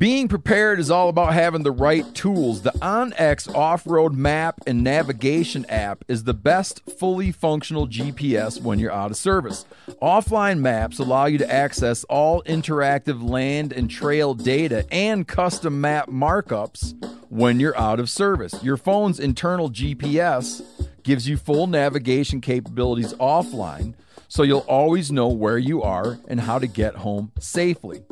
Being 0.00 0.28
prepared 0.28 0.80
is 0.80 0.90
all 0.90 1.10
about 1.10 1.34
having 1.34 1.62
the 1.62 1.70
right 1.70 2.06
tools. 2.14 2.62
The 2.62 2.70
OnX 2.70 3.54
off 3.54 3.86
road 3.86 4.14
map 4.14 4.58
and 4.66 4.82
navigation 4.82 5.66
app 5.66 6.06
is 6.08 6.24
the 6.24 6.32
best 6.32 6.80
fully 6.98 7.32
functional 7.32 7.86
GPS 7.86 8.62
when 8.62 8.78
you're 8.78 8.90
out 8.90 9.10
of 9.10 9.18
service. 9.18 9.66
Offline 10.00 10.60
maps 10.60 11.00
allow 11.00 11.26
you 11.26 11.36
to 11.36 11.52
access 11.52 12.04
all 12.04 12.42
interactive 12.44 13.28
land 13.28 13.74
and 13.74 13.90
trail 13.90 14.32
data 14.32 14.86
and 14.90 15.28
custom 15.28 15.82
map 15.82 16.08
markups 16.08 16.94
when 17.28 17.60
you're 17.60 17.76
out 17.76 18.00
of 18.00 18.08
service. 18.08 18.54
Your 18.62 18.78
phone's 18.78 19.20
internal 19.20 19.68
GPS 19.68 20.62
gives 21.02 21.28
you 21.28 21.36
full 21.36 21.66
navigation 21.66 22.40
capabilities 22.40 23.12
offline, 23.20 23.92
so 24.28 24.44
you'll 24.44 24.60
always 24.60 25.12
know 25.12 25.28
where 25.28 25.58
you 25.58 25.82
are 25.82 26.18
and 26.26 26.40
how 26.40 26.58
to 26.58 26.66
get 26.66 26.94
home 26.94 27.32
safely. 27.38 28.02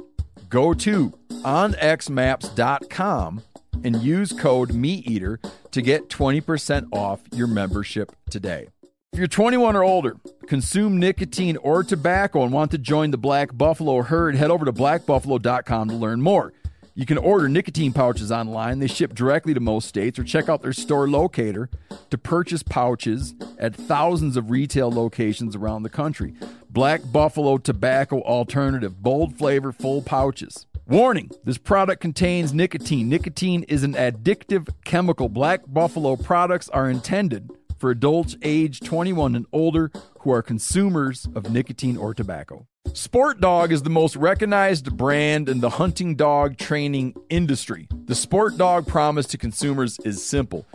Go 0.49 0.75
to 0.75 1.11
onxmaps.com 1.43 3.43
and 3.85 4.03
use 4.03 4.33
code 4.33 4.71
MeatEater 4.71 5.39
to 5.71 5.83
get 5.83 6.09
20% 6.09 6.89
off 6.93 7.21
your 7.33 7.47
membership 7.47 8.13
today. 8.31 8.69
If 9.13 9.19
you're 9.19 9.29
21 9.29 9.77
or 9.77 9.85
older, 9.85 10.17
consume 10.47 10.99
nicotine 10.99 11.57
or 11.59 11.83
tobacco, 11.83 12.43
and 12.43 12.53
want 12.53 12.71
to 12.73 12.79
join 12.79 13.11
the 13.11 13.19
Black 13.19 13.57
Buffalo 13.57 14.03
herd, 14.03 14.35
head 14.35 14.51
over 14.51 14.65
to 14.65 14.73
blackbuffalo.com 14.73 15.89
to 15.89 15.95
learn 15.95 16.21
more. 16.21 16.53
You 16.95 17.07
can 17.07 17.17
order 17.17 17.49
nicotine 17.49 17.93
pouches 17.93 18.33
online. 18.33 18.81
They 18.81 18.89
ship 18.89 19.15
directly 19.15 19.55
to 19.55 19.61
most 19.61 19.89
states, 19.89 20.19
or 20.19 20.25
check 20.25 20.49
out 20.49 20.63
their 20.63 20.73
store 20.73 21.09
locator 21.09 21.71
to 22.11 22.19
purchase 22.19 22.65
pouches 22.65 23.35
at 23.59 23.75
thousands 23.75 24.37
of 24.37 24.51
retail 24.51 24.91
locations 24.91 25.55
around 25.55 25.85
the 25.85 25.91
country. 25.91 26.35
Black 26.71 27.01
Buffalo 27.11 27.57
Tobacco 27.59 28.21
Alternative, 28.21 28.95
bold 29.03 29.37
flavor, 29.39 29.73
full 29.73 30.03
pouches. 30.03 30.67
Warning 30.87 31.31
this 31.45 31.59
product 31.59 32.01
contains 32.01 32.53
nicotine. 32.53 33.09
Nicotine 33.09 33.63
is 33.65 33.85
an 33.85 33.95
addictive 33.95 34.69
chemical. 34.85 35.29
Black 35.29 35.63
Buffalo 35.67 36.17
products 36.17 36.69
are 36.69 36.89
intended 36.89 37.51
for 37.79 37.91
adults 37.91 38.37
age 38.43 38.81
21 38.81 39.35
and 39.35 39.47
older 39.53 39.91
who 40.21 40.31
are 40.31 40.43
consumers 40.43 41.27
of 41.35 41.51
nicotine 41.51 41.97
or 41.97 42.15
tobacco. 42.15 42.67
Sport 42.95 43.41
Dog 43.41 43.71
is 43.71 43.83
the 43.83 43.91
most 43.91 44.17
recognized 44.17 44.97
brand 44.97 45.49
in 45.49 45.61
the 45.61 45.71
hunting 45.71 46.17
dog 46.17 46.57
training 46.57 47.15
industry. 47.29 47.87
The 48.07 48.15
Sport 48.15 48.57
Dog 48.57 48.87
promise 48.87 49.27
to 49.27 49.39
consumers 49.39 49.99
is 50.05 50.25
simple 50.25 50.67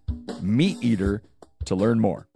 MeatEater 0.42 1.20
to 1.64 1.74
learn 1.74 2.00
more. 2.00 2.28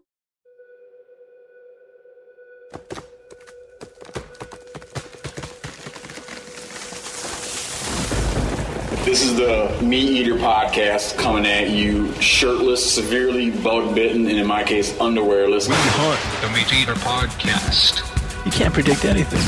This 9.05 9.25
is 9.25 9.35
the 9.35 9.77
Meat 9.83 10.11
Eater 10.11 10.37
podcast 10.37 11.19
coming 11.19 11.45
at 11.45 11.71
you 11.71 12.13
shirtless, 12.21 12.95
severely 12.95 13.51
bug 13.51 13.97
bitten, 13.97 14.29
and 14.29 14.39
in 14.39 14.47
my 14.47 14.63
case, 14.63 14.93
underwearless. 14.99 15.69
We 15.69 15.75
hunt 15.77 16.41
the 16.41 16.49
Meat 16.57 16.73
Eater 16.83 16.95
podcast. 16.95 18.47
You 18.47 18.53
can't 18.53 18.73
predict 18.73 19.05
anything. 19.05 19.43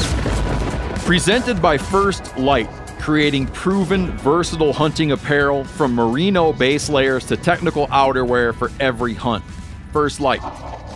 Presented 1.04 1.62
by 1.62 1.78
First 1.78 2.36
Lite, 2.36 2.68
creating 2.98 3.46
proven, 3.46 4.10
versatile 4.18 4.72
hunting 4.72 5.12
apparel 5.12 5.62
from 5.62 5.94
merino 5.94 6.52
base 6.52 6.88
layers 6.88 7.24
to 7.26 7.36
technical 7.36 7.86
outerwear 7.86 8.56
for 8.56 8.72
every 8.80 9.14
hunt. 9.14 9.44
First 9.92 10.18
Lite, 10.20 10.42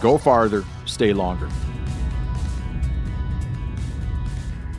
go 0.01 0.19
farther, 0.19 0.65
stay 0.85 1.13
longer. 1.13 1.49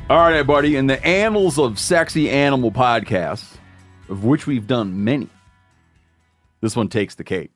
All 0.09 0.18
right, 0.18 0.34
everybody. 0.34 0.76
In 0.76 0.88
the 0.88 1.02
annals 1.06 1.58
of 1.58 1.80
sexy 1.80 2.30
animal 2.30 2.72
podcasts, 2.72 3.59
of 4.09 4.24
which 4.24 4.47
we've 4.47 4.68
done 4.68 5.03
many, 5.03 5.30
this 6.62 6.75
one 6.75 6.88
takes 6.90 7.16
the 7.16 7.24
cake. 7.24 7.52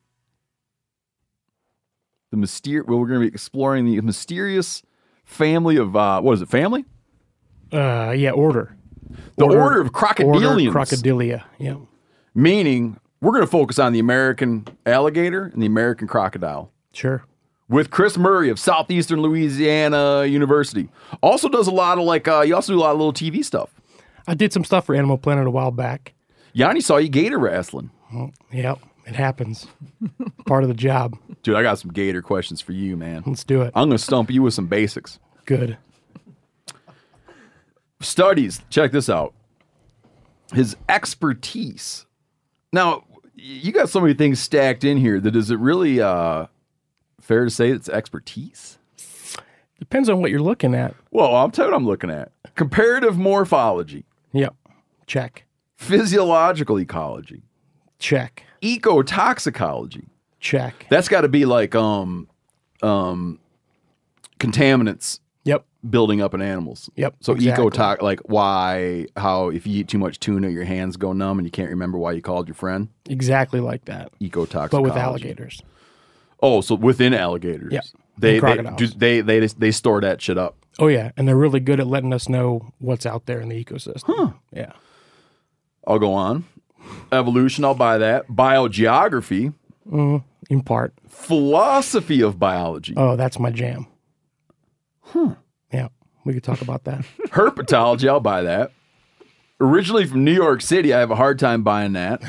The 2.30 2.36
myster- 2.36 2.84
well, 2.86 2.98
we're 2.98 3.06
going 3.08 3.20
to 3.20 3.26
be 3.28 3.32
exploring 3.32 3.84
the 3.86 4.00
mysterious 4.00 4.82
family 5.24 5.76
of 5.76 5.94
uh, 5.94 6.20
what 6.20 6.32
is 6.32 6.42
it? 6.42 6.48
Family? 6.48 6.84
Uh, 7.72 8.14
yeah, 8.16 8.30
order. 8.30 8.76
The 9.36 9.44
order, 9.44 9.80
of 9.80 9.86
Order 9.86 9.90
crocodilians. 9.90 10.72
crocodilia. 10.72 11.44
Yeah. 11.58 11.76
Meaning, 12.34 12.98
we're 13.20 13.30
going 13.32 13.42
to 13.44 13.50
focus 13.50 13.78
on 13.78 13.92
the 13.92 13.98
American 14.00 14.66
alligator 14.86 15.44
and 15.44 15.62
the 15.62 15.66
American 15.66 16.08
crocodile. 16.08 16.72
Sure. 16.92 17.24
With 17.68 17.90
Chris 17.90 18.18
Murray 18.18 18.50
of 18.50 18.58
Southeastern 18.58 19.22
Louisiana 19.22 20.24
University. 20.26 20.88
Also 21.22 21.48
does 21.48 21.66
a 21.66 21.70
lot 21.72 21.98
of 21.98 22.04
like, 22.04 22.26
uh, 22.28 22.40
you 22.40 22.54
also 22.54 22.72
do 22.72 22.78
a 22.78 22.80
lot 22.80 22.90
of 22.92 22.98
little 22.98 23.12
TV 23.12 23.44
stuff. 23.44 23.70
I 24.26 24.34
did 24.34 24.52
some 24.52 24.64
stuff 24.64 24.86
for 24.86 24.94
Animal 24.94 25.18
Planet 25.18 25.46
a 25.46 25.50
while 25.50 25.70
back. 25.70 26.14
Yanni 26.54 26.80
saw 26.80 26.96
you 26.96 27.08
gator 27.08 27.38
wrestling. 27.38 27.90
Yep, 28.52 28.78
it 29.06 29.16
happens. 29.16 29.66
Part 30.46 30.62
of 30.62 30.68
the 30.68 30.74
job. 30.74 31.18
Dude, 31.42 31.56
I 31.56 31.62
got 31.62 31.78
some 31.80 31.90
gator 31.92 32.22
questions 32.22 32.60
for 32.60 32.72
you, 32.72 32.96
man. 32.96 33.24
Let's 33.26 33.44
do 33.44 33.60
it. 33.62 33.72
I'm 33.74 33.88
going 33.88 33.98
to 33.98 34.02
stump 34.02 34.30
you 34.30 34.42
with 34.42 34.54
some 34.54 34.68
basics. 34.68 35.18
Good. 35.44 35.76
Studies, 38.00 38.62
check 38.70 38.92
this 38.92 39.10
out. 39.10 39.34
His 40.52 40.76
expertise. 40.88 42.06
Now, 42.72 43.04
you 43.34 43.72
got 43.72 43.88
so 43.88 44.00
many 44.00 44.14
things 44.14 44.38
stacked 44.40 44.84
in 44.84 44.96
here 44.96 45.18
that 45.20 45.34
is 45.34 45.50
it 45.50 45.58
really 45.58 46.00
uh, 46.00 46.46
fair 47.20 47.44
to 47.44 47.50
say 47.50 47.70
it's 47.70 47.88
expertise? 47.88 48.78
Depends 49.80 50.08
on 50.08 50.20
what 50.20 50.30
you're 50.30 50.40
looking 50.40 50.74
at. 50.74 50.94
Well, 51.10 51.34
I'll 51.34 51.50
tell 51.50 51.66
you 51.66 51.72
what 51.72 51.76
I'm 51.78 51.86
looking 51.86 52.10
at. 52.10 52.30
Comparative 52.54 53.18
morphology, 53.18 54.04
Yep. 54.32 54.54
Check. 55.06 55.43
Physiological 55.84 56.78
ecology, 56.80 57.42
Check. 57.98 58.44
ecotoxicology. 58.62 60.06
Check. 60.40 60.86
That's 60.90 61.08
got 61.08 61.22
to 61.22 61.28
be 61.28 61.44
like 61.44 61.74
um 61.74 62.28
um 62.82 63.38
contaminants 64.38 65.20
Yep. 65.46 65.64
building 65.90 66.22
up 66.22 66.32
in 66.32 66.40
animals. 66.40 66.88
Yep, 66.96 67.16
So 67.20 67.34
exactly. 67.34 67.66
ecotox 67.66 68.00
like 68.02 68.20
why 68.24 69.06
how 69.16 69.48
if 69.50 69.66
you 69.66 69.80
eat 69.80 69.88
too 69.88 69.98
much 69.98 70.18
tuna 70.18 70.48
your 70.48 70.64
hands 70.64 70.96
go 70.96 71.12
numb 71.12 71.38
and 71.38 71.46
you 71.46 71.50
can't 71.50 71.68
remember 71.70 71.98
why 71.98 72.12
you 72.12 72.22
called 72.22 72.48
your 72.48 72.54
friend. 72.54 72.88
Exactly 73.08 73.60
like 73.60 73.84
that. 73.84 74.10
Ecotoxicology. 74.20 74.70
But 74.70 74.82
with 74.82 74.96
alligators. 74.96 75.62
Oh, 76.42 76.60
so 76.62 76.74
within 76.74 77.12
alligators. 77.14 77.72
Yeah. 77.72 77.80
They 78.16 78.38
they, 78.38 78.56
do- 78.76 78.86
they 78.86 79.20
they 79.22 79.40
they 79.46 79.70
store 79.70 80.00
that 80.00 80.22
shit 80.22 80.38
up. 80.38 80.56
Oh 80.78 80.86
yeah, 80.88 81.10
and 81.16 81.26
they're 81.28 81.36
really 81.36 81.60
good 81.60 81.78
at 81.80 81.86
letting 81.86 82.12
us 82.12 82.28
know 82.28 82.72
what's 82.78 83.06
out 83.06 83.26
there 83.26 83.40
in 83.40 83.48
the 83.48 83.64
ecosystem. 83.64 84.34
Yeah. 84.52 84.72
I'll 85.86 85.98
go 85.98 86.14
on. 86.14 86.44
Evolution, 87.12 87.64
I'll 87.64 87.74
buy 87.74 87.98
that. 87.98 88.28
Biogeography, 88.28 89.54
In 89.92 90.62
part. 90.64 90.94
philosophy 91.08 92.20
of 92.22 92.38
biology, 92.38 92.94
Oh, 92.96 93.16
that's 93.16 93.38
my 93.38 93.50
jam. 93.50 93.86
Hmm. 95.02 95.32
Yeah. 95.72 95.88
We 96.24 96.32
could 96.34 96.42
talk 96.44 96.62
about 96.62 96.84
that. 96.84 97.04
herpetology, 97.28 98.08
I'll 98.08 98.20
buy 98.20 98.42
that. 98.42 98.72
Originally 99.60 100.04
from 100.06 100.24
New 100.24 100.32
York 100.32 100.60
City, 100.62 100.92
I 100.92 100.98
have 101.00 101.10
a 101.10 101.16
hard 101.16 101.38
time 101.38 101.62
buying 101.62 101.92
that. 101.92 102.22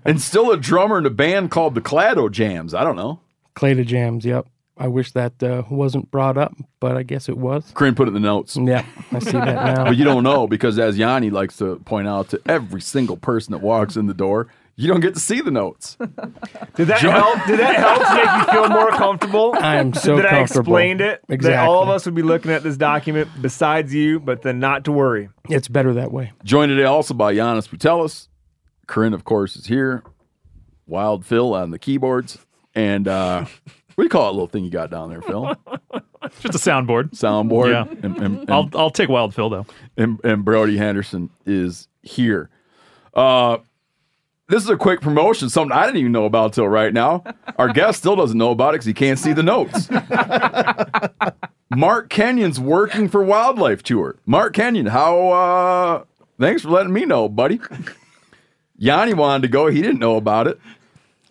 and 0.04 0.20
still 0.20 0.50
a 0.50 0.56
drummer 0.56 0.98
in 0.98 1.06
a 1.06 1.10
band 1.10 1.50
called 1.50 1.74
the 1.74 1.80
Clado 1.80 2.30
Jams. 2.30 2.74
I 2.74 2.84
don't 2.84 2.96
know. 2.96 3.20
Clada 3.56 3.84
jams. 3.86 4.24
Yep. 4.24 4.46
I 4.80 4.88
wish 4.88 5.12
that 5.12 5.42
uh, 5.42 5.62
wasn't 5.70 6.10
brought 6.10 6.38
up, 6.38 6.54
but 6.80 6.96
I 6.96 7.02
guess 7.02 7.28
it 7.28 7.36
was. 7.36 7.70
Corinne 7.74 7.94
put 7.94 8.08
it 8.08 8.10
in 8.10 8.14
the 8.14 8.20
notes. 8.20 8.56
Yeah, 8.56 8.84
I 9.12 9.18
see 9.18 9.32
that 9.32 9.44
now. 9.76 9.84
But 9.84 9.96
you 9.98 10.04
don't 10.04 10.24
know 10.24 10.46
because, 10.46 10.78
as 10.78 10.96
Yanni 10.96 11.28
likes 11.30 11.58
to 11.58 11.76
point 11.84 12.08
out 12.08 12.30
to 12.30 12.40
every 12.46 12.80
single 12.80 13.16
person 13.18 13.52
that 13.52 13.58
walks 13.60 13.96
in 13.96 14.06
the 14.06 14.14
door, 14.14 14.48
you 14.76 14.88
don't 14.88 15.00
get 15.00 15.12
to 15.12 15.20
see 15.20 15.42
the 15.42 15.50
notes. 15.50 15.96
Did 16.76 16.86
that 16.88 17.00
help? 17.00 17.46
Did 17.46 17.60
that 17.60 17.76
help 17.76 17.98
to 17.98 18.14
make 18.14 18.46
you 18.46 18.52
feel 18.54 18.68
more 18.70 18.90
comfortable? 18.92 19.54
I 19.60 19.76
am 19.76 19.92
so 19.92 20.16
that 20.16 20.24
I 20.24 20.30
comfortable. 20.38 20.60
explained 20.62 21.02
it. 21.02 21.20
That 21.28 21.34
Exactly. 21.34 21.58
all 21.68 21.82
of 21.82 21.90
us 21.90 22.06
would 22.06 22.14
be 22.14 22.22
looking 22.22 22.50
at 22.50 22.62
this 22.62 22.78
document 22.78 23.28
besides 23.42 23.92
you, 23.92 24.18
but 24.18 24.40
then 24.40 24.58
not 24.60 24.84
to 24.86 24.92
worry. 24.92 25.28
It's 25.50 25.68
better 25.68 25.92
that 25.92 26.10
way. 26.10 26.32
Joined 26.42 26.70
today 26.70 26.84
also 26.84 27.12
by 27.12 27.34
Janis 27.34 27.68
Putelis. 27.68 28.28
Corinne, 28.86 29.12
of 29.12 29.24
course, 29.24 29.56
is 29.56 29.66
here. 29.66 30.02
Wild 30.86 31.26
Phil 31.26 31.54
on 31.54 31.70
the 31.70 31.78
keyboards. 31.78 32.38
And 32.74 33.06
uh, 33.06 33.44
what 34.00 34.04
do 34.04 34.06
you 34.06 34.08
call 34.18 34.28
that 34.28 34.32
little 34.32 34.46
thing 34.46 34.64
you 34.64 34.70
got 34.70 34.90
down 34.90 35.10
there, 35.10 35.20
Phil? 35.20 35.44
Just 36.40 36.54
a 36.54 36.70
soundboard. 36.70 37.10
Soundboard. 37.10 37.70
Yeah. 37.70 37.84
And, 38.02 38.16
and, 38.16 38.38
and, 38.38 38.50
I'll 38.50 38.70
I'll 38.72 38.90
take 38.90 39.10
Wild 39.10 39.34
Phil 39.34 39.50
though. 39.50 39.66
and, 39.98 40.18
and 40.24 40.42
Brody 40.42 40.78
Henderson 40.78 41.28
is 41.44 41.86
here. 42.00 42.48
Uh, 43.12 43.58
this 44.48 44.62
is 44.62 44.70
a 44.70 44.76
quick 44.78 45.02
promotion, 45.02 45.50
something 45.50 45.76
I 45.76 45.84
didn't 45.84 45.98
even 45.98 46.12
know 46.12 46.24
about 46.24 46.54
till 46.54 46.66
right 46.66 46.94
now. 46.94 47.22
Our 47.58 47.68
guest 47.74 47.98
still 47.98 48.16
doesn't 48.16 48.38
know 48.38 48.52
about 48.52 48.70
it 48.70 48.76
because 48.78 48.86
he 48.86 48.94
can't 48.94 49.18
see 49.18 49.34
the 49.34 49.42
notes. 49.42 49.90
Mark 51.70 52.08
Kenyon's 52.08 52.58
working 52.58 53.06
for 53.06 53.22
Wildlife 53.22 53.82
Tour. 53.82 54.16
Mark 54.24 54.54
Kenyon, 54.54 54.86
how? 54.86 55.28
uh 55.28 56.04
Thanks 56.38 56.62
for 56.62 56.70
letting 56.70 56.94
me 56.94 57.04
know, 57.04 57.28
buddy. 57.28 57.60
Yanni 58.78 59.12
wanted 59.12 59.42
to 59.42 59.48
go. 59.48 59.66
He 59.66 59.82
didn't 59.82 59.98
know 59.98 60.16
about 60.16 60.46
it. 60.46 60.58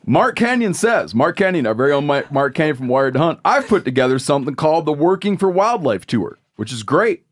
Mark 0.09 0.37
Kenyon 0.37 0.73
says, 0.73 1.13
Mark 1.13 1.37
Kenyon, 1.37 1.67
our 1.67 1.75
very 1.75 1.91
own 1.91 2.07
Mark 2.07 2.55
Kenyon 2.55 2.75
from 2.75 2.87
Wired 2.87 3.13
to 3.13 3.19
Hunt, 3.19 3.39
I've 3.45 3.67
put 3.67 3.85
together 3.85 4.17
something 4.17 4.55
called 4.55 4.87
the 4.87 4.91
Working 4.91 5.37
for 5.37 5.51
Wildlife 5.51 6.07
Tour, 6.07 6.39
which 6.55 6.73
is 6.73 6.81
great. 6.81 7.27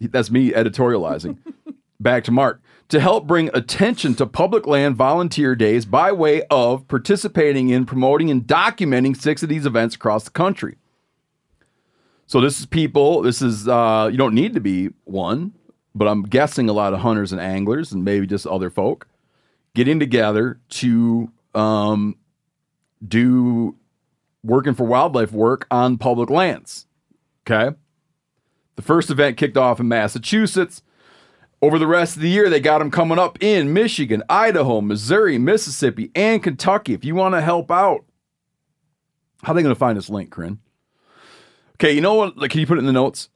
That's 0.00 0.30
me 0.30 0.52
editorializing. 0.52 1.38
Back 2.00 2.22
to 2.24 2.30
Mark. 2.30 2.62
To 2.90 3.00
help 3.00 3.26
bring 3.26 3.50
attention 3.52 4.14
to 4.14 4.26
public 4.26 4.68
land 4.68 4.94
volunteer 4.94 5.56
days 5.56 5.84
by 5.84 6.12
way 6.12 6.42
of 6.48 6.86
participating 6.86 7.70
in, 7.70 7.86
promoting, 7.86 8.30
and 8.30 8.44
documenting 8.44 9.20
six 9.20 9.42
of 9.42 9.48
these 9.48 9.66
events 9.66 9.96
across 9.96 10.22
the 10.22 10.30
country. 10.30 10.76
So 12.28 12.40
this 12.40 12.60
is 12.60 12.66
people, 12.66 13.20
this 13.22 13.42
is, 13.42 13.66
uh, 13.66 14.08
you 14.12 14.16
don't 14.16 14.36
need 14.36 14.54
to 14.54 14.60
be 14.60 14.90
one, 15.06 15.54
but 15.92 16.06
I'm 16.06 16.22
guessing 16.22 16.68
a 16.68 16.72
lot 16.72 16.92
of 16.92 17.00
hunters 17.00 17.32
and 17.32 17.40
anglers 17.40 17.90
and 17.90 18.04
maybe 18.04 18.28
just 18.28 18.46
other 18.46 18.70
folk 18.70 19.08
getting 19.74 19.98
together 19.98 20.60
to 20.68 21.32
um, 21.54 22.16
do 23.06 23.76
working 24.42 24.74
for 24.74 24.84
wildlife 24.84 25.32
work 25.32 25.66
on 25.70 25.98
public 25.98 26.30
lands. 26.30 26.86
Okay. 27.46 27.76
The 28.76 28.82
first 28.82 29.10
event 29.10 29.36
kicked 29.36 29.56
off 29.56 29.80
in 29.80 29.88
Massachusetts. 29.88 30.82
Over 31.62 31.78
the 31.78 31.86
rest 31.86 32.16
of 32.16 32.22
the 32.22 32.30
year, 32.30 32.48
they 32.48 32.60
got 32.60 32.78
them 32.78 32.90
coming 32.90 33.18
up 33.18 33.42
in 33.42 33.74
Michigan, 33.74 34.22
Idaho, 34.30 34.80
Missouri, 34.80 35.36
Mississippi, 35.36 36.10
and 36.14 36.42
Kentucky. 36.42 36.94
If 36.94 37.04
you 37.04 37.14
want 37.14 37.34
to 37.34 37.42
help 37.42 37.70
out, 37.70 38.06
how 39.42 39.52
are 39.52 39.54
they 39.54 39.62
going 39.62 39.74
to 39.74 39.78
find 39.78 39.98
this 39.98 40.08
link, 40.08 40.30
Corinne? 40.30 40.58
Okay, 41.74 41.92
you 41.92 42.00
know 42.00 42.14
what? 42.14 42.38
Like, 42.38 42.50
can 42.50 42.60
you 42.60 42.66
put 42.66 42.78
it 42.78 42.80
in 42.80 42.86
the 42.86 42.92
notes? 42.92 43.28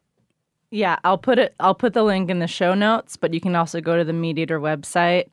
Yeah, 0.71 0.99
I'll 1.05 1.19
put 1.19 1.39
it. 1.39 1.55
I'll 1.61 1.75
put 1.75 1.93
the 1.93 2.03
link 2.03 2.31
in 2.31 2.39
the 2.39 2.47
show 2.47 2.73
notes, 2.73 3.17
but 3.17 3.35
you 3.35 3.41
can 3.41 3.55
also 3.55 3.81
go 3.81 3.97
to 3.97 4.05
the 4.05 4.13
Meat 4.13 4.39
Eater 4.39 4.59
website 4.59 5.29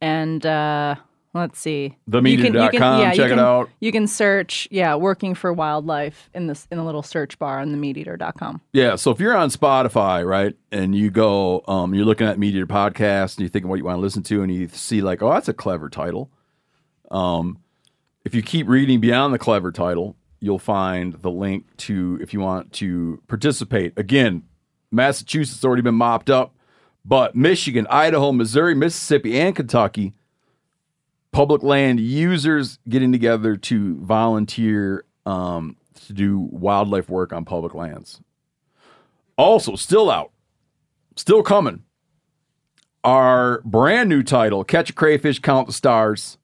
and 0.00 0.44
uh, 0.44 0.96
let's 1.34 1.58
see, 1.58 1.96
TheMeatEater.com, 2.08 3.12
check 3.14 3.18
it 3.18 3.28
can, 3.30 3.38
out. 3.38 3.68
You 3.80 3.92
can 3.92 4.06
search, 4.06 4.68
yeah, 4.70 4.94
working 4.94 5.34
for 5.34 5.52
wildlife 5.52 6.30
in 6.32 6.46
this 6.46 6.66
in 6.70 6.78
the 6.78 6.84
little 6.84 7.02
search 7.02 7.38
bar 7.38 7.58
on 7.60 7.74
themeateater.com. 7.74 8.60
Yeah, 8.72 8.96
so 8.96 9.10
if 9.10 9.20
you're 9.20 9.36
on 9.36 9.50
Spotify, 9.50 10.26
right, 10.26 10.56
and 10.70 10.94
you 10.94 11.10
go, 11.10 11.62
um, 11.66 11.94
you're 11.94 12.06
looking 12.06 12.26
at 12.26 12.38
Meat 12.38 12.54
Eater 12.54 12.66
Podcast 12.66 13.36
and 13.36 13.40
you're 13.40 13.48
thinking 13.50 13.68
what 13.68 13.78
you 13.78 13.84
want 13.84 13.96
to 13.96 14.00
listen 14.00 14.22
to, 14.24 14.42
and 14.42 14.54
you 14.54 14.68
see 14.68 15.02
like, 15.02 15.22
oh, 15.22 15.32
that's 15.32 15.48
a 15.48 15.54
clever 15.54 15.90
title. 15.90 16.30
Um, 17.10 17.58
if 18.24 18.34
you 18.34 18.42
keep 18.42 18.68
reading 18.68 19.00
beyond 19.00 19.34
the 19.34 19.38
clever 19.38 19.70
title, 19.70 20.16
you'll 20.40 20.58
find 20.58 21.14
the 21.14 21.30
link 21.30 21.76
to 21.78 22.18
if 22.22 22.32
you 22.32 22.40
want 22.40 22.72
to 22.74 23.20
participate. 23.28 23.92
Again, 23.98 24.44
Massachusetts 24.90 25.64
already 25.64 25.82
been 25.82 25.94
mopped 25.94 26.30
up, 26.30 26.54
but 27.04 27.34
Michigan, 27.34 27.86
Idaho, 27.90 28.32
Missouri, 28.32 28.74
Mississippi, 28.74 29.38
and 29.38 29.54
Kentucky, 29.54 30.14
public 31.34 31.64
land 31.64 31.98
users 31.98 32.78
getting 32.88 33.10
together 33.10 33.56
to 33.56 33.96
volunteer 33.96 35.04
um, 35.26 35.76
to 36.06 36.12
do 36.12 36.38
wildlife 36.52 37.08
work 37.08 37.32
on 37.32 37.44
public 37.44 37.74
lands. 37.74 38.20
Also, 39.36 39.74
still 39.74 40.12
out, 40.12 40.30
still 41.16 41.42
coming. 41.42 41.82
Our 43.02 43.60
brand 43.64 44.08
new 44.08 44.22
title, 44.22 44.62
Catch 44.62 44.90
a 44.90 44.92
Crayfish, 44.92 45.40
Count 45.40 45.66
the 45.66 45.72
Stars, 45.72 46.38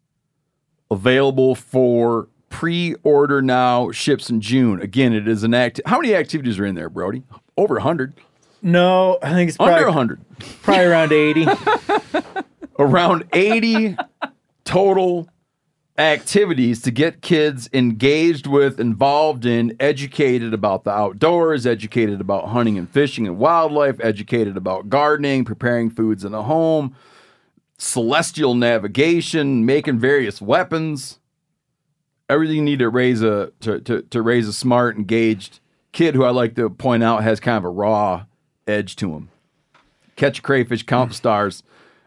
available 0.90 1.54
for 1.54 2.28
pre-order 2.48 3.40
now, 3.40 3.92
ships 3.92 4.28
in 4.28 4.40
June. 4.40 4.82
Again, 4.82 5.12
it 5.12 5.28
is 5.28 5.44
an 5.44 5.54
act. 5.54 5.80
How 5.86 6.00
many 6.00 6.16
activities 6.16 6.58
are 6.58 6.66
in 6.66 6.74
there, 6.74 6.90
Brody? 6.90 7.22
Over 7.56 7.74
100. 7.74 8.14
No, 8.60 9.18
I 9.22 9.30
think 9.34 9.50
it's 9.50 9.60
Under 9.60 9.84
probably, 9.84 9.86
100. 9.86 10.20
probably 10.62 10.84
around 10.84 11.12
80. 11.12 11.46
Around 12.78 13.24
80 13.34 13.94
total 14.70 15.28
activities 15.98 16.80
to 16.80 16.92
get 16.92 17.22
kids 17.22 17.68
engaged 17.72 18.46
with, 18.46 18.78
involved 18.78 19.44
in, 19.44 19.76
educated 19.80 20.54
about 20.54 20.84
the 20.84 20.92
outdoors, 20.92 21.66
educated 21.66 22.20
about 22.20 22.50
hunting 22.50 22.78
and 22.78 22.88
fishing 22.88 23.26
and 23.26 23.36
wildlife, 23.36 23.96
educated 24.00 24.56
about 24.56 24.88
gardening, 24.88 25.44
preparing 25.44 25.90
foods 25.90 26.24
in 26.24 26.30
the 26.30 26.44
home, 26.44 26.94
celestial 27.78 28.54
navigation, 28.54 29.66
making 29.66 29.98
various 29.98 30.40
weapons. 30.40 31.18
Everything 32.28 32.58
you 32.58 32.62
need 32.62 32.78
to 32.78 32.88
raise 32.88 33.22
a 33.22 33.50
to, 33.58 33.80
to, 33.80 34.02
to 34.02 34.22
raise 34.22 34.46
a 34.46 34.52
smart, 34.52 34.96
engaged 34.96 35.58
kid 35.90 36.14
who 36.14 36.22
I 36.22 36.30
like 36.30 36.54
to 36.54 36.70
point 36.70 37.02
out 37.02 37.24
has 37.24 37.40
kind 37.40 37.58
of 37.58 37.64
a 37.64 37.70
raw 37.70 38.26
edge 38.68 38.94
to 38.96 39.14
him. 39.14 39.30
Catch 40.14 40.38
a 40.38 40.42
crayfish, 40.42 40.84
count 40.84 41.12
stars. 41.12 41.64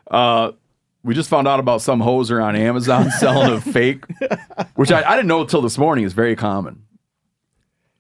Uh, 0.10 0.54
we 1.04 1.14
just 1.14 1.30
found 1.30 1.48
out 1.48 1.60
about 1.60 1.82
some 1.82 2.00
hoser 2.02 2.44
on 2.44 2.56
Amazon 2.56 3.10
selling 3.20 3.52
a 3.52 3.62
fake, 3.62 4.06
which 4.76 4.92
I, 4.92 5.04
I 5.04 5.16
didn't 5.16 5.28
know 5.28 5.42
until 5.42 5.62
this 5.62 5.78
morning 5.78 6.06
is 6.06 6.14
very 6.14 6.36
common. 6.36 6.84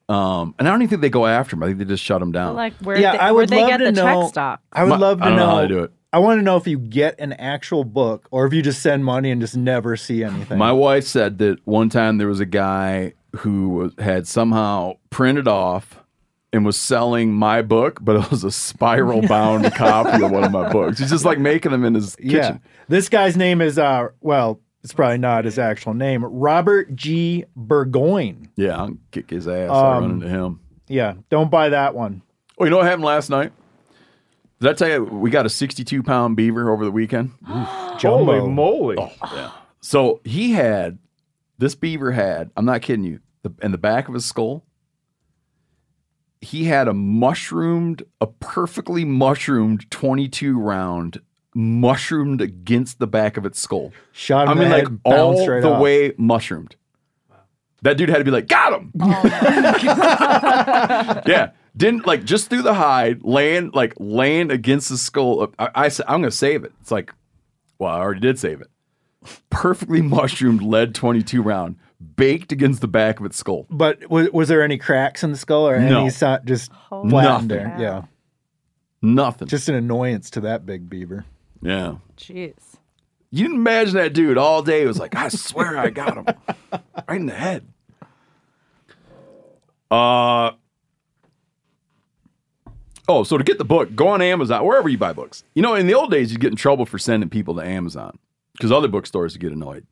Um, 0.09 0.53
and 0.59 0.67
I 0.67 0.71
don't 0.71 0.81
even 0.81 0.89
think 0.89 1.01
they 1.01 1.09
go 1.09 1.25
after 1.25 1.55
him. 1.55 1.63
I 1.63 1.67
think 1.67 1.79
they 1.79 1.85
just 1.85 2.03
shut 2.03 2.21
him 2.21 2.31
down. 2.31 2.55
Like 2.55 2.73
where 2.81 2.97
yeah, 2.99 3.13
they, 3.13 3.17
I 3.19 3.31
where 3.31 3.41
would 3.43 3.49
they 3.49 3.61
love 3.61 3.69
get 3.69 3.77
to 3.77 3.85
the 3.85 3.91
know. 3.91 4.21
check 4.23 4.29
stock. 4.29 4.61
I 4.71 4.83
would 4.83 4.89
My- 4.89 4.97
love 4.97 5.19
to 5.19 5.25
I 5.25 5.27
don't 5.29 5.37
know 5.37 5.45
know. 5.45 5.55
how 5.55 5.61
they 5.61 5.67
do 5.67 5.83
it. 5.83 5.91
I 6.11 6.19
want 6.19 6.37
to 6.37 6.43
know 6.43 6.57
if 6.57 6.67
you 6.67 6.77
get 6.77 7.19
an 7.19 7.33
actual 7.33 7.83
book 7.83 8.27
or 8.29 8.45
if 8.45 8.53
you 8.53 8.61
just 8.61 8.83
send 8.83 9.03
money 9.03 9.31
and 9.31 9.41
just 9.41 9.57
never 9.57 9.95
see 9.97 10.23
anything. 10.23 10.59
My 10.59 10.71
wife 10.71 11.05
said 11.07 11.39
that 11.39 11.57
one 11.65 11.89
time 11.89 12.19
there 12.19 12.27
was 12.27 12.39
a 12.39 12.45
guy 12.45 13.13
who 13.37 13.69
was, 13.69 13.93
had 13.97 14.27
somehow 14.27 14.93
printed 15.09 15.47
off 15.47 16.02
and 16.53 16.65
was 16.65 16.77
selling 16.79 17.33
my 17.33 17.61
book, 17.61 17.99
but 18.01 18.15
it 18.23 18.31
was 18.31 18.43
a 18.45 18.51
spiral 18.51 19.21
bound 19.27 19.65
copy 19.75 20.23
of 20.23 20.31
one 20.31 20.43
of 20.45 20.51
my 20.51 20.71
books. 20.71 20.99
He's 20.99 21.09
just 21.09 21.25
like 21.25 21.39
making 21.39 21.71
them 21.73 21.83
in 21.83 21.95
his 21.95 22.15
kitchen. 22.15 22.31
yeah, 22.31 22.57
this 22.87 23.09
guy's 23.09 23.35
name 23.35 23.59
is 23.59 23.77
uh 23.77 24.07
well, 24.21 24.61
it's 24.83 24.93
probably 24.93 25.17
not 25.17 25.45
his 25.45 25.57
actual 25.59 25.93
name. 25.93 26.23
Robert 26.23 26.95
G. 26.95 27.43
Burgoyne. 27.55 28.49
Yeah, 28.55 28.77
I'll 28.77 28.97
kick 29.11 29.29
his 29.29 29.47
ass. 29.47 29.69
I'll 29.69 29.91
run 29.93 30.03
Um, 30.03 30.11
into 30.11 30.29
him. 30.29 30.59
Yeah, 30.87 31.13
don't 31.29 31.49
buy 31.49 31.69
that 31.69 31.95
one. 31.95 32.21
Oh, 32.59 32.65
you 32.65 32.69
know 32.69 32.77
what 32.77 32.85
happened 32.85 33.03
last 33.05 33.29
night? 33.29 33.51
Did 34.59 34.69
I 34.69 34.73
tell 34.73 34.87
you 34.89 35.03
we 35.03 35.29
got 35.29 35.45
a 35.45 35.49
62 35.49 36.03
pound 36.03 36.35
beaver 36.37 36.69
over 36.71 36.85
the 36.85 36.91
weekend? 36.91 37.31
Jumbo. 37.97 38.39
Holy 38.39 38.49
moly. 38.49 38.97
Yeah. 39.33 39.51
So 39.81 40.21
he 40.23 40.51
had 40.51 40.99
this 41.57 41.75
beaver 41.75 42.11
had, 42.11 42.51
I'm 42.55 42.65
not 42.65 42.81
kidding 42.81 43.03
you, 43.05 43.19
the, 43.41 43.53
in 43.61 43.71
the 43.71 43.77
back 43.77 44.07
of 44.07 44.13
his 44.13 44.25
skull, 44.25 44.63
he 46.43 46.65
had 46.65 46.87
a 46.87 46.93
mushroomed, 46.93 48.03
a 48.21 48.27
perfectly 48.27 49.05
mushroomed 49.05 49.89
22 49.89 50.59
round 50.59 51.21
mushroomed 51.55 52.41
against 52.41 52.99
the 52.99 53.07
back 53.07 53.37
of 53.37 53.45
its 53.45 53.59
skull. 53.59 53.91
Shot 54.11 54.43
him 54.43 54.49
I 54.49 54.51
in 54.53 54.57
mean, 54.59 54.69
the 54.69 54.75
like 54.75 54.83
head, 54.87 55.03
bounced 55.03 55.41
all 55.41 55.49
right 55.49 55.61
the 55.61 55.71
off. 55.71 55.81
way 55.81 56.13
mushroomed. 56.17 56.75
That 57.83 57.97
dude 57.97 58.09
had 58.09 58.19
to 58.19 58.23
be 58.23 58.31
like, 58.31 58.47
got 58.47 58.73
him. 58.73 58.91
Oh, 59.01 59.21
yeah. 61.27 61.51
Didn't 61.75 62.07
like 62.07 62.23
just 62.23 62.49
through 62.49 62.61
the 62.61 62.75
hide, 62.75 63.23
land 63.23 63.73
like 63.73 63.93
land 63.97 64.51
against 64.51 64.89
the 64.89 64.97
skull. 64.97 65.51
I, 65.59 65.69
I 65.75 65.87
said, 65.89 66.05
I'm 66.07 66.21
gonna 66.21 66.31
save 66.31 66.63
it. 66.63 66.71
It's 66.81 66.91
like, 66.91 67.13
well, 67.79 67.91
I 67.91 67.99
already 67.99 68.21
did 68.21 68.39
save 68.39 68.61
it. 68.61 68.67
Perfectly 69.49 70.01
mushroomed 70.01 70.61
lead 70.61 70.95
22 70.95 71.41
round, 71.41 71.75
baked 72.15 72.51
against 72.51 72.81
the 72.81 72.87
back 72.87 73.19
of 73.19 73.25
its 73.25 73.37
skull. 73.37 73.65
But 73.69 74.09
was, 74.09 74.29
was 74.31 74.47
there 74.49 74.61
any 74.61 74.77
cracks 74.77 75.23
in 75.23 75.31
the 75.31 75.37
skull 75.37 75.67
or 75.67 75.79
No. 75.79 76.01
any 76.01 76.09
so- 76.09 76.39
just 76.45 76.71
Holy 76.71 77.09
flattened 77.09 77.47
Nothing. 77.49 77.67
there? 77.69 77.77
Yeah, 77.79 78.01
Nothing. 79.01 79.47
just 79.47 79.69
an 79.69 79.75
annoyance 79.75 80.29
to 80.31 80.41
that 80.41 80.65
big 80.65 80.89
beaver. 80.89 81.25
yeah. 81.61 81.95
Jeez. 82.17 82.53
You 83.31 83.47
can 83.47 83.55
imagine 83.55 83.95
that 83.95 84.13
dude 84.13 84.37
all 84.37 84.61
day 84.61 84.85
was 84.85 84.99
like, 84.99 85.15
I 85.15 85.27
swear 85.29 85.75
I 85.77 85.89
got 85.89 86.17
him. 86.17 86.25
right 87.07 87.19
in 87.19 87.25
the 87.25 87.33
head. 87.33 87.65
Uh 89.89 90.51
Oh, 93.07 93.23
so 93.23 93.37
to 93.37 93.43
get 93.43 93.57
the 93.57 93.65
book, 93.65 93.93
go 93.95 94.07
on 94.07 94.21
Amazon, 94.21 94.65
wherever 94.65 94.87
you 94.87 94.97
buy 94.97 95.11
books. 95.11 95.43
You 95.55 95.61
know, 95.61 95.75
in 95.75 95.87
the 95.87 95.93
old 95.93 96.09
days, 96.09 96.31
you'd 96.31 96.39
get 96.39 96.51
in 96.51 96.55
trouble 96.55 96.85
for 96.85 96.97
sending 96.97 97.29
people 97.29 97.53
to 97.55 97.61
Amazon 97.61 98.17
because 98.53 98.71
other 98.71 98.87
bookstores 98.87 99.33
would 99.33 99.41
get 99.41 99.51
annoyed. 99.51 99.85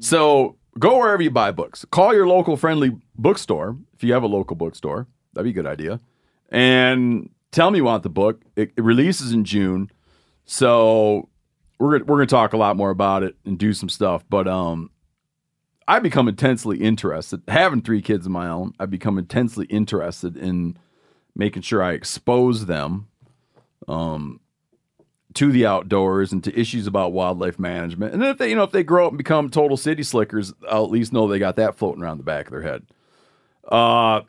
So 0.00 0.56
go 0.78 0.98
wherever 0.98 1.22
you 1.22 1.30
buy 1.30 1.50
books. 1.50 1.84
Call 1.90 2.14
your 2.14 2.26
local 2.26 2.56
friendly 2.56 2.96
bookstore 3.16 3.76
if 3.94 4.04
you 4.04 4.12
have 4.12 4.22
a 4.22 4.28
local 4.28 4.56
bookstore. 4.56 5.06
That'd 5.32 5.44
be 5.44 5.50
a 5.50 5.62
good 5.62 5.70
idea. 5.70 6.00
And 6.50 7.30
tell 7.50 7.70
me 7.70 7.78
you 7.78 7.84
want 7.84 8.02
the 8.02 8.08
book. 8.08 8.42
It, 8.56 8.72
it 8.76 8.82
releases 8.82 9.32
in 9.32 9.44
June. 9.44 9.90
So 10.44 11.28
we're 11.78 12.02
we're 12.04 12.16
gonna 12.16 12.26
talk 12.26 12.52
a 12.52 12.56
lot 12.56 12.76
more 12.76 12.90
about 12.90 13.22
it 13.22 13.36
and 13.44 13.58
do 13.58 13.72
some 13.72 13.88
stuff. 13.88 14.24
But 14.28 14.48
um, 14.48 14.90
I 15.86 15.98
become 15.98 16.28
intensely 16.28 16.78
interested. 16.78 17.42
Having 17.48 17.82
three 17.82 18.02
kids 18.02 18.26
of 18.26 18.32
my 18.32 18.48
own, 18.48 18.72
I 18.78 18.86
become 18.86 19.18
intensely 19.18 19.66
interested 19.66 20.36
in 20.36 20.76
making 21.34 21.62
sure 21.62 21.82
I 21.82 21.92
expose 21.92 22.66
them, 22.66 23.08
um, 23.86 24.40
to 25.34 25.52
the 25.52 25.66
outdoors 25.66 26.32
and 26.32 26.42
to 26.44 26.58
issues 26.58 26.86
about 26.86 27.12
wildlife 27.12 27.58
management. 27.58 28.12
And 28.14 28.22
then 28.22 28.30
if 28.30 28.38
they, 28.38 28.48
you 28.50 28.56
know, 28.56 28.62
if 28.62 28.72
they 28.72 28.82
grow 28.82 29.06
up 29.06 29.12
and 29.12 29.18
become 29.18 29.50
total 29.50 29.76
city 29.76 30.02
slickers, 30.02 30.52
I'll 30.68 30.84
at 30.84 30.90
least 30.90 31.12
know 31.12 31.28
they 31.28 31.38
got 31.38 31.56
that 31.56 31.76
floating 31.76 32.02
around 32.02 32.18
the 32.18 32.24
back 32.24 32.46
of 32.46 32.52
their 32.52 32.62
head. 32.62 32.84
Uh, 33.66 34.22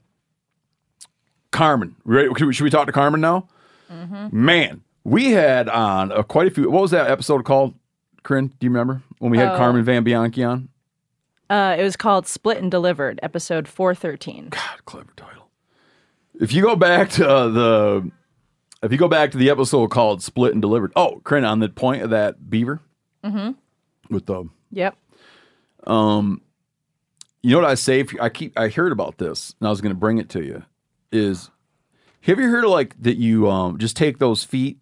Carmen, 1.52 1.96
ready? 2.06 2.30
Should 2.52 2.64
we, 2.64 2.70
talk 2.70 2.86
to 2.88 2.92
Carmen 2.92 3.22
now? 3.22 3.48
Man, 4.32 4.82
we 5.04 5.32
had 5.32 5.68
on 5.68 6.12
uh, 6.12 6.22
quite 6.24 6.48
a 6.48 6.52
few. 6.52 6.70
What 6.70 6.82
was 6.84 6.92
that 6.92 7.10
episode 7.10 7.44
called? 7.46 7.74
Corinne, 8.22 8.48
do 8.48 8.66
you 8.66 8.70
remember 8.70 9.02
when 9.20 9.32
we 9.32 9.38
had 9.38 9.54
Oh. 9.54 9.58
Carmen 9.58 9.84
Vanbianchi 9.84 10.48
on? 10.48 10.70
Uh, 11.50 11.76
it 11.80 11.84
was 11.84 11.96
called 11.96 12.28
Split 12.28 12.60
and 12.60 12.70
Delivered, 12.70 13.20
episode 13.24 13.68
413. 13.68 14.50
God, 14.50 14.86
clever 14.86 15.12
title. 15.16 15.50
If 16.40 16.54
you 16.54 16.62
go 16.62 16.76
back 16.76 17.10
to 17.12 17.28
uh, 17.28 17.48
the, 17.48 18.12
if 18.84 18.92
you 18.92 18.98
go 18.98 19.08
back 19.08 19.32
to 19.32 19.38
the 19.38 19.50
episode 19.50 19.90
called 19.90 20.22
"Split 20.24 20.54
and 20.54 20.62
Delivered," 20.62 20.92
oh, 20.96 21.22
Corinne, 21.24 21.46
on 21.46 21.60
the 21.60 21.70
point 21.70 22.02
of 22.04 22.10
that 22.12 22.50
beaver 22.50 22.82
Mm-hmm. 23.24 23.52
with 24.14 24.26
the, 24.28 24.46
Yep. 24.72 24.96
um, 25.88 26.42
you 27.44 27.52
know 27.52 27.62
what 27.62 27.70
I 27.70 27.76
say? 27.76 28.00
If 28.02 28.14
I 28.22 28.30
keep, 28.30 28.58
I 28.58 28.70
heard 28.70 28.92
about 28.92 29.18
this, 29.18 29.56
and 29.60 29.68
I 29.68 29.70
was 29.70 29.82
going 29.82 29.94
to 29.94 30.00
bring 30.00 30.18
it 30.18 30.30
to 30.30 30.44
you. 30.44 30.64
Is 31.12 31.50
have 32.22 32.40
you 32.40 32.50
heard 32.50 32.64
of 32.66 32.72
like 32.72 32.96
that? 33.02 33.18
You 33.18 33.50
um 33.50 33.78
just 33.78 33.96
take 33.98 34.20
those 34.20 34.44
feet 34.44 34.78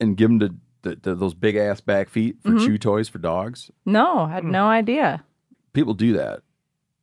and 0.00 0.16
give 0.16 0.28
them 0.28 0.40
to 0.40 0.54
the, 0.82 0.96
the, 1.00 1.14
those 1.14 1.34
big 1.34 1.56
ass 1.56 1.80
back 1.80 2.08
feet 2.10 2.36
for 2.42 2.50
Mhm. 2.50 2.64
chew 2.66 2.78
toys 2.78 3.08
for 3.08 3.18
dogs. 3.18 3.70
No, 3.84 4.20
I 4.20 4.28
had 4.30 4.44
no 4.44 4.66
idea. 4.66 5.24
People 5.72 5.94
do 5.94 6.12
that. 6.14 6.40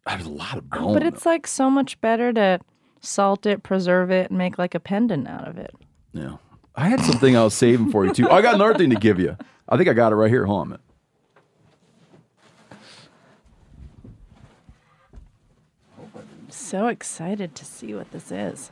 There's 0.08 0.26
a 0.26 0.30
lot 0.30 0.58
of 0.58 0.70
bone. 0.70 0.94
but 0.94 1.04
it's 1.04 1.26
like 1.26 1.48
so 1.48 1.70
much 1.70 2.00
better 2.02 2.32
to 2.34 2.60
salt 3.02 3.46
it, 3.46 3.64
preserve 3.64 4.12
it, 4.12 4.30
and 4.30 4.38
make 4.38 4.58
like 4.58 4.76
a 4.76 4.80
pendant 4.80 5.28
out 5.28 5.48
of 5.48 5.58
it. 5.58 5.74
Yeah. 6.14 6.38
I 6.76 6.88
had 6.90 7.02
something 7.02 7.36
I 7.38 7.44
was 7.44 7.54
saving 7.54 7.92
for 7.92 8.06
you 8.06 8.14
too. 8.14 8.30
I 8.30 8.42
got 8.42 8.56
another 8.56 8.76
thing 8.78 8.90
to 8.92 8.96
give 8.96 9.20
you. 9.20 9.38
I 9.70 9.78
think 9.78 9.90
I 9.90 9.94
got 9.94 10.12
it 10.12 10.16
right 10.16 10.30
here. 10.30 10.46
Hold 10.46 10.62
on 10.62 10.68
a 10.68 10.70
minute. 10.72 10.82
So 16.50 16.88
excited 16.88 17.56
to 17.56 17.66
see 17.66 17.94
what 17.94 18.12
this 18.12 18.32
is. 18.32 18.72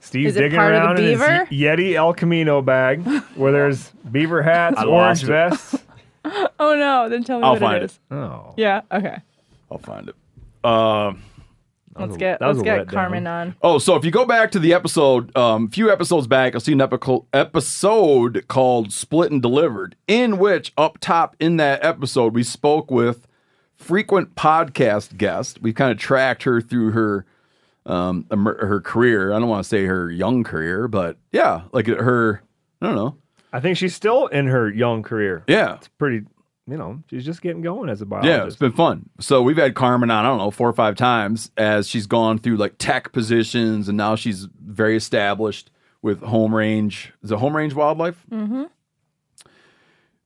Steve's 0.00 0.32
Is 0.32 0.36
it 0.36 0.40
digging 0.40 0.58
part 0.58 0.74
of 0.74 0.80
the 0.82 0.86
around 0.86 0.98
in 0.98 1.04
his 1.04 1.20
beaver? 1.20 1.46
Yeti 1.50 1.94
El 1.94 2.12
Camino 2.12 2.60
bag 2.60 3.02
where 3.36 3.52
there's 3.52 3.90
beaver 4.10 4.42
hats, 4.42 4.76
I 4.78 4.84
orange 4.84 5.22
lost 5.22 5.22
it. 5.24 5.26
vests. 5.28 5.78
Oh 6.58 6.74
no! 6.74 7.10
Then 7.10 7.22
tell 7.22 7.38
me 7.38 7.44
I'll 7.44 7.52
what 7.52 7.60
find 7.60 7.76
it 7.76 7.82
it. 7.82 7.90
is. 7.90 8.00
Oh. 8.10 8.54
Yeah. 8.56 8.80
Okay. 8.90 9.18
I'll 9.70 9.76
find 9.76 10.08
it. 10.08 10.14
Um, 10.66 11.22
Let's 11.98 12.16
get 12.16 12.40
let's 12.40 12.62
get 12.62 12.86
letdown. 12.86 12.92
Carmen 12.92 13.26
on. 13.26 13.54
Oh, 13.62 13.78
so 13.78 13.94
if 13.96 14.04
you 14.04 14.10
go 14.10 14.24
back 14.24 14.50
to 14.52 14.58
the 14.58 14.72
episode, 14.74 15.34
um, 15.36 15.66
a 15.66 15.70
few 15.70 15.90
episodes 15.90 16.26
back, 16.26 16.54
I'll 16.54 16.60
see 16.60 16.72
an 16.72 16.78
epico- 16.78 17.26
episode 17.32 18.44
called 18.48 18.92
Split 18.92 19.30
and 19.30 19.40
Delivered, 19.40 19.96
in 20.06 20.38
which 20.38 20.72
up 20.76 20.98
top 20.98 21.36
in 21.38 21.56
that 21.58 21.84
episode, 21.84 22.34
we 22.34 22.42
spoke 22.42 22.90
with 22.90 23.26
frequent 23.74 24.34
podcast 24.34 25.16
guest. 25.16 25.60
We 25.62 25.72
kind 25.72 25.92
of 25.92 25.98
tracked 25.98 26.44
her 26.44 26.60
through 26.60 26.90
her 26.92 27.26
um 27.86 28.26
her 28.30 28.80
career. 28.80 29.32
I 29.32 29.38
don't 29.38 29.48
want 29.48 29.62
to 29.62 29.68
say 29.68 29.84
her 29.84 30.10
young 30.10 30.42
career, 30.42 30.88
but 30.88 31.16
yeah, 31.32 31.62
like 31.72 31.86
her, 31.86 32.42
I 32.80 32.86
don't 32.86 32.96
know. 32.96 33.16
I 33.52 33.60
think 33.60 33.76
she's 33.76 33.94
still 33.94 34.26
in 34.26 34.46
her 34.48 34.68
young 34.68 35.04
career. 35.04 35.44
Yeah. 35.46 35.76
It's 35.76 35.86
pretty, 35.86 36.26
you 36.66 36.76
know, 36.76 37.02
she's 37.10 37.24
just 37.24 37.42
getting 37.42 37.62
going 37.62 37.88
as 37.88 38.00
a 38.00 38.06
biologist. 38.06 38.38
Yeah, 38.38 38.46
it's 38.46 38.56
been 38.56 38.72
fun. 38.72 39.08
So 39.20 39.42
we've 39.42 39.56
had 39.56 39.74
Carmen 39.74 40.10
on, 40.10 40.24
I 40.24 40.28
don't 40.28 40.38
know, 40.38 40.50
four 40.50 40.68
or 40.68 40.72
five 40.72 40.96
times 40.96 41.50
as 41.56 41.88
she's 41.88 42.06
gone 42.06 42.38
through 42.38 42.56
like 42.56 42.76
tech 42.78 43.12
positions 43.12 43.88
and 43.88 43.98
now 43.98 44.16
she's 44.16 44.48
very 44.64 44.96
established 44.96 45.70
with 46.00 46.22
home 46.22 46.54
range. 46.54 47.12
Is 47.22 47.30
it 47.30 47.38
home 47.38 47.54
range 47.56 47.74
wildlife? 47.74 48.24
Mm-hmm. 48.30 48.64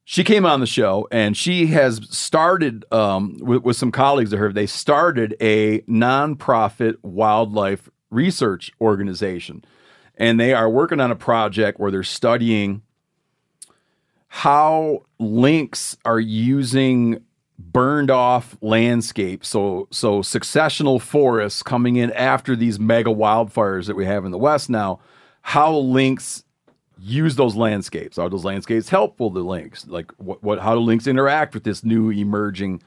She 0.05 0.25
came 0.25 0.47
on 0.47 0.61
the 0.61 0.67
show 0.67 1.07
and 1.11 1.37
she 1.37 1.67
has 1.67 2.01
started 2.11 2.85
um, 2.93 3.37
with, 3.41 3.63
with 3.63 3.77
some 3.77 3.93
colleagues 3.93 4.33
of 4.33 4.39
her. 4.39 4.53
They 4.53 4.67
started 4.67 5.37
a 5.41 5.81
nonprofit 5.83 6.97
wildlife 7.03 7.91
research 8.11 8.73
organization, 8.81 9.65
and 10.17 10.41
they 10.41 10.55
are 10.55 10.71
working 10.71 10.99
on 10.99 11.11
a 11.11 11.17
project 11.17 11.79
where 11.79 11.91
they're 11.91 12.03
studying 12.03 12.83
how 14.29 15.03
lynx 15.19 15.97
are 16.05 16.21
using 16.21 17.23
burned 17.59 18.11
off 18.11 18.57
landscapes 18.61 19.49
so 19.49 19.89
so 19.91 20.21
successional 20.21 21.01
forests 21.01 21.63
coming 21.63 21.97
in 21.97 22.13
after 22.13 22.55
these 22.55 22.79
mega 22.79 23.11
wildfires 23.11 23.87
that 23.87 23.97
we 23.97 24.05
have 24.05 24.25
in 24.25 24.31
the 24.31 24.39
west 24.39 24.71
now 24.71 25.01
how 25.43 25.75
lynx 25.75 26.45
use 27.01 27.37
those 27.37 27.57
landscapes. 27.57 28.19
Are 28.19 28.29
those 28.29 28.45
landscapes 28.45 28.89
helpful 28.89 29.31
to 29.33 29.41
lynx 29.41 29.87
like 29.87 30.11
what, 30.19 30.43
what 30.43 30.59
how 30.59 30.75
do 30.75 30.81
lynx 30.81 31.07
interact 31.07 31.55
with 31.55 31.65
this 31.65 31.85
new 31.85 32.11
emerging 32.11 32.83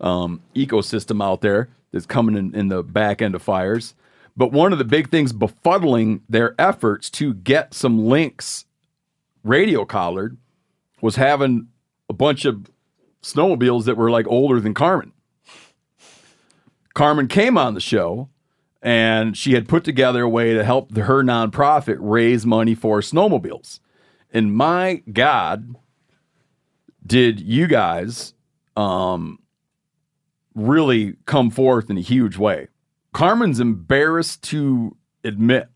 um, 0.00 0.42
ecosystem 0.54 1.22
out 1.22 1.40
there 1.40 1.68
that's 1.92 2.06
coming 2.06 2.36
in, 2.36 2.54
in 2.54 2.68
the 2.68 2.82
back 2.82 3.20
end 3.20 3.34
of 3.34 3.42
fires? 3.42 3.94
But 4.36 4.52
one 4.52 4.72
of 4.72 4.78
the 4.78 4.84
big 4.84 5.10
things 5.10 5.32
befuddling 5.32 6.20
their 6.28 6.54
efforts 6.58 7.10
to 7.10 7.34
get 7.34 7.74
some 7.74 8.06
lynx 8.06 8.64
radio 9.42 9.84
collared 9.84 10.36
was 11.02 11.16
having 11.16 11.68
a 12.08 12.12
bunch 12.12 12.44
of 12.44 12.70
snowmobiles 13.22 13.84
that 13.84 13.96
were 13.96 14.10
like 14.10 14.26
older 14.28 14.60
than 14.60 14.74
Carmen. 14.74 15.12
Carmen 16.94 17.28
came 17.28 17.56
on 17.56 17.74
the 17.74 17.80
show 17.80 18.28
and 18.82 19.36
she 19.36 19.52
had 19.52 19.68
put 19.68 19.84
together 19.84 20.22
a 20.22 20.28
way 20.28 20.54
to 20.54 20.64
help 20.64 20.92
the- 20.92 21.02
her 21.02 21.22
nonprofit 21.22 21.96
raise 22.00 22.44
money 22.46 22.74
for 22.74 23.00
snowmobiles. 23.00 23.78
And 24.32 24.54
my 24.54 25.02
God, 25.12 25.74
did 27.06 27.40
you 27.40 27.66
guys 27.66 28.34
um, 28.76 29.38
really 30.54 31.16
come 31.26 31.50
forth 31.50 31.90
in 31.90 31.98
a 31.98 32.02
huge 32.02 32.36
way? 32.36 32.68
Carmen's 33.12 33.60
embarrassed 33.60 34.42
to 34.44 34.96
admit 35.24 35.68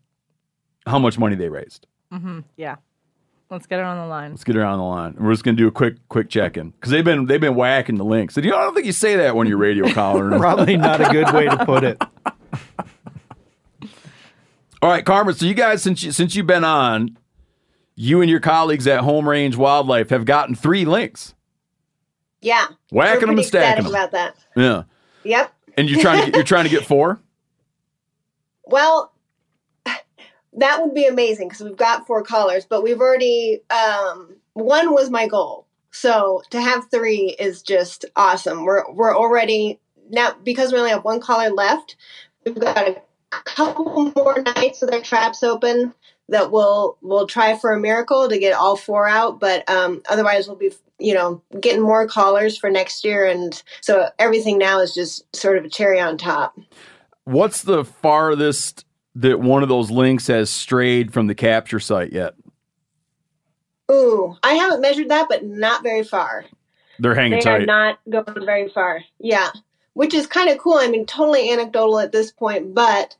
how 0.87 0.99
much 0.99 1.17
money 1.19 1.35
they 1.35 1.49
raised. 1.49 1.85
Mm-hmm. 2.11 2.39
Yeah. 2.57 2.75
Let's 3.49 3.67
get 3.67 3.79
her 3.79 3.85
on 3.85 3.97
the 3.97 4.07
line. 4.07 4.31
Let's 4.31 4.43
get 4.43 4.55
her 4.55 4.65
on 4.65 4.79
the 4.79 4.83
line. 4.83 5.15
We're 5.19 5.31
just 5.31 5.43
gonna 5.43 5.55
do 5.57 5.67
a 5.67 5.71
quick 5.71 5.95
quick 6.09 6.29
check 6.29 6.57
in 6.57 6.71
because 6.71 6.91
they've 6.91 7.05
been 7.05 7.27
they've 7.27 7.39
been 7.39 7.55
whacking 7.55 7.95
the 7.95 8.03
lynx. 8.05 8.35
And 8.35 8.43
you 8.45 8.51
know, 8.51 8.57
I 8.57 8.63
don't 8.63 8.73
think 8.73 8.87
you 8.87 8.91
say 8.91 9.15
that 9.17 9.35
when 9.35 9.47
you're 9.47 9.57
radio 9.57 9.87
collaring. 9.93 10.39
Probably 10.39 10.77
not 10.77 10.99
a 11.01 11.09
good 11.11 11.31
way 11.33 11.45
to 11.45 11.65
put 11.65 11.83
it. 11.83 12.01
All 14.81 14.89
right, 14.89 15.05
Carmen. 15.05 15.33
So 15.35 15.45
you 15.45 15.53
guys, 15.53 15.81
since 15.81 16.03
you, 16.03 16.11
since 16.11 16.35
you've 16.35 16.47
been 16.47 16.63
on, 16.63 17.17
you 17.95 18.21
and 18.21 18.29
your 18.29 18.39
colleagues 18.39 18.87
at 18.87 18.99
Home 19.01 19.27
Range 19.27 19.55
Wildlife 19.55 20.09
have 20.09 20.25
gotten 20.25 20.53
three 20.53 20.85
lynx. 20.85 21.33
Yeah. 22.41 22.67
Whacking 22.91 23.13
We're 23.15 23.19
them 23.21 23.29
and 23.29 23.37
pretty 23.37 23.47
stacking 23.47 23.83
them. 23.85 23.93
about 23.93 24.11
that. 24.11 24.35
Yeah. 24.55 24.83
Yep. 25.23 25.51
And 25.77 25.89
you're 25.89 26.01
trying 26.01 26.19
to 26.19 26.25
get, 26.25 26.35
you're 26.35 26.43
trying 26.43 26.65
to 26.65 26.69
get 26.69 26.85
four. 26.85 27.19
Well, 28.65 29.11
that 30.55 30.81
would 30.81 30.93
be 30.93 31.05
amazing 31.05 31.49
because 31.49 31.63
we've 31.63 31.77
got 31.77 32.07
four 32.07 32.23
colors, 32.23 32.65
but 32.65 32.83
we've 32.83 32.99
already 32.99 33.61
um, 33.69 34.35
one 34.53 34.93
was 34.93 35.09
my 35.09 35.27
goal. 35.27 35.67
So 35.91 36.43
to 36.49 36.61
have 36.61 36.89
three 36.91 37.35
is 37.39 37.61
just 37.61 38.05
awesome. 38.15 38.65
We're 38.65 38.91
we're 38.91 39.15
already 39.15 39.79
now 40.09 40.35
because 40.43 40.71
we 40.71 40.79
only 40.79 40.91
have 40.91 41.03
one 41.03 41.21
collar 41.21 41.49
left. 41.49 41.95
We've 42.45 42.59
got 42.59 42.87
a 42.87 43.01
couple 43.43 44.11
more 44.15 44.41
nights 44.41 44.81
with 44.81 44.93
our 44.93 45.01
traps 45.01 45.43
open 45.43 45.93
that 46.29 46.51
we'll 46.51 46.97
we'll 47.01 47.27
try 47.27 47.57
for 47.57 47.73
a 47.73 47.79
miracle 47.79 48.27
to 48.29 48.39
get 48.39 48.53
all 48.53 48.75
four 48.75 49.07
out. 49.07 49.39
But 49.39 49.69
um, 49.69 50.01
otherwise, 50.09 50.47
we'll 50.47 50.57
be 50.57 50.71
you 50.99 51.13
know 51.13 51.41
getting 51.59 51.81
more 51.81 52.07
collars 52.07 52.57
for 52.57 52.69
next 52.69 53.03
year, 53.03 53.25
and 53.25 53.61
so 53.81 54.09
everything 54.19 54.57
now 54.57 54.79
is 54.79 54.93
just 54.93 55.35
sort 55.35 55.57
of 55.57 55.65
a 55.65 55.69
cherry 55.69 55.99
on 55.99 56.17
top. 56.17 56.57
What's 57.25 57.63
the 57.63 57.83
farthest 57.83 58.84
that 59.15 59.39
one 59.39 59.63
of 59.63 59.69
those 59.69 59.89
lynx 59.89 60.27
has 60.27 60.49
strayed 60.49 61.13
from 61.13 61.27
the 61.27 61.35
capture 61.35 61.79
site 61.79 62.11
yet? 62.11 62.33
Ooh, 63.91 64.35
I 64.43 64.53
haven't 64.53 64.81
measured 64.81 65.09
that, 65.09 65.27
but 65.29 65.43
not 65.45 65.83
very 65.83 66.03
far. 66.03 66.45
They're 66.99 67.15
hanging 67.15 67.39
they 67.39 67.41
tight. 67.41 67.61
are 67.61 67.65
not 67.65 67.99
going 68.09 68.45
very 68.45 68.69
far. 68.69 69.03
Yeah, 69.19 69.49
which 69.93 70.13
is 70.13 70.27
kind 70.27 70.49
of 70.49 70.57
cool. 70.57 70.77
I 70.77 70.87
mean, 70.87 71.05
totally 71.05 71.51
anecdotal 71.51 71.99
at 71.99 72.11
this 72.11 72.31
point, 72.31 72.73
but 72.73 73.15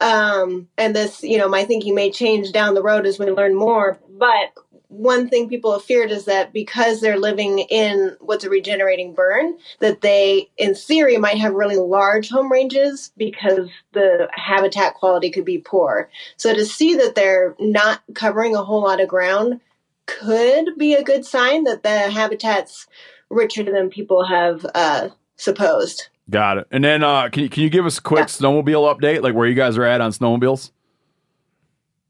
um, 0.00 0.68
and 0.76 0.94
this, 0.94 1.22
you 1.22 1.38
know, 1.38 1.48
my 1.48 1.64
thinking 1.64 1.94
may 1.94 2.10
change 2.10 2.52
down 2.52 2.74
the 2.74 2.82
road 2.82 3.06
as 3.06 3.18
we 3.18 3.30
learn 3.30 3.54
more. 3.54 3.98
But 4.18 4.52
one 4.88 5.28
thing 5.28 5.48
people 5.48 5.72
have 5.72 5.84
feared 5.84 6.10
is 6.10 6.24
that 6.26 6.52
because 6.52 7.00
they're 7.00 7.18
living 7.18 7.60
in 7.60 8.16
what's 8.20 8.44
a 8.44 8.50
regenerating 8.50 9.14
burn, 9.14 9.56
that 9.80 10.00
they, 10.00 10.50
in 10.56 10.74
theory, 10.74 11.16
might 11.16 11.38
have 11.38 11.54
really 11.54 11.76
large 11.76 12.28
home 12.28 12.50
ranges 12.50 13.12
because 13.16 13.68
the 13.92 14.28
habitat 14.32 14.94
quality 14.94 15.30
could 15.30 15.44
be 15.44 15.58
poor. 15.58 16.08
So 16.36 16.54
to 16.54 16.64
see 16.64 16.94
that 16.96 17.14
they're 17.14 17.54
not 17.58 18.02
covering 18.14 18.54
a 18.54 18.64
whole 18.64 18.82
lot 18.82 19.00
of 19.00 19.08
ground 19.08 19.60
could 20.06 20.76
be 20.78 20.94
a 20.94 21.02
good 21.02 21.24
sign 21.24 21.64
that 21.64 21.82
the 21.82 22.10
habitat's 22.10 22.86
richer 23.28 23.64
than 23.64 23.90
people 23.90 24.24
have 24.24 24.64
uh, 24.74 25.08
supposed. 25.36 26.08
Got 26.30 26.58
it. 26.58 26.66
And 26.70 26.82
then 26.82 27.02
uh, 27.02 27.28
can 27.28 27.44
you 27.44 27.48
can 27.48 27.62
you 27.62 27.70
give 27.70 27.86
us 27.86 27.98
a 27.98 28.02
quick 28.02 28.26
snowmobile 28.26 28.92
update, 28.94 29.22
like 29.22 29.34
where 29.34 29.46
you 29.46 29.54
guys 29.54 29.78
are 29.78 29.84
at 29.84 30.00
on 30.00 30.10
snowmobiles? 30.10 30.70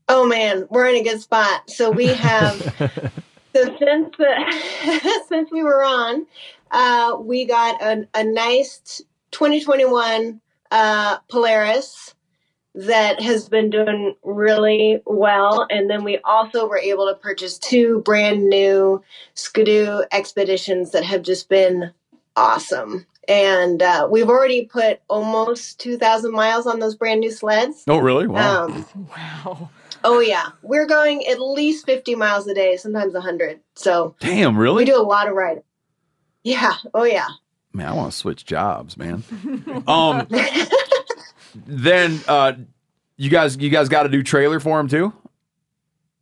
Oh 0.09 0.27
man, 0.27 0.67
we're 0.71 0.87
in 0.87 0.97
a 0.97 1.03
good 1.03 1.21
spot. 1.21 1.69
So 1.69 1.91
we 1.91 2.07
have 2.07 3.13
So 3.57 3.65
since 3.79 4.15
the, 4.19 5.23
since 5.29 5.51
we 5.51 5.63
were 5.63 5.83
on, 5.83 6.27
uh, 6.71 7.17
we 7.19 7.47
got 7.47 7.81
a, 7.81 8.07
a 8.13 8.23
nice 8.23 9.01
2021 9.31 10.43
uh, 10.71 11.19
Polaris 11.31 12.15
that 12.75 13.23
has 13.23 13.49
been 13.49 13.71
doing 13.71 14.15
really 14.23 15.01
well, 15.07 15.67
and 15.71 15.89
then 15.89 16.05
we 16.05 16.19
also 16.19 16.69
were 16.69 16.77
able 16.77 17.07
to 17.07 17.15
purchase 17.15 17.59
two 17.59 18.01
brand 18.01 18.47
new 18.47 19.03
Ski-Doo 19.33 20.05
Expeditions 20.13 20.91
that 20.91 21.05
have 21.05 21.23
just 21.23 21.49
been 21.49 21.93
awesome. 22.37 23.07
And 23.27 23.81
uh, 23.81 24.07
we've 24.11 24.29
already 24.29 24.67
put 24.67 25.01
almost 25.09 25.81
2,000 25.81 26.31
miles 26.31 26.67
on 26.67 26.79
those 26.79 26.95
brand 26.95 27.21
new 27.21 27.31
sleds. 27.31 27.85
Oh, 27.89 27.97
really? 27.97 28.27
Wow. 28.27 28.67
Um, 28.67 28.87
wow. 29.17 29.71
Oh 30.05 30.21
yeah, 30.21 30.51
we're 30.63 30.87
going 30.87 31.27
at 31.27 31.41
least 31.41 31.87
50 31.87 32.15
miles 32.15 32.47
a 32.47 32.55
day, 32.55 32.77
sometimes 32.77 33.15
100. 33.15 33.61
So 33.75 34.15
Damn, 34.21 34.57
really? 34.57 34.77
we 34.77 34.85
do 34.85 35.01
a 35.01 35.03
lot 35.03 35.29
of 35.29 35.35
riding. 35.35 35.63
Yeah. 36.43 36.75
Oh 36.95 37.05
yeah. 37.05 37.29
Man, 37.73 37.89
I 37.89 37.93
want 37.93 38.13
to 38.13 38.17
switch 38.17 38.47
jobs, 38.47 38.97
man. 38.97 39.23
um, 39.87 40.27
then 41.67 42.21
uh, 42.27 42.55
you 43.17 43.31
guys, 43.31 43.57
you 43.57 43.69
guys 43.69 43.89
got 43.89 44.07
a 44.07 44.09
new 44.09 44.23
trailer 44.23 44.61
for 44.61 44.81
him 44.81 44.89
too. 44.89 45.13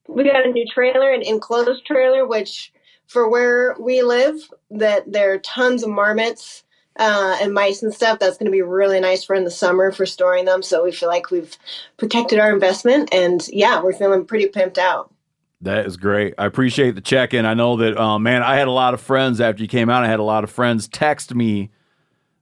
We 0.09 0.25
got 0.25 0.47
a 0.47 0.51
new 0.51 0.67
trailer, 0.67 1.13
an 1.13 1.23
enclosed 1.23 1.87
trailer, 1.87 2.27
which 2.27 2.73
for 3.07 3.29
where 3.29 3.77
we 3.79 4.03
live, 4.03 4.37
that 4.71 5.11
there 5.11 5.33
are 5.33 5.39
tons 5.39 5.83
of 5.83 5.91
marmots 5.91 6.65
uh, 6.97 7.39
and 7.41 7.53
mice 7.53 7.83
and 7.83 7.93
stuff. 7.93 8.19
That's 8.19 8.37
going 8.37 8.47
to 8.47 8.53
be 8.53 8.63
really 8.63 9.01
nice 9.01 9.25
for 9.25 9.35
in 9.35 9.45
the 9.45 9.51
summer 9.51 9.93
for 9.93 10.07
storing 10.07 10.45
them. 10.45 10.63
So 10.63 10.85
we 10.85 10.93
feel 10.93 11.09
like 11.09 11.31
we've 11.31 11.57
protected 11.97 12.39
our 12.39 12.53
investment, 12.53 13.13
and 13.13 13.47
yeah, 13.49 13.83
we're 13.83 13.93
feeling 13.93 14.25
pretty 14.25 14.47
pimped 14.47 14.79
out. 14.79 15.13
That 15.61 15.87
is 15.87 15.97
great. 15.97 16.35
I 16.37 16.45
appreciate 16.45 16.95
the 16.95 17.01
check 17.01 17.33
in. 17.33 17.47
I 17.47 17.55
know 17.55 17.77
that, 17.79 17.97
uh, 17.97 18.19
man, 18.19 18.43
I 18.43 18.57
had 18.57 18.69
a 18.69 18.73
lot 18.73 18.93
of 18.93 19.01
friends 19.01 19.41
after 19.41 19.63
you 19.63 19.69
came 19.69 19.89
out. 19.89 20.05
I 20.05 20.09
had 20.09 20.21
a 20.21 20.25
lot 20.25 20.45
of 20.45 20.51
friends 20.51 20.87
text 20.87 21.35
me 21.35 21.71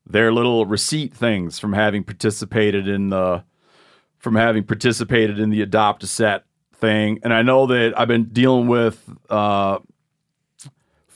their 0.05 0.33
little 0.33 0.67
receipt 0.67 1.15
things 1.15 1.61
from 1.61 1.73
having 1.73 2.03
participated 2.03 2.89
in 2.89 3.11
the 3.11 3.45
from 4.19 4.35
having 4.35 4.65
participated 4.65 5.39
in 5.39 5.51
the 5.51 5.63
adopt 5.63 6.03
a 6.03 6.07
set 6.07 6.45
thing. 6.75 7.21
And 7.23 7.33
I 7.33 7.43
know 7.43 7.67
that 7.67 7.99
I've 7.99 8.09
been 8.09 8.25
dealing 8.25 8.69
with 8.69 9.03
uh, 9.29 9.79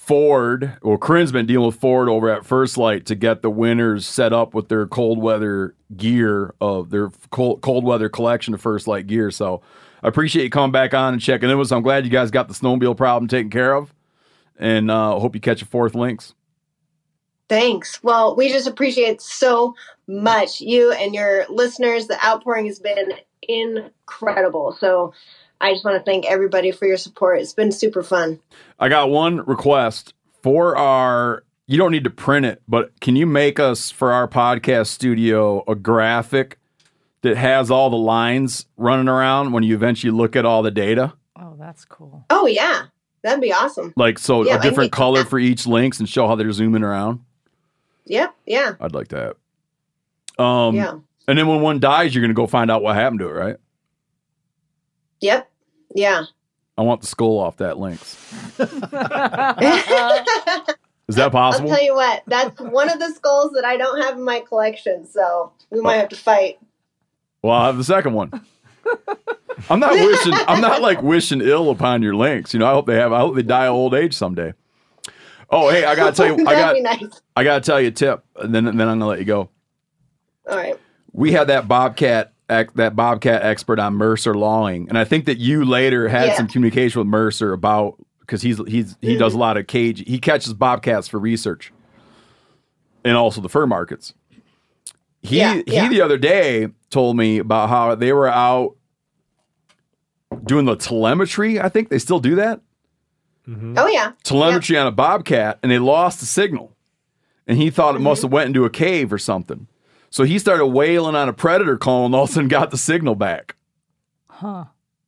Ford, 0.06 0.78
well, 0.82 0.98
Corinne's 0.98 1.32
been 1.32 1.46
dealing 1.46 1.66
with 1.66 1.80
Ford 1.80 2.08
over 2.08 2.30
at 2.30 2.46
First 2.46 2.78
Lite 2.78 3.06
to 3.06 3.16
get 3.16 3.42
the 3.42 3.50
winners 3.50 4.06
set 4.06 4.32
up 4.32 4.54
with 4.54 4.68
their 4.68 4.86
cold 4.86 5.20
weather 5.20 5.74
gear 5.96 6.54
of 6.60 6.90
their 6.90 7.10
cold, 7.32 7.60
cold 7.60 7.82
weather 7.82 8.08
collection 8.08 8.54
of 8.54 8.60
First 8.60 8.86
Lite 8.86 9.08
gear. 9.08 9.32
So 9.32 9.62
I 10.04 10.08
appreciate 10.08 10.44
you 10.44 10.50
coming 10.50 10.70
back 10.70 10.94
on 10.94 11.14
and 11.14 11.20
checking 11.20 11.50
in 11.50 11.58
with 11.58 11.66
us. 11.66 11.72
I'm 11.72 11.82
glad 11.82 12.04
you 12.04 12.12
guys 12.12 12.30
got 12.30 12.46
the 12.46 12.54
snowmobile 12.54 12.96
problem 12.96 13.26
taken 13.26 13.50
care 13.50 13.74
of, 13.74 13.92
and 14.56 14.92
uh, 14.92 15.18
hope 15.18 15.34
you 15.34 15.40
catch 15.40 15.60
a 15.60 15.66
fourth 15.66 15.96
lynx. 15.96 16.34
Thanks. 17.48 18.00
Well, 18.04 18.36
we 18.36 18.48
just 18.48 18.68
appreciate 18.68 19.20
so 19.20 19.74
much 20.06 20.60
you 20.60 20.92
and 20.92 21.16
your 21.16 21.46
listeners. 21.48 22.06
The 22.06 22.24
outpouring 22.24 22.66
has 22.66 22.78
been 22.78 23.12
incredible. 23.42 24.76
So 24.78 25.14
I 25.60 25.72
just 25.72 25.84
want 25.84 25.96
to 25.96 26.02
thank 26.02 26.26
everybody 26.26 26.70
for 26.70 26.86
your 26.86 26.96
support. 26.96 27.40
It's 27.40 27.54
been 27.54 27.72
super 27.72 28.02
fun. 28.02 28.40
I 28.78 28.88
got 28.88 29.10
one 29.10 29.44
request 29.46 30.14
for 30.42 30.76
our. 30.76 31.44
You 31.66 31.78
don't 31.78 31.90
need 31.90 32.04
to 32.04 32.10
print 32.10 32.46
it, 32.46 32.62
but 32.68 32.98
can 33.00 33.16
you 33.16 33.26
make 33.26 33.58
us 33.58 33.90
for 33.90 34.12
our 34.12 34.28
podcast 34.28 34.86
studio 34.86 35.64
a 35.66 35.74
graphic 35.74 36.58
that 37.22 37.36
has 37.36 37.72
all 37.72 37.90
the 37.90 37.96
lines 37.96 38.66
running 38.76 39.08
around 39.08 39.50
when 39.52 39.64
you 39.64 39.74
eventually 39.74 40.12
look 40.12 40.36
at 40.36 40.44
all 40.44 40.62
the 40.62 40.70
data? 40.70 41.14
Oh, 41.34 41.56
that's 41.58 41.84
cool. 41.84 42.24
Oh 42.30 42.46
yeah, 42.46 42.84
that'd 43.22 43.40
be 43.40 43.52
awesome. 43.52 43.92
Like 43.96 44.18
so, 44.20 44.44
Yeah, 44.44 44.54
a 44.54 44.58
I 44.58 44.62
different 44.62 44.92
color 44.92 45.24
for 45.24 45.38
each 45.40 45.66
lynx 45.66 45.98
and 45.98 46.08
show 46.08 46.28
how 46.28 46.36
they're 46.36 46.52
zooming 46.52 46.84
around. 46.84 47.20
Yep. 48.04 48.34
Yeah. 48.46 48.74
I'd 48.80 48.94
like 48.94 49.08
that. 49.08 49.36
Um, 50.38 50.76
Yeah. 50.76 50.98
And 51.28 51.36
then 51.36 51.48
when 51.48 51.60
one 51.60 51.80
dies, 51.80 52.14
you're 52.14 52.22
going 52.22 52.30
to 52.30 52.34
go 52.34 52.46
find 52.46 52.70
out 52.70 52.82
what 52.82 52.94
happened 52.94 53.18
to 53.20 53.26
it, 53.28 53.32
right? 53.32 53.56
Yep. 55.20 55.50
Yeah. 55.94 56.24
I 56.78 56.82
want 56.82 57.00
the 57.00 57.06
skull 57.06 57.38
off 57.38 57.56
that 57.58 57.78
lynx. 57.78 58.14
Is 61.08 61.14
that 61.14 61.30
possible? 61.32 61.70
I'll 61.70 61.76
tell 61.76 61.84
you 61.84 61.94
what. 61.94 62.22
That's 62.26 62.60
one 62.60 62.90
of 62.90 62.98
the 62.98 63.10
skulls 63.14 63.52
that 63.52 63.64
I 63.64 63.76
don't 63.76 64.02
have 64.02 64.16
in 64.16 64.24
my 64.24 64.40
collection. 64.40 65.06
So 65.06 65.52
we 65.70 65.80
might 65.80 65.96
have 65.96 66.08
to 66.10 66.16
fight. 66.16 66.58
Well, 67.42 67.52
I'll 67.54 67.66
have 67.66 67.78
the 67.78 67.84
second 67.84 68.12
one. 68.14 68.30
I'm 69.70 69.80
not 69.80 69.92
wishing. 69.92 70.32
I'm 70.48 70.60
not 70.60 70.82
like 70.82 71.02
wishing 71.02 71.40
ill 71.40 71.70
upon 71.70 72.02
your 72.02 72.14
lynx. 72.14 72.52
You 72.52 72.60
know, 72.60 72.66
I 72.66 72.72
hope 72.72 72.86
they 72.86 72.96
have. 72.96 73.12
I 73.12 73.20
hope 73.20 73.36
they 73.36 73.42
die 73.42 73.66
of 73.66 73.74
old 73.74 73.94
age 73.94 74.14
someday. 74.14 74.52
Oh, 75.48 75.70
hey, 75.70 75.84
I 75.84 75.94
gotta 75.94 76.14
tell 76.14 76.26
you. 76.26 76.34
I 76.46 76.54
got. 76.54 76.76
Nice. 76.80 77.22
I 77.36 77.40
I 77.40 77.44
gotta 77.44 77.60
tell 77.60 77.80
you 77.80 77.88
a 77.88 77.92
tip, 77.92 78.24
and 78.36 78.54
then 78.54 78.64
then 78.64 78.80
I'm 78.80 78.98
gonna 78.98 79.06
let 79.06 79.18
you 79.18 79.24
go. 79.24 79.48
All 80.48 80.56
right. 80.56 80.78
We 81.12 81.32
had 81.32 81.46
that 81.48 81.66
bobcat 81.66 82.32
that 82.48 82.94
bobcat 82.94 83.42
expert 83.42 83.78
on 83.78 83.94
Mercer 83.94 84.34
Lawing, 84.34 84.88
and 84.88 84.98
I 84.98 85.04
think 85.04 85.26
that 85.26 85.38
you 85.38 85.64
later 85.64 86.08
had 86.08 86.28
Yeah. 86.28 86.36
some 86.36 86.48
communication 86.48 87.00
with 87.00 87.08
Mercer 87.08 87.52
about 87.52 87.96
because 88.20 88.42
he's 88.42 88.58
he's 88.66 88.96
he 89.00 89.16
does 89.16 89.32
mm-hmm. 89.32 89.38
a 89.38 89.40
lot 89.40 89.56
of 89.56 89.66
cage. 89.66 90.04
He 90.06 90.18
catches 90.18 90.54
bobcats 90.54 91.08
for 91.08 91.18
research, 91.18 91.72
and 93.04 93.16
also 93.16 93.40
the 93.40 93.48
fur 93.48 93.66
markets. 93.66 94.14
He 95.22 95.38
Yeah, 95.38 95.62
yeah. 95.66 95.82
he 95.82 95.88
the 95.88 96.02
other 96.02 96.18
day 96.18 96.68
told 96.90 97.16
me 97.16 97.38
about 97.38 97.68
how 97.68 97.94
they 97.94 98.12
were 98.12 98.28
out 98.28 98.76
doing 100.44 100.66
the 100.66 100.76
telemetry. 100.76 101.60
I 101.60 101.68
think 101.68 101.88
they 101.88 101.98
still 101.98 102.20
do 102.20 102.36
that 102.36 102.60
mm-hmm. 103.48 103.74
Oh 103.76 103.86
yeah. 103.86 104.12
telemetry 104.22 104.76
on 104.76 104.86
a 104.86 104.92
bobcat 104.92 105.58
and 105.62 105.70
they 105.70 105.78
lost 105.78 106.20
the 106.20 106.26
signal 106.26 106.76
and 107.46 107.58
he 107.58 107.70
thought 107.70 107.94
it 107.94 108.00
must 108.00 108.20
mm-hmm. 108.20 108.26
have 108.26 108.32
went 108.32 108.46
into 108.48 108.64
a 108.64 108.70
cave 108.70 109.12
or 109.12 109.18
something 109.18 109.66
so 110.10 110.24
he 110.24 110.38
started 110.38 110.66
wailing 110.66 111.14
on 111.14 111.28
a 111.28 111.32
predator 111.32 111.76
call 111.76 112.06
and 112.06 112.14
all 112.14 112.24
of 112.24 112.30
a 112.30 112.32
sudden 112.32 112.48
got 112.48 112.70
the 112.70 112.76
signal 112.78 113.14
back 113.14 113.56
Huh. 114.28 114.64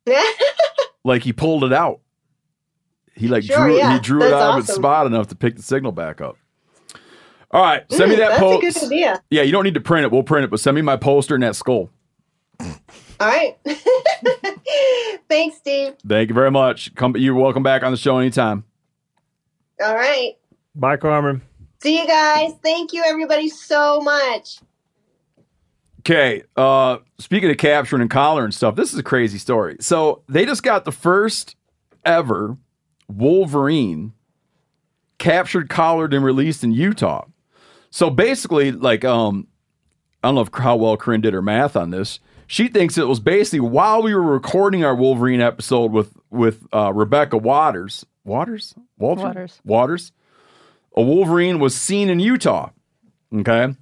like 1.04 1.22
he 1.22 1.32
pulled 1.32 1.64
it 1.64 1.72
out 1.72 2.00
he 3.14 3.28
like 3.28 3.44
Sure, 3.44 3.66
drew 3.66 3.76
yeah. 3.76 3.94
he 3.94 4.00
drew 4.00 4.18
it 4.22 4.30
That's 4.30 4.42
out 4.42 4.58
of 4.58 4.64
its 4.64 4.74
spot 4.74 5.06
enough 5.06 5.28
to 5.28 5.34
pick 5.34 5.56
the 5.56 5.62
signal 5.62 5.92
back 5.92 6.20
up 6.20 6.36
all 7.50 7.62
right 7.62 7.84
send 7.90 8.10
me 8.10 8.16
Mm, 8.16 8.18
that 8.20 8.28
that's 8.30 8.40
post 8.40 8.76
a 8.76 8.80
good 8.80 8.86
idea. 8.92 9.22
yeah 9.30 9.42
you 9.42 9.52
don't 9.52 9.64
need 9.64 9.74
to 9.74 9.80
print 9.80 10.04
it 10.04 10.12
we'll 10.12 10.22
print 10.22 10.44
it 10.44 10.50
but 10.50 10.60
send 10.60 10.74
me 10.74 10.82
my 10.82 10.96
poster 10.96 11.34
and 11.34 11.42
that 11.42 11.56
skull 11.56 11.90
All 12.60 13.26
right. 13.26 13.56
Thanks, 15.28 15.56
Steve. 15.58 15.94
thank 16.06 16.28
you 16.28 16.34
very 16.34 16.50
much 16.50 16.94
come 16.94 17.16
you're 17.16 17.34
welcome 17.34 17.62
back 17.62 17.82
on 17.82 17.90
the 17.90 17.96
show 17.98 18.18
anytime 18.18 18.64
All 19.84 19.94
right. 19.94 20.32
Bye, 20.74 20.96
Carmen. 20.96 21.42
See 21.82 22.00
you 22.00 22.06
guys. 22.06 22.52
Thank 22.62 22.92
you, 22.92 23.02
everybody, 23.04 23.48
so 23.48 24.00
much. 24.00 24.58
Okay. 26.08 26.42
Uh, 26.56 26.98
speaking 27.18 27.50
of 27.50 27.58
capturing 27.58 28.00
and 28.00 28.10
collar 28.10 28.42
and 28.42 28.54
stuff, 28.54 28.76
this 28.76 28.94
is 28.94 28.98
a 28.98 29.02
crazy 29.02 29.36
story. 29.36 29.76
So 29.80 30.22
they 30.26 30.46
just 30.46 30.62
got 30.62 30.86
the 30.86 30.92
first 30.92 31.54
ever 32.02 32.56
Wolverine 33.08 34.14
captured, 35.18 35.68
collared, 35.68 36.14
and 36.14 36.24
released 36.24 36.64
in 36.64 36.72
Utah. 36.72 37.26
So 37.90 38.08
basically, 38.08 38.72
like, 38.72 39.04
um, 39.04 39.48
I 40.24 40.28
don't 40.28 40.36
know 40.36 40.40
if 40.40 40.48
how 40.54 40.76
well 40.76 40.96
Corinne 40.96 41.20
did 41.20 41.34
her 41.34 41.42
math 41.42 41.76
on 41.76 41.90
this. 41.90 42.20
She 42.46 42.68
thinks 42.68 42.96
it 42.96 43.06
was 43.06 43.20
basically 43.20 43.60
while 43.60 44.02
we 44.02 44.14
were 44.14 44.22
recording 44.22 44.84
our 44.84 44.94
Wolverine 44.94 45.42
episode 45.42 45.92
with 45.92 46.16
with 46.30 46.66
uh, 46.72 46.90
Rebecca 46.94 47.36
Watters, 47.36 48.06
Watters, 48.24 48.74
Walter? 48.96 49.24
Watters. 49.24 49.60
Watters. 49.62 50.12
A 50.96 51.02
Wolverine 51.02 51.58
was 51.58 51.74
seen 51.74 52.08
in 52.08 52.18
Utah. 52.18 52.70
Okay. 53.34 53.74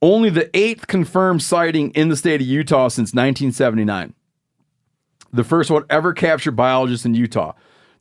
Only 0.00 0.30
the 0.30 0.56
eighth 0.56 0.86
confirmed 0.86 1.42
sighting 1.42 1.90
in 1.90 2.08
the 2.08 2.16
state 2.16 2.40
of 2.40 2.46
Utah 2.46 2.88
since 2.88 3.08
1979. 3.08 4.14
The 5.32 5.44
first 5.44 5.70
one 5.70 5.84
ever 5.90 6.12
captured 6.12 6.52
biologist 6.52 7.04
in 7.04 7.14
Utah. 7.14 7.52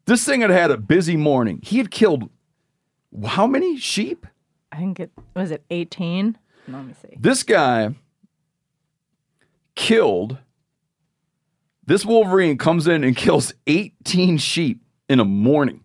This 0.06 0.24
thing 0.24 0.42
had 0.42 0.50
had 0.50 0.72
a 0.72 0.78
busy 0.78 1.18
morning. 1.18 1.60
He 1.64 1.80
had 1.80 1.92
killed 1.92 2.30
how 3.26 3.48
many 3.48 3.78
sheep? 3.78 4.26
I 4.72 4.78
think 4.78 5.00
it 5.00 5.12
was 5.36 5.52
it 5.52 5.64
18. 5.70 6.38
Let 6.68 6.86
me 6.86 6.94
see. 7.02 7.18
This 7.20 7.44
guy 7.44 7.96
killed. 9.76 10.38
This 11.86 12.06
Wolverine 12.06 12.58
comes 12.58 12.88
in 12.88 13.04
and 13.04 13.16
kills 13.16 13.54
18 13.66 14.38
sheep 14.38 14.82
in 15.10 15.20
a 15.20 15.26
morning. 15.26 15.84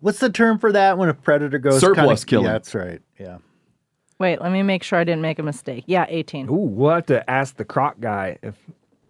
What's 0.00 0.20
the 0.20 0.30
term 0.30 0.58
for 0.58 0.70
that 0.72 0.96
when 0.96 1.08
a 1.08 1.14
predator 1.14 1.58
goes 1.58 1.80
Surplus 1.80 2.24
kinda, 2.24 2.30
killing. 2.30 2.46
Yeah, 2.46 2.52
that's 2.52 2.74
right. 2.74 3.02
Yeah. 3.18 3.38
Wait, 4.18 4.40
let 4.40 4.50
me 4.52 4.62
make 4.62 4.82
sure 4.82 4.98
I 4.98 5.04
didn't 5.04 5.22
make 5.22 5.38
a 5.38 5.42
mistake. 5.42 5.84
Yeah, 5.86 6.06
18. 6.08 6.48
Ooh, 6.48 6.52
we'll 6.54 6.94
have 6.94 7.06
to 7.06 7.28
ask 7.30 7.56
the 7.56 7.64
croc 7.64 8.00
guy 8.00 8.38
if 8.42 8.56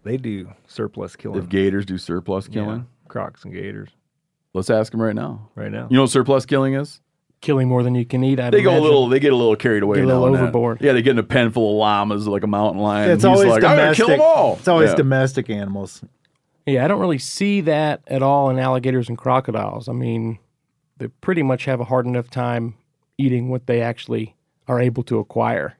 they 0.03 0.17
do 0.17 0.51
surplus 0.67 1.15
killing. 1.15 1.39
If 1.39 1.49
gators 1.49 1.85
do 1.85 1.97
surplus 1.97 2.47
Yeah, 2.47 2.53
killing, 2.53 2.87
crocs 3.07 3.43
and 3.43 3.53
gators 3.53 3.89
let's 4.53 4.69
ask 4.69 4.93
him 4.93 5.01
right 5.01 5.15
now. 5.15 5.49
right 5.55 5.71
now. 5.71 5.87
You 5.89 5.95
know 5.97 6.03
what 6.03 6.11
surplus 6.11 6.45
killing 6.45 6.73
is? 6.73 7.01
Killing 7.41 7.67
more 7.69 7.83
than 7.83 7.95
you 7.95 8.03
can 8.05 8.23
eat. 8.23 8.39
I'd 8.39 8.51
They 8.53 8.61
go 8.61 8.77
a 8.77 8.81
little. 8.81 9.07
They 9.07 9.19
get 9.19 9.31
a 9.31 9.35
little 9.35 9.55
carried 9.55 9.81
away. 9.83 9.97
Get 9.97 10.03
a 10.03 10.07
little 10.07 10.21
now 10.21 10.25
and 10.27 10.35
then. 10.35 10.43
overboard. 10.43 10.81
Yeah, 10.81 10.91
they 10.93 11.01
get 11.01 11.11
in 11.11 11.19
a 11.19 11.23
pen 11.23 11.51
full 11.51 11.71
of 11.71 11.77
llamas 11.77 12.27
like 12.27 12.43
a 12.43 12.47
mountain 12.47 12.81
lion. 12.81 13.09
It's 13.11 13.23
He's 13.23 13.25
always 13.25 13.47
like, 13.47 13.63
I'm 13.63 13.77
gonna 13.77 13.81
domestic. 13.93 14.05
kill 14.05 14.07
them 14.17 14.21
all. 14.21 14.55
It's 14.57 14.67
always 14.67 14.89
Yeah. 14.89 14.95
domestic 14.95 15.49
animals. 15.49 16.03
Yeah, 16.65 16.83
I 16.83 16.87
don't 16.89 16.99
really 16.99 17.17
see 17.17 17.61
that 17.61 18.01
at 18.07 18.21
all 18.21 18.49
in 18.49 18.59
alligators 18.59 19.07
and 19.07 19.17
crocodiles. 19.17 19.87
I 19.87 19.93
mean, 19.93 20.37
they 20.97 21.07
pretty 21.07 21.41
much 21.41 21.63
have 21.65 21.79
a 21.79 21.85
hard 21.85 22.05
enough 22.05 22.29
time 22.29 22.75
eating 23.17 23.49
what 23.49 23.67
they 23.67 23.81
actually 23.81 24.35
are 24.69 24.79
able 24.79 25.03
to 25.03 25.19
acquire. 25.19 25.75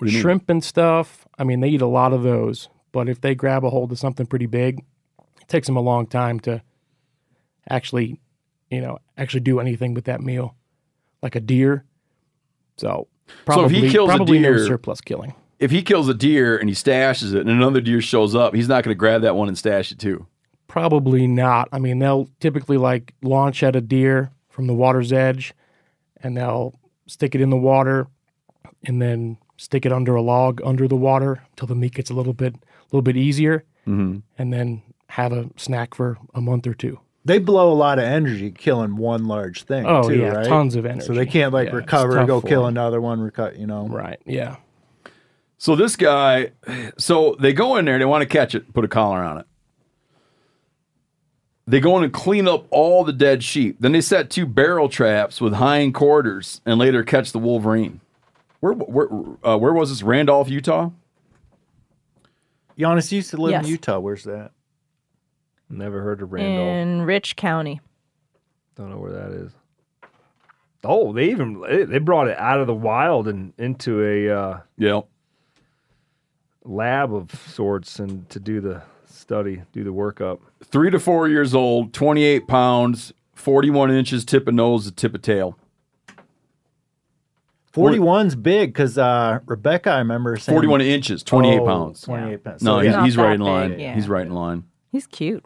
You 0.00 0.06
mean? 0.06 0.20
Shrimp 0.20 0.50
and 0.50 0.64
stuff, 0.64 1.28
I 1.38 1.44
mean, 1.44 1.60
they 1.60 1.68
eat 1.68 1.82
a 1.82 1.86
lot 1.86 2.12
of 2.12 2.22
those. 2.24 2.68
But 2.90 3.08
if 3.08 3.20
they 3.20 3.34
grab 3.34 3.64
a 3.64 3.70
hold 3.70 3.92
of 3.92 3.98
something 3.98 4.26
pretty 4.26 4.46
big, 4.46 4.82
it 5.40 5.46
takes 5.48 5.66
them 5.66 5.76
a 5.76 5.80
long 5.80 6.06
time 6.06 6.40
to 6.40 6.62
actually, 7.68 8.18
you 8.70 8.80
know, 8.80 8.98
actually 9.16 9.40
do 9.40 9.60
anything 9.60 9.94
with 9.94 10.06
that 10.06 10.20
meal, 10.20 10.56
like 11.22 11.36
a 11.36 11.40
deer. 11.40 11.84
So 12.76 13.08
So 13.50 13.64
if 13.64 13.70
he 13.70 13.80
probably, 13.80 13.90
kills 13.90 14.10
a 14.10 14.16
probably 14.16 14.38
no 14.38 14.54
deer- 14.54 14.66
surplus 14.66 15.00
killing. 15.00 15.34
If 15.58 15.70
he 15.72 15.82
kills 15.82 16.08
a 16.08 16.14
deer 16.14 16.56
and 16.56 16.68
he 16.68 16.74
stashes 16.74 17.34
it, 17.34 17.40
and 17.40 17.50
another 17.50 17.80
deer 17.80 18.00
shows 18.00 18.34
up, 18.34 18.54
he's 18.54 18.68
not 18.68 18.84
going 18.84 18.94
to 18.94 18.98
grab 18.98 19.22
that 19.22 19.34
one 19.34 19.48
and 19.48 19.58
stash 19.58 19.90
it 19.92 19.98
too. 19.98 20.26
Probably 20.68 21.26
not. 21.26 21.68
I 21.72 21.78
mean, 21.80 21.98
they'll 21.98 22.30
typically 22.40 22.76
like 22.78 23.12
launch 23.22 23.62
at 23.64 23.74
a 23.74 23.80
deer 23.80 24.30
from 24.48 24.66
the 24.68 24.74
water's 24.74 25.12
edge 25.12 25.52
and 26.22 26.36
they'll 26.36 26.77
stick 27.08 27.34
it 27.34 27.40
in 27.40 27.50
the 27.50 27.56
water 27.56 28.06
and 28.84 29.02
then 29.02 29.36
stick 29.56 29.84
it 29.84 29.92
under 29.92 30.14
a 30.14 30.22
log 30.22 30.60
under 30.64 30.86
the 30.86 30.94
water 30.96 31.42
until 31.50 31.66
the 31.66 31.74
meat 31.74 31.94
gets 31.94 32.10
a 32.10 32.14
little 32.14 32.32
bit 32.32 32.54
a 32.54 32.58
little 32.92 33.02
bit 33.02 33.16
easier 33.16 33.64
Mm-hmm. 33.86 34.18
and 34.38 34.52
then 34.52 34.82
have 35.08 35.32
a 35.32 35.48
snack 35.56 35.94
for 35.94 36.18
a 36.34 36.40
month 36.42 36.66
or 36.66 36.74
two. 36.74 37.00
They 37.24 37.38
blow 37.38 37.72
a 37.72 37.74
lot 37.74 37.98
of 37.98 38.04
energy 38.04 38.50
killing 38.50 38.96
one 38.96 39.24
large 39.26 39.62
thing. 39.64 39.86
Oh, 39.86 40.06
too, 40.08 40.18
yeah, 40.18 40.28
right? 40.28 40.46
tons 40.46 40.76
of 40.76 40.84
energy. 40.86 41.06
So 41.06 41.14
they 41.14 41.24
can't 41.26 41.52
like 41.54 41.68
Yeah, 41.70 41.76
recover, 41.76 42.14
tough 42.16 42.26
go 42.26 42.40
kill 42.42 42.48
kill 42.48 42.62
'em. 42.64 42.68
another 42.68 43.00
one, 43.00 43.18
recut. 43.20 43.56
You 43.58 43.66
know, 43.66 43.88
Right. 43.88 44.20
Yeah. 44.26 44.56
So 45.56 45.74
this 45.74 45.96
guy, 45.96 46.50
so 46.98 47.34
they 47.40 47.52
go 47.52 47.76
in 47.76 47.84
there, 47.86 47.98
they 47.98 48.04
want 48.04 48.22
to 48.22 48.28
catch 48.28 48.54
it, 48.54 48.72
put 48.74 48.84
a 48.84 48.88
collar 48.88 49.18
on 49.24 49.38
it. 49.38 49.46
They 51.68 51.80
go 51.80 51.98
in 51.98 52.04
and 52.04 52.12
clean 52.12 52.48
up 52.48 52.66
all 52.70 53.04
the 53.04 53.12
dead 53.12 53.44
sheep. 53.44 53.76
Then 53.80 53.92
they 53.92 54.00
set 54.00 54.30
two 54.30 54.46
barrel 54.46 54.88
traps 54.88 55.38
with 55.40 55.52
hind 55.54 55.92
quarters 55.94 56.62
and 56.64 56.78
later 56.78 57.02
catch 57.04 57.30
the 57.32 57.38
wolverine. 57.38 58.00
Where 58.60 58.72
where 58.72 59.08
uh, 59.44 59.58
where 59.58 59.74
was 59.74 59.90
this? 59.90 60.02
Randolph, 60.02 60.48
Utah. 60.48 60.90
Janis 62.78 63.12
used 63.12 63.30
to 63.30 63.36
live 63.36 63.50
Yes. 63.52 63.64
in 63.66 63.70
Utah. 63.70 63.98
Where's 63.98 64.24
that? 64.24 64.52
Never 65.68 66.00
heard 66.00 66.22
of 66.22 66.32
Randolph. 66.32 66.66
in 66.68 67.02
Rich 67.02 67.36
County. 67.36 67.80
Don't 68.76 68.88
know 68.90 68.98
where 68.98 69.12
that 69.12 69.32
is. 69.32 69.52
Oh, 70.84 71.12
they 71.12 71.28
even 71.30 71.60
they- 71.60 71.84
they 71.84 71.98
brought 71.98 72.28
it 72.28 72.38
out 72.38 72.60
of 72.60 72.66
the 72.66 72.74
wild 72.74 73.28
and 73.28 73.52
into 73.58 74.02
a 74.02 74.30
uh, 74.30 74.60
Yeah. 74.78 75.00
lab 76.64 77.12
of 77.12 77.30
sorts 77.48 77.98
and 77.98 78.28
to 78.30 78.40
do 78.40 78.60
the 78.60 78.82
study, 79.28 79.60
do 79.74 79.84
the 79.84 79.90
workup. 79.92 80.38
Three 80.64 80.90
to 80.90 80.98
four 80.98 81.28
years 81.28 81.54
old, 81.54 81.92
28 81.92 82.48
pounds, 82.48 83.12
41 83.34 83.90
inches, 83.90 84.24
tip 84.24 84.48
of 84.48 84.54
nose 84.54 84.86
to 84.86 84.90
tip 84.90 85.14
of 85.14 85.20
tail. 85.20 85.58
41's 87.74 88.34
big 88.36 88.72
because 88.72 88.96
uh, 88.96 89.40
Rebecca, 89.44 89.90
I 89.90 89.98
remember 89.98 90.38
saying 90.38 90.56
41 90.56 90.80
inches, 90.80 91.22
28 91.22 91.60
Oh, 91.60 91.66
pounts. 91.66 92.00
28 92.00 92.42
pounds. 92.42 92.62
No, 92.62 92.78
So, 92.78 92.80
he's, 92.80 92.92
yeah. 92.92 93.04
he's 93.04 93.16
Not 93.18 93.22
right 93.22 93.28
that 93.28 93.34
in 93.34 93.40
line. 93.42 93.70
big, 93.72 93.80
yeah. 93.80 93.94
He's 93.94 94.08
right 94.08 94.24
in 94.26 94.32
line. 94.32 94.64
He's 94.90 95.06
cute. 95.06 95.44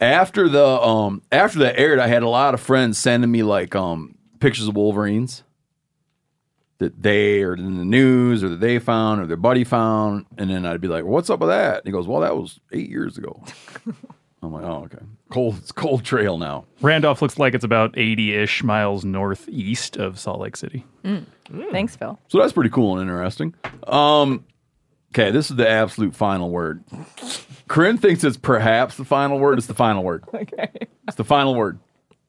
After 0.00 0.48
the 0.48 0.64
um 0.64 1.22
after 1.32 1.58
that 1.58 1.80
aired, 1.80 1.98
I 1.98 2.06
had 2.06 2.22
a 2.22 2.28
lot 2.28 2.54
of 2.54 2.60
friends 2.60 2.98
sending 2.98 3.32
me 3.32 3.42
like 3.42 3.74
um 3.74 4.14
pictures 4.38 4.68
of 4.68 4.76
Wolverines 4.76 5.42
that 6.78 7.02
they 7.02 7.42
or 7.42 7.54
in 7.54 7.78
the 7.78 7.84
news 7.84 8.44
or 8.44 8.48
that 8.50 8.60
they 8.60 8.78
found 8.78 9.20
or 9.20 9.26
their 9.26 9.36
buddy 9.36 9.64
found, 9.64 10.26
and 10.36 10.50
then 10.50 10.66
I'd 10.66 10.80
be 10.80 10.88
like, 10.88 11.04
"What's 11.04 11.30
up 11.30 11.40
with 11.40 11.48
that?" 11.48 11.78
And 11.78 11.86
he 11.86 11.92
goes, 11.92 12.06
"Well, 12.06 12.20
that 12.20 12.36
was 12.36 12.60
eight 12.72 12.88
years 12.90 13.16
ago." 13.18 13.42
I'm 14.42 14.52
like, 14.52 14.64
"Oh, 14.64 14.84
okay. 14.84 15.04
Cold, 15.30 15.56
it's 15.58 15.72
cold 15.72 16.04
trail 16.04 16.38
now." 16.38 16.66
Randolph 16.82 17.22
looks 17.22 17.38
like 17.38 17.54
it's 17.54 17.64
about 17.64 17.96
80 17.96 18.34
ish 18.34 18.62
miles 18.62 19.04
northeast 19.04 19.96
of 19.96 20.18
Salt 20.18 20.40
Lake 20.40 20.56
City. 20.56 20.84
Thanks, 21.72 21.96
Phil. 21.96 22.18
So 22.28 22.38
that's 22.38 22.52
pretty 22.52 22.70
cool 22.70 22.98
and 22.98 23.08
interesting. 23.08 23.54
Um, 23.86 24.44
okay, 25.14 25.30
this 25.30 25.50
is 25.50 25.56
the 25.56 25.68
absolute 25.68 26.14
final 26.14 26.50
word. 26.50 26.84
Corinne 27.68 27.98
thinks 27.98 28.22
it's 28.22 28.36
perhaps 28.36 28.96
the 28.96 29.04
final 29.04 29.38
word. 29.38 29.58
It's 29.58 29.66
the 29.66 29.74
final 29.74 30.04
word. 30.04 30.24
Okay. 30.34 30.70
It's 31.08 31.16
the 31.16 31.24
final 31.24 31.54
word 31.54 31.78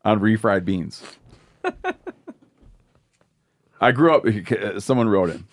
on 0.05 0.19
refried 0.19 0.63
beans. 0.65 1.03
I 3.79 3.91
grew 3.91 4.13
up, 4.13 4.25
someone 4.81 5.07
wrote 5.09 5.29
in. 5.29 5.45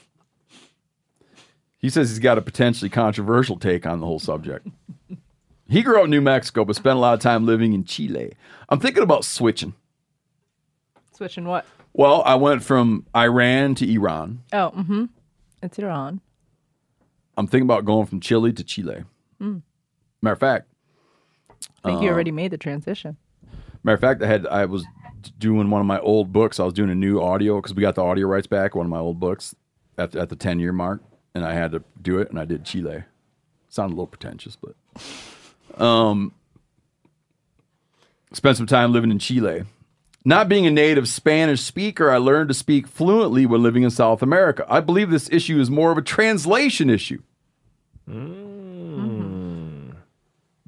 He 1.79 1.91
says 1.91 2.09
he's 2.09 2.19
got 2.19 2.39
a 2.39 2.43
potentially 2.43 2.89
controversial 2.89 3.59
take 3.59 3.87
on 3.87 4.01
the 4.01 4.07
whole 4.07 4.19
subject. 4.19 4.67
He 5.69 5.83
grew 5.83 5.99
up 5.99 6.05
in 6.05 6.11
New 6.11 6.21
Mexico, 6.21 6.65
but 6.65 6.77
spent 6.77 6.97
a 6.97 7.01
lot 7.01 7.15
of 7.15 7.21
time 7.21 7.47
living 7.47 7.73
in 7.73 7.85
Chile. 7.85 8.33
I'm 8.69 8.81
thinking 8.81 9.03
about 9.03 9.25
switching. 9.25 9.75
Switching 11.13 11.45
what? 11.45 11.67
Well, 11.93 12.23
I 12.25 12.35
went 12.35 12.63
from 12.63 13.07
Iran 13.15 13.75
to 13.77 13.91
Iran. 13.93 14.43
Oh, 14.53 14.73
mm-hmm. 14.77 15.05
It's 15.63 15.79
Iran. 15.79 16.21
I'm 17.37 17.47
thinking 17.47 17.67
about 17.67 17.85
going 17.85 18.07
from 18.07 18.21
Chile 18.21 18.53
to 18.53 18.65
Chile. 18.65 19.05
Mm. 19.41 19.63
Matter 20.23 20.33
of 20.35 20.41
fact, 20.41 20.69
I 21.85 21.89
think 21.89 22.03
you 22.03 22.09
Uh, 22.09 22.13
already 22.13 22.31
made 22.31 22.51
the 22.51 22.59
transition. 22.59 23.17
Matter 23.83 23.95
of 23.95 24.01
fact, 24.01 24.23
I 24.23 24.27
had 24.27 24.47
I 24.47 24.65
was 24.67 24.85
doing 25.31 25.71
one 25.71 25.81
of 25.81 25.87
my 25.87 26.01
old 26.01 26.33
books. 26.33 26.59
I 26.61 26.65
was 26.65 26.75
doing 26.75 26.91
a 26.91 26.95
new 26.95 27.21
audio 27.21 27.57
because 27.57 27.75
we 27.75 27.81
got 27.83 27.95
the 27.95 28.03
audio 28.03 28.27
rights 28.27 28.47
back. 28.47 28.75
One 28.75 28.87
of 28.87 28.91
my 28.91 28.99
old 28.99 29.21
books 29.21 29.55
at 29.99 30.13
the, 30.13 30.21
at 30.21 30.29
the 30.29 30.37
ten 30.37 30.61
year 30.61 30.73
mark, 30.73 31.03
and 31.35 31.45
I 31.45 31.55
had 31.55 31.73
to 31.73 31.83
do 32.01 32.19
it, 32.19 32.31
and 32.31 32.39
I 32.39 32.45
did 32.45 32.65
Chile. 32.65 33.05
Sounded 33.69 33.95
a 33.95 33.97
little 33.97 34.07
pretentious, 34.07 34.57
but 34.57 34.75
um, 35.83 36.33
spent 38.33 38.57
some 38.57 38.67
time 38.67 38.93
living 38.93 39.11
in 39.11 39.19
Chile. 39.19 39.65
Not 40.25 40.49
being 40.49 40.67
a 40.67 40.71
native 40.71 41.07
Spanish 41.07 41.61
speaker, 41.61 42.11
I 42.11 42.17
learned 42.17 42.49
to 42.49 42.55
speak 42.55 42.87
fluently 42.89 43.45
when 43.45 43.63
living 43.63 43.83
in 43.83 43.91
South 43.91 44.23
America. 44.23 44.65
I 44.69 44.81
believe 44.81 45.11
this 45.11 45.29
issue 45.31 45.61
is 45.61 45.69
more 45.69 45.93
of 45.93 45.99
a 45.99 46.03
translation 46.03 46.89
issue. 46.89 47.21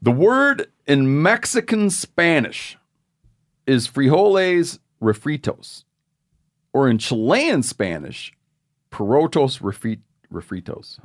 The 0.02 0.12
word 0.12 0.70
in 0.86 1.22
Mexican 1.22 1.88
Spanish 1.90 2.76
is 3.66 3.88
frijoles 3.88 4.78
refritos, 5.02 5.84
or 6.72 6.88
in 6.88 6.98
Chilean 6.98 7.62
Spanish, 7.62 8.32
porotos 8.90 9.60
refri- 9.60 10.00
refritos. 10.32 10.98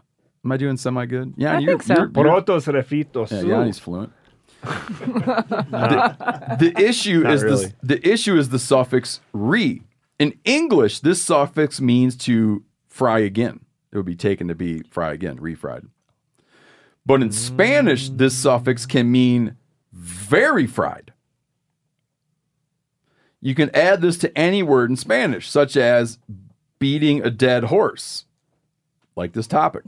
Am 0.44 0.52
I 0.52 0.58
doing 0.58 0.78
semi 0.78 1.06
good? 1.06 1.34
Yeah, 1.38 1.58
I 1.58 1.60
you're, 1.60 1.72
think 1.74 1.84
so. 1.84 1.94
you're- 1.94 2.12
you're- 2.16 2.30
Porotos 2.42 2.66
refitos. 2.72 3.32
yeah, 3.32 3.42
Ooh. 3.44 3.48
Yanni's 3.48 3.80
fluent. 3.80 4.12
the, 4.62 6.58
the 6.60 6.74
issue 6.84 7.22
Not 7.24 7.34
is 7.34 7.44
really. 7.44 7.66
the, 7.82 7.96
the 7.96 8.08
issue 8.10 8.38
is 8.38 8.50
the 8.50 8.60
suffix 8.60 9.20
re. 9.34 9.82
In 10.20 10.38
English, 10.46 11.00
this 11.00 11.22
suffix 11.24 11.82
means 11.82 12.16
to 12.18 12.64
fry 12.88 13.20
again. 13.20 13.62
It 13.92 13.98
would 13.98 14.06
be 14.06 14.16
taken 14.16 14.48
to 14.50 14.56
be 14.56 14.84
fry 14.84 15.14
again, 15.14 15.38
refried. 15.40 15.88
But 17.06 17.22
in 17.24 17.32
Spanish, 17.32 18.10
this 18.10 18.38
suffix 18.38 18.86
can 18.86 19.12
mean 19.12 19.58
very 19.92 20.68
fried. 20.68 21.11
You 23.42 23.56
can 23.56 23.76
add 23.76 24.02
this 24.02 24.18
to 24.20 24.38
any 24.38 24.62
word 24.62 24.92
in 24.92 24.96
Spanish, 24.96 25.50
such 25.50 25.76
as 25.76 26.20
beating 26.78 27.24
a 27.24 27.32
dead 27.32 27.66
horse, 27.66 28.26
like 29.16 29.34
this 29.34 29.48
topic, 29.48 29.84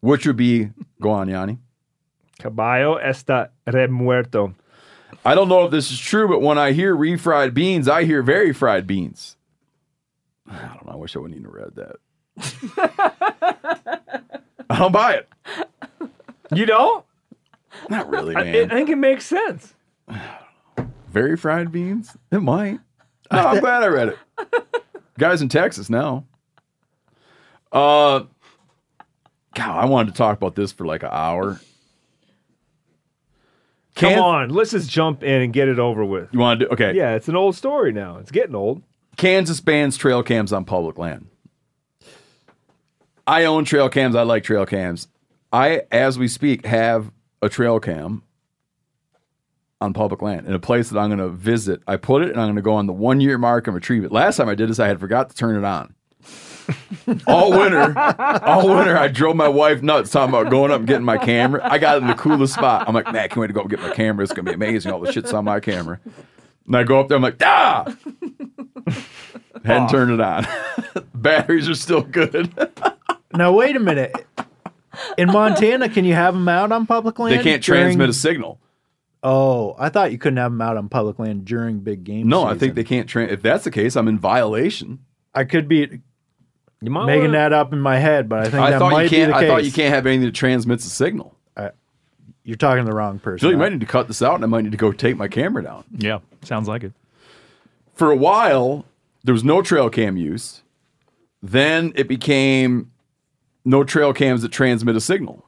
which 0.00 0.26
would 0.26 0.36
be 0.36 0.70
go 1.00 1.10
on, 1.10 1.28
Yanni. 1.28 1.58
Caballo 2.40 2.98
está 2.98 3.50
remuerto. 3.66 4.54
I 5.24 5.34
don't 5.34 5.48
know 5.48 5.64
if 5.64 5.70
this 5.70 5.90
is 5.92 5.98
true, 5.98 6.28
but 6.28 6.42
when 6.42 6.58
I 6.58 6.72
hear 6.72 6.94
refried 6.94 7.54
beans, 7.54 7.88
I 7.88 8.04
hear 8.04 8.22
very 8.22 8.52
fried 8.52 8.86
beans. 8.86 9.36
I 10.50 10.58
don't 10.66 10.86
know. 10.86 10.92
I 10.92 10.96
wish 10.96 11.14
I 11.14 11.20
wouldn't 11.20 11.38
even 11.38 11.50
read 11.50 11.74
that. 11.76 11.96
I 14.70 14.78
don't 14.78 14.92
buy 14.92 15.14
it. 15.14 15.28
You 16.52 16.66
don't? 16.66 17.04
Not 17.88 18.08
really, 18.10 18.34
I, 18.34 18.44
man. 18.44 18.70
I 18.70 18.74
think 18.74 18.88
it 18.88 18.96
makes 18.96 19.24
sense. 19.24 19.74
very 21.18 21.36
fried 21.36 21.72
beans? 21.72 22.16
It 22.30 22.40
might. 22.40 22.80
No, 23.30 23.40
I'm 23.40 23.60
glad 23.60 23.82
I 23.82 23.88
read 23.88 24.08
it. 24.08 24.18
Guys 25.18 25.42
in 25.42 25.50
Texas 25.50 25.90
now. 25.90 26.24
Uh, 27.70 28.20
God, 29.54 29.76
I 29.76 29.84
wanted 29.84 30.12
to 30.12 30.16
talk 30.16 30.34
about 30.34 30.54
this 30.54 30.72
for 30.72 30.86
like 30.86 31.02
an 31.02 31.10
hour. 31.12 31.60
Come 33.96 34.14
on, 34.14 34.48
let's 34.48 34.70
just 34.70 34.88
jump 34.88 35.22
in 35.22 35.42
and 35.42 35.52
get 35.52 35.68
it 35.68 35.78
over 35.78 36.06
with. 36.06 36.32
You 36.32 36.38
want 36.38 36.60
to 36.60 36.66
do? 36.66 36.72
Okay. 36.72 36.94
Yeah, 36.94 37.16
it's 37.16 37.28
an 37.28 37.36
old 37.36 37.54
story 37.54 37.92
now. 37.92 38.16
It's 38.16 38.30
getting 38.30 38.54
old. 38.54 38.82
Kansas 39.18 39.60
bans 39.60 39.98
trail 39.98 40.22
cams 40.22 40.50
on 40.50 40.64
public 40.64 40.96
land. 40.96 41.26
I 43.26 43.44
own 43.44 43.66
trail 43.66 43.90
cams. 43.90 44.14
I 44.14 44.22
like 44.22 44.42
trail 44.42 44.64
cams. 44.64 45.06
I, 45.52 45.82
as 45.92 46.18
we 46.18 46.28
speak, 46.28 46.64
have 46.64 47.10
a 47.42 47.50
trail 47.50 47.78
cam 47.78 48.22
on 49.80 49.92
public 49.92 50.22
land 50.22 50.46
in 50.46 50.54
a 50.54 50.58
place 50.58 50.90
that 50.90 50.98
I'm 50.98 51.08
going 51.08 51.18
to 51.18 51.28
visit. 51.28 51.80
I 51.86 51.96
put 51.96 52.22
it 52.22 52.30
and 52.30 52.40
I'm 52.40 52.46
going 52.46 52.56
to 52.56 52.62
go 52.62 52.74
on 52.74 52.86
the 52.86 52.92
one 52.92 53.20
year 53.20 53.38
mark 53.38 53.66
and 53.66 53.74
retrieve 53.74 54.04
it. 54.04 54.12
Last 54.12 54.36
time 54.36 54.48
I 54.48 54.54
did 54.54 54.68
this, 54.68 54.78
I 54.78 54.88
had 54.88 54.98
forgot 54.98 55.30
to 55.30 55.36
turn 55.36 55.56
it 55.56 55.64
on. 55.64 55.94
all 57.26 57.50
winter, 57.50 57.98
all 58.42 58.68
winter, 58.68 58.96
I 58.96 59.08
drove 59.08 59.36
my 59.36 59.48
wife 59.48 59.80
nuts 59.80 60.10
talking 60.10 60.34
about 60.34 60.50
going 60.50 60.70
up 60.70 60.80
and 60.80 60.86
getting 60.86 61.04
my 61.04 61.16
camera. 61.16 61.60
I 61.64 61.78
got 61.78 61.96
in 61.98 62.06
the 62.06 62.14
coolest 62.14 62.54
spot. 62.54 62.86
I'm 62.86 62.94
like, 62.94 63.06
man, 63.06 63.16
I 63.16 63.28
can't 63.28 63.38
wait 63.38 63.46
to 63.46 63.52
go 63.54 63.64
get 63.64 63.80
my 63.80 63.94
camera. 63.94 64.22
It's 64.22 64.34
gonna 64.34 64.50
be 64.50 64.54
amazing. 64.54 64.92
All 64.92 65.00
the 65.00 65.10
shit's 65.10 65.32
on 65.32 65.46
my 65.46 65.60
camera. 65.60 65.98
And 66.66 66.76
I 66.76 66.82
go 66.82 67.00
up 67.00 67.08
there, 67.08 67.16
I'm 67.16 67.22
like, 67.22 67.42
ah! 67.42 67.84
Hadn't 69.64 69.88
turned 69.88 70.12
it 70.12 70.20
on. 70.20 70.46
Batteries 71.14 71.70
are 71.70 71.74
still 71.74 72.02
good. 72.02 72.52
Now 73.32 73.52
wait 73.52 73.74
a 73.74 73.80
minute. 73.80 74.14
In 75.16 75.28
Montana, 75.28 75.88
can 75.88 76.04
you 76.04 76.14
have 76.14 76.34
them 76.34 76.48
out 76.48 76.70
on 76.70 76.86
public 76.86 77.18
land? 77.18 77.38
they 77.38 77.42
can't 77.42 77.62
during- 77.62 77.82
transmit 77.82 78.10
a 78.10 78.12
signal. 78.12 78.60
Oh, 79.22 79.74
I 79.78 79.88
thought 79.88 80.12
you 80.12 80.18
couldn't 80.18 80.36
have 80.36 80.52
them 80.52 80.60
out 80.60 80.76
on 80.76 80.88
public 80.88 81.18
land 81.18 81.44
during 81.44 81.80
big 81.80 82.04
game. 82.04 82.28
No, 82.28 82.44
I 82.44 82.56
think 82.56 82.74
they 82.74 82.84
can't. 82.84 83.08
Tra- 83.08 83.26
if 83.26 83.42
that's 83.42 83.64
the 83.64 83.70
case, 83.70 83.96
I'm 83.96 84.06
in 84.08 84.18
violation. 84.18 85.00
I 85.34 85.44
could 85.44 85.66
be 85.68 86.00
You 86.80 86.90
might 86.90 87.06
making 87.06 87.22
wanna- 87.22 87.32
that 87.38 87.52
up 87.52 87.72
in 87.72 87.80
my 87.80 87.98
head, 87.98 88.28
but 88.28 88.40
I 88.40 88.44
think 88.44 88.54
I 88.62 88.70
that 88.70 88.78
thought 88.78 88.92
might 88.92 89.02
you 89.04 89.10
be 89.10 89.16
can't. 89.16 89.32
I 89.34 89.46
thought 89.48 89.64
you 89.64 89.72
can't 89.72 89.92
have 89.92 90.06
anything 90.06 90.24
that 90.26 90.34
transmits 90.34 90.86
a 90.86 90.90
signal. 90.90 91.34
You're 92.44 92.56
talking 92.56 92.82
to 92.82 92.90
the 92.90 92.96
wrong 92.96 93.18
person. 93.18 93.44
Phil, 93.44 93.50
you 93.50 93.58
might 93.58 93.72
need 93.72 93.80
to 93.80 93.86
cut 93.86 94.08
this 94.08 94.22
out, 94.22 94.36
and 94.36 94.44
I 94.44 94.46
might 94.46 94.62
need 94.64 94.70
to 94.72 94.78
go 94.78 94.90
take 94.90 95.18
my 95.18 95.28
camera 95.28 95.62
down. 95.62 95.84
Yeah, 95.94 96.20
sounds 96.42 96.66
like 96.66 96.82
it. 96.82 96.94
For 97.92 98.10
a 98.10 98.16
while, 98.16 98.86
there 99.22 99.34
was 99.34 99.44
no 99.44 99.60
trail 99.60 99.90
cam 99.90 100.16
use. 100.16 100.62
Then 101.42 101.92
it 101.94 102.08
became 102.08 102.90
no 103.66 103.84
trail 103.84 104.14
cams 104.14 104.40
that 104.40 104.50
transmit 104.50 104.96
a 104.96 105.00
signal. 105.02 105.44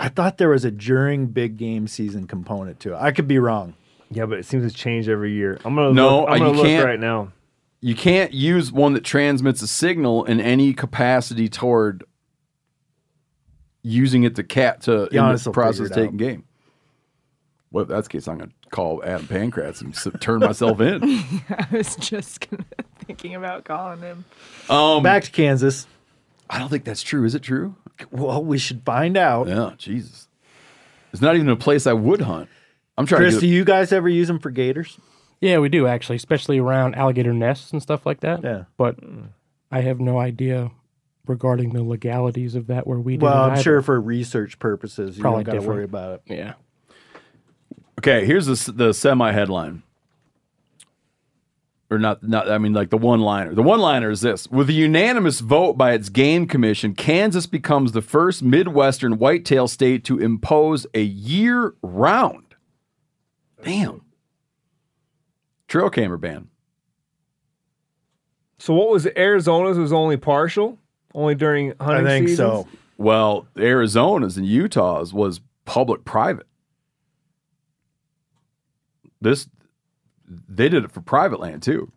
I 0.00 0.08
thought 0.08 0.38
there 0.38 0.50
was 0.50 0.64
a 0.64 0.70
during 0.70 1.26
big 1.26 1.56
game 1.56 1.88
season 1.88 2.26
component 2.26 2.80
to 2.80 2.94
it. 2.94 2.98
I 2.98 3.10
could 3.12 3.26
be 3.28 3.38
wrong. 3.38 3.74
Yeah, 4.10 4.26
but 4.26 4.38
it 4.38 4.46
seems 4.46 4.70
to 4.70 4.76
change 4.76 5.08
every 5.08 5.32
year. 5.32 5.58
I'm 5.64 5.74
gonna 5.74 5.92
No, 5.92 6.20
look, 6.20 6.30
I'm 6.30 6.38
gonna 6.38 6.50
you 6.50 6.56
look 6.56 6.66
can't- 6.66 6.84
right 6.86 7.00
now. 7.00 7.32
You 7.80 7.94
can't 7.94 8.32
use 8.34 8.72
one 8.72 8.94
that 8.94 9.04
transmits 9.04 9.62
a 9.62 9.68
signal 9.68 10.24
in 10.24 10.40
any 10.40 10.72
capacity 10.72 11.48
toward 11.48 12.02
using 13.82 14.24
it 14.24 14.34
to 14.36 14.42
cat 14.42 14.82
to 14.82 15.04
in 15.06 15.12
Janis 15.12 15.44
the 15.44 15.52
process 15.52 15.88
taking 15.90 16.16
game. 16.16 16.44
Well, 17.70 17.82
if 17.82 17.88
that's 17.88 18.08
the 18.08 18.12
case, 18.12 18.26
I'm 18.26 18.38
going 18.38 18.50
to 18.50 18.68
call 18.70 19.04
Adam 19.04 19.26
Pancratz 19.26 19.80
and 19.82 20.20
turn 20.20 20.40
myself 20.40 20.80
in. 20.80 21.02
I 21.50 21.66
was 21.70 21.94
just 21.96 22.48
gonna, 22.48 22.64
thinking 23.06 23.34
about 23.34 23.64
calling 23.64 24.00
him. 24.00 24.24
Um, 24.70 25.02
Back 25.02 25.24
to 25.24 25.30
Kansas. 25.30 25.86
I 26.50 26.58
don't 26.58 26.70
think 26.70 26.84
that's 26.84 27.02
true. 27.02 27.24
Is 27.24 27.34
it 27.34 27.42
true? 27.42 27.76
Well, 28.10 28.44
we 28.44 28.58
should 28.58 28.82
find 28.84 29.16
out. 29.16 29.48
Yeah, 29.48 29.72
Jesus. 29.76 30.28
It's 31.12 31.22
not 31.22 31.36
even 31.36 31.48
a 31.48 31.56
place 31.56 31.86
I 31.86 31.92
would 31.92 32.20
hunt. 32.20 32.48
I'm 32.96 33.06
trying 33.06 33.20
Chris, 33.20 33.34
to 33.34 33.40
Chris, 33.40 33.40
do 33.40 33.46
you 33.48 33.64
guys 33.64 33.92
ever 33.92 34.08
use 34.08 34.28
them 34.28 34.38
for 34.38 34.50
gators? 34.50 34.98
Yeah, 35.40 35.58
we 35.58 35.68
do 35.68 35.86
actually, 35.86 36.16
especially 36.16 36.58
around 36.58 36.96
alligator 36.96 37.32
nests 37.32 37.72
and 37.72 37.80
stuff 37.80 38.04
like 38.04 38.20
that. 38.20 38.42
Yeah. 38.42 38.64
But 38.76 38.96
I 39.70 39.82
have 39.82 40.00
no 40.00 40.18
idea 40.18 40.70
regarding 41.26 41.72
the 41.74 41.82
legalities 41.82 42.54
of 42.54 42.66
that 42.68 42.86
where 42.86 42.98
we 42.98 43.16
do. 43.16 43.26
Well, 43.26 43.44
I'm 43.44 43.52
either. 43.52 43.62
sure 43.62 43.82
for 43.82 44.00
research 44.00 44.58
purposes, 44.58 45.16
you 45.16 45.22
Probably 45.22 45.44
don't 45.44 45.54
got 45.54 45.62
to 45.62 45.68
worry 45.68 45.84
about 45.84 46.14
it. 46.14 46.22
Yeah. 46.26 46.54
Okay, 47.98 48.24
here's 48.24 48.46
the, 48.46 48.72
the 48.72 48.92
semi 48.92 49.32
headline. 49.32 49.82
Or 51.90 51.98
not, 51.98 52.22
not, 52.22 52.50
I 52.50 52.58
mean, 52.58 52.74
like 52.74 52.90
the 52.90 52.98
one 52.98 53.20
liner. 53.20 53.54
The 53.54 53.62
one 53.62 53.80
liner 53.80 54.10
is 54.10 54.20
this 54.20 54.46
With 54.48 54.68
a 54.68 54.74
unanimous 54.74 55.40
vote 55.40 55.78
by 55.78 55.92
its 55.92 56.10
game 56.10 56.46
commission, 56.46 56.94
Kansas 56.94 57.46
becomes 57.46 57.92
the 57.92 58.02
first 58.02 58.42
Midwestern 58.42 59.18
whitetail 59.18 59.68
state 59.68 60.04
to 60.04 60.18
impose 60.18 60.86
a 60.92 61.02
year 61.02 61.74
round. 61.82 62.54
Damn. 63.62 64.02
Trail 65.66 65.88
camera 65.88 66.18
ban. 66.18 66.48
So 68.58 68.74
what 68.74 68.90
was 68.90 69.06
Arizona's 69.16 69.78
was 69.78 69.92
only 69.92 70.16
partial, 70.16 70.78
only 71.14 71.34
during 71.34 71.68
hunting 71.68 71.80
I 71.80 71.94
hunting 71.94 72.06
think 72.06 72.28
seasons? 72.28 72.48
so. 72.48 72.68
Well, 72.98 73.46
Arizona's 73.56 74.36
and 74.36 74.46
Utah's 74.46 75.14
was 75.14 75.40
public 75.64 76.04
private. 76.04 76.46
This, 79.20 79.48
they 80.48 80.68
did 80.68 80.84
it 80.84 80.92
for 80.92 81.00
private 81.00 81.40
land 81.40 81.62
too. 81.62 81.90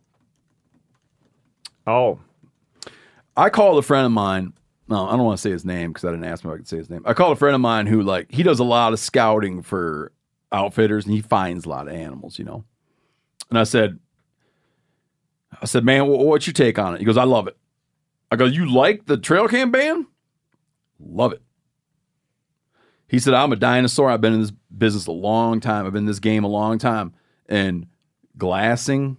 Oh, 1.86 2.20
I 3.36 3.50
called 3.50 3.78
a 3.78 3.82
friend 3.82 4.06
of 4.06 4.12
mine. 4.12 4.52
No, 4.88 5.06
I 5.06 5.12
don't 5.12 5.24
want 5.24 5.38
to 5.38 5.42
say 5.42 5.50
his 5.50 5.64
name 5.64 5.90
because 5.90 6.04
I 6.04 6.10
didn't 6.10 6.24
ask 6.24 6.44
him 6.44 6.50
if 6.50 6.54
I 6.54 6.56
could 6.58 6.68
say 6.68 6.76
his 6.76 6.90
name. 6.90 7.02
I 7.06 7.14
called 7.14 7.32
a 7.32 7.36
friend 7.36 7.54
of 7.54 7.60
mine 7.60 7.86
who 7.86 8.02
like 8.02 8.30
he 8.30 8.42
does 8.42 8.58
a 8.58 8.64
lot 8.64 8.92
of 8.92 8.98
scouting 8.98 9.62
for 9.62 10.12
outfitters 10.50 11.06
and 11.06 11.14
he 11.14 11.22
finds 11.22 11.64
a 11.64 11.68
lot 11.68 11.88
of 11.88 11.94
animals, 11.94 12.38
you 12.38 12.44
know. 12.44 12.64
And 13.48 13.58
I 13.58 13.64
said, 13.64 13.98
I 15.60 15.66
said, 15.66 15.84
man, 15.84 16.06
what's 16.06 16.46
your 16.46 16.54
take 16.54 16.78
on 16.78 16.94
it? 16.94 16.98
He 16.98 17.04
goes, 17.04 17.16
I 17.16 17.24
love 17.24 17.48
it. 17.48 17.56
I 18.30 18.36
go, 18.36 18.44
you 18.44 18.70
like 18.72 19.06
the 19.06 19.16
trail 19.16 19.48
cam 19.48 19.70
ban? 19.70 20.06
Love 20.98 21.32
it. 21.32 21.42
He 23.08 23.18
said, 23.18 23.34
I'm 23.34 23.52
a 23.52 23.56
dinosaur. 23.56 24.08
I've 24.08 24.22
been 24.22 24.32
in 24.32 24.40
this 24.40 24.52
business 24.76 25.06
a 25.06 25.12
long 25.12 25.60
time. 25.60 25.84
I've 25.84 25.92
been 25.92 26.04
in 26.04 26.06
this 26.06 26.18
game 26.18 26.44
a 26.44 26.48
long 26.48 26.78
time. 26.78 27.12
And 27.46 27.86
glassing, 28.36 29.16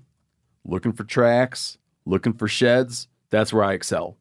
looking 0.65 0.93
for 0.93 1.03
tracks, 1.03 1.77
looking 2.05 2.33
for 2.33 2.47
sheds, 2.47 3.07
that's 3.29 3.51
where 3.53 3.63
I 3.63 3.73
excel. 3.73 4.17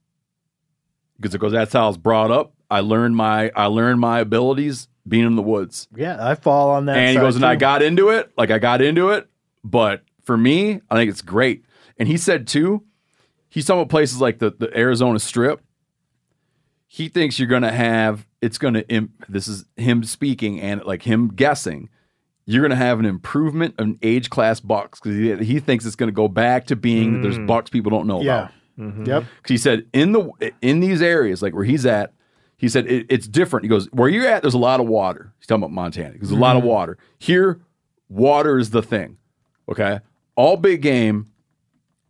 Because 1.17 1.35
it 1.35 1.39
goes, 1.39 1.53
that's 1.53 1.73
how 1.73 1.85
I 1.85 1.89
was 1.89 1.99
brought 1.99 2.31
up. 2.31 2.55
I 2.71 2.81
learned 2.81 3.17
my 3.17 3.51
I 3.55 3.67
learned 3.67 4.01
my 4.01 4.21
abilities 4.21 4.89
being 5.07 5.27
in 5.27 5.37
the 5.37 5.43
woods. 5.43 5.89
Yeah, 5.95 6.17
I 6.19 6.35
fall 6.35 6.71
on 6.71 6.87
that. 6.87 6.97
and 6.97 7.11
he 7.11 7.17
goes, 7.17 7.37
and 7.37 7.45
I 7.45 7.57
got 7.57 7.83
into 7.83 8.09
it. 8.09 8.33
Like 8.37 8.51
I 8.51 8.59
got 8.59 8.81
into 8.81 9.11
it. 9.11 9.29
But 9.63 10.03
for 10.25 10.37
me, 10.37 10.81
I 10.91 10.95
think 10.97 11.11
it's 11.11 11.23
great. 11.23 11.65
And 11.99 12.09
he 12.09 12.17
said 12.17 12.47
too, 12.47 12.85
he's 13.49 13.67
talking 13.67 13.83
about 13.83 13.91
places 13.91 14.21
like 14.21 14.39
the, 14.39 14.51
the 14.51 14.77
Arizona 14.77 15.19
Strip. 15.19 15.61
He 16.87 17.09
thinks 17.09 17.39
you're 17.39 17.49
gonna 17.49 17.73
have 17.73 18.27
it's 18.41 18.59
gonna 18.59 18.85
imp, 18.89 19.25
this 19.29 19.49
is 19.49 19.65
him 19.77 20.03
speaking 20.05 20.61
and 20.61 20.83
like 20.85 21.03
him 21.03 21.29
guessing. 21.29 21.89
You're 22.45 22.63
gonna 22.63 22.77
have 22.77 22.99
an 22.99 23.07
improvement 23.07 23.75
of 23.79 23.97
age 24.03 24.31
class 24.31 24.61
bucks 24.61 25.01
because 25.01 25.17
he, 25.17 25.45
he 25.45 25.61
thinks 25.61 25.87
it's 25.87 25.97
gonna 25.97 26.13
go 26.13 26.29
back 26.29 26.67
to 26.67 26.77
being 26.77 27.15
that 27.15 27.23
there's 27.23 27.37
hmm. 27.37 27.47
bucks 27.47 27.71
people 27.71 27.91
don't 27.91 28.07
know 28.07 28.21
Yeah. 28.21 28.39
about. 28.39 28.51
Mm-hmm. 28.79 29.05
Yep. 29.05 29.23
'Cause 29.23 29.49
he 29.49 29.59
said 29.59 29.87
in 29.93 30.13
the 30.13 30.53
in 30.61 30.81
these 30.81 31.03
areas 31.03 31.43
like 31.43 31.55
where 31.55 31.65
he's 31.65 31.87
at, 31.87 32.13
he 32.57 32.69
said 32.69 32.87
it, 32.87 33.07
it's 33.09 33.29
different. 33.29 33.65
He 33.65 33.69
goes 33.69 33.87
where 33.93 34.09
you're 34.09 34.27
at. 34.27 34.43
There's 34.43 34.55
a 34.55 34.59
lot 34.59 34.81
of 34.81 34.87
water. 34.87 35.33
He's 35.39 35.47
talking 35.47 35.63
about 35.63 35.73
Montana. 35.73 36.15
There's 36.19 36.31
a 36.31 36.37
lot 36.37 36.57
of 36.57 36.63
mm-hmm. 36.63 36.71
water 36.71 36.99
here. 37.19 37.61
Water 38.09 38.59
is 38.59 38.71
the 38.71 38.83
thing. 38.83 39.19
Okay, 39.69 40.01
all 40.37 40.57
big 40.57 40.83
game 40.83 41.27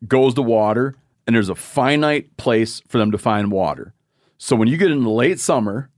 goes 0.06 0.34
to 0.34 0.42
water, 0.42 0.94
and 1.26 1.36
there's 1.36 1.48
a 1.48 1.54
finite 1.54 2.36
place 2.36 2.80
for 2.88 2.98
them 2.98 3.10
to 3.12 3.18
find 3.18 3.50
water. 3.50 3.94
So 4.38 4.56
when 4.56 4.68
you 4.68 4.76
get 4.76 4.90
into 4.90 5.10
late 5.10 5.38
summer, 5.38 5.90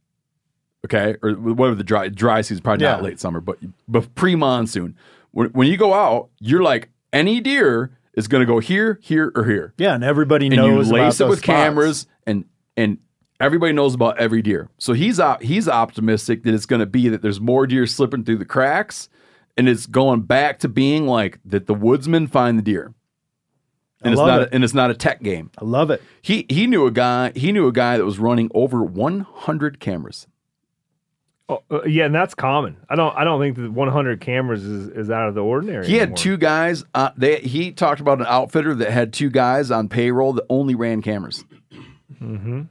okay, 0.85 1.17
or 1.23 1.33
whatever 1.33 1.75
the 1.75 1.85
dry 1.85 2.09
dry 2.09 2.41
season, 2.43 2.63
probably 2.63 2.85
not 2.85 3.03
late 3.03 3.21
summer, 3.21 3.41
but 3.41 3.59
but 3.89 4.15
pre 4.15 4.35
monsoon, 4.37 4.97
when, 5.33 5.49
when 5.51 5.69
you 5.69 5.77
go 5.77 5.95
out, 5.95 6.29
you're 6.41 6.63
like 6.63 6.91
any 7.13 7.41
deer 7.41 7.97
is 8.15 8.29
going 8.29 8.41
to 8.41 8.47
go 8.47 8.59
here, 8.61 8.99
here, 9.03 9.33
or 9.35 9.45
here 9.45 9.75
Yeah, 9.79 9.95
and 9.95 10.05
everybody 10.05 10.47
and 10.47 10.57
knows 10.57 10.89
you 10.89 10.95
about 10.97 11.05
lace 11.07 11.21
it 11.21 11.29
with 11.29 11.39
spots. 11.41 11.47
cameras 11.47 12.07
and 12.27 12.45
and 12.77 12.99
everybody 13.41 13.73
knows 13.73 13.95
about 13.95 14.19
every 14.19 14.41
deer. 14.43 14.69
So 14.79 14.93
he's 14.93 15.19
op- 15.19 15.43
he's 15.43 15.69
optimistic 15.69 16.45
that 16.45 16.55
it's 16.55 16.67
going 16.67 16.81
to 16.81 16.87
be 16.87 17.09
that 17.09 17.23
there's 17.23 17.41
more 17.41 17.67
deer 17.67 17.87
slipping 17.87 18.25
through 18.25 18.39
the 18.39 18.45
cracks, 18.45 19.09
and 19.57 19.69
it's 19.69 19.87
going 19.87 20.23
back 20.23 20.59
to 20.61 20.69
being 20.69 21.07
like 21.07 21.41
that. 21.45 21.67
The 21.67 21.75
woodsmen 21.75 22.27
find 22.29 22.57
the 22.59 22.63
deer, 22.63 22.95
I 24.03 24.07
and 24.07 24.13
it's 24.13 24.19
love 24.19 24.29
not 24.29 24.43
it. 24.43 24.49
a, 24.51 24.55
and 24.55 24.65
it's 24.65 24.75
not 24.75 24.91
a 24.91 24.95
tech 24.95 25.23
game. 25.23 25.51
I 25.59 25.65
love 25.65 25.91
it. 25.91 26.01
He 26.23 26.47
he 26.49 26.67
knew 26.69 26.87
a 26.87 26.91
guy 26.93 27.33
he 27.35 27.51
knew 27.53 27.67
a 27.67 27.73
guy 27.73 27.97
that 27.99 28.05
was 28.05 28.19
running 28.19 28.51
over 28.55 28.83
100 28.85 29.81
cameras. 29.81 30.27
Oh, 31.49 31.63
uh, 31.71 31.83
yeah, 31.85 32.07
and 32.07 32.15
that's 32.15 32.35
common. 32.35 32.79
I 32.89 32.97
don't. 32.97 33.15
I 33.17 33.23
don't 33.25 33.39
think 33.41 33.57
that 33.57 33.71
100 33.71 34.21
cameras 34.21 34.65
is, 34.65 34.89
is 34.89 35.11
out 35.11 35.29
of 35.29 35.35
the 35.35 35.43
ordinary. 35.43 35.87
He 35.87 35.95
had 35.97 36.03
anymore. 36.11 36.17
two 36.17 36.37
guys. 36.39 36.85
Uh, 36.95 37.11
they 37.19 37.37
he 37.41 37.71
talked 37.73 38.01
about 38.01 38.19
an 38.21 38.27
outfitter 38.27 38.75
that 38.77 38.91
had 38.91 39.13
two 39.13 39.29
guys 39.29 39.71
on 39.71 39.89
payroll 39.91 40.33
that 40.35 40.47
only 40.49 40.75
ran 40.75 41.03
cameras 41.03 41.45
Mm-hmm. 42.23 42.63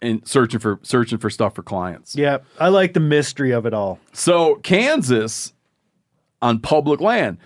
and 0.00 0.26
searching 0.26 0.60
for 0.60 0.78
searching 0.82 1.18
for 1.18 1.28
stuff 1.28 1.54
for 1.54 1.62
clients. 1.62 2.14
Yeah, 2.14 2.38
I 2.58 2.68
like 2.68 2.94
the 2.94 3.00
mystery 3.00 3.50
of 3.50 3.66
it 3.66 3.74
all. 3.74 3.98
So 4.12 4.54
Kansas 4.56 5.52
on 6.40 6.60
public 6.60 7.00
land. 7.00 7.36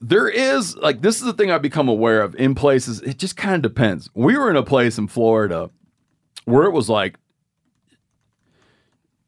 There 0.00 0.28
is 0.28 0.76
like 0.76 1.02
this 1.02 1.16
is 1.18 1.24
the 1.24 1.32
thing 1.32 1.50
I've 1.50 1.60
become 1.60 1.88
aware 1.88 2.22
of 2.22 2.34
in 2.36 2.54
places. 2.54 3.00
It 3.02 3.18
just 3.18 3.36
kind 3.36 3.56
of 3.56 3.62
depends. 3.74 4.08
We 4.14 4.38
were 4.38 4.48
in 4.48 4.56
a 4.56 4.62
place 4.62 4.96
in 4.96 5.08
Florida 5.08 5.70
where 6.44 6.64
it 6.64 6.72
was 6.72 6.88
like 6.88 7.18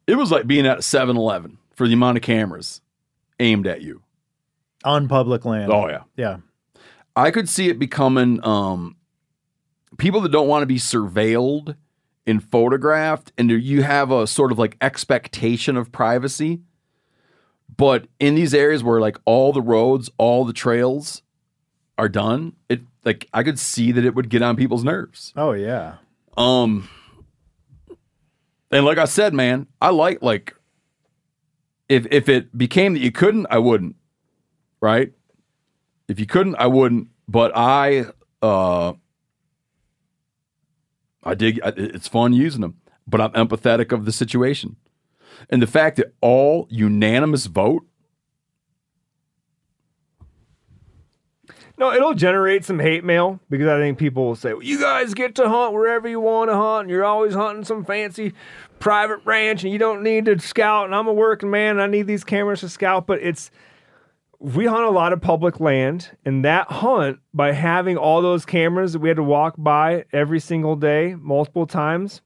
it 0.07 0.15
was 0.15 0.31
like 0.31 0.47
being 0.47 0.65
at 0.65 0.79
a 0.79 0.81
7-Eleven 0.81 1.57
for 1.75 1.87
the 1.87 1.93
amount 1.93 2.17
of 2.17 2.23
cameras 2.23 2.81
aimed 3.39 3.67
at 3.67 3.81
you. 3.81 4.01
On 4.83 5.07
public 5.07 5.45
land. 5.45 5.71
Oh 5.71 5.87
yeah. 5.87 6.03
Yeah. 6.15 6.37
I 7.15 7.31
could 7.31 7.49
see 7.49 7.69
it 7.69 7.77
becoming 7.77 8.43
um, 8.45 8.95
people 9.97 10.21
that 10.21 10.31
don't 10.31 10.47
want 10.47 10.63
to 10.63 10.67
be 10.67 10.77
surveilled 10.77 11.75
and 12.25 12.43
photographed, 12.43 13.31
and 13.37 13.49
you 13.49 13.83
have 13.83 14.11
a 14.11 14.27
sort 14.27 14.51
of 14.51 14.59
like 14.59 14.77
expectation 14.81 15.75
of 15.75 15.91
privacy. 15.91 16.61
But 17.75 18.07
in 18.19 18.35
these 18.35 18.53
areas 18.53 18.83
where 18.83 18.99
like 18.99 19.17
all 19.25 19.53
the 19.53 19.61
roads, 19.61 20.09
all 20.17 20.45
the 20.45 20.53
trails 20.53 21.21
are 21.97 22.09
done, 22.09 22.53
it 22.69 22.81
like 23.03 23.27
I 23.33 23.43
could 23.43 23.59
see 23.59 23.91
that 23.91 24.05
it 24.05 24.15
would 24.15 24.29
get 24.29 24.41
on 24.41 24.55
people's 24.55 24.83
nerves. 24.83 25.33
Oh 25.35 25.51
yeah. 25.51 25.95
Um, 26.37 26.89
and 28.71 28.85
like 28.85 28.97
I 28.97 29.05
said, 29.05 29.33
man, 29.33 29.67
I 29.81 29.89
like 29.89 30.21
like 30.21 30.55
if 31.89 32.07
if 32.11 32.29
it 32.29 32.57
became 32.57 32.93
that 32.93 32.99
you 33.01 33.11
couldn't, 33.11 33.47
I 33.49 33.57
wouldn't. 33.57 33.95
Right? 34.81 35.11
If 36.07 36.19
you 36.19 36.25
couldn't, 36.25 36.55
I 36.55 36.67
wouldn't. 36.67 37.07
But 37.27 37.51
I 37.55 38.05
uh 38.41 38.93
I 41.23 41.35
dig 41.35 41.59
it's 41.63 42.07
fun 42.07 42.33
using 42.33 42.61
them, 42.61 42.77
but 43.07 43.21
I'm 43.21 43.31
empathetic 43.31 43.91
of 43.91 44.05
the 44.05 44.11
situation. 44.11 44.77
And 45.49 45.61
the 45.61 45.67
fact 45.67 45.97
that 45.97 46.13
all 46.21 46.67
unanimous 46.69 47.45
vote 47.45 47.85
No, 51.81 51.91
it'll 51.91 52.13
generate 52.13 52.63
some 52.63 52.77
hate 52.77 53.03
mail 53.03 53.39
because 53.49 53.67
I 53.67 53.79
think 53.79 53.97
people 53.97 54.23
will 54.23 54.35
say, 54.35 54.53
well, 54.53 54.61
"You 54.61 54.79
guys 54.79 55.15
get 55.15 55.33
to 55.35 55.49
hunt 55.49 55.73
wherever 55.73 56.07
you 56.07 56.19
want 56.19 56.51
to 56.51 56.55
hunt, 56.55 56.81
and 56.81 56.89
you're 56.91 57.03
always 57.03 57.33
hunting 57.33 57.63
some 57.63 57.83
fancy 57.83 58.33
private 58.77 59.21
ranch, 59.25 59.63
and 59.63 59.73
you 59.73 59.79
don't 59.79 60.03
need 60.03 60.25
to 60.25 60.37
scout." 60.37 60.85
And 60.85 60.93
I'm 60.93 61.07
a 61.07 61.13
working 61.13 61.49
man, 61.49 61.71
and 61.71 61.81
I 61.81 61.87
need 61.87 62.05
these 62.05 62.23
cameras 62.23 62.59
to 62.59 62.69
scout. 62.69 63.07
But 63.07 63.23
it's 63.23 63.49
we 64.37 64.67
hunt 64.67 64.83
a 64.83 64.91
lot 64.91 65.11
of 65.11 65.21
public 65.21 65.59
land, 65.59 66.11
and 66.23 66.45
that 66.45 66.71
hunt 66.71 67.17
by 67.33 67.51
having 67.51 67.97
all 67.97 68.21
those 68.21 68.45
cameras 68.45 68.93
that 68.93 68.99
we 68.99 69.09
had 69.09 69.17
to 69.17 69.23
walk 69.23 69.55
by 69.57 70.05
every 70.13 70.39
single 70.39 70.75
day, 70.75 71.15
multiple 71.19 71.65
times, 71.65 72.21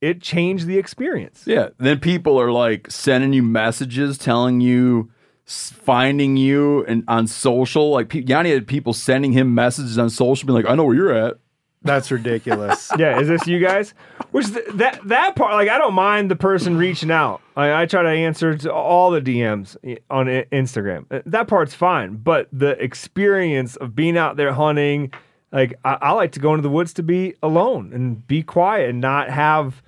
it 0.00 0.22
changed 0.22 0.66
the 0.66 0.78
experience. 0.78 1.44
Yeah. 1.46 1.68
Then 1.76 2.00
people 2.00 2.40
are 2.40 2.50
like 2.50 2.90
sending 2.90 3.34
you 3.34 3.42
messages 3.42 4.16
telling 4.16 4.62
you, 4.62 5.10
finding 5.46 6.36
you 6.36 6.84
and 6.86 7.04
on 7.08 7.26
social. 7.26 7.90
Like 7.90 8.12
Yanni 8.14 8.50
had 8.50 8.66
people 8.66 8.92
sending 8.92 9.32
him 9.32 9.54
messages 9.54 9.98
on 9.98 10.10
social, 10.10 10.46
being 10.46 10.56
like, 10.56 10.68
"I 10.70 10.74
know 10.74 10.84
where 10.84 10.94
you're 10.96 11.14
at." 11.14 11.36
That's 11.82 12.10
ridiculous. 12.10 12.90
yeah, 12.98 13.20
is 13.20 13.28
this 13.28 13.46
you 13.46 13.60
guys? 13.60 13.94
Which 14.32 14.52
th- 14.52 14.66
that 14.74 14.98
that 15.06 15.36
part, 15.36 15.52
like, 15.54 15.68
I 15.68 15.78
don't 15.78 15.94
mind 15.94 16.30
the 16.30 16.36
person 16.36 16.76
reaching 16.76 17.12
out. 17.12 17.40
I, 17.56 17.82
I 17.82 17.86
try 17.86 18.02
to 18.02 18.08
answer 18.08 18.56
to 18.58 18.72
all 18.72 19.12
the 19.12 19.20
DMs 19.20 19.76
on 20.10 20.28
I- 20.28 20.44
Instagram. 20.50 21.06
Uh, 21.12 21.20
That 21.26 21.46
part's 21.46 21.74
fine, 21.74 22.16
but 22.16 22.48
the 22.52 22.70
experience 22.82 23.76
of 23.76 23.94
being 23.94 24.18
out 24.18 24.36
there 24.36 24.52
hunting, 24.52 25.12
like, 25.52 25.78
I, 25.84 25.96
I 26.00 26.10
like 26.12 26.32
to 26.32 26.40
go 26.40 26.54
into 26.54 26.62
the 26.62 26.70
woods 26.70 26.92
to 26.94 27.04
be 27.04 27.34
alone 27.40 27.92
and 27.92 28.26
be 28.26 28.42
quiet 28.42 28.90
and 28.90 29.00
not 29.00 29.30
have 29.30 29.80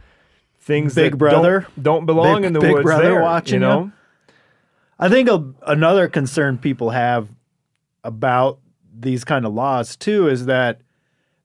things 0.60 0.94
Big 0.94 1.12
that 1.12 1.16
brother? 1.18 1.66
don't, 1.74 1.82
don't 1.82 2.06
belong 2.06 2.42
Big- 2.42 2.44
in 2.46 2.52
the 2.52 2.60
Big 2.60 2.72
woods. 2.74 2.84
Brother 2.84 3.02
there, 3.02 3.22
watching 3.22 3.62
you 3.62 3.66
you? 3.68 3.92
I 4.98 5.08
think 5.08 5.28
a, 5.28 5.44
another 5.66 6.08
concern 6.08 6.58
people 6.58 6.90
have 6.90 7.28
about 8.04 8.58
these 8.92 9.24
kind 9.24 9.44
of 9.46 9.52
laws 9.54 9.96
too 9.96 10.28
is 10.28 10.46
that 10.46 10.80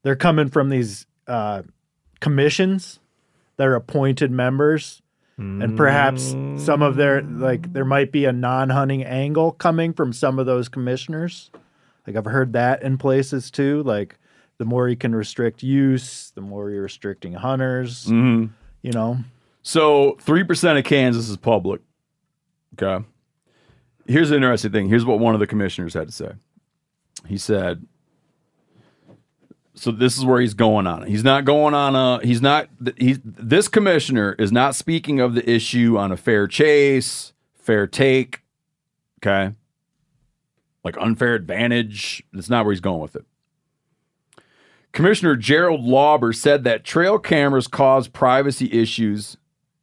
they're 0.02 0.16
coming 0.16 0.50
from 0.50 0.70
these 0.70 1.06
uh, 1.28 1.62
commissions 2.20 3.00
that 3.58 3.68
are 3.68 3.76
appointed 3.76 4.32
members, 4.32 5.02
and 5.38 5.76
perhaps 5.76 6.36
some 6.58 6.82
of 6.82 6.96
their 6.96 7.22
like 7.22 7.74
there 7.74 7.86
might 7.86 8.12
be 8.12 8.26
a 8.26 8.32
non-hunting 8.32 9.04
angle 9.04 9.52
coming 9.52 9.92
from 9.94 10.14
some 10.14 10.38
of 10.40 10.46
those 10.46 10.70
commissioners. 10.70 11.50
Like 12.08 12.16
I've 12.16 12.26
heard 12.26 12.54
that 12.54 12.82
in 12.84 12.98
places 12.98 13.50
too. 13.52 13.82
Like 13.84 14.18
the 14.60 14.66
more 14.66 14.88
you 14.88 14.96
can 14.96 15.14
restrict 15.16 15.64
use, 15.64 16.32
the 16.36 16.42
more 16.42 16.70
you're 16.70 16.84
restricting 16.84 17.34
hunters. 17.34 18.06
Mhm. 18.06 18.50
You 18.84 18.92
know, 18.92 19.18
So 19.64 20.18
three 20.22 20.44
percent 20.44 20.78
of 20.78 20.84
Kansas 20.86 21.30
is 21.30 21.38
public. 21.38 21.82
Okay. 22.80 23.04
Here's 24.06 24.30
the 24.30 24.36
interesting 24.36 24.72
thing. 24.72 24.90
Here's 24.90 25.06
what 25.06 25.20
one 25.20 25.34
of 25.34 25.40
the 25.40 25.48
commissioners 25.48 25.94
had 25.94 26.08
to 26.08 26.14
say. 26.14 26.32
He 27.28 27.38
said, 27.38 27.86
"So 29.76 29.92
this 29.92 30.18
is 30.18 30.26
where 30.26 30.42
he's 30.42 30.54
going 30.54 30.88
on 30.88 31.04
it. 31.04 31.10
He's 31.10 31.24
not 31.24 31.46
going 31.46 31.74
on 31.74 31.96
a. 31.96 32.26
He's 32.26 32.42
not. 32.42 32.68
He's 32.98 33.20
this 33.24 33.68
commissioner 33.68 34.36
is 34.38 34.52
not 34.52 34.76
speaking 34.76 35.20
of 35.20 35.36
the 35.36 35.50
issue 35.50 35.98
on 35.98 36.12
a 36.12 36.18
fair 36.18 36.48
chase, 36.48 37.34
fair 37.54 37.88
take. 37.88 38.42
Okay. 39.20 39.56
Like 40.84 40.98
unfair 40.98 41.34
advantage. 41.34 42.24
That's 42.34 42.50
not 42.50 42.66
where 42.66 42.74
he's 42.74 42.82
going 42.82 43.00
with 43.00 43.16
it. 43.16 43.26
Commissioner 44.92 45.38
Gerald 45.38 45.82
Lauber 45.82 46.34
said 46.34 46.66
that 46.66 46.84
trail 46.84 47.18
cameras 47.18 47.68
cause 47.68 48.10
privacy 48.10 48.72
issues 48.72 49.38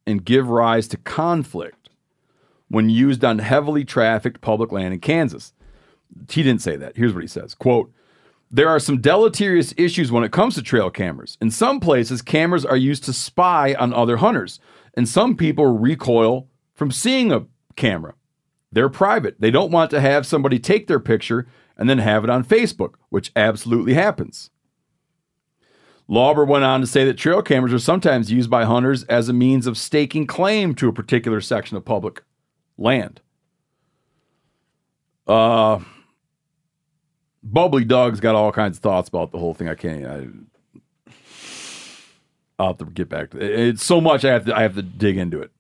and 0.07 0.25
give 0.25 0.49
rise 0.49 0.87
to 0.89 0.99
conflict 0.99 1.80
when 2.71 2.89
used 2.89 3.25
on 3.25 3.41
heavily 3.41 3.85
trafficked 3.85 4.41
public 4.41 4.73
land 4.73 4.95
in 4.95 5.01
Kansas. 5.01 5.53
He 6.31 6.43
didn't 6.43 6.63
say 6.63 6.77
that. 6.77 6.97
Here's 6.97 7.13
what 7.13 7.23
he 7.23 7.29
says 7.29 7.55
quote, 7.55 7.93
there 8.51 8.69
are 8.69 8.81
some 8.81 9.01
deleterious 9.01 9.75
issues 9.77 10.11
when 10.11 10.25
it 10.25 10.33
comes 10.33 10.55
to 10.55 10.63
trail 10.63 10.91
cameras. 10.91 11.37
In 11.41 11.51
some 11.51 11.81
places, 11.81 12.23
cameras 12.23 12.65
are 12.65 12.77
used 12.77 13.05
to 13.05 13.13
spy 13.13 13.75
on 13.75 13.93
other 13.93 14.17
hunters, 14.17 14.59
and 14.95 15.09
some 15.09 15.37
people 15.37 15.67
recoil 15.67 16.49
from 16.75 16.91
seeing 16.91 17.31
a 17.33 17.47
camera. 17.77 18.15
They're 18.73 18.89
private. 18.89 19.41
They 19.41 19.51
don't 19.51 19.73
want 19.73 19.91
to 19.91 20.01
have 20.01 20.27
somebody 20.27 20.59
take 20.59 20.87
their 20.87 21.01
picture 21.01 21.47
and 21.77 21.91
then 21.91 21.99
have 21.99 22.25
it 22.25 22.31
on 22.31 22.45
Facebook, 22.45 22.95
which 23.09 23.33
absolutely 23.35 23.95
happens. 23.95 24.51
Lauber 26.07 26.45
went 26.45 26.65
on 26.65 26.81
to 26.81 26.87
say 26.89 27.05
that 27.05 27.19
trail 27.19 27.43
cameras 27.43 27.73
are 27.73 27.79
sometimes 27.79 28.33
used 28.33 28.51
by 28.51 28.65
hunters 28.65 29.05
as 29.05 29.29
a 29.29 29.33
means 29.33 29.67
of 29.67 29.79
staking 29.79 30.27
claim 30.27 30.75
to 30.75 30.89
a 30.89 30.93
particular 30.93 31.41
section 31.41 31.77
of 31.77 31.85
public 31.85 32.23
land. 32.81 33.21
Uh, 35.27 35.79
Bubbly 37.43 37.85
Doug's 37.85 38.19
got 38.21 38.35
all 38.35 38.51
kinds 38.51 38.79
of 38.79 38.83
thoughts 38.83 39.09
about 39.09 39.31
the 39.31 39.39
whole 39.39 39.55
thing. 39.55 39.69
I 39.69 39.75
can't. 39.77 40.05
I, 40.07 40.27
I'll 42.59 42.69
have 42.69 42.79
to 42.79 42.85
get 42.87 43.09
back 43.09 43.31
to 43.31 43.39
it. 43.39 43.59
It's 43.69 43.85
so 43.85 44.01
much 44.01 44.25
I 44.25 44.33
have 44.33 44.45
to. 44.47 44.57
I 44.57 44.63
have 44.63 44.75
to 44.75 44.83
dig 44.83 45.17
into 45.17 45.41
it. 45.41 45.51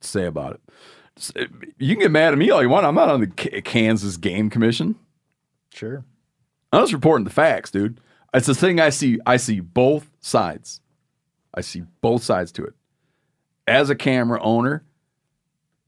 Say 0.00 0.26
about 0.26 0.54
it. 0.54 1.50
You 1.78 1.94
can 1.96 2.02
get 2.02 2.10
mad 2.12 2.32
at 2.32 2.38
me 2.38 2.50
all 2.50 2.62
you 2.62 2.68
want. 2.68 2.86
I'm 2.86 2.94
not 2.94 3.08
on 3.08 3.20
the 3.20 3.26
K- 3.26 3.60
Kansas 3.62 4.16
Game 4.16 4.50
Commission. 4.50 4.94
sure. 5.74 6.04
I'm 6.72 6.82
just 6.82 6.92
reporting 6.92 7.24
the 7.24 7.30
facts, 7.30 7.70
dude. 7.70 7.98
It's 8.34 8.46
the 8.46 8.54
thing 8.54 8.78
I 8.78 8.90
see. 8.90 9.18
I 9.26 9.38
see 9.38 9.58
both 9.60 10.10
sides. 10.20 10.80
I 11.54 11.62
see 11.62 11.82
both 12.02 12.22
sides 12.22 12.52
to 12.52 12.64
it. 12.64 12.74
As 13.68 13.90
a 13.90 13.94
camera 13.94 14.40
owner, 14.42 14.84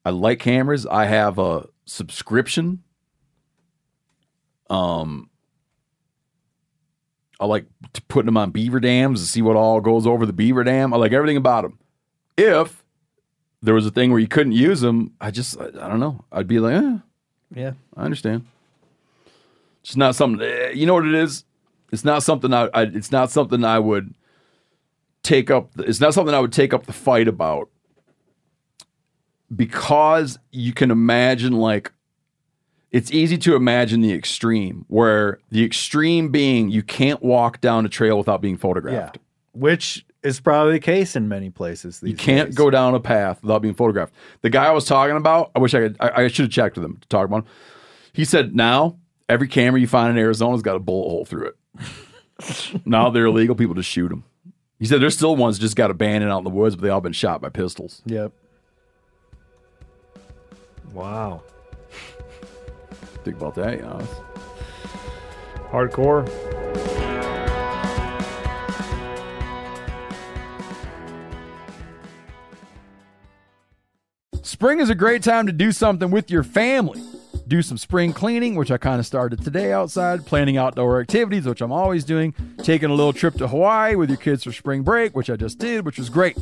I 0.04 0.10
like 0.10 0.38
cameras. 0.38 0.86
I 0.86 1.06
have 1.06 1.38
a 1.38 1.66
subscription. 1.86 2.82
Um, 4.68 5.30
I 7.40 7.46
like 7.46 7.66
putting 8.08 8.26
them 8.26 8.36
on 8.36 8.50
beaver 8.50 8.80
dams 8.80 9.20
to 9.20 9.26
see 9.26 9.42
what 9.42 9.56
all 9.56 9.80
goes 9.80 10.06
over 10.06 10.26
the 10.26 10.32
beaver 10.32 10.62
dam. 10.62 10.92
I 10.92 10.96
like 10.98 11.12
everything 11.12 11.36
about 11.36 11.62
them. 11.62 11.78
If 12.36 12.84
there 13.62 13.74
was 13.74 13.86
a 13.86 13.90
thing 13.90 14.10
where 14.10 14.20
you 14.20 14.28
couldn't 14.28 14.52
use 14.52 14.80
them, 14.80 15.12
I 15.20 15.30
just 15.30 15.58
I, 15.60 15.66
I 15.66 15.88
don't 15.88 16.00
know. 16.00 16.24
I'd 16.30 16.46
be 16.48 16.58
like, 16.60 16.74
eh, 16.82 16.98
Yeah. 17.54 17.72
I 17.96 18.04
understand. 18.04 18.46
It's 19.82 19.96
not 19.96 20.14
something. 20.14 20.46
eh, 20.46 20.70
You 20.70 20.86
know 20.86 20.94
what 20.94 21.06
it 21.06 21.14
is? 21.14 21.44
It's 21.92 22.04
not 22.04 22.22
something 22.22 22.52
I. 22.54 22.68
I 22.72 22.82
it's 22.82 23.10
not 23.10 23.30
something 23.30 23.64
I 23.64 23.78
would 23.78 24.14
take 25.22 25.50
up. 25.50 25.70
It's 25.78 26.00
not 26.00 26.14
something 26.14 26.34
I 26.34 26.40
would 26.40 26.52
take 26.52 26.72
up 26.74 26.86
the 26.86 26.92
fight 26.92 27.28
about 27.28 27.68
because 29.54 30.38
you 30.52 30.72
can 30.72 30.90
imagine 30.90 31.52
like 31.54 31.92
it's 32.90 33.10
easy 33.12 33.38
to 33.38 33.54
imagine 33.54 34.00
the 34.00 34.12
extreme 34.12 34.84
where 34.88 35.38
the 35.50 35.64
extreme 35.64 36.30
being 36.30 36.70
you 36.70 36.82
can't 36.82 37.22
walk 37.22 37.60
down 37.60 37.84
a 37.86 37.88
trail 37.88 38.18
without 38.18 38.40
being 38.40 38.54
Yeah. 38.54 38.60
photographed. 38.60 39.18
Which 39.52 40.06
is 40.22 40.38
probably 40.38 40.74
the 40.74 40.80
case 40.80 41.16
in 41.16 41.28
many 41.28 41.50
places. 41.50 41.98
These 42.00 42.10
You 42.12 42.16
can't 42.16 42.48
days. 42.50 42.54
go 42.56 42.70
down 42.70 42.94
a 42.94 43.00
path 43.00 43.42
without 43.42 43.62
being 43.62 43.74
photographed. 43.74 44.12
The 44.42 44.50
guy 44.50 44.66
I 44.66 44.70
was 44.70 44.84
talking 44.84 45.16
about, 45.16 45.50
I 45.56 45.58
wish 45.58 45.74
I 45.74 45.80
could. 45.80 45.96
I, 45.98 46.10
I 46.24 46.28
should 46.28 46.44
have 46.44 46.52
checked 46.52 46.76
with 46.76 46.84
him 46.84 46.98
to 47.00 47.08
talk 47.08 47.24
about 47.24 47.38
him. 47.38 47.44
He 48.12 48.24
said 48.24 48.54
now 48.54 48.98
every 49.28 49.48
camera 49.48 49.80
you 49.80 49.86
find 49.88 50.10
in 50.16 50.18
Arizona's 50.22 50.62
got 50.62 50.76
a 50.76 50.80
bullet 50.80 51.08
hole 51.08 51.24
through 51.24 51.48
it. 51.48 51.56
now 52.84 53.10
they're 53.10 53.26
illegal. 53.26 53.54
People 53.56 53.74
just 53.74 53.88
shoot 53.88 54.08
them. 54.08 54.24
He 54.80 54.86
said 54.86 55.02
there's 55.02 55.14
still 55.14 55.36
ones 55.36 55.58
just 55.58 55.76
got 55.76 55.90
abandoned 55.90 56.32
out 56.32 56.38
in 56.38 56.44
the 56.44 56.50
woods, 56.50 56.74
but 56.74 56.82
they 56.82 56.88
all 56.88 57.02
been 57.02 57.12
shot 57.12 57.42
by 57.42 57.50
pistols. 57.50 58.00
Yep. 58.06 58.32
Wow. 60.94 61.42
Think 63.22 63.36
about 63.36 63.54
that, 63.56 63.76
you 63.76 63.82
know. 63.82 64.00
Hardcore. 65.70 66.26
Spring 74.42 74.80
is 74.80 74.88
a 74.88 74.94
great 74.94 75.22
time 75.22 75.46
to 75.46 75.52
do 75.52 75.72
something 75.72 76.10
with 76.10 76.30
your 76.30 76.42
family. 76.42 77.02
Do 77.50 77.62
some 77.62 77.78
spring 77.78 78.12
cleaning, 78.12 78.54
which 78.54 78.70
I 78.70 78.78
kind 78.78 79.00
of 79.00 79.06
started 79.06 79.42
today 79.42 79.72
outside, 79.72 80.24
planning 80.24 80.56
outdoor 80.56 81.00
activities, 81.00 81.46
which 81.46 81.60
I'm 81.60 81.72
always 81.72 82.04
doing, 82.04 82.32
taking 82.62 82.90
a 82.90 82.94
little 82.94 83.12
trip 83.12 83.34
to 83.38 83.48
Hawaii 83.48 83.96
with 83.96 84.08
your 84.08 84.18
kids 84.18 84.44
for 84.44 84.52
spring 84.52 84.82
break, 84.82 85.16
which 85.16 85.28
I 85.28 85.34
just 85.34 85.58
did, 85.58 85.84
which 85.84 85.98
was 85.98 86.10
great. 86.10 86.38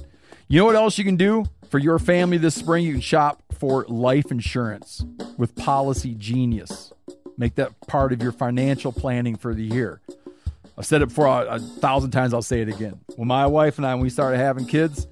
You 0.48 0.58
know 0.58 0.66
what 0.66 0.76
else 0.76 0.98
you 0.98 1.04
can 1.04 1.16
do 1.16 1.46
for 1.70 1.78
your 1.78 1.98
family 1.98 2.36
this 2.36 2.56
spring? 2.56 2.84
You 2.84 2.92
can 2.92 3.00
shop 3.00 3.42
for 3.58 3.86
life 3.88 4.30
insurance 4.30 5.02
with 5.38 5.54
Policygenius. 5.54 6.92
Make 7.38 7.54
that 7.54 7.72
part 7.86 8.12
of 8.12 8.22
your 8.22 8.32
financial 8.32 8.92
planning 8.92 9.36
for 9.36 9.54
the 9.54 9.64
year. 9.64 10.02
I've 10.76 10.84
said 10.84 11.00
it 11.00 11.08
before 11.08 11.26
a, 11.26 11.58
thousand 11.58 12.10
times, 12.10 12.34
I'll 12.34 12.42
say 12.42 12.60
it 12.60 12.68
again. 12.68 13.00
When 13.16 13.28
my 13.28 13.46
wife 13.46 13.78
and 13.78 13.86
I, 13.86 13.94
when 13.94 14.02
we 14.02 14.10
started 14.10 14.36
having 14.36 14.66
kids, 14.66 15.08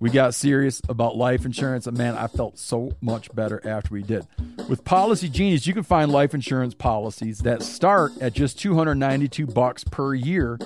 we 0.00 0.10
got 0.10 0.34
serious 0.34 0.80
about 0.88 1.16
life 1.16 1.44
insurance, 1.44 1.86
and 1.86 1.96
man, 1.96 2.14
I 2.16 2.26
felt 2.26 2.58
so 2.58 2.92
much 3.00 3.34
better 3.34 3.60
after 3.66 3.94
we 3.94 4.02
did. 4.02 4.26
With 4.68 4.84
Policygenius, 4.84 5.66
you 5.66 5.74
can 5.74 5.82
find 5.82 6.10
life 6.10 6.34
insurance 6.34 6.74
policies 6.74 7.38
that 7.40 7.62
start 7.62 8.12
at 8.20 8.32
just 8.32 8.58
292 8.58 9.46
bucks 9.46 9.84
per 9.84 10.14
year 10.14 10.58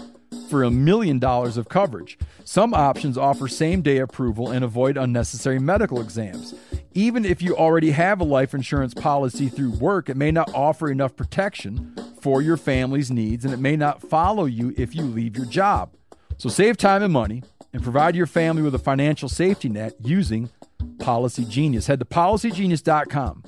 for 0.49 0.63
a 0.63 0.71
million 0.71 1.19
dollars 1.19 1.57
of 1.57 1.69
coverage. 1.69 2.19
Some 2.45 2.73
options 2.73 3.19
offer 3.19 3.49
same 3.49 3.83
day 3.83 3.99
approval 3.99 4.51
and 4.51 4.65
avoid 4.65 4.97
unnecessary 4.97 5.59
medical 5.59 6.01
exams. 6.01 6.55
Even 6.95 7.25
if 7.25 7.43
you 7.43 7.57
already 7.57 7.91
have 7.91 8.21
a 8.21 8.25
life 8.25 8.55
insurance 8.55 8.95
policy 8.95 9.49
through 9.49 9.73
work, 9.73 10.09
it 10.09 10.17
may 10.17 10.31
not 10.31 10.53
offer 10.55 10.91
enough 10.91 11.17
protection 11.17 11.95
for 12.21 12.41
your 12.43 12.57
family's 12.57 13.11
needs 13.11 13.45
and 13.45 13.53
it 13.53 13.61
may 13.61 13.77
not 13.77 14.03
follow 14.03 14.47
you 14.47 14.75
if 14.77 14.95
you 14.95 15.03
leave 15.03 15.37
your 15.37 15.47
job. 15.47 15.91
So 16.39 16.49
save 16.49 16.77
time 16.77 17.03
and 17.03 17.13
money 17.13 17.43
and 17.73 17.83
provide 17.83 18.17
your 18.17 18.27
family 18.27 18.63
with 18.63 18.75
a 18.75 18.79
financial 18.79 19.29
safety 19.29 19.69
net 19.69 19.95
using 20.01 20.51
Policygenius. 20.99 21.87
Head 21.87 22.01
to 22.01 22.05
policygenius.com 22.05 23.45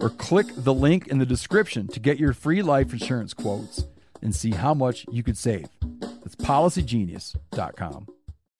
or 0.00 0.10
click 0.10 0.46
the 0.56 0.74
link 0.74 1.08
in 1.08 1.18
the 1.18 1.26
description 1.26 1.88
to 1.88 2.00
get 2.00 2.18
your 2.18 2.32
free 2.32 2.62
life 2.62 2.92
insurance 2.92 3.34
quotes 3.34 3.86
and 4.22 4.34
see 4.34 4.52
how 4.52 4.74
much 4.74 5.06
you 5.10 5.22
could 5.22 5.36
save. 5.36 5.66
That's 6.00 6.36
policygenius.com. 6.36 8.08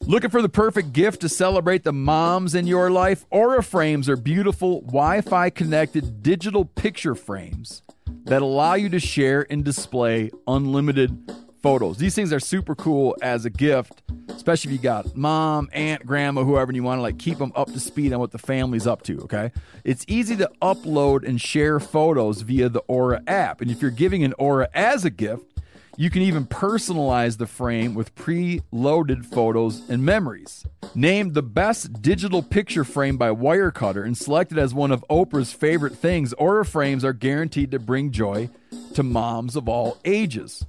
Looking 0.02 0.30
for 0.30 0.40
the 0.40 0.48
perfect 0.48 0.92
gift 0.92 1.20
to 1.20 1.28
celebrate 1.28 1.84
the 1.84 1.92
moms 1.92 2.54
in 2.54 2.66
your 2.66 2.90
life? 2.90 3.26
Aura 3.30 3.62
frames 3.62 4.08
are 4.08 4.16
beautiful 4.16 4.80
Wi 4.82 5.20
Fi 5.20 5.50
connected 5.50 6.22
digital 6.22 6.64
picture 6.64 7.14
frames 7.14 7.82
that 8.24 8.40
allow 8.40 8.74
you 8.74 8.88
to 8.90 9.00
share 9.00 9.46
and 9.50 9.64
display 9.64 10.30
unlimited 10.46 11.30
photos. 11.68 11.98
These 11.98 12.14
things 12.14 12.32
are 12.32 12.40
super 12.40 12.74
cool 12.74 13.14
as 13.20 13.44
a 13.44 13.50
gift, 13.50 14.00
especially 14.30 14.70
if 14.70 14.78
you 14.78 14.82
got 14.82 15.14
mom, 15.14 15.68
aunt, 15.74 16.06
grandma, 16.06 16.42
whoever, 16.42 16.70
and 16.70 16.76
you 16.76 16.82
want 16.82 16.96
to 16.96 17.02
like 17.02 17.18
keep 17.18 17.36
them 17.36 17.52
up 17.54 17.70
to 17.70 17.78
speed 17.78 18.10
on 18.14 18.20
what 18.20 18.30
the 18.30 18.38
family's 18.38 18.86
up 18.86 19.02
to, 19.02 19.20
okay? 19.24 19.52
It's 19.84 20.02
easy 20.08 20.34
to 20.36 20.50
upload 20.62 21.28
and 21.28 21.38
share 21.38 21.78
photos 21.78 22.40
via 22.40 22.70
the 22.70 22.78
Aura 22.88 23.22
app. 23.26 23.60
And 23.60 23.70
if 23.70 23.82
you're 23.82 23.90
giving 23.90 24.24
an 24.24 24.32
Aura 24.38 24.70
as 24.72 25.04
a 25.04 25.10
gift, 25.10 25.60
you 25.98 26.08
can 26.08 26.22
even 26.22 26.46
personalize 26.46 27.36
the 27.36 27.46
frame 27.46 27.94
with 27.94 28.14
pre-loaded 28.14 29.26
photos 29.26 29.86
and 29.90 30.02
memories. 30.02 30.64
Named 30.94 31.34
the 31.34 31.42
best 31.42 32.00
digital 32.00 32.42
picture 32.42 32.84
frame 32.84 33.18
by 33.18 33.28
Wirecutter 33.28 34.06
and 34.06 34.16
selected 34.16 34.56
as 34.56 34.72
one 34.72 34.90
of 34.90 35.04
Oprah's 35.10 35.52
favorite 35.52 35.96
things, 35.96 36.32
Aura 36.34 36.64
frames 36.64 37.04
are 37.04 37.12
guaranteed 37.12 37.72
to 37.72 37.78
bring 37.78 38.10
joy 38.10 38.48
to 38.94 39.02
moms 39.02 39.54
of 39.54 39.68
all 39.68 39.98
ages. 40.06 40.64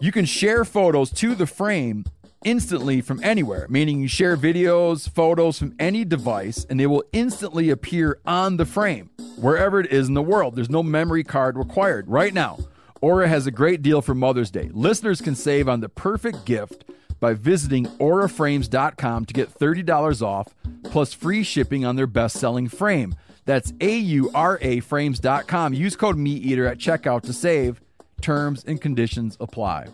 You 0.00 0.12
can 0.12 0.24
share 0.24 0.64
photos 0.64 1.10
to 1.12 1.34
the 1.34 1.46
frame 1.46 2.04
instantly 2.44 3.00
from 3.00 3.22
anywhere, 3.22 3.66
meaning 3.68 4.00
you 4.00 4.08
share 4.08 4.36
videos, 4.36 5.08
photos 5.08 5.58
from 5.58 5.74
any 5.78 6.04
device, 6.04 6.66
and 6.68 6.78
they 6.78 6.86
will 6.86 7.04
instantly 7.12 7.70
appear 7.70 8.18
on 8.26 8.56
the 8.56 8.66
frame, 8.66 9.10
wherever 9.36 9.80
it 9.80 9.92
is 9.92 10.08
in 10.08 10.14
the 10.14 10.22
world. 10.22 10.56
There's 10.56 10.70
no 10.70 10.82
memory 10.82 11.24
card 11.24 11.56
required. 11.56 12.08
Right 12.08 12.34
now, 12.34 12.58
Aura 13.00 13.28
has 13.28 13.46
a 13.46 13.50
great 13.50 13.82
deal 13.82 14.00
for 14.00 14.14
Mother's 14.14 14.50
Day. 14.50 14.70
Listeners 14.72 15.20
can 15.20 15.34
save 15.34 15.68
on 15.68 15.80
the 15.80 15.88
perfect 15.88 16.44
gift 16.44 16.84
by 17.20 17.34
visiting 17.34 17.86
auraframes.com 17.98 19.24
to 19.26 19.34
get 19.34 19.52
$30 19.52 20.22
off 20.22 20.54
plus 20.84 21.12
free 21.12 21.42
shipping 21.42 21.84
on 21.84 21.96
their 21.96 22.06
best 22.06 22.38
selling 22.38 22.68
frame. 22.68 23.14
That's 23.44 23.72
A 23.80 23.96
U 23.98 24.30
R 24.34 24.58
A 24.62 24.80
frames.com. 24.80 25.74
Use 25.74 25.96
code 25.96 26.16
MeatEater 26.16 26.70
at 26.70 26.78
checkout 26.78 27.22
to 27.22 27.32
save. 27.32 27.81
Terms 28.22 28.64
and 28.64 28.80
conditions 28.80 29.36
apply. 29.40 29.88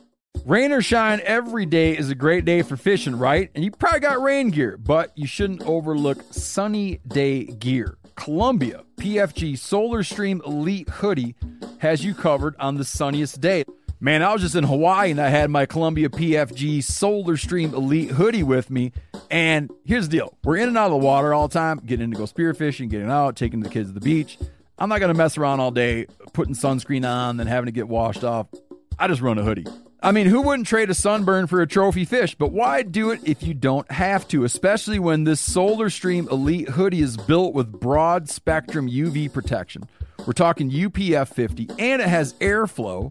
Rain 0.44 0.70
or 0.70 0.82
shine, 0.82 1.20
every 1.24 1.66
day 1.66 1.96
is 1.96 2.10
a 2.10 2.14
great 2.14 2.44
day 2.44 2.62
for 2.62 2.76
fishing, 2.76 3.16
right? 3.16 3.50
And 3.54 3.64
you 3.64 3.70
probably 3.70 4.00
got 4.00 4.22
rain 4.22 4.50
gear, 4.50 4.76
but 4.76 5.10
you 5.16 5.26
shouldn't 5.26 5.62
overlook 5.62 6.22
sunny 6.30 7.00
day 7.08 7.44
gear. 7.44 7.98
Columbia 8.14 8.84
PFG 8.98 9.58
Solar 9.58 10.02
Stream 10.02 10.42
Elite 10.46 10.88
Hoodie 10.88 11.34
has 11.78 12.04
you 12.04 12.14
covered 12.14 12.54
on 12.58 12.76
the 12.76 12.84
sunniest 12.84 13.40
day. 13.40 13.64
Man, 14.00 14.22
I 14.22 14.32
was 14.32 14.42
just 14.42 14.54
in 14.54 14.64
Hawaii 14.64 15.10
and 15.10 15.20
I 15.20 15.28
had 15.28 15.50
my 15.50 15.66
Columbia 15.66 16.08
PFG 16.08 16.84
Solar 16.84 17.36
Stream 17.36 17.74
Elite 17.74 18.10
hoodie 18.10 18.44
with 18.44 18.70
me. 18.70 18.92
And 19.30 19.70
here's 19.84 20.08
the 20.08 20.18
deal 20.18 20.34
we're 20.44 20.56
in 20.56 20.68
and 20.68 20.78
out 20.78 20.86
of 20.86 21.00
the 21.00 21.06
water 21.06 21.34
all 21.34 21.48
the 21.48 21.54
time, 21.54 21.80
getting 21.84 22.04
in 22.04 22.10
to 22.12 22.16
go 22.16 22.24
spearfishing, 22.24 22.90
getting 22.90 23.10
out, 23.10 23.36
taking 23.36 23.60
the 23.60 23.68
kids 23.68 23.88
to 23.88 23.94
the 23.94 24.00
beach. 24.00 24.38
I'm 24.78 24.88
not 24.88 25.00
going 25.00 25.12
to 25.12 25.18
mess 25.18 25.36
around 25.36 25.58
all 25.58 25.72
day 25.72 26.06
putting 26.38 26.54
sunscreen 26.54 27.04
on, 27.04 27.36
then 27.36 27.48
having 27.48 27.66
to 27.66 27.72
get 27.72 27.88
washed 27.88 28.22
off. 28.22 28.46
I 28.96 29.08
just 29.08 29.20
run 29.20 29.38
a 29.38 29.42
hoodie. 29.42 29.66
I 30.00 30.12
mean, 30.12 30.28
who 30.28 30.40
wouldn't 30.40 30.68
trade 30.68 30.88
a 30.88 30.94
sunburn 30.94 31.48
for 31.48 31.60
a 31.60 31.66
trophy 31.66 32.04
fish? 32.04 32.36
But 32.36 32.52
why 32.52 32.82
do 32.84 33.10
it 33.10 33.20
if 33.24 33.42
you 33.42 33.54
don't 33.54 33.90
have 33.90 34.28
to, 34.28 34.44
especially 34.44 35.00
when 35.00 35.24
this 35.24 35.40
Solar 35.40 35.90
Stream 35.90 36.28
Elite 36.30 36.68
hoodie 36.68 37.00
is 37.00 37.16
built 37.16 37.54
with 37.54 37.72
broad 37.72 38.28
spectrum 38.28 38.88
UV 38.88 39.32
protection? 39.32 39.82
We're 40.24 40.32
talking 40.32 40.70
UPF 40.70 41.26
50, 41.26 41.70
and 41.76 42.00
it 42.00 42.06
has 42.06 42.34
airflow 42.34 43.10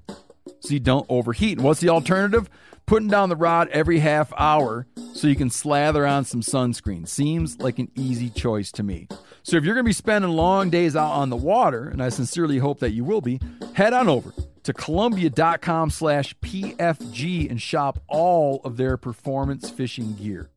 so 0.60 0.74
you 0.74 0.80
don't 0.80 1.06
overheat. 1.10 1.58
And 1.58 1.66
what's 1.66 1.80
the 1.80 1.90
alternative? 1.90 2.50
Putting 2.86 3.10
down 3.10 3.30
the 3.30 3.36
rod 3.36 3.68
every 3.70 4.00
half 4.00 4.32
hour 4.38 4.88
so 5.14 5.28
you 5.28 5.36
can 5.36 5.50
slather 5.50 6.06
on 6.06 6.24
some 6.24 6.42
sunscreen. 6.42 7.08
Seems 7.08 7.60
like 7.60 7.80
an 7.80 7.92
easy 7.96 8.30
choice 8.30 8.72
to 8.74 8.84
me. 8.84 9.08
So 9.44 9.58
if 9.58 9.64
you're 9.64 9.76
going 9.76 9.84
to 9.86 9.90
be 9.90 9.94
spending 9.94 10.32
long 10.32 10.70
days 10.70 10.96
out 10.96 11.12
on 11.12 11.30
the 11.30 11.36
water, 11.36 11.90
and 11.90 12.02
I 12.02 12.10
sincerely 12.10 12.60
hope 12.60 12.80
that 12.80 12.92
you 12.92 13.04
will 13.04 13.22
be, 13.22 13.40
head 13.74 13.94
on 13.94 14.08
over 14.08 14.34
to 14.68 14.74
columbia.com 14.74 15.90
slash 15.90 16.36
pfg 16.40 17.50
and 17.50 17.62
shop 17.62 18.00
all 18.10 18.60
of 18.66 18.76
their 18.76 18.98
performance 18.98 19.70
fishing 19.70 20.14
gear 20.16 20.50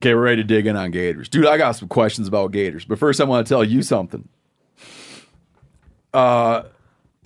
okay 0.00 0.14
we're 0.14 0.22
ready 0.22 0.40
to 0.40 0.46
dig 0.46 0.68
in 0.68 0.76
on 0.76 0.92
gators 0.92 1.28
dude 1.28 1.46
i 1.46 1.58
got 1.58 1.72
some 1.72 1.88
questions 1.88 2.28
about 2.28 2.52
gators 2.52 2.84
but 2.84 2.96
first 2.96 3.20
i 3.20 3.24
want 3.24 3.44
to 3.44 3.52
tell 3.52 3.64
you 3.64 3.82
something 3.82 4.28
uh 6.14 6.62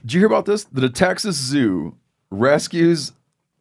did 0.04 0.12
you 0.14 0.20
hear 0.20 0.26
about 0.26 0.44
this 0.46 0.64
the 0.64 0.88
texas 0.88 1.36
zoo 1.36 1.96
rescues 2.30 3.12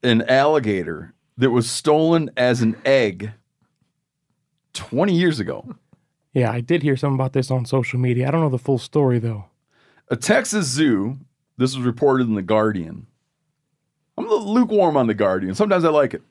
an 0.04 0.22
alligator 0.24 1.14
that 1.38 1.52
was 1.52 1.70
stolen 1.70 2.30
as 2.36 2.62
an 2.62 2.76
egg 2.86 3.32
20 4.74 5.14
years 5.14 5.39
ago 5.39 5.76
Yeah, 6.34 6.52
I 6.52 6.62
did 6.62 6.82
hear 6.84 6.98
something 6.98 7.16
about 7.16 7.34
this 7.34 7.52
on 7.52 7.66
social 7.66 8.00
media. 8.00 8.28
I 8.28 8.32
don't 8.32 8.41
know 8.41 8.50
the 8.50 8.58
full 8.58 8.80
story 8.80 9.20
though. 9.20 9.46
A 10.10 10.16
Texas 10.16 10.68
zoo, 10.68 11.20
this 11.58 11.76
was 11.76 11.86
reported 11.86 12.28
in 12.28 12.34
The 12.34 12.41
Guardian. 12.41 13.06
I'm 14.18 14.26
a 14.26 14.30
little 14.30 14.52
lukewarm 14.52 14.98
on 14.98 15.06
The 15.06 15.14
Guardian. 15.14 15.54
Sometimes 15.54 15.86
I 15.86 15.89
like 15.89 16.16
it. 16.16 16.24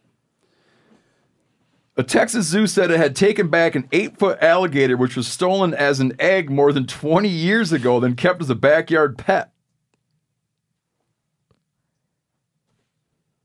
A 1.97 2.03
Texas 2.03 2.47
zoo 2.47 2.67
said 2.67 2.91
it 2.91 2.99
had 2.99 3.15
taken 3.15 3.49
back 3.49 3.75
an 3.77 3.87
eight 3.93 4.19
foot 4.19 4.43
alligator 4.43 4.97
which 4.97 5.17
was 5.17 5.29
stolen 5.29 5.73
as 5.73 6.01
an 6.01 6.15
egg 6.19 6.51
more 6.51 6.73
than 6.73 6.87
20 6.87 7.29
years 7.29 7.71
ago, 7.73 8.01
then 8.01 8.17
kept 8.17 8.43
as 8.43 8.51
a 8.51 8.55
backyard 8.57 9.17
pet. 9.17 9.51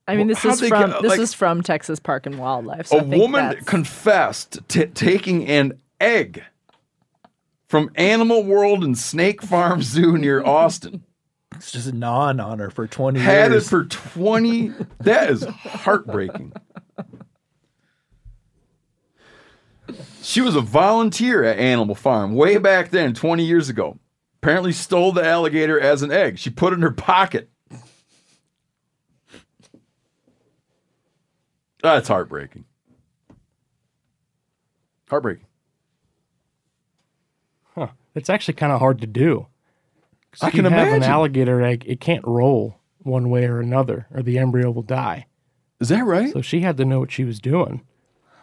I 0.08 0.16
mean, 0.16 0.28
this 0.28 0.40
how'd 0.40 0.54
is 0.54 0.70
from 0.70 0.92
get- 0.92 1.02
this 1.02 1.10
like- 1.12 1.20
is 1.20 1.34
from 1.34 1.62
Texas 1.62 2.00
Park 2.00 2.26
and 2.26 2.38
Wildlife. 2.40 2.88
So 2.88 2.98
a 2.98 3.02
I 3.02 3.04
think 3.10 3.22
woman 3.22 3.46
that's- 3.50 3.66
confessed 3.66 4.60
to 4.70 4.86
taking 4.88 5.46
an 5.48 5.74
egg 6.00 6.44
from 7.68 7.90
Animal 7.96 8.44
World 8.44 8.84
and 8.84 8.98
Snake 8.98 9.42
Farm 9.42 9.82
Zoo 9.82 10.18
near 10.18 10.44
Austin. 10.46 11.04
It's 11.56 11.72
just 11.72 11.94
gnawing 11.94 12.40
on 12.40 12.60
her 12.60 12.70
for 12.70 12.88
20 12.88 13.20
Had 13.20 13.52
years. 13.52 13.66
it 13.66 13.70
for 13.70 13.86
20. 13.86 14.72
That 15.00 15.30
is 15.30 15.44
heartbreaking. 15.44 16.54
She 20.22 20.42
was 20.42 20.56
a 20.56 20.62
volunteer 20.62 21.44
at 21.44 21.58
Animal 21.58 21.96
Farm 21.96 22.36
way 22.36 22.58
back 22.58 22.90
then, 22.92 23.14
20 23.14 23.44
years 23.44 23.70
ago. 23.70 23.98
Apparently 24.42 24.72
stole 24.74 25.12
the 25.14 25.26
alligator 25.26 25.80
as 25.80 26.02
an 26.04 26.12
egg. 26.12 26.38
She 26.38 26.50
put 26.50 26.74
it 26.74 26.76
in 26.78 26.82
her 26.82 26.92
pocket. 26.92 27.50
That's 31.96 32.08
heartbreaking. 32.08 32.66
Heartbreaking. 35.10 35.46
Huh. 37.76 37.88
It's 38.16 38.30
actually 38.30 38.56
kind 38.56 38.72
of 38.74 38.80
hard 38.80 39.02
to 39.02 39.08
do. 39.08 39.48
I 40.42 40.48
if 40.48 40.54
can 40.54 40.66
you 40.66 40.70
have 40.72 40.88
imagine. 40.88 41.04
an 41.04 41.10
alligator 41.10 41.62
egg, 41.62 41.84
it 41.88 42.00
can't 42.00 42.26
roll 42.26 42.78
one 43.00 43.30
way 43.30 43.46
or 43.46 43.60
another, 43.60 44.08
or 44.12 44.22
the 44.22 44.38
embryo 44.38 44.70
will 44.72 44.82
die. 44.84 45.28
Is 45.80 45.90
that 45.90 46.04
right? 46.04 46.32
So 46.34 46.42
she 46.42 46.62
had 46.62 46.78
to 46.78 46.86
know 46.86 47.00
what 47.00 47.12
she 47.12 47.24
was 47.24 47.40
doing. 47.40 47.82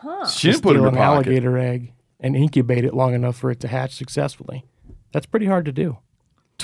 Huh. 0.01 0.27
She 0.27 0.51
didn't 0.51 0.63
put 0.63 0.77
it 0.77 0.79
in 0.79 0.83
Steal 0.83 0.83
her 0.85 0.89
an 0.89 0.95
pocket. 0.95 1.29
alligator 1.29 1.59
egg 1.59 1.93
and 2.21 2.37
incubate 2.37 2.85
it 2.85 2.95
long 2.95 3.15
enough 3.15 3.37
for 3.37 3.51
it 3.51 3.61
to 3.61 3.69
hatch 3.69 3.95
successfully. 3.95 4.65
That's 5.13 5.27
pretty 5.27 5.47
hard 5.47 5.65
to 5.67 5.73
do. 5.73 5.99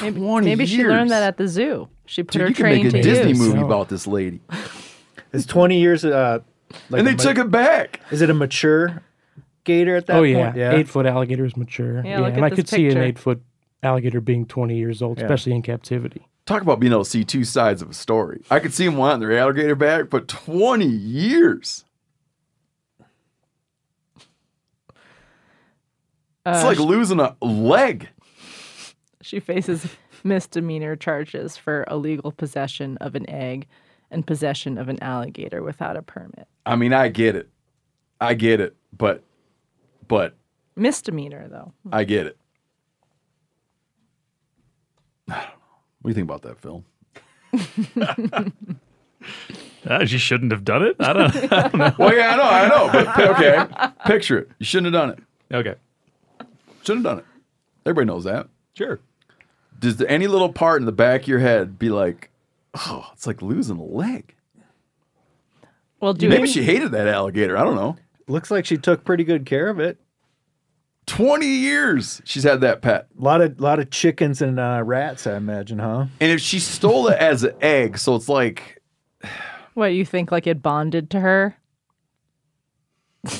maybe, 0.00 0.20
20 0.20 0.44
maybe 0.46 0.66
she 0.66 0.84
learned 0.84 1.10
that 1.10 1.22
at 1.22 1.36
the 1.36 1.48
zoo. 1.48 1.88
She 2.06 2.22
put 2.22 2.32
Dude, 2.32 2.42
her 2.42 2.48
you 2.48 2.54
can 2.54 2.66
make 2.66 2.84
a 2.86 2.90
to 2.90 3.02
Disney 3.02 3.30
use. 3.30 3.38
movie 3.38 3.58
So- 3.60 3.66
about 3.66 3.88
this 3.88 4.06
lady. 4.06 4.40
it's 5.32 5.46
20 5.46 5.78
years 5.78 6.04
uh 6.04 6.40
like 6.90 6.98
and 7.00 7.06
they 7.06 7.12
ma- 7.12 7.18
took 7.18 7.38
it 7.38 7.50
back. 7.50 8.00
Is 8.10 8.22
it 8.22 8.30
a 8.30 8.34
mature 8.34 9.02
gator 9.64 9.96
at 9.96 10.06
that 10.06 10.14
point? 10.14 10.36
oh 10.36 10.44
point? 10.44 10.56
yeah. 10.56 10.72
eight 10.74 10.88
foot 10.88 11.06
alligator 11.06 11.44
is 11.44 11.56
mature. 11.56 12.04
Yeah, 12.04 12.20
look 12.20 12.28
and 12.34 12.38
at 12.38 12.44
I 12.44 12.48
this 12.50 12.56
could 12.56 12.68
see 12.68 12.88
an 12.88 12.98
eight 12.98 13.18
foot 13.18 13.42
alligator 13.82 14.20
being 14.20 14.46
20 14.46 14.76
years 14.76 15.00
old, 15.02 15.18
Yeah. 15.18 15.24
especially 15.24 15.52
in 15.54 15.62
captivity. 15.62 16.26
Talk 16.46 16.62
about 16.62 16.80
being 16.80 16.92
able 16.92 17.04
to 17.04 17.10
see 17.10 17.24
two 17.24 17.44
sides 17.44 17.80
of 17.82 17.90
a 17.90 17.94
story. 17.94 18.42
I 18.50 18.58
could 18.58 18.74
see 18.74 18.84
them 18.84 18.96
wanting 18.96 19.20
their 19.28 19.38
alligator 19.38 19.74
back, 19.76 20.10
but 20.10 20.26
20 20.28 20.84
years. 20.86 21.84
It's 26.46 26.62
Uh, 26.64 26.66
like 26.66 26.78
losing 26.78 27.20
a 27.20 27.36
leg. 27.40 28.08
She 29.20 29.40
faces 29.40 29.86
misdemeanor 30.24 30.96
charges 30.96 31.56
for 31.56 31.84
illegal 31.90 32.32
possession 32.32 32.96
of 32.98 33.14
an 33.14 33.28
egg 33.28 33.66
and 34.10 34.26
possession 34.26 34.78
of 34.78 34.88
an 34.88 35.02
alligator 35.02 35.62
without 35.62 35.96
a 35.96 36.02
permit. 36.02 36.48
I 36.66 36.76
mean, 36.76 36.92
I 36.92 37.08
get 37.08 37.36
it. 37.36 37.48
I 38.20 38.34
get 38.34 38.60
it, 38.60 38.76
but 38.96 39.22
but 40.08 40.34
Misdemeanor, 40.76 41.48
though. 41.48 41.72
I 41.92 42.04
get 42.04 42.26
it. 42.26 42.36
I 45.28 45.34
don't 45.34 45.42
know. 45.42 45.48
What 46.02 46.04
do 46.04 46.08
you 46.10 46.14
think 46.14 46.30
about 46.30 46.42
that, 46.42 46.60
Phil? 46.60 46.84
Uh, 49.86 50.04
she 50.04 50.18
shouldn't 50.18 50.52
have 50.52 50.64
done 50.64 50.82
it. 50.82 50.94
I 51.00 51.12
don't, 51.12 51.34
I 51.52 51.68
don't 51.68 51.74
know. 51.76 51.94
Well, 51.98 52.14
yeah, 52.14 52.30
I 52.32 52.36
know, 52.36 52.42
I 52.42 52.68
know, 52.68 52.92
but 52.92 53.06
pi- 53.06 53.28
okay. 53.28 53.92
Picture 54.06 54.38
it. 54.40 54.48
You 54.58 54.66
shouldn't 54.66 54.92
have 54.94 55.00
done 55.02 55.10
it. 55.10 55.54
Okay. 55.54 55.74
Shouldn't 56.82 57.04
have 57.06 57.16
done 57.16 57.18
it. 57.20 57.24
Everybody 57.86 58.06
knows 58.06 58.24
that. 58.24 58.48
Sure. 58.74 59.00
Does 59.78 59.96
there 59.96 60.10
any 60.10 60.26
little 60.26 60.52
part 60.52 60.82
in 60.82 60.86
the 60.86 60.92
back 60.92 61.22
of 61.22 61.28
your 61.28 61.38
head 61.38 61.78
be 61.78 61.88
like, 61.88 62.30
oh, 62.74 63.08
it's 63.12 63.26
like 63.26 63.42
losing 63.42 63.78
a 63.78 63.84
leg? 63.84 64.34
Well, 66.00 66.14
doing 66.14 66.30
Maybe 66.30 66.48
she 66.48 66.62
hated 66.62 66.92
that 66.92 67.06
alligator. 67.06 67.56
I 67.56 67.64
don't 67.64 67.76
know. 67.76 67.96
Looks 68.26 68.50
like 68.50 68.64
she 68.64 68.78
took 68.78 69.04
pretty 69.04 69.24
good 69.24 69.44
care 69.44 69.68
of 69.68 69.80
it. 69.80 69.98
20 71.06 71.46
years 71.46 72.22
she's 72.24 72.44
had 72.44 72.60
that 72.60 72.82
pet. 72.82 73.08
A 73.18 73.22
lot 73.22 73.40
of 73.40 73.60
lot 73.60 73.80
of 73.80 73.90
chickens 73.90 74.40
and 74.40 74.60
uh, 74.60 74.82
rats, 74.84 75.26
I 75.26 75.36
imagine, 75.36 75.80
huh? 75.80 76.06
And 76.20 76.30
if 76.30 76.40
she 76.40 76.60
stole 76.60 77.08
it 77.08 77.18
as 77.18 77.42
an 77.42 77.54
egg, 77.60 77.98
so 77.98 78.14
it's 78.14 78.28
like, 78.28 78.80
what 79.74 79.88
you 79.88 80.04
think 80.04 80.30
like 80.30 80.46
it 80.46 80.62
bonded 80.62 81.10
to 81.10 81.20
her. 81.20 81.56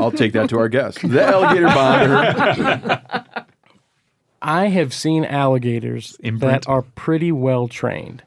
I'll 0.00 0.12
take 0.12 0.32
that 0.34 0.50
to 0.50 0.58
our 0.58 0.68
guest. 0.68 1.00
The 1.08 1.24
alligator 1.24 1.66
bonded 1.66 2.10
her. 2.10 3.46
I 4.42 4.66
have 4.66 4.92
seen 4.92 5.24
alligators 5.24 6.18
Imprint. 6.20 6.64
that 6.64 6.68
are 6.70 6.82
pretty 6.82 7.32
well 7.32 7.66
trained. 7.66 8.22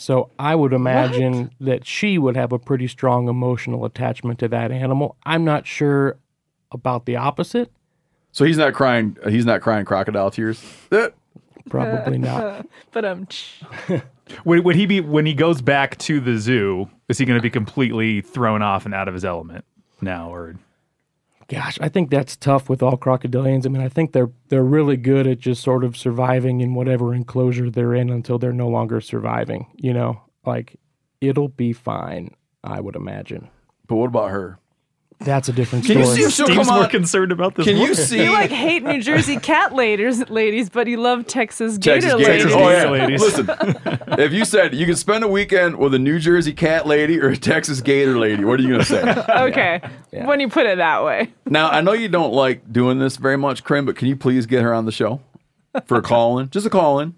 So 0.00 0.30
I 0.38 0.54
would 0.54 0.72
imagine 0.72 1.50
that 1.60 1.86
she 1.86 2.16
would 2.16 2.34
have 2.34 2.52
a 2.52 2.58
pretty 2.58 2.88
strong 2.88 3.28
emotional 3.28 3.84
attachment 3.84 4.38
to 4.38 4.48
that 4.48 4.72
animal. 4.72 5.18
I'm 5.26 5.44
not 5.44 5.66
sure 5.66 6.16
about 6.72 7.04
the 7.04 7.16
opposite. 7.16 7.70
So 8.32 8.46
he's 8.46 8.56
not 8.56 8.72
crying. 8.72 9.18
He's 9.28 9.44
not 9.44 9.60
crying 9.60 9.84
crocodile 9.84 10.30
tears. 10.30 10.64
Probably 11.68 12.16
not. 12.16 12.66
But 12.92 13.04
um, 13.04 13.28
Would, 14.46 14.64
would 14.64 14.74
he 14.74 14.86
be 14.86 15.02
when 15.02 15.26
he 15.26 15.34
goes 15.34 15.60
back 15.60 15.98
to 15.98 16.18
the 16.18 16.38
zoo? 16.38 16.88
Is 17.10 17.18
he 17.18 17.26
going 17.26 17.38
to 17.38 17.42
be 17.42 17.50
completely 17.50 18.22
thrown 18.22 18.62
off 18.62 18.86
and 18.86 18.94
out 18.94 19.06
of 19.06 19.12
his 19.12 19.24
element 19.26 19.66
now, 20.00 20.32
or 20.32 20.56
Gosh, 21.50 21.78
I 21.80 21.88
think 21.88 22.10
that's 22.10 22.36
tough 22.36 22.68
with 22.68 22.80
all 22.80 22.96
crocodilians. 22.96 23.66
I 23.66 23.70
mean, 23.70 23.82
I 23.82 23.88
think 23.88 24.12
they're 24.12 24.30
they're 24.50 24.62
really 24.62 24.96
good 24.96 25.26
at 25.26 25.40
just 25.40 25.64
sort 25.64 25.82
of 25.82 25.96
surviving 25.96 26.60
in 26.60 26.74
whatever 26.74 27.12
enclosure 27.12 27.68
they're 27.68 27.92
in 27.92 28.08
until 28.08 28.38
they're 28.38 28.52
no 28.52 28.68
longer 28.68 29.00
surviving. 29.00 29.66
You 29.74 29.92
know, 29.92 30.22
like 30.46 30.76
it'll 31.20 31.48
be 31.48 31.72
fine. 31.72 32.36
I 32.62 32.80
would 32.80 32.94
imagine. 32.94 33.48
But 33.88 33.96
what 33.96 34.06
about 34.06 34.30
her? 34.30 34.60
That's 35.22 35.50
a 35.50 35.52
different 35.52 35.84
Can 35.84 35.98
you 35.98 36.04
story. 36.04 36.16
see 36.16 36.22
if 36.24 36.32
she'll 36.32 36.46
Steve's 36.46 36.66
come 36.66 36.74
more 36.74 36.84
on? 36.84 36.90
concerned 36.90 37.30
about 37.30 37.54
this? 37.54 37.66
Can 37.66 37.76
you 37.76 37.82
woman. 37.90 37.94
see? 37.94 38.24
you 38.24 38.32
like 38.32 38.50
hate 38.50 38.82
New 38.82 39.02
Jersey 39.02 39.36
cat 39.36 39.74
ladies, 39.74 40.26
ladies, 40.30 40.70
but 40.70 40.86
you 40.86 40.96
love 40.96 41.26
Texas 41.26 41.76
gator 41.76 42.00
Texas 42.16 42.26
ladies. 42.26 42.54
Oh 42.54 42.70
yeah, 42.70 42.88
ladies. 42.88 43.20
Listen, 43.20 43.46
if 44.18 44.32
you 44.32 44.46
said 44.46 44.74
you 44.74 44.86
could 44.86 44.96
spend 44.96 45.22
a 45.22 45.28
weekend 45.28 45.76
with 45.76 45.92
a 45.92 45.98
New 45.98 46.18
Jersey 46.18 46.54
cat 46.54 46.86
lady 46.86 47.20
or 47.20 47.28
a 47.28 47.36
Texas 47.36 47.82
Gator 47.82 48.18
lady, 48.18 48.44
what 48.44 48.58
are 48.60 48.62
you 48.62 48.70
gonna 48.70 48.84
say? 48.84 49.00
Okay, 49.50 49.80
when 50.10 50.40
you 50.40 50.48
put 50.48 50.64
it 50.64 50.78
that 50.78 51.04
way. 51.04 51.30
now 51.46 51.68
I 51.68 51.82
know 51.82 51.92
you 51.92 52.08
don't 52.08 52.32
like 52.32 52.72
doing 52.72 52.98
this 52.98 53.16
very 53.18 53.36
much, 53.36 53.62
Krim, 53.62 53.84
but 53.84 53.96
can 53.96 54.08
you 54.08 54.16
please 54.16 54.46
get 54.46 54.62
her 54.62 54.72
on 54.72 54.86
the 54.86 54.92
show 54.92 55.20
for 55.84 55.98
a 55.98 56.02
call 56.02 56.38
in? 56.38 56.48
Just 56.48 56.64
a 56.66 56.70
call 56.70 56.98
in. 57.00 57.14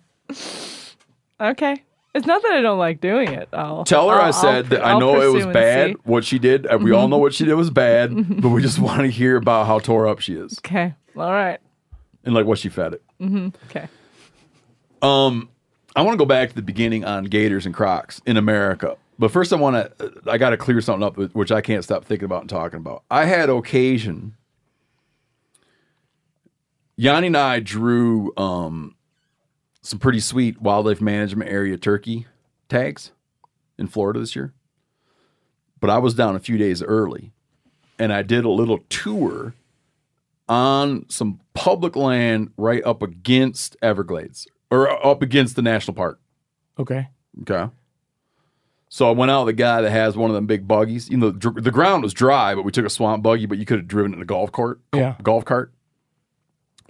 Okay. 1.40 1.82
It's 2.14 2.26
not 2.26 2.42
that 2.42 2.52
I 2.52 2.60
don't 2.60 2.78
like 2.78 3.00
doing 3.00 3.28
it. 3.32 3.48
I'll 3.54 3.84
Tell 3.84 4.10
her 4.10 4.16
I'll- 4.16 4.28
I 4.28 4.30
said 4.32 4.54
I'll- 4.54 4.62
that 4.64 4.84
I 4.84 4.90
I'll 4.90 5.00
know 5.00 5.22
it 5.22 5.32
was 5.32 5.46
bad 5.46 5.90
see. 5.92 5.96
what 6.04 6.24
she 6.24 6.38
did. 6.38 6.66
and 6.66 6.82
We 6.84 6.92
all 6.92 7.08
know 7.08 7.16
what 7.18 7.32
she 7.34 7.44
did 7.46 7.54
was 7.54 7.70
bad, 7.70 8.12
but 8.42 8.50
we 8.50 8.60
just 8.60 8.78
want 8.78 9.00
to 9.00 9.08
hear 9.08 9.36
about 9.36 9.66
how 9.66 9.78
tore 9.78 10.06
up 10.06 10.20
she 10.20 10.34
is 10.34 10.58
Okay. 10.58 10.94
All 11.16 11.30
right. 11.32 11.58
and 12.24 12.34
like 12.34 12.44
what 12.46 12.58
she 12.58 12.68
fed 12.68 12.94
it. 12.94 13.02
Okay. 13.70 13.88
Um, 15.00 15.48
I 15.96 16.02
want 16.02 16.14
to 16.14 16.18
go 16.18 16.26
back 16.26 16.50
to 16.50 16.54
the 16.54 16.62
beginning 16.62 17.04
on 17.04 17.24
Gators 17.24 17.66
and 17.66 17.74
Crocs 17.74 18.20
in 18.26 18.36
America. 18.36 18.96
But 19.18 19.30
first, 19.30 19.52
I 19.52 19.56
want 19.56 19.76
to, 19.98 20.12
I 20.26 20.38
got 20.38 20.50
to 20.50 20.56
clear 20.56 20.80
something 20.80 21.02
up, 21.02 21.16
which 21.34 21.52
I 21.52 21.60
can't 21.60 21.84
stop 21.84 22.04
thinking 22.04 22.24
about 22.24 22.40
and 22.42 22.50
talking 22.50 22.78
about. 22.78 23.04
I 23.10 23.24
had 23.26 23.50
occasion, 23.50 24.34
Yanni 26.96 27.28
and 27.28 27.36
I 27.36 27.60
drew 27.60 28.32
um, 28.36 28.94
some 29.83 29.99
pretty 29.99 30.20
sweet 30.20 30.61
wildlife 30.62 31.01
management 31.01 31.51
area 31.51 31.76
turkey 31.76 32.26
tags 32.68 33.12
in 33.78 33.87
Florida 33.89 34.20
this 34.20 34.35
year. 34.37 34.53
But 35.80 35.91
I 35.91 35.99
was 35.99 36.14
down 36.14 36.37
a 36.37 36.41
few 36.41 36.57
days 36.57 36.83
early 36.83 37.33
and 37.99 38.12
I 38.12 38.22
did 38.22 38.45
a 38.45 38.51
little 38.51 38.78
tour 38.89 39.55
on 40.49 41.07
some 41.09 41.41
public 41.55 41.97
land 41.97 42.51
right 42.57 42.83
up 42.85 43.03
against 43.03 43.76
Everglades 43.83 44.47
or 44.70 44.89
up 45.05 45.22
against 45.22 45.57
the 45.57 45.62
national 45.62 45.95
park. 45.95 46.20
okay. 46.78 47.09
Okay. 47.43 47.70
So 48.89 49.09
I 49.09 49.12
went 49.12 49.30
out 49.30 49.47
with 49.47 49.57
the 49.57 49.62
guy 49.62 49.80
that 49.80 49.91
has 49.91 50.18
one 50.18 50.28
of 50.28 50.35
them 50.35 50.45
big 50.47 50.68
buggies. 50.68 51.09
You 51.09 51.16
know, 51.16 51.30
dr- 51.30 51.64
the 51.64 51.70
ground 51.70 52.03
was 52.03 52.12
dry, 52.12 52.55
but 52.55 52.62
we 52.62 52.70
took 52.70 52.85
a 52.85 52.91
swamp 52.91 53.22
buggy, 53.22 53.47
but 53.47 53.57
you 53.57 53.64
could 53.64 53.78
have 53.78 53.89
driven 53.89 54.12
it 54.12 54.16
in 54.16 54.22
a 54.22 54.26
golf 54.26 54.53
cart. 54.53 54.80
Yeah. 54.95 55.14
Golf 55.22 55.47
cart. 55.47 55.72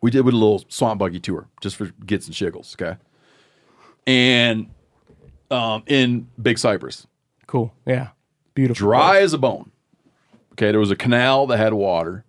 We 0.02 0.10
did 0.10 0.24
with 0.26 0.34
a 0.34 0.36
little 0.36 0.64
swamp 0.68 0.98
buggy 0.98 1.20
tour 1.20 1.48
just 1.62 1.76
for 1.76 1.86
gets 2.04 2.26
and 2.26 2.34
shiggles. 2.36 2.74
Okay. 2.74 2.98
And 4.06 4.68
um, 5.50 5.84
in 5.86 6.28
Big 6.40 6.58
Cypress, 6.58 7.06
Cool. 7.46 7.72
Yeah. 7.86 8.08
Beautiful. 8.54 8.86
dry 8.86 9.20
as 9.20 9.32
a 9.32 9.38
bone. 9.38 9.70
Okay, 10.52 10.70
there 10.70 10.80
was 10.80 10.90
a 10.90 10.96
canal 10.96 11.46
that 11.46 11.56
had 11.58 11.72
water, 11.72 12.24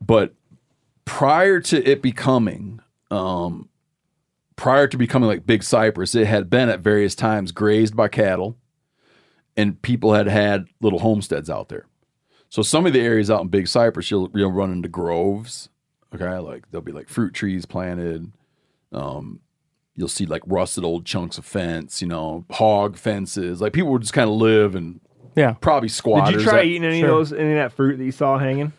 but 0.00 0.34
prior 1.04 1.60
to 1.60 1.88
it 1.88 2.02
becoming, 2.02 2.80
um, 3.10 3.68
prior 4.56 4.86
to 4.88 4.96
becoming 4.96 5.28
like 5.28 5.46
Big 5.46 5.62
Cypress, 5.62 6.14
it 6.14 6.26
had 6.26 6.50
been 6.50 6.68
at 6.68 6.80
various 6.80 7.14
times 7.14 7.52
grazed 7.52 7.94
by 7.96 8.08
cattle, 8.08 8.56
and 9.56 9.80
people 9.82 10.14
had 10.14 10.26
had 10.26 10.66
little 10.80 10.98
homesteads 10.98 11.48
out 11.48 11.68
there. 11.68 11.86
So 12.48 12.62
some 12.62 12.86
of 12.86 12.92
the 12.92 13.00
areas 13.00 13.30
out 13.30 13.42
in 13.42 13.48
Big 13.48 13.68
Cypress, 13.68 14.10
you'll 14.10 14.30
you'll 14.34 14.50
run 14.52 14.72
into 14.72 14.88
groves. 14.88 15.68
Okay, 16.14 16.38
like 16.38 16.70
there'll 16.70 16.82
be 16.84 16.92
like 16.92 17.08
fruit 17.08 17.32
trees 17.34 17.66
planted. 17.66 18.30
Um, 18.92 19.40
you'll 19.94 20.08
see 20.08 20.26
like 20.26 20.42
rusted 20.46 20.84
old 20.84 21.04
chunks 21.04 21.38
of 21.38 21.44
fence. 21.44 22.00
You 22.02 22.08
know, 22.08 22.44
hog 22.50 22.96
fences. 22.96 23.60
Like 23.60 23.72
people 23.72 23.92
would 23.92 24.02
just 24.02 24.12
kind 24.14 24.28
of 24.28 24.36
live 24.36 24.74
and 24.74 25.00
Yeah. 25.36 25.52
probably 25.60 25.88
squatters. 25.88 26.34
Did 26.34 26.40
you 26.40 26.48
try 26.48 26.58
that- 26.58 26.64
eating 26.66 26.84
any 26.84 27.00
sure. 27.00 27.10
of 27.10 27.16
those, 27.16 27.32
any 27.32 27.50
of 27.52 27.56
that 27.56 27.72
fruit 27.72 27.98
that 27.98 28.04
you 28.04 28.12
saw 28.12 28.38
hanging? 28.38 28.72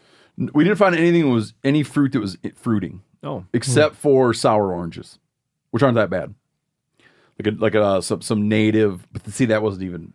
We 0.54 0.64
didn't 0.64 0.78
find 0.78 0.96
anything 0.96 1.22
that 1.24 1.30
was 1.34 1.54
any 1.64 1.84
fruit 1.84 2.14
that 2.14 2.20
was 2.20 2.38
fruiting, 2.56 3.02
Oh, 3.22 3.46
except 3.54 3.96
for 3.96 4.34
sour 4.34 4.74
oranges, 4.74 5.20
which 5.70 5.84
aren't 5.84 5.96
that 5.96 6.10
bad. 6.10 6.34
Like 7.38 7.54
a, 7.54 7.58
like 7.60 7.76
a, 7.76 8.02
some 8.02 8.22
some 8.22 8.48
native, 8.50 9.08
but 9.12 9.26
see 9.30 9.46
that 9.46 9.62
wasn't 9.62 9.84
even 9.84 10.14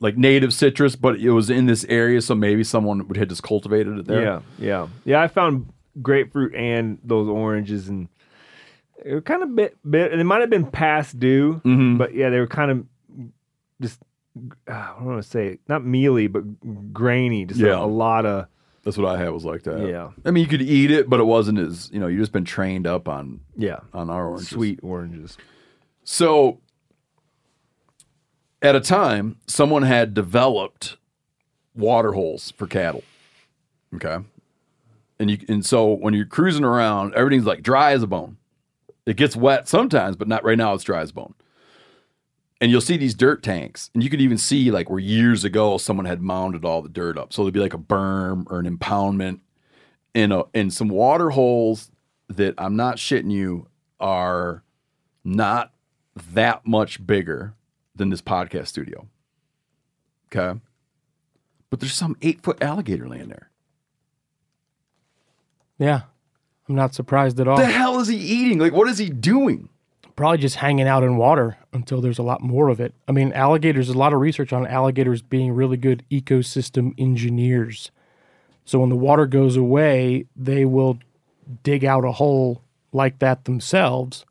like 0.00 0.16
native 0.16 0.54
citrus, 0.54 0.96
but 0.96 1.16
it 1.20 1.30
was 1.30 1.50
in 1.50 1.66
this 1.66 1.84
area, 1.88 2.20
so 2.22 2.34
maybe 2.34 2.64
someone 2.64 3.06
would 3.08 3.16
had 3.16 3.28
just 3.28 3.42
cultivated 3.42 3.98
it 3.98 4.06
there. 4.06 4.22
yeah, 4.22 4.40
yeah, 4.58 4.88
yeah. 5.04 5.20
I 5.22 5.28
found 5.28 5.72
grapefruit 6.00 6.54
and 6.54 6.98
those 7.04 7.28
oranges, 7.28 7.88
and 7.88 8.08
they 9.04 9.12
were 9.14 9.20
kind 9.20 9.42
of 9.42 9.54
bit, 9.54 9.76
bit. 9.88 10.10
And 10.12 10.18
they 10.20 10.24
might 10.24 10.40
have 10.40 10.50
been 10.50 10.70
past 10.70 11.18
due, 11.18 11.60
Mhm. 11.64 11.98
but 11.98 12.14
yeah, 12.14 12.30
they 12.30 12.38
were 12.40 12.46
kind 12.46 12.70
of 12.70 12.86
just. 13.80 14.00
Uh, 14.66 14.72
I 14.72 14.94
don't 14.96 15.04
want 15.06 15.22
to 15.22 15.28
say 15.28 15.58
not 15.68 15.84
mealy, 15.84 16.26
but 16.26 16.92
grainy. 16.94 17.44
Just 17.44 17.60
a- 17.60 17.66
Yeah. 17.66 17.82
a, 17.82 17.84
lot 17.84 18.24
of 18.24 18.46
That's 18.82 18.96
what 18.96 19.06
I 19.06 19.18
had 19.18 19.28
was 19.30 19.44
like 19.44 19.64
that. 19.64 19.86
Yeah. 19.86 20.12
I 20.24 20.30
mean 20.30 20.42
you 20.42 20.48
could 20.48 20.62
eat 20.62 20.90
it, 20.90 21.10
but 21.10 21.20
it 21.20 21.24
wasn't 21.24 21.58
as 21.58 21.90
you 21.92 22.00
know 22.00 22.06
you 22.06 22.18
just 22.18 22.32
been 22.32 22.44
trained 22.46 22.86
up 22.86 23.08
on 23.08 23.40
yeah 23.56 23.80
on 23.92 24.08
our 24.08 24.28
oranges. 24.28 24.48
sweet 24.48 24.80
oranges. 24.82 25.36
So, 26.04 26.58
at 28.60 28.74
a 28.74 28.80
time, 28.80 29.36
someone 29.46 29.82
had 29.82 30.14
developed 30.14 30.96
water 31.74 32.12
holes 32.12 32.52
for 32.52 32.66
cattle. 32.66 33.02
Okay, 33.94 34.18
and 35.22 35.30
you 35.30 35.38
and 35.48 35.64
so 35.64 35.94
when 35.94 36.14
you're 36.14 36.26
cruising 36.26 36.64
around, 36.64 37.14
everything's 37.14 37.46
like 37.46 37.62
dry 37.62 37.92
as 37.92 38.02
a 38.02 38.08
bone. 38.08 38.36
It 39.06 39.16
gets 39.16 39.36
wet 39.36 39.68
sometimes, 39.68 40.16
but 40.16 40.28
not 40.28 40.44
right 40.44 40.58
now. 40.58 40.74
It's 40.74 40.84
dry 40.84 41.00
as 41.00 41.12
bone. 41.12 41.34
And 42.60 42.70
you'll 42.70 42.80
see 42.80 42.96
these 42.96 43.14
dirt 43.14 43.42
tanks, 43.42 43.90
and 43.94 44.02
you 44.02 44.10
could 44.10 44.20
even 44.20 44.36
see 44.36 44.70
like 44.70 44.90
where 44.90 44.98
years 44.98 45.44
ago 45.44 45.78
someone 45.78 46.06
had 46.06 46.20
mounded 46.20 46.64
all 46.64 46.82
the 46.82 46.88
dirt 46.88 47.16
up. 47.16 47.32
So 47.32 47.42
there'd 47.42 47.54
be 47.54 47.60
like 47.60 47.72
a 47.72 47.78
berm 47.78 48.44
or 48.50 48.58
an 48.58 48.76
impoundment 48.76 49.40
in 50.12 50.32
a 50.32 50.42
in 50.54 50.70
some 50.70 50.88
water 50.88 51.30
holes 51.30 51.90
that 52.28 52.54
I'm 52.58 52.74
not 52.74 52.96
shitting 52.96 53.30
you 53.30 53.68
are 54.00 54.64
not 55.22 55.72
that 56.32 56.66
much 56.66 57.06
bigger 57.06 57.54
than 57.94 58.10
this 58.10 58.22
podcast 58.22 58.66
studio. 58.66 59.06
Okay. 60.34 60.58
But 61.70 61.78
there's 61.78 61.94
some 61.94 62.16
eight 62.22 62.42
foot 62.42 62.60
alligator 62.60 63.08
laying 63.08 63.28
there. 63.28 63.51
Yeah. 65.82 66.02
I'm 66.68 66.76
not 66.76 66.94
surprised 66.94 67.40
at 67.40 67.48
all. 67.48 67.56
The 67.56 67.66
hell 67.66 67.98
is 67.98 68.06
he 68.06 68.16
eating? 68.16 68.58
Like, 68.58 68.72
what 68.72 68.88
is 68.88 68.98
he 68.98 69.10
doing? 69.10 69.68
Probably 70.14 70.38
just 70.38 70.56
hanging 70.56 70.86
out 70.86 71.02
in 71.02 71.16
water 71.16 71.56
until 71.72 72.00
there's 72.00 72.20
a 72.20 72.22
lot 72.22 72.40
more 72.40 72.68
of 72.68 72.80
it. 72.80 72.94
I 73.08 73.12
mean, 73.12 73.32
alligators, 73.32 73.88
there's 73.88 73.96
a 73.96 73.98
lot 73.98 74.12
of 74.12 74.20
research 74.20 74.52
on 74.52 74.66
alligators 74.66 75.22
being 75.22 75.52
really 75.52 75.76
good 75.76 76.04
ecosystem 76.10 76.94
engineers. 76.98 77.90
So 78.64 78.78
when 78.78 78.90
the 78.90 78.96
water 78.96 79.26
goes 79.26 79.56
away, 79.56 80.26
they 80.36 80.64
will 80.64 80.98
dig 81.64 81.84
out 81.84 82.04
a 82.04 82.12
hole 82.12 82.62
like 82.92 83.18
that 83.18 83.44
themselves 83.44 84.24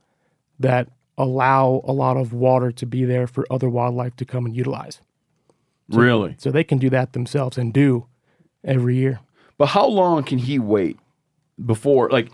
that 0.58 0.88
allow 1.18 1.82
a 1.84 1.92
lot 1.92 2.16
of 2.16 2.32
water 2.32 2.72
to 2.72 2.86
be 2.86 3.04
there 3.04 3.28
for 3.28 3.46
other 3.52 3.68
wildlife 3.68 4.16
to 4.16 4.26
come 4.26 4.46
and 4.46 4.56
utilize. 4.56 5.02
Really? 5.90 6.36
So 6.38 6.50
they 6.50 6.64
can 6.64 6.78
do 6.78 6.90
that 6.92 7.12
themselves 7.12 7.58
and 7.58 7.74
do 7.74 8.06
every 8.64 8.96
year. 8.96 9.20
But 9.58 9.68
how 9.68 9.86
long 9.86 10.24
can 10.24 10.38
he 10.38 10.58
wait 10.58 10.98
before, 11.66 12.10
like, 12.10 12.30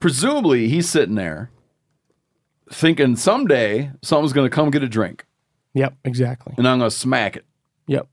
presumably 0.00 0.68
he's 0.68 0.88
sitting 0.88 1.14
there 1.14 1.50
thinking 2.70 3.16
someday 3.16 3.90
someone's 4.02 4.32
going 4.32 4.48
to 4.48 4.54
come 4.54 4.70
get 4.70 4.82
a 4.82 4.88
drink 4.88 5.24
Yep, 5.74 5.94
exactly. 6.04 6.54
and 6.56 6.66
I'm 6.68 6.78
going 6.78 6.90
to 6.90 6.96
smack 6.96 7.36
it. 7.36 7.44
Yep. 7.86 8.08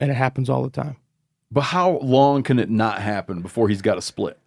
And 0.00 0.10
it 0.10 0.14
happens 0.14 0.48
all 0.50 0.62
the 0.62 0.70
time. 0.70 0.96
But 1.50 1.62
how 1.62 1.98
long 1.98 2.42
can 2.42 2.58
it 2.58 2.68
not 2.70 3.00
happen 3.00 3.40
before 3.42 3.68
he's 3.68 3.82
got 3.82 3.96
a 3.98 4.02
split? 4.02 4.38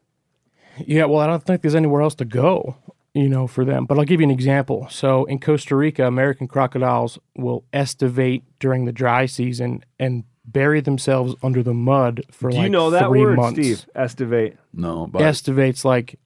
Yeah, 0.85 1.05
well, 1.05 1.19
I 1.21 1.27
don't 1.27 1.43
think 1.43 1.61
there's 1.61 1.75
anywhere 1.75 2.01
else 2.01 2.15
to 2.15 2.25
go, 2.25 2.75
you 3.13 3.29
know, 3.29 3.47
for 3.47 3.63
them. 3.65 3.85
But 3.85 3.97
I'll 3.97 4.03
give 4.05 4.19
you 4.19 4.25
an 4.25 4.31
example. 4.31 4.87
So 4.89 5.25
in 5.25 5.39
Costa 5.39 5.75
Rica, 5.75 6.05
American 6.05 6.47
crocodiles 6.47 7.17
will 7.35 7.63
estivate 7.71 8.43
during 8.59 8.85
the 8.85 8.91
dry 8.91 9.25
season 9.25 9.83
and 9.97 10.23
bury 10.47 10.79
themselves 10.81 11.35
under 11.43 11.61
the 11.61 11.73
mud 11.73 12.23
for 12.31 12.49
Do 12.49 12.57
like 12.57 12.63
you 12.63 12.69
know 12.69 12.89
that 12.91 13.07
three 13.09 13.21
word, 13.21 13.35
months. 13.35 13.59
Steve? 13.59 13.85
Estivate. 13.93 14.55
No, 14.73 15.07
but 15.07 15.21
Estivate's 15.21 15.83
like 15.85 16.19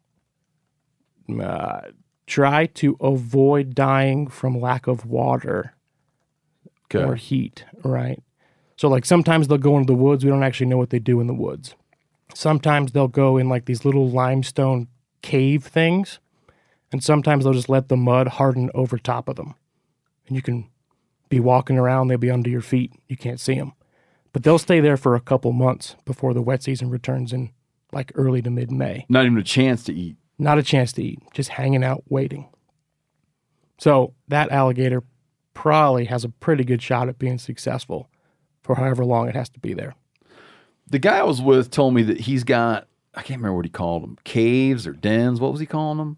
uh, 1.41 1.82
try 2.28 2.65
to 2.67 2.97
avoid 3.01 3.74
dying 3.76 4.28
from 4.28 4.59
lack 4.59 4.88
of 4.88 5.05
water 5.05 5.74
Okay. 6.93 7.03
or 7.05 7.15
heat, 7.15 7.63
right? 7.84 8.22
So 8.76 8.89
like 8.89 9.05
sometimes 9.05 9.47
they'll 9.47 9.57
go 9.57 9.78
into 9.78 9.88
the 9.93 9.97
woods. 9.97 10.26
We 10.26 10.30
don't 10.32 10.43
actually 10.43 10.65
know 10.67 10.78
what 10.78 10.89
they 10.89 10.99
do 10.99 11.19
in 11.22 11.28
the 11.28 11.34
woods. 11.34 11.76
Sometimes 12.34 12.91
they'll 12.91 13.07
go 13.07 13.38
in 13.38 13.47
like 13.49 13.65
these 13.65 13.86
little 13.86 14.09
limestone 14.09 14.88
cave 15.22 15.63
things, 15.65 16.19
and 16.91 17.03
sometimes 17.03 17.43
they'll 17.43 17.53
just 17.53 17.69
let 17.69 17.88
the 17.89 17.95
mud 17.97 18.28
harden 18.28 18.69
over 18.74 18.97
top 18.97 19.30
of 19.30 19.36
them, 19.38 19.55
and 20.28 20.36
you 20.36 20.41
can 20.41 20.67
be 21.30 21.39
walking 21.39 21.78
around. 21.78 22.07
They'll 22.07 22.17
be 22.17 22.32
under 22.32 22.49
your 22.49 22.61
feet. 22.61 22.91
You 23.07 23.15
can't 23.17 23.39
see 23.39 23.55
them, 23.55 23.72
but 24.34 24.43
they'll 24.43 24.59
stay 24.59 24.79
there 24.79 24.97
for 24.97 25.15
a 25.15 25.19
couple 25.19 25.51
months 25.51 25.95
before 26.05 26.34
the 26.34 26.41
wet 26.41 26.63
season 26.63 26.89
returns 26.89 27.34
in 27.34 27.51
like 27.91 28.11
early 28.15 28.41
to 28.41 28.49
mid 28.49 28.71
May. 28.71 29.05
not 29.09 29.25
even 29.25 29.38
a 29.38 29.43
chance 29.43 29.84
to 29.86 29.93
eat. 29.93 30.15
Not 30.38 30.57
a 30.57 30.63
chance 30.63 30.91
to 30.93 31.03
eat, 31.03 31.19
just 31.34 31.49
hanging 31.49 31.84
out 31.84 32.03
waiting. 32.09 32.49
So 33.77 34.13
that 34.27 34.51
alligator 34.51 35.03
probably 35.53 36.05
has 36.05 36.23
a 36.23 36.29
pretty 36.29 36.63
good 36.63 36.82
shot 36.82 37.09
at 37.09 37.19
being 37.19 37.38
successful 37.38 38.09
for 38.63 38.75
however 38.75 39.03
long 39.05 39.27
it 39.27 39.36
has 39.36 39.49
to 39.49 39.59
be 39.59 39.73
there. 39.73 39.95
The 40.88 40.99
guy 40.99 41.19
I 41.19 41.23
was 41.23 41.41
with 41.41 41.71
told 41.71 41.93
me 41.93 42.03
that 42.03 42.21
he's 42.21 42.43
got, 42.43 42.88
I 43.13 43.21
can't 43.21 43.39
remember 43.39 43.57
what 43.57 43.65
he 43.65 43.71
called 43.71 44.03
them, 44.03 44.17
caves 44.23 44.88
or 44.88 44.93
dens. 44.93 45.39
What 45.39 45.51
was 45.51 45.59
he 45.59 45.65
calling 45.65 45.97
them? 45.97 46.17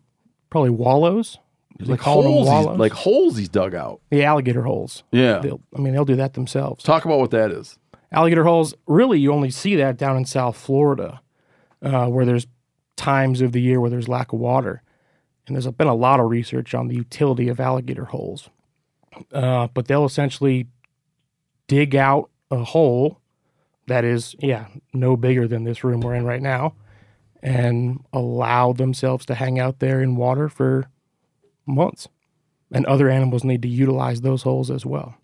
Probably 0.50 0.70
wallows. 0.70 1.38
Like, 1.80 1.88
them 1.88 2.14
holes, 2.14 2.48
he's, 2.48 2.48
wallows? 2.48 2.80
like 2.80 2.92
holes 2.92 3.36
he's 3.38 3.50
dug 3.50 3.74
out. 3.74 4.00
The 4.10 4.24
alligator 4.24 4.62
holes. 4.62 5.04
Yeah. 5.12 5.40
They'll, 5.40 5.62
I 5.76 5.80
mean, 5.80 5.94
they'll 5.94 6.06
do 6.06 6.16
that 6.18 6.34
themselves. 6.34 6.84
Talk 6.84 7.06
about 7.06 7.20
what 7.20 7.32
that 7.32 7.52
is. 7.52 7.78
Alligator 8.14 8.44
holes, 8.44 8.76
really, 8.86 9.20
you 9.20 9.34
only 9.34 9.50
see 9.50 9.76
that 9.76 9.98
down 9.98 10.16
in 10.16 10.26
South 10.26 10.56
Florida, 10.56 11.22
uh, 11.82 12.08
where 12.08 12.26
there's 12.26 12.48
times 12.96 13.42
of 13.42 13.52
the 13.52 13.62
year 13.62 13.82
where 13.82 13.90
there's 13.90 14.08
lack 14.08 14.32
of 14.32 14.40
water. 14.40 14.84
And 15.48 15.56
there's 15.56 15.68
been 15.68 15.88
a 15.88 15.96
lot 15.96 16.20
of 16.20 16.30
research 16.30 16.74
on 16.74 16.88
the 16.88 16.96
utility 16.96 17.50
of 17.50 17.60
alligator 17.60 18.06
holes. 18.06 18.50
Uh, 19.32 19.68
but 19.74 19.88
they'll 19.88 20.06
essentially 20.06 20.68
dig 21.68 21.96
out 21.96 22.30
a 22.52 22.64
hole 22.64 23.20
that 23.88 24.06
is, 24.06 24.36
yeah, 24.40 24.68
no 24.94 25.18
bigger 25.18 25.48
than 25.48 25.64
this 25.64 25.84
room 25.84 26.02
we're 26.02 26.16
in 26.16 26.26
right 26.26 26.42
now 26.42 26.76
and 27.42 28.00
allow 28.14 28.72
themselves 28.72 29.26
to 29.26 29.36
hang 29.36 29.60
out 29.60 29.80
there 29.80 30.02
in 30.02 30.16
water 30.16 30.48
for 30.48 30.88
months. 31.66 32.08
And 32.72 32.86
other 32.86 33.10
animals 33.10 33.44
need 33.44 33.62
to 33.64 33.68
utilize 33.68 34.22
those 34.22 34.44
holes 34.44 34.72
as 34.72 34.86
well. 34.86 35.16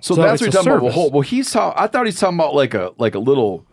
So, 0.00 0.14
So 0.14 0.22
that's 0.22 0.40
what 0.40 0.46
you're 0.46 0.48
a 0.48 0.52
talking 0.52 0.70
about. 0.72 0.80
service. 0.82 0.96
Well, 0.96 1.10
well, 1.10 1.20
he's 1.22 1.50
talking. 1.50 1.82
I 1.82 1.86
thought 1.86 2.06
he's 2.06 2.18
talking 2.20 2.36
about 2.38 2.54
like 2.54 2.74
a 2.74 2.92
like 2.98 3.14
a 3.14 3.18
little 3.18 3.66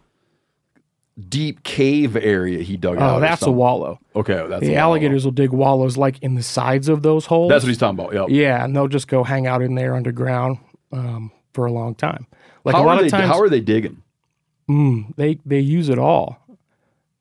deep 1.30 1.64
cave 1.64 2.16
area 2.16 2.64
he 2.64 2.78
dug 2.78 2.98
out. 2.98 3.18
Oh, 3.18 3.20
that's 3.20 3.42
a 3.44 3.52
wallow. 3.52 4.00
Okay, 4.16 4.46
that's 4.48 4.62
the 4.62 4.76
alligators 4.76 5.26
will 5.26 5.32
dig 5.32 5.52
wallows 5.52 5.98
like 5.98 6.18
in 6.24 6.36
the 6.36 6.44
sides 6.44 6.88
of 6.90 7.04
those 7.04 7.26
holes. 7.26 7.50
That's 7.50 7.64
what 7.64 7.70
he's 7.70 7.78
talking 7.78 8.00
about. 8.00 8.14
Yep. 8.14 8.30
Yeah, 8.30 8.64
and 8.64 8.76
they'll 8.76 8.88
just 8.88 9.08
go 9.08 9.24
hang 9.24 9.46
out 9.48 9.62
in 9.62 9.76
there 9.76 9.96
underground 9.96 10.58
um, 10.92 11.32
for 11.54 11.66
a 11.66 11.72
long 11.72 11.96
time. 11.96 12.28
Like 12.64 12.76
how 12.76 12.84
a 12.84 12.86
lot 12.86 12.98
are 12.98 13.00
of 13.00 13.04
they? 13.06 13.10
times, 13.10 13.28
how 13.28 13.40
are 13.40 13.50
they 13.50 13.60
digging? 13.62 14.02
Mm, 14.70 15.16
they 15.18 15.38
they 15.46 15.60
use 15.60 15.90
it 15.90 15.98
all. 16.00 16.38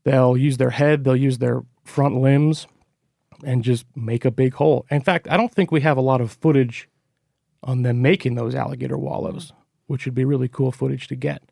They'll 0.04 0.36
use 0.36 0.56
their 0.56 0.70
head. 0.70 1.04
They'll 1.04 1.16
use 1.16 1.38
their 1.38 1.62
front 1.84 2.16
limbs, 2.20 2.66
and 3.44 3.64
just 3.64 3.84
make 3.96 4.24
a 4.24 4.30
big 4.30 4.54
hole. 4.54 4.86
In 4.90 5.00
fact, 5.00 5.26
I 5.30 5.36
don't 5.36 5.52
think 5.52 5.72
we 5.72 5.80
have 5.80 5.96
a 5.96 6.02
lot 6.02 6.20
of 6.20 6.30
footage 6.32 6.88
on 7.62 7.82
them 7.82 8.02
making 8.02 8.34
those 8.34 8.54
alligator 8.54 8.98
wallows, 8.98 9.52
which 9.86 10.04
would 10.04 10.14
be 10.14 10.24
really 10.24 10.48
cool 10.48 10.72
footage 10.72 11.08
to 11.08 11.16
get. 11.16 11.42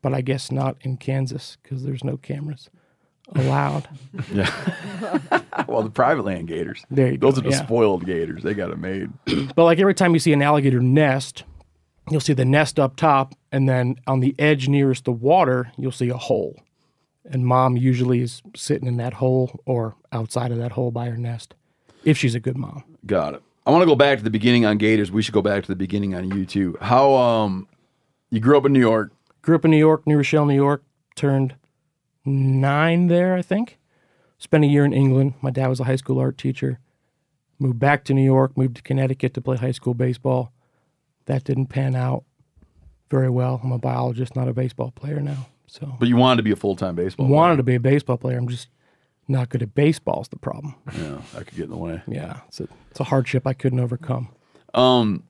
But 0.00 0.14
I 0.14 0.20
guess 0.20 0.50
not 0.50 0.76
in 0.80 0.96
Kansas 0.96 1.58
because 1.62 1.84
there's 1.84 2.02
no 2.04 2.16
cameras 2.16 2.70
allowed. 3.34 3.88
yeah. 4.32 5.42
well, 5.68 5.82
the 5.82 5.90
private 5.90 6.24
land 6.24 6.48
gators. 6.48 6.84
There 6.90 7.12
you 7.12 7.18
Those 7.18 7.34
go, 7.34 7.40
are 7.40 7.44
the 7.44 7.50
yeah. 7.50 7.64
spoiled 7.64 8.04
gators. 8.04 8.42
They 8.42 8.54
got 8.54 8.70
it 8.70 8.78
made. 8.78 9.10
But 9.54 9.64
like 9.64 9.78
every 9.78 9.94
time 9.94 10.14
you 10.14 10.20
see 10.20 10.32
an 10.32 10.42
alligator 10.42 10.80
nest, 10.80 11.44
you'll 12.10 12.20
see 12.20 12.32
the 12.32 12.44
nest 12.44 12.80
up 12.80 12.96
top, 12.96 13.34
and 13.50 13.68
then 13.68 13.96
on 14.06 14.20
the 14.20 14.34
edge 14.38 14.68
nearest 14.68 15.04
the 15.04 15.12
water, 15.12 15.70
you'll 15.76 15.92
see 15.92 16.08
a 16.08 16.16
hole. 16.16 16.60
And 17.24 17.46
mom 17.46 17.76
usually 17.76 18.20
is 18.20 18.42
sitting 18.56 18.88
in 18.88 18.96
that 18.96 19.14
hole 19.14 19.60
or 19.64 19.94
outside 20.10 20.50
of 20.50 20.58
that 20.58 20.72
hole 20.72 20.90
by 20.90 21.08
her 21.08 21.16
nest, 21.16 21.54
if 22.04 22.18
she's 22.18 22.34
a 22.34 22.40
good 22.40 22.56
mom. 22.56 22.82
Got 23.06 23.34
it. 23.34 23.42
I 23.64 23.70
want 23.70 23.82
to 23.82 23.86
go 23.86 23.94
back 23.94 24.18
to 24.18 24.24
the 24.24 24.30
beginning 24.30 24.64
on 24.64 24.78
gators. 24.78 25.12
We 25.12 25.22
should 25.22 25.34
go 25.34 25.42
back 25.42 25.62
to 25.62 25.68
the 25.68 25.76
beginning 25.76 26.14
on 26.14 26.30
you 26.30 26.44
too. 26.44 26.76
How 26.80 27.14
um, 27.14 27.68
you 28.30 28.40
grew 28.40 28.56
up 28.56 28.66
in 28.66 28.72
New 28.72 28.80
York. 28.80 29.12
Grew 29.40 29.54
up 29.54 29.64
in 29.64 29.70
New 29.70 29.78
York, 29.78 30.06
New 30.06 30.16
Rochelle, 30.16 30.46
New 30.46 30.54
York. 30.54 30.82
Turned 31.14 31.54
nine 32.24 33.06
there, 33.08 33.34
I 33.34 33.42
think. 33.42 33.78
Spent 34.38 34.64
a 34.64 34.66
year 34.66 34.84
in 34.84 34.92
England. 34.92 35.34
My 35.40 35.50
dad 35.50 35.68
was 35.68 35.78
a 35.78 35.84
high 35.84 35.96
school 35.96 36.18
art 36.18 36.38
teacher. 36.38 36.80
Moved 37.58 37.78
back 37.78 38.04
to 38.04 38.14
New 38.14 38.24
York. 38.24 38.56
Moved 38.56 38.76
to 38.76 38.82
Connecticut 38.82 39.34
to 39.34 39.40
play 39.40 39.56
high 39.56 39.72
school 39.72 39.94
baseball. 39.94 40.52
That 41.26 41.44
didn't 41.44 41.66
pan 41.66 41.94
out 41.94 42.24
very 43.10 43.30
well. 43.30 43.60
I'm 43.62 43.70
a 43.70 43.78
biologist, 43.78 44.34
not 44.34 44.48
a 44.48 44.52
baseball 44.52 44.90
player 44.90 45.20
now. 45.20 45.46
So 45.68 45.96
But 46.00 46.08
you 46.08 46.16
wanted 46.16 46.38
to 46.38 46.42
be 46.42 46.50
a 46.50 46.56
full 46.56 46.74
time 46.74 46.96
baseball. 46.96 47.26
Player. 47.26 47.36
Wanted 47.36 47.56
to 47.58 47.62
be 47.62 47.76
a 47.76 47.80
baseball 47.80 48.16
player. 48.16 48.38
I'm 48.38 48.48
just 48.48 48.68
not 49.28 49.48
good 49.48 49.62
at 49.62 49.74
baseball. 49.74 50.22
Is 50.22 50.28
the 50.28 50.36
problem? 50.36 50.74
Yeah, 50.96 51.18
that 51.34 51.46
could 51.46 51.56
get 51.56 51.64
in 51.64 51.70
the 51.70 51.76
way. 51.76 52.02
Yeah, 52.06 52.40
it's 52.48 52.60
a 52.60 52.68
it's 52.90 53.00
a 53.00 53.04
hardship 53.04 53.46
I 53.46 53.52
couldn't 53.52 53.80
overcome. 53.80 54.28
Um, 54.74 55.24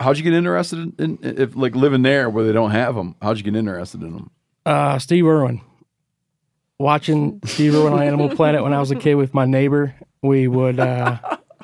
how'd 0.00 0.16
you 0.18 0.24
get 0.24 0.32
interested 0.32 0.78
in, 1.00 1.18
in 1.22 1.38
if 1.38 1.56
like 1.56 1.74
living 1.74 2.02
there 2.02 2.28
where 2.28 2.44
they 2.44 2.52
don't 2.52 2.72
have 2.72 2.94
them? 2.94 3.16
How'd 3.22 3.38
you 3.38 3.44
get 3.44 3.56
interested 3.56 4.02
in 4.02 4.12
them? 4.12 4.30
Uh, 4.66 4.98
Steve 4.98 5.26
Irwin. 5.26 5.60
Watching 6.78 7.40
Steve 7.44 7.74
Irwin 7.74 7.92
on 7.92 8.02
Animal 8.02 8.28
Planet 8.28 8.62
when 8.62 8.72
I 8.72 8.80
was 8.80 8.90
a 8.90 8.96
kid 8.96 9.14
with 9.14 9.34
my 9.34 9.44
neighbor, 9.44 9.94
we 10.20 10.48
would. 10.48 10.80
Uh, 10.80 11.18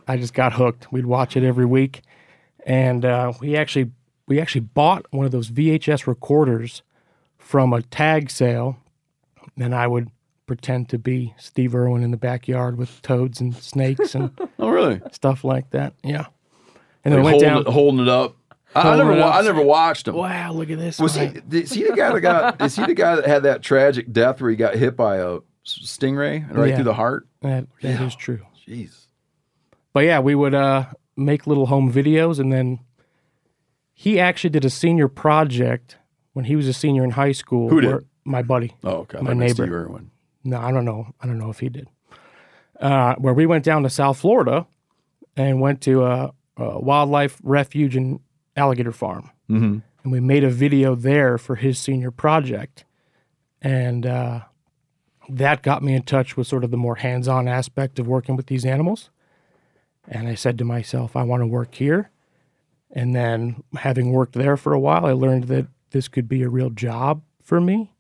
I 0.06 0.16
just 0.16 0.32
got 0.32 0.52
hooked. 0.52 0.92
We'd 0.92 1.06
watch 1.06 1.36
it 1.36 1.42
every 1.42 1.66
week, 1.66 2.02
and 2.64 3.04
uh, 3.04 3.32
we 3.40 3.56
actually 3.56 3.90
we 4.28 4.40
actually 4.40 4.60
bought 4.60 5.06
one 5.10 5.26
of 5.26 5.32
those 5.32 5.50
VHS 5.50 6.06
recorders 6.06 6.82
from 7.36 7.72
a 7.72 7.82
tag 7.82 8.30
sale, 8.30 8.78
and 9.58 9.74
I 9.74 9.86
would 9.86 10.10
pretend 10.48 10.88
to 10.88 10.98
be 10.98 11.32
Steve 11.38 11.74
Irwin 11.76 12.02
in 12.02 12.10
the 12.10 12.16
backyard 12.16 12.76
with 12.76 13.00
toads 13.02 13.40
and 13.40 13.54
snakes 13.54 14.14
and 14.16 14.30
Oh, 14.58 14.68
really? 14.70 15.00
stuff 15.12 15.44
like 15.44 15.70
that. 15.70 15.94
Yeah, 16.02 16.26
and 17.04 17.14
then 17.14 17.22
Like 17.22 17.34
we 17.36 17.38
went 17.38 17.42
down. 17.42 17.60
it, 17.60 17.66
holding 17.68 18.00
it 18.00 18.08
up. 18.08 18.34
I, 18.74 18.80
I 18.90 18.96
never, 18.96 19.12
up. 19.12 19.34
I 19.36 19.40
never 19.42 19.62
watched 19.62 20.06
them. 20.06 20.16
Wow, 20.16 20.52
look 20.52 20.68
at 20.70 20.78
this. 20.78 20.98
Was 20.98 21.14
he? 21.14 21.26
Is 21.52 21.72
he 21.72 21.84
the 21.84 21.94
guy 21.94 22.12
that 22.12 22.20
got? 22.20 22.60
is 22.60 22.74
he 22.76 22.84
the 22.84 22.94
guy 22.94 23.14
that 23.16 23.26
had 23.26 23.44
that 23.44 23.62
tragic 23.62 24.12
death 24.12 24.40
where 24.40 24.50
he 24.50 24.56
got 24.56 24.74
hit 24.74 24.96
by 24.96 25.16
a 25.18 25.38
stingray 25.64 26.52
right 26.54 26.70
Yeah. 26.70 26.74
through 26.74 26.84
the 26.84 26.94
heart? 26.94 27.26
That, 27.42 27.66
that 27.82 28.00
is 28.02 28.12
Yeah. 28.14 28.18
true. 28.18 28.40
Jeez. 28.66 29.06
But 29.94 30.00
yeah, 30.04 30.18
we 30.20 30.34
would 30.34 30.54
uh, 30.54 30.86
make 31.16 31.46
little 31.46 31.66
home 31.66 31.90
videos, 31.92 32.38
and 32.38 32.52
then 32.52 32.80
he 33.94 34.20
actually 34.20 34.50
did 34.50 34.64
a 34.64 34.70
senior 34.70 35.08
project 35.08 35.96
when 36.34 36.44
he 36.44 36.54
was 36.56 36.68
a 36.68 36.72
senior 36.74 37.04
in 37.04 37.10
high 37.12 37.32
school. 37.32 37.68
Who 37.70 37.80
did? 37.80 38.06
My 38.24 38.42
buddy. 38.42 38.74
Oh, 38.84 38.98
okay. 38.98 39.20
My 39.22 39.32
neighbor. 39.32 39.54
Steve 39.64 39.72
Irwin. 39.72 40.10
No, 40.48 40.58
I 40.58 40.70
don't 40.72 40.84
know. 40.84 41.14
I 41.20 41.26
don't 41.26 41.38
know 41.38 41.50
if 41.50 41.60
he 41.60 41.68
did. 41.68 41.88
uh, 42.80 43.14
where 43.16 43.34
we 43.34 43.46
went 43.46 43.64
down 43.64 43.82
to 43.82 43.90
South 43.90 44.18
Florida 44.18 44.66
and 45.36 45.60
went 45.60 45.80
to 45.82 46.04
a, 46.04 46.32
a 46.56 46.80
wildlife 46.80 47.38
refuge 47.42 47.96
and 47.96 48.20
alligator 48.56 48.92
farm. 48.92 49.30
Mm-hmm. 49.50 49.78
And 50.02 50.12
we 50.12 50.20
made 50.20 50.44
a 50.44 50.50
video 50.50 50.94
there 50.94 51.38
for 51.38 51.56
his 51.56 51.78
senior 51.78 52.10
project. 52.10 52.84
And 53.60 54.06
uh, 54.06 54.40
that 55.28 55.62
got 55.62 55.82
me 55.82 55.94
in 55.94 56.02
touch 56.02 56.36
with 56.36 56.46
sort 56.46 56.64
of 56.64 56.70
the 56.70 56.76
more 56.76 56.96
hands 56.96 57.26
on 57.28 57.48
aspect 57.48 57.98
of 57.98 58.06
working 58.06 58.36
with 58.36 58.46
these 58.46 58.64
animals. 58.64 59.10
And 60.06 60.28
I 60.28 60.34
said 60.34 60.56
to 60.58 60.64
myself, 60.64 61.16
I 61.16 61.24
want 61.24 61.42
to 61.42 61.46
work 61.46 61.74
here. 61.74 62.10
And 62.90 63.14
then, 63.14 63.62
having 63.76 64.12
worked 64.12 64.32
there 64.32 64.56
for 64.56 64.72
a 64.72 64.80
while, 64.80 65.04
I 65.04 65.12
learned 65.12 65.44
that 65.44 65.66
this 65.90 66.08
could 66.08 66.26
be 66.26 66.42
a 66.42 66.48
real 66.48 66.70
job 66.70 67.22
for 67.42 67.60
me. 67.60 67.92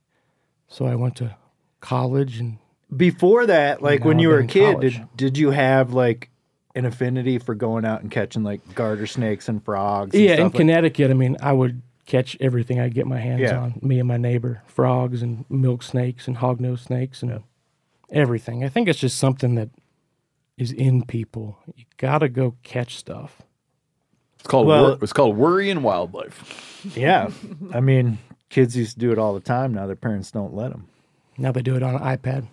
So 0.66 0.86
I 0.86 0.94
went 0.94 1.14
to 1.16 1.36
college 1.80 2.38
and 2.40 2.58
Before 2.94 3.46
that, 3.46 3.82
like 3.82 4.04
when 4.04 4.18
you 4.18 4.28
were 4.28 4.38
a 4.40 4.44
been 4.44 4.62
in 4.64 4.80
kid, 4.80 4.80
did 4.80 5.08
did 5.16 5.38
you 5.38 5.50
have 5.50 5.92
like 5.92 6.30
an 6.74 6.84
affinity 6.84 7.38
for 7.38 7.54
going 7.54 7.84
out 7.84 8.02
and 8.02 8.10
catching 8.10 8.42
like 8.44 8.74
garter 8.74 9.06
snakes 9.06 9.48
and 9.48 9.62
frogs? 9.64 10.14
and 10.14 10.24
yeah, 10.24 10.36
in 10.36 10.44
like- 10.44 10.54
Connecticut, 10.54 11.10
I 11.10 11.14
mean, 11.14 11.36
I 11.42 11.52
would 11.52 11.82
catch 12.06 12.36
everything 12.40 12.80
I 12.80 12.88
get 12.88 13.06
my 13.06 13.18
hands 13.18 13.42
Yeah. 13.42 13.58
on. 13.60 13.78
Me 13.82 13.98
and 13.98 14.08
my 14.08 14.16
neighbor, 14.16 14.62
frogs 14.66 15.22
and 15.22 15.44
milk 15.50 15.82
snakes 15.82 16.26
and 16.26 16.38
hognose 16.38 16.80
snakes 16.80 17.22
and 17.22 17.42
everything. 18.10 18.64
I 18.64 18.68
think 18.70 18.88
it's 18.88 18.98
just 18.98 19.18
something 19.18 19.56
that 19.56 19.68
is 20.56 20.72
in 20.72 21.04
people. 21.04 21.58
You 21.76 21.84
gotta 21.98 22.28
go 22.30 22.54
catch 22.62 22.96
stuff. 22.96 23.42
It's 24.38 24.46
called 24.48 24.66
Well- 24.68 24.84
wor- 24.92 24.98
it's 25.02 25.12
called 25.12 25.36
worrying 25.36 25.82
wildlife. 25.82 26.80
yeah, 26.96 27.28
I 27.74 27.80
mean, 27.80 28.18
kids 28.48 28.74
used 28.76 28.94
to 28.94 28.98
do 28.98 29.12
it 29.12 29.18
all 29.18 29.34
the 29.34 29.40
time. 29.40 29.74
Now 29.74 29.86
their 29.86 29.96
parents 29.96 30.30
don't 30.30 30.54
let 30.54 30.70
them. 30.70 30.86
Now 31.38 31.52
they 31.52 31.62
do 31.62 31.76
it 31.76 31.82
on 31.82 31.94
an 31.94 32.02
iPad. 32.02 32.48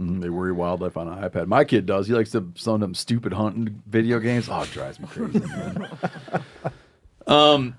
Mhm, 0.00 0.20
they 0.20 0.30
worry 0.30 0.52
wildlife 0.52 0.96
on 0.96 1.06
an 1.06 1.22
iPad. 1.28 1.46
My 1.46 1.64
kid 1.64 1.86
does. 1.86 2.08
He 2.08 2.14
likes 2.14 2.30
to 2.32 2.50
some 2.56 2.74
of 2.74 2.80
them 2.80 2.94
stupid 2.94 3.32
hunting 3.32 3.82
video 3.86 4.18
games. 4.18 4.48
Oh, 4.50 4.62
it 4.62 4.70
drives 4.70 4.98
me 4.98 5.06
crazy. 5.06 5.40
um, 7.26 7.76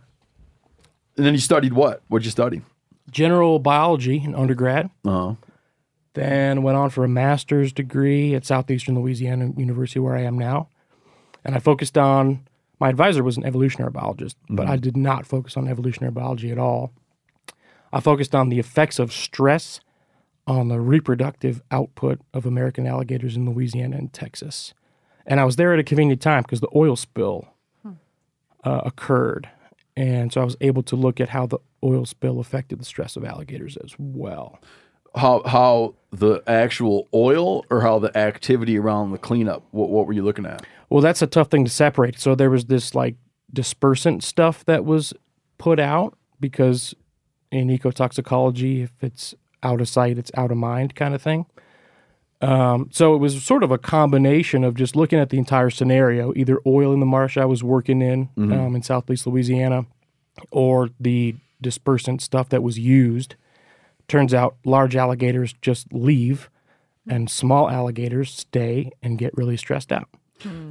and 1.18 1.26
then 1.26 1.34
you 1.34 1.40
studied 1.40 1.74
what? 1.74 2.02
What'd 2.08 2.26
you 2.26 2.32
study? 2.32 2.62
General 3.12 3.60
biology 3.60 4.22
in 4.24 4.36
undergrad. 4.36 4.90
Uh-huh. 5.06 5.36
Then 6.14 6.62
went 6.62 6.78
on 6.78 6.92
for 6.92 7.04
a 7.04 7.10
master's 7.10 7.74
degree 7.74 8.36
at 8.36 8.46
Southeastern 8.46 8.96
Louisiana 8.96 9.52
University, 9.58 10.00
where 10.00 10.16
I 10.16 10.22
am 10.22 10.38
now. 10.38 10.70
And 11.44 11.56
I 11.56 11.60
focused 11.60 11.98
on 11.98 12.48
my 12.80 12.90
advisor 12.90 13.24
was 13.24 13.38
an 13.38 13.46
evolutionary 13.46 13.92
biologist, 13.92 14.38
but 14.50 14.68
I 14.68 14.78
did 14.78 14.96
not 14.96 15.26
focus 15.26 15.58
on 15.58 15.68
evolutionary 15.68 16.12
biology 16.12 16.52
at 16.52 16.58
all. 16.58 16.92
I 17.92 18.00
focused 18.00 18.34
on 18.34 18.50
the 18.50 18.60
effects 18.60 19.00
of 19.00 19.12
stress 19.12 19.80
on 20.46 20.68
the 20.68 20.80
reproductive 20.80 21.62
output 21.72 22.20
of 22.34 22.46
American 22.46 22.86
alligators 22.86 23.36
in 23.36 23.50
Louisiana 23.50 23.98
and 23.98 24.12
Texas. 24.12 24.74
And 25.26 25.40
I 25.40 25.46
was 25.46 25.56
there 25.56 25.74
at 25.74 25.80
a 25.80 25.84
convenient 25.84 26.22
time 26.22 26.42
because 26.42 26.60
the 26.60 26.70
oil 26.76 26.96
spill 26.96 27.48
uh, 28.64 28.82
occurred. 28.86 29.50
And 29.96 30.34
so 30.34 30.42
I 30.42 30.44
was 30.44 30.58
able 30.62 30.84
to 30.84 30.96
look 30.96 31.20
at 31.22 31.30
how 31.30 31.46
the 31.46 31.60
oil 31.84 32.06
spill 32.06 32.40
affected 32.40 32.80
the 32.80 32.86
stress 32.86 33.16
of 33.16 33.24
alligators 33.24 33.78
as 33.78 33.94
well. 33.98 34.60
How 35.16 35.44
how 35.46 35.94
the 36.12 36.42
actual 36.48 37.08
oil 37.14 37.66
or 37.70 37.82
how 37.82 38.00
the 38.00 38.16
activity 38.18 38.80
around 38.80 39.12
the 39.12 39.20
cleanup? 39.20 39.64
What 39.70 39.92
what 39.92 40.08
were 40.08 40.14
you 40.14 40.24
looking 40.24 40.48
at? 40.48 40.66
Well, 40.90 41.02
that's 41.02 41.22
a 41.22 41.28
tough 41.28 41.50
thing 41.50 41.66
to 41.66 41.72
separate. 41.72 42.20
So 42.20 42.34
there 42.34 42.50
was 42.50 42.66
this 42.66 42.96
like 42.96 43.16
dispersant 43.54 44.24
stuff 44.24 44.66
that 44.66 44.86
was 44.86 45.14
put 45.60 45.80
out 45.80 46.18
because 46.40 46.96
in 47.52 47.68
ecotoxicology, 47.68 48.84
if 48.84 48.92
it's 49.02 49.36
out 49.64 49.82
of 49.82 49.88
sight, 49.88 50.18
it's 50.18 50.32
out 50.36 50.52
of 50.52 50.58
mind 50.58 50.96
kind 50.96 51.14
of 51.16 51.22
thing. 51.22 51.46
Um, 52.42 52.90
so 52.92 53.16
it 53.16 53.20
was 53.20 53.42
sort 53.44 53.64
of 53.64 53.72
a 53.72 53.78
combination 53.78 54.66
of 54.66 54.76
just 54.76 54.96
looking 54.98 55.18
at 55.18 55.30
the 55.30 55.38
entire 55.38 55.70
scenario, 55.70 56.34
either 56.36 56.60
oil 56.68 56.94
in 56.94 57.00
the 57.00 57.06
marsh 57.06 57.38
I 57.38 57.46
was 57.46 57.64
working 57.64 58.02
in 58.02 58.30
um, 58.52 58.76
in 58.76 58.84
Southeast 58.84 59.26
Louisiana, 59.26 59.86
or 60.52 60.90
the 61.00 61.36
dispersant 61.64 62.22
stuff 62.22 62.50
that 62.50 62.62
was 62.62 62.78
used. 62.78 63.36
Turns 64.10 64.34
out 64.34 64.58
large 64.66 64.98
alligators 64.98 65.54
just 65.62 65.94
leave, 65.94 66.50
and 67.08 67.30
small 67.30 67.70
alligators 67.70 68.32
stay 68.34 68.92
and 69.02 69.18
get 69.18 69.36
really 69.38 69.56
stressed 69.56 69.94
out. 69.94 70.10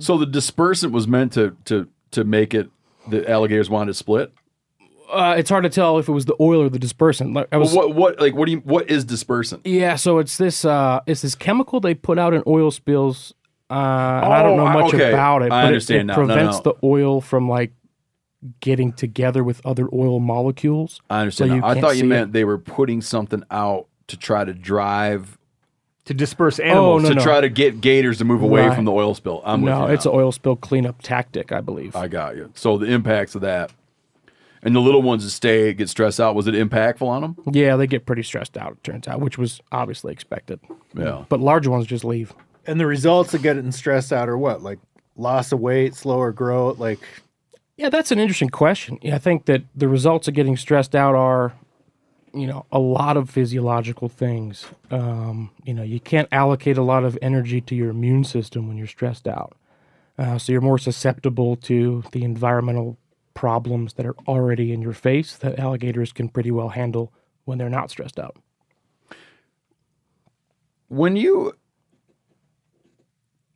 So 0.00 0.18
the 0.18 0.26
dispersant 0.26 0.92
was 0.92 1.08
meant 1.08 1.32
to 1.32 1.56
to 1.64 1.88
to 2.10 2.24
make 2.24 2.52
it 2.52 2.68
the 3.08 3.28
alligators 3.28 3.70
wanted 3.70 3.92
to 3.92 3.94
split. 3.94 4.30
Uh, 5.12 5.34
it's 5.36 5.50
hard 5.50 5.64
to 5.64 5.70
tell 5.70 5.98
if 5.98 6.08
it 6.08 6.12
was 6.12 6.24
the 6.24 6.36
oil 6.40 6.62
or 6.62 6.68
the 6.68 6.78
dispersant. 6.78 7.34
Like, 7.34 7.48
I 7.52 7.56
was, 7.58 7.74
Well, 7.74 7.88
what 7.88 7.96
what 7.96 8.20
like 8.20 8.34
what 8.34 8.46
do 8.46 8.52
you 8.52 8.58
what 8.58 8.90
is 8.90 9.04
dispersant? 9.04 9.60
yeah, 9.64 9.96
so 9.96 10.18
it's 10.18 10.36
this 10.38 10.64
uh, 10.64 11.00
it's 11.06 11.22
this 11.22 11.34
chemical 11.34 11.80
they 11.80 11.94
put 11.94 12.18
out 12.18 12.34
in 12.34 12.42
oil 12.46 12.70
spills. 12.70 13.34
Uh, 13.70 13.74
and 13.74 14.32
I 14.32 14.42
don't 14.42 14.56
know 14.56 14.66
Oh, 14.66 14.72
much 14.82 14.94
okay. 14.94 15.10
about 15.10 15.42
it, 15.42 15.46
I 15.52 15.62
but 15.62 15.66
understand 15.68 15.96
it, 15.98 16.00
it 16.00 16.04
now. 16.06 16.16
No, 16.16 16.22
no, 16.22 16.34
prevents 16.34 16.56
no. 16.58 16.62
the 16.72 16.74
oil 16.86 17.20
from 17.20 17.48
like 17.48 17.72
getting 18.60 18.92
together 18.92 19.44
with 19.44 19.64
other 19.64 19.88
oil 19.92 20.18
molecules. 20.20 21.00
I 21.08 21.20
understand. 21.20 21.50
So 21.50 21.54
now. 21.54 21.60
you 21.60 21.64
I 21.70 21.74
can't 21.74 21.84
thought 21.86 21.94
you 21.96 22.00
see 22.02 22.06
meant 22.06 22.32
they 22.32 22.44
were 22.44 22.58
putting 22.58 23.00
something 23.00 23.42
out 23.50 23.86
to 24.08 24.16
try 24.16 24.44
to 24.44 24.52
drive 24.52 25.38
to 26.06 26.14
disperse 26.14 26.58
animals. 26.58 27.04
Oh, 27.04 27.08
no, 27.08 27.08
to 27.10 27.14
no. 27.14 27.22
try 27.22 27.40
to 27.40 27.48
get 27.48 27.80
gators 27.80 28.18
to 28.18 28.24
move 28.24 28.42
away 28.42 28.66
Right. 28.66 28.74
from 28.74 28.84
the 28.84 28.92
oil 28.92 29.14
spill. 29.14 29.40
I'm 29.44 29.62
with 29.62 29.72
no, 29.72 29.86
you 29.86 29.94
it's 29.94 30.04
now. 30.04 30.12
an 30.12 30.18
oil 30.18 30.32
spill 30.32 30.56
cleanup 30.56 31.00
tactic, 31.00 31.52
I 31.52 31.60
believe. 31.60 31.94
I 31.94 32.08
got 32.08 32.34
you. 32.36 32.50
So 32.54 32.76
the 32.76 32.86
impacts 32.86 33.36
of 33.36 33.42
that, 33.42 33.70
and 34.62 34.74
the 34.76 34.80
little 34.80 35.02
ones 35.02 35.24
that 35.24 35.30
stay 35.30 35.72
get 35.72 35.88
stressed 35.88 36.20
out. 36.20 36.34
Was 36.34 36.46
it 36.46 36.54
impactful 36.54 37.06
on 37.06 37.22
them? 37.22 37.36
yeah, 37.52 37.76
they 37.76 37.86
get 37.86 38.06
pretty 38.06 38.22
stressed 38.22 38.56
out. 38.56 38.72
It 38.72 38.84
turns 38.84 39.08
out, 39.08 39.20
which 39.20 39.38
was 39.38 39.60
obviously 39.72 40.12
expected. 40.12 40.60
Yeah. 40.94 41.24
But 41.28 41.40
large 41.40 41.66
ones 41.66 41.86
just 41.86 42.04
leave. 42.04 42.32
And 42.66 42.78
the 42.78 42.86
results 42.86 43.34
of 43.34 43.42
getting 43.42 43.72
stressed 43.72 44.12
out 44.12 44.28
are 44.28 44.38
what? 44.38 44.62
Like 44.62 44.78
loss 45.16 45.52
of 45.52 45.60
weight, 45.60 45.94
slower 45.94 46.32
growth, 46.32 46.78
like 46.78 47.00
Yeah, 47.76 47.88
that's 47.88 48.12
an 48.12 48.18
interesting 48.18 48.50
question. 48.50 48.98
I 49.12 49.18
think 49.18 49.46
that 49.46 49.62
the 49.74 49.88
results 49.88 50.28
of 50.28 50.34
getting 50.34 50.56
stressed 50.56 50.94
out 50.94 51.14
are, 51.14 51.52
you 52.32 52.46
know, 52.46 52.64
a 52.70 52.78
lot 52.78 53.16
of 53.16 53.28
physiological 53.28 54.08
things. 54.08 54.66
Um, 54.90 55.50
you 55.64 55.74
know, 55.74 55.82
you 55.82 55.98
can't 56.00 56.28
allocate 56.30 56.78
a 56.78 56.82
lot 56.82 57.04
of 57.04 57.18
energy 57.20 57.60
to 57.62 57.74
your 57.74 57.90
immune 57.90 58.24
system 58.24 58.68
when 58.68 58.76
you're 58.76 58.86
stressed 58.86 59.26
out. 59.26 59.56
Uh, 60.18 60.38
so 60.38 60.52
you're 60.52 60.60
more 60.60 60.78
susceptible 60.78 61.56
to 61.56 62.04
the 62.12 62.22
environmental 62.22 62.96
problems 63.34 63.94
that 63.94 64.06
are 64.06 64.16
already 64.26 64.72
in 64.72 64.82
your 64.82 64.92
face 64.92 65.36
that 65.36 65.58
alligators 65.58 66.12
can 66.12 66.28
pretty 66.28 66.50
well 66.50 66.70
handle 66.70 67.12
when 67.44 67.58
they're 67.58 67.68
not 67.68 67.90
stressed 67.90 68.18
out. 68.18 68.36
When 70.88 71.16
you, 71.16 71.56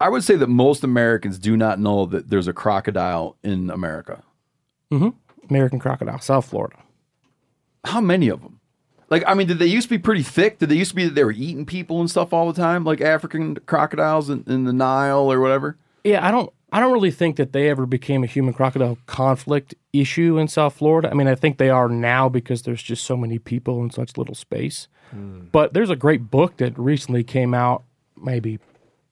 I 0.01 0.09
would 0.09 0.25
say 0.25 0.37
that 0.37 0.49
most 0.49 0.83
Americans 0.85 1.39
do 1.39 1.57
not 1.57 1.79
know 1.79 2.07
that 2.07 2.31
there's 2.31 2.49
a 2.49 2.53
crocodile 2.53 3.37
in 3.43 3.71
America. 3.71 4.23
Mm-hmm. 4.91 5.11
American 5.51 5.79
crocodile, 5.79 6.21
South 6.21 6.47
Florida. 6.47 6.77
How 7.85 8.01
many 8.01 8.29
of 8.29 8.43
them? 8.43 8.61
Like, 9.09 9.23
I 9.27 9.35
mean, 9.35 9.47
did 9.47 9.59
they 9.59 9.67
used 9.67 9.89
to 9.89 9.95
be 9.95 10.03
pretty 10.03 10.23
thick? 10.23 10.59
Did 10.59 10.69
they 10.69 10.75
used 10.75 10.91
to 10.91 10.97
be 10.97 11.05
that 11.05 11.15
they 11.15 11.23
were 11.23 11.33
eating 11.33 11.65
people 11.65 12.01
and 12.01 12.11
stuff 12.11 12.33
all 12.33 12.51
the 12.51 12.61
time, 12.61 12.85
like 12.85 13.01
African 13.01 13.55
crocodiles 13.67 14.29
in, 14.29 14.43
in 14.49 14.65
the 14.65 14.73
Nile 14.73 15.31
or 15.31 15.41
whatever? 15.41 15.77
Yeah, 16.03 16.27
I 16.27 16.31
don't 16.31 16.53
I 16.73 16.81
don't 16.81 16.93
really 16.93 17.11
think 17.13 17.37
that 17.37 17.53
they 17.53 17.69
ever 17.69 17.87
became 17.87 18.25
a 18.25 18.27
human 18.27 18.53
crocodile 18.53 18.99
conflict 19.07 19.75
issue 19.93 20.37
in 20.37 20.49
South 20.49 20.75
Florida. 20.75 21.09
I 21.11 21.15
mean, 21.15 21.29
I 21.29 21.35
think 21.37 21.59
they 21.59 21.71
are 21.71 21.89
now 21.89 22.29
because 22.29 22.63
there's 22.63 22.83
just 22.83 23.05
so 23.05 23.17
many 23.17 23.39
people 23.39 23.83
in 23.83 23.91
such 23.91 24.17
little 24.19 24.35
space. 24.35 24.89
Hmm. 25.13 25.45
But 25.53 25.73
there's 25.75 25.91
a 25.91 25.97
great 25.97 26.31
book 26.31 26.57
that 26.57 26.77
recently 26.79 27.23
came 27.23 27.55
out 27.55 27.85
maybe 28.21 28.59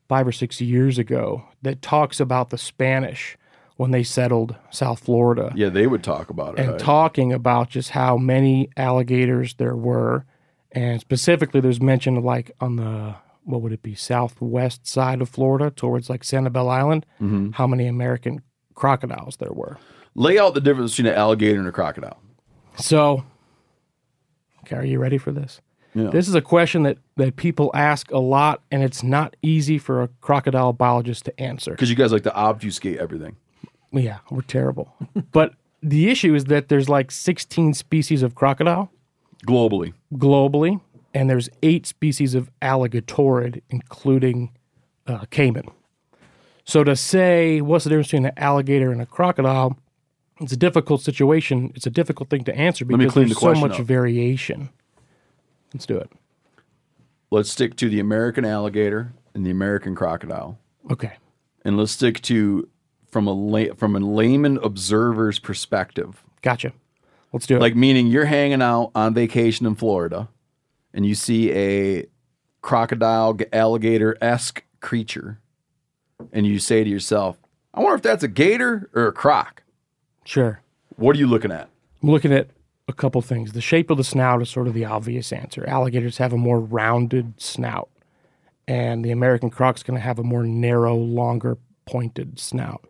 5 0.08 0.26
or 0.26 0.32
6 0.32 0.60
years 0.60 0.98
ago 0.98 1.44
that 1.62 1.80
talks 1.80 2.18
about 2.18 2.50
the 2.50 2.58
Spanish 2.58 3.38
when 3.76 3.90
they 3.92 4.02
settled 4.02 4.54
South 4.70 5.00
Florida 5.00 5.52
Yeah, 5.56 5.68
they 5.68 5.86
would 5.86 6.02
talk 6.02 6.30
about 6.30 6.54
it. 6.58 6.60
and 6.62 6.70
right? 6.72 6.78
talking 6.80 7.32
about 7.32 7.70
just 7.70 7.90
how 7.90 8.16
many 8.16 8.68
alligators 8.76 9.54
there 9.54 9.74
were, 9.76 10.24
and 10.72 11.00
specifically 11.00 11.60
there's 11.60 11.80
mention 11.80 12.16
of 12.16 12.24
like 12.24 12.50
on 12.60 12.76
the 12.76 13.14
what 13.44 13.60
would 13.62 13.72
it 13.72 13.82
be 13.82 13.94
southwest 13.94 14.86
side 14.86 15.20
of 15.22 15.28
Florida 15.28 15.70
towards 15.70 16.08
like 16.10 16.22
Sanibel 16.22 16.68
Island, 16.70 17.06
Mm-hmm. 17.20 17.50
how 17.52 17.66
many 17.66 17.86
American 17.86 18.42
crocodiles 18.74 19.36
there 19.36 19.52
were. 19.52 19.78
Lay 20.14 20.38
out 20.38 20.54
the 20.54 20.60
difference 20.60 20.92
between 20.96 21.12
an 21.12 21.18
alligator 21.18 21.58
and 21.58 21.68
a 21.68 21.72
crocodile. 21.72 22.18
So, 22.76 23.24
okay, 24.62 24.76
are 24.76 24.84
you 24.84 24.98
ready 24.98 25.18
for 25.18 25.32
this? 25.32 25.60
Yeah. 25.94 26.10
This 26.10 26.26
is 26.28 26.34
a 26.34 26.40
question 26.42 26.82
that 26.84 26.98
that 27.16 27.36
people 27.36 27.70
ask 27.74 28.10
a 28.10 28.18
lot, 28.18 28.62
and 28.72 28.82
it's 28.82 29.02
not 29.04 29.36
easy 29.42 29.78
for 29.78 30.02
a 30.02 30.08
crocodile 30.20 30.72
biologist 30.72 31.24
to 31.26 31.40
answer. 31.40 31.70
Because 31.70 31.88
you 31.90 31.94
guys 31.96 32.10
like 32.12 32.24
to 32.24 32.34
obfuscate 32.34 32.98
everything. 32.98 33.36
Yeah, 33.92 34.18
we're 34.30 34.40
terrible. 34.42 34.92
but 35.32 35.54
the 35.82 36.10
issue 36.10 36.34
is 36.34 36.46
that 36.46 36.68
there's 36.68 36.88
like 36.88 37.12
16 37.12 37.74
species 37.74 38.22
of 38.24 38.34
crocodile. 38.34 38.90
globally. 39.46 39.92
globally, 40.14 40.80
and 41.14 41.30
there's 41.30 41.48
eight 41.62 41.86
species 41.86 42.34
of 42.34 42.50
alligatorid, 42.60 43.62
including 43.70 44.50
uh, 45.06 45.24
caiman. 45.30 45.70
So 46.64 46.82
to 46.84 46.96
say 46.96 47.60
what's 47.60 47.84
the 47.84 47.90
difference 47.90 48.08
between 48.08 48.26
an 48.26 48.32
alligator 48.36 48.90
and 48.90 49.00
a 49.00 49.06
crocodile, 49.06 49.78
it's 50.40 50.52
a 50.52 50.56
difficult 50.56 51.00
situation. 51.02 51.72
It's 51.74 51.86
a 51.86 51.90
difficult 51.90 52.28
thing 52.30 52.44
to 52.44 52.54
answer 52.56 52.84
because 52.84 53.14
there's 53.14 53.28
the 53.28 53.34
so 53.34 53.54
much 53.54 53.78
up. 53.78 53.86
variation. 53.86 54.70
Let's 55.72 55.86
do 55.86 55.96
it. 55.96 56.10
Let's 57.30 57.50
stick 57.50 57.76
to 57.76 57.88
the 57.88 58.00
American 58.00 58.44
alligator 58.44 59.12
and 59.34 59.44
the 59.46 59.50
American 59.50 59.94
crocodile, 59.94 60.58
Okay. 60.90 61.14
and 61.64 61.76
let's 61.76 61.90
stick 61.92 62.22
to 62.22 62.68
from 63.10 63.26
a 63.26 63.32
lay, 63.32 63.70
from 63.70 63.96
a 63.96 64.00
layman 64.00 64.58
observer's 64.58 65.38
perspective. 65.38 66.22
Gotcha. 66.42 66.72
Let's 67.32 67.46
do 67.46 67.56
it. 67.56 67.60
Like 67.60 67.74
meaning 67.74 68.06
you're 68.06 68.24
hanging 68.26 68.62
out 68.62 68.92
on 68.94 69.14
vacation 69.14 69.66
in 69.66 69.74
Florida, 69.74 70.28
and 70.94 71.04
you 71.04 71.14
see 71.14 71.52
a 71.52 72.06
crocodile 72.62 73.36
alligator 73.52 74.16
esque 74.22 74.64
creature, 74.80 75.40
and 76.32 76.46
you 76.46 76.58
say 76.58 76.82
to 76.82 76.88
yourself, 76.88 77.38
"I 77.74 77.80
wonder 77.80 77.96
if 77.96 78.02
that's 78.02 78.22
a 78.22 78.28
gator 78.28 78.88
or 78.94 79.08
a 79.08 79.12
croc." 79.12 79.62
sure. 80.24 80.62
What 80.96 81.16
are 81.16 81.18
you 81.18 81.26
looking 81.26 81.52
at? 81.52 81.68
I'm 82.02 82.10
looking 82.10 82.32
at 82.32 82.48
a 82.88 82.92
couple 82.92 83.20
things. 83.20 83.52
The 83.52 83.60
shape 83.60 83.90
of 83.90 83.96
the 83.96 84.04
snout 84.04 84.40
is 84.40 84.48
sort 84.48 84.68
of 84.68 84.74
the 84.74 84.84
obvious 84.84 85.32
answer. 85.32 85.68
Alligators 85.68 86.18
have 86.18 86.32
a 86.32 86.38
more 86.38 86.60
rounded 86.60 87.34
snout, 87.36 87.90
and 88.68 89.04
the 89.04 89.10
American 89.10 89.50
croc's 89.50 89.82
going 89.82 89.96
to 89.96 90.04
have 90.04 90.18
a 90.18 90.22
more 90.22 90.44
narrow, 90.44 90.96
longer, 90.96 91.58
pointed 91.84 92.38
snout. 92.38 92.86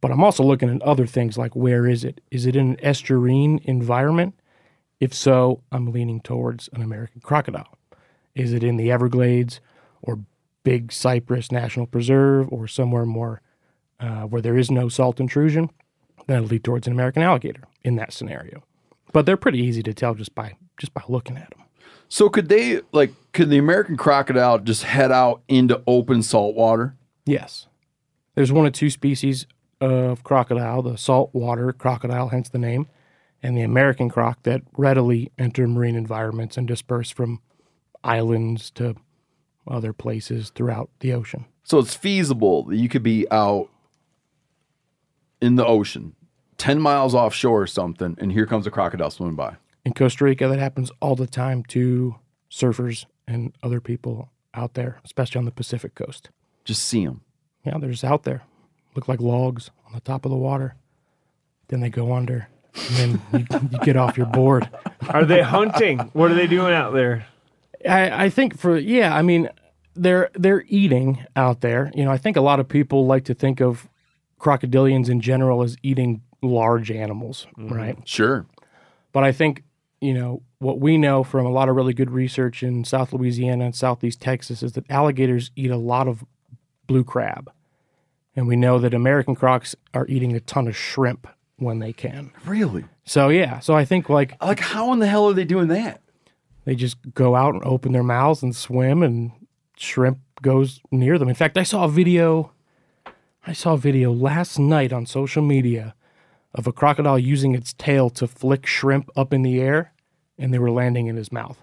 But 0.00 0.10
I'm 0.10 0.24
also 0.24 0.42
looking 0.42 0.68
at 0.68 0.82
other 0.82 1.06
things 1.06 1.38
like 1.38 1.54
where 1.54 1.86
is 1.86 2.04
it? 2.04 2.20
Is 2.30 2.46
it 2.46 2.56
in 2.56 2.70
an 2.70 2.76
estuarine 2.76 3.64
environment? 3.64 4.34
If 5.00 5.12
so, 5.12 5.62
I'm 5.72 5.92
leaning 5.92 6.20
towards 6.20 6.68
an 6.72 6.82
American 6.82 7.20
crocodile. 7.20 7.76
Is 8.34 8.52
it 8.52 8.64
in 8.64 8.76
the 8.76 8.90
Everglades 8.90 9.60
or 10.02 10.20
Big 10.62 10.92
Cypress 10.92 11.52
National 11.52 11.86
Preserve 11.86 12.48
or 12.50 12.66
somewhere 12.66 13.04
more 13.04 13.40
uh, 14.00 14.22
where 14.22 14.42
there 14.42 14.56
is 14.56 14.70
no 14.70 14.88
salt 14.88 15.20
intrusion? 15.20 15.70
Then 16.26 16.42
I'd 16.44 16.50
lead 16.50 16.64
towards 16.64 16.86
an 16.86 16.92
American 16.92 17.22
alligator 17.22 17.64
in 17.82 17.96
that 17.96 18.12
scenario. 18.12 18.62
But 19.12 19.26
they're 19.26 19.36
pretty 19.36 19.58
easy 19.60 19.82
to 19.82 19.94
tell 19.94 20.14
just 20.14 20.34
by 20.34 20.56
just 20.78 20.94
by 20.94 21.02
looking 21.08 21.36
at 21.36 21.50
them. 21.50 21.64
So 22.08 22.28
could 22.28 22.48
they 22.48 22.80
like 22.92 23.12
could 23.32 23.50
the 23.50 23.58
American 23.58 23.96
crocodile 23.96 24.58
just 24.58 24.84
head 24.84 25.12
out 25.12 25.42
into 25.48 25.82
open 25.86 26.22
salt 26.22 26.54
water? 26.54 26.96
Yes. 27.24 27.66
There's 28.34 28.52
one 28.52 28.66
of 28.66 28.72
two 28.72 28.90
species 28.90 29.46
of 29.80 30.24
crocodile, 30.24 30.82
the 30.82 30.96
saltwater 30.96 31.72
crocodile, 31.72 32.28
hence 32.28 32.48
the 32.48 32.58
name, 32.58 32.88
and 33.44 33.56
the 33.56 33.62
American 33.62 34.08
croc 34.08 34.42
that 34.44 34.62
readily 34.78 35.30
enter 35.38 35.68
marine 35.68 35.96
environments 35.96 36.56
and 36.56 36.66
disperse 36.66 37.10
from 37.10 37.40
islands 38.02 38.70
to 38.70 38.96
other 39.68 39.92
places 39.92 40.48
throughout 40.48 40.88
the 41.00 41.12
ocean. 41.12 41.44
So 41.62 41.78
it's 41.78 41.94
feasible 41.94 42.64
that 42.64 42.76
you 42.76 42.88
could 42.88 43.02
be 43.02 43.30
out 43.30 43.68
in 45.42 45.56
the 45.56 45.66
ocean, 45.66 46.16
10 46.56 46.80
miles 46.80 47.14
offshore 47.14 47.62
or 47.62 47.66
something, 47.66 48.16
and 48.18 48.32
here 48.32 48.46
comes 48.46 48.66
a 48.66 48.70
crocodile 48.70 49.10
swimming 49.10 49.36
by. 49.36 49.56
In 49.84 49.92
Costa 49.92 50.24
Rica, 50.24 50.48
that 50.48 50.58
happens 50.58 50.90
all 51.02 51.14
the 51.14 51.26
time 51.26 51.64
to 51.64 52.16
surfers 52.50 53.04
and 53.28 53.54
other 53.62 53.80
people 53.80 54.30
out 54.54 54.72
there, 54.72 55.00
especially 55.04 55.38
on 55.38 55.44
the 55.44 55.50
Pacific 55.50 55.94
coast. 55.94 56.30
Just 56.64 56.82
see 56.82 57.04
them. 57.04 57.20
Yeah, 57.66 57.76
they're 57.78 57.90
just 57.90 58.04
out 58.04 58.22
there. 58.22 58.42
Look 58.94 59.06
like 59.06 59.20
logs 59.20 59.70
on 59.86 59.92
the 59.92 60.00
top 60.00 60.24
of 60.24 60.30
the 60.30 60.36
water. 60.38 60.76
Then 61.68 61.80
they 61.80 61.90
go 61.90 62.14
under. 62.14 62.48
And 62.74 62.96
then 62.96 63.22
you, 63.32 63.68
you 63.72 63.78
get 63.80 63.96
off 63.96 64.16
your 64.16 64.26
board. 64.26 64.68
Are 65.08 65.24
they 65.24 65.42
hunting? 65.42 65.98
what 66.12 66.30
are 66.30 66.34
they 66.34 66.46
doing 66.46 66.74
out 66.74 66.92
there? 66.92 67.26
I, 67.88 68.24
I 68.24 68.30
think 68.30 68.58
for 68.58 68.76
yeah, 68.76 69.14
I 69.14 69.22
mean 69.22 69.48
they're 69.94 70.30
they're 70.34 70.64
eating 70.68 71.24
out 71.36 71.60
there. 71.60 71.90
You 71.94 72.04
know, 72.04 72.10
I 72.10 72.18
think 72.18 72.36
a 72.36 72.40
lot 72.40 72.60
of 72.60 72.68
people 72.68 73.06
like 73.06 73.24
to 73.26 73.34
think 73.34 73.60
of 73.60 73.88
crocodilians 74.40 75.08
in 75.08 75.20
general 75.20 75.62
as 75.62 75.76
eating 75.82 76.22
large 76.42 76.90
animals, 76.90 77.46
mm-hmm. 77.56 77.72
right? 77.72 77.98
Sure. 78.04 78.46
But 79.12 79.24
I 79.24 79.32
think, 79.32 79.62
you 80.00 80.12
know, 80.12 80.42
what 80.58 80.80
we 80.80 80.98
know 80.98 81.22
from 81.24 81.46
a 81.46 81.50
lot 81.50 81.68
of 81.68 81.76
really 81.76 81.94
good 81.94 82.10
research 82.10 82.62
in 82.62 82.84
South 82.84 83.12
Louisiana 83.12 83.66
and 83.66 83.74
Southeast 83.74 84.20
Texas 84.20 84.62
is 84.62 84.72
that 84.72 84.90
alligators 84.90 85.50
eat 85.56 85.70
a 85.70 85.76
lot 85.76 86.08
of 86.08 86.24
blue 86.86 87.04
crab. 87.04 87.50
And 88.36 88.48
we 88.48 88.56
know 88.56 88.78
that 88.80 88.92
American 88.92 89.34
crocs 89.34 89.76
are 89.94 90.06
eating 90.08 90.34
a 90.34 90.40
ton 90.40 90.66
of 90.66 90.76
shrimp 90.76 91.28
when 91.56 91.78
they 91.78 91.92
can. 91.92 92.32
Really? 92.44 92.84
So 93.04 93.28
yeah, 93.28 93.60
so 93.60 93.74
I 93.74 93.84
think 93.84 94.08
like 94.08 94.40
Like 94.42 94.60
how 94.60 94.92
in 94.92 94.98
the 94.98 95.06
hell 95.06 95.26
are 95.26 95.32
they 95.34 95.44
doing 95.44 95.68
that? 95.68 96.00
they 96.66 96.74
just 96.74 96.96
go 97.12 97.34
out 97.36 97.52
and 97.52 97.62
open 97.64 97.92
their 97.92 98.02
mouths 98.02 98.42
and 98.42 98.56
swim 98.56 99.02
and 99.02 99.32
shrimp 99.76 100.18
goes 100.40 100.80
near 100.90 101.18
them. 101.18 101.28
In 101.28 101.34
fact, 101.34 101.58
I 101.58 101.62
saw 101.62 101.84
a 101.84 101.88
video 101.88 102.52
I 103.46 103.52
saw 103.52 103.74
a 103.74 103.78
video 103.78 104.12
last 104.12 104.58
night 104.58 104.92
on 104.92 105.04
social 105.04 105.42
media 105.42 105.94
of 106.54 106.66
a 106.66 106.72
crocodile 106.72 107.18
using 107.18 107.54
its 107.54 107.74
tail 107.74 108.08
to 108.10 108.26
flick 108.26 108.64
shrimp 108.66 109.10
up 109.16 109.34
in 109.34 109.42
the 109.42 109.60
air 109.60 109.92
and 110.38 110.52
they 110.54 110.58
were 110.58 110.70
landing 110.70 111.08
in 111.08 111.16
his 111.16 111.30
mouth. 111.30 111.62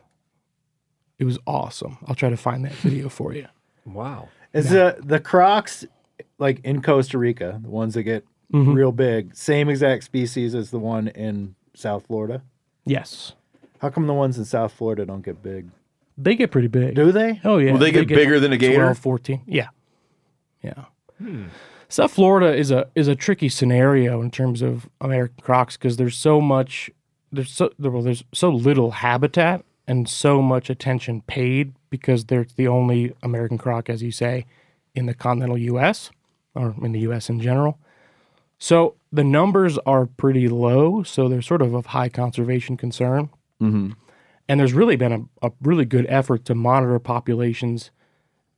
It 1.18 1.26
was 1.26 1.40
awesome. 1.48 1.98
I'll 2.08 2.16
try 2.16 2.30
to 2.30 2.38
find 2.38 2.64
that 2.66 2.74
video 2.74 3.10
for 3.10 3.34
you. 3.34 3.48
Wow. 3.86 4.30
Is 4.54 4.70
the 4.70 4.98
the 5.00 5.20
crocs 5.20 5.86
like 6.38 6.60
in 6.64 6.82
Costa 6.82 7.18
Rica, 7.18 7.60
the 7.62 7.70
ones 7.70 7.94
that 7.96 8.04
get 8.04 8.26
Mm-hmm. 8.52 8.74
real 8.74 8.92
big, 8.92 9.36
same 9.36 9.70
exact 9.70 10.04
species 10.04 10.56
as 10.56 10.72
the 10.72 10.80
one 10.80 11.08
in 11.10 11.56
South 11.74 12.06
Florida? 12.08 12.42
Yes. 12.86 13.34
How 13.80 13.90
come 13.90 14.08
the 14.08 14.14
ones 14.14 14.38
in 14.38 14.46
South 14.46 14.74
Florida 14.74 15.06
don't 15.06 15.24
get 15.24 15.42
big? 15.42 15.70
They 16.18 16.36
get 16.36 16.52
pretty 16.52 16.68
big. 16.68 16.96
Do 16.96 17.12
they? 17.12 17.40
Oh 17.44 17.58
yeah. 17.58 17.72
Will 17.72 17.80
they 17.80 17.92
get 17.92 18.08
bigger 18.08 18.40
than 18.40 18.54
a 18.54 18.58
gator? 18.58 18.84
12, 18.84 18.98
14. 18.98 19.42
Yeah. 19.48 19.70
Yeah. 20.62 20.86
South 21.88 22.12
Florida 22.12 22.56
is 22.56 22.72
a 22.72 22.88
is 22.96 23.08
a 23.08 23.16
tricky 23.16 23.50
scenario 23.50 24.22
in 24.22 24.32
terms 24.32 24.62
of 24.62 24.90
American 25.00 25.42
crocs 25.42 25.78
because 25.78 25.98
there's 25.98 26.18
so 26.18 26.40
much 26.40 26.90
there's 27.32 27.52
so 27.52 27.72
well, 27.80 28.02
there's 28.02 28.24
so 28.34 28.50
little 28.50 28.92
habitat 28.92 29.64
and 29.88 30.08
so 30.08 30.42
much 30.42 30.70
attention 30.70 31.22
paid 31.22 31.74
because 31.90 32.26
they're 32.26 32.46
the 32.56 32.68
only 32.68 33.14
American 33.24 33.58
croc, 33.58 33.90
as 33.90 34.02
you 34.02 34.12
say, 34.12 34.46
in 34.96 35.06
the 35.06 35.14
continental 35.14 35.58
U.S. 35.58 36.12
or 36.56 36.76
in 36.82 36.92
the 36.92 37.00
U.S. 37.02 37.30
in 37.30 37.42
general. 37.42 37.78
So 38.62 38.94
the 39.12 39.24
numbers 39.24 39.80
are 39.88 40.06
pretty 40.06 40.48
low, 40.48 41.02
so 41.02 41.28
they're 41.28 41.42
sort 41.42 41.64
of 41.64 41.74
of 41.74 41.88
high 41.88 42.10
conservation 42.10 42.78
concern. 42.78 43.32
Mm-hmm. 43.60 43.94
And 44.48 44.60
there's 44.60 44.74
really 44.74 44.96
been 44.96 45.12
a, 45.42 45.48
a 45.48 45.52
really 45.64 45.84
good 45.84 46.06
effort 46.08 46.46
to 46.46 46.54
monitor 46.54 47.00
populations, 47.00 47.90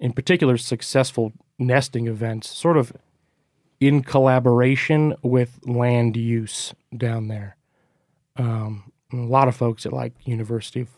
in 0.02 0.12
particular 0.12 0.58
successful 0.58 1.32
nesting 1.58 2.08
events, 2.08 2.50
sort 2.50 2.76
of 2.76 2.92
in 3.80 4.04
collaboration 4.04 5.16
with 5.22 5.62
land 5.66 6.18
use 6.18 6.74
down 6.96 7.30
there. 7.30 7.56
Um, 8.36 8.92
a 9.14 9.16
lot 9.16 9.48
of 9.48 9.56
folks 9.56 9.86
at 9.86 9.94
like 9.94 10.12
University 10.26 10.82
of 10.82 10.90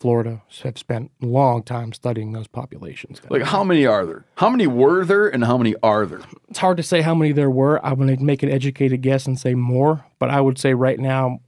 Florida 0.00 0.40
have 0.62 0.78
spent 0.78 1.10
a 1.22 1.26
long 1.26 1.62
time 1.62 1.92
studying 1.92 2.32
those 2.32 2.46
populations. 2.46 3.20
Like 3.28 3.42
how 3.42 3.62
many 3.62 3.84
are 3.84 4.06
there? 4.06 4.24
How 4.36 4.48
many 4.48 4.66
were 4.66 5.04
there 5.04 5.28
and 5.28 5.44
how 5.44 5.58
many 5.58 5.74
are 5.82 6.06
there? 6.06 6.22
It's 6.48 6.58
hard 6.58 6.78
to 6.78 6.82
say 6.82 7.02
how 7.02 7.14
many 7.14 7.32
there 7.32 7.50
were. 7.50 7.84
I'm 7.84 7.96
going 7.96 8.16
to 8.16 8.24
make 8.24 8.42
an 8.42 8.50
educated 8.50 9.02
guess 9.02 9.26
and 9.26 9.38
say 9.38 9.54
more, 9.54 10.06
but 10.18 10.30
I 10.30 10.40
would 10.40 10.58
say 10.58 10.72
right 10.72 10.98
now, 10.98 11.40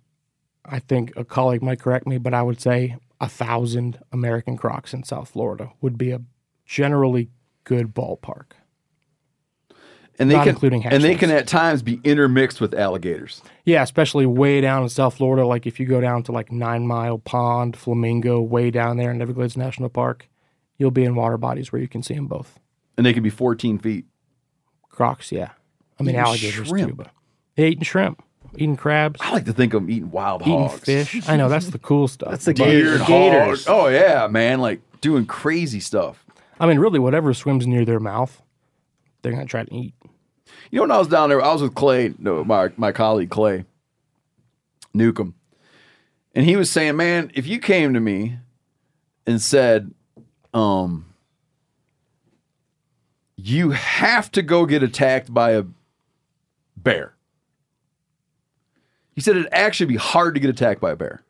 I 0.66 0.78
think 0.78 1.16
a 1.16 1.24
colleague 1.24 1.62
might 1.62 1.80
correct 1.80 2.06
me, 2.06 2.18
but 2.18 2.34
I 2.34 2.42
would 2.42 2.60
say 2.60 2.98
a 3.20 3.28
thousand 3.28 3.98
American 4.12 4.58
crocs 4.58 4.92
in 4.92 5.02
South 5.02 5.30
Florida 5.30 5.72
would 5.80 5.96
be 5.96 6.10
a 6.10 6.20
generally 6.66 7.30
good 7.64 7.94
ballpark. 7.94 8.52
And 10.18 10.30
they 10.30 10.34
Not 10.34 10.44
can 10.44 10.50
including 10.50 10.84
and 10.86 11.02
they 11.02 11.14
can 11.14 11.30
at 11.30 11.46
times 11.46 11.82
be 11.82 12.00
intermixed 12.04 12.60
with 12.60 12.74
alligators. 12.74 13.42
Yeah, 13.64 13.82
especially 13.82 14.26
way 14.26 14.60
down 14.60 14.82
in 14.82 14.88
South 14.90 15.16
Florida. 15.16 15.46
Like 15.46 15.66
if 15.66 15.80
you 15.80 15.86
go 15.86 16.00
down 16.00 16.22
to 16.24 16.32
like 16.32 16.52
Nine 16.52 16.86
Mile 16.86 17.18
Pond, 17.18 17.76
Flamingo, 17.76 18.40
way 18.40 18.70
down 18.70 18.98
there 18.98 19.10
in 19.10 19.22
Everglades 19.22 19.56
National 19.56 19.88
Park, 19.88 20.28
you'll 20.76 20.90
be 20.90 21.04
in 21.04 21.14
water 21.14 21.38
bodies 21.38 21.72
where 21.72 21.80
you 21.80 21.88
can 21.88 22.02
see 22.02 22.14
them 22.14 22.26
both. 22.26 22.58
And 22.96 23.06
they 23.06 23.14
can 23.14 23.22
be 23.22 23.30
14 23.30 23.78
feet. 23.78 24.04
Crocs, 24.90 25.32
yeah. 25.32 25.50
I 25.98 26.02
mean 26.02 26.10
Eating 26.10 26.20
alligators 26.20 26.70
too, 26.70 26.94
but 26.94 27.10
they 27.56 27.68
eating 27.68 27.84
shrimp, 27.84 28.22
eating 28.56 28.76
crabs, 28.76 29.20
I 29.22 29.32
like 29.32 29.44
to 29.46 29.52
think 29.52 29.72
of 29.74 29.82
them 29.82 29.90
eating 29.90 30.10
wild 30.10 30.42
eating 30.42 30.68
hogs. 30.68 30.80
fish. 30.80 31.28
I 31.28 31.36
know 31.36 31.48
that's 31.48 31.68
the 31.68 31.78
cool 31.78 32.06
stuff. 32.08 32.30
That's 32.30 32.44
the 32.44 32.54
Deer 32.54 32.98
gator, 32.98 33.04
gators. 33.06 33.64
hogs. 33.64 33.68
Oh 33.68 33.88
yeah, 33.88 34.26
man, 34.26 34.60
like 34.60 34.80
doing 35.00 35.24
crazy 35.26 35.80
stuff. 35.80 36.24
I 36.60 36.66
mean, 36.66 36.78
really, 36.78 36.98
whatever 36.98 37.32
swims 37.34 37.66
near 37.66 37.84
their 37.84 38.00
mouth, 38.00 38.42
they're 39.22 39.32
gonna 39.32 39.46
try 39.46 39.64
to 39.64 39.74
eat. 39.74 39.94
You 40.70 40.76
know, 40.76 40.82
when 40.82 40.90
I 40.90 40.98
was 40.98 41.08
down 41.08 41.28
there, 41.28 41.42
I 41.42 41.52
was 41.52 41.62
with 41.62 41.74
Clay, 41.74 42.14
no, 42.18 42.44
my 42.44 42.70
my 42.76 42.92
colleague 42.92 43.30
Clay 43.30 43.64
Newcomb, 44.94 45.34
and 46.34 46.44
he 46.44 46.56
was 46.56 46.70
saying, 46.70 46.96
"Man, 46.96 47.30
if 47.34 47.46
you 47.46 47.58
came 47.58 47.94
to 47.94 48.00
me 48.00 48.38
and 49.26 49.40
said, 49.40 49.92
um, 50.54 51.06
you 53.36 53.70
have 53.70 54.30
to 54.32 54.42
go 54.42 54.66
get 54.66 54.82
attacked 54.82 55.32
by 55.32 55.52
a 55.52 55.64
bear," 56.76 57.14
he 59.14 59.20
said 59.20 59.36
it'd 59.36 59.52
actually 59.52 59.86
be 59.86 59.96
hard 59.96 60.34
to 60.34 60.40
get 60.40 60.50
attacked 60.50 60.80
by 60.80 60.92
a 60.92 60.96
bear. 60.96 61.22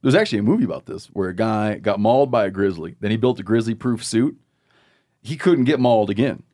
There's 0.00 0.14
actually 0.14 0.38
a 0.38 0.44
movie 0.44 0.64
about 0.64 0.86
this 0.86 1.06
where 1.06 1.28
a 1.28 1.34
guy 1.34 1.78
got 1.78 1.98
mauled 1.98 2.30
by 2.30 2.46
a 2.46 2.50
grizzly, 2.50 2.94
then 3.00 3.10
he 3.10 3.16
built 3.16 3.40
a 3.40 3.42
grizzly-proof 3.42 4.04
suit. 4.04 4.38
He 5.22 5.36
couldn't 5.36 5.64
get 5.64 5.80
mauled 5.80 6.08
again. 6.08 6.44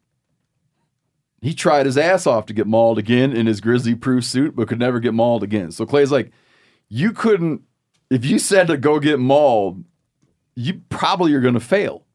He 1.45 1.53
tried 1.53 1.84
his 1.84 1.99
ass 1.99 2.26
off 2.26 2.47
to 2.47 2.55
get 2.55 2.66
mauled 2.66 2.97
again 2.99 3.36
in 3.36 3.45
his 3.47 3.61
grizzly 3.61 3.95
proof 3.95 4.24
suit, 4.24 4.57
but 4.57 4.66
could 4.66 4.78
never 4.78 4.99
get 4.99 5.12
mauled 5.12 5.42
again. 5.42 5.70
So 5.72 5.84
Clay's 5.84 6.11
like, 6.11 6.32
you 6.88 7.12
couldn't, 7.12 7.61
if 8.09 8.24
you 8.24 8.38
said 8.38 8.66
to 8.68 8.78
go 8.78 8.99
get 8.99 9.18
mauled, 9.18 9.84
you 10.55 10.80
probably 10.88 11.34
are 11.34 11.40
going 11.42 11.53
to 11.53 11.61
fail. 11.61 12.07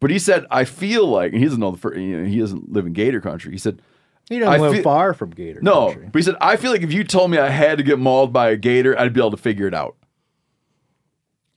But 0.00 0.10
he 0.10 0.18
said, 0.18 0.44
I 0.50 0.64
feel 0.64 1.06
like, 1.06 1.30
and 1.32 1.38
he 1.38 1.44
doesn't 1.44 1.60
know 1.60 1.70
the 1.70 1.78
first, 1.78 1.98
you 2.00 2.18
know, 2.18 2.24
he 2.24 2.40
doesn't 2.40 2.72
live 2.72 2.84
in 2.84 2.92
Gator 2.94 3.20
country. 3.20 3.52
He 3.52 3.58
said, 3.58 3.80
He 4.28 4.40
doesn't 4.40 4.52
I 4.54 4.58
live 4.58 4.72
feel- 4.74 4.82
far 4.82 5.14
from 5.14 5.30
Gator. 5.30 5.60
no, 5.62 5.90
country. 5.90 6.08
but 6.12 6.18
he 6.18 6.22
said, 6.24 6.34
I 6.40 6.56
feel 6.56 6.72
like 6.72 6.82
if 6.82 6.92
you 6.92 7.04
told 7.04 7.30
me 7.30 7.38
I 7.38 7.48
had 7.48 7.78
to 7.78 7.84
get 7.84 8.00
mauled 8.00 8.32
by 8.32 8.50
a 8.50 8.56
gator, 8.56 8.98
I'd 8.98 9.12
be 9.12 9.20
able 9.20 9.30
to 9.30 9.36
figure 9.36 9.68
it 9.68 9.74
out. 9.74 9.94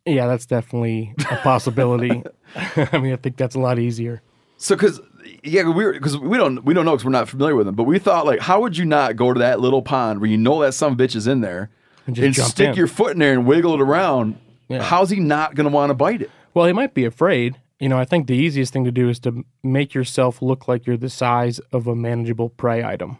Yeah, 0.05 0.27
that's 0.27 0.45
definitely 0.45 1.15
a 1.31 1.38
possibility. 1.38 2.21
I 2.55 2.99
mean, 2.99 3.11
I 3.13 3.15
think 3.15 3.38
that's 3.38 3.55
a 3.55 3.59
lot 3.59 3.79
easier. 3.79 4.21
So, 4.57 4.75
because 4.75 5.01
yeah, 5.43 5.67
we 5.69 5.91
because 5.93 6.17
we 6.17 6.38
don't 6.38 6.63
we 6.63 6.73
don't 6.73 6.86
know 6.86 6.91
because 6.91 7.05
we're 7.05 7.11
not 7.11 7.30
familiar 7.30 7.55
with 7.55 7.65
them. 7.65 7.76
But 7.76 7.84
we 7.84 7.99
thought 7.99 8.26
like, 8.26 8.39
how 8.39 8.61
would 8.61 8.78
you 8.78 8.86
not 8.86 9.15
go 9.15 9.34
to 9.34 9.39
that 9.39 9.59
little 9.59 9.82
pond 9.82 10.21
where 10.21 10.30
you 10.30 10.38
know 10.38 10.61
that 10.61 10.73
some 10.73 10.95
bitch 10.97 11.15
is 11.15 11.28
in 11.28 11.41
there 11.41 11.69
And 12.07 12.17
and, 12.17 12.36
stick 12.36 12.69
in. 12.69 12.76
your 12.76 12.88
foot 12.88 13.13
in 13.13 13.19
there 13.19 13.34
and 13.34 13.45
wiggle 13.45 13.73
it 13.76 13.82
around? 13.82 14.39
Yeah. 14.67 14.82
How's 14.82 15.09
he 15.09 15.19
not 15.19 15.55
going 15.55 15.65
to 15.69 15.73
want 15.73 15.89
to 15.91 15.93
bite 15.93 16.21
it? 16.21 16.32
Well, 16.53 16.65
he 16.65 16.73
might 16.73 16.93
be 16.93 17.05
afraid. 17.05 17.59
You 17.80 17.89
know, 17.89 17.97
I 17.99 18.05
think 18.05 18.28
the 18.28 18.36
easiest 18.36 18.71
thing 18.73 18.86
to 18.86 18.91
do 18.91 19.09
is 19.09 19.19
to 19.19 19.43
make 19.61 19.93
yourself 19.93 20.41
look 20.41 20.67
like 20.67 20.88
you're 20.88 20.97
the 20.97 21.09
size 21.09 21.59
of 21.71 21.88
a 21.88 21.95
manageable 21.95 22.49
prey 22.49 22.84
item. 22.84 23.17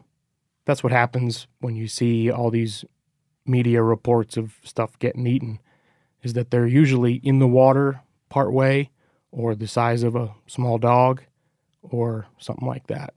That's 0.66 0.84
what 0.84 0.94
happens 0.94 1.46
when 1.60 1.76
you 1.76 1.88
see 1.88 2.32
all 2.32 2.50
these 2.50 2.86
media 3.46 3.84
reports 3.84 4.38
of 4.38 4.56
stuff 4.64 4.98
getting 4.98 5.28
eaten, 5.28 5.60
is 6.24 6.34
that 6.34 6.50
they're 6.50 6.66
usually 6.66 7.16
in 7.16 7.40
the 7.40 7.48
water 7.48 8.02
part 8.30 8.52
way 8.54 8.90
or 9.30 9.54
the 9.54 9.68
size 9.68 10.02
of 10.02 10.16
a 10.16 10.34
small 10.48 10.78
dog 10.78 11.22
or 11.92 12.28
something 12.38 12.68
like 12.68 12.88
that. 12.88 13.14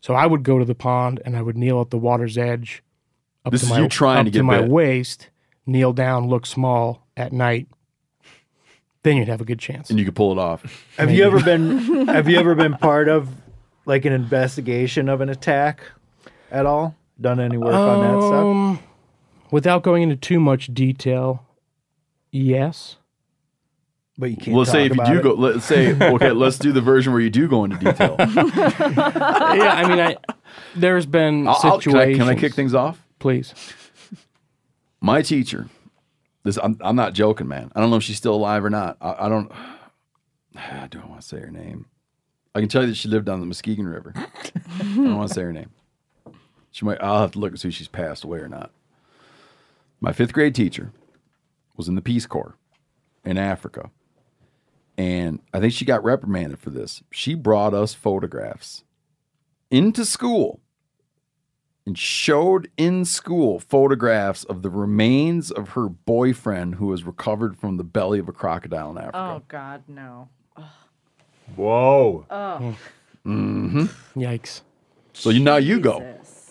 So 0.00 0.14
I 0.14 0.26
would 0.26 0.42
go 0.42 0.58
to 0.58 0.64
the 0.64 0.74
pond 0.74 1.20
and 1.24 1.36
I 1.36 1.42
would 1.42 1.56
kneel 1.56 1.80
at 1.80 1.90
the 1.90 1.98
water's 1.98 2.36
edge 2.36 2.82
up 3.44 3.52
This 3.52 3.62
to 3.62 3.68
my, 3.68 3.78
you 3.80 3.88
trying 3.88 4.20
up 4.20 4.24
to 4.26 4.30
get 4.30 4.44
my 4.44 4.60
bit. 4.60 4.70
waist, 4.70 5.28
kneel 5.66 5.92
down, 5.92 6.28
look 6.28 6.46
small 6.46 7.06
at 7.16 7.32
night. 7.32 7.68
Then 9.04 9.16
you'd 9.16 9.28
have 9.28 9.40
a 9.40 9.44
good 9.44 9.58
chance. 9.58 9.90
And 9.90 9.98
you 9.98 10.04
could 10.04 10.14
pull 10.14 10.32
it 10.32 10.38
off. 10.38 10.86
Have 10.96 11.10
you 11.10 11.24
ever 11.24 11.40
been 11.42 12.06
have 12.06 12.28
you 12.28 12.38
ever 12.38 12.54
been 12.54 12.74
part 12.74 13.08
of 13.08 13.28
like 13.84 14.04
an 14.04 14.12
investigation 14.12 15.08
of 15.08 15.20
an 15.20 15.28
attack 15.28 15.80
at 16.50 16.66
all? 16.66 16.94
Done 17.20 17.40
any 17.40 17.56
work 17.56 17.74
on 17.74 18.00
that 18.00 18.26
stuff? 18.26 18.44
Um, 18.44 18.78
Without 19.50 19.82
going 19.82 20.02
into 20.02 20.16
too 20.16 20.40
much 20.40 20.72
detail, 20.72 21.44
yes. 22.30 22.96
But 24.22 24.30
you 24.30 24.36
can't 24.36 24.56
Let's 24.56 24.70
say 24.70 24.88
talk 24.88 24.98
if 25.00 25.08
you 25.08 25.14
do 25.14 25.20
about 25.20 25.36
go, 25.36 25.42
let's 25.42 25.64
say 25.64 25.94
okay, 26.00 26.30
let's 26.30 26.56
do 26.56 26.70
the 26.70 26.80
version 26.80 27.12
where 27.12 27.20
you 27.20 27.28
do 27.28 27.48
go 27.48 27.64
into 27.64 27.76
detail. 27.76 28.14
yeah, 28.20 28.24
I 28.28 29.88
mean, 29.88 29.98
I 29.98 30.16
there's 30.76 31.06
been 31.06 31.48
I'll- 31.48 31.58
I'll- 31.60 31.80
situations. 31.80 32.18
can, 32.18 32.28
I, 32.28 32.34
can 32.34 32.38
I 32.38 32.40
kick 32.40 32.54
things 32.54 32.72
off? 32.72 33.04
Please. 33.18 33.52
My 35.00 35.22
teacher, 35.22 35.68
this 36.44 36.56
I'm, 36.62 36.78
I'm 36.82 36.94
not 36.94 37.14
joking, 37.14 37.48
man. 37.48 37.72
I 37.74 37.80
don't 37.80 37.90
know 37.90 37.96
if 37.96 38.04
she's 38.04 38.16
still 38.16 38.36
alive 38.36 38.64
or 38.64 38.70
not. 38.70 38.96
I, 39.00 39.26
I 39.26 39.28
don't. 39.28 39.50
I 40.56 40.86
don't 40.88 41.08
want 41.08 41.20
to 41.20 41.26
say 41.26 41.40
her 41.40 41.50
name. 41.50 41.86
I 42.54 42.60
can 42.60 42.68
tell 42.68 42.82
you 42.82 42.88
that 42.90 42.94
she 42.94 43.08
lived 43.08 43.28
on 43.28 43.40
the 43.40 43.46
Muskegon 43.46 43.88
River. 43.88 44.12
I 44.14 44.82
don't 44.94 45.16
want 45.16 45.30
to 45.30 45.34
say 45.34 45.42
her 45.42 45.52
name. 45.52 45.70
She 46.70 46.84
might. 46.84 47.02
I'll 47.02 47.22
have 47.22 47.32
to 47.32 47.40
look 47.40 47.50
and 47.50 47.58
see 47.58 47.70
if 47.70 47.74
she's 47.74 47.88
passed 47.88 48.22
away 48.22 48.38
or 48.38 48.48
not. 48.48 48.70
My 50.00 50.12
fifth 50.12 50.32
grade 50.32 50.54
teacher 50.54 50.92
was 51.76 51.88
in 51.88 51.96
the 51.96 52.00
Peace 52.02 52.26
Corps 52.26 52.54
in 53.24 53.36
Africa, 53.36 53.90
and 54.98 55.40
I 55.52 55.60
think 55.60 55.72
she 55.72 55.84
got 55.84 56.04
reprimanded 56.04 56.58
for 56.58 56.70
this. 56.70 57.02
She 57.10 57.34
brought 57.34 57.74
us 57.74 57.94
photographs 57.94 58.84
into 59.70 60.04
school 60.04 60.60
and 61.86 61.98
showed 61.98 62.70
in 62.76 63.04
school 63.04 63.58
photographs 63.58 64.44
of 64.44 64.62
the 64.62 64.70
remains 64.70 65.50
of 65.50 65.70
her 65.70 65.88
boyfriend 65.88 66.76
who 66.76 66.86
was 66.86 67.02
recovered 67.04 67.56
from 67.56 67.76
the 67.76 67.84
belly 67.84 68.18
of 68.18 68.28
a 68.28 68.32
crocodile 68.32 68.90
in 68.90 68.98
Africa. 68.98 69.16
Oh 69.18 69.42
God, 69.48 69.82
no. 69.88 70.28
Whoa. 71.56 72.26
Oh. 72.30 72.76
hmm 73.24 73.84
Yikes. 74.16 74.60
So 75.12 75.30
you, 75.30 75.40
now 75.40 75.56
you 75.56 75.80
go. 75.80 76.06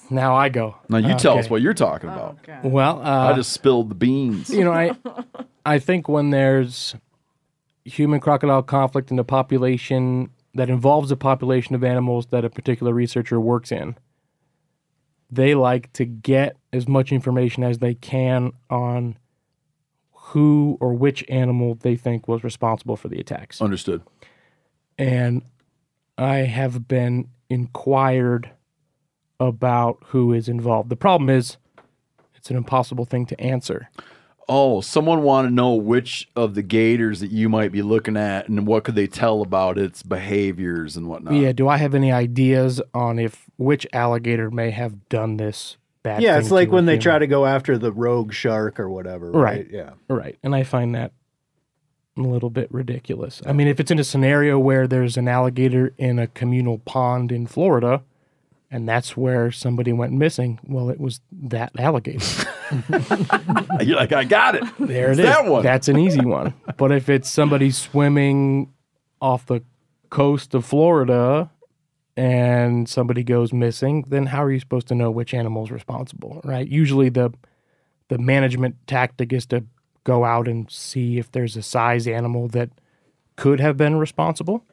Now 0.09 0.35
I 0.35 0.49
go. 0.49 0.75
Now 0.89 0.97
you 0.97 1.15
tell 1.15 1.37
us 1.37 1.45
Okay. 1.45 1.49
what 1.51 1.61
you're 1.61 1.73
talking 1.73 2.09
about. 2.09 2.37
Well, 2.63 3.01
uh, 3.01 3.31
I 3.31 3.33
just 3.33 3.53
spilled 3.53 3.89
the 3.89 3.95
beans. 3.95 4.49
you 4.49 4.63
know, 4.65 4.73
I 4.73 4.91
I 5.65 5.79
think 5.79 6.09
when 6.09 6.31
there's 6.31 6.95
human 7.85 8.19
crocodile 8.19 8.63
conflict 8.63 9.11
in 9.11 9.19
a 9.19 9.23
population 9.23 10.29
that 10.53 10.69
involves 10.69 11.11
a 11.11 11.15
population 11.15 11.75
of 11.75 11.83
animals 11.83 12.27
that 12.27 12.45
a 12.45 12.49
particular 12.49 12.93
researcher 12.93 13.39
works 13.39 13.71
in, 13.71 13.95
they 15.29 15.55
like 15.55 15.91
to 15.93 16.05
get 16.05 16.57
as 16.73 16.87
much 16.87 17.11
information 17.11 17.63
as 17.63 17.79
they 17.79 17.93
can 17.93 18.51
on 18.69 19.17
who 20.11 20.77
or 20.79 20.93
which 20.93 21.23
animal 21.29 21.75
they 21.75 21.95
think 21.95 22.27
was 22.27 22.43
responsible 22.43 22.95
for 22.95 23.07
the 23.07 23.19
attacks. 23.19 23.61
Understood. 23.61 24.01
And 24.97 25.41
I 26.17 26.37
have 26.37 26.87
been 26.87 27.29
inquired 27.49 28.51
about 29.39 29.97
who 30.07 30.33
is 30.33 30.47
involved. 30.47 30.89
The 30.89 30.95
problem 30.95 31.29
is 31.29 31.57
it's 32.35 32.49
an 32.49 32.57
impossible 32.57 33.05
thing 33.05 33.25
to 33.27 33.41
answer. 33.41 33.89
Oh, 34.49 34.81
someone 34.81 35.23
want 35.23 35.47
to 35.47 35.53
know 35.53 35.73
which 35.73 36.29
of 36.35 36.55
the 36.55 36.61
gators 36.61 37.19
that 37.21 37.31
you 37.31 37.47
might 37.47 37.71
be 37.71 37.81
looking 37.81 38.17
at 38.17 38.49
and 38.49 38.67
what 38.67 38.83
could 38.83 38.95
they 38.95 39.07
tell 39.07 39.41
about 39.41 39.77
its 39.77 40.03
behaviors 40.03 40.97
and 40.97 41.07
whatnot. 41.07 41.35
Yeah, 41.35 41.51
do 41.53 41.67
I 41.67 41.77
have 41.77 41.95
any 41.95 42.11
ideas 42.11 42.81
on 42.93 43.19
if 43.19 43.45
which 43.57 43.87
alligator 43.93 44.51
may 44.51 44.71
have 44.71 45.07
done 45.09 45.37
this 45.37 45.77
bad 46.03 46.21
yeah, 46.21 46.33
thing 46.33 46.41
it's 46.41 46.51
like 46.51 46.71
when 46.71 46.85
they 46.85 46.93
human? 46.93 47.03
try 47.03 47.19
to 47.19 47.27
go 47.27 47.45
after 47.45 47.77
the 47.77 47.91
rogue 47.91 48.33
shark 48.33 48.79
or 48.79 48.89
whatever, 48.89 49.31
right? 49.31 49.57
Right. 49.57 49.67
Yeah. 49.69 49.91
Right. 50.09 50.37
And 50.43 50.55
I 50.55 50.63
find 50.63 50.95
that 50.95 51.11
a 52.17 52.21
little 52.21 52.49
bit 52.49 52.71
ridiculous. 52.71 53.41
I 53.45 53.53
mean, 53.53 53.67
if 53.67 53.79
it's 53.79 53.91
in 53.91 53.99
a 53.99 54.03
scenario 54.03 54.59
where 54.59 54.87
there's 54.87 55.17
an 55.17 55.27
alligator 55.27 55.93
in 55.97 56.19
a 56.19 56.27
communal 56.27 56.79
pond 56.79 57.31
in 57.31 57.47
Florida 57.47 58.03
and 58.69 58.87
that's 58.87 59.15
where 59.17 59.51
somebody 59.51 59.93
went 59.93 60.13
missing, 60.13 60.59
well, 60.63 60.89
it 60.89 60.99
was 60.99 61.21
that 61.31 61.71
alligator. 61.77 62.25
You're 63.81 63.97
like, 63.97 64.13
I 64.13 64.23
got 64.23 64.55
it. 64.55 64.63
There 64.79 65.11
It's 65.11 65.19
it 65.19 65.23
is. 65.23 65.29
That 65.29 65.45
one. 65.45 65.63
That's 65.63 65.87
an 65.87 65.97
easy 65.97 66.25
one. 66.25 66.53
But 66.77 66.91
if 66.91 67.09
it's 67.09 67.29
somebody 67.29 67.69
swimming 67.69 68.73
off 69.21 69.45
the 69.45 69.61
coast 70.09 70.55
of 70.55 70.65
Florida 70.65 71.51
and 72.17 72.89
somebody 72.89 73.23
goes 73.23 73.53
missing, 73.53 74.05
then 74.07 74.27
how 74.27 74.43
are 74.43 74.51
you 74.51 74.59
supposed 74.59 74.87
to 74.87 74.95
know 74.95 75.11
which 75.11 75.33
animal 75.33 75.63
is 75.63 75.71
responsible, 75.71 76.41
right? 76.43 76.67
Usually 76.67 77.09
the 77.09 77.33
the 78.07 78.17
management 78.17 78.75
tactic 78.87 79.31
is 79.31 79.45
to 79.47 79.63
go 80.03 80.25
out 80.25 80.47
and 80.47 80.69
see 80.69 81.17
if 81.17 81.31
there's 81.31 81.55
a 81.55 81.61
size 81.61 82.07
animal 82.07 82.47
that 82.49 82.69
could 83.35 83.59
have 83.59 83.77
been 83.77 83.95
responsible. 83.95 84.65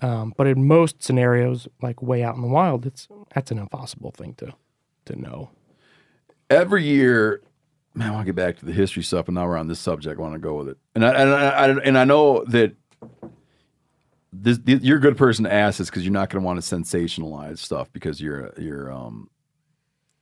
Um, 0.00 0.34
but 0.36 0.46
in 0.46 0.66
most 0.66 1.02
scenarios, 1.02 1.68
like 1.80 2.02
way 2.02 2.22
out 2.22 2.34
in 2.34 2.42
the 2.42 2.48
wild, 2.48 2.84
it's 2.84 3.08
that's 3.34 3.50
an 3.50 3.58
impossible 3.58 4.10
thing 4.10 4.34
to 4.34 4.54
to 5.06 5.16
know. 5.20 5.50
Every 6.52 6.84
year, 6.84 7.42
man, 7.94 8.08
I 8.08 8.10
want 8.12 8.26
to 8.26 8.32
get 8.32 8.36
back 8.36 8.58
to 8.58 8.66
the 8.66 8.72
history 8.72 9.02
stuff, 9.02 9.28
and 9.28 9.34
now 9.34 9.46
we're 9.46 9.56
on 9.56 9.68
this 9.68 9.80
subject. 9.80 10.18
I 10.18 10.22
want 10.22 10.34
to 10.34 10.38
go 10.38 10.54
with 10.54 10.68
it, 10.68 10.78
and 10.94 11.04
I 11.04 11.10
and 11.12 11.30
I, 11.80 11.84
and 11.84 11.98
I 11.98 12.04
know 12.04 12.44
that 12.44 12.74
this, 14.32 14.58
you're 14.66 14.98
a 14.98 15.00
good 15.00 15.16
person 15.16 15.44
to 15.44 15.52
ask 15.52 15.78
this 15.78 15.90
because 15.90 16.04
you're 16.04 16.12
not 16.12 16.30
going 16.30 16.42
to 16.42 16.46
want 16.46 16.62
to 16.62 16.76
sensationalize 16.76 17.58
stuff 17.58 17.92
because 17.92 18.20
you're 18.20 18.52
you're 18.58 18.92
um 18.92 19.28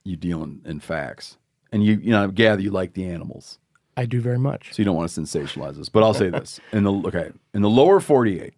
you 0.04 0.16
deal 0.16 0.42
in, 0.42 0.62
in 0.64 0.80
facts, 0.80 1.36
and 1.72 1.84
you 1.84 1.94
you 2.02 2.10
know 2.10 2.24
I 2.24 2.26
gather 2.28 2.62
you 2.62 2.70
like 2.70 2.94
the 2.94 3.06
animals, 3.06 3.58
I 3.96 4.06
do 4.06 4.20
very 4.20 4.38
much. 4.38 4.72
so 4.72 4.80
you 4.80 4.84
don't 4.84 4.96
want 4.96 5.10
to 5.10 5.20
sensationalize 5.20 5.76
this. 5.76 5.88
But 5.88 6.02
I'll 6.02 6.14
say 6.14 6.30
this: 6.30 6.60
in 6.72 6.84
the 6.84 6.92
okay, 6.92 7.30
in 7.54 7.62
the 7.62 7.70
lower 7.70 8.00
48, 8.00 8.54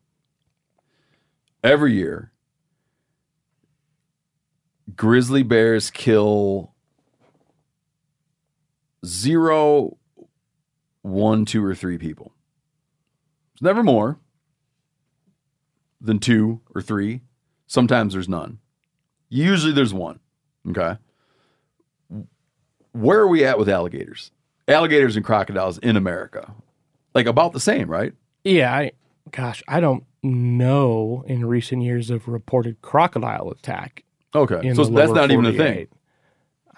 every 1.65 1.95
year, 1.95 2.33
grizzly 4.97 5.43
bears 5.43 5.91
kill 5.91 6.72
zero, 9.05 9.97
one, 11.03 11.45
two, 11.45 11.65
or 11.65 11.75
three 11.75 11.99
people. 11.99 12.33
It's 13.55 13.63
never 13.63 13.83
more 13.83 14.19
than 16.01 16.19
two 16.19 16.61
or 16.75 16.83
three. 16.83 17.21
Sometimes 17.67 18.13
there's 18.13 18.29
none. 18.29 18.59
Usually 19.29 19.73
there's 19.73 19.95
one. 19.95 20.21
Okay. 20.69 20.99
Where 22.93 23.21
are 23.21 23.29
we 23.29 23.45
at 23.45 23.59
with 23.59 23.69
alligators? 23.69 24.31
Alligators 24.69 25.17
and 25.17 25.25
crocodiles 25.25 25.79
in 25.79 25.97
America. 25.97 26.55
Like 27.15 27.27
about 27.27 27.53
the 27.53 27.61
same, 27.61 27.91
right? 27.91 28.13
Yeah, 28.45 28.75
I 28.75 28.93
gosh, 29.31 29.63
I 29.69 29.81
don't 29.81 30.05
know 30.23 31.25
in 31.27 31.45
recent 31.45 31.83
years 31.83 32.11
of 32.11 32.29
reported 32.29 32.81
crocodile 32.83 33.51
attack. 33.51 34.05
Okay. 34.35 34.75
So 34.75 34.85
that's 34.85 35.13
not 35.13 35.31
even 35.31 35.47
a 35.47 35.53
thing. 35.53 35.89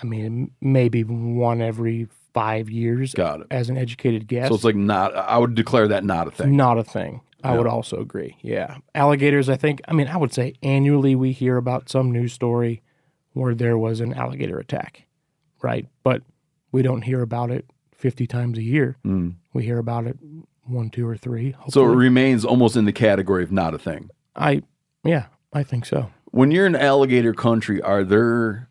I 0.03 0.07
mean, 0.07 0.51
maybe 0.61 1.03
one 1.05 1.61
every 1.61 2.09
five 2.33 2.69
years. 2.69 3.15
Got 3.15 3.43
it. 3.43 3.47
As 3.51 3.71
an 3.71 3.77
educated 3.79 4.27
guess. 4.27 4.49
So 4.49 4.55
it's 4.57 4.65
like 4.65 4.75
not, 4.77 5.15
I 5.15 5.39
would 5.39 5.55
declare 5.55 5.89
that 5.89 6.05
not 6.05 6.27
a 6.27 6.31
thing. 6.31 6.57
Not 6.57 6.79
a 6.79 6.85
thing. 6.85 7.21
I 7.45 7.53
Yeah. 7.53 7.59
would 7.59 7.67
also 7.67 8.01
agree. 8.01 8.37
Yeah. 8.43 8.79
Alligators, 8.95 9.49
I 9.49 9.57
think, 9.57 9.83
I 9.87 9.93
mean, 9.93 10.09
I 10.09 10.17
would 10.17 10.33
say 10.33 10.55
annually 10.63 11.15
we 11.15 11.33
hear 11.33 11.57
about 11.57 11.89
some 11.89 12.11
news 12.11 12.33
story 12.33 12.83
where 13.35 13.55
there 13.55 13.79
was 13.79 14.01
an 14.01 14.15
alligator 14.15 14.59
attack, 14.59 15.07
right? 15.63 15.87
But 16.03 16.23
we 16.73 16.83
don't 16.83 17.03
hear 17.03 17.21
about 17.23 17.51
it 17.51 17.67
50 17.93 18.27
times 18.27 18.59
a 18.59 18.63
year. 18.63 18.97
Mm. 19.07 19.35
We 19.53 19.65
hear 19.65 19.79
about 19.79 20.07
it 20.07 20.19
one, 20.67 20.91
two, 20.91 21.07
or 21.07 21.17
three. 21.17 21.55
So 21.69 21.85
it 21.85 21.95
remains 21.95 22.45
almost 22.45 22.75
in 22.77 22.85
the 22.87 22.93
category 22.93 23.45
of 23.45 23.53
not 23.53 23.75
a 23.75 23.79
thing. 23.79 24.09
I, 24.35 24.63
yeah, 25.05 25.27
I 25.53 25.63
think 25.63 25.85
so. 25.87 26.11
When 26.31 26.51
you're 26.51 26.67
in 26.67 26.75
alligator 26.75 27.35
country, 27.35 27.81
are 27.83 28.03
there 28.03 28.69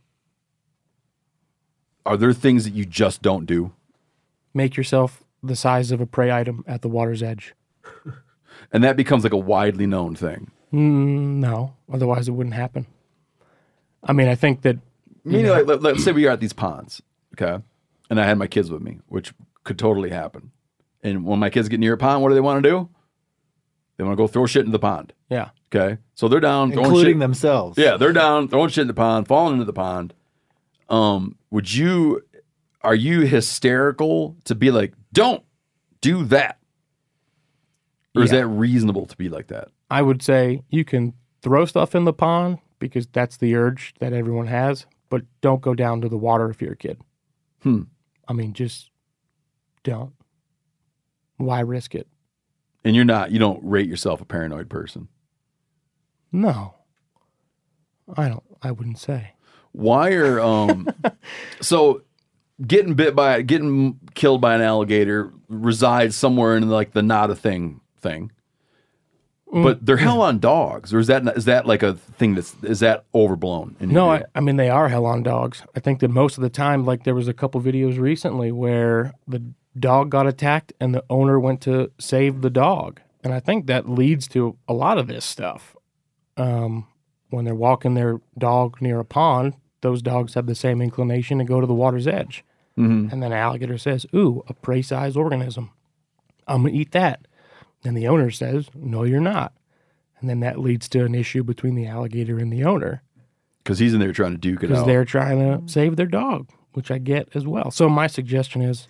are 2.05 2.17
there 2.17 2.33
things 2.33 2.63
that 2.65 2.73
you 2.73 2.85
just 2.85 3.21
don't 3.21 3.45
do? 3.45 3.71
Make 4.53 4.75
yourself 4.75 5.23
the 5.41 5.55
size 5.55 5.91
of 5.91 6.01
a 6.01 6.05
prey 6.05 6.31
item 6.31 6.63
at 6.67 6.81
the 6.81 6.89
water's 6.89 7.23
edge. 7.23 7.53
And 8.71 8.83
that 8.83 8.95
becomes 8.95 9.23
like 9.23 9.33
a 9.33 9.37
widely 9.37 9.85
known 9.85 10.15
thing. 10.15 10.51
Mm, 10.71 11.35
no, 11.35 11.75
otherwise 11.91 12.27
it 12.27 12.31
wouldn't 12.31 12.55
happen. 12.55 12.87
I 14.03 14.13
mean, 14.13 14.27
I 14.27 14.35
think 14.35 14.63
that 14.63 14.77
Meaning, 15.23 15.51
like, 15.51 15.67
let, 15.67 15.81
let's 15.81 16.03
say 16.03 16.11
we 16.11 16.25
are 16.27 16.31
at 16.31 16.39
these 16.39 16.53
ponds, 16.53 17.01
okay, 17.33 17.63
and 18.09 18.19
I 18.19 18.25
had 18.25 18.37
my 18.37 18.47
kids 18.47 18.69
with 18.69 18.81
me, 18.81 18.99
which 19.07 19.33
could 19.63 19.79
totally 19.79 20.09
happen. 20.09 20.51
And 21.01 21.25
when 21.25 21.39
my 21.39 21.49
kids 21.49 21.69
get 21.69 21.79
near 21.79 21.93
a 21.93 21.97
pond, 21.97 22.21
what 22.21 22.29
do 22.29 22.35
they 22.35 22.41
want 22.41 22.63
to 22.63 22.69
do? 22.69 22.89
They 23.97 24.03
want 24.03 24.13
to 24.13 24.21
go 24.21 24.27
throw 24.27 24.45
shit 24.45 24.65
in 24.65 24.71
the 24.71 24.79
pond. 24.79 25.13
Yeah. 25.29 25.49
Okay. 25.73 25.97
So 26.15 26.27
they're 26.27 26.39
down, 26.39 26.71
throwing 26.71 26.85
including 26.87 27.13
shit. 27.15 27.19
themselves. 27.19 27.77
Yeah, 27.77 27.97
they're 27.97 28.13
down, 28.13 28.47
throwing 28.47 28.69
shit 28.69 28.83
in 28.83 28.87
the 28.87 28.93
pond, 28.93 29.27
falling 29.27 29.53
into 29.53 29.65
the 29.65 29.73
pond. 29.73 30.13
Um, 30.93 31.37
would 31.49 31.73
you? 31.73 32.21
Are 32.81 32.95
you 32.95 33.21
hysterical 33.21 34.35
to 34.43 34.55
be 34.55 34.69
like, 34.69 34.93
don't 35.11 35.43
do 36.01 36.25
that? 36.25 36.59
Or 38.15 38.23
is 38.23 38.31
that 38.31 38.45
reasonable 38.45 39.05
to 39.07 39.17
be 39.17 39.29
like 39.29 39.47
that? 39.47 39.69
I 39.89 40.01
would 40.01 40.21
say 40.21 40.63
you 40.69 40.85
can 40.85 41.13
throw 41.41 41.65
stuff 41.65 41.95
in 41.95 42.03
the 42.03 42.13
pond 42.13 42.59
because 42.77 43.07
that's 43.07 43.37
the 43.37 43.55
urge 43.55 43.93
that 43.99 44.13
everyone 44.13 44.47
has, 44.47 44.85
but 45.09 45.23
don't 45.41 45.61
go 45.61 45.73
down 45.73 46.01
to 46.01 46.09
the 46.09 46.17
water 46.17 46.49
if 46.49 46.61
you're 46.61 46.73
a 46.73 46.77
kid. 46.77 46.99
Hmm. 47.61 47.83
I 48.27 48.33
mean, 48.33 48.53
just 48.53 48.91
don't. 49.83 50.13
Why 51.37 51.61
risk 51.61 51.95
it? 51.95 52.07
And 52.83 52.95
you're 52.95 53.05
not, 53.05 53.31
you 53.31 53.39
don't 53.39 53.63
rate 53.63 53.87
yourself 53.87 54.21
a 54.21 54.25
paranoid 54.25 54.69
person. 54.69 55.07
No. 56.31 56.75
I 58.15 58.27
don't. 58.27 58.43
I 58.61 58.71
wouldn't 58.71 58.99
say. 58.99 59.33
Why 59.73 60.13
are 60.13 60.39
um 60.39 60.87
so 61.61 62.01
getting 62.65 62.93
bit 62.93 63.15
by 63.15 63.41
getting 63.41 63.99
killed 64.13 64.41
by 64.41 64.55
an 64.55 64.61
alligator 64.61 65.31
resides 65.49 66.15
somewhere 66.15 66.55
in 66.55 66.69
like 66.69 66.93
the 66.93 67.01
not 67.01 67.29
a 67.29 67.35
thing 67.35 67.81
thing. 67.99 68.31
But 69.51 69.85
they're 69.85 69.97
hell 69.97 70.23
on 70.23 70.39
dogs, 70.39 70.95
or 70.95 70.99
is 70.99 71.05
that 71.07 71.27
is 71.37 71.45
that 71.45 71.67
like 71.67 71.83
a 71.83 71.93
thing 71.93 72.33
that's 72.33 72.55
is 72.63 72.79
that 72.79 73.05
overblown? 73.13 73.75
in 73.79 73.89
No. 73.89 74.09
I, 74.09 74.23
I 74.33 74.39
mean 74.39 74.57
they 74.57 74.69
are 74.69 74.89
hell 74.89 75.05
on 75.05 75.21
dogs. 75.21 75.61
I 75.75 75.79
think 75.79 75.99
that 75.99 76.07
most 76.07 76.39
of 76.39 76.41
the 76.41 76.49
time, 76.49 76.85
like 76.85 77.03
there 77.03 77.13
was 77.13 77.27
a 77.27 77.35
couple 77.35 77.61
videos 77.61 77.99
recently 77.99 78.51
where 78.51 79.13
the 79.27 79.43
dog 79.77 80.09
got 80.09 80.25
attacked 80.25 80.73
and 80.79 80.95
the 80.95 81.03
owner 81.07 81.39
went 81.39 81.61
to 81.61 81.91
save 81.99 82.41
the 82.41 82.49
dog, 82.49 82.99
and 83.23 83.31
I 83.31 83.39
think 83.39 83.67
that 83.67 83.87
leads 83.87 84.27
to 84.29 84.57
a 84.67 84.73
lot 84.73 84.97
of 84.97 85.05
this 85.05 85.23
stuff. 85.23 85.75
Um, 86.35 86.87
when 87.29 87.45
they're 87.45 87.53
walking 87.53 87.93
their 87.93 88.21
dog 88.35 88.81
near 88.81 88.99
a 88.99 89.05
pond, 89.05 89.53
those 89.83 90.01
dogs 90.01 90.33
have 90.33 90.47
the 90.47 90.55
same 90.55 90.81
inclination 90.81 91.37
to 91.37 91.43
go 91.45 91.61
to 91.61 91.67
the 91.67 91.73
water's 91.75 92.07
edge, 92.07 92.43
Mhm. 92.77 93.11
and 93.11 93.21
then 93.21 93.31
an 93.31 93.37
alligator 93.37 93.77
says, 93.77 94.07
"Ooh, 94.15 94.43
a 94.47 94.53
prey-sized 94.55 95.15
organism, 95.15 95.69
I'm 96.47 96.63
gonna 96.63 96.73
eat 96.75 96.91
that," 96.93 97.27
and 97.85 97.95
the 97.95 98.07
owner 98.07 98.31
says, 98.31 98.69
"No, 98.75 99.03
you're 99.03 99.21
not." 99.21 99.53
And 100.19 100.27
then 100.29 100.39
that 100.39 100.59
leads 100.59 100.89
to 100.89 101.05
an 101.05 101.13
issue 101.13 101.43
between 101.43 101.75
the 101.75 101.85
alligator 101.85 102.39
and 102.39 102.51
the 102.51 102.63
owner 102.63 103.03
because 103.63 103.77
he's 103.79 103.93
in 103.93 103.99
there 103.99 104.11
trying 104.13 104.31
to 104.31 104.37
duke 104.37 104.63
it 104.63 104.67
out. 104.67 104.69
because 104.69 104.85
they're 104.85 105.05
trying 105.05 105.37
to 105.39 105.61
save 105.71 105.95
their 105.97 106.05
dog, 106.07 106.49
which 106.73 106.89
I 106.89 106.97
get 106.97 107.29
as 107.35 107.45
well. 107.45 107.69
So 107.71 107.87
my 107.89 108.07
suggestion 108.07 108.61
is, 108.61 108.87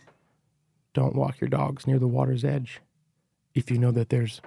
don't 0.94 1.16
walk 1.16 1.42
your 1.42 1.50
dogs 1.50 1.86
near 1.88 2.00
the 2.00 2.08
water's 2.08 2.46
edge 2.46 2.80
if 3.56 3.70
you 3.72 3.78
know 3.80 3.92
that 3.92 4.10
there's 4.10 4.42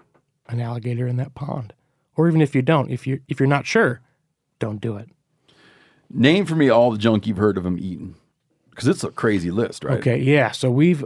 an 0.48 0.60
alligator 0.60 1.06
in 1.08 1.16
that 1.16 1.34
pond, 1.34 1.72
or 2.16 2.28
even 2.28 2.40
if 2.40 2.54
you 2.54 2.62
don't, 2.62 2.90
if 2.90 3.06
you 3.06 3.20
if 3.28 3.38
you're 3.40 3.48
not 3.48 3.66
sure, 3.66 4.00
don't 4.60 4.80
do 4.80 4.96
it. 4.96 5.08
Name 6.10 6.46
for 6.46 6.54
me 6.54 6.68
all 6.68 6.90
the 6.90 6.98
junk 6.98 7.26
you've 7.26 7.36
heard 7.36 7.58
of 7.58 7.66
him 7.66 7.78
eating, 7.78 8.14
because 8.70 8.86
it's 8.88 9.04
a 9.04 9.10
crazy 9.10 9.50
list, 9.50 9.84
right? 9.84 9.98
Okay, 9.98 10.18
yeah. 10.18 10.50
So 10.52 10.70
we've 10.70 11.04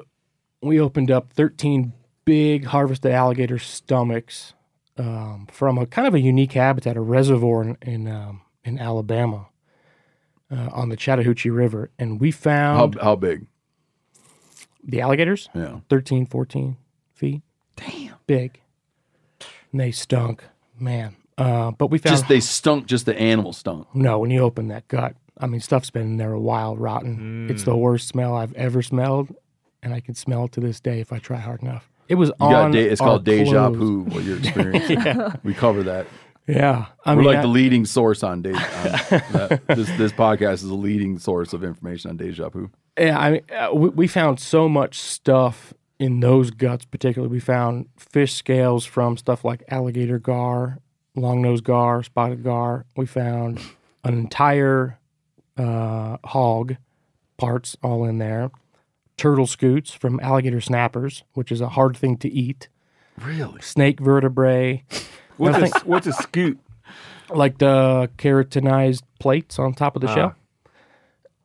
we 0.62 0.78
opened 0.80 1.10
up 1.10 1.32
13 1.32 1.92
big 2.24 2.66
harvested 2.66 3.10
alligator 3.12 3.58
stomachs 3.58 4.54
um, 4.98 5.48
from 5.50 5.78
a 5.78 5.86
kind 5.86 6.06
of 6.06 6.14
a 6.14 6.20
unique 6.20 6.52
habitat, 6.52 6.96
a 6.96 7.00
reservoir 7.00 7.62
in 7.62 7.76
in, 7.82 8.08
um, 8.08 8.42
in 8.64 8.78
Alabama 8.78 9.48
uh, 10.50 10.68
on 10.72 10.90
the 10.90 10.96
Chattahoochee 10.96 11.50
River, 11.50 11.90
and 11.98 12.20
we 12.20 12.30
How 12.30 12.36
found 12.38 12.98
how 13.00 13.16
big? 13.16 13.46
the 14.82 15.00
alligators. 15.00 15.48
Yeah. 15.54 15.80
13, 15.88 16.26
14 16.26 16.76
feet. 17.14 17.42
Damn. 17.76 18.14
Big. 18.26 18.60
And 19.72 19.80
they 19.80 19.90
stunk, 19.90 20.44
man. 20.78 21.16
Uh, 21.40 21.70
but 21.72 21.86
we 21.90 21.98
found 21.98 22.16
Just 22.16 22.28
they 22.28 22.40
stunk. 22.40 22.86
Just 22.86 23.06
the 23.06 23.18
animal 23.18 23.52
stunk. 23.52 23.86
no 23.94 24.18
when 24.18 24.30
you 24.30 24.40
open 24.40 24.68
that 24.68 24.86
gut. 24.88 25.14
I 25.38 25.46
mean, 25.46 25.60
stuff's 25.60 25.90
been 25.90 26.02
in 26.02 26.16
there 26.18 26.32
a 26.32 26.40
while, 26.40 26.76
rotten. 26.76 27.48
It's 27.50 27.62
Mm. 27.62 27.66
the 27.66 27.76
worst 27.76 28.08
smell 28.08 28.36
I've 28.36 28.52
ever 28.54 28.82
smelled, 28.82 29.34
and 29.82 29.94
I 29.94 30.00
can 30.00 30.14
smell 30.14 30.44
it 30.44 30.52
to 30.52 30.60
this 30.60 30.80
day 30.80 31.00
if 31.00 31.12
I 31.12 31.18
try 31.18 31.38
hard 31.38 31.62
enough. 31.62 31.88
It 32.08 32.16
was 32.16 32.28
You 32.28 32.34
on. 32.46 32.50
got 32.52 32.72
de- 32.72 32.88
it's 32.90 33.00
our 33.00 33.06
called 33.06 33.24
deja 33.24 33.68
clothes. 33.70 33.76
vu. 33.78 34.00
What 34.14 34.24
you're 34.24 34.38
experiencing. 34.38 35.00
Yeah. 35.06 35.32
We 35.42 35.54
cover 35.54 35.82
that. 35.84 36.06
Yeah, 36.46 36.86
I 37.06 37.14
We're 37.14 37.18
mean, 37.22 37.26
like 37.28 37.38
I- 37.38 37.42
the 37.42 37.48
leading 37.48 37.84
source 37.86 38.22
on 38.22 38.42
deja. 38.42 38.58
On 38.58 38.62
that. 39.32 39.62
This 39.68 39.88
this 39.96 40.12
podcast 40.12 40.54
is 40.54 40.64
a 40.64 40.74
leading 40.74 41.18
source 41.18 41.52
of 41.52 41.64
information 41.64 42.10
on 42.10 42.16
deja 42.18 42.48
vu. 42.50 42.70
Yeah, 42.98 43.18
I 43.18 43.30
mean, 43.30 43.40
uh, 43.56 43.70
we, 43.72 43.88
we 43.90 44.06
found 44.08 44.40
so 44.40 44.68
much 44.68 44.98
stuff 44.98 45.72
in 45.98 46.20
those 46.20 46.50
guts, 46.50 46.84
particularly. 46.84 47.32
We 47.32 47.40
found 47.40 47.86
fish 47.96 48.34
scales 48.34 48.84
from 48.84 49.16
stuff 49.16 49.44
like 49.44 49.62
alligator 49.68 50.18
gar, 50.18 50.80
long 51.16 51.42
nose 51.42 51.60
gar, 51.60 52.02
spotted 52.02 52.42
gar. 52.42 52.84
We 52.96 53.06
found 53.06 53.60
an 54.04 54.14
entire 54.14 54.98
uh, 55.56 56.16
hog 56.24 56.76
parts 57.36 57.76
all 57.82 58.04
in 58.04 58.18
there. 58.18 58.50
Turtle 59.16 59.46
scutes 59.46 59.90
from 59.92 60.18
alligator 60.20 60.60
snappers, 60.60 61.22
which 61.34 61.52
is 61.52 61.60
a 61.60 61.68
hard 61.70 61.96
thing 61.96 62.16
to 62.18 62.30
eat. 62.30 62.68
Really? 63.20 63.60
Snake 63.60 64.00
vertebrae. 64.00 64.84
What's 65.36 65.58
a, 65.58 65.80
what's 65.84 66.06
a 66.06 66.12
scute? 66.12 66.58
like 67.28 67.58
the 67.58 68.10
keratinized 68.18 69.02
plates 69.20 69.58
on 69.58 69.72
top 69.72 69.94
of 69.94 70.02
the 70.02 70.08
Ah. 70.08 70.14
shell. 70.14 70.34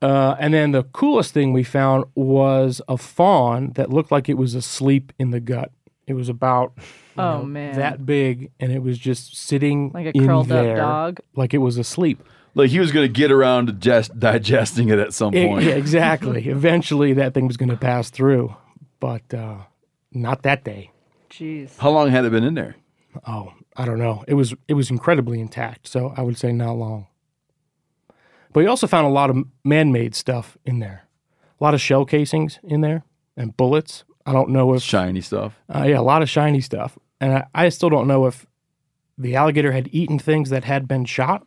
Uh, 0.01 0.35
and 0.39 0.53
then 0.53 0.71
the 0.71 0.83
coolest 0.83 1.33
thing 1.33 1.53
we 1.53 1.63
found 1.63 2.05
was 2.15 2.81
a 2.87 2.97
fawn 2.97 3.71
that 3.75 3.89
looked 3.89 4.11
like 4.11 4.27
it 4.27 4.33
was 4.35 4.55
asleep 4.55 5.13
in 5.19 5.29
the 5.31 5.39
gut. 5.39 5.71
It 6.07 6.13
was 6.13 6.29
about 6.29 6.73
Oh, 7.17 7.39
know, 7.39 7.45
man. 7.45 7.75
that 7.77 8.05
big, 8.05 8.51
and 8.59 8.71
it 8.71 8.83
was 8.83 8.97
just 8.97 9.35
sitting 9.35 9.91
Like 9.93 10.05
a 10.07 10.11
in 10.17 10.25
curled 10.25 10.51
up 10.51 10.75
dog? 10.77 11.19
like 11.35 11.53
it 11.53 11.59
was 11.59 11.77
asleep. 11.77 12.21
Like 12.53 12.69
he 12.69 12.79
was 12.79 12.91
going 12.91 13.05
to 13.05 13.11
get 13.11 13.31
around 13.31 13.67
to 13.67 13.73
just 13.73 14.17
digesting 14.19 14.89
it 14.89 14.99
at 14.99 15.13
some 15.13 15.33
It- 15.33 15.47
point. 15.47 15.65
yeah, 15.65 15.73
exactly. 15.75 16.47
Eventually, 16.47 17.13
that 17.13 17.33
thing 17.33 17.47
was 17.47 17.57
going 17.57 17.69
to 17.69 17.77
pass 17.77 18.09
through, 18.09 18.55
but 18.99 19.33
uh, 19.33 19.57
not 20.11 20.43
that 20.43 20.63
day. 20.63 20.91
Jeez. 21.29 21.77
How 21.79 21.89
long 21.89 22.09
had 22.11 22.23
it 22.25 22.31
been 22.31 22.43
in 22.45 22.53
there? 22.53 22.75
Oh, 23.27 23.53
I 23.75 23.85
don't 23.85 23.99
know. 23.99 24.23
It 24.27 24.35
was 24.35 24.53
it 24.67 24.73
was 24.75 24.89
incredibly 24.89 25.39
intact, 25.41 25.87
so 25.87 26.13
I 26.15 26.21
would 26.21 26.37
say 26.37 26.51
not 26.53 26.73
long. 26.73 27.07
But 28.53 28.61
we 28.61 28.67
also 28.67 28.87
found 28.87 29.05
a 29.07 29.09
lot 29.09 29.29
of 29.29 29.37
man-made 29.65 30.15
stuff 30.15 30.57
in 30.65 30.79
there. 30.79 31.07
A 31.59 31.63
lot 31.63 31.73
of 31.73 31.81
shell 31.81 32.05
casings 32.05 32.59
in 32.63 32.81
there 32.81 33.03
and 33.35 33.55
bullets. 33.57 34.05
I 34.25 34.33
don't 34.33 34.49
know 34.49 34.73
if 34.73 34.81
shiny 34.81 35.21
stuff. 35.21 35.59
Uh, 35.73 35.83
yeah, 35.87 35.99
a 35.99 36.01
lot 36.01 36.21
of 36.21 36.29
shiny 36.29 36.61
stuff, 36.61 36.97
and 37.21 37.33
I, 37.33 37.45
I 37.53 37.69
still 37.69 37.89
don't 37.89 38.07
know 38.07 38.25
if 38.25 38.45
the 39.17 39.35
alligator 39.35 39.71
had 39.71 39.87
eaten 39.91 40.17
things 40.19 40.49
that 40.49 40.63
had 40.63 40.87
been 40.87 41.05
shot, 41.05 41.45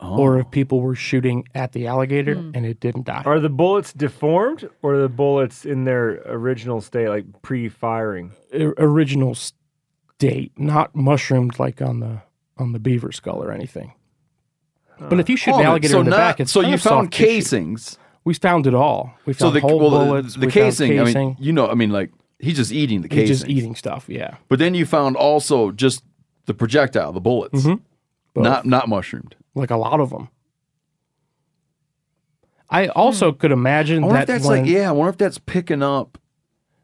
or 0.00 0.38
if 0.38 0.50
people 0.50 0.80
were 0.80 0.94
shooting 0.94 1.44
at 1.54 1.72
the 1.72 1.86
alligator 1.86 2.34
Hmm. 2.36 2.50
and 2.54 2.64
it 2.66 2.78
didn't 2.80 3.06
die. 3.06 3.22
Are 3.24 3.40
the 3.40 3.48
bullets 3.48 3.92
deformed 3.92 4.68
or 4.82 4.94
are 4.94 5.02
the 5.02 5.08
bullets 5.08 5.64
in 5.64 5.84
their 5.84 6.22
original 6.26 6.80
state, 6.80 7.08
like 7.08 7.24
pre-firing? 7.42 8.32
O- 8.54 8.74
original 8.78 9.34
state, 9.34 10.52
not 10.56 10.94
mushroomed 10.94 11.58
like 11.58 11.80
on 11.82 12.00
the 12.00 12.22
on 12.58 12.72
the 12.72 12.78
beaver 12.80 13.10
skull 13.12 13.42
or 13.42 13.52
anything. 13.52 13.92
But 15.00 15.20
if 15.20 15.28
you 15.28 15.36
shoot 15.36 15.54
Oh, 15.54 15.60
an 15.60 15.66
alligator 15.66 15.92
so 15.92 15.98
in 16.00 16.04
the 16.06 16.10
not- 16.10 16.16
back, 16.16 16.40
it's 16.40 16.50
so 16.52 16.60
kind 16.60 16.70
you 16.70 16.74
of 16.74 16.82
found 16.82 17.04
soft 17.06 17.12
tissue. 17.14 17.30
Casings. 18.32 18.42
We 18.42 18.48
found 18.48 18.66
it 18.66 18.74
all. 18.74 19.14
We 19.26 19.32
So 19.32 19.46
found 19.46 19.56
the 19.56 19.60
whole 19.60 19.78
well, 19.80 19.90
the- 19.90 19.96
bullets. 19.98 20.34
the, 20.34 20.40
we 20.40 20.44
found 20.46 20.52
casing. 20.52 20.98
I 21.00 21.04
casing. 21.04 21.26
mean, 21.28 21.36
you 21.40 21.52
know, 21.52 21.68
I 21.68 21.74
mean, 21.74 21.90
like 21.90 22.10
he's 22.38 22.56
just 22.56 22.72
eating 22.72 23.02
the 23.02 23.08
casing. 23.08 23.26
He's 23.26 23.38
just 23.40 23.50
eating 23.50 23.74
stuff. 23.74 24.04
Yeah. 24.08 24.36
But 24.48 24.58
then 24.58 24.74
you 24.74 24.86
found 24.86 25.16
also 25.16 25.70
just 25.72 26.02
the 26.46 26.54
projectile, 26.54 27.12
the 27.12 27.20
bullets, 27.20 27.64
Mhm. 27.64 27.80
Not 28.36 28.64
not 28.66 28.88
mushroomed. 28.88 29.34
like 29.54 29.70
a 29.70 29.76
lot 29.76 29.98
of 30.00 30.10
them. 30.10 30.28
I 32.70 32.88
also 32.88 33.32
could 33.32 33.50
imagine 33.52 34.04
I 34.04 34.06
wonder 34.06 34.20
if 34.20 34.26
that 34.26 34.32
that's 34.34 34.46
when, 34.46 34.60
like 34.62 34.70
yeah. 34.70 34.88
I 34.88 34.92
wonder 34.92 35.10
if 35.10 35.16
that's 35.16 35.38
picking 35.38 35.82
up. 35.82 36.18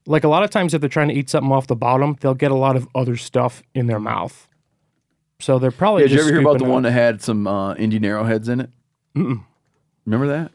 like 0.07 0.25
a 0.25 0.29
lot 0.29 0.43
of 0.43 0.51
times 0.51 0.75
if 0.75 0.81
they're 0.81 0.89
trying 0.91 1.09
to 1.09 1.15
eat 1.15 1.31
something 1.31 1.51
off 1.53 1.67
the 1.67 1.77
bottom, 1.77 2.17
they'll 2.21 2.35
get 2.35 2.51
a 2.51 2.55
lot 2.57 2.77
of 2.77 2.87
other 2.95 3.17
stuff 3.17 3.63
in 3.75 3.87
their 3.87 4.01
mouth. 4.01 4.49
So 5.41 5.59
they're 5.59 5.71
probably. 5.71 6.03
Yeah, 6.03 6.09
did 6.09 6.15
you 6.17 6.21
ever 6.23 6.31
hear 6.33 6.41
about 6.41 6.53
the 6.55 6.59
scooping 6.61 6.73
one 6.73 6.83
that 6.85 6.93
had 6.93 7.23
some 7.23 7.47
uh, 7.47 7.75
Indian 7.75 8.05
arrowheads 8.05 8.49
in 8.49 8.61
it? 8.61 8.71
Mm-mm. 9.17 9.45
Remember 10.07 10.27
that? 10.29 10.53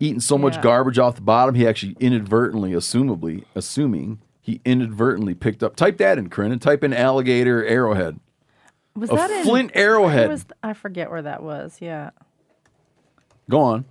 Eating 0.00 0.20
so 0.20 0.36
much 0.36 0.56
Yeah. 0.56 0.62
garbage 0.62 0.98
off 0.98 1.14
the 1.16 1.22
bottom, 1.22 1.54
he 1.54 1.66
actually 1.66 1.96
inadvertently, 2.00 2.72
assumably, 2.72 3.44
assuming 3.54 4.18
he 4.40 4.60
inadvertently 4.64 5.34
picked 5.34 5.62
up. 5.62 5.74
Type 5.76 5.96
that 5.98 6.18
in, 6.18 6.28
Corinne, 6.28 6.52
and 6.52 6.60
type 6.62 6.84
in 6.84 6.92
alligator 6.92 7.64
arrowhead. 7.64 8.20
Was 8.94 9.10
A 9.10 9.14
that 9.16 9.30
in 9.30 9.44
flint 9.44 9.74
where 9.74 9.84
arrowhead. 9.84 10.28
was- 10.28 10.46
I 10.62 10.72
forget 10.72 11.10
where 11.10 11.22
that 11.22 11.42
was. 11.42 11.78
Yeah. 11.80 12.10
Go 13.50 13.60
on. 13.60 13.84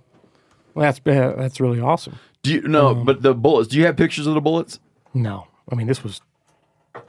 Well, 0.74 0.84
that's 0.84 1.00
that's 1.04 1.60
really 1.60 1.80
awesome. 1.80 2.16
Do 2.42 2.52
you 2.52 2.60
no? 2.62 2.88
Um, 2.88 3.04
but 3.04 3.22
the 3.22 3.34
bullets. 3.34 3.68
Do 3.68 3.78
you 3.78 3.86
have 3.86 3.96
pictures 3.96 4.26
of 4.26 4.34
the 4.34 4.40
bullets? 4.40 4.78
No, 5.14 5.46
I 5.70 5.74
mean 5.74 5.86
this 5.86 6.04
was 6.04 6.20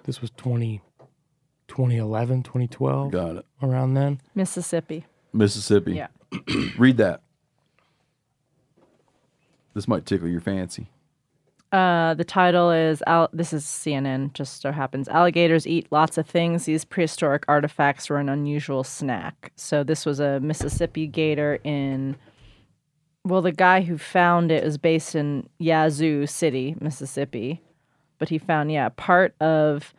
this 0.05 0.21
was 0.21 0.31
20, 0.37 0.81
2011, 1.67 2.43
2012. 2.43 3.11
Got 3.11 3.35
it. 3.37 3.45
Around 3.61 3.95
then. 3.95 4.21
Mississippi. 4.33 5.05
Mississippi. 5.33 5.95
Yeah. 5.95 6.07
Read 6.77 6.97
that. 6.97 7.21
This 9.77 9.87
might 9.87 10.07
tickle 10.07 10.27
your 10.27 10.41
fancy. 10.41 10.89
Uh, 11.71 12.15
the 12.15 12.23
title 12.23 12.71
is 12.71 13.03
Al- 13.05 13.29
this 13.31 13.53
is 13.53 13.63
CNN. 13.63 14.33
Just 14.33 14.63
so 14.63 14.71
happens 14.71 15.07
alligators 15.07 15.67
eat 15.67 15.85
lots 15.91 16.17
of 16.17 16.25
things. 16.25 16.65
These 16.65 16.83
prehistoric 16.83 17.43
artifacts 17.47 18.09
were 18.09 18.17
an 18.17 18.27
unusual 18.27 18.83
snack. 18.83 19.51
So 19.55 19.83
this 19.83 20.03
was 20.03 20.19
a 20.19 20.39
Mississippi 20.39 21.05
gator 21.05 21.59
in. 21.63 22.15
Well, 23.23 23.43
the 23.43 23.51
guy 23.51 23.81
who 23.81 23.99
found 23.99 24.51
it 24.51 24.63
was 24.63 24.79
based 24.79 25.13
in 25.13 25.47
Yazoo 25.59 26.25
City, 26.25 26.75
Mississippi, 26.81 27.61
but 28.17 28.29
he 28.29 28.39
found 28.39 28.71
yeah 28.71 28.89
part 28.89 29.35
of 29.39 29.93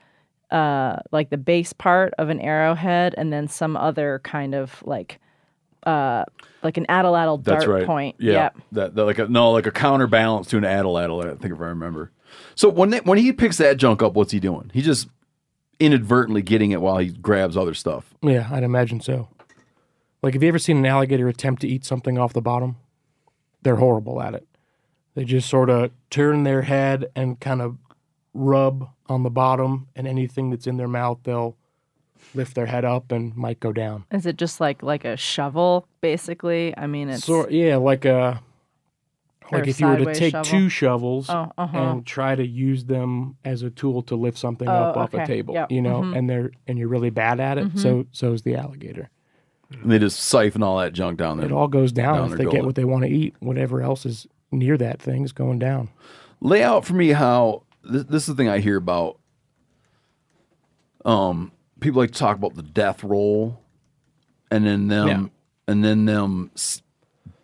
uh 0.51 0.97
like 1.13 1.31
the 1.31 1.39
base 1.39 1.73
part 1.73 2.15
of 2.19 2.31
an 2.31 2.41
arrowhead 2.41 3.15
and 3.17 3.33
then 3.33 3.47
some 3.47 3.77
other 3.77 4.21
kind 4.25 4.57
of 4.57 4.83
like 4.85 5.21
uh 5.89 6.25
like 6.63 6.77
an 6.77 6.87
atlatl 6.89 7.43
That's 7.45 7.65
dart 7.65 7.81
right. 7.81 7.87
point. 7.87 8.17
Yeah. 8.19 8.33
Yep. 8.33 8.57
That, 8.73 8.95
that 8.97 9.05
like 9.05 9.19
a 9.19 9.29
no 9.29 9.53
like 9.53 9.67
a 9.67 9.71
counterbalance 9.71 10.49
to 10.49 10.57
an 10.57 10.65
atlatl. 10.65 11.25
I 11.25 11.37
think 11.37 11.55
if 11.55 11.61
I 11.61 11.67
remember. 11.67 12.13
So 12.55 12.69
when 12.69 12.91
they, 12.91 12.99
when 13.01 13.19
he 13.19 13.33
picks 13.33 13.57
that 13.59 13.77
junk 13.77 14.03
up, 14.03 14.15
what's 14.15 14.33
he 14.33 14.41
doing? 14.41 14.71
He 14.75 14.83
just 14.83 15.09
inadvertently 15.81 16.43
getting 16.43 16.73
it 16.73 16.81
while 16.81 16.99
he 16.99 17.09
grabs 17.11 17.57
other 17.57 17.75
stuff. 17.75 18.13
Yeah, 18.23 18.49
I'd 18.51 18.65
imagine 18.65 19.01
so. 19.01 19.29
Like, 20.23 20.35
have 20.35 20.43
you 20.43 20.49
ever 20.49 20.59
seen 20.59 20.79
an 20.79 20.87
alligator 20.87 21.29
attempt 21.29 21.63
to 21.63 21.69
eat 21.69 21.85
something 21.85 22.19
off 22.19 22.33
the 22.33 22.43
bottom? 22.43 22.77
They're 23.63 23.77
horrible 23.77 24.21
at 24.21 24.35
it. 24.35 24.47
They 25.15 25.25
just 25.25 25.49
sort 25.49 25.71
of 25.71 25.93
turn 26.11 26.43
their 26.43 26.63
head 26.63 27.07
and 27.15 27.39
kind 27.39 27.63
of 27.63 27.79
rub 28.35 28.89
on 29.09 29.23
the 29.23 29.31
bottom, 29.31 29.89
and 29.97 30.07
anything 30.07 30.51
that's 30.51 30.67
in 30.67 30.77
their 30.77 30.89
mouth, 30.89 31.19
they'll 31.23 31.57
lift 32.35 32.55
their 32.55 32.67
head 32.67 32.85
up 32.85 33.11
and 33.13 33.35
might 33.37 33.61
go 33.61 33.73
down. 33.73 34.05
Is 34.11 34.27
it 34.27 34.37
just 34.37 34.61
like 34.61 34.83
like 34.83 35.05
a 35.05 35.17
shovel, 35.17 35.87
basically? 36.01 36.77
I 36.77 36.87
mean, 36.87 37.09
it's 37.09 37.25
So 37.25 37.49
yeah, 37.49 37.77
like 37.77 38.05
a 38.05 38.41
like 39.51 39.67
if 39.67 39.81
you 39.81 39.87
were 39.87 39.97
to 39.97 40.15
take 40.15 40.33
shovel? 40.33 40.45
two 40.45 40.69
shovels 40.69 41.31
Oh, 41.31 41.51
uh-huh. 41.57 41.79
and 41.79 42.07
try 42.07 42.35
to 42.35 42.47
use 42.47 42.85
them 42.85 43.37
as 43.47 43.63
a 43.63 43.71
tool 43.71 44.03
to 44.03 44.15
lift 44.17 44.37
something 44.37 44.69
Oh, 44.69 44.73
up 44.73 44.97
off 44.99 45.15
okay. 45.15 45.23
a 45.23 45.27
table, 45.27 45.55
Yep. 45.55 45.73
you 45.73 45.81
know, 45.81 46.03
Mhm. 46.03 46.19
and 46.19 46.29
they're 46.31 46.51
and 46.67 46.79
you're 46.79 46.89
really 46.89 47.09
bad 47.11 47.41
at 47.41 47.57
it. 47.59 47.69
Mhm. 47.73 47.79
So 47.79 48.07
so 48.13 48.33
is 48.35 48.43
the 48.43 48.57
alligator. 48.57 49.09
And 49.71 49.91
they 49.91 49.99
just 49.99 50.19
siphon 50.21 50.63
all 50.63 50.79
that 50.79 50.93
junk 50.95 51.19
down 51.19 51.37
there. 51.39 51.47
It 51.47 51.53
all 51.53 51.69
goes 51.69 51.93
down, 51.93 52.15
down 52.17 52.25
if 52.33 52.39
their 52.39 52.47
they 52.47 52.53
get 52.53 52.65
what 52.65 52.75
they 52.75 52.85
want 52.85 53.05
to 53.05 53.11
eat. 53.11 53.35
Whatever 53.41 53.81
else 53.83 54.05
is 54.07 54.27
near 54.51 54.77
that 54.79 55.01
thing 55.01 55.25
is 55.25 55.33
going 55.33 55.59
down. 55.59 55.89
lay 56.41 56.63
out 56.63 56.85
for 56.85 56.95
me 56.95 57.09
how 57.09 57.63
this, 57.83 58.05
this 58.05 58.23
is 58.23 58.29
the 58.29 58.35
thing 58.35 58.49
I 58.49 58.59
hear 58.61 58.77
about. 58.77 59.19
Um, 61.05 61.53
people 61.81 62.01
like 62.01 62.11
to 62.13 62.19
talk 62.19 62.37
about 62.37 62.55
the 62.55 62.63
death 62.63 63.03
roll, 63.05 63.61
and 64.51 64.67
then 64.67 64.89
them, 64.89 65.07
Yeah. 65.09 65.27
and 65.73 65.85
then 65.85 66.05
them 66.05 66.51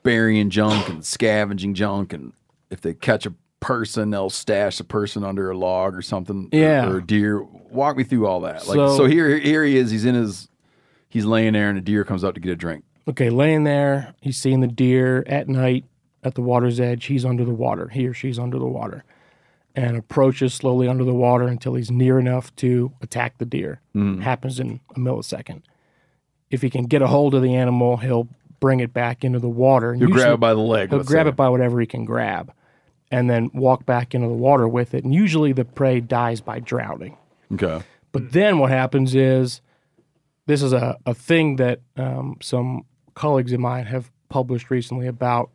burying 0.03 0.51
junk 0.51 0.89
and 0.89 1.05
scavenging 1.05 1.75
junk, 1.75 2.13
and 2.13 2.33
if 2.71 2.81
they 2.81 2.95
catch 2.95 3.27
a 3.27 3.35
person, 3.61 4.11
they'll 4.11 4.29
stash 4.31 4.79
the 4.79 4.85
person 4.85 5.25
under 5.25 5.51
a 5.51 5.57
log 5.57 5.97
or 5.97 6.03
something. 6.03 6.49
or- 6.53 6.59
Yeah. 6.59 6.89
or, 6.91 6.99
a 6.99 7.03
deer. 7.07 7.43
Walk 7.71 7.97
me 7.97 8.05
through 8.05 8.27
all 8.27 8.41
that. 8.43 8.67
Like 8.69 8.75
So- 8.77 8.97
so, 8.97 9.05
here, 9.07 9.39
here 9.39 9.65
he 9.65 9.77
is. 9.79 9.91
He's 9.91 10.05
in 10.05 10.15
his, 10.15 10.49
he's 11.09 11.25
laying 11.25 11.55
there, 11.55 11.71
and 11.71 11.79
a 11.79 11.81
deer 11.81 12.05
comes 12.05 12.25
up 12.25 12.35
to 12.35 12.41
get 12.41 12.53
a 12.53 12.57
drink. 12.57 12.85
Okay, 13.09 13.31
laying 13.31 13.65
there, 13.65 14.15
he's 14.21 14.37
seeing 14.39 14.61
the 14.61 14.67
deer 14.67 15.25
at 15.27 15.49
night 15.49 15.85
at 16.23 16.35
the 16.35 16.43
water's 16.43 16.81
edge. 16.81 17.07
He's 17.07 17.25
under 17.25 17.45
the 17.45 17.53
water. 17.55 17.89
He 17.89 18.07
or 18.07 18.15
she's 18.15 18.39
under 18.39 18.59
the 18.59 18.67
water. 18.67 19.05
And 19.77 19.97
approaches 19.97 20.55
slowly 20.55 20.87
under 20.87 21.03
the 21.03 21.15
water 21.15 21.49
until 21.49 21.75
he's 21.75 21.91
near 21.91 22.21
enough 22.21 22.55
to 22.57 22.93
attack 23.03 23.39
the 23.39 23.45
deer. 23.45 23.81
Mm. 23.95 24.23
Happens 24.23 24.61
in 24.61 24.79
a 24.95 25.01
millisecond. 25.01 25.63
If 26.49 26.63
he 26.63 26.71
can 26.71 26.85
get 26.85 27.03
a 27.03 27.09
hold 27.09 27.35
of 27.35 27.43
the 27.43 27.57
animal, 27.57 27.97
he'll 27.97 28.29
bring 28.61 28.79
it 28.79 28.93
back 28.95 29.25
into 29.25 29.41
the 29.41 29.49
water. 29.49 29.91
and 29.93 30.01
He'll 30.01 30.11
grab 30.11 30.35
it 30.35 30.41
by 30.41 30.55
the 30.55 30.61
leg, 30.61 30.91
He'll 30.91 31.03
grab 31.03 31.27
say. 31.27 31.31
it 31.31 31.37
by 31.37 31.49
whatever 31.49 31.81
he 31.81 31.87
can 31.87 32.05
grab 32.05 32.53
and 33.11 33.29
then 33.29 33.51
walk 33.53 33.85
back 33.85 34.15
into 34.15 34.29
the 34.29 34.35
water 34.35 34.67
with 34.69 34.95
it. 34.95 35.05
And 35.05 35.13
usually 35.13 35.53
the 35.53 35.65
prey 35.65 36.01
dies 36.01 36.41
by 36.41 36.61
drowning. 36.61 37.17
Okay. 37.53 37.83
But 38.13 38.33
then 38.33 38.59
what 38.59 38.71
happens 38.71 39.15
is 39.15 39.61
this 40.47 40.63
is 40.63 40.73
a, 40.73 40.97
a 41.05 41.15
thing 41.15 41.57
that 41.57 41.81
um, 41.97 42.39
some 42.41 42.85
colleagues 43.15 43.53
of 43.53 43.61
mine 43.61 43.87
have 43.87 44.11
published 44.29 44.71
recently 44.71 45.07
about. 45.07 45.51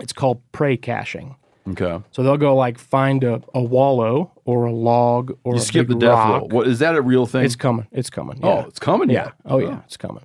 It's 0.00 0.12
called 0.12 0.40
prey 0.52 0.76
caching. 0.76 1.36
Okay. 1.70 2.00
So 2.10 2.22
they'll 2.22 2.36
go 2.36 2.56
like 2.56 2.78
find 2.78 3.22
a, 3.24 3.40
a 3.54 3.62
wallow 3.62 4.32
or 4.44 4.64
a 4.64 4.72
log 4.72 5.36
or 5.44 5.54
You 5.54 5.58
a 5.60 5.62
skip 5.62 5.88
the 5.88 5.94
death 5.94 6.28
roll. 6.28 6.48
What 6.48 6.66
is 6.66 6.80
that 6.80 6.96
a 6.96 7.00
real 7.02 7.24
thing? 7.26 7.44
It's 7.44 7.54
coming. 7.56 7.86
It's 7.92 8.10
coming. 8.10 8.40
Oh, 8.42 8.60
it's 8.66 8.78
coming 8.80 9.10
Yeah. 9.10 9.24
yet? 9.26 9.32
Oh 9.46 9.58
yeah, 9.58 9.68
Oh. 9.68 9.82
it's 9.86 9.96
coming. 9.96 10.24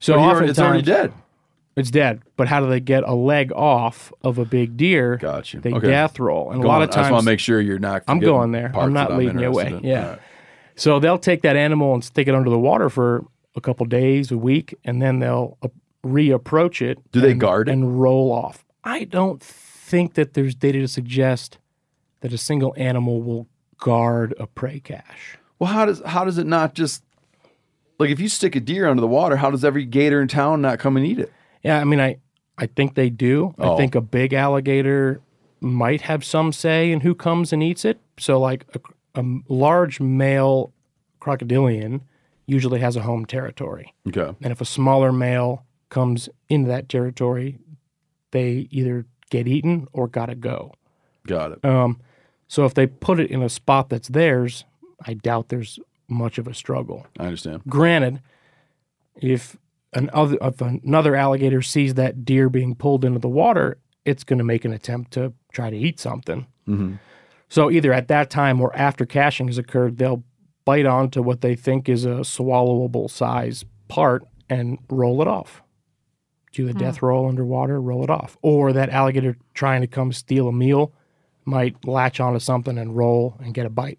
So 0.00 0.14
So 0.14 0.18
already- 0.18 0.48
it's 0.50 0.58
already 0.58 0.82
dead. 0.82 1.12
It's 1.76 1.90
dead. 1.90 2.22
But 2.36 2.48
how 2.48 2.60
do 2.60 2.68
they 2.68 2.80
get 2.80 3.04
a 3.04 3.14
leg 3.14 3.52
off 3.52 4.10
of 4.22 4.38
a 4.38 4.44
big 4.46 4.76
deer? 4.76 5.18
Gotcha. 5.18 5.60
They 5.60 5.72
Okay. 5.72 5.86
death 5.88 6.18
roll, 6.18 6.50
and 6.50 6.62
Go 6.62 6.66
a 6.66 6.70
lot 6.70 6.76
on. 6.76 6.82
of 6.84 6.90
times 6.90 6.96
I 6.96 7.00
just 7.10 7.12
wanna 7.12 7.24
make 7.24 7.38
sure 7.38 7.60
you're 7.60 7.78
not 7.78 8.02
I'm 8.08 8.18
going 8.18 8.50
there. 8.52 8.72
I'm 8.74 8.92
not 8.94 9.12
I'm 9.12 9.18
leading 9.18 9.38
you 9.40 9.48
away. 9.48 9.68
in. 9.68 9.80
Yeah. 9.84 10.08
Right. 10.10 10.18
So 10.74 10.98
they'll 10.98 11.18
take 11.18 11.42
that 11.42 11.54
animal 11.56 11.94
and 11.94 12.02
stick 12.02 12.28
it 12.28 12.34
under 12.34 12.50
the 12.50 12.58
water 12.58 12.88
for 12.90 13.24
a 13.54 13.60
couple 13.60 13.86
days, 13.86 14.30
a 14.32 14.38
week, 14.38 14.74
and 14.84 15.00
then 15.00 15.18
they'll 15.20 15.58
reapproach 16.04 16.80
it. 16.82 16.98
Do 17.12 17.20
they 17.20 17.34
guard 17.34 17.68
it? 17.68 17.72
and 17.72 18.00
roll 18.00 18.32
off? 18.32 18.64
I 18.84 19.04
don't 19.04 19.42
think 19.86 20.14
that 20.14 20.34
there's 20.34 20.54
data 20.54 20.80
to 20.80 20.88
suggest 20.88 21.58
that 22.20 22.32
a 22.32 22.38
single 22.38 22.74
animal 22.76 23.22
will 23.22 23.46
guard 23.78 24.34
a 24.38 24.46
prey 24.46 24.80
cache. 24.80 25.38
Well, 25.60 25.72
how 25.72 25.86
does 25.86 26.02
how 26.04 26.24
does 26.24 26.38
it 26.38 26.46
not 26.46 26.74
just 26.74 27.04
like 27.98 28.10
if 28.10 28.18
you 28.18 28.28
stick 28.28 28.56
a 28.56 28.60
deer 28.60 28.88
under 28.88 29.00
the 29.00 29.06
water? 29.06 29.36
How 29.36 29.50
does 29.50 29.64
every 29.64 29.84
gator 29.84 30.20
in 30.20 30.28
town 30.28 30.60
not 30.60 30.80
come 30.80 30.96
and 30.96 31.06
eat 31.06 31.20
it? 31.20 31.32
Yeah, 31.62 31.80
I 31.80 31.84
mean, 31.84 32.00
I 32.00 32.18
I 32.58 32.66
think 32.66 32.94
they 32.94 33.10
do. 33.10 33.54
Oh. 33.58 33.74
I 33.74 33.76
think 33.76 33.94
a 33.94 34.00
big 34.00 34.32
alligator 34.32 35.20
might 35.60 36.02
have 36.02 36.24
some 36.24 36.52
say 36.52 36.90
in 36.90 37.00
who 37.00 37.14
comes 37.14 37.52
and 37.52 37.62
eats 37.62 37.84
it. 37.84 38.00
So, 38.18 38.40
like 38.40 38.66
a, 38.74 39.20
a 39.20 39.24
large 39.48 40.00
male 40.00 40.72
crocodilian 41.20 42.00
usually 42.46 42.80
has 42.80 42.96
a 42.96 43.02
home 43.02 43.24
territory. 43.24 43.94
Okay. 44.08 44.34
And 44.42 44.52
if 44.52 44.60
a 44.60 44.64
smaller 44.64 45.12
male 45.12 45.64
comes 45.90 46.28
into 46.48 46.68
that 46.68 46.88
territory, 46.88 47.58
they 48.32 48.68
either 48.70 49.06
get 49.30 49.46
eaten 49.48 49.86
or 49.92 50.08
gotta 50.08 50.34
go. 50.34 50.72
Got 51.26 51.52
it. 51.52 51.64
Um, 51.64 52.00
so 52.48 52.64
if 52.64 52.74
they 52.74 52.86
put 52.86 53.18
it 53.20 53.30
in 53.30 53.42
a 53.42 53.48
spot 53.48 53.88
that's 53.88 54.08
theirs, 54.08 54.64
I 55.04 55.14
doubt 55.14 55.48
there's 55.48 55.78
much 56.08 56.38
of 56.38 56.46
a 56.46 56.54
struggle. 56.54 57.06
I 57.18 57.24
understand. 57.24 57.62
Granted, 57.68 58.20
if 59.16 59.56
an 59.92 60.10
other 60.12 60.38
if 60.40 60.60
another 60.60 61.16
alligator 61.16 61.62
sees 61.62 61.94
that 61.94 62.24
deer 62.24 62.48
being 62.48 62.74
pulled 62.74 63.04
into 63.04 63.18
the 63.18 63.28
water, 63.28 63.78
it's 64.04 64.24
going 64.24 64.38
to 64.38 64.44
make 64.44 64.64
an 64.64 64.72
attempt 64.72 65.12
to 65.12 65.32
try 65.52 65.70
to 65.70 65.76
eat 65.76 65.98
something. 65.98 66.46
Mhm. 66.68 66.98
So 67.48 67.70
either 67.70 67.92
at 67.92 68.08
that 68.08 68.30
time 68.30 68.60
or 68.60 68.74
after 68.76 69.06
caching 69.06 69.46
has 69.48 69.58
occurred, 69.58 69.98
they'll 69.98 70.22
bite 70.64 70.86
onto 70.86 71.22
what 71.22 71.40
they 71.40 71.54
think 71.54 71.88
is 71.88 72.04
a 72.04 72.20
swallowable 72.24 73.08
size 73.10 73.64
part 73.88 74.24
and 74.50 74.78
roll 74.90 75.22
it 75.22 75.28
off. 75.28 75.62
Do 76.56 76.64
the 76.64 76.72
Hmm. 76.72 76.78
death 76.78 77.02
roll 77.02 77.28
underwater, 77.28 77.78
roll 77.82 78.02
it 78.02 78.08
off. 78.08 78.38
Or 78.40 78.72
that 78.72 78.88
alligator 78.88 79.36
trying 79.52 79.82
to 79.82 79.86
come 79.86 80.10
steal 80.10 80.48
a 80.48 80.52
meal 80.52 80.90
might 81.44 81.84
latch 81.86 82.18
onto 82.18 82.38
something 82.40 82.78
and 82.78 82.96
roll 82.96 83.36
and 83.40 83.52
get 83.52 83.66
a 83.66 83.70
bite. 83.70 83.98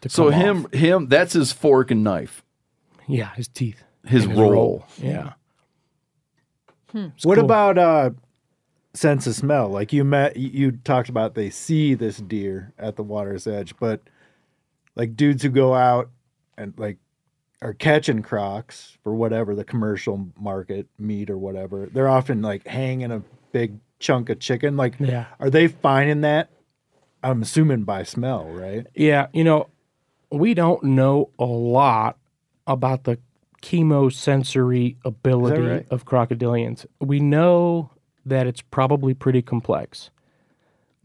to 0.00 0.08
So 0.10 0.30
come 0.30 0.40
him 0.40 0.64
off. 0.66 0.72
him 0.74 1.06
that's 1.08 1.32
his 1.34 1.52
fork 1.52 1.90
and 1.92 2.02
knife. 2.04 2.42
yeah, 3.06 3.32
his 3.36 3.46
teeth, 3.48 3.84
His 4.04 4.24
and 4.24 4.36
roll. 4.36 4.84
yeah. 4.98 5.34
It's 6.92 7.24
what 7.24 7.36
cool. 7.36 7.44
about 7.44 7.78
uh, 7.78 8.10
sense 8.92 9.26
of 9.26 9.34
smell? 9.34 9.68
Like 9.68 9.92
you 9.92 10.04
met, 10.04 10.36
you- 10.36 10.50
you 10.50 10.72
talked 10.72 11.08
about 11.08 11.34
they 11.34 11.48
see 11.50 11.94
this 11.94 12.18
deer 12.18 12.72
at 12.78 12.96
the 12.96 13.02
water's 13.02 13.46
edge, 13.46 13.74
but 13.80 14.00
like 14.94 15.16
dudes 15.16 15.42
who 15.42 15.48
go 15.48 15.74
out 15.74 16.10
and 16.58 16.74
like 16.76 16.98
are 17.62 17.72
catching 17.72 18.22
crocs 18.22 18.98
for 19.02 19.14
whatever 19.14 19.54
the 19.54 19.64
commercial 19.64 20.28
market 20.38 20.86
meat 20.98 21.30
or 21.30 21.38
whatever, 21.38 21.88
they're 21.92 22.08
often 22.08 22.42
like 22.42 22.66
hanging 22.66 23.10
a 23.10 23.22
big 23.52 23.78
chunk 23.98 24.28
of 24.28 24.38
chicken. 24.38 24.76
Like, 24.76 24.94
Yeah. 24.98 25.26
are 25.40 25.50
they 25.50 25.68
finding 25.68 26.20
that? 26.22 26.50
I'm 27.22 27.42
assuming 27.42 27.84
by 27.84 28.02
smell, 28.02 28.44
right? 28.48 28.86
Yeah, 28.94 29.28
you 29.32 29.44
know, 29.44 29.68
we 30.30 30.52
don't 30.52 30.82
know 30.82 31.30
a 31.38 31.44
lot 31.44 32.18
about 32.66 33.04
the 33.04 33.18
chemosensory 33.62 34.96
ability 35.04 35.62
right? 35.62 35.86
of 35.90 36.04
crocodilians. 36.04 36.84
We 37.00 37.20
know 37.20 37.90
that 38.26 38.46
it's 38.46 38.60
probably 38.60 39.14
pretty 39.14 39.40
complex. 39.42 40.10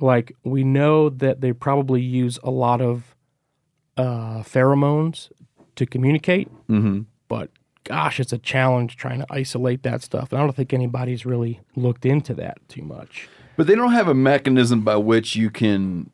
Like, 0.01 0.35
we 0.43 0.63
know 0.63 1.09
that 1.09 1.41
they 1.41 1.53
probably 1.53 2.01
use 2.01 2.39
a 2.43 2.51
lot 2.51 2.81
of 2.81 3.15
uh, 3.97 4.43
pheromones 4.43 5.29
to 5.79 5.85
communicate. 5.85 6.47
Mm-hmm. 6.67 7.01
But 7.27 7.49
gosh, 7.83 8.19
it's 8.19 8.31
a 8.31 8.37
challenge 8.37 8.95
trying 8.95 9.19
to 9.19 9.25
isolate 9.29 9.83
that 9.83 10.03
stuff. 10.03 10.31
And 10.31 10.39
I 10.39 10.43
don't 10.43 10.55
think 10.55 10.73
anybody's 10.73 11.25
really 11.25 11.59
looked 11.75 12.05
into 12.05 12.33
that 12.35 12.57
too 12.69 12.83
much. 12.83 13.27
But 13.57 13.67
they 13.67 13.75
don't 13.75 13.93
have 13.93 14.07
a 14.07 14.13
mechanism 14.13 14.81
by 14.81 14.97
which 14.97 15.35
you 15.35 15.49
can. 15.49 16.11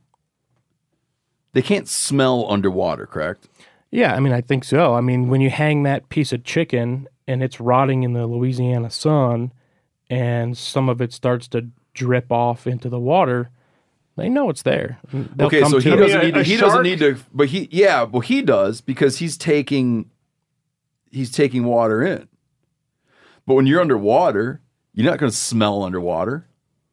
They 1.53 1.61
can't 1.61 1.87
smell 1.87 2.49
underwater, 2.49 3.05
correct? 3.05 3.47
Yeah, 3.91 4.13
I 4.13 4.19
mean, 4.19 4.33
I 4.33 4.41
think 4.41 4.63
so. 4.63 4.95
I 4.95 5.01
mean, 5.01 5.29
when 5.29 5.41
you 5.41 5.49
hang 5.49 5.83
that 5.83 6.09
piece 6.09 6.33
of 6.33 6.43
chicken 6.43 7.07
and 7.27 7.41
it's 7.43 7.59
rotting 7.59 8.03
in 8.03 8.13
the 8.13 8.27
Louisiana 8.27 8.89
sun 8.89 9.51
and 10.09 10.57
some 10.57 10.89
of 10.89 11.01
it 11.01 11.13
starts 11.13 11.47
to 11.49 11.67
drip 11.93 12.31
off 12.31 12.67
into 12.67 12.89
the 12.89 12.99
water, 12.99 13.49
they 14.17 14.29
know 14.29 14.49
it's 14.49 14.63
there. 14.63 14.99
They'll 15.11 15.47
okay, 15.47 15.63
so 15.63 15.79
he 15.79 15.91
it. 15.91 15.95
doesn't 15.97 16.21
need 16.21 16.33
to, 16.33 16.39
a 16.39 16.43
he 16.43 16.57
doesn't 16.57 16.83
need 16.83 16.99
to 16.99 17.17
but 17.33 17.49
he 17.49 17.67
yeah, 17.71 18.03
well 18.03 18.21
he 18.21 18.41
does 18.41 18.81
because 18.81 19.17
he's 19.17 19.37
taking 19.37 20.09
he's 21.11 21.31
taking 21.31 21.65
water 21.65 22.01
in. 22.03 22.27
But 23.45 23.55
when 23.55 23.67
you're 23.67 23.81
underwater, 23.81 24.61
you're 24.93 25.09
not 25.09 25.19
going 25.19 25.31
to 25.31 25.37
smell 25.37 25.83
underwater. 25.83 26.47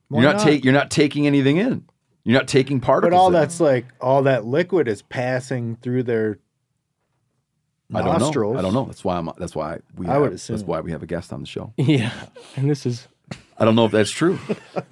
Why 0.09 0.23
you're 0.23 0.33
not, 0.33 0.39
not? 0.39 0.45
take 0.45 0.65
you're 0.65 0.75
not 0.75 0.91
taking 0.91 1.27
anything 1.27 1.57
in. 1.57 1.85
You're 2.25 2.39
not 2.39 2.49
taking 2.49 2.81
particles. 2.81 3.13
But 3.13 3.17
all 3.17 3.29
in. 3.29 3.33
that's 3.33 3.61
like 3.61 3.87
all 4.01 4.23
that 4.25 4.45
liquid 4.45 4.89
is 4.89 5.03
passing 5.03 5.77
through 5.77 6.05
their 6.05 6.39
I 7.95 8.03
don't 8.03 8.19
nostrils. 8.19 8.55
know. 8.55 8.59
I 8.59 8.63
don't 8.63 8.75
know. 8.75 8.85
That's 8.85 9.05
why 9.05 9.17
I'm 9.17 9.31
that's 9.39 9.55
why 9.55 9.79
we 9.97 10.07
I 10.07 10.15
have, 10.15 10.23
would 10.23 10.33
that's 10.33 10.63
why 10.63 10.81
we 10.81 10.91
have 10.93 11.03
a 11.03 11.07
guest 11.07 11.33
on 11.33 11.41
the 11.41 11.47
show. 11.47 11.73
Yeah, 11.77 12.13
and 12.57 12.71
this 12.71 12.87
is 12.87 13.09
I 13.59 13.65
don't 13.65 13.75
know 13.77 13.85
if 13.85 13.93
that's 13.93 14.11
true. 14.11 14.39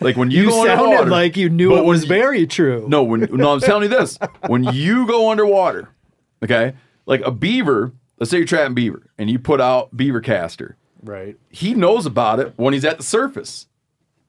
Like 0.01 0.17
when 0.17 0.31
you, 0.33 0.43
You 0.43 0.49
go 0.51 0.65
sounded 0.65 0.85
underwater, 0.85 1.11
like 1.11 1.37
you 1.37 1.49
knew 1.49 1.77
it 1.77 1.85
was 1.85 2.03
you- 2.03 2.09
very 2.09 2.47
true. 2.47 2.87
No, 2.89 3.03
when 3.03 3.21
no, 3.33 3.53
I'm 3.53 3.61
telling 3.61 3.85
you 3.85 3.89
this. 3.89 4.19
When 4.47 4.65
you 4.65 5.07
go 5.07 5.31
underwater, 5.31 5.89
okay, 6.45 6.75
like 7.07 7.21
a 7.23 7.31
beaver. 7.31 7.93
Let's 8.19 8.31
say 8.31 8.37
you're 8.37 8.47
trapping 8.47 8.75
beaver, 8.75 9.07
and 9.17 9.31
you 9.31 9.39
put 9.39 9.61
out 9.63 9.97
beaver 9.97 10.21
castor. 10.21 10.77
Right. 11.03 11.37
He 11.49 11.73
knows 11.75 12.05
about 12.05 12.39
it 12.39 12.53
when 12.57 12.75
he's 12.75 12.85
at 12.85 12.99
the 12.99 13.03
surface. 13.03 13.67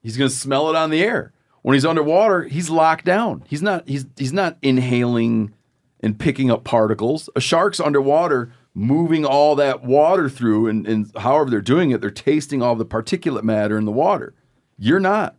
He's 0.01 0.15
gonna 0.17 0.29
smell 0.29 0.69
it 0.69 0.75
on 0.77 0.89
the 0.91 1.03
air. 1.03 1.33
When 1.61 1.73
he's 1.73 1.85
underwater, 1.85 2.43
he's 2.43 2.69
locked 2.69 3.03
down. 3.05 3.43
He's 3.47 3.61
not. 3.61 3.87
He's 3.87 4.05
he's 4.17 4.31
not 4.33 4.57
inhaling 4.61 5.53
and 5.99 6.17
picking 6.17 6.49
up 6.49 6.63
particles. 6.63 7.29
A 7.35 7.41
shark's 7.41 7.79
underwater, 7.79 8.51
moving 8.73 9.25
all 9.25 9.55
that 9.55 9.83
water 9.83 10.29
through, 10.29 10.67
and, 10.67 10.87
and 10.87 11.11
however 11.17 11.49
they're 11.49 11.61
doing 11.61 11.91
it, 11.91 12.01
they're 12.01 12.09
tasting 12.09 12.61
all 12.61 12.75
the 12.75 12.85
particulate 12.85 13.43
matter 13.43 13.77
in 13.77 13.85
the 13.85 13.91
water. 13.91 14.33
You're 14.77 14.99
not, 14.99 15.35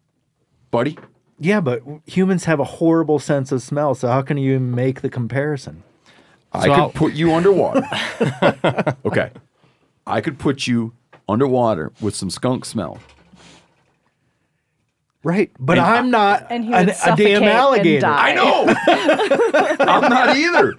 buddy. 0.70 0.98
Yeah, 1.38 1.60
but 1.60 1.82
humans 2.06 2.44
have 2.44 2.60
a 2.60 2.64
horrible 2.64 3.18
sense 3.18 3.50
of 3.50 3.62
smell, 3.62 3.94
so 3.94 4.08
how 4.08 4.22
can 4.22 4.36
you 4.36 4.60
make 4.60 5.00
the 5.00 5.08
comparison? 5.10 5.82
I 6.52 6.60
So 6.60 6.66
could 6.66 6.80
I'll- 6.80 6.90
put 6.90 7.12
you 7.14 7.32
underwater. 7.34 7.82
okay. 9.06 9.30
I 10.06 10.20
could 10.20 10.38
put 10.38 10.66
you 10.66 10.92
underwater 11.28 11.92
with 12.00 12.14
some 12.14 12.28
skunk 12.30 12.64
smell. 12.64 12.98
Right. 15.24 15.50
But 15.58 15.78
And- 15.78 15.86
I'm 15.86 16.10
not 16.10 16.46
And 16.50 16.64
he 16.64 16.72
an- 16.72 16.90
a 16.90 17.16
damn 17.16 17.44
alligator. 17.44 18.06
I 18.06 18.34
know. 18.34 18.66
I'm 19.86 20.10
not 20.10 20.36
either. 20.36 20.74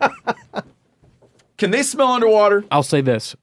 Can 1.64 1.72
they 1.72 1.84
smell 1.84 2.11
underwater? 2.11 2.65
I'll 2.72 2.84
say 2.84 2.99
this: 2.99 3.38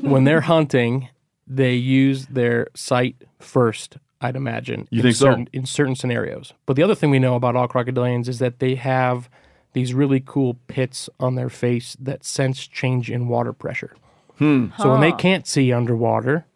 when 0.00 0.24
they're 0.24 0.40
hunting, 0.40 1.10
they 1.46 1.74
use 1.74 2.26
their 2.26 2.66
sight 2.74 3.22
first. 3.38 3.98
I'd 4.20 4.34
imagine. 4.34 4.88
You 4.90 4.98
in 4.98 5.02
think 5.04 5.14
so? 5.14 5.26
certain, 5.26 5.48
In 5.52 5.64
certain 5.64 5.94
scenarios. 5.94 6.54
But 6.66 6.74
the 6.74 6.82
other 6.82 6.96
thing 6.96 7.10
we 7.10 7.20
know 7.20 7.36
about 7.36 7.54
all 7.54 7.68
crocodilians 7.68 8.26
is 8.26 8.40
that 8.40 8.58
they 8.58 8.74
have 8.74 9.30
these 9.74 9.94
really 9.94 10.20
cool 10.26 10.58
pits 10.66 11.08
on 11.20 11.36
their 11.36 11.48
face 11.48 11.96
that 12.00 12.24
sense 12.24 12.66
change 12.66 13.12
in 13.12 13.28
water 13.28 13.52
pressure. 13.52 13.94
Hmm. 14.38 14.70
So 14.76 14.90
when 14.90 15.00
they 15.00 15.12
can't 15.12 15.46
see 15.46 15.72
underwater, 15.72 16.46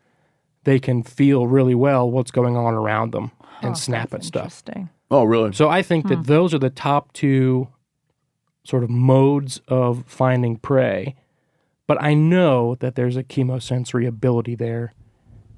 they 0.65 0.81
can 0.81 1.05
feel 1.05 1.47
really 1.47 1.77
well 1.77 2.11
what's 2.11 2.33
going 2.33 2.57
on 2.57 2.75
around 2.75 3.13
them 3.13 3.31
and 3.63 3.79
snap 3.79 4.13
at 4.13 4.25
stuff. 4.25 4.65
Oh, 5.09 5.23
really? 5.23 5.53
So 5.53 5.69
I 5.69 5.83
think 5.83 6.09
that 6.09 6.27
those 6.27 6.53
are 6.53 6.59
the 6.59 6.69
top 6.69 7.13
two 7.13 7.69
sort 8.65 8.85
of 8.85 8.91
modes 8.91 9.61
of 9.69 10.05
finding 10.07 10.57
prey. 10.57 11.17
But 11.87 12.03
I 12.03 12.15
know 12.15 12.77
that 12.77 12.95
there's 12.95 13.17
a 13.17 13.25
chemosensory 13.25 14.07
ability 14.07 14.55
there 14.55 14.95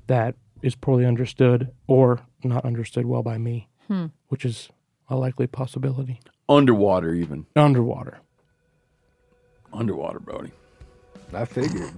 that 0.06 0.34
is 0.62 0.74
poorly 0.74 1.04
understood 1.04 1.70
or 1.86 2.20
not 2.42 2.64
understood 2.64 3.06
well 3.06 3.22
by 3.22 3.38
me, 3.38 3.68
hmm. 3.88 4.06
which 4.28 4.44
is 4.44 4.68
a 5.08 5.16
likely 5.16 5.46
possibility. 5.46 6.20
Underwater, 6.48 7.12
even. 7.14 7.46
Underwater. 7.56 8.20
Underwater, 9.72 10.20
Brody. 10.20 10.52
I 11.34 11.44
figured. 11.46 11.92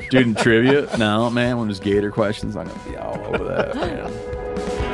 Dude, 0.10 0.26
in 0.26 0.34
trivia, 0.34 0.88
no, 0.96 1.30
man, 1.30 1.58
when 1.58 1.66
there's 1.68 1.80
gator 1.80 2.12
questions, 2.12 2.56
I'm 2.56 2.68
going 2.68 2.80
to 2.80 2.90
be 2.90 2.96
all 2.96 3.18
over 3.26 3.44
that, 3.44 3.74
man. 3.74 4.93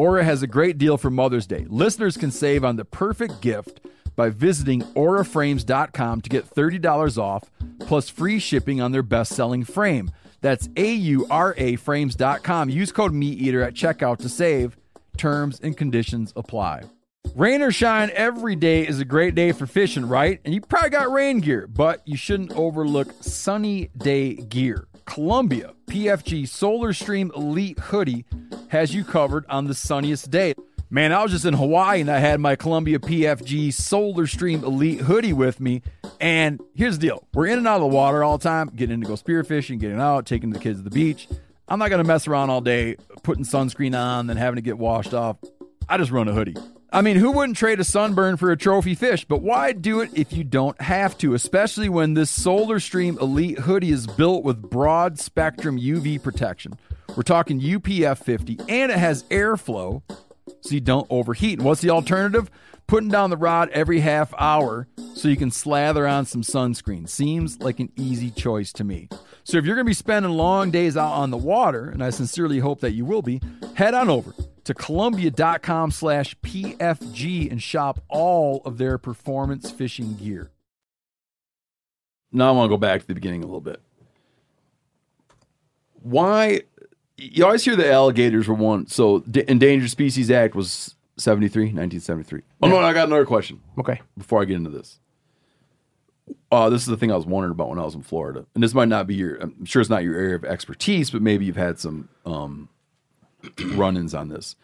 Aura 0.00 0.24
has 0.24 0.42
a 0.42 0.46
great 0.46 0.78
deal 0.78 0.96
for 0.96 1.10
Mother's 1.10 1.46
Day. 1.46 1.66
Listeners 1.68 2.16
can 2.16 2.30
save 2.30 2.64
on 2.64 2.76
the 2.76 2.86
perfect 2.86 3.42
gift 3.42 3.82
by 4.16 4.30
visiting 4.30 4.80
auraframes.com 4.80 6.22
to 6.22 6.30
get 6.30 6.48
$30 6.48 7.18
off 7.18 7.50
plus 7.80 8.08
free 8.08 8.38
shipping 8.38 8.80
on 8.80 8.92
their 8.92 9.02
best 9.02 9.34
selling 9.34 9.62
frame. 9.62 10.10
That's 10.40 10.70
A-U-R-A 10.74 11.76
frames.com. 11.76 12.70
Use 12.70 12.92
code 12.92 13.12
MeatEater 13.12 13.62
at 13.62 13.74
checkout 13.74 14.16
to 14.20 14.30
save. 14.30 14.74
Terms 15.18 15.60
and 15.62 15.76
conditions 15.76 16.32
apply. 16.34 16.84
Rain 17.34 17.60
or 17.60 17.70
shine, 17.70 18.10
every 18.14 18.56
day 18.56 18.88
is 18.88 19.00
a 19.00 19.04
great 19.04 19.34
day 19.34 19.52
for 19.52 19.66
fishing, 19.66 20.06
right? 20.06 20.40
And 20.46 20.54
you 20.54 20.62
probably 20.62 20.88
got 20.88 21.12
rain 21.12 21.40
gear, 21.40 21.66
but 21.66 22.00
you 22.08 22.16
shouldn't 22.16 22.52
overlook 22.52 23.12
sunny 23.20 23.90
day 23.98 24.32
gear. 24.32 24.86
Columbia 25.10 25.74
PFG 25.86 26.46
Solar 26.46 26.92
Stream 26.92 27.32
Elite 27.34 27.80
Hoodie 27.80 28.24
has 28.68 28.94
you 28.94 29.02
covered 29.02 29.44
on 29.48 29.64
the 29.66 29.74
sunniest 29.74 30.30
day. 30.30 30.54
Man, 30.88 31.12
I 31.12 31.20
was 31.20 31.32
just 31.32 31.44
in 31.44 31.54
Hawaii 31.54 32.00
and 32.00 32.08
I 32.08 32.18
had 32.18 32.38
my 32.38 32.54
Columbia 32.54 33.00
PFG 33.00 33.72
Solar 33.72 34.28
Stream 34.28 34.62
Elite 34.62 35.00
hoodie 35.00 35.32
with 35.32 35.58
me. 35.58 35.82
And 36.20 36.60
here's 36.76 36.96
the 37.00 37.08
deal 37.08 37.26
we're 37.34 37.48
in 37.48 37.58
and 37.58 37.66
out 37.66 37.76
of 37.76 37.80
the 37.80 37.88
water 37.88 38.22
all 38.22 38.38
the 38.38 38.44
time, 38.44 38.70
getting 38.76 38.94
in 38.94 39.00
to 39.00 39.06
go 39.08 39.14
spearfishing, 39.14 39.80
getting 39.80 40.00
out, 40.00 40.26
taking 40.26 40.50
the 40.50 40.60
kids 40.60 40.78
to 40.78 40.84
the 40.84 40.90
beach. 40.90 41.26
I'm 41.66 41.80
not 41.80 41.88
going 41.88 42.02
to 42.02 42.06
mess 42.06 42.28
around 42.28 42.50
all 42.50 42.60
day 42.60 42.94
putting 43.24 43.44
sunscreen 43.44 43.98
on, 43.98 44.28
then 44.28 44.36
having 44.36 44.56
to 44.56 44.62
get 44.62 44.78
washed 44.78 45.12
off. 45.12 45.38
I 45.88 45.98
just 45.98 46.12
run 46.12 46.28
a 46.28 46.32
hoodie. 46.32 46.54
I 46.92 47.02
mean, 47.02 47.16
who 47.16 47.30
wouldn't 47.30 47.56
trade 47.56 47.78
a 47.78 47.84
sunburn 47.84 48.36
for 48.36 48.50
a 48.50 48.56
trophy 48.56 48.96
fish? 48.96 49.24
But 49.24 49.42
why 49.42 49.72
do 49.72 50.00
it 50.00 50.10
if 50.14 50.32
you 50.32 50.42
don't 50.42 50.80
have 50.80 51.16
to? 51.18 51.34
Especially 51.34 51.88
when 51.88 52.14
this 52.14 52.30
Solar 52.30 52.80
Stream 52.80 53.16
Elite 53.20 53.60
hoodie 53.60 53.90
is 53.90 54.08
built 54.08 54.42
with 54.42 54.60
broad 54.60 55.18
spectrum 55.20 55.78
UV 55.78 56.20
protection. 56.20 56.72
We're 57.16 57.22
talking 57.22 57.60
UPF 57.60 58.18
50, 58.18 58.58
and 58.68 58.90
it 58.90 58.98
has 58.98 59.22
airflow 59.24 60.02
so 60.62 60.74
you 60.74 60.80
don't 60.80 61.06
overheat. 61.10 61.58
And 61.58 61.66
what's 61.66 61.80
the 61.80 61.90
alternative? 61.90 62.50
Putting 62.90 63.08
down 63.08 63.30
the 63.30 63.36
rod 63.36 63.68
every 63.70 64.00
half 64.00 64.34
hour 64.36 64.88
so 65.14 65.28
you 65.28 65.36
can 65.36 65.52
slather 65.52 66.08
on 66.08 66.26
some 66.26 66.42
sunscreen. 66.42 67.08
Seems 67.08 67.60
like 67.60 67.78
an 67.78 67.92
easy 67.94 68.32
choice 68.32 68.72
to 68.72 68.82
me. 68.82 69.08
So 69.44 69.58
if 69.58 69.64
you're 69.64 69.76
going 69.76 69.86
to 69.86 69.90
be 69.90 69.94
spending 69.94 70.32
long 70.32 70.72
days 70.72 70.96
out 70.96 71.12
on 71.12 71.30
the 71.30 71.36
water, 71.36 71.88
and 71.88 72.02
I 72.02 72.10
sincerely 72.10 72.58
hope 72.58 72.80
that 72.80 72.90
you 72.90 73.04
will 73.04 73.22
be, 73.22 73.40
head 73.76 73.94
on 73.94 74.10
over 74.10 74.34
to 74.64 74.74
columbia.com 74.74 75.92
slash 75.92 76.36
pfg 76.40 77.48
and 77.48 77.62
shop 77.62 78.00
all 78.08 78.60
of 78.64 78.78
their 78.78 78.98
performance 78.98 79.70
fishing 79.70 80.16
gear. 80.16 80.50
Now 82.32 82.48
I 82.48 82.50
want 82.50 82.70
to 82.70 82.74
go 82.74 82.76
back 82.76 83.02
to 83.02 83.06
the 83.06 83.14
beginning 83.14 83.44
a 83.44 83.46
little 83.46 83.60
bit. 83.60 83.80
Why 86.02 86.62
you 87.16 87.44
always 87.44 87.64
hear 87.64 87.76
the 87.76 87.88
alligators 87.88 88.48
were 88.48 88.54
one. 88.54 88.88
So 88.88 89.22
Endangered 89.46 89.90
Species 89.90 90.28
Act 90.28 90.56
was 90.56 90.96
73, 91.16 91.64
1973. 91.64 92.42
Oh, 92.62 92.68
no, 92.68 92.78
I 92.78 92.92
got 92.92 93.08
another 93.08 93.26
question 93.26 93.60
Okay. 93.78 94.00
before 94.16 94.40
I 94.40 94.44
get 94.44 94.56
into 94.56 94.70
this. 94.70 94.98
Uh, 96.52 96.68
this 96.70 96.82
is 96.82 96.86
the 96.88 96.96
thing 96.96 97.10
I 97.12 97.16
was 97.16 97.26
wondering 97.26 97.52
about 97.52 97.68
when 97.68 97.78
I 97.78 97.84
was 97.84 97.94
in 97.94 98.02
Florida. 98.02 98.46
And 98.54 98.62
this 98.62 98.74
might 98.74 98.88
not 98.88 99.06
be 99.06 99.14
your, 99.14 99.36
I'm 99.36 99.64
sure 99.64 99.80
it's 99.80 99.90
not 99.90 100.02
your 100.04 100.14
area 100.14 100.36
of 100.36 100.44
expertise, 100.44 101.10
but 101.10 101.22
maybe 101.22 101.44
you've 101.44 101.56
had 101.56 101.78
some 101.78 102.08
um, 102.24 102.68
run 103.74 103.96
ins 103.96 104.14
on 104.14 104.28
this. 104.28 104.56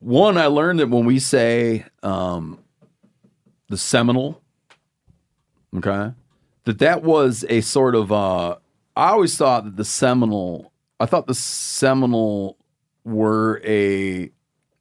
One, 0.00 0.36
I 0.36 0.46
learned 0.46 0.80
that 0.80 0.88
when 0.90 1.04
we 1.04 1.18
say 1.20 1.84
um, 2.02 2.58
the 3.68 3.76
Seminole, 3.76 4.40
okay, 5.76 6.12
that 6.64 6.78
that 6.80 7.02
was 7.02 7.44
a 7.48 7.60
sort 7.60 7.94
of, 7.94 8.10
uh, 8.10 8.56
I 8.96 9.10
always 9.10 9.36
thought 9.36 9.64
that 9.64 9.76
the 9.76 9.84
Seminole, 9.84 10.72
I 10.98 11.06
thought 11.06 11.26
the 11.26 11.34
Seminole 11.34 12.56
were 13.04 13.60
a, 13.64 14.30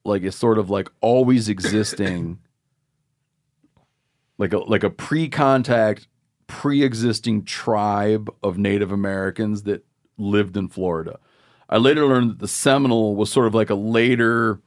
like 0.04 0.24
a 0.24 0.32
sort 0.32 0.58
of 0.58 0.70
like 0.70 0.90
always 1.02 1.50
existing 1.50 2.40
like 4.38 4.54
a 4.54 4.58
like 4.58 4.84
a 4.84 4.90
pre-contact 4.90 6.08
pre-existing 6.48 7.46
tribe 7.46 8.30
of 8.44 8.58
Native 8.58 8.92
Americans 8.92 9.64
that 9.64 9.86
lived 10.18 10.58
in 10.58 10.68
Florida. 10.68 11.20
I 11.70 11.78
later 11.78 12.06
learned 12.06 12.32
that 12.32 12.40
the 12.40 12.48
Seminole 12.48 13.16
was 13.16 13.32
sort 13.32 13.48
of 13.48 13.56
like 13.56 13.70
a 13.70 13.76
later 13.76 14.60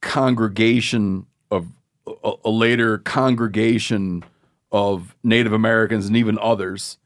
congregation 0.00 1.26
of 1.50 1.66
a, 2.06 2.32
a 2.44 2.50
later 2.50 2.98
congregation 2.98 4.24
of 4.70 5.14
Native 5.22 5.52
Americans 5.52 6.06
and 6.06 6.16
even 6.16 6.38
others 6.38 6.96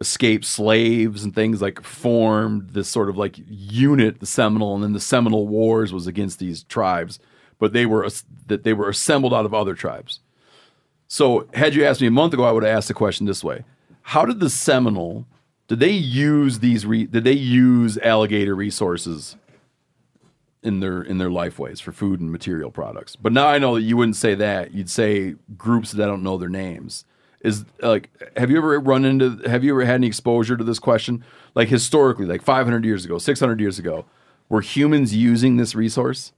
escaped 0.00 0.44
slaves 0.44 1.22
and 1.22 1.34
things 1.34 1.62
like 1.62 1.82
formed 1.82 2.70
this 2.70 2.88
sort 2.88 3.08
of 3.08 3.16
like 3.16 3.36
unit 3.48 4.20
the 4.20 4.26
Seminole 4.26 4.74
and 4.74 4.82
then 4.82 4.92
the 4.92 5.00
Seminole 5.00 5.46
Wars 5.46 5.92
was 5.92 6.06
against 6.06 6.38
these 6.38 6.64
tribes 6.64 7.20
but 7.58 7.72
they 7.72 7.86
were 7.86 8.08
that 8.46 8.64
they 8.64 8.72
were 8.72 8.88
assembled 8.88 9.32
out 9.32 9.46
of 9.46 9.54
other 9.54 9.74
tribes. 9.74 10.20
So 11.06 11.48
had 11.54 11.74
you 11.74 11.84
asked 11.84 12.00
me 12.00 12.08
a 12.08 12.10
month 12.10 12.34
ago 12.34 12.44
I 12.44 12.52
would 12.52 12.64
have 12.64 12.76
asked 12.76 12.88
the 12.88 12.94
question 12.94 13.26
this 13.26 13.44
way. 13.44 13.64
How 14.02 14.24
did 14.24 14.40
the 14.40 14.50
Seminole 14.50 15.26
did 15.68 15.80
they 15.80 15.92
use 15.92 16.58
these 16.58 16.84
re, 16.84 17.06
did 17.06 17.24
they 17.24 17.32
use 17.32 17.96
alligator 17.98 18.54
resources 18.54 19.36
in 20.62 20.80
their 20.80 21.02
in 21.02 21.18
their 21.18 21.30
lifeways 21.30 21.80
for 21.80 21.92
food 21.92 22.20
and 22.20 22.32
material 22.32 22.72
products? 22.72 23.14
But 23.16 23.32
now 23.32 23.46
I 23.46 23.58
know 23.58 23.76
that 23.76 23.82
you 23.82 23.96
wouldn't 23.96 24.16
say 24.16 24.34
that. 24.34 24.74
You'd 24.74 24.90
say 24.90 25.36
groups 25.56 25.92
that 25.92 26.02
I 26.02 26.06
don't 26.06 26.24
know 26.24 26.36
their 26.36 26.48
names 26.48 27.04
is 27.44 27.64
like 27.80 28.10
have 28.36 28.50
you 28.50 28.56
ever 28.56 28.80
run 28.80 29.04
into 29.04 29.38
have 29.48 29.62
you 29.62 29.72
ever 29.74 29.84
had 29.84 29.96
any 29.96 30.08
exposure 30.08 30.56
to 30.56 30.64
this 30.64 30.80
question? 30.80 31.22
Like 31.54 31.68
historically 31.68 32.26
like 32.26 32.42
500 32.42 32.84
years 32.84 33.04
ago 33.04 33.18
600 33.18 33.60
years 33.60 33.78
ago 33.78 34.06
were 34.48 34.62
humans 34.62 35.14
using 35.14 35.56
this 35.56 35.74
resource? 35.74 36.32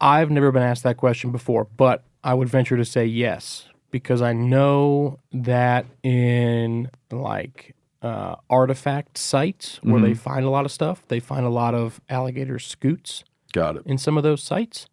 I've 0.00 0.30
never 0.30 0.50
been 0.50 0.62
asked 0.62 0.82
that 0.82 0.96
question 0.96 1.30
before, 1.30 1.68
but 1.76 2.02
I 2.24 2.34
would 2.34 2.48
venture 2.48 2.76
to 2.76 2.84
say 2.84 3.06
yes 3.06 3.68
because 3.90 4.20
I 4.20 4.32
know 4.32 5.18
that 5.32 5.86
in 6.02 6.90
like 7.12 7.74
uh, 8.02 8.36
artifact 8.50 9.16
sites 9.16 9.78
where 9.82 10.02
they 10.02 10.14
find 10.14 10.44
a 10.44 10.50
lot 10.50 10.64
of 10.66 10.72
stuff, 10.72 11.06
they 11.08 11.20
find 11.20 11.46
a 11.46 11.50
lot 11.50 11.74
of 11.74 12.00
alligator 12.08 12.58
scutes 12.58 13.24
got 13.52 13.76
it. 13.76 13.82
in 13.86 13.96
some 13.96 14.16
of 14.16 14.22
those 14.22 14.42
sites. 14.42 14.88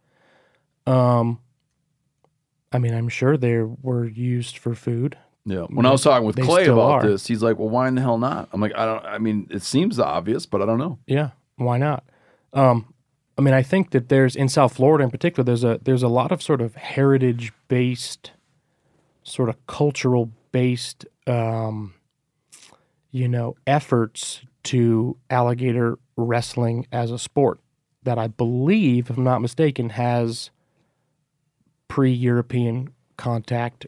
Um, 0.86 1.40
I 2.72 2.80
mean, 2.80 2.94
I'm 2.94 3.10
sure 3.10 3.38
they 3.38 3.58
were 3.62 4.06
used 4.06 4.58
for 4.58 4.74
food. 4.76 5.18
yeah 5.46 5.64
when 5.70 5.86
i 5.86 5.92
was 5.92 6.04
talking 6.04 6.26
with 6.26 6.36
They 6.36 6.44
clay 6.44 6.64
still 6.64 6.80
about 6.80 7.04
are. 7.04 7.10
this 7.10 7.26
he's 7.28 7.42
like 7.42 7.58
well 7.58 7.70
why 7.70 7.88
in 7.88 7.96
the 7.96 8.02
hell 8.02 8.18
not 8.20 8.48
i'm 8.54 8.62
like 8.62 8.74
i 8.76 8.86
don't 8.86 9.04
i 9.06 9.18
mean 9.18 9.48
it 9.50 9.64
seems 9.64 10.00
obvious 10.00 10.46
but 10.46 10.62
i 10.62 10.66
don't 10.66 10.78
know 10.78 11.00
Yeah, 11.08 11.32
why 11.58 11.78
not? 11.80 12.04
Um, 12.54 12.94
I 13.38 13.42
mean, 13.42 13.54
I 13.54 13.64
think 13.64 13.90
that 13.92 14.10
there's 14.10 14.36
in 14.36 14.50
South 14.50 14.74
Florida 14.76 15.04
in 15.04 15.10
particular, 15.10 15.44
there's 15.44 15.64
a 15.64 15.80
there's 15.82 16.04
a 16.04 16.08
lot 16.10 16.32
of 16.32 16.42
sort 16.44 16.62
of 16.62 16.76
heritage 16.76 17.54
based, 17.70 18.32
sort 19.24 19.50
of 19.50 19.56
cultural 19.68 20.30
based, 20.52 21.06
um, 21.28 21.94
you 23.12 23.28
know, 23.28 23.56
efforts 23.66 24.42
to 24.64 25.18
alligator 25.30 25.98
wrestling 26.18 26.86
as 26.92 27.10
a 27.10 27.18
sport 27.18 27.60
that 28.04 28.18
I 28.20 28.28
believe, 28.28 29.10
if 29.10 29.18
I'm 29.18 29.24
not 29.24 29.42
mistaken, 29.42 29.90
has 29.90 30.52
pre-European 31.92 32.90
contact 33.18 33.86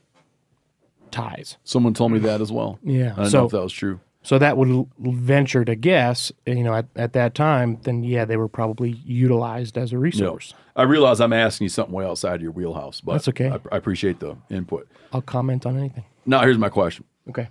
ties. 1.10 1.56
someone 1.64 1.94
told 1.94 2.12
me 2.12 2.20
that 2.20 2.42
as 2.42 2.52
well 2.52 2.78
Yeah, 2.84 3.14
i 3.14 3.22
don't 3.22 3.30
so 3.30 3.40
know 3.40 3.46
if 3.46 3.52
that 3.52 3.62
was 3.64 3.72
true 3.72 4.02
so 4.26 4.38
that 4.40 4.56
would 4.58 4.88
venture 5.00 5.66
to 5.66 5.76
guess, 5.76 6.32
you 6.46 6.64
know, 6.64 6.74
at, 6.74 6.86
at 6.96 7.12
that 7.12 7.36
time, 7.36 7.78
then 7.84 8.06
yeah, 8.06 8.24
they 8.24 8.38
were 8.38 8.48
probably 8.48 8.92
utilized 9.06 9.78
as 9.78 9.92
a 9.92 9.96
No. 9.96 10.02
resource. 10.02 10.54
i 10.76 10.84
realize 10.84 11.22
i'm 11.22 11.32
asking 11.34 11.66
you 11.66 11.70
something 11.70 11.94
way 11.96 12.06
outside 12.06 12.42
your 12.42 12.52
wheelhouse 12.52 13.00
but 13.00 13.14
That's 13.14 13.30
okay. 13.30 13.50
I, 13.50 13.60
I 13.72 13.78
appreciate 13.78 14.20
the 14.20 14.36
input 14.50 14.88
I'll 15.14 15.22
comment 15.22 15.66
on 15.66 15.78
anything. 15.78 16.04
now 16.26 16.42
here's 16.42 16.58
my 16.58 16.70
question 16.70 17.06
Okay. 17.30 17.48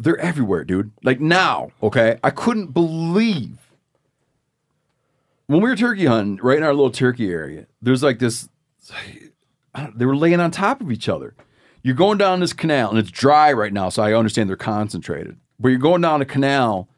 they're 0.00 0.18
everywhere, 0.18 0.64
dude. 0.64 0.90
Like 1.04 1.20
now, 1.20 1.70
okay? 1.80 2.18
I 2.24 2.30
couldn't 2.30 2.72
believe 2.72 3.61
when 5.52 5.62
we 5.62 5.68
were 5.68 5.76
turkey 5.76 6.06
hunting, 6.06 6.38
right 6.42 6.56
in 6.56 6.64
our 6.64 6.72
little 6.72 6.90
turkey 6.90 7.30
area, 7.30 7.66
there's 7.82 8.02
like 8.02 8.18
this, 8.18 8.48
they 9.94 10.06
were 10.06 10.16
laying 10.16 10.40
on 10.40 10.50
top 10.50 10.80
of 10.80 10.90
each 10.90 11.08
other. 11.08 11.34
You're 11.82 11.94
going 11.94 12.16
down 12.18 12.40
this 12.40 12.52
canal 12.52 12.90
and 12.90 12.98
it's 12.98 13.10
dry 13.10 13.52
right 13.52 13.72
now, 13.72 13.88
so 13.88 14.02
I 14.02 14.14
understand 14.14 14.48
they're 14.48 14.56
concentrated. 14.56 15.36
But 15.60 15.68
you're 15.68 15.78
going 15.78 16.00
down 16.00 16.22
a 16.22 16.24
canal 16.24 16.88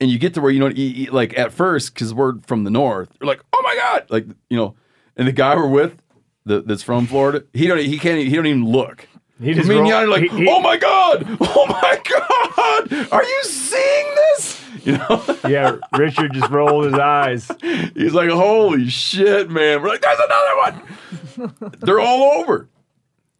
and 0.00 0.10
you 0.10 0.18
get 0.18 0.34
to 0.34 0.40
where 0.40 0.50
you 0.50 0.60
know, 0.60 1.12
like 1.12 1.38
at 1.38 1.52
first, 1.52 1.94
because 1.94 2.12
we're 2.12 2.38
from 2.46 2.64
the 2.64 2.70
north, 2.70 3.08
you're 3.20 3.28
like, 3.28 3.40
oh 3.52 3.60
my 3.62 3.74
God, 3.76 4.06
like, 4.10 4.26
you 4.50 4.56
know, 4.56 4.74
and 5.16 5.26
the 5.26 5.32
guy 5.32 5.54
we're 5.56 5.68
with 5.68 6.02
the, 6.44 6.60
that's 6.60 6.82
from 6.82 7.06
Florida, 7.06 7.44
he 7.54 7.66
don't, 7.66 7.78
he 7.78 7.98
can't, 7.98 8.18
he 8.18 8.34
don't 8.34 8.46
even 8.46 8.66
look. 8.66 9.06
He 9.40 9.54
just 9.54 9.66
I 9.66 9.68
mean, 9.74 9.78
roll- 9.82 9.88
you're 9.88 10.08
like, 10.08 10.22
he- 10.30 10.36
he- 10.36 10.48
oh 10.48 10.60
my 10.60 10.76
god, 10.76 11.24
oh 11.40 11.66
my 11.66 12.00
god, 12.10 13.08
are 13.12 13.24
you 13.24 13.40
seeing 13.44 14.14
this? 14.14 14.61
You 14.86 14.98
know, 14.98 15.38
Yeah, 15.48 15.76
Richard 15.96 16.32
just 16.32 16.50
rolled 16.50 16.86
his 16.86 16.94
eyes. 16.94 17.50
he's 17.94 18.14
like, 18.14 18.30
holy 18.30 18.88
shit, 18.88 19.48
man. 19.50 19.80
We're 19.80 19.88
like, 19.88 20.00
there's 20.02 20.18
another 20.18 21.54
one. 21.56 21.74
They're 21.80 22.00
all 22.00 22.40
over. 22.40 22.68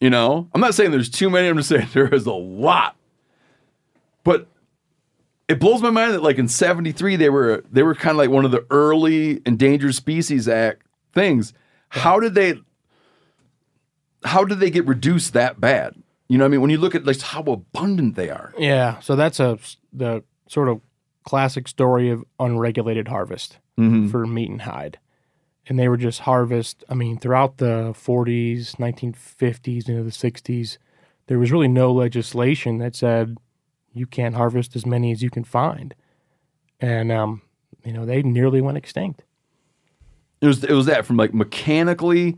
You 0.00 0.10
know, 0.10 0.48
I'm 0.54 0.60
not 0.60 0.74
saying 0.74 0.90
there's 0.92 1.08
too 1.10 1.30
many. 1.30 1.48
I'm 1.48 1.56
just 1.56 1.68
saying 1.68 1.88
there 1.92 2.12
is 2.14 2.26
a 2.26 2.32
lot. 2.32 2.96
But 4.24 4.46
it 5.48 5.58
blows 5.58 5.82
my 5.82 5.90
mind 5.90 6.14
that 6.14 6.22
like 6.22 6.38
in 6.38 6.48
'73 6.48 7.16
they 7.16 7.28
were 7.28 7.64
they 7.70 7.82
were 7.82 7.94
kind 7.94 8.12
of 8.12 8.18
like 8.18 8.30
one 8.30 8.44
of 8.44 8.50
the 8.52 8.64
early 8.70 9.40
Endangered 9.44 9.94
Species 9.94 10.48
Act 10.48 10.86
things. 11.12 11.52
How 11.88 12.20
did 12.20 12.34
they? 12.34 12.54
how 14.24 14.44
did 14.44 14.60
they 14.60 14.70
get 14.70 14.86
reduced 14.86 15.32
that 15.32 15.60
bad? 15.60 15.94
You 16.28 16.38
know, 16.38 16.44
what 16.44 16.48
I 16.48 16.50
mean, 16.52 16.60
when 16.62 16.70
you 16.70 16.78
look 16.78 16.94
at 16.94 17.04
like 17.04 17.20
how 17.20 17.42
abundant 17.42 18.14
they 18.14 18.30
are. 18.30 18.54
Yeah, 18.58 19.00
so 19.00 19.16
that's 19.16 19.40
a 19.40 19.58
the 19.92 20.22
sort 20.48 20.68
of 20.68 20.80
classic 21.24 21.68
story 21.68 22.10
of 22.10 22.24
unregulated 22.40 23.08
harvest 23.08 23.58
Mhm. 23.78 24.10
for 24.10 24.26
meat 24.26 24.50
and 24.50 24.62
hide. 24.62 24.98
And 25.68 25.78
they 25.78 25.88
were 25.88 25.96
just 25.96 26.20
harvest. 26.20 26.82
I 26.88 26.94
mean, 26.94 27.18
throughout 27.18 27.58
the 27.58 27.92
40s, 27.94 28.74
1950s, 28.78 29.88
into 29.88 30.02
the 30.02 30.10
60s, 30.10 30.78
there 31.28 31.38
was 31.38 31.52
really 31.52 31.68
no 31.68 31.92
legislation 31.92 32.78
that 32.78 32.96
said 32.96 33.36
you 33.92 34.06
can't 34.06 34.34
harvest 34.34 34.74
as 34.74 34.84
many 34.84 35.12
as 35.12 35.22
you 35.22 35.30
can 35.30 35.44
find. 35.44 35.94
And 36.80 37.12
um, 37.12 37.42
you 37.84 37.92
know, 37.92 38.04
they 38.04 38.22
nearly 38.22 38.60
went 38.60 38.76
extinct. 38.78 39.22
It 40.40 40.46
was 40.48 40.64
it 40.64 40.72
was 40.72 40.86
that 40.86 41.06
from 41.06 41.16
like 41.16 41.32
mechanically. 41.32 42.36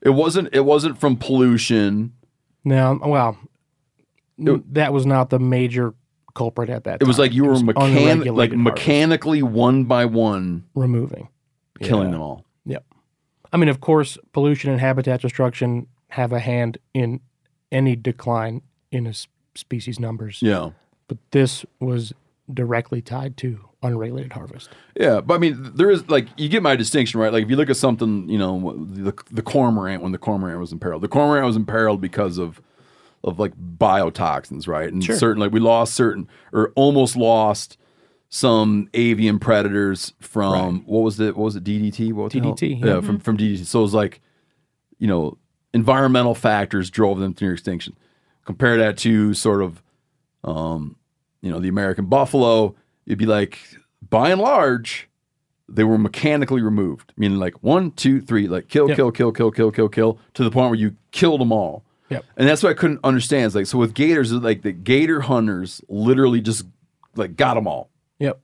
It 0.00 0.10
wasn't 0.10 0.48
it 0.52 0.64
wasn't 0.64 0.98
from 0.98 1.16
pollution. 1.16 2.12
Now, 2.64 2.98
well, 3.04 3.36
that 4.38 4.92
was 4.92 5.04
not 5.06 5.30
the 5.30 5.38
major 5.40 5.94
culprit 6.34 6.70
at 6.70 6.84
that 6.84 7.00
It 7.02 7.06
was 7.06 7.18
like 7.18 7.32
you 7.32 7.44
were 7.44 7.54
mechan- 7.54 7.76
like 8.36 8.50
harvest. 8.50 8.56
mechanically 8.56 9.42
one 9.42 9.84
by 9.84 10.04
one 10.06 10.64
removing, 10.74 11.28
killing 11.80 12.08
Yeah. 12.08 12.12
them 12.12 12.20
all. 12.22 12.44
Yep. 12.66 12.84
I 13.52 13.56
mean, 13.56 13.68
of 13.68 13.80
course, 13.80 14.16
pollution 14.32 14.70
and 14.70 14.80
habitat 14.80 15.20
destruction 15.20 15.86
have 16.08 16.32
a 16.32 16.38
hand 16.40 16.78
in 16.94 17.20
any 17.70 17.96
decline 17.96 18.62
in 18.90 19.06
a 19.06 19.12
species 19.54 19.98
numbers. 20.00 20.38
Yeah. 20.42 20.70
But 21.08 21.18
this 21.30 21.64
was 21.80 22.12
directly 22.52 23.00
tied 23.02 23.36
to 23.38 23.60
unregulated 23.82 24.32
harvest. 24.32 24.70
Yeah, 24.98 25.20
but 25.20 25.34
I 25.34 25.38
mean, 25.38 25.72
there 25.74 25.90
is 25.90 26.08
like 26.08 26.28
you 26.36 26.48
get 26.48 26.62
my 26.62 26.76
distinction, 26.76 27.18
right? 27.20 27.32
Like 27.32 27.44
if 27.44 27.50
you 27.50 27.56
look 27.56 27.68
at 27.70 27.76
something, 27.76 28.28
you 28.28 28.38
know, 28.38 28.86
the 28.90 29.12
the 29.30 29.42
cormorant 29.42 30.02
when 30.02 30.12
the 30.12 30.18
cormorant 30.18 30.58
was 30.60 30.72
imperiled, 30.72 31.02
the 31.02 31.08
cormorant 31.08 31.44
was 31.46 31.56
imperiled 31.56 32.00
because 32.00 32.38
of 32.38 32.60
of 33.24 33.38
like 33.38 33.52
biotoxins, 33.56 34.66
right? 34.66 34.92
And 34.92 35.02
Sure. 35.02 35.16
certainly 35.16 35.48
we 35.48 35.60
lost 35.60 35.94
certain 35.94 36.28
or 36.52 36.72
almost 36.74 37.16
lost 37.16 37.76
some 38.28 38.88
avian 38.94 39.38
predators 39.38 40.14
from 40.20 40.82
what 40.86 41.00
was 41.00 41.20
it? 41.20 41.36
What 41.36 41.44
was 41.44 41.56
it? 41.56 41.64
DDT? 41.64 42.12
What? 42.12 42.32
DDT, 42.32 42.80
Yeah, 42.80 42.86
yeah. 42.94 43.00
from 43.00 43.18
from 43.18 43.36
DDT. 43.36 43.64
So 43.66 43.80
it 43.80 43.82
was 43.82 43.94
like, 43.94 44.20
you 44.98 45.06
know, 45.06 45.36
environmental 45.74 46.34
factors 46.34 46.90
drove 46.90 47.18
them 47.20 47.34
to 47.34 47.44
near 47.44 47.52
extinction. 47.52 47.94
Compare 48.44 48.78
that 48.78 48.96
to 48.98 49.34
sort 49.34 49.62
of, 49.62 49.82
um, 50.44 50.96
you 51.42 51.50
know, 51.50 51.60
the 51.60 51.68
American 51.68 52.06
buffalo. 52.06 52.74
It'd 53.06 53.18
be 53.18 53.26
like, 53.26 53.58
by 54.08 54.30
and 54.30 54.40
large, 54.40 55.08
they 55.68 55.84
were 55.84 55.98
mechanically 55.98 56.60
removed, 56.62 57.12
meaning 57.16 57.38
like 57.38 57.62
one, 57.62 57.92
two, 57.92 58.20
three, 58.20 58.48
like 58.48 58.68
kill, 58.68 58.88
Yep. 58.88 58.96
kill, 58.96 59.12
kill, 59.12 59.32
kill, 59.32 59.50
kill, 59.50 59.70
kill, 59.70 59.88
kill, 59.88 60.18
to 60.34 60.42
the 60.44 60.50
point 60.50 60.70
where 60.70 60.78
you 60.78 60.96
killed 61.12 61.40
them 61.40 61.52
all. 61.52 61.84
Yep. 62.10 62.24
And 62.36 62.48
that's 62.48 62.62
what 62.62 62.70
I 62.70 62.74
couldn't 62.74 63.00
understand. 63.04 63.46
It's 63.46 63.54
like 63.54 63.66
so 63.66 63.78
with 63.78 63.94
gators, 63.94 64.32
it's 64.32 64.42
like 64.44 64.62
the 64.62 64.72
gator 64.72 65.20
hunters 65.22 65.80
literally 65.88 66.40
just 66.40 66.66
like 67.16 67.36
got 67.36 67.54
them 67.54 67.66
all. 67.66 67.88
Yep. 68.18 68.38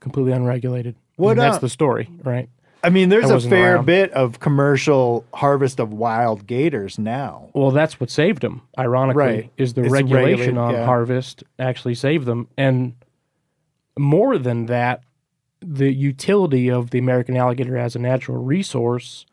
Completely 0.00 0.32
unregulated. 0.32 0.94
I 0.96 0.98
What, 1.16 1.28
mean, 1.36 1.38
that's 1.38 1.56
uh, 1.56 1.60
the 1.60 1.68
story, 1.68 2.08
right? 2.22 2.48
I 2.84 2.90
mean, 2.90 3.10
there's 3.10 3.30
I 3.30 3.36
a 3.36 3.40
fair 3.40 3.76
around. 3.76 3.86
bit 3.86 4.10
of 4.12 4.40
commercial 4.40 5.24
harvest 5.34 5.78
of 5.78 5.92
wild 5.92 6.46
gators 6.48 6.98
now. 6.98 7.50
Well, 7.54 7.70
that's 7.70 8.00
what 8.00 8.10
saved 8.10 8.42
them. 8.42 8.62
Ironically, 8.76 9.22
Right. 9.22 9.50
is 9.56 9.74
the 9.74 9.82
It's 9.82 9.92
regulation 9.92 10.24
regulated, 10.56 10.58
on 10.58 10.74
yeah. 10.74 10.84
harvest 10.86 11.44
actually 11.60 11.94
saved 11.94 12.26
them, 12.26 12.48
and 12.56 12.94
more 13.98 14.38
than 14.38 14.66
that, 14.66 15.02
the 15.60 15.92
utility 15.92 16.68
of 16.70 16.90
the 16.90 16.98
American 16.98 17.36
alligator 17.36 17.76
as 17.76 17.94
a 17.94 18.00
natural 18.00 18.42
resource 18.42 19.26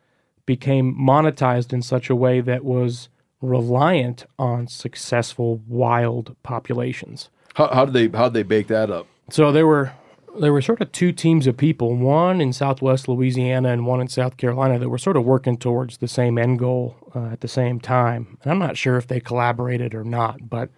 became 0.45 0.95
monetized 0.95 1.73
in 1.73 1.81
such 1.81 2.09
a 2.09 2.15
way 2.15 2.41
that 2.41 2.63
was 2.63 3.09
reliant 3.41 4.25
on 4.37 4.67
successful 4.67 5.61
wild 5.67 6.35
populations. 6.43 7.29
How, 7.55 7.67
how 7.73 7.85
did 7.85 7.93
they 7.93 8.17
how 8.17 8.25
did 8.25 8.33
they 8.33 8.43
bake 8.43 8.67
that 8.67 8.89
up? 8.89 9.07
So 9.29 9.51
there 9.51 9.67
were 9.67 9.93
there 10.39 10.53
were 10.53 10.61
sort 10.61 10.81
of 10.81 10.91
two 10.91 11.11
teams 11.11 11.47
of 11.47 11.57
people, 11.57 11.95
one 11.95 12.41
in 12.41 12.53
Southwest 12.53 13.07
Louisiana 13.07 13.69
and 13.69 13.85
one 13.85 14.01
in 14.01 14.07
South 14.07 14.37
Carolina, 14.37 14.79
that 14.79 14.89
were 14.89 14.97
sort 14.97 15.17
of 15.17 15.25
working 15.25 15.57
towards 15.57 15.97
the 15.97 16.07
same 16.07 16.37
end 16.37 16.59
goal 16.59 16.95
uh, 17.15 17.25
at 17.27 17.41
the 17.41 17.47
same 17.47 17.79
time. 17.79 18.37
And 18.43 18.51
I'm 18.51 18.59
not 18.59 18.77
sure 18.77 18.97
if 18.97 19.07
they 19.07 19.19
collaborated 19.19 19.95
or 19.95 20.03
not, 20.03 20.49
but 20.49 20.69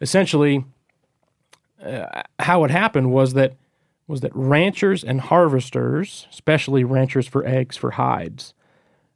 essentially, 0.00 0.64
uh, 1.84 2.22
how 2.38 2.64
it 2.64 2.70
happened 2.70 3.12
was 3.12 3.34
that 3.34 3.54
was 4.06 4.22
that 4.22 4.34
ranchers 4.34 5.04
and 5.04 5.20
harvesters, 5.20 6.26
especially 6.30 6.82
ranchers 6.82 7.28
for 7.28 7.46
eggs 7.46 7.76
for 7.76 7.92
hides, 7.92 8.54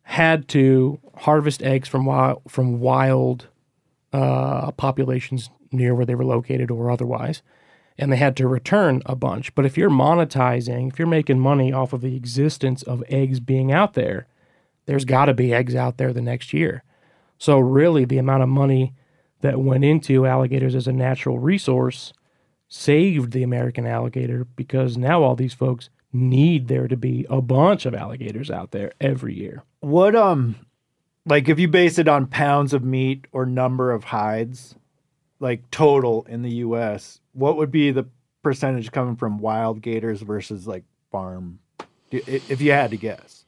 had 0.02 0.48
to 0.48 1.00
harvest 1.18 1.62
eggs 1.62 1.88
from 1.88 2.04
wild 2.04 2.42
from 2.48 2.80
wild 2.80 3.48
uh, 4.12 4.72
populations 4.72 5.50
near 5.70 5.94
where 5.94 6.06
they 6.06 6.14
were 6.14 6.24
located 6.24 6.70
or 6.70 6.90
otherwise, 6.90 7.42
and 7.96 8.12
they 8.12 8.16
had 8.16 8.36
to 8.36 8.46
return 8.46 9.02
a 9.06 9.16
bunch. 9.16 9.54
But 9.54 9.64
if 9.64 9.76
you're 9.76 9.90
monetizing, 9.90 10.92
if 10.92 10.98
you're 10.98 11.08
making 11.08 11.40
money 11.40 11.72
off 11.72 11.92
of 11.92 12.02
the 12.02 12.16
existence 12.16 12.82
of 12.82 13.02
eggs 13.08 13.40
being 13.40 13.72
out 13.72 13.94
there, 13.94 14.26
there's 14.86 15.04
got 15.04 15.26
to 15.26 15.34
be 15.34 15.54
eggs 15.54 15.74
out 15.74 15.96
there 15.96 16.12
the 16.12 16.20
next 16.20 16.52
year. 16.52 16.84
So 17.38 17.58
really, 17.58 18.04
the 18.04 18.18
amount 18.18 18.42
of 18.42 18.48
money 18.48 18.94
that 19.40 19.60
went 19.60 19.84
into 19.84 20.26
alligators 20.26 20.74
as 20.74 20.86
a 20.86 20.92
natural 20.92 21.38
resource 21.38 22.12
saved 22.68 23.32
the 23.32 23.42
American 23.42 23.86
alligator 23.86 24.46
because 24.56 24.96
now 24.96 25.22
all 25.22 25.34
these 25.34 25.54
folks 25.54 25.90
need 26.12 26.68
there 26.68 26.88
to 26.88 26.96
be 26.96 27.26
a 27.28 27.40
bunch 27.40 27.84
of 27.84 27.94
alligators 27.94 28.50
out 28.50 28.70
there 28.70 28.92
every 29.00 29.34
year. 29.34 29.62
What 29.82 30.14
um 30.14 30.54
like 31.26 31.48
if 31.48 31.59
you 31.59 31.66
base 31.68 31.98
it 31.98 32.06
on 32.09 32.26
pounds 32.26 32.72
of 32.72 32.82
meat 32.84 33.26
or 33.32 33.44
number 33.46 33.90
of 33.92 34.04
hides, 34.04 34.76
like 35.40 35.68
total 35.70 36.24
in 36.28 36.42
the 36.42 36.50
US, 36.66 37.20
what 37.32 37.56
would 37.56 37.70
be 37.72 37.90
the 37.90 38.06
percentage 38.42 38.90
coming 38.92 39.16
from 39.16 39.38
wild 39.38 39.82
gators 39.82 40.22
versus 40.22 40.66
like 40.68 40.84
farm? 41.10 41.59
If 42.12 42.60
you 42.60 42.70
had 42.72 42.90
to 42.92 42.96
guess. 42.96 43.44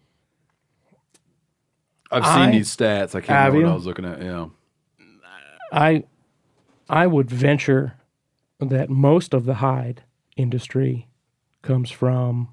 I've 2.11 2.25
seen 2.27 2.49
I- 2.49 2.51
these 2.51 2.75
stats. 2.77 3.11
I 3.15 3.21
can't 3.21 3.27
Have 3.39 3.53
remember 3.55 3.69
what? 3.69 3.73
I 3.73 3.77
was 3.77 3.87
looking 3.87 4.05
at. 4.05 4.21
Yeah. 4.23 4.47
I 5.73 6.05
I 6.89 7.07
would 7.07 7.31
venture 7.31 7.95
that 8.59 8.91
most 8.91 9.35
of 9.35 9.45
the 9.45 9.55
hide 9.55 10.03
industry 10.37 11.07
comes 11.63 11.91
from 11.93 12.49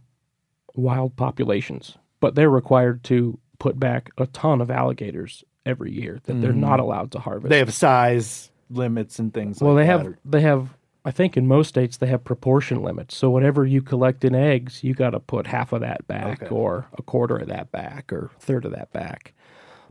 wild 0.75 1.15
populations, 1.15 1.97
but 2.19 2.35
they're 2.35 2.49
required 2.49 3.03
to 3.05 3.39
put 3.61 3.79
back 3.79 4.09
a 4.17 4.25
ton 4.25 4.59
of 4.59 4.71
alligators 4.71 5.43
every 5.67 5.91
year 5.91 6.19
that 6.23 6.41
they're 6.41 6.51
Mhm. 6.51 6.55
not 6.69 6.79
allowed 6.79 7.11
to 7.11 7.19
harvest. 7.19 7.49
They 7.51 7.59
have 7.59 7.71
size 7.71 8.49
limits 8.71 9.19
and 9.19 9.31
things 9.31 9.61
well, 9.61 9.75
like 9.75 9.83
they 9.83 9.85
have 9.85 10.15
they 10.25 10.41
have 10.41 10.75
I 11.05 11.11
think 11.11 11.35
in 11.37 11.45
most 11.47 11.67
states 11.67 11.97
they 11.97 12.07
have 12.07 12.23
proportion 12.23 12.81
limits. 12.81 13.15
So 13.15 13.29
whatever 13.29 13.63
you 13.65 13.81
collect 13.83 14.23
in 14.25 14.33
eggs, 14.35 14.83
you 14.83 14.93
got 14.95 15.11
to 15.11 15.19
put 15.19 15.45
half 15.47 15.73
of 15.73 15.81
that 15.81 16.07
back 16.07 16.41
Okay. 16.43 16.53
or 16.53 16.85
a 16.97 17.01
quarter 17.03 17.37
of 17.37 17.47
that 17.49 17.71
back 17.71 18.11
or 18.11 18.31
a 18.35 18.39
third 18.39 18.65
of 18.65 18.71
that 18.71 18.91
back. 18.93 19.33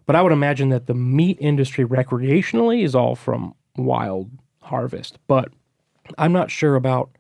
But 0.07 0.17
I 0.17 0.23
would 0.23 0.33
imagine 0.33 0.71
that 0.71 0.87
the 0.87 0.95
meat 0.95 1.37
industry 1.41 1.85
recreationally 1.85 2.83
is 2.85 2.95
all 2.97 3.15
from 3.15 3.55
wild 3.77 4.31
harvest, 4.63 5.19
but 5.29 5.53
I'm 6.19 6.33
not 6.33 6.51
sure 6.51 6.75
about 6.75 7.11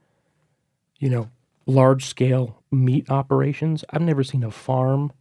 you 0.99 1.11
know 1.11 1.29
large 1.67 2.07
scale 2.07 2.57
meat 2.73 3.09
operations. 3.09 3.85
I've 3.91 4.03
never 4.03 4.25
seen 4.25 4.43
a 4.43 4.51
farm 4.51 5.13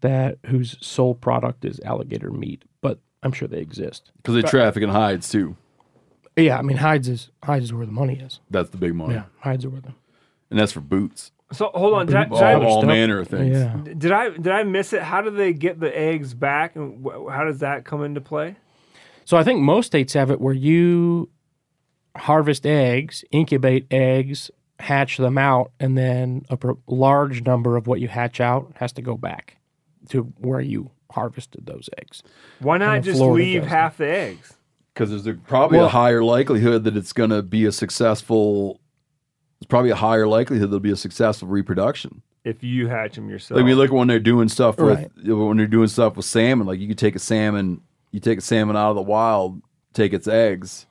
that 0.00 0.38
whose 0.46 0.76
sole 0.80 1.14
product 1.14 1.64
is 1.64 1.80
alligator 1.80 2.30
meat, 2.30 2.64
but 2.80 2.98
I'm 3.22 3.32
sure 3.32 3.48
they 3.48 3.60
exist. 3.60 4.10
Because 4.16 4.34
they 4.34 4.42
traffic 4.42 4.82
in 4.82 4.90
hides 4.90 5.28
too. 5.28 5.56
Yeah, 6.36 6.58
I 6.58 6.62
mean 6.62 6.76
hides 6.76 7.08
is 7.08 7.30
hides 7.42 7.66
is 7.66 7.72
where 7.72 7.86
the 7.86 7.92
money 7.92 8.14
is. 8.14 8.40
That's 8.50 8.70
the 8.70 8.76
big 8.76 8.94
money. 8.94 9.14
Yeah, 9.14 9.24
hides 9.40 9.64
are 9.64 9.70
where 9.70 9.80
the 9.80 9.94
And 10.50 10.58
that's 10.58 10.72
for 10.72 10.80
boots. 10.80 11.32
So 11.52 11.70
hold 11.74 11.94
on, 11.94 12.06
did 12.06 12.16
I, 12.16 12.24
did, 12.24 12.32
all, 12.32 12.42
I, 12.42 12.54
all 12.54 12.82
manner 12.82 13.20
of 13.20 13.28
things. 13.28 13.56
Yeah. 13.56 13.76
did 13.96 14.12
I 14.12 14.30
did 14.30 14.48
I 14.48 14.64
miss 14.64 14.92
it? 14.92 15.02
How 15.02 15.22
do 15.22 15.30
they 15.30 15.52
get 15.52 15.80
the 15.80 15.96
eggs 15.96 16.34
back, 16.34 16.76
and 16.76 17.06
wh- 17.06 17.30
how 17.30 17.44
does 17.44 17.60
that 17.60 17.84
come 17.84 18.04
into 18.04 18.20
play? 18.20 18.56
So 19.24 19.36
I 19.36 19.44
think 19.44 19.60
most 19.60 19.86
states 19.86 20.12
have 20.14 20.30
it 20.30 20.40
where 20.40 20.54
you 20.54 21.30
harvest 22.16 22.66
eggs, 22.66 23.24
incubate 23.30 23.86
eggs, 23.90 24.50
hatch 24.78 25.16
them 25.16 25.38
out, 25.38 25.72
and 25.80 25.96
then 25.96 26.44
a 26.50 26.56
pro- 26.56 26.78
large 26.86 27.44
number 27.44 27.76
of 27.76 27.86
what 27.86 28.00
you 28.00 28.08
hatch 28.08 28.40
out 28.40 28.72
has 28.76 28.92
to 28.94 29.02
go 29.02 29.16
back 29.16 29.56
to 30.10 30.22
where 30.38 30.60
you 30.60 30.90
harvested 31.10 31.66
those 31.66 31.88
eggs. 31.98 32.22
Why 32.60 32.78
not 32.78 33.02
just 33.02 33.18
Florida 33.18 33.44
leave 33.44 33.62
does 33.62 33.70
half 33.70 33.96
the 33.98 34.08
eggs? 34.10 34.54
Because 34.94 35.10
there's 35.10 35.26
a, 35.26 35.34
probably 35.34 35.78
Well- 35.78 35.86
a 35.86 35.90
higher 35.90 36.22
likelihood 36.24 36.84
that 36.84 36.96
it's 36.96 37.12
going 37.12 37.30
to 37.30 37.42
be 37.42 37.64
a 37.66 37.72
successful. 37.72 38.80
There's 39.60 39.68
probably 39.68 39.90
a 39.90 39.96
higher 39.96 40.26
likelihood 40.26 40.70
there'll 40.70 40.80
be 40.80 40.90
a 40.90 40.96
successful 40.96 41.48
reproduction. 41.48 42.22
If 42.44 42.62
you 42.62 42.86
hatch 42.88 43.16
them 43.16 43.28
yourself, 43.28 43.56
Like 43.56 43.64
we 43.64 43.74
look 43.74 43.90
when 43.90 44.06
they're 44.08 44.20
doing 44.20 44.48
stuff 44.48 44.78
with 44.78 44.98
Right. 44.98 45.10
when 45.36 45.56
they're 45.56 45.66
doing 45.66 45.88
stuff 45.88 46.16
with 46.16 46.26
salmon. 46.26 46.66
Like 46.66 46.78
you 46.78 46.86
could 46.88 46.98
take 46.98 47.16
a 47.16 47.18
salmon, 47.18 47.80
you 48.12 48.20
take 48.20 48.38
a 48.38 48.42
salmon 48.42 48.76
out 48.76 48.90
of 48.90 48.96
the 48.96 49.02
wild, 49.02 49.60
take 49.94 50.12
its 50.12 50.28
eggs, 50.28 50.86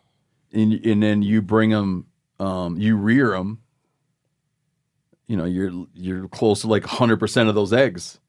and 0.51 0.73
and 0.85 1.01
then 1.01 1.21
you 1.21 1.41
bring 1.41 1.69
them, 1.69 2.07
um, 2.39 2.77
you 2.77 2.97
rear 2.97 3.31
them. 3.31 3.59
You 5.27 5.37
know, 5.37 5.45
you're 5.45 5.71
you're 5.93 6.27
close 6.27 6.61
to 6.61 6.67
like 6.67 6.83
100 6.83 7.17
percent 7.19 7.49
of 7.49 7.55
those 7.55 7.73
eggs 7.73 8.19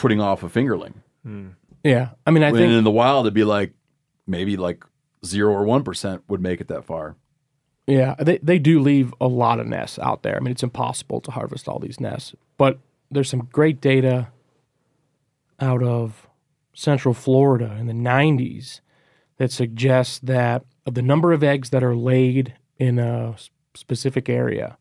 putting 0.00 0.20
off 0.20 0.42
a 0.42 0.48
fingerling. 0.48 0.94
Yeah, 1.84 2.10
I 2.26 2.30
mean, 2.30 2.42
I 2.42 2.50
When 2.50 2.60
think 2.60 2.72
in 2.72 2.84
the 2.84 2.90
wild, 2.90 3.26
it'd 3.26 3.34
be 3.34 3.44
like 3.44 3.72
maybe 4.26 4.56
like 4.56 4.84
zero 5.24 5.52
or 5.52 5.64
one 5.64 5.84
percent 5.84 6.22
would 6.28 6.40
make 6.40 6.60
it 6.60 6.68
that 6.68 6.84
far. 6.84 7.16
Yeah, 7.86 8.14
they 8.18 8.38
they 8.38 8.58
do 8.58 8.80
leave 8.80 9.12
a 9.20 9.26
lot 9.26 9.60
of 9.60 9.66
nests 9.66 9.98
out 9.98 10.22
there. 10.22 10.36
I 10.36 10.40
mean, 10.40 10.52
it's 10.52 10.62
impossible 10.62 11.20
to 11.22 11.30
harvest 11.30 11.68
all 11.68 11.78
these 11.78 12.00
nests, 12.00 12.34
but 12.56 12.78
there's 13.10 13.28
some 13.28 13.48
great 13.52 13.80
data 13.80 14.28
out 15.58 15.82
of 15.82 16.28
Central 16.72 17.14
Florida 17.14 17.76
in 17.78 17.86
the 17.86 17.92
90s 17.92 18.80
that 19.38 19.50
suggests 19.50 20.18
that 20.20 20.64
of 20.86 20.94
the 20.94 21.02
number 21.02 21.32
of 21.32 21.42
eggs 21.42 21.70
that 21.70 21.82
are 21.82 21.96
laid 21.96 22.54
in 22.78 22.98
a 22.98 23.34
specific 23.74 24.28
area, 24.28 24.78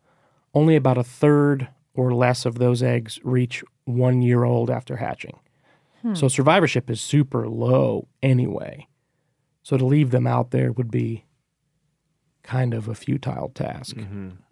only 0.54 0.76
about 0.76 0.98
a 0.98 1.04
third 1.04 1.68
or 1.94 2.14
less 2.14 2.46
of 2.46 2.60
those 2.60 2.82
eggs 2.82 3.20
reach 3.24 3.64
one 3.90 4.22
year 4.22 4.44
old 4.44 4.70
after 4.70 4.98
hatching. 4.98 5.40
So 6.14 6.30
survivorship 6.30 6.90
is 6.90 7.02
super 7.02 7.46
low 7.50 8.08
anyway. 8.24 8.88
So 9.64 9.76
to 9.76 9.86
leave 9.86 10.12
them 10.12 10.26
out 10.26 10.52
there 10.52 10.72
would 10.72 10.90
be 10.90 11.26
kind 12.42 12.74
of 12.74 12.88
a 12.88 12.96
futile 12.96 13.50
task. 13.50 13.98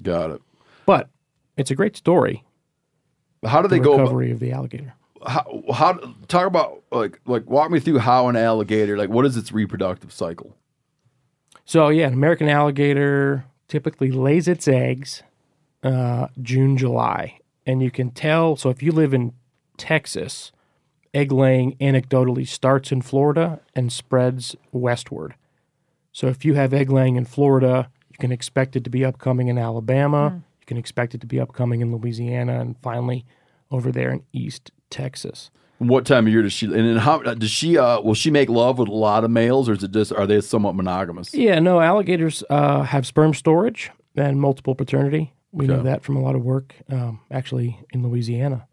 Got 0.01 0.31
it. 0.31 0.41
But 0.85 1.09
it's 1.55 1.72
a 1.72 1.76
great 1.76 1.95
story. 1.95 2.43
How 3.45 3.61
do 3.61 3.69
The 3.69 3.76
they 3.77 3.80
go? 3.80 3.93
About, 3.93 4.03
recovery 4.03 4.31
of 4.31 4.39
the 4.39 4.51
alligator. 4.51 4.93
how, 5.26 5.64
how 5.73 5.93
talk 6.27 6.47
about 6.47 6.84
like 6.91 7.22
like 7.26 7.49
walk 7.49 7.72
me 7.72 7.80
through 7.80 7.99
how 7.99 8.27
an 8.27 8.35
alligator 8.35 8.97
like 8.97 9.09
what 9.09 9.26
is 9.26 9.38
its 9.38 9.53
reproductive 9.53 10.11
cycle? 10.11 10.53
So 11.64 11.88
yeah, 11.88 12.07
an 12.07 12.14
American 12.14 12.49
alligator 12.49 13.45
typically 13.69 14.11
lays 14.11 14.49
its 14.49 14.68
eggs 14.68 15.23
uh, 15.84 16.27
June, 16.41 16.77
July, 16.77 17.39
and 17.68 17.84
you 17.84 17.91
can 17.91 18.10
tell. 18.10 18.56
So 18.56 18.69
if 18.69 18.81
you 18.81 18.91
live 18.91 19.14
in 19.14 19.34
Texas, 19.77 20.52
egg 21.14 21.31
laying 21.31 21.76
anecdotally 21.76 22.48
starts 22.48 22.91
in 22.91 23.02
Florida 23.02 23.60
and 23.76 23.91
spreads 23.91 24.56
westward. 24.72 25.35
So 26.11 26.27
if 26.27 26.44
you 26.45 26.56
have 26.56 26.73
egg 26.73 26.89
laying 26.89 27.18
in 27.18 27.26
Florida, 27.26 27.89
you 28.10 28.18
can 28.18 28.31
expect 28.31 28.76
it 28.76 28.84
to 28.85 28.89
be 28.89 29.06
upcoming 29.06 29.49
in 29.49 29.57
Alabama. 29.60 30.41
You 30.61 30.65
can 30.65 30.77
expect 30.77 31.14
it 31.14 31.22
to 31.22 31.27
be 31.27 31.39
upcoming 31.39 31.81
in 31.81 31.95
Louisiana, 31.95 32.60
and 32.60 32.76
finally 32.81 33.26
over 33.69 33.91
there 33.91 34.11
in 34.11 34.23
East 34.34 34.72
Texas. 34.89 35.52
What 35.77 36.07
time 36.07 36.26
of 36.26 36.34
year 36.34 36.41
does 36.41 36.53
she? 36.53 36.65
And 36.65 36.73
then 36.73 36.98
how 36.98 37.19
does 37.19 37.52
she? 37.52 37.77
Uh, 37.77 38.02
will 38.02 38.15
she 38.15 38.31
make 38.31 38.49
love 38.49 38.80
with 38.80 38.89
a 38.89 38.94
lot 38.94 39.23
of 39.23 39.30
males, 39.30 39.69
or 39.69 39.73
is 39.73 39.84
it 39.84 39.91
just 39.91 40.11
are 40.11 40.26
they 40.26 40.41
somewhat 40.41 40.73
monogamous? 40.73 41.35
Yeah, 41.35 41.60
no, 41.60 41.80
alligators 41.80 42.44
uh, 42.49 42.81
have 42.81 43.06
sperm 43.06 43.35
storage 43.35 43.91
and 44.15 44.41
multiple 44.41 44.73
paternity. 44.73 45.34
We 45.57 45.67
know 45.67 45.81
that 45.84 46.03
from 46.03 46.15
a 46.15 46.21
lot 46.21 46.35
of 46.35 46.43
work, 46.43 46.75
um, 46.89 47.19
actually 47.31 47.79
in 47.91 48.03
Louisiana. 48.07 48.67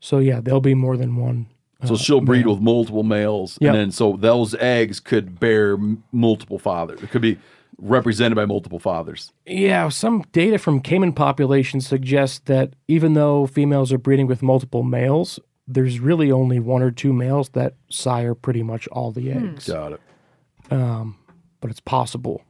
So 0.00 0.18
yeah, 0.18 0.40
there'll 0.40 0.60
be 0.60 0.74
more 0.74 0.96
than 0.96 1.16
one. 1.16 1.46
So 1.84 1.94
uh, 1.94 1.96
she'll 1.96 2.20
breed 2.20 2.44
male. 2.46 2.54
with 2.54 2.62
multiple 2.62 3.02
males, 3.02 3.58
Yep. 3.60 3.68
and 3.70 3.78
then 3.78 3.90
so 3.90 4.16
those 4.18 4.54
eggs 4.56 5.00
could 5.00 5.40
bear 5.40 5.72
m- 5.74 6.02
multiple 6.12 6.58
fathers. 6.58 7.02
It 7.02 7.10
could 7.10 7.22
be 7.22 7.38
represented 7.78 8.36
by 8.36 8.44
multiple 8.44 8.78
fathers. 8.78 9.32
Yeah, 9.46 9.88
some 9.88 10.22
data 10.32 10.58
from 10.58 10.80
Caiman 10.82 11.14
populations 11.14 11.86
suggests 11.86 12.40
that 12.40 12.74
even 12.88 13.14
though 13.14 13.46
females 13.46 13.92
are 13.92 13.98
breeding 13.98 14.26
with 14.26 14.42
multiple 14.42 14.82
males, 14.82 15.40
there's 15.66 16.00
really 16.00 16.30
only 16.30 16.60
one 16.60 16.82
or 16.82 16.90
two 16.90 17.12
males 17.14 17.50
that 17.50 17.74
sire 17.88 18.34
pretty 18.34 18.62
much 18.62 18.86
all 18.88 19.10
the 19.12 19.30
eggs. 19.32 19.66
Got 19.68 19.92
it. 19.92 20.00
um, 20.70 21.16
but 21.62 21.70
it's 21.70 21.80
possible. 21.80 22.42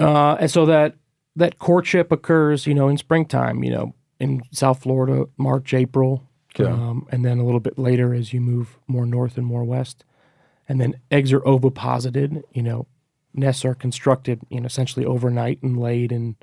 Uh, 0.00 0.36
and 0.40 0.50
so 0.50 0.66
that 0.66 0.94
that 1.36 1.58
courtship 1.58 2.12
occurs, 2.12 2.66
you 2.66 2.74
know, 2.74 2.88
in 2.88 2.96
springtime, 2.98 3.64
you 3.64 3.70
know, 3.70 3.94
in 4.20 4.42
South 4.52 4.82
Florida, 4.82 5.26
March, 5.36 5.74
April, 5.74 6.22
Okay. 6.58 6.70
um, 6.70 7.06
and 7.10 7.24
then 7.24 7.38
a 7.38 7.44
little 7.44 7.58
bit 7.60 7.78
later 7.78 8.14
as 8.14 8.32
you 8.32 8.40
move 8.40 8.78
more 8.86 9.04
north 9.06 9.36
and 9.36 9.44
more 9.46 9.64
west, 9.64 10.04
and 10.68 10.80
then 10.80 10.94
eggs 11.10 11.32
are 11.32 11.42
oviposited. 11.46 12.44
You 12.52 12.62
know, 12.62 12.86
nests 13.34 13.64
are 13.64 13.74
constructed, 13.74 14.40
you 14.50 14.60
know, 14.60 14.66
essentially 14.66 15.04
overnight 15.04 15.60
and 15.62 15.76
laid 15.78 16.12
in 16.12 16.36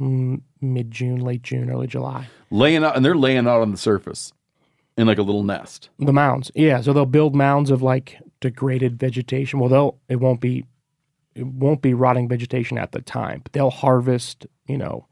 mm, 0.00 0.40
mid 0.60 0.90
June, 0.90 1.20
late 1.20 1.42
June, 1.42 1.70
early 1.70 1.86
July. 1.86 2.26
Laying 2.50 2.82
out, 2.82 2.96
and 2.96 3.04
they're 3.04 3.14
laying 3.14 3.46
out 3.46 3.60
on 3.60 3.70
the 3.70 3.76
surface 3.76 4.32
in 4.96 5.06
like 5.06 5.18
a 5.18 5.22
little 5.22 5.44
nest. 5.44 5.88
The 6.00 6.12
mounds, 6.12 6.50
yeah. 6.56 6.80
So 6.80 6.92
they'll 6.92 7.06
build 7.06 7.36
mounds 7.36 7.70
of 7.70 7.80
like 7.80 8.18
degraded 8.40 8.98
vegetation. 8.98 9.60
Well, 9.60 9.68
they'll 9.68 9.98
it 10.08 10.16
won't 10.16 10.40
be 10.40 10.64
it 11.34 11.46
won't 11.46 11.82
be 11.82 11.94
rotting 11.94 12.28
vegetation 12.28 12.78
at 12.78 12.92
the 12.92 13.00
time, 13.02 13.40
but 13.42 13.52
they'll 13.52 13.70
harvest, 13.70 14.46
you 14.66 14.78
know, 14.78 15.06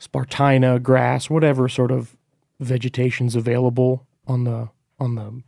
spartina, 0.00 0.82
grass, 0.82 1.28
whatever 1.30 1.68
sort 1.68 1.90
of 1.90 2.16
vegetation's 2.58 3.36
available 3.36 4.06
on 4.26 4.44
the 4.44 4.68
on 4.98 5.14
the 5.14 5.42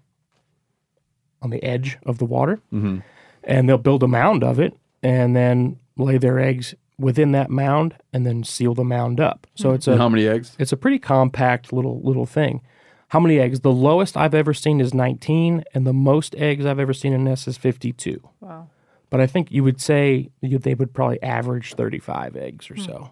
on 1.42 1.50
the 1.50 1.62
edge 1.62 1.98
of 2.06 2.18
the 2.18 2.24
water, 2.24 2.60
Mm-hmm. 2.72 2.98
and 3.44 3.68
they'll 3.68 3.78
build 3.78 4.02
a 4.02 4.08
mound 4.08 4.44
of 4.44 4.58
it, 4.60 4.74
and 5.02 5.34
then 5.34 5.78
lay 5.96 6.16
their 6.18 6.38
eggs 6.38 6.74
within 6.98 7.32
that 7.32 7.50
mound, 7.50 7.96
and 8.12 8.24
then 8.24 8.44
seal 8.44 8.74
the 8.74 8.84
mound 8.84 9.18
up. 9.20 9.46
So 9.56 9.72
it's 9.72 9.88
a 9.88 9.92
And 9.92 10.00
how 10.00 10.08
many 10.08 10.26
eggs? 10.28 10.54
it's 10.58 10.72
a 10.72 10.76
pretty 10.76 10.98
compact 10.98 11.72
little 11.72 12.00
little 12.02 12.26
thing. 12.26 12.60
How 13.08 13.20
many 13.20 13.38
eggs? 13.40 13.60
The 13.60 13.72
lowest 13.72 14.16
I've 14.16 14.34
ever 14.34 14.54
seen 14.54 14.80
is 14.80 14.94
19, 14.94 15.64
and 15.74 15.86
the 15.86 15.92
most 15.92 16.34
eggs 16.36 16.64
I've 16.64 16.78
ever 16.78 16.94
seen 16.94 17.12
in 17.12 17.20
a 17.22 17.24
nest 17.24 17.46
is 17.48 17.58
52. 17.58 18.20
Wow. 18.40 18.68
But 19.12 19.20
I 19.20 19.26
think 19.26 19.52
you 19.52 19.62
would 19.62 19.78
say 19.78 20.30
they 20.40 20.72
would 20.72 20.94
probably 20.94 21.22
average 21.22 21.74
35 21.74 22.34
eggs 22.34 22.70
or 22.70 22.76
hmm. 22.76 22.80
so. 22.80 23.10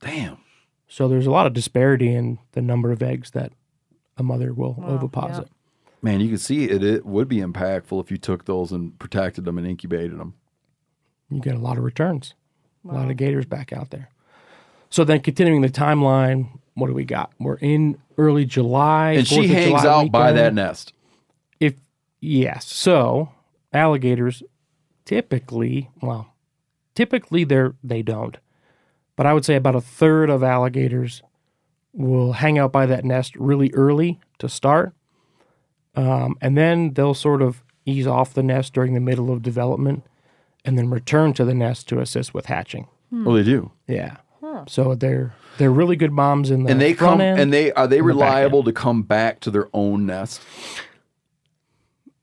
Damn. 0.00 0.38
So 0.88 1.06
there's 1.06 1.26
a 1.26 1.30
lot 1.30 1.46
of 1.46 1.52
disparity 1.52 2.12
in 2.12 2.40
the 2.50 2.60
number 2.60 2.90
of 2.90 3.00
eggs 3.00 3.30
that 3.30 3.52
a 4.16 4.24
mother 4.24 4.52
will 4.52 4.74
Wow, 4.74 4.98
oviposit. 4.98 5.46
Man, 6.02 6.20
you 6.20 6.30
can 6.30 6.38
see 6.38 6.64
it. 6.64 6.82
It 6.82 7.06
would 7.06 7.28
be 7.28 7.36
impactful 7.36 8.02
if 8.02 8.10
you 8.10 8.16
took 8.16 8.46
those 8.46 8.72
and 8.72 8.98
protected 8.98 9.44
them 9.44 9.56
and 9.56 9.68
incubated 9.68 10.18
them. 10.18 10.34
You 11.30 11.40
get 11.40 11.54
a 11.54 11.60
lot 11.60 11.78
of 11.78 11.84
returns, 11.84 12.34
a 12.88 12.92
lot 12.92 13.08
of 13.08 13.16
gators 13.16 13.46
back 13.46 13.72
out 13.72 13.90
there. 13.90 14.10
So 14.88 15.04
then, 15.04 15.20
continuing 15.20 15.60
the 15.60 15.68
timeline, 15.68 16.58
what 16.74 16.88
do 16.88 16.92
we 16.92 17.04
got? 17.04 17.32
We're 17.38 17.54
in 17.54 17.98
early 18.18 18.46
July, 18.46 19.12
And 19.12 19.28
she 19.28 19.46
hangs 19.46 19.82
July 19.82 19.86
out 19.86 20.10
by 20.10 20.32
that 20.32 20.54
nest. 20.54 20.92
If 21.60 21.74
yes, 22.20 22.66
so 22.66 23.30
alligators 23.72 24.42
typically, 25.10 25.90
well, 26.00 26.34
typically 26.94 27.42
they're 27.42 27.74
they 27.82 28.00
don't, 28.00 28.36
but 29.16 29.26
I 29.26 29.34
would 29.34 29.44
say 29.44 29.56
about 29.56 29.74
a 29.74 29.80
third 29.80 30.30
of 30.30 30.44
alligators 30.44 31.20
will 31.92 32.34
hang 32.34 32.58
out 32.60 32.70
by 32.70 32.86
that 32.86 33.04
nest 33.04 33.34
really 33.34 33.72
early 33.74 34.20
to 34.38 34.48
start, 34.48 34.94
um, 35.96 36.36
and 36.40 36.56
then 36.56 36.94
they'll 36.94 37.12
sort 37.14 37.42
of 37.42 37.64
ease 37.84 38.06
off 38.06 38.34
the 38.34 38.42
nest 38.44 38.72
during 38.72 38.94
the 38.94 39.00
middle 39.00 39.32
of 39.32 39.42
development, 39.42 40.04
and 40.64 40.78
then 40.78 40.88
return 40.90 41.32
to 41.32 41.44
the 41.44 41.54
nest 41.54 41.88
to 41.88 41.98
assist 41.98 42.32
with 42.32 42.46
hatching. 42.46 42.86
Oh, 43.12 43.34
they 43.34 43.42
do. 43.42 43.72
Yeah. 43.88 44.18
So 44.68 44.94
they're 44.94 45.34
they're 45.58 45.72
really 45.72 45.96
good 45.96 46.12
moms 46.12 46.50
in 46.50 46.64
the 46.64 46.70
and 46.70 46.80
they 46.80 46.92
front 46.92 47.18
come 47.18 47.20
end 47.20 47.40
and 47.40 47.52
they 47.52 47.72
are 47.72 47.86
they 47.88 47.98
and 47.98 48.04
the 48.04 48.14
reliable 48.14 48.62
to 48.64 48.72
come 48.72 49.02
back 49.02 49.40
to 49.40 49.50
their 49.50 49.68
own 49.72 50.06
nest. 50.06 50.40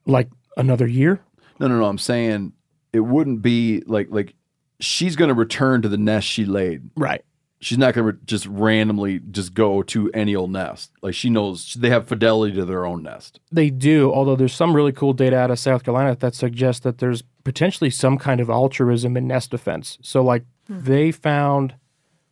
like 0.05 0.29
another 0.55 0.87
year. 0.87 1.19
No, 1.59 1.67
no, 1.67 1.79
no. 1.79 1.85
I'm 1.85 1.97
saying 1.97 2.53
it 2.93 3.01
wouldn't 3.01 3.41
be 3.41 3.81
like 3.85 4.07
like 4.09 4.35
she's 4.79 5.15
going 5.15 5.29
to 5.29 5.33
return 5.33 5.81
to 5.81 5.89
the 5.89 5.97
nest 5.97 6.27
she 6.27 6.45
laid. 6.45 6.89
Right. 6.95 7.23
She's 7.59 7.79
not 7.79 7.95
going 7.95 8.05
to 8.05 8.11
re- 8.13 8.19
just 8.23 8.45
randomly 8.45 9.19
just 9.31 9.55
go 9.55 9.81
to 9.83 10.11
any 10.13 10.35
old 10.35 10.51
nest. 10.51 10.91
Like 11.01 11.15
she 11.15 11.29
knows 11.29 11.73
they 11.73 11.89
have 11.89 12.07
fidelity 12.07 12.53
to 12.55 12.65
their 12.65 12.85
own 12.85 13.01
nest. 13.01 13.39
They 13.51 13.71
do, 13.71 14.13
although 14.13 14.35
there's 14.35 14.53
some 14.53 14.75
really 14.75 14.91
cool 14.91 15.13
data 15.13 15.37
out 15.37 15.49
of 15.49 15.57
South 15.57 15.83
Carolina 15.83 16.15
that 16.15 16.35
suggests 16.35 16.81
that 16.83 16.99
there's 16.99 17.23
potentially 17.43 17.89
some 17.89 18.19
kind 18.19 18.39
of 18.39 18.49
altruism 18.49 19.17
in 19.17 19.27
nest 19.27 19.49
defense. 19.49 19.97
So, 20.03 20.23
like, 20.23 20.43
hmm. 20.67 20.81
they 20.81 21.11
found 21.11 21.75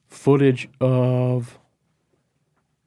footage 0.07 0.69
of 0.79 1.57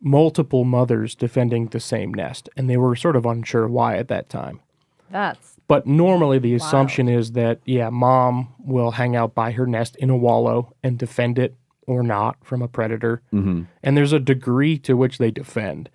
multiple 0.01 0.65
mothers 0.65 1.16
defending 1.16 1.66
the 1.66 1.81
same 1.81 2.15
nest, 2.15 2.49
and 2.57 2.70
they 2.70 2.77
were 2.77 2.95
sort 2.95 3.16
of 3.16 3.27
unsure 3.27 3.66
why 3.66 3.97
at 3.97 4.09
that 4.09 4.28
time. 4.28 4.61
That's 5.10 5.56
But 5.66 5.86
normally, 5.86 6.39
the 6.39 6.55
assumption 6.55 7.09
is 7.09 7.32
that, 7.32 7.60
yeah, 7.64 7.90
mom 7.90 8.55
will 8.59 8.93
hang 8.93 9.16
out 9.16 9.35
by 9.35 9.52
her 9.52 9.66
nest 9.66 9.97
in 9.97 10.10
a 10.10 10.16
wallow 10.16 10.74
and 10.82 10.98
defend 10.98 11.39
it 11.39 11.55
or 11.86 12.02
not 12.02 12.36
from 12.43 12.62
a 12.62 12.68
predator. 12.68 13.22
Mm-hmm. 13.32 13.62
And 13.82 13.97
there's 13.97 14.12
a 14.12 14.18
degree 14.18 14.78
to 14.78 14.97
which 14.97 15.18
they 15.18 15.30
defend. 15.30 15.89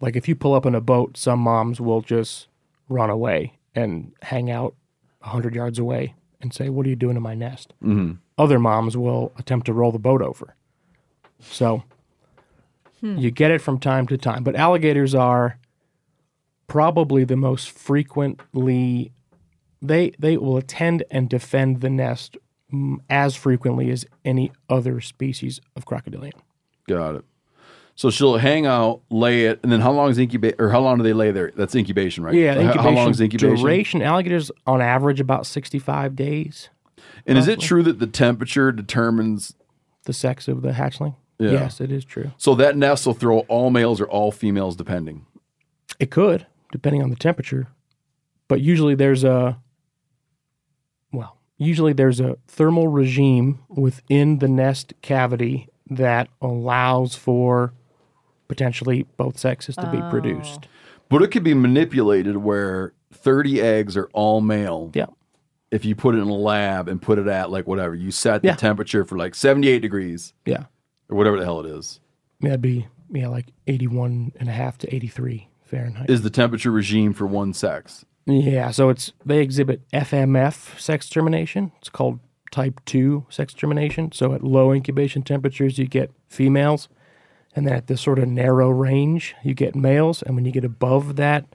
Like 0.00 0.16
if 0.16 0.28
you 0.28 0.34
pull 0.34 0.54
up 0.54 0.66
in 0.66 0.74
a 0.74 0.80
boat, 0.80 1.16
some 1.16 1.40
moms 1.40 1.80
will 1.80 2.00
just 2.00 2.48
run 2.88 3.10
away 3.10 3.58
and 3.74 4.12
hang 4.22 4.50
out 4.50 4.74
100 5.20 5.54
yards 5.54 5.78
away 5.78 6.14
and 6.40 6.54
say, 6.54 6.68
What 6.68 6.86
are 6.86 6.88
you 6.88 6.96
doing 6.96 7.16
in 7.16 7.22
my 7.22 7.34
nest? 7.34 7.74
Mm-hmm. 7.82 8.12
Other 8.38 8.58
moms 8.58 8.96
will 8.96 9.32
attempt 9.38 9.66
to 9.66 9.72
roll 9.72 9.92
the 9.92 9.98
boat 9.98 10.22
over. 10.22 10.54
So 11.40 11.84
you 13.02 13.30
get 13.30 13.50
it 13.50 13.60
from 13.60 13.78
time 13.78 14.06
to 14.08 14.18
time. 14.18 14.44
But 14.44 14.56
alligators 14.56 15.14
are 15.14 15.58
probably 16.70 17.24
the 17.24 17.36
most 17.36 17.68
frequently 17.68 19.12
they 19.82 20.12
they 20.18 20.36
will 20.36 20.56
attend 20.56 21.02
and 21.10 21.28
defend 21.28 21.80
the 21.80 21.90
nest 21.90 22.36
mm, 22.72 22.96
as 23.10 23.34
frequently 23.34 23.90
as 23.90 24.06
any 24.24 24.52
other 24.68 25.00
species 25.00 25.60
of 25.74 25.84
crocodilian. 25.84 26.32
Got 26.88 27.16
it. 27.16 27.24
So 27.96 28.08
she'll 28.08 28.38
hang 28.38 28.66
out, 28.66 29.02
lay 29.10 29.46
it, 29.46 29.58
and 29.62 29.70
then 29.72 29.80
how 29.80 29.90
long 29.90 30.10
is 30.10 30.18
incubate 30.18 30.54
or 30.60 30.70
how 30.70 30.80
long 30.80 30.96
do 30.96 31.02
they 31.02 31.12
lay 31.12 31.32
there? 31.32 31.52
That's 31.56 31.74
incubation, 31.74 32.22
right? 32.24 32.34
Yeah, 32.34 32.54
How- 32.54 32.60
incubation, 32.60 32.82
How 32.82 32.90
long 32.90 33.10
is 33.10 33.20
incubation? 33.20 33.56
duration? 33.56 34.02
Alligators 34.02 34.50
on 34.66 34.80
average 34.80 35.20
about 35.20 35.46
65 35.46 36.14
days. 36.14 36.70
And 37.26 37.36
is 37.36 37.48
it 37.48 37.60
true 37.60 37.82
that 37.82 37.98
the 37.98 38.06
temperature 38.06 38.72
determines? 38.72 39.54
The 40.04 40.12
sex 40.12 40.48
of 40.48 40.62
the 40.62 40.70
hatchling? 40.70 41.16
Yeah. 41.38 41.50
Yes, 41.52 41.80
it 41.80 41.90
is 41.90 42.04
true. 42.04 42.30
So 42.38 42.54
that 42.54 42.76
nest 42.76 43.06
will 43.06 43.14
throw 43.14 43.40
all 43.40 43.70
males 43.70 44.00
or 44.00 44.08
all 44.08 44.30
females, 44.30 44.76
depending. 44.76 45.26
It 45.98 46.10
could, 46.10 46.46
depending 46.72 47.02
on 47.02 47.10
the 47.10 47.16
temperature. 47.16 47.68
But 48.48 48.60
usually 48.60 48.94
there's 48.94 49.24
a 49.24 49.58
well, 51.12 51.38
usually 51.58 51.92
there's 51.92 52.20
a 52.20 52.36
thermal 52.46 52.88
regime 52.88 53.60
within 53.68 54.38
the 54.38 54.48
nest 54.48 54.94
cavity 55.02 55.68
that 55.88 56.28
allows 56.40 57.14
for 57.14 57.72
potentially 58.48 59.06
both 59.16 59.38
sexes 59.38 59.76
to 59.76 59.90
be 59.90 59.98
oh. 59.98 60.10
produced. 60.10 60.68
But 61.08 61.22
it 61.22 61.28
could 61.28 61.44
be 61.44 61.54
manipulated 61.54 62.36
where 62.38 62.92
30 63.12 63.60
eggs 63.60 63.96
are 63.96 64.08
all 64.12 64.40
male. 64.40 64.90
Yeah. 64.94 65.06
If 65.70 65.84
you 65.84 65.94
put 65.94 66.14
it 66.14 66.18
in 66.18 66.28
a 66.28 66.34
lab 66.34 66.88
and 66.88 67.00
put 67.00 67.18
it 67.18 67.26
at 67.28 67.50
like 67.50 67.66
whatever, 67.66 67.94
you 67.94 68.10
set 68.10 68.42
the 68.42 68.48
Yeah. 68.48 68.56
temperature 68.56 69.04
for 69.04 69.16
like 69.16 69.34
78 69.34 69.80
degrees 69.80 70.32
Yeah. 70.44 70.64
or 71.08 71.16
whatever 71.16 71.38
the 71.38 71.44
hell 71.44 71.60
it 71.60 71.66
is. 71.66 72.00
That'd 72.40 72.62
be 72.62 72.86
yeah, 73.12 73.28
like 73.28 73.46
81 73.66 74.32
and 74.38 74.48
a 74.48 74.52
half 74.52 74.78
to 74.78 74.94
83 74.94 75.48
Fahrenheit. 75.70 76.10
Is 76.10 76.22
the 76.22 76.30
temperature 76.30 76.70
regime 76.70 77.12
for 77.12 77.26
one 77.26 77.54
sex. 77.54 78.04
Yeah, 78.26 78.70
so 78.70 78.88
it's 78.90 79.12
they 79.24 79.40
exhibit 79.40 79.88
FMF 79.90 80.78
sex 80.78 81.08
termination. 81.08 81.72
It's 81.78 81.88
called 81.88 82.20
type 82.50 82.80
2 82.84 83.26
sex 83.30 83.54
termination. 83.54 84.12
So 84.12 84.34
at 84.34 84.42
low 84.42 84.72
incubation 84.72 85.22
temperatures 85.22 85.78
you 85.78 85.86
get 85.86 86.10
females 86.28 86.88
and 87.54 87.66
then 87.66 87.74
at 87.74 87.86
this 87.86 88.00
sort 88.00 88.18
of 88.18 88.28
narrow 88.28 88.70
range 88.70 89.34
you 89.42 89.54
get 89.54 89.74
males 89.74 90.22
and 90.22 90.34
when 90.34 90.44
you 90.44 90.52
get 90.52 90.64
above 90.64 91.16
that 91.16 91.46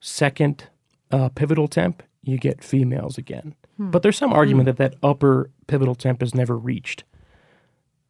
second 0.00 0.64
uh, 1.10 1.28
pivotal 1.30 1.68
temp 1.68 2.02
you 2.22 2.38
get 2.38 2.62
females 2.62 3.18
again. 3.18 3.54
But 3.78 4.02
there's 4.02 4.18
some 4.18 4.32
argument 4.32 4.66
that 4.66 4.76
that 4.76 4.94
upper 5.02 5.50
pivotal 5.66 5.94
temp 5.94 6.22
is 6.22 6.34
never 6.34 6.56
reached. 6.56 7.04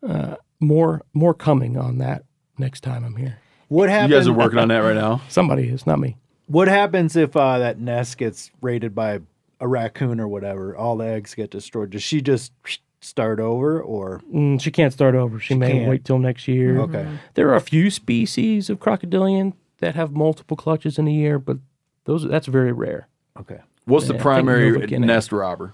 Uh, 0.07 0.37
more 0.59 1.03
more 1.15 1.35
coming 1.35 1.77
on 1.77 1.99
that 1.99 2.25
next 2.59 2.81
time 2.81 3.05
I'm 3.05 3.17
here. 3.17 3.39
What 3.71 3.89
happens? 3.89 4.11
You 4.11 4.17
guys 4.17 4.27
are 4.29 4.33
working 4.33 4.59
on 4.59 4.69
that 4.69 4.79
right 4.81 4.95
now. 4.97 5.23
Somebody 5.29 5.69
is, 5.69 5.87
not 5.87 5.99
me. 5.99 6.17
What 6.47 6.69
happens 6.69 7.15
if 7.17 7.37
uh, 7.37 7.59
that 7.59 7.79
nest 7.79 8.19
gets 8.19 8.51
raided 8.61 8.95
by 8.95 9.21
a 9.61 9.67
raccoon 9.69 10.19
or 10.21 10.27
whatever? 10.29 10.77
All 10.77 10.97
the 10.97 11.07
eggs 11.07 11.35
get 11.35 11.51
destroyed. 11.51 11.91
Does 11.91 12.03
she 12.03 12.21
just 12.21 12.53
start 13.01 13.39
over, 13.41 13.81
or 13.81 14.21
Mm, 14.35 14.61
she 14.61 14.71
can't 14.71 14.93
start 14.93 15.15
over. 15.15 15.39
She, 15.41 15.55
may 15.55 15.71
can't. 15.73 15.89
wait 15.89 16.05
till 16.05 16.19
next 16.19 16.47
year. 16.49 16.79
okay? 16.81 17.09
There 17.35 17.49
are 17.49 17.55
a 17.55 17.61
few 17.61 17.91
species 17.91 18.69
of 18.69 18.79
crocodilian 18.81 19.55
that 19.79 19.95
have 19.95 20.13
multiple 20.13 20.57
clutches 20.57 20.99
in 20.99 21.09
a 21.09 21.13
year, 21.13 21.39
but 21.39 21.57
those 22.05 22.29
that's 22.29 22.47
very 22.49 22.73
rare. 22.73 23.07
Okay. 23.39 23.61
What's 23.87 24.05
Yeah, 24.05 24.07
I 24.07 24.09
the 24.09 24.13
think 24.15 24.23
primary 24.23 24.73
Nova 24.73 24.87
Guinea. 24.89 25.07
nest 25.07 25.33
robber? 25.33 25.73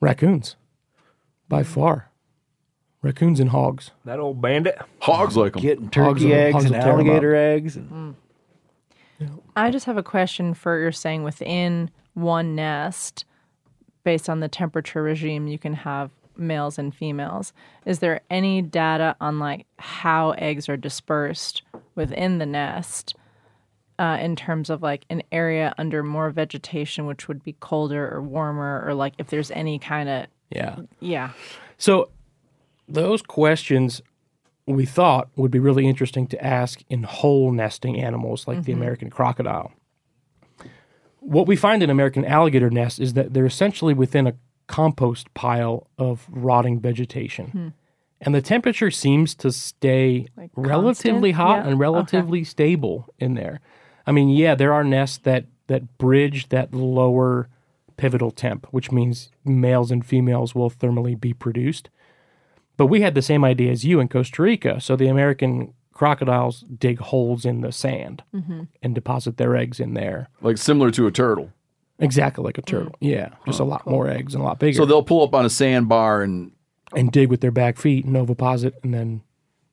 Raccoons, 0.00 0.56
by 1.48 1.62
far. 1.62 2.07
Raccoons 3.02 3.38
and 3.40 3.50
hogs. 3.50 3.92
That 4.04 4.18
old 4.18 4.40
bandit. 4.42 4.78
Hogs 5.00 5.36
like 5.36 5.52
them. 5.52 5.62
Getting 5.62 5.84
Hogs 5.84 5.94
turkey 5.94 6.26
will- 6.26 6.32
eggs 6.34 6.52
hogs 6.54 6.64
and 6.66 6.74
will 6.74 6.80
tear 6.82 6.92
'em 6.92 6.98
alligator 7.00 7.34
eggs. 7.34 7.76
And, 7.76 8.14
I 9.56 9.70
just 9.70 9.86
have 9.86 9.96
a 9.96 10.02
question 10.02 10.54
for 10.54 10.78
you're 10.78 10.92
saying 10.92 11.24
within 11.24 11.90
one 12.14 12.54
nest, 12.54 13.24
based 14.04 14.28
on 14.28 14.40
the 14.40 14.48
temperature 14.48 15.02
regime, 15.02 15.48
you 15.48 15.58
can 15.58 15.74
have 15.74 16.10
males 16.36 16.78
and 16.78 16.94
females. 16.94 17.52
Is 17.84 17.98
there 17.98 18.20
any 18.30 18.62
data 18.62 19.16
on 19.20 19.38
like 19.40 19.66
how 19.78 20.30
eggs 20.32 20.68
are 20.68 20.76
dispersed 20.76 21.62
within 21.96 22.38
the 22.38 22.46
nest? 22.46 23.14
Uh, 24.00 24.16
in 24.20 24.36
terms 24.36 24.70
of 24.70 24.80
like 24.80 25.04
an 25.10 25.20
area 25.32 25.74
under 25.76 26.04
more 26.04 26.30
vegetation, 26.30 27.04
which 27.06 27.26
would 27.26 27.42
be 27.42 27.54
colder 27.58 28.08
or 28.14 28.22
warmer, 28.22 28.80
or 28.86 28.94
like 28.94 29.12
if 29.18 29.26
there's 29.26 29.50
any 29.50 29.76
kind 29.80 30.08
of 30.08 30.26
Yeah. 30.50 30.76
yeah, 31.00 31.30
So 31.78 32.08
those 32.88 33.22
questions 33.22 34.02
we 34.66 34.84
thought 34.84 35.28
would 35.36 35.50
be 35.50 35.58
really 35.58 35.86
interesting 35.86 36.26
to 36.26 36.44
ask 36.44 36.82
in 36.90 37.02
hole 37.02 37.52
nesting 37.52 37.98
animals 38.00 38.46
like 38.46 38.64
the 38.64 38.72
mm-hmm. 38.72 38.82
American 38.82 39.10
crocodile. 39.10 39.72
What 41.20 41.46
we 41.46 41.56
find 41.56 41.82
in 41.82 41.90
American 41.90 42.24
alligator 42.24 42.70
nests 42.70 42.98
is 42.98 43.14
that 43.14 43.32
they're 43.34 43.46
essentially 43.46 43.94
within 43.94 44.26
a 44.26 44.34
compost 44.66 45.32
pile 45.34 45.88
of 45.98 46.26
rotting 46.30 46.80
vegetation. 46.80 47.46
Hmm. 47.46 47.68
And 48.20 48.34
the 48.34 48.42
temperature 48.42 48.90
seems 48.90 49.34
to 49.36 49.52
stay 49.52 50.26
Like 50.36 50.50
relatively 50.56 51.32
constant? 51.32 51.34
hot 51.34 51.56
Yeah, 51.56 51.64
and 51.64 51.74
okay. 51.74 51.78
relatively 51.78 52.44
stable 52.44 53.06
in 53.18 53.34
there. 53.34 53.60
I 54.06 54.12
mean, 54.12 54.28
yeah, 54.28 54.54
there 54.54 54.72
are 54.72 54.84
nests 54.84 55.18
that 55.18 55.46
that 55.68 55.98
bridge 55.98 56.48
that 56.48 56.74
lower 56.74 57.48
pivotal 57.96 58.30
temp, 58.30 58.66
which 58.70 58.90
means 58.90 59.30
males 59.44 59.90
and 59.90 60.04
females 60.04 60.54
will 60.54 60.70
thermally 60.70 61.18
be 61.18 61.32
produced. 61.32 61.90
But 62.78 62.86
we 62.86 63.02
had 63.02 63.14
the 63.14 63.22
same 63.22 63.44
idea 63.44 63.70
as 63.70 63.84
you 63.84 64.00
in 64.00 64.08
Costa 64.08 64.40
Rica. 64.40 64.80
So 64.80 64.96
the 64.96 65.08
American 65.08 65.74
crocodiles 65.92 66.60
dig 66.60 67.00
holes 67.00 67.44
in 67.44 67.60
the 67.60 67.72
sand 67.72 68.22
mm-hmm. 68.32 68.62
and 68.80 68.94
deposit 68.94 69.36
their 69.36 69.56
eggs 69.56 69.80
in 69.80 69.94
there. 69.94 70.28
Like 70.40 70.56
similar 70.56 70.90
to 70.92 71.08
a 71.08 71.10
turtle. 71.10 71.52
Exactly 71.98 72.44
like 72.44 72.56
a 72.56 72.62
turtle. 72.62 72.92
Mm. 72.92 73.10
Yeah. 73.10 73.28
Just 73.44 73.58
a 73.58 73.64
oh, 73.64 73.66
lot 73.66 73.84
more 73.84 74.08
eggs 74.08 74.32
and 74.32 74.42
a 74.42 74.46
lot 74.46 74.60
bigger. 74.60 74.76
So 74.76 74.86
they'll 74.86 75.02
pull 75.02 75.24
up 75.24 75.34
on 75.34 75.44
a 75.44 75.50
sandbar 75.50 76.22
and 76.22 76.52
and 76.94 77.12
dig 77.12 77.28
with 77.28 77.42
their 77.42 77.50
back 77.50 77.76
feet 77.76 78.06
and 78.06 78.14
oviposit 78.14 78.72
and 78.82 78.94
then 78.94 79.22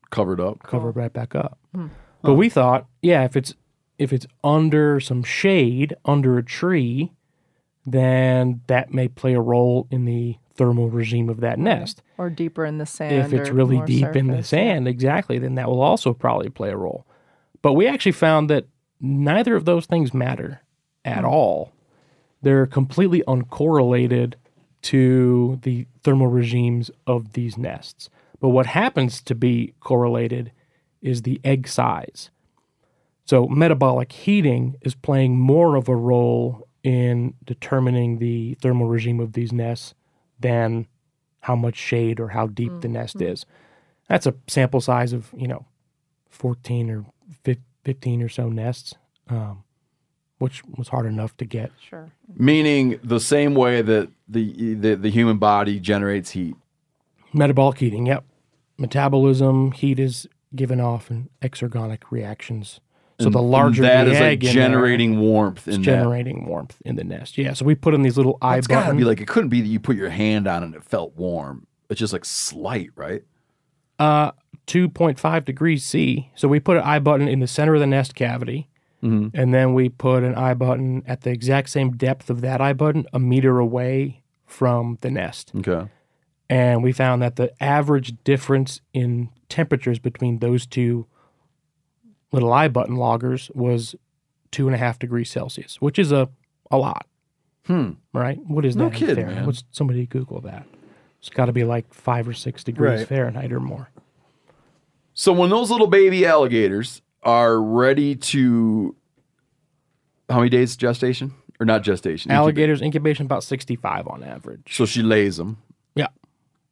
cover 0.10 0.34
it 0.34 0.40
up. 0.40 0.64
cover 0.64 0.90
it 0.90 0.96
right 0.96 1.14
back 1.14 1.36
up. 1.36 1.60
Hmm. 1.74 1.88
But 2.24 2.32
oh. 2.32 2.36
we 2.36 2.50
thought, 2.50 2.88
yeah, 3.04 3.24
if 3.24 3.38
it's 3.38 3.54
if 4.00 4.12
it's 4.12 4.26
under 4.44 5.00
some 5.00 5.24
shade, 5.24 5.96
under 6.06 6.40
a 6.40 6.44
tree, 6.44 7.12
then 7.86 8.62
that 8.66 8.92
may 8.92 9.08
play 9.08 9.36
a 9.36 9.40
role 9.40 9.88
in 9.92 10.06
the 10.06 10.38
thermal 10.56 10.90
regime 10.90 11.30
of 11.30 11.40
that 11.42 11.60
nest. 11.60 12.02
Or 12.18 12.30
deeper 12.30 12.66
in 12.66 12.78
the 12.78 12.86
sand. 12.86 13.14
if 13.14 13.34
it's 13.34 13.50
really 13.50 13.82
deep 13.86 14.16
in 14.16 14.28
the 14.28 14.44
sand, 14.44 14.88
exactly, 14.88 15.38
then 15.40 15.56
that 15.56 15.68
will 15.68 15.82
also 15.82 16.14
probably 16.14 16.50
play 16.50 16.70
a 16.70 16.78
role. 16.78 17.06
But 17.62 17.74
we 17.74 17.88
actually 17.88 18.12
found 18.14 18.50
that 18.50 18.66
neither 19.02 19.56
of 19.56 19.66
those 19.66 19.86
things 19.86 20.14
matter 20.14 20.62
at 21.04 21.20
Hmm. 21.20 21.26
all. 21.30 21.72
They're 22.42 22.66
completely 22.68 23.24
uncorrelated 23.28 24.36
to 24.84 25.60
the 25.64 25.88
thermal 26.04 26.28
regimes 26.28 26.92
of 27.08 27.34
these 27.34 27.58
nests. 27.58 28.10
But 28.40 28.50
what 28.50 28.68
happens 28.68 29.22
to 29.24 29.34
be 29.36 29.74
correlated 29.80 30.52
is 31.02 31.24
the 31.24 31.42
egg 31.44 31.68
size. 31.68 32.30
So 33.26 33.48
metabolic 33.48 34.12
heating 34.12 34.76
is 34.82 34.94
playing 34.94 35.40
more 35.40 35.76
of 35.76 35.90
a 35.90 35.96
role 35.96 36.68
in 36.84 37.34
determining 37.44 38.20
the 38.20 38.56
thermal 38.62 38.88
regime 38.88 39.20
of 39.20 39.34
these 39.34 39.52
nests 39.52 39.96
than 40.40 40.86
how 41.46 41.56
much 41.56 41.76
shade 41.76 42.20
or 42.20 42.30
how 42.30 42.48
deep 42.48 42.72
the 42.82 42.88
nest 42.88 43.22
is. 43.22 43.46
That's 44.10 44.26
a 44.26 44.34
sample 44.48 44.82
size 44.82 45.14
of, 45.14 45.30
you 45.38 45.48
know, 45.48 45.68
14 46.32 46.90
or 46.90 47.06
15 47.84 48.24
or 48.24 48.30
so 48.30 48.50
nests, 48.50 48.96
um, 49.30 49.64
which 50.40 50.64
was 50.66 50.88
hard 50.88 51.06
enough 51.06 51.38
to 51.38 51.46
get. 51.46 51.72
Sure. 51.80 52.10
Meaning 52.36 53.00
the 53.04 53.20
same 53.20 53.54
way 53.54 53.84
that 53.84 54.10
the, 54.28 54.74
the 54.74 54.96
the 54.96 55.12
human 55.12 55.38
body 55.38 55.80
generates 55.80 56.32
heat. 56.32 56.56
Metabolic 57.32 57.78
heating, 57.78 58.08
yep. 58.08 58.24
Metabolism, 58.80 59.72
heat 59.72 60.00
is 60.00 60.28
given 60.56 60.82
off 60.82 61.12
in 61.12 61.30
exergonic 61.44 62.02
reactions. 62.10 62.80
So 63.20 63.30
the 63.30 63.42
larger 63.42 63.82
that 63.84 64.04
the 64.04 64.12
is 64.12 64.18
egg 64.18 64.22
like 64.22 64.50
in 64.52 64.56
there, 64.58 64.68
generating 64.68 65.20
warmth 65.20 65.68
it's 65.68 65.78
in 65.78 65.84
that. 65.84 65.86
generating 65.86 66.46
warmth 66.46 66.76
in 66.84 66.96
the 66.98 67.04
nest. 67.06 67.38
Yeah, 67.38 67.54
so 67.54 67.64
we 67.66 67.74
put 67.76 67.94
in 67.94 68.02
these 68.02 68.18
little 68.18 68.38
eye 68.42 68.58
It's 68.58 68.68
gotta 68.68 68.88
buttons. 68.88 69.00
be 69.00 69.06
like 69.06 69.22
it 69.22 69.28
couldn't 69.28 69.50
be 69.50 69.62
that 69.62 69.68
you 69.68 69.80
put 69.80 69.96
your 69.96 70.10
hand 70.10 70.48
on 70.48 70.64
it 70.64 70.66
and 70.68 70.76
it 70.76 70.84
felt 70.84 71.16
warm. 71.16 71.66
It's 71.90 72.00
just 72.00 72.12
like 72.14 72.26
slight, 72.26 72.90
right? 72.96 73.24
uh, 74.00 74.32
2.5 74.68 75.46
degrees 75.46 75.86
C. 75.86 76.30
So 76.36 76.48
we 76.48 76.60
put 76.60 76.76
an 76.78 76.84
iButton 76.84 77.30
in 77.32 77.40
the 77.40 77.48
center 77.48 77.76
of 77.76 77.80
the 77.80 77.88
nest 77.88 78.16
cavity, 78.16 78.68
and 79.02 79.54
then 79.54 79.76
we 79.76 79.88
put 79.90 80.24
an 80.24 80.34
iButton 80.34 81.04
at 81.06 81.22
the 81.22 81.30
exact 81.30 81.70
same 81.70 81.92
depth 81.96 82.32
of 82.32 82.42
that 82.42 82.60
iButton, 82.60 83.06
a 83.14 83.20
meter 83.20 83.60
away 83.60 84.24
from 84.48 84.98
the 85.02 85.12
nest. 85.12 85.52
Okay. 85.56 85.88
And 86.50 86.82
we 86.84 86.92
found 86.92 87.22
that 87.22 87.36
the 87.36 87.52
average 87.64 88.16
difference 88.24 88.82
in 88.96 89.30
temperatures 89.48 90.00
between 90.00 90.40
those 90.40 90.66
two 90.66 91.06
little 92.36 92.50
iButton 92.52 92.98
loggers 92.98 93.50
was 93.54 93.96
two 94.52 94.68
and 94.68 94.76
a 94.76 94.78
half 94.78 95.00
degrees 95.00 95.30
Celsius, 95.30 95.82
which 95.82 95.98
is 96.00 96.12
a, 96.12 96.30
a 96.72 96.78
lot. 96.78 97.08
Hmm. 97.66 97.92
Right? 98.14 98.38
What 98.46 98.64
is 98.66 98.76
No 98.76 98.86
that? 98.90 98.94
in 98.94 99.00
kidding, 99.00 99.16
Fahrenheit? 99.16 99.36
man. 99.38 99.46
What's 99.48 99.64
somebody 99.72 100.06
Google 100.06 100.42
that? 100.42 100.66
It's 101.20 101.30
got 101.30 101.46
to 101.46 101.52
be 101.54 101.64
like 101.64 101.92
five 101.94 102.28
or 102.28 102.34
six 102.34 102.64
degrees 102.64 103.00
Right. 103.00 103.08
Fahrenheit 103.08 103.52
or 103.52 103.60
more. 103.60 103.90
So 105.14 105.34
when 105.34 105.50
those 105.50 105.72
little 105.72 105.88
baby 105.88 106.26
alligators 106.26 107.02
are 107.24 107.60
ready 107.60 108.16
to 108.16 108.96
how 110.30 110.38
many 110.38 110.50
days 110.50 110.76
gestation? 110.76 111.34
Or 111.60 111.66
not 111.66 111.84
gestation? 111.84 112.32
Alligators 112.32 112.82
incubation 112.82 113.26
about 113.26 113.44
65 113.44 114.08
on 114.08 114.24
average. 114.24 114.76
So 114.76 114.86
she 114.86 115.02
lays 115.02 115.38
them 115.38 115.58
Yeah. 115.96 116.08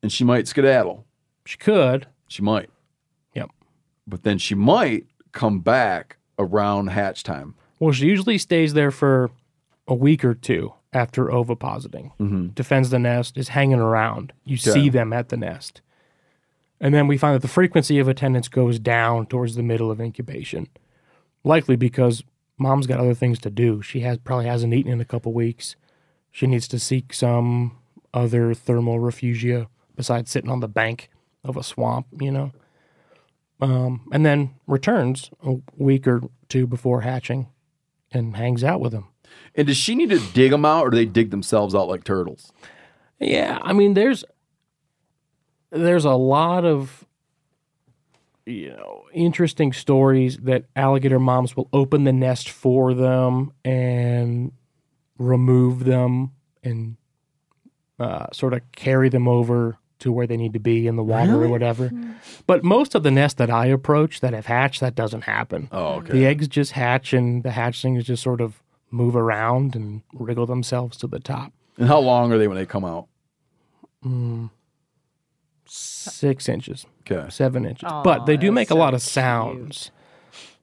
and 0.01 0.11
she 0.11 0.23
might 0.23 0.47
skedaddle. 0.47 1.05
She 1.45 1.57
could. 1.57 2.07
She 2.27 2.41
might. 2.41 2.69
Yep. 3.33 3.49
but 4.05 4.23
then 4.23 4.37
she 4.37 4.53
might 4.55 5.05
come 5.33 5.59
back 5.59 6.17
around 6.39 6.87
hatch 6.87 7.23
time. 7.23 7.55
Well, 7.79 7.91
she 7.91 8.07
usually 8.07 8.37
stays 8.37 8.73
there 8.73 8.91
for 8.91 9.29
a 9.87 9.93
week 9.93 10.23
or 10.23 10.33
two 10.33 10.73
after 10.93 11.25
ovipositing. 11.25 12.11
Mm-hmm. 12.19 12.47
Defends 12.49 12.89
the 12.91 12.99
nest, 12.99 13.37
is 13.37 13.49
hanging 13.49 13.79
around. 13.79 14.31
You 14.45 14.55
Okay. 14.55 14.71
see 14.71 14.89
them 14.89 15.11
at 15.11 15.29
the 15.29 15.37
nest. 15.37 15.81
And 16.79 16.93
then 16.93 17.07
we 17.07 17.17
find 17.17 17.35
that 17.35 17.41
the 17.41 17.47
frequency 17.47 17.99
of 17.99 18.07
attendance 18.07 18.47
goes 18.47 18.79
down 18.79 19.25
towards 19.25 19.55
the 19.55 19.63
middle 19.63 19.89
of 19.91 19.99
incubation. 19.99 20.67
Likely 21.43 21.75
because 21.75 22.23
mom's 22.57 22.87
got 22.87 22.99
other 22.99 23.13
things 23.13 23.39
to 23.39 23.49
do. 23.49 23.81
She 23.81 24.01
has 24.01 24.17
probably 24.19 24.45
hasn't 24.45 24.73
eaten 24.73 24.91
in 24.91 25.01
a 25.01 25.05
couple 25.05 25.33
weeks. 25.33 25.75
She 26.31 26.47
needs 26.47 26.67
to 26.69 26.79
seek 26.79 27.13
some 27.13 27.77
other 28.13 28.53
thermal 28.53 28.99
refugia 28.99 29.67
besides 29.95 30.29
sitting 30.31 30.49
on 30.49 30.59
the 30.59 30.67
bank 30.67 31.09
of 31.43 31.57
a 31.57 31.63
swamp, 31.63 32.07
you 32.19 32.31
know. 32.31 32.51
Um, 33.61 34.07
and 34.11 34.25
then 34.25 34.55
returns 34.67 35.29
a 35.45 35.55
week 35.77 36.07
or 36.07 36.21
two 36.49 36.67
before 36.67 37.01
hatching 37.01 37.47
and 38.11 38.35
hangs 38.35 38.63
out 38.63 38.81
with 38.81 38.91
them. 38.91 39.07
And 39.55 39.67
does 39.67 39.77
she 39.77 39.95
need 39.95 40.09
to 40.09 40.19
dig 40.33 40.51
them 40.51 40.65
out, 40.65 40.85
or 40.85 40.89
do 40.89 40.97
they 40.97 41.05
dig 41.05 41.31
themselves 41.31 41.73
out 41.73 41.87
like 41.87 42.03
turtles? 42.03 42.51
Yeah, 43.19 43.59
I 43.61 43.73
mean, 43.73 43.93
there's 43.93 44.23
there's 45.69 46.05
a 46.05 46.11
lot 46.13 46.65
of 46.65 47.05
you 48.45 48.69
know 48.69 49.03
interesting 49.13 49.73
stories 49.73 50.37
that 50.37 50.65
alligator 50.75 51.19
moms 51.19 51.55
will 51.55 51.69
open 51.71 52.03
the 52.03 52.13
nest 52.13 52.49
for 52.49 52.93
them 52.93 53.53
and 53.63 54.51
remove 55.17 55.85
them 55.85 56.31
and 56.63 56.97
uh, 57.99 58.27
sort 58.33 58.53
of 58.53 58.61
carry 58.71 59.09
them 59.09 59.27
over 59.27 59.77
to 60.03 60.11
where 60.11 60.27
they 60.27 60.37
need 60.37 60.53
to 60.53 60.59
be 60.59 60.85
in 60.87 60.95
the 60.95 61.03
water 61.03 61.43
or 61.43 61.47
whatever. 61.47 61.91
But 62.45 62.63
most 62.63 62.93
of 62.95 63.03
the 63.03 63.11
nests 63.11 63.37
that 63.39 63.49
I 63.49 63.65
approach 63.67 64.19
that 64.21 64.33
have 64.33 64.45
hatched, 64.45 64.79
that 64.81 64.95
doesn't 64.95 65.21
happen. 65.23 65.67
Oh, 65.71 65.95
okay. 65.95 66.13
The 66.13 66.25
eggs 66.25 66.47
just 66.47 66.73
hatch 66.73 67.13
and 67.13 67.41
the 67.43 67.49
hatchlings 67.49 68.03
just 68.03 68.21
sort 68.23 68.41
of 68.41 68.61
move 68.91 69.15
around 69.15 69.75
and 69.75 70.01
wriggle 70.13 70.45
themselves 70.45 70.97
to 70.97 71.07
the 71.07 71.19
top. 71.19 71.51
And 71.77 71.87
how 71.87 71.99
long 71.99 72.31
are 72.31 72.37
they 72.37 72.47
when 72.47 72.57
they 72.57 72.65
come 72.65 72.85
out? 72.85 73.07
Mm, 74.05 74.49
six 75.65 76.47
inches, 76.49 76.85
Okay. 77.09 77.29
seven 77.29 77.65
inches. 77.65 77.89
but 78.03 78.25
they 78.25 78.37
do 78.37 78.51
make 78.51 78.69
a 78.69 78.75
lot 78.75 78.93
of 78.93 79.01
sounds. 79.01 79.91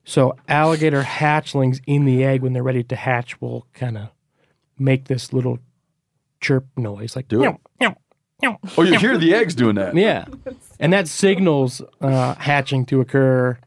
So 0.05 0.37
alligator 0.49 1.03
hatchlings 1.03 1.81
in 1.87 2.05
the 2.05 2.25
egg 2.25 2.43
when 2.43 2.53
they're 2.53 2.63
ready 2.63 2.83
to 2.85 2.97
hatch 2.97 3.41
will 3.41 3.67
kind 3.75 3.97
of 3.97 4.09
make 4.79 5.07
this 5.07 5.33
little 5.33 5.59
chirp 6.41 6.67
noise, 6.77 7.15
like 7.17 7.29
Do 7.29 7.39
it. 7.43 7.47
"Meow, 7.47 7.51
meow, 7.51 7.51
meow, 7.51 7.59
Oh, 8.77 8.83
you 8.83 8.99
hear 8.99 9.17
the 9.19 9.35
eggs 9.35 9.55
doing 9.55 9.75
that? 9.77 9.95
Yeah, 9.95 10.25
and 10.79 10.93
that 10.93 11.09
signals 11.09 11.83
uh, 12.01 12.35
hatching 12.37 12.87
to 12.87 13.01
occur 13.01 13.59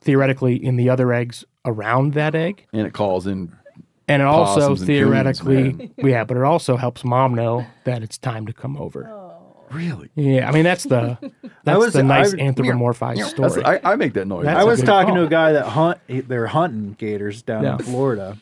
theoretically 0.00 0.62
in 0.62 0.76
the 0.76 0.88
other 0.90 1.12
eggs 1.12 1.44
around 1.64 2.14
that 2.14 2.34
egg. 2.34 2.66
And 2.72 2.86
it 2.86 2.92
calls 2.92 3.26
in. 3.26 3.56
And 4.06 4.20
it 4.20 4.26
also 4.26 4.60
possums 4.60 4.80
and 4.82 4.86
theoretically, 4.86 5.72
man. 5.72 5.90
yeah, 5.98 6.24
but 6.24 6.36
it 6.36 6.42
also 6.42 6.76
helps 6.76 7.04
mom 7.04 7.34
know 7.34 7.64
that 7.84 8.02
it's 8.02 8.18
time 8.18 8.46
to 8.46 8.52
come 8.52 8.76
over. 8.76 9.10
Really? 9.70 10.10
Yeah, 10.14 10.46
I 10.48 10.52
mean 10.52 10.62
that's 10.64 10.84
the 10.84 11.18
that's 11.64 11.78
was- 11.78 11.94
the 11.94 12.02
nice 12.02 12.34
I- 12.34 12.36
anthropomorphized 12.36 13.16
That's, 13.16 13.30
story. 13.54 13.64
I, 13.64 13.92
I 13.92 13.96
make 13.96 14.12
that 14.12 14.26
noise. 14.26 14.44
That's 14.44 14.58
I 14.58 14.62
a 14.62 14.66
was 14.66 14.80
good 14.80 14.86
talking 14.86 15.14
call. 15.14 15.22
to 15.22 15.24
a 15.24 15.28
guy 15.30 15.52
that 15.52 15.66
hunt. 15.66 15.98
They're 16.06 16.46
hunting 16.46 16.92
gators 16.98 17.42
down 17.42 17.64
Yeah. 17.64 17.72
in 17.76 17.78
Florida, 17.78 18.36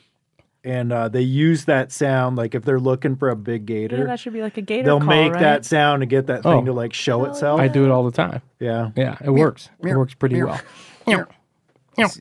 and 0.65 0.93
uh, 0.93 1.09
they 1.09 1.23
use 1.23 1.65
that 1.65 1.91
sound 1.93 2.37
like 2.37 2.55
if 2.55 2.65
they're 2.65 2.79
looking 2.81 3.17
for 3.17 3.29
a 3.31 3.37
big 3.37 3.67
gator. 3.67 3.97
Yeah, 3.99 4.05
that 4.05 4.21
should 4.21 4.33
be 4.33 4.43
like 4.43 4.57
a 4.57 4.63
gator 4.63 4.85
they'll 4.85 4.99
call, 4.99 5.09
make 5.09 5.33
right? 5.33 5.41
that 5.41 5.65
sound 5.65 6.01
to 6.03 6.07
get 6.07 6.27
that 6.29 6.43
thing 6.45 6.53
Oh. 6.53 6.65
to 6.65 6.73
like 6.73 6.93
show 6.93 7.25
itself. 7.25 7.61
I 7.61 7.69
do 7.69 7.85
it 7.85 7.91
all 7.91 8.05
the 8.05 8.13
time. 8.13 8.43
Yeah. 8.61 8.91
Yeah, 8.97 9.17
it 9.25 9.31
works. 9.31 9.71
It 9.81 9.97
works 9.97 10.15
pretty 10.15 10.43
well. 10.43 10.61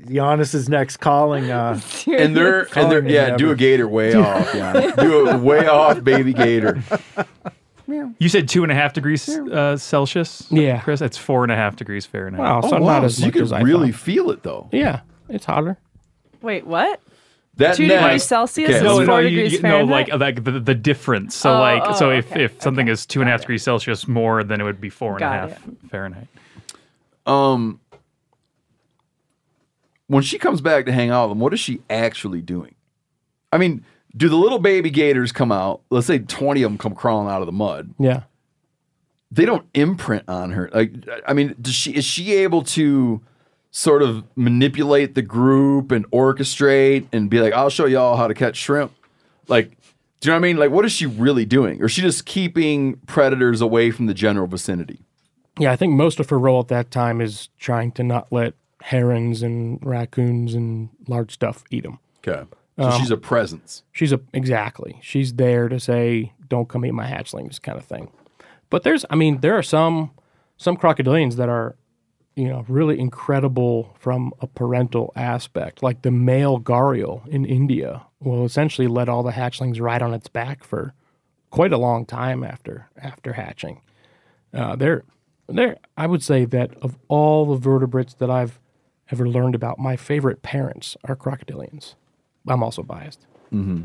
Janis's 0.10 0.68
next 0.70 0.98
calling. 0.98 1.50
Uh, 1.52 1.80
and 2.08 2.36
they're 2.36 2.68
and 2.78 2.92
they're 2.92 3.08
yeah, 3.08 3.38
do 3.38 3.52
a 3.52 3.56
gator 3.56 3.88
way 3.88 4.14
off. 4.16 4.54
Yeah, 4.54 4.92
do 4.98 5.30
a 5.30 5.38
way 5.38 5.68
off, 5.68 6.04
baby 6.04 6.34
gator. 6.34 6.82
You 8.20 8.30
said 8.30 8.48
two 8.48 8.64
and 8.64 8.72
a 8.72 8.76
half 8.76 8.94
degrees 8.94 9.28
uh, 9.30 9.76
Celsius. 9.78 10.48
Yeah. 10.50 10.80
Chris, 10.82 11.00
that's 11.02 11.18
four 11.18 11.44
and 11.44 11.52
a 11.52 11.56
half 11.56 11.76
degrees 11.76 12.06
Fahrenheit. 12.06 12.40
Wow, 12.40 12.62
so 12.62 12.78
Oh, 12.78 12.80
not 12.80 13.04
as 13.04 13.18
so 13.18 13.22
you 13.22 13.28
much 13.28 13.34
could 13.34 13.42
as 13.44 13.52
I 13.52 13.62
really 13.62 13.92
thought. 13.92 14.02
feel 14.02 14.32
it 14.32 14.44
though. 14.44 14.70
Yeah, 14.72 15.02
it's 15.30 15.46
hotter. 15.46 15.78
Wait, 16.42 16.66
what? 16.66 17.02
That 17.56 17.76
Two 17.76 17.86
nest- 17.88 18.02
degrees 18.02 18.24
Celsius 18.24 18.70
Okay, 18.70 18.78
is 18.78 18.84
No, 18.84 18.96
four 18.98 19.06
no, 19.06 19.18
you, 19.20 19.30
degrees 19.30 19.54
you, 19.54 19.62
no, 19.62 19.84
like 19.84 20.08
like 20.14 20.44
the, 20.44 20.60
the 20.60 20.74
difference. 20.74 21.36
So 21.36 21.54
Oh, 21.54 21.60
like 21.60 21.96
so 21.98 22.10
oh, 22.10 22.18
if, 22.18 22.32
okay, 22.32 22.46
if 22.46 22.62
something 22.62 22.88
is 22.88 23.06
two 23.06 23.20
and 23.22 23.28
a 23.30 23.32
half 23.32 23.42
degrees 23.42 23.62
Celsius 23.64 24.08
more, 24.08 24.44
then 24.44 24.62
it 24.62 24.64
would 24.64 24.80
be 24.80 24.90
four 24.90 25.14
and 25.16 25.18
a 25.18 25.20
Got 25.20 25.50
half 25.50 25.64
Fahrenheit. 25.90 26.28
Um, 27.26 27.80
when 30.08 30.24
she 30.24 30.38
comes 30.38 30.62
back 30.62 30.86
to 30.86 30.92
hang 30.92 31.10
out 31.10 31.26
with 31.28 31.32
them, 31.32 31.40
what 31.40 31.54
is 31.54 31.60
she 31.60 31.82
actually 31.90 32.42
doing? 32.42 32.76
I 33.52 33.58
mean, 33.58 33.84
do 34.16 34.30
the 34.30 34.36
little 34.38 34.60
baby 34.60 34.90
gators 34.90 35.32
come 35.32 35.52
out? 35.52 35.82
Let's 35.90 36.08
say 36.08 36.20
twenty 36.20 36.64
of 36.64 36.72
them 36.72 36.78
come 36.78 36.96
crawling 36.96 37.30
out 37.30 37.42
of 37.42 37.46
the 37.48 37.52
mud. 37.54 37.94
Yeah. 38.00 38.24
They 39.30 39.46
don't 39.46 39.66
imprint 39.74 40.24
on 40.28 40.52
her. 40.52 40.70
Like, 40.74 40.94
I 41.26 41.34
mean, 41.34 41.56
does 41.62 41.74
she 41.74 41.96
is 41.96 42.04
she 42.06 42.34
able 42.34 42.64
to 42.64 43.22
sort 43.72 44.04
of 44.04 44.24
manipulate 44.36 45.16
the 45.16 45.22
group 45.22 45.92
and 45.92 46.10
orchestrate 46.12 47.08
and 47.12 47.30
be 47.30 47.40
like, 47.40 47.54
"I'll 47.54 47.70
show 47.70 47.86
y'all 47.86 48.18
how 48.18 48.28
to 48.28 48.34
catch 48.34 48.58
shrimp"? 48.58 48.92
Like, 49.48 49.72
do 50.20 50.30
you 50.30 50.32
know 50.32 50.34
what 50.36 50.38
I 50.46 50.48
mean? 50.50 50.58
Like, 50.58 50.72
what 50.72 50.86
is 50.86 50.92
she 50.92 51.06
really 51.06 51.46
doing? 51.46 51.82
Or 51.82 51.86
is 51.86 51.92
she 51.92 52.02
just 52.02 52.26
keeping 52.26 52.98
predators 53.08 53.62
away 53.62 53.92
from 53.92 54.06
the 54.06 54.14
general 54.14 54.48
vicinity? 54.48 55.00
Yeah, 55.60 55.72
I 55.72 55.76
think 55.76 55.94
most 55.94 56.20
of 56.20 56.30
her 56.30 56.40
role 56.40 56.60
at 56.62 56.68
that 56.70 56.92
time 56.92 57.22
is 57.22 57.50
trying 57.60 57.92
to 57.94 58.04
not 58.04 58.32
let 58.32 58.54
herons 58.84 59.42
and 59.44 59.80
raccoons 59.84 60.54
and 60.54 60.90
large 61.08 61.32
stuff 61.34 61.64
eat 61.72 61.84
them. 61.84 62.00
Okay, 62.28 62.48
so 62.78 62.86
Um, 62.86 63.00
she's 63.00 63.12
a 63.12 63.18
presence. 63.18 63.84
She's 63.92 64.12
a 64.14 64.20
exactly. 64.34 65.00
She's 65.02 65.34
there 65.34 65.70
to 65.70 65.80
say, 65.80 66.34
"Don't 66.50 66.68
come 66.70 66.86
eat 66.86 66.94
my 66.94 67.06
hatchlings," 67.08 67.62
kind 67.62 67.78
of 67.78 67.86
thing. 67.86 68.10
But 68.70 68.84
there's, 68.84 69.06
I 69.10 69.16
mean, 69.16 69.40
there 69.42 69.58
are 69.58 69.64
some 69.64 70.12
some 70.58 70.78
crocodilians 70.78 71.36
that 71.38 71.50
are, 71.50 71.76
you 72.36 72.48
know, 72.48 72.66
really 72.68 73.00
incredible 73.00 73.96
from 74.00 74.34
a 74.40 74.48
parental 74.48 75.12
aspect. 75.16 75.84
Like 75.84 76.02
the 76.02 76.12
male 76.12 76.60
gharial 76.60 77.28
in 77.28 77.46
India 77.46 78.04
will 78.20 78.46
essentially 78.46 78.88
let 78.88 79.10
all 79.10 79.24
the 79.24 79.32
hatchlings 79.32 79.82
ride 79.82 80.02
on 80.02 80.14
its 80.14 80.28
back 80.28 80.64
for 80.64 80.94
quite 81.50 81.74
a 81.74 81.78
long 81.78 82.06
time 82.06 82.44
after 82.44 82.90
after 83.02 83.34
hatching. 83.34 83.82
Uh, 84.54 84.76
they're 84.76 85.04
they're 85.48 85.78
I 85.98 86.08
would 86.08 86.24
say 86.24 86.46
that 86.46 86.74
of 86.82 86.98
all 87.08 87.46
the 87.46 87.58
vertebrates 87.58 88.14
that 88.16 88.30
I've 88.30 88.60
ever 89.12 89.28
learned 89.28 89.56
about, 89.56 89.78
my 89.78 89.96
favorite 89.98 90.42
parents 90.42 90.96
are 91.04 91.16
crocodilians. 91.16 91.96
I'm 92.48 92.64
also 92.64 92.82
biased. 92.82 93.28
Mm-hmm. 93.54 93.84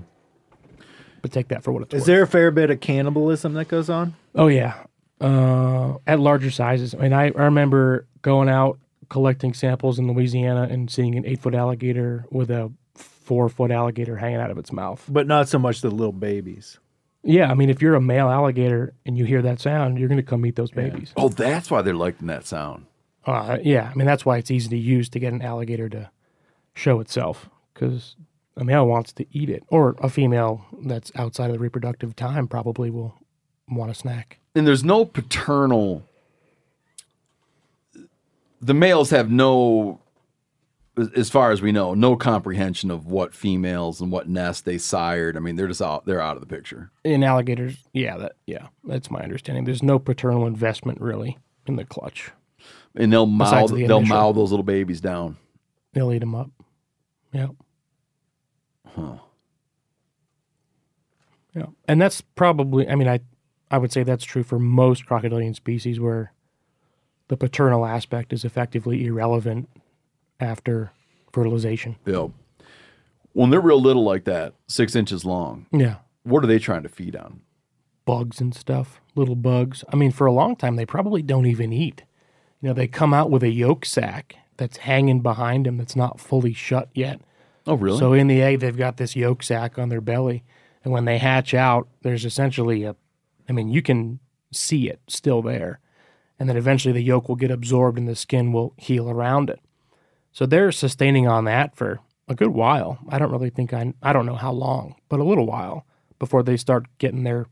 But 1.20 1.32
take 1.32 1.48
that 1.48 1.64
for 1.64 1.73
what 1.73 1.82
it's 1.82 1.94
is 1.94 2.01
worth. 2.02 2.06
there 2.06 2.23
a 2.23 2.27
fair 2.27 2.51
bit 2.52 2.70
of 2.70 2.81
cannibalism 2.81 3.55
that 3.55 3.66
goes 3.66 3.90
on? 3.90 4.14
Oh 4.35 4.47
yeah, 4.47 4.85
uh, 5.20 5.94
at 6.06 6.20
larger 6.20 6.51
sizes. 6.51 6.94
I 6.94 6.98
mean, 6.98 7.12
I, 7.12 7.26
I 7.26 7.44
remember 7.44 8.06
going 8.22 8.48
out 8.48 8.78
collecting 9.09 9.55
samples 9.55 9.98
in 9.98 10.12
Louisiana 10.12 10.68
and 10.70 10.90
seeing 10.90 11.14
an 11.14 11.24
eight 11.26 11.40
foot 11.40 11.55
alligator 11.55 12.26
with 12.30 12.51
a 12.51 12.72
four 12.94 13.48
foot 13.48 13.70
alligator 13.70 14.16
hanging 14.16 14.40
out 14.40 14.51
of 14.51 14.59
its 14.59 14.72
mouth. 14.72 15.05
But 15.09 15.26
not 15.26 15.48
so 15.48 15.59
much 15.59 15.80
the 15.80 15.90
little 15.90 16.12
babies. 16.12 16.78
Yeah, 17.22 17.51
I 17.51 17.55
mean, 17.55 17.70
if 17.70 17.82
you're 17.82 17.97
a 17.97 18.01
male 18.01 18.28
alligator 18.28 18.94
and 19.05 19.18
you 19.18 19.24
hear 19.24 19.43
that 19.43 19.60
sound, 19.60 19.98
you're 19.98 20.09
going 20.09 20.20
to 20.20 20.22
come 20.22 20.47
eat 20.47 20.55
those 20.55 20.70
babies. 20.70 21.12
Oh, 21.16 21.28
that's 21.28 21.70
why 21.70 21.82
they're 21.82 21.94
liking 21.94 22.28
that 22.28 22.47
sound. 22.47 22.86
Uh, 23.24 23.59
yeah, 23.60 23.90
I 23.90 23.94
mean 23.97 24.06
that's 24.06 24.24
why 24.24 24.38
it's 24.38 24.52
easy 24.52 24.68
to 24.68 24.76
use 24.76 25.09
to 25.09 25.18
get 25.18 25.32
an 25.32 25.43
alligator 25.43 25.88
to 25.88 26.10
show 26.74 27.01
itself 27.01 27.51
because 27.74 28.14
a 28.56 28.64
male 28.64 28.86
wants 28.86 29.12
to 29.14 29.26
eat 29.32 29.51
it, 29.51 29.64
or 29.68 29.97
a 29.98 30.09
female 30.09 30.64
that's 30.84 31.10
outside 31.16 31.51
of 31.51 31.55
the 31.55 31.59
reproductive 31.59 32.14
time 32.14 32.47
probably 32.47 32.90
will 32.90 33.16
want 33.68 33.90
a 33.90 33.94
snack. 33.94 34.38
and 34.55 34.66
there's 34.66 34.84
no 34.84 35.05
paternal 35.05 36.06
the 38.60 38.74
males 38.74 39.10
have 39.10 39.30
no 39.30 40.01
as 41.14 41.28
far 41.28 41.51
as 41.51 41.60
we 41.60 41.72
know 41.72 41.93
no 41.94 42.16
comprehension 42.16 42.90
of 42.90 43.06
what 43.06 43.34
females 43.34 44.01
and 44.01 44.10
what 44.10 44.28
nest 44.28 44.64
they 44.64 44.78
sired 44.78 45.36
i 45.36 45.40
mean 45.40 45.55
they're 45.56 45.68
just 45.68 45.82
out 45.82 46.06
they're 46.06 46.20
out 46.22 46.36
of 46.36 46.40
the 46.40 46.47
picture 46.47 46.90
In 47.05 47.22
alligators, 47.22 47.76
yeah, 47.93 48.16
that 48.16 48.32
yeah, 48.47 48.68
that's 48.84 49.10
my 49.10 49.20
understanding. 49.20 49.64
There's 49.64 49.82
no 49.82 49.98
paternal 49.98 50.47
investment 50.47 51.01
really 51.01 51.36
in 51.66 51.76
the 51.76 51.84
clutch. 51.84 52.30
and 52.94 53.12
they'll 53.12 53.26
mow 53.26 53.66
the 53.66 53.86
they'll 53.86 54.01
mow 54.01 54.32
those 54.32 54.51
little 54.51 54.64
babies 54.64 55.01
down 55.01 55.36
They'll 55.93 56.12
eat 56.12 56.18
them 56.20 56.34
up. 56.34 56.51
Yeah. 57.32 57.48
huh 58.86 59.16
Yeah. 61.55 61.66
And 61.88 62.01
that's 62.01 62.20
probably, 62.20 62.86
I 62.88 62.94
mean, 62.97 63.09
I, 63.09 63.20
I 63.70 63.78
would 63.78 63.93
say 63.93 64.02
that's 64.02 64.24
true 64.24 64.43
for 64.43 64.59
most 64.59 65.06
crocodilian 65.06 65.55
species 65.55 65.98
where 66.01 66.32
the 67.28 67.36
paternal 67.36 67.84
aspect 67.84 68.32
is 68.32 68.44
effectively 68.44 69.05
irrelevant 69.06 69.68
after 70.40 70.93
fertilization. 71.32 71.97
yeah 72.06 72.28
when 73.32 73.51
they're 73.51 73.60
real 73.60 73.80
little 73.80 74.05
like 74.05 74.24
that 74.24 74.55
six 74.66 74.94
inches 74.97 75.24
long 75.24 75.66
Yeah. 75.72 75.97
what 76.22 76.43
are 76.43 76.47
they 76.47 76.59
trying 76.59 76.82
to 76.84 76.88
feed 76.88 77.14
on 77.16 77.40
Bugs 78.06 78.40
and 78.40 78.55
stuff, 78.55 79.01
little 79.16 79.34
bugs. 79.34 79.82
I 79.93 79.97
mean, 79.97 80.12
for 80.12 80.28
a 80.28 80.32
long 80.32 80.55
time, 80.55 80.76
they 80.76 80.86
probably 80.86 81.22
don't 81.22 81.44
even 81.47 81.72
eat. 81.72 82.05
You 82.62 82.68
know, 82.68 82.72
they 82.72 82.86
come 82.86 83.12
out 83.12 83.32
with 83.32 83.43
a 83.43 83.51
yolk 83.51 83.84
sac 83.84 84.36
that's 84.56 84.76
hanging 84.76 85.22
behind 85.22 85.66
them 85.66 85.76
that's 85.76 85.97
not 85.97 86.20
fully 86.20 86.52
shut 86.52 86.88
yet. 86.94 87.20
Oh, 87.66 87.74
really? 87.74 87.98
So 87.98 88.12
in 88.12 88.28
the 88.28 88.40
egg, 88.40 88.60
they've 88.60 88.76
got 88.76 88.97
this 88.97 89.16
yolk 89.16 89.43
sac 89.43 89.76
on 89.76 89.88
their 89.88 90.01
belly, 90.01 90.44
and 90.84 90.93
when 90.93 91.05
they 91.05 91.18
hatch 91.18 91.52
out, 91.52 91.88
there's 92.02 92.24
essentially 92.24 92.84
a, 92.84 92.94
I 93.48 93.52
mean, 93.52 93.68
you 93.68 93.82
can 93.82 94.18
see 94.52 94.89
it 94.89 95.01
still 95.09 95.43
there, 95.43 95.81
and 96.39 96.48
then 96.48 96.56
eventually 96.56 96.93
the 96.93 97.02
yolk 97.02 97.28
will 97.28 97.36
get 97.36 97.51
absorbed 97.51 97.98
and 97.98 98.09
the 98.09 98.16
skin 98.16 98.52
will 98.52 98.74
heal 98.77 99.09
around 99.10 99.51
it. 99.51 99.60
So 100.32 100.47
they're 100.47 100.73
sustaining 100.73 101.27
on 101.27 101.44
that 101.44 101.77
for 101.77 102.01
a 102.28 102.35
good 102.35 102.48
while. 102.51 102.98
I 103.09 103.18
don't 103.18 103.31
really 103.31 103.51
think 103.51 103.73
I, 103.73 103.94
I 104.02 104.12
don't 104.12 104.27
know 104.27 104.35
how 104.35 104.52
long, 104.52 104.97
but 105.09 105.20
a 105.20 105.24
little 105.24 105.47
while 105.47 105.86
before 106.18 106.43
they 106.43 106.56
start 106.56 106.86
getting 106.98 107.23
their 107.24 107.47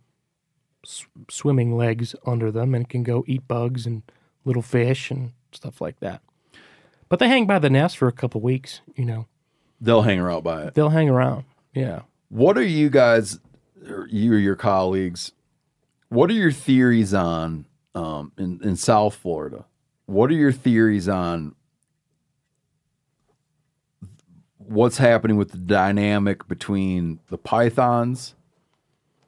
s- 0.84 1.06
swimming 1.30 1.76
legs 1.76 2.14
under 2.26 2.50
them 2.50 2.74
and 2.74 2.88
can 2.88 3.02
go 3.02 3.24
eat 3.26 3.46
bugs 3.48 3.86
and 3.86 4.02
little 4.44 4.62
fish 4.62 5.10
and 5.10 5.32
stuff 5.52 5.80
like 5.80 6.00
that. 6.00 6.20
But 7.08 7.18
they 7.20 7.28
hang 7.28 7.46
by 7.46 7.58
the 7.58 7.70
nest 7.70 7.96
for 7.96 8.08
a 8.08 8.12
couple 8.12 8.40
weeks, 8.40 8.80
you 8.96 9.04
know. 9.04 9.26
They'll 9.80 10.02
hang 10.02 10.18
around 10.18 10.44
by 10.44 10.64
it. 10.64 10.74
They'll 10.74 10.90
hang 10.90 11.08
around. 11.08 11.44
Yeah. 11.74 12.02
What 12.28 12.58
are 12.58 12.62
you 12.62 12.90
guys, 12.90 13.38
or 13.88 14.08
you 14.10 14.32
or 14.32 14.38
your 14.38 14.56
colleagues, 14.56 15.32
what 16.08 16.30
are 16.30 16.34
your 16.34 16.52
theories 16.52 17.14
on 17.14 17.66
um, 17.94 18.32
in, 18.38 18.60
in 18.62 18.76
South 18.76 19.14
Florida? 19.14 19.64
What 20.06 20.30
are 20.30 20.34
your 20.34 20.52
theories 20.52 21.08
on 21.08 21.54
what's 24.58 24.98
happening 24.98 25.36
with 25.36 25.50
the 25.50 25.58
dynamic 25.58 26.46
between 26.48 27.20
the 27.30 27.38
pythons 27.38 28.34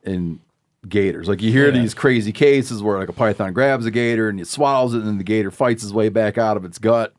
and 0.05 0.40
gators? 0.89 1.28
Like 1.28 1.43
you 1.43 1.51
hear 1.51 1.70
these 1.70 1.94
crazy 1.94 2.32
cases 2.32 2.82
where 2.82 2.98
like 2.98 3.09
a 3.09 3.12
python 3.15 3.53
grabs 3.53 3.86
a 3.86 3.90
gator 3.90 4.28
and 4.28 4.40
it 4.40 4.48
swallows 4.48 4.94
it, 4.94 4.98
and 4.98 5.07
then 5.07 5.19
the 5.19 5.24
gator 5.24 5.51
fights 5.51 5.82
his 5.82 5.93
way 5.93 6.09
back 6.09 6.39
out 6.39 6.57
of 6.57 6.65
its 6.65 6.78
gut. 6.78 7.15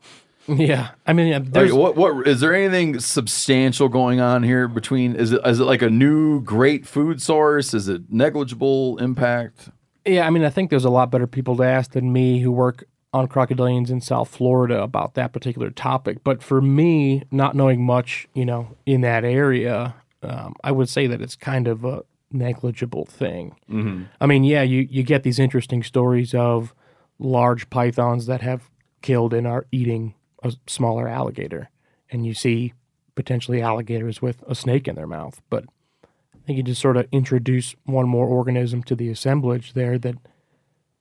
Yeah. 0.48 0.90
I 1.06 1.12
mean, 1.12 1.52
Like, 1.52 1.72
what 1.72 1.96
what 1.96 2.26
is 2.26 2.40
there 2.40 2.54
anything 2.54 3.00
substantial 3.00 3.88
going 3.88 4.20
on 4.20 4.42
here 4.42 4.66
between 4.66 5.14
is 5.14 5.32
it 5.32 5.40
is 5.44 5.60
it 5.60 5.64
like 5.64 5.82
a 5.82 5.90
new 5.90 6.40
great 6.40 6.86
food 6.86 7.20
source? 7.20 7.74
Is 7.74 7.88
it 7.88 8.02
negligible 8.10 8.98
impact? 8.98 9.68
yeah, 10.04 10.26
I 10.26 10.30
mean, 10.30 10.44
I 10.44 10.50
think 10.50 10.70
there's 10.70 10.86
a 10.86 10.90
lot 10.90 11.10
better 11.10 11.26
people 11.26 11.56
to 11.58 11.62
ask 11.64 11.92
than 11.92 12.12
me 12.12 12.40
who 12.40 12.50
work 12.50 12.84
on 13.12 13.28
crocodilians 13.28 13.90
in 13.90 14.00
South 14.00 14.28
Florida 14.28 14.82
about 14.82 15.14
that 15.14 15.32
particular 15.32 15.70
topic. 15.70 16.24
But 16.24 16.42
for 16.42 16.60
me, 16.60 17.24
not 17.30 17.54
knowing 17.54 17.84
much, 17.84 18.28
you 18.34 18.44
know, 18.44 18.76
in 18.86 19.00
that 19.02 19.24
area, 19.24 19.94
um, 20.22 20.54
I 20.62 20.72
would 20.72 20.88
say 20.88 21.06
that 21.06 21.20
it's 21.20 21.36
kind 21.36 21.68
of 21.68 21.84
a 21.84 22.02
negligible 22.30 23.06
thing. 23.06 23.56
Mm-hmm. 23.70 24.04
I 24.20 24.26
mean, 24.26 24.44
yeah, 24.44 24.62
you, 24.62 24.86
you 24.90 25.02
get 25.02 25.22
these 25.22 25.38
interesting 25.38 25.82
stories 25.82 26.34
of 26.34 26.74
large 27.18 27.68
pythons 27.70 28.26
that 28.26 28.42
have 28.42 28.70
killed 29.02 29.32
and 29.32 29.46
are 29.46 29.66
eating 29.72 30.14
a 30.42 30.52
smaller 30.66 31.08
alligator, 31.08 31.70
and 32.10 32.26
you 32.26 32.34
see 32.34 32.74
potentially 33.14 33.60
alligators 33.60 34.22
with 34.22 34.42
a 34.46 34.54
snake 34.54 34.86
in 34.86 34.94
their 34.94 35.06
mouth. 35.06 35.40
But 35.50 35.64
I 36.04 36.38
think 36.46 36.56
you 36.56 36.62
just 36.62 36.80
sort 36.80 36.96
of 36.96 37.08
introduce 37.12 37.74
one 37.84 38.08
more 38.08 38.26
organism 38.26 38.82
to 38.84 38.94
the 38.94 39.10
assemblage 39.10 39.72
there 39.72 39.98
that 39.98 40.16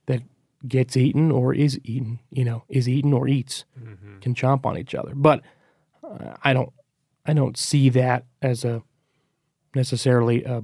that 0.07 0.23
gets 0.67 0.97
eaten 0.97 1.31
or 1.31 1.53
is 1.53 1.79
eaten. 1.83 2.19
You 2.31 2.45
know, 2.45 2.63
is 2.69 2.89
eaten 2.89 3.13
or 3.13 3.27
eats, 3.27 3.65
can 4.21 4.33
chomp 4.33 4.65
on 4.65 4.77
each 4.77 4.95
other. 4.95 5.13
But 5.15 5.41
uh, 6.03 6.35
I 6.43 6.53
don't, 6.53 6.73
I 7.25 7.33
don't 7.33 7.57
see 7.57 7.89
that 7.89 8.25
as 8.41 8.65
a 8.65 8.81
necessarily 9.75 10.43
a, 10.43 10.61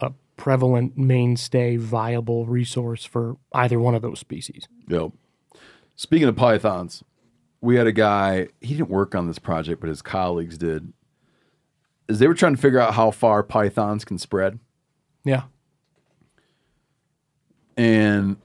a 0.00 0.12
prevalent 0.36 0.96
mainstay 0.96 1.76
viable 1.76 2.46
resource 2.46 3.04
for 3.04 3.36
either 3.52 3.80
one 3.80 3.94
of 3.94 4.02
those 4.02 4.20
species. 4.20 4.68
Yep. 4.88 5.12
Speaking 5.96 6.28
of 6.28 6.36
pythons, 6.36 7.02
we 7.64 7.76
had 7.76 7.86
a 7.86 7.92
guy. 7.92 8.48
He 8.60 8.74
didn't 8.74 8.90
work 8.90 9.14
on 9.14 9.26
this 9.26 9.38
project, 9.38 9.80
but 9.80 9.88
his 9.88 10.02
colleagues 10.02 10.58
did. 10.58 10.92
Is 12.08 12.18
they 12.18 12.28
were 12.28 12.34
trying 12.34 12.54
to 12.54 12.60
figure 12.60 12.78
out 12.78 12.94
how 12.94 13.10
far 13.10 13.42
pythons 13.42 14.04
can 14.04 14.18
spread, 14.18 14.58
Yeah. 15.24 15.44
and 17.76 18.36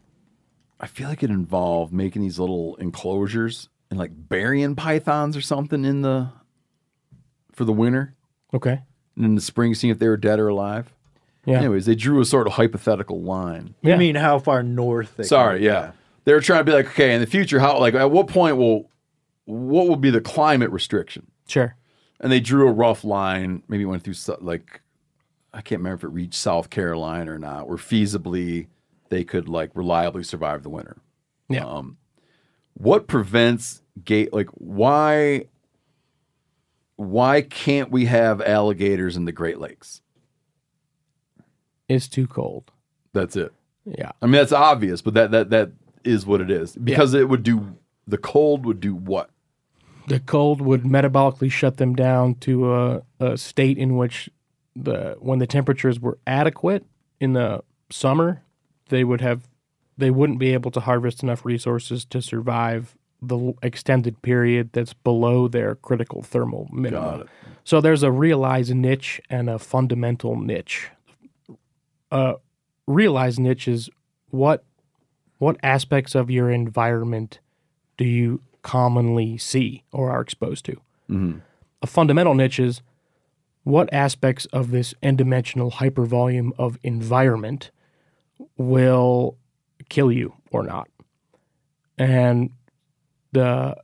I 0.79 0.87
feel 0.87 1.09
like 1.09 1.23
it 1.23 1.29
involved 1.29 1.91
making 1.93 2.21
these 2.21 2.39
little 2.39 2.75
enclosures 2.77 3.69
and 3.89 3.99
like 3.99 4.11
burying 4.13 4.75
pythons 4.75 5.35
or 5.35 5.41
something 5.41 5.83
in 5.85 6.01
the 6.01 6.29
for 7.51 7.65
the 7.65 7.73
winter, 7.73 8.15
Okay. 8.53 8.81
and 9.17 9.25
in 9.25 9.35
the 9.35 9.41
spring 9.41 9.75
seeing 9.75 9.91
if 9.91 9.99
they 9.99 10.07
were 10.07 10.15
dead 10.17 10.39
or 10.39 10.47
alive. 10.47 10.93
Yeah. 11.45 11.57
Anyways, 11.57 11.85
they 11.85 11.95
drew 11.95 12.21
a 12.21 12.25
sort 12.25 12.47
of 12.47 12.53
hypothetical 12.53 13.21
line. 13.21 13.75
You 13.81 13.89
Yeah. 13.91 13.97
mean 13.97 14.15
how 14.15 14.39
far 14.39 14.63
north? 14.63 15.17
They 15.17 15.23
Sorry, 15.23 15.59
go? 15.59 15.65
yeah. 15.65 15.91
They 16.23 16.33
were 16.33 16.39
trying 16.41 16.59
to 16.61 16.63
be 16.63 16.71
like, 16.71 16.85
okay, 16.91 17.13
in 17.13 17.19
the 17.21 17.27
future, 17.27 17.59
how 17.59 17.77
like 17.79 17.93
at 17.95 18.09
what 18.11 18.27
point 18.27 18.55
will 18.55 18.89
what 19.49 19.87
would 19.87 20.01
be 20.01 20.11
the 20.11 20.21
climate 20.21 20.69
restriction? 20.71 21.27
Sure. 21.47 21.75
And 22.19 22.31
they 22.31 22.39
drew 22.39 22.67
a 22.67 22.71
rough 22.71 23.03
line. 23.03 23.63
Maybe 23.67 23.85
went 23.85 24.03
through 24.03 24.15
like 24.41 24.81
I 25.53 25.61
can't 25.61 25.79
remember 25.79 25.95
if 25.95 26.03
it 26.03 26.13
reached 26.13 26.35
South 26.35 26.69
Carolina 26.69 27.33
or 27.33 27.39
not, 27.39 27.67
where 27.67 27.77
feasibly 27.77 28.67
they 29.09 29.23
could 29.23 29.49
like 29.49 29.71
reliably 29.73 30.23
survive 30.23 30.63
the 30.63 30.69
winter. 30.69 30.97
Yeah. 31.49 31.65
Um, 31.65 31.97
what 32.73 33.07
prevents 33.07 33.81
gate 34.05 34.31
like 34.31 34.49
why 34.51 35.45
why 36.95 37.41
can't 37.41 37.91
we 37.91 38.05
have 38.05 38.41
alligators 38.41 39.17
in 39.17 39.25
the 39.25 39.31
Great 39.31 39.59
Lakes? 39.59 40.01
It's 41.87 42.07
too 42.07 42.27
cold. 42.27 42.71
That's 43.13 43.35
it. 43.35 43.51
Yeah. 43.85 44.11
I 44.21 44.27
mean 44.27 44.33
that's 44.33 44.51
obvious, 44.51 45.01
but 45.01 45.15
that 45.15 45.31
that 45.31 45.49
that 45.49 45.71
is 46.03 46.25
what 46.25 46.39
it 46.39 46.51
is 46.51 46.75
because 46.75 47.13
it 47.13 47.27
would 47.27 47.43
do 47.43 47.75
the 48.07 48.17
cold 48.17 48.65
would 48.65 48.79
do 48.79 48.93
what? 48.93 49.31
The 50.09 50.19
cold 50.19 50.61
would 50.61 50.83
metabolically 50.83 51.51
shut 51.51 51.77
them 51.77 51.95
down 51.95 52.35
to 52.35 52.73
a, 52.73 53.01
a 53.19 53.37
state 53.37 53.77
in 53.77 53.95
which 53.95 54.29
the 54.75 55.15
when 55.19 55.39
the 55.39 55.47
temperatures 55.47 55.99
were 55.99 56.17
adequate 56.25 56.85
in 57.19 57.33
the 57.33 57.63
summer, 57.91 58.41
they 58.89 59.03
would 59.03 59.21
have 59.21 59.47
they 59.97 60.11
wouldn't 60.11 60.39
be 60.39 60.53
able 60.53 60.71
to 60.71 60.79
harvest 60.79 61.23
enough 61.23 61.45
resources 61.45 62.05
to 62.05 62.21
survive 62.21 62.95
the 63.21 63.53
extended 63.61 64.21
period 64.21 64.69
that's 64.71 64.93
below 64.93 65.47
their 65.47 65.75
critical 65.75 66.21
thermal 66.21 66.69
minimum. 66.71 67.03
Got 67.03 67.19
it. 67.21 67.27
So 67.65 67.81
there's 67.81 68.03
a 68.03 68.11
realized 68.11 68.73
niche 68.73 69.21
and 69.29 69.49
a 69.49 69.59
fundamental 69.59 70.39
niche. 70.39 70.89
A 72.11 72.35
realized 72.87 73.39
niche 73.39 73.67
is 73.67 73.89
what 74.29 74.63
what 75.37 75.57
aspects 75.63 76.15
of 76.15 76.29
your 76.29 76.49
environment 76.49 77.39
do 77.97 78.05
you 78.05 78.41
commonly 78.61 79.37
see 79.37 79.83
or 79.91 80.11
are 80.11 80.21
exposed 80.21 80.65
to? 80.65 80.73
Mm-hmm. 81.09 81.39
A 81.81 81.87
fundamental 81.87 82.33
niche 82.35 82.59
is 82.59 82.81
what 83.63 83.91
aspects 83.93 84.45
of 84.47 84.71
this 84.71 84.93
n-dimensional 85.03 85.71
hypervolume 85.71 86.51
of 86.57 86.77
environment 86.83 87.71
will 88.57 89.37
kill 89.89 90.11
you 90.11 90.33
or 90.51 90.63
not. 90.63 90.87
And 91.97 92.51
the 93.31 93.75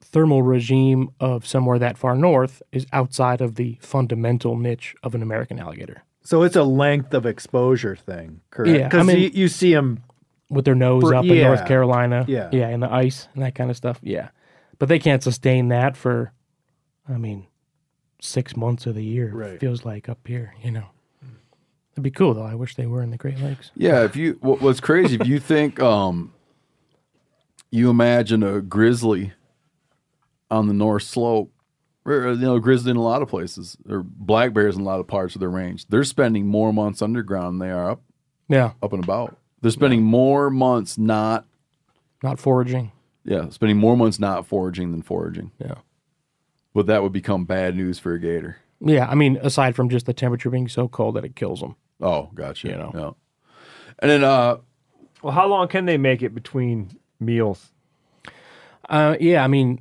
thermal 0.00 0.42
regime 0.42 1.10
of 1.20 1.46
somewhere 1.46 1.78
that 1.78 1.96
far 1.98 2.14
north 2.16 2.62
is 2.72 2.86
outside 2.92 3.40
of 3.40 3.54
the 3.56 3.78
fundamental 3.80 4.56
niche 4.56 4.94
of 5.02 5.14
an 5.14 5.22
American 5.22 5.58
alligator. 5.58 6.02
So 6.22 6.42
it's 6.42 6.56
a 6.56 6.64
length 6.64 7.12
of 7.14 7.26
exposure 7.26 7.96
thing, 7.96 8.40
correct? 8.50 8.76
Yeah, 8.78 8.86
I 8.86 8.88
Because 8.88 9.06
mean- 9.06 9.18
you, 9.20 9.30
you 9.32 9.48
see 9.48 9.74
them. 9.74 10.02
With 10.48 10.64
their 10.64 10.74
nose 10.74 11.02
For- 11.02 11.14
up 11.14 11.24
in 11.24 11.38
North. 11.42 11.66
Carolina. 11.66 12.24
Yeah. 12.28 12.48
Yeah, 12.52 12.68
in 12.68 12.80
the 12.80 12.92
ice 12.92 13.28
and 13.34 13.42
that 13.42 13.54
kind 13.54 13.70
of 13.70 13.76
stuff. 13.76 13.98
Yeah. 14.02 14.28
But 14.78 14.88
they 14.88 14.98
can't 14.98 15.22
sustain 15.22 15.68
that 15.68 15.96
for 15.96 16.32
I 17.08 17.18
mean, 17.18 17.46
six 18.20 18.56
months 18.56 18.86
of 18.86 18.94
the 18.94 19.04
year. 19.04 19.30
Right. 19.32 19.50
It 19.52 19.60
feels 19.60 19.84
like 19.84 20.08
up 20.08 20.26
here, 20.26 20.54
you 20.62 20.70
know. 20.70 20.86
It'd 21.92 22.02
be 22.02 22.10
cool 22.10 22.34
though. 22.34 22.42
I 22.42 22.54
wish 22.56 22.74
they 22.74 22.86
were 22.86 23.02
in 23.02 23.10
the 23.10 23.16
Great 23.16 23.38
Lakes. 23.38 23.70
Yeah, 23.76 24.02
if 24.04 24.16
you 24.16 24.36
what, 24.40 24.60
what's 24.60 24.80
crazy 24.80 25.16
if 25.20 25.26
you 25.26 25.38
think 25.52 25.80
um 25.80 26.32
you 27.70 27.90
imagine 27.90 28.42
a 28.42 28.60
grizzly 28.60 29.32
on 30.50 30.68
the 30.68 30.74
north 30.74 31.02
slope, 31.02 31.52
or 32.04 32.28
you 32.32 32.36
know, 32.36 32.58
grizzly 32.58 32.90
in 32.90 32.96
a 32.96 33.02
lot 33.02 33.22
of 33.22 33.28
places, 33.28 33.76
or 33.88 34.02
black 34.04 34.52
bears 34.52 34.76
in 34.76 34.82
a 34.82 34.84
lot 34.84 35.00
of 35.00 35.06
parts 35.06 35.34
of 35.34 35.40
their 35.40 35.48
range. 35.50 35.86
They're 35.88 36.04
spending 36.04 36.46
more 36.46 36.72
months 36.72 37.02
underground 37.02 37.60
than 37.60 37.68
they 37.68 37.72
are 37.72 37.90
up 37.92 38.02
Yeah. 38.48 38.72
up 38.82 38.92
and 38.92 39.02
about. 39.02 39.36
They're 39.64 39.70
spending 39.70 40.02
more 40.02 40.50
months 40.50 40.98
not 40.98 41.46
Not 42.22 42.38
foraging. 42.38 42.92
yeah, 43.24 43.48
spending 43.48 43.78
more 43.78 43.96
months 43.96 44.18
not 44.18 44.46
foraging 44.46 44.90
than 44.90 45.00
foraging. 45.00 45.52
Yeah. 45.58 45.76
But 46.74 46.84
that 46.88 47.02
would 47.02 47.12
become 47.12 47.46
bad 47.46 47.74
news 47.74 47.98
for 47.98 48.12
a 48.12 48.18
gator. 48.20 48.58
Yeah. 48.80 49.08
I 49.08 49.14
mean, 49.14 49.38
aside 49.40 49.74
from 49.74 49.88
just 49.88 50.04
the 50.04 50.12
temperature 50.12 50.50
being 50.50 50.68
so 50.68 50.86
cold 50.86 51.14
that 51.16 51.24
it 51.24 51.34
kills 51.34 51.60
them. 51.60 51.76
Oh, 52.02 52.28
gotcha. 52.34 52.68
You 52.68 52.74
know. 52.74 52.92
Yeah. 52.94 53.10
And 54.00 54.10
then 54.10 54.22
uh 54.22 54.58
Well, 55.22 55.32
how 55.32 55.46
long 55.46 55.66
can 55.68 55.86
they 55.86 55.96
make 55.96 56.20
it 56.20 56.34
between 56.34 56.90
meals? 57.18 57.72
Uh, 58.90 59.16
yeah, 59.18 59.42
I 59.42 59.46
mean, 59.46 59.80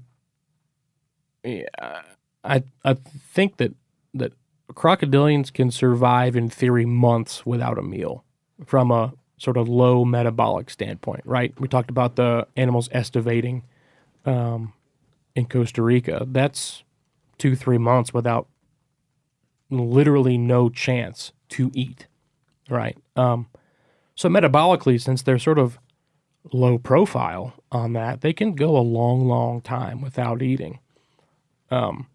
yeah, 1.43 1.65
I 2.45 2.63
I 2.85 2.93
think 2.93 3.57
that 3.57 3.73
that 4.13 4.31
crocodilians 4.71 5.51
can 5.51 5.71
survive 5.71 6.37
in 6.37 6.47
theory 6.49 6.85
months 6.85 7.45
without 7.45 7.77
a 7.77 7.81
meal 7.81 8.23
from 8.65 8.91
a 8.91 9.11
sort 9.43 9.57
of 9.57 9.67
low 9.67 10.05
metabolic 10.05 10.69
standpoint, 10.69 11.21
right? 11.25 11.53
We 11.59 11.67
talked 11.67 11.89
about 11.89 12.15
the 12.15 12.47
animals 12.55 12.87
estivating, 12.93 13.63
um, 14.25 14.71
in 15.35 15.47
Costa 15.47 15.81
Rica, 15.81 16.25
that's 16.25 16.83
two, 17.37 17.53
three 17.53 17.77
months 17.77 18.13
without 18.13 18.47
literally 19.69 20.37
no 20.37 20.69
chance 20.69 21.33
to 21.49 21.71
eat. 21.73 22.07
Right. 22.69 22.97
Um, 23.17 23.47
so 24.15 24.29
metabolically, 24.29 25.01
since 25.01 25.21
they're 25.21 25.39
sort 25.39 25.59
of 25.59 25.77
low 26.53 26.77
profile 26.77 27.53
on 27.69 27.91
that, 27.93 28.21
they 28.21 28.31
can 28.31 28.53
go 28.53 28.77
a 28.77 28.79
long, 28.79 29.27
long 29.27 29.59
time 29.59 29.99
without 29.99 30.41
eating. 30.41 30.79
Um, 31.69 32.07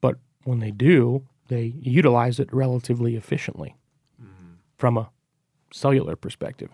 but 0.00 0.16
when 0.44 0.60
they 0.60 0.70
do, 0.70 1.24
they 1.48 1.74
utilize 1.80 2.40
it 2.40 2.50
relatively 2.50 3.14
efficiently 3.14 3.74
from 4.78 4.96
a 4.96 5.10
cellular 5.72 6.16
perspective. 6.16 6.70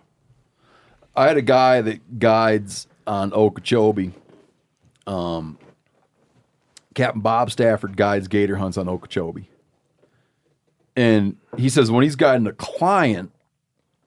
I 1.16 1.28
had 1.28 1.36
a 1.36 1.42
guy 1.42 1.80
that 1.80 2.18
guides 2.18 2.86
on 3.06 3.32
Okeechobee. 3.32 4.12
Um, 5.06 5.58
Captain 6.94 7.20
Bob 7.20 7.50
Stafford 7.50 7.96
guides 7.96 8.28
gator 8.28 8.56
hunts 8.56 8.76
on 8.76 8.88
Okeechobee. 8.88 9.48
And 10.96 11.36
he 11.56 11.68
says 11.68 11.90
when 11.90 12.04
he's 12.04 12.16
guiding 12.16 12.46
a 12.46 12.52
client, 12.52 13.32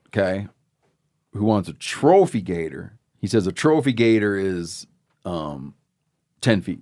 okay, 0.07 0.47
who 1.33 1.43
wants 1.43 1.69
a 1.69 1.73
trophy 1.73 2.41
gator, 2.41 2.97
he 3.19 3.27
says 3.27 3.45
a 3.47 3.51
trophy 3.51 3.91
gator 3.91 4.37
is 4.37 4.87
um, 5.25 5.75
10 6.41 6.61
feet. 6.61 6.81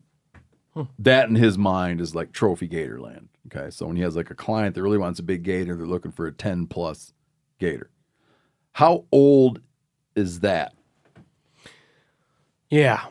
That 0.99 1.29
in 1.29 1.35
his 1.35 1.57
mind 1.57 2.01
is 2.01 2.13
like 2.13 2.31
trophy 2.33 2.67
gator 2.67 2.99
land. 2.99 3.29
Okay. 3.47 3.69
So 3.69 3.87
when 3.87 3.95
he 3.95 4.01
has 4.01 4.15
like 4.15 4.29
a 4.29 4.35
client 4.35 4.75
that 4.75 4.83
really 4.83 4.97
wants 4.97 5.19
a 5.19 5.23
big 5.23 5.43
gator, 5.43 5.75
they're 5.75 5.85
looking 5.85 6.11
for 6.11 6.27
a 6.27 6.31
10 6.33 6.67
plus 6.67 7.13
gator. 7.59 7.89
How 8.75 9.05
old 9.09 9.61
is 10.17 10.41
that? 10.41 10.73
Yeah. 12.69 13.05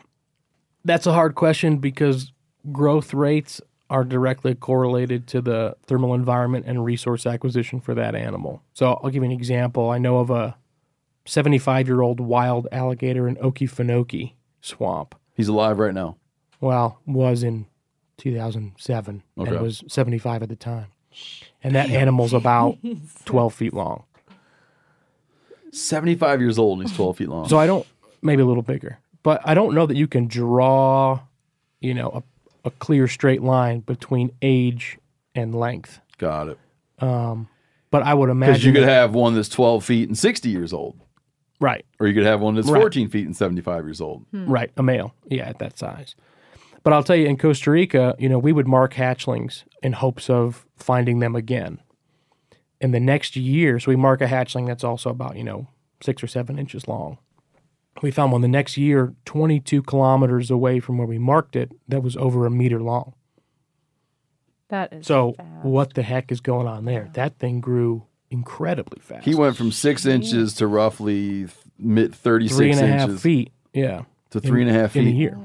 That's 0.83 1.07
a 1.07 1.11
hard 1.13 1.33
question 1.33 1.77
because 1.79 2.31
growth 2.71 3.15
rates 3.15 3.61
are 3.89 4.03
directly 4.03 4.53
correlated 4.53 5.25
to 5.25 5.41
the 5.41 5.75
thermal 5.87 6.13
environment 6.13 6.65
and 6.67 6.85
resource 6.85 7.25
acquisition 7.25 7.79
for 7.81 7.95
that 7.95 8.13
animal. 8.13 8.61
So 8.73 8.99
I'll 9.03 9.09
give 9.09 9.23
you 9.23 9.29
an 9.29 9.31
example. 9.31 9.89
I 9.89 9.97
know 9.97 10.19
of 10.19 10.29
a 10.29 10.55
75 11.25 11.87
year 11.87 12.01
old 12.01 12.19
wild 12.19 12.67
alligator 12.71 13.27
in 13.27 13.35
Okefenokee 13.37 14.33
swamp. 14.61 15.15
He's 15.33 15.47
alive 15.47 15.79
right 15.79 15.95
now. 15.95 16.17
Well, 16.61 16.99
was 17.07 17.41
in 17.41 17.65
2007 18.17 19.23
Okay. 19.39 19.49
and 19.49 19.61
was 19.61 19.83
75 19.87 20.43
at 20.43 20.49
the 20.49 20.55
time. 20.55 20.87
And 21.63 21.73
that 21.73 21.89
animal's 21.89 22.33
about 22.33 22.77
12 23.25 23.51
feet 23.51 23.73
long. 23.73 24.03
75 25.75 26.41
years 26.41 26.57
old 26.57 26.79
and 26.79 26.87
he's 26.87 26.95
12 26.95 27.17
feet 27.17 27.29
long. 27.29 27.47
So 27.49 27.57
I 27.57 27.65
don't, 27.67 27.85
maybe 28.21 28.41
a 28.41 28.45
little 28.45 28.63
bigger, 28.63 28.99
but 29.23 29.41
I 29.45 29.53
don't 29.53 29.73
know 29.75 29.85
that 29.85 29.95
you 29.97 30.07
can 30.07 30.27
draw, 30.27 31.19
you 31.81 31.93
know, 31.93 32.09
a, 32.63 32.67
a 32.67 32.71
clear 32.71 33.07
straight 33.07 33.41
line 33.43 33.81
between 33.81 34.31
age 34.41 34.97
and 35.35 35.53
length. 35.53 35.99
Got 36.17 36.47
it. 36.49 36.59
Um, 36.99 37.47
but 37.91 38.03
I 38.03 38.13
would 38.13 38.29
imagine 38.29 38.53
Because 38.53 38.65
you 38.65 38.71
could 38.73 38.83
that- 38.83 38.89
have 38.89 39.13
one 39.13 39.35
that's 39.35 39.49
12 39.49 39.83
feet 39.83 40.07
and 40.09 40.17
60 40.17 40.49
years 40.49 40.73
old. 40.73 40.99
right, 41.59 41.85
Or 41.99 42.07
you 42.07 42.13
could 42.13 42.25
have 42.25 42.41
one 42.41 42.55
that's 42.55 42.69
Right. 42.69 42.79
14 42.81 43.09
feet 43.09 43.25
and 43.25 43.35
75 43.35 43.83
years 43.85 44.01
old. 44.01 44.25
right, 44.33 44.71
a 44.77 44.83
male, 44.83 45.13
yeah, 45.29 45.47
at 45.49 45.59
that 45.59 45.77
size. 45.77 46.15
But 46.83 46.93
I'll 46.93 47.03
tell 47.03 47.15
you, 47.15 47.25
in 47.25 47.37
Costa 47.37 47.71
Rica, 47.71 48.15
you 48.19 48.29
know, 48.29 48.37
we 48.37 48.51
would 48.51 48.67
mark 48.67 48.93
hatchlings 48.93 49.63
in 49.81 49.93
hopes 49.93 50.29
of 50.29 50.65
finding 50.77 51.17
them 51.19 51.35
again. 51.35 51.79
In 52.81 52.91
the 52.91 52.99
next 52.99 53.35
year, 53.35 53.79
so 53.79 53.89
we 53.89 53.95
mark 53.95 54.21
a 54.21 54.27
hatchling 54.27 54.67
that's 54.67 54.83
also 54.83 55.09
about, 55.09 55.37
you 55.37 55.43
know, 55.43 55.67
six 56.01 56.21
or 56.21 56.27
seven 56.27 56.59
inches 56.59 56.87
long. 56.87 57.17
We 58.01 58.11
found 58.11 58.33
one 58.33 58.41
the 58.41 58.47
next 58.49 58.75
year, 58.77 59.13
22 59.25 59.81
kilometers 59.83 60.51
away 60.51 60.81
from 60.81 60.97
where 60.97 61.07
we 61.07 61.17
marked 61.17 61.55
it, 61.55 61.71
that 61.87 62.03
was 62.03 62.17
over 62.17 62.45
a 62.45 62.51
meter 62.51 62.81
long. 62.81 63.13
That 64.69 64.91
is 64.93 65.07
So 65.07 65.33
fast. 65.33 65.65
what 65.65 65.93
the 65.93 66.01
heck 66.03 66.31
is 66.31 66.41
going 66.41 66.67
on 66.67 66.85
there? 66.85 67.09
That 67.13 67.37
thing 67.39 67.61
grew 67.61 68.03
incredibly 68.29 68.99
fast. 68.99 69.23
He 69.25 69.35
went 69.35 69.55
from 69.55 69.71
six 69.71 70.05
inches 70.05 70.53
to 70.55 70.67
roughly 70.67 71.45
th- 71.45 71.51
mid 71.79 72.13
36 72.13 72.57
three 72.57 72.71
and 72.71 72.79
a 72.81 72.87
half 72.87 73.09
inches. 73.09 73.21
feet. 73.21 73.51
Yeah. 73.73 74.03
To 74.31 74.41
three 74.41 74.61
and 74.63 74.69
a 74.69 74.73
half 74.73 74.95
in 74.95 75.03
a 75.03 75.05
feet. 75.11 75.15
year. 75.15 75.37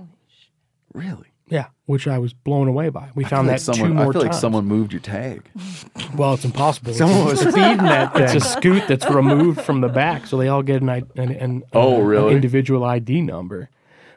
Really? 0.93 1.29
Yeah, 1.51 1.67
which 1.87 2.07
I 2.09 2.19
was 2.19 2.33
blown 2.33 2.69
away 2.69 2.89
by. 2.91 3.11
We 3.15 3.25
found 3.25 3.49
that 3.49 3.53
like 3.55 3.61
someone, 3.61 3.89
two 3.91 3.95
more 3.95 4.09
I 4.09 4.13
feel 4.13 4.23
like 4.23 4.31
times. 4.31 4.41
someone 4.41 4.65
moved 4.67 4.93
your 4.93 5.01
tag. 5.03 5.43
Well, 6.17 6.35
it's 6.35 6.45
impossible. 6.45 6.93
Someone 6.95 7.25
was 7.27 7.41
feeding 7.43 7.55
that 7.79 8.13
It's 8.17 8.35
a 8.35 8.39
scute 8.39 8.89
that's 8.89 9.09
removed 9.09 9.61
from 9.61 9.81
the 9.81 9.89
back, 9.89 10.27
so 10.27 10.37
they 10.37 10.49
all 10.49 10.63
get 10.63 10.83
an, 10.83 10.89
an, 10.89 11.07
an, 11.17 11.63
Oh, 11.73 12.01
an 12.01 12.07
really? 12.07 12.35
individual 12.35 12.85
ID 12.85 13.21
number. 13.23 13.69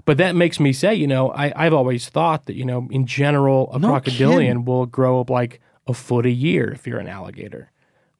But 0.05 0.17
that 0.17 0.35
makes 0.35 0.59
me 0.59 0.73
say, 0.73 0.95
you 0.95 1.05
know, 1.07 1.29
I, 1.31 1.53
I've 1.55 1.73
always 1.73 2.09
thought 2.09 2.45
that, 2.47 2.55
you 2.55 2.65
know, 2.65 2.87
in 2.91 3.05
general, 3.05 3.71
a 3.73 3.79
No 3.79 3.89
crocodilian 3.89 4.39
kidding. 4.57 4.65
will 4.65 4.85
grow 4.87 5.19
up 5.21 5.29
like 5.29 5.61
a 5.87 5.93
foot 5.93 6.25
a 6.25 6.31
year 6.31 6.71
if 6.71 6.87
you're 6.87 6.99
an 6.99 7.07
alligator, 7.07 7.71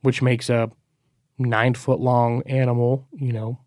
which 0.02 0.22
makes 0.22 0.50
a 0.50 0.70
nine 1.40 1.74
foot 1.74 2.00
long 2.00 2.44
animal, 2.46 3.08
you 3.12 3.34
know, 3.34 3.58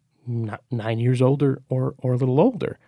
nine 0.70 0.98
years 0.98 1.20
older 1.20 1.62
or, 1.68 1.94
or 1.98 2.14
a 2.14 2.16
little 2.16 2.40
older. 2.40 2.78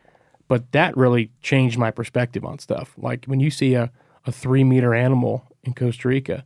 But 0.48 0.72
that 0.72 0.96
really 0.96 1.30
changed 1.42 1.78
my 1.78 1.90
perspective 1.90 2.44
on 2.44 2.58
stuff. 2.58 2.94
Like 2.96 3.26
when 3.26 3.38
you 3.40 3.50
see 3.50 3.74
a, 3.74 3.90
a 4.26 4.32
three 4.32 4.64
meter 4.64 4.94
animal 4.94 5.44
in 5.62 5.74
Costa 5.74 6.08
Rica, 6.08 6.44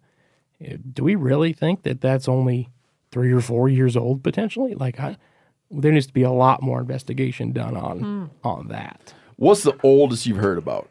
eh, 0.60 0.76
do 0.92 1.04
we 1.04 1.14
really 1.14 1.52
think 1.52 1.84
that 1.84 2.00
that's 2.00 2.28
only 2.28 2.68
three 3.12 3.32
or 3.32 3.40
four 3.40 3.68
years 3.68 3.96
old 3.96 4.22
potentially? 4.24 4.74
Like, 4.74 4.98
I, 4.98 5.16
there 5.70 5.92
needs 5.92 6.06
to 6.08 6.12
be 6.12 6.22
a 6.22 6.32
lot 6.32 6.62
more 6.62 6.80
investigation 6.80 7.52
done 7.52 7.76
on 7.76 8.30
on 8.42 8.68
that. 8.68 9.14
What's 9.36 9.62
the 9.62 9.76
oldest 9.82 10.26
you've 10.26 10.36
heard 10.38 10.58
about? 10.58 10.88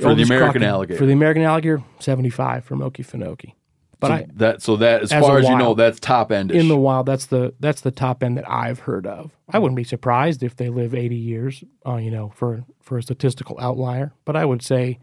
For 0.00 0.14
the 0.14 0.22
American 0.22 0.60
crocod- 0.60 0.62
alligator. 0.62 0.98
For 0.98 1.06
the 1.06 1.12
American 1.12 1.42
alligator, 1.42 1.82
seventy 2.00 2.28
five 2.30 2.64
from 2.64 2.80
Okefenokee. 2.80 3.52
But 3.98 4.08
so 4.08 4.14
I, 4.14 4.26
that 4.34 4.62
so 4.62 4.76
that 4.76 5.02
as, 5.02 5.12
as 5.12 5.24
far 5.24 5.38
as 5.38 5.48
you 5.48 5.56
know, 5.56 5.74
that's 5.74 5.98
top 5.98 6.30
end. 6.30 6.50
in 6.50 6.68
the 6.68 6.76
wild, 6.76 7.06
that's 7.06 7.26
the 7.26 7.54
that's 7.60 7.80
the 7.80 7.90
top 7.90 8.22
end 8.22 8.36
that 8.36 8.48
I've 8.50 8.80
heard 8.80 9.06
of. 9.06 9.30
I 9.48 9.58
wouldn't 9.58 9.76
be 9.76 9.84
surprised 9.84 10.42
if 10.42 10.56
they 10.56 10.68
live 10.68 10.94
eighty 10.94 11.16
years, 11.16 11.64
uh, 11.86 11.96
you 11.96 12.10
know, 12.10 12.32
for 12.34 12.64
for 12.82 12.98
a 12.98 13.02
statistical 13.02 13.58
outlier. 13.58 14.12
But 14.26 14.36
I 14.36 14.44
would 14.44 14.62
say 14.62 14.98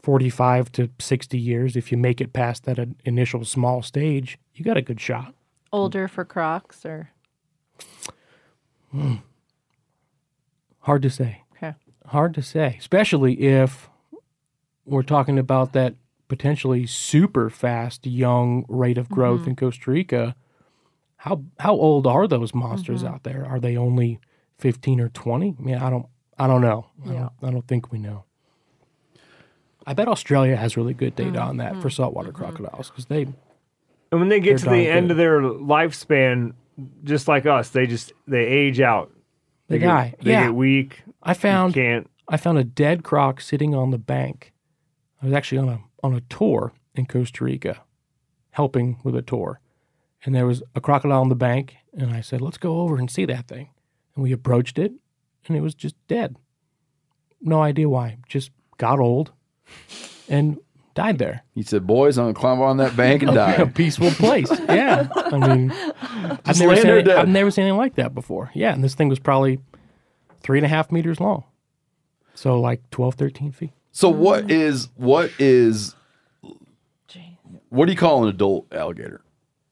forty 0.00 0.30
five 0.30 0.72
to 0.72 0.88
sixty 0.98 1.38
years. 1.38 1.76
If 1.76 1.92
you 1.92 1.98
make 1.98 2.20
it 2.22 2.32
past 2.32 2.64
that 2.64 2.78
in- 2.78 2.96
initial 3.04 3.44
small 3.44 3.82
stage, 3.82 4.38
you 4.54 4.64
got 4.64 4.78
a 4.78 4.82
good 4.82 5.00
shot. 5.00 5.34
older 5.70 6.08
for 6.08 6.24
Crocs 6.24 6.86
or 6.86 7.10
Hard 10.80 11.02
to 11.02 11.10
say. 11.10 11.42
okay. 11.56 11.74
Hard 12.06 12.34
to 12.34 12.42
say, 12.42 12.76
especially 12.78 13.40
if 13.40 13.88
we're 14.84 15.02
talking 15.02 15.38
about 15.38 15.72
that 15.72 15.94
potentially 16.32 16.86
super 16.86 17.50
fast 17.50 18.06
young 18.06 18.64
rate 18.66 18.96
of 18.96 19.10
growth 19.10 19.46
in 19.46 19.54
mm-hmm. 19.54 19.66
Costa 19.66 19.90
Rica. 19.90 20.34
How 21.18 21.44
how 21.58 21.74
old 21.74 22.06
are 22.06 22.26
those 22.26 22.54
monsters 22.54 23.02
mm-hmm. 23.02 23.12
out 23.12 23.22
there? 23.22 23.44
Are 23.44 23.60
they 23.60 23.76
only 23.76 24.18
fifteen 24.56 24.98
or 24.98 25.10
twenty? 25.10 25.54
I 25.58 25.62
mean, 25.62 25.74
I 25.74 25.90
don't 25.90 26.06
I 26.38 26.46
don't 26.46 26.62
know. 26.62 26.86
I, 27.04 27.12
don't, 27.12 27.32
I 27.42 27.50
don't 27.50 27.68
think 27.68 27.92
we 27.92 27.98
know. 27.98 28.24
I 29.86 29.92
bet 29.92 30.08
Australia 30.08 30.56
has 30.56 30.74
really 30.74 30.94
good 30.94 31.14
data 31.14 31.38
on 31.38 31.58
that 31.58 31.72
for 31.72 31.80
mm-hmm. 31.80 31.88
saltwater 31.90 32.32
crocodiles 32.32 32.88
because 32.88 33.04
they 33.06 33.22
And 34.10 34.20
when 34.20 34.30
they 34.30 34.40
get 34.40 34.56
to 34.60 34.64
the 34.64 34.70
darn 34.70 34.80
end 34.86 35.08
good. 35.08 35.10
of 35.12 35.16
their 35.18 35.42
lifespan, 35.42 36.54
just 37.04 37.28
like 37.28 37.44
us, 37.44 37.68
they 37.68 37.86
just 37.86 38.14
they 38.26 38.46
age 38.46 38.80
out. 38.80 39.12
They 39.68 39.78
get, 39.78 39.86
die. 39.86 40.14
They 40.22 40.30
Yeah. 40.30 40.44
get 40.44 40.54
weak. 40.54 41.02
I 41.22 41.34
found 41.34 41.74
Can't. 41.74 42.08
I 42.26 42.38
found 42.38 42.56
a 42.56 42.64
dead 42.64 43.04
croc 43.04 43.42
sitting 43.42 43.74
on 43.74 43.90
the 43.90 43.98
bank. 43.98 44.54
I 45.20 45.26
was 45.26 45.34
actually 45.34 45.58
on 45.58 45.68
a 45.68 45.80
on 46.02 46.14
a 46.14 46.20
tour 46.22 46.72
in 46.94 47.06
Costa 47.06 47.44
Rica, 47.44 47.82
helping 48.50 48.98
with 49.04 49.14
a 49.16 49.22
tour, 49.22 49.60
and 50.24 50.34
there 50.34 50.46
was 50.46 50.62
a 50.74 50.80
crocodile 50.80 51.20
on 51.20 51.28
the 51.28 51.34
bank, 51.34 51.76
and 51.96 52.12
I 52.12 52.20
said, 52.20 52.40
"Let's 52.40 52.58
go 52.58 52.80
over 52.80 52.96
and 52.96 53.10
see 53.10 53.24
that 53.26 53.48
thing." 53.48 53.70
And 54.14 54.22
we 54.22 54.32
approached 54.32 54.78
it, 54.78 54.92
and 55.46 55.56
it 55.56 55.60
was 55.60 55.74
just 55.74 55.94
dead. 56.08 56.36
No 57.40 57.60
idea 57.62 57.88
why. 57.88 58.18
Just 58.28 58.50
got 58.78 58.98
old, 59.00 59.32
and 60.28 60.58
died 60.94 61.18
there. 61.18 61.42
He 61.54 61.62
said, 61.62 61.86
"Boys, 61.86 62.18
I'm 62.18 62.24
gonna 62.26 62.34
climb 62.34 62.60
on 62.60 62.76
that 62.76 62.96
bank 62.96 63.22
and 63.22 63.34
die. 63.34 63.52
a 63.54 63.66
peaceful 63.82 64.10
place. 64.10 64.50
Yeah, 64.68 65.08
I 65.14 65.56
mean, 65.56 65.70
I've 66.44 66.58
never 66.60 66.76
seen 66.76 66.84
there 66.84 66.98
it- 66.98 67.08
I've 67.08 67.28
never 67.28 67.50
seen 67.50 67.64
anything 67.64 67.78
like 67.78 67.94
that 67.94 68.14
before. 68.14 68.50
Yeah, 68.54 68.72
and 68.74 68.84
this 68.84 68.94
thing 68.94 69.08
was 69.08 69.18
probably 69.18 69.60
three 70.40 70.58
and 70.58 70.66
a 70.66 70.68
half 70.68 70.92
meters 70.92 71.20
long, 71.20 71.44
so 72.34 72.60
like 72.60 72.88
12, 72.90 73.14
13 73.14 73.52
feet. 73.52 73.72
So 73.92 74.08
what 74.08 74.46
mm. 74.46 74.50
is 74.50 74.88
what 74.96 75.30
is 75.38 75.94
what 77.68 77.86
do 77.86 77.92
you 77.92 77.98
call 77.98 78.22
an 78.22 78.28
adult 78.28 78.66
alligator? 78.72 79.22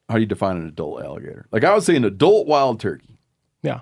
How 0.09 0.16
do 0.16 0.20
you 0.20 0.26
define 0.26 0.56
an 0.56 0.66
adult 0.66 1.02
alligator? 1.02 1.47
Like 1.51 1.64
I 1.64 1.74
would 1.74 1.82
say 1.82 1.97
an 1.97 2.05
adult 2.05 2.47
wild 2.47 2.80
turkey 2.80 3.18
Yeah, 3.62 3.80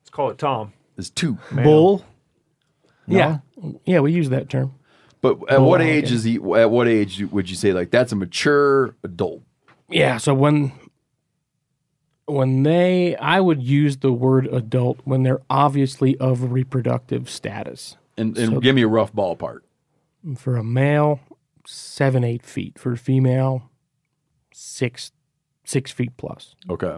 Let's 0.00 0.10
call 0.10 0.30
it 0.30 0.38
Tom. 0.38 0.72
is 0.96 1.10
two. 1.10 1.38
Bull. 1.50 2.04
yeah, 3.06 3.38
yeah. 3.84 4.00
We 4.00 4.12
use 4.12 4.30
that 4.30 4.48
term. 4.48 4.74
But 5.20 5.38
at 5.48 5.58
Bull 5.58 5.68
what 5.68 5.80
age 5.80 6.10
is 6.12 6.24
he? 6.24 6.36
At 6.36 6.70
what 6.70 6.88
age 6.88 7.22
would 7.30 7.50
you 7.50 7.56
say 7.56 7.72
like 7.72 7.90
that's 7.90 8.12
a 8.12 8.16
mature 8.16 8.94
adult? 9.02 9.42
Yeah. 9.88 10.16
So 10.18 10.32
when 10.34 10.72
when 12.26 12.62
they, 12.62 13.16
I 13.16 13.40
would 13.40 13.62
use 13.62 13.98
the 13.98 14.12
word 14.12 14.46
adult 14.52 15.00
when 15.04 15.22
they're 15.22 15.42
obviously 15.50 16.16
of 16.18 16.52
reproductive 16.52 17.28
status. 17.28 17.96
And, 18.16 18.36
and 18.38 18.54
So- 18.54 18.60
give 18.60 18.74
me 18.74 18.82
a 18.82 18.88
rough 18.88 19.12
ballpark. 19.12 19.60
For 20.36 20.56
a 20.56 20.62
male, 20.64 21.20
seven, 21.66 22.22
eight 22.24 22.42
feet. 22.44 22.78
For 22.78 22.92
a 22.92 22.96
female, 22.96 23.70
six, 24.52 25.12
six 25.64 25.90
feet 25.90 26.16
plus. 26.16 26.54
Okay. 26.70 26.96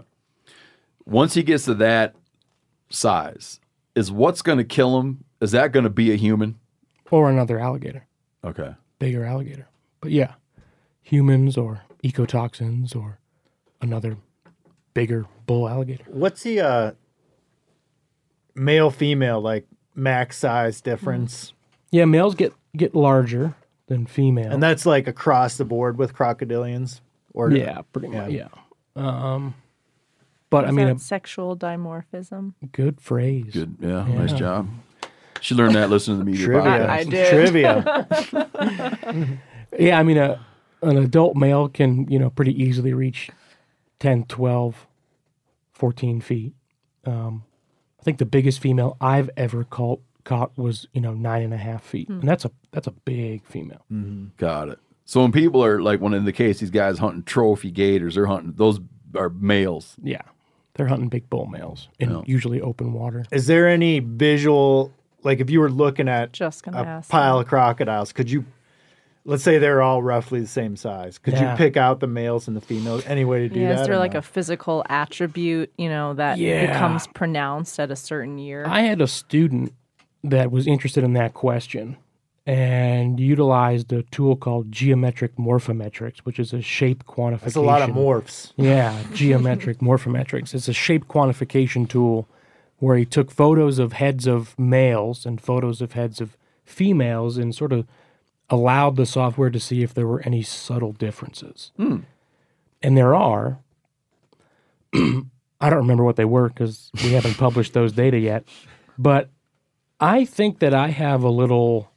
Once 1.05 1.33
he 1.33 1.43
gets 1.43 1.65
to 1.65 1.73
that 1.75 2.15
size, 2.89 3.59
is 3.95 4.11
what's 4.11 4.41
going 4.41 4.57
to 4.57 4.63
kill 4.63 4.99
him? 4.99 5.23
Is 5.41 5.51
that 5.51 5.71
going 5.71 5.83
to 5.83 5.89
be 5.89 6.11
a 6.11 6.15
human? 6.15 6.59
Or 7.11 7.29
another 7.29 7.59
alligator, 7.59 8.05
Okay. 8.43 8.73
bigger 8.99 9.23
alligator. 9.25 9.67
But 10.01 10.11
yeah, 10.11 10.33
humans 11.01 11.55
or 11.57 11.83
ecotoxins 12.03 12.95
or 12.95 13.19
another 13.81 14.17
bigger 14.93 15.25
bull 15.45 15.69
alligator. 15.69 16.03
What's 16.07 16.41
the 16.43 16.59
uh, 16.61 16.91
male 18.55 18.89
female 18.89 19.39
like 19.41 19.67
max 19.93 20.37
size 20.37 20.81
difference? 20.81 21.53
Yeah, 21.95 22.03
males 22.03 22.35
get 22.35 22.51
get 22.75 22.93
larger 22.93 23.55
than 23.87 24.05
females, 24.05 24.53
And 24.53 24.61
that's 24.61 24.85
like 24.85 25.07
across 25.07 25.55
the 25.55 25.63
board 25.63 25.97
with 25.97 26.13
crocodilians, 26.13 26.99
or 27.33 27.51
yeah, 27.51 27.83
pretty 27.93 28.09
much. 28.09 28.31
Yeah. 28.31 28.49
Um, 28.97 29.55
but 30.49 30.65
I 30.65 30.71
mean, 30.71 30.87
that 30.87 30.97
a 30.97 30.99
sexual 30.99 31.55
dimorphism. 31.55 32.53
good 32.73 32.99
phrase. 32.99 33.53
Good. 33.53 33.77
Yeah. 33.79 34.05
Nice 34.09 34.33
job. 34.33 34.67
She 35.39 35.55
learned 35.55 35.75
that 35.75 35.89
listening 35.89 36.19
to 36.19 36.25
the 36.25 36.31
MeatEater 36.31 36.45
Trivia. 36.45 36.61
podcast. 36.61 36.89
I 36.89 37.03
did. 37.05 37.29
trivia. 37.29 38.07
Yeah, 39.79 39.97
I 39.99 40.03
mean, 40.03 40.17
a 40.17 40.45
an 40.81 40.97
adult 40.97 41.37
male 41.37 41.69
can 41.69 42.09
you 42.09 42.19
know 42.19 42.29
pretty 42.29 42.61
easily 42.61 42.93
reach 42.93 43.29
10, 43.99 44.25
12, 44.25 44.85
14 45.73 46.19
feet. 46.21 46.53
Um, 47.05 47.43
I 47.99 48.03
think 48.03 48.17
the 48.17 48.25
biggest 48.25 48.59
female 48.59 48.97
I've 48.99 49.29
ever 49.37 49.63
caught 49.63 50.01
caught 50.25 50.57
was 50.57 50.87
you 50.93 50.99
know 50.99 51.13
nine 51.13 51.43
and 51.43 51.53
a 51.53 51.57
half 51.57 51.83
feet, 51.83 52.09
and 52.09 52.21
hmm. 52.21 52.27
that's 52.27 52.43
a 52.43 52.51
that's 52.71 52.87
a 52.87 52.91
big 52.91 53.45
female. 53.45 53.85
Mm-hmm. 53.91 54.25
Got 54.37 54.67
it. 54.69 54.79
So 55.05 55.21
when 55.21 55.31
people 55.31 55.63
are 55.63 55.81
like, 55.81 56.01
when 56.01 56.13
in 56.13 56.25
the 56.25 56.33
case 56.33 56.59
these 56.59 56.71
guys 56.71 56.97
hunting 56.97 57.23
trophy 57.23 57.71
gators, 57.71 58.15
they're 58.15 58.25
hunting 58.25 58.53
those 58.57 58.79
are 59.15 59.29
males. 59.29 59.95
Yeah, 60.03 60.23
they're 60.73 60.87
hunting 60.87 61.09
big 61.09 61.29
bull 61.29 61.45
males 61.45 61.87
in 61.99 62.09
Yeah. 62.09 62.21
usually 62.25 62.59
open 62.59 62.91
water. 62.91 63.23
Is 63.31 63.47
there 63.47 63.69
any 63.69 63.99
visual, 63.99 64.91
like 65.23 65.39
if 65.39 65.49
you 65.49 65.59
were 65.59 65.69
looking 65.71 66.09
at 66.09 66.33
Just 66.33 66.63
gonna 66.63 66.81
a 66.81 66.85
ask. 66.85 67.09
pile 67.09 67.39
of 67.39 67.47
crocodiles, 67.47 68.11
could 68.11 68.29
you, 68.29 68.45
let's 69.25 69.43
say 69.43 69.57
they're 69.59 69.81
all 69.81 70.01
roughly 70.03 70.41
the 70.41 70.47
same 70.47 70.75
size, 70.75 71.17
could 71.19 71.35
Yeah. 71.35 71.51
you 71.51 71.57
pick 71.57 71.77
out 71.77 71.99
the 71.99 72.07
males 72.07 72.47
and 72.47 72.57
the 72.57 72.61
females? 72.61 73.05
Any 73.05 73.25
way 73.25 73.47
to 73.47 73.49
do 73.49 73.59
Yeah, 73.59 73.73
that? 73.75 73.81
is 73.81 73.87
there 73.87 73.99
like 73.99 74.13
no? 74.13 74.19
a 74.19 74.23
physical 74.23 74.83
attribute, 74.89 75.71
you 75.77 75.87
know, 75.87 76.15
that 76.15 76.39
Yeah. 76.39 76.65
becomes 76.65 77.07
pronounced 77.07 77.79
at 77.79 77.91
a 77.91 77.95
certain 77.95 78.37
year? 78.39 78.65
I 78.67 78.81
had 78.81 79.01
a 79.01 79.07
student 79.07 79.71
that 80.29 80.51
was 80.51 80.67
interested 80.67 81.03
in 81.03 81.13
that 81.13 81.33
question 81.33 81.97
and 82.45 83.19
utilized 83.19 83.91
a 83.91 84.03
tool 84.03 84.35
called 84.35 84.71
geometric 84.71 85.35
morphometrics, 85.35 86.19
which 86.19 86.37
is 86.37 86.53
a 86.53 86.61
shape 86.61 87.03
quantification. 87.05 87.41
That's 87.41 87.55
a 87.55 87.61
lot 87.61 87.81
of 87.81 87.95
morphs. 87.95 88.53
Yeah, 88.55 89.01
geometric 89.13 89.77
morphometrics. 89.79 90.53
It's 90.53 90.67
a 90.67 90.73
shape 90.73 91.07
quantification 91.07 91.89
tool 91.89 92.27
where 92.77 92.97
he 92.97 93.05
took 93.05 93.31
photos 93.31 93.79
of 93.79 93.93
heads 93.93 94.27
of 94.27 94.57
males 94.59 95.25
and 95.25 95.41
photos 95.41 95.81
of 95.81 95.93
heads 95.93 96.21
of 96.21 96.37
females 96.63 97.37
and 97.37 97.55
sort 97.55 97.73
of 97.73 97.87
allowed 98.49 98.95
the 98.95 99.05
software 99.07 99.49
to 99.49 99.59
see 99.59 99.81
if 99.81 99.93
there 99.93 100.05
were 100.05 100.21
any 100.21 100.43
subtle 100.43 100.91
differences. 100.91 101.71
Hmm. 101.77 101.99
And 102.83 102.95
there 102.95 103.15
are. 103.15 103.57
I 104.93 105.69
don't 105.69 105.79
remember 105.79 106.03
what 106.03 106.15
they 106.15 106.25
were 106.25 106.49
because 106.49 106.91
we 107.03 107.13
haven't 107.13 107.37
published 107.37 107.73
those 107.73 107.93
data 107.93 108.19
yet. 108.19 108.43
But 108.99 109.29
I 109.99 110.25
think 110.25 110.59
that 110.59 110.73
I 110.73 110.89
have 110.89 111.23
a 111.23 111.29
little 111.29 111.89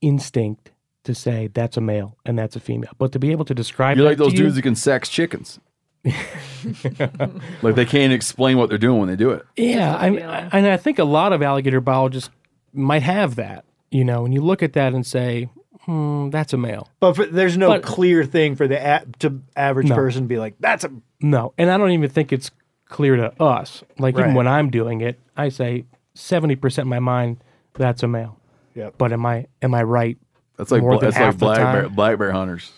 instinct 0.00 0.70
to 1.04 1.14
say 1.14 1.48
that's 1.52 1.76
a 1.76 1.80
male 1.80 2.16
and 2.24 2.38
that's 2.38 2.56
a 2.56 2.60
female. 2.60 2.90
But 2.98 3.12
to 3.12 3.18
be 3.18 3.30
able 3.32 3.44
to 3.46 3.54
describe 3.54 3.96
You're 3.96 4.06
like 4.08 4.18
those 4.18 4.32
to 4.32 4.36
you- 4.38 4.42
dudes 4.44 4.54
that 4.56 4.62
can 4.62 4.74
sex 4.76 5.08
chickens. 5.08 5.58
like 7.62 7.74
they 7.76 7.84
can't 7.84 8.12
explain 8.12 8.56
what 8.58 8.68
they're 8.68 8.78
doing 8.78 8.98
when 8.98 9.08
they 9.08 9.14
do 9.16 9.30
it. 9.30 9.44
Yeah, 9.56 9.94
I, 9.96 10.06
I, 10.08 10.48
and 10.52 10.66
I 10.66 10.76
think 10.76 10.98
a 10.98 11.04
lot 11.04 11.32
of 11.32 11.42
alligator 11.42 11.80
biologists 11.80 12.28
might 12.72 13.02
have 13.02 13.36
that. 13.36 13.64
You 13.92 14.04
know, 14.04 14.24
and 14.24 14.32
you 14.34 14.40
look 14.40 14.62
at 14.64 14.72
that 14.72 14.94
and 14.94 15.06
say, 15.06 15.48
hmm, 15.82 16.30
"That's 16.30 16.52
a 16.52 16.56
male." 16.56 16.88
But 16.98 17.14
for, 17.14 17.26
there's 17.26 17.56
no 17.56 17.68
But- 17.68 17.82
clear 17.84 18.24
thing 18.24 18.56
for 18.56 18.66
the 18.66 18.78
a, 18.84 19.04
to 19.20 19.42
average 19.54 19.88
No. 19.90 19.94
person 19.94 20.22
to 20.22 20.28
be 20.28 20.38
like, 20.38 20.54
that's 20.58 20.82
a. 20.82 20.90
No, 21.20 21.52
and 21.56 21.70
I 21.70 21.76
don't 21.78 21.90
even 21.92 22.08
think 22.10 22.32
it's 22.32 22.50
clear 22.92 23.16
to 23.16 23.42
us. 23.42 23.82
Like 23.98 24.16
even 24.18 24.34
when 24.34 24.46
I'm 24.46 24.70
doing 24.70 25.00
it, 25.00 25.18
I 25.36 25.48
say 25.48 25.86
seventy 26.14 26.54
percent 26.56 26.84
in 26.86 26.90
my 26.90 26.98
mind 27.00 27.38
that's 27.74 28.02
a 28.02 28.08
male. 28.08 28.38
Yep. 28.74 28.94
But 28.98 29.12
am 29.12 29.24
I 29.26 29.46
am 29.62 29.74
I 29.74 29.82
right? 29.82 30.18
That's 30.58 30.70
like 30.70 30.82
More 30.82 30.92
bla- 30.92 31.00
than 31.00 31.10
that's 31.10 31.18
like 31.18 31.38
black 31.38 31.72
bear, 31.74 31.88
black 31.88 32.18
bear 32.18 32.32
hunters. 32.32 32.70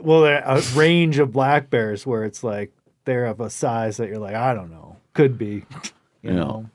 Well, 0.00 0.24
a 0.26 0.60
range 0.74 1.18
of 1.18 1.32
black 1.32 1.70
bears 1.70 2.06
where 2.06 2.24
it's 2.24 2.44
like 2.44 2.72
they're 3.04 3.26
of 3.26 3.40
a 3.40 3.50
size 3.50 3.96
that 3.96 4.08
you're 4.08 4.18
like, 4.18 4.34
I 4.34 4.54
don't 4.54 4.70
know, 4.70 4.96
could 5.14 5.36
be, 5.38 5.64
you 6.22 6.30
Yeah. 6.30 6.32
know. 6.34 6.70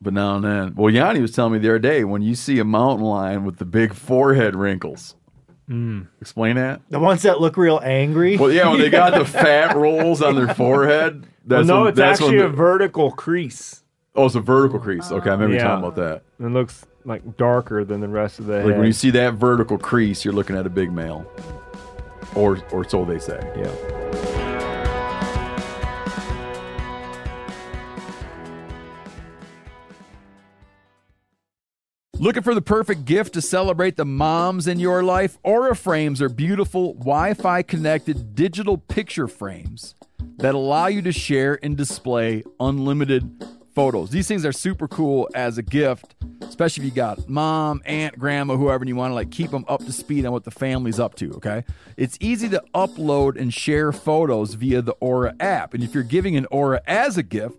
But 0.00 0.12
now 0.12 0.36
and 0.36 0.44
then. 0.44 0.74
Well, 0.76 0.92
Yanni 0.92 1.20
was 1.20 1.32
telling 1.32 1.54
me 1.54 1.58
the 1.58 1.68
other 1.68 1.78
day 1.78 2.04
when 2.04 2.22
you 2.22 2.34
see 2.34 2.58
a 2.58 2.64
mountain 2.64 3.04
lion 3.06 3.44
with 3.44 3.56
the 3.56 3.64
big 3.64 3.94
forehead 3.94 4.54
wrinkles. 4.54 5.14
Mm. 5.70 6.06
Explain 6.20 6.56
that. 6.56 6.80
The 6.90 7.00
ones 7.00 7.22
that 7.22 7.40
look 7.40 7.56
real 7.56 7.80
angry. 7.82 8.36
Well, 8.36 8.52
yeah, 8.52 8.68
when 8.70 8.78
they 8.78 8.90
got 9.02 9.14
the 9.14 9.24
fat 9.24 9.74
rolls 9.74 10.22
on 10.22 10.34
their 10.36 10.54
forehead. 10.54 11.26
Well, 11.46 11.64
no, 11.64 11.80
when, 11.80 11.88
it's 11.90 11.96
that's 11.96 12.20
when 12.20 12.30
actually 12.30 12.44
a 12.44 12.48
vertical 12.48 13.12
crease. 13.12 13.82
oh, 14.14 14.26
it's 14.26 14.34
a 14.34 14.40
vertical 14.40 14.78
crease. 14.80 15.10
Okay, 15.10 15.28
I 15.30 15.32
remember 15.32 15.54
you 15.54 15.60
Yeah. 15.60 15.68
talking 15.68 15.84
about 15.84 15.96
that. 15.96 16.22
It 16.44 16.50
looks 16.50 16.84
like 17.04 17.36
darker 17.36 17.84
than 17.84 18.00
the 18.00 18.08
rest 18.08 18.38
of 18.40 18.46
the 18.46 18.56
Like 18.56 18.66
head. 18.66 18.76
when 18.78 18.86
you 18.86 18.92
see 18.92 19.10
that 19.10 19.34
vertical 19.34 19.78
crease, 19.78 20.24
you're 20.24 20.34
looking 20.34 20.56
at 20.56 20.66
a 20.66 20.70
big 20.70 20.90
male, 20.92 21.24
or 22.34 22.58
or 22.72 22.88
so 22.88 23.04
they 23.04 23.18
say. 23.18 23.38
yeah. 23.56 24.76
Looking 32.18 32.42
for 32.42 32.54
the 32.54 32.62
perfect 32.62 33.04
gift 33.04 33.34
to 33.34 33.42
celebrate 33.42 33.96
the 33.96 34.06
moms 34.06 34.66
in 34.66 34.80
your 34.80 35.02
life? 35.02 35.36
Aura 35.42 35.76
frames 35.76 36.22
are 36.22 36.30
beautiful 36.30 36.94
Wi 36.94 37.34
Fi 37.34 37.62
connected 37.62 38.34
digital 38.34 38.78
picture 38.78 39.28
frames 39.28 39.94
that 40.36 40.54
allow 40.54 40.86
you 40.86 41.02
to 41.02 41.12
share 41.12 41.58
and 41.62 41.76
display 41.76 42.42
unlimited 42.60 43.44
photos. 43.74 44.10
These 44.10 44.26
things 44.26 44.46
are 44.46 44.52
super 44.52 44.88
cool 44.88 45.28
as 45.34 45.58
a 45.58 45.62
gift, 45.62 46.14
especially 46.42 46.84
if 46.84 46.90
you 46.90 46.96
got 46.96 47.28
mom, 47.28 47.82
aunt, 47.84 48.18
grandma, 48.18 48.56
whoever, 48.56 48.82
and 48.82 48.88
you 48.88 48.96
want 48.96 49.10
to 49.10 49.14
like 49.14 49.30
keep 49.30 49.50
them 49.50 49.64
up 49.68 49.84
to 49.84 49.92
speed 49.92 50.24
on 50.24 50.32
what 50.32 50.44
the 50.44 50.50
family's 50.50 50.98
up 50.98 51.14
to, 51.16 51.32
okay? 51.34 51.62
It's 51.98 52.16
easy 52.20 52.48
to 52.48 52.62
upload 52.74 53.38
and 53.38 53.52
share 53.52 53.92
photos 53.92 54.54
via 54.54 54.80
the 54.80 54.92
Aura 54.92 55.34
app. 55.40 55.74
And 55.74 55.84
if 55.84 55.94
you're 55.94 56.02
giving 56.02 56.36
an 56.36 56.46
Aura 56.50 56.80
as 56.86 57.18
a 57.18 57.22
gift, 57.22 57.58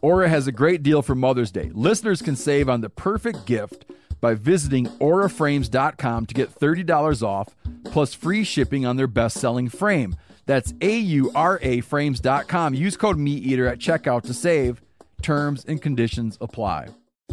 Aura 0.00 0.28
has 0.28 0.46
a 0.46 0.52
great 0.52 0.82
deal 0.82 1.02
for 1.02 1.14
Mother's 1.14 1.50
Day. 1.50 1.70
Listeners 1.74 2.22
can 2.22 2.36
save 2.36 2.68
on 2.68 2.80
the 2.80 2.90
perfect 2.90 3.46
gift 3.46 3.84
by 4.20 4.34
visiting 4.34 4.86
auraframes.com 4.86 6.26
to 6.26 6.34
get 6.34 6.54
$30 6.54 7.22
off 7.22 7.54
plus 7.84 8.14
free 8.14 8.44
shipping 8.44 8.84
on 8.86 8.96
their 8.96 9.06
best 9.06 9.38
selling 9.38 9.68
frame. 9.68 10.16
That's 10.46 10.72
A 10.80 10.98
U 10.98 11.30
R 11.34 11.58
A 11.62 11.80
frames.com. 11.80 12.74
Use 12.74 12.96
code 12.96 13.18
MeatEater 13.18 13.70
at 13.70 13.78
checkout 13.78 14.22
to 14.22 14.34
save. 14.34 14.80
Terms 15.20 15.64
and 15.66 15.82
conditions 15.82 16.38
apply. 16.40 16.88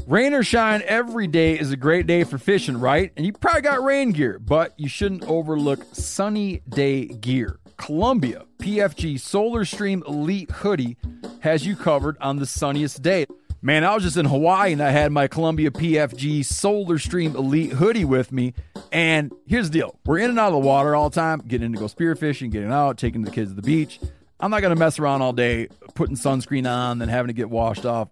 Rain 0.08 0.34
or 0.34 0.44
shine, 0.44 0.82
every 0.86 1.28
day 1.28 1.58
is 1.58 1.72
a 1.72 1.78
great 1.78 2.06
day 2.06 2.24
for 2.24 2.38
fishing, 2.38 2.78
right? 2.80 3.12
And 3.16 3.26
you 3.26 3.32
probably 3.32 3.62
got 3.62 3.84
rain 3.84 4.12
gear, 4.12 4.38
but 4.40 4.74
you 4.78 4.90
shouldn't 4.90 5.24
overlook 5.24 5.84
sunny 5.94 6.62
day 6.68 7.06
gear. 7.06 7.60
Columbia 7.78 8.46
PFG 8.60 9.20
Solar 9.20 9.66
Stream 9.66 10.04
Elite 10.08 10.50
Hoodie 10.52 10.98
has 11.42 11.66
you 11.66 11.76
covered 11.76 12.18
on 12.20 12.38
the 12.38 12.46
sunniest 12.46 13.02
day. 13.02 13.26
Man, 13.62 13.84
I 13.84 13.94
was 13.96 14.04
just 14.04 14.18
in 14.18 14.26
Hawaii 14.26 14.74
and 14.74 14.82
I 14.82 14.92
had 14.92 15.12
my 15.12 15.28
Columbia 15.28 15.72
PFG 15.72 16.46
Solar 16.46 17.00
Stream 17.00 17.36
Elite 17.36 17.74
hoodie 17.74 18.06
with 18.06 18.32
me. 18.32 18.54
And 18.92 19.34
here's 19.48 19.70
the 19.70 19.80
deal 19.80 20.00
we're 20.06 20.20
in 20.20 20.30
and 20.30 20.40
out 20.40 20.48
of 20.48 20.54
the 20.54 20.60
water 20.60 20.96
all 20.96 21.10
the 21.10 21.16
time, 21.16 21.42
getting 21.48 21.66
in 21.66 21.74
to 21.74 21.80
go 21.80 21.86
spearfishing, 21.86 22.52
getting 22.52 22.72
out, 22.72 22.98
taking 22.98 23.24
the 23.24 23.32
kids 23.32 23.52
to 23.52 23.56
the 23.56 23.62
beach. 23.62 24.00
I'm 24.40 24.52
not 24.52 24.62
going 24.62 24.74
to 24.74 24.80
mess 24.80 25.00
around 25.00 25.22
all 25.22 25.34
day 25.34 25.70
putting 25.96 26.16
sunscreen 26.16 26.70
on, 26.70 27.00
then 27.00 27.10
having 27.10 27.28
to 27.28 27.34
get 27.34 27.50
washed 27.50 27.86
off. 27.86 28.10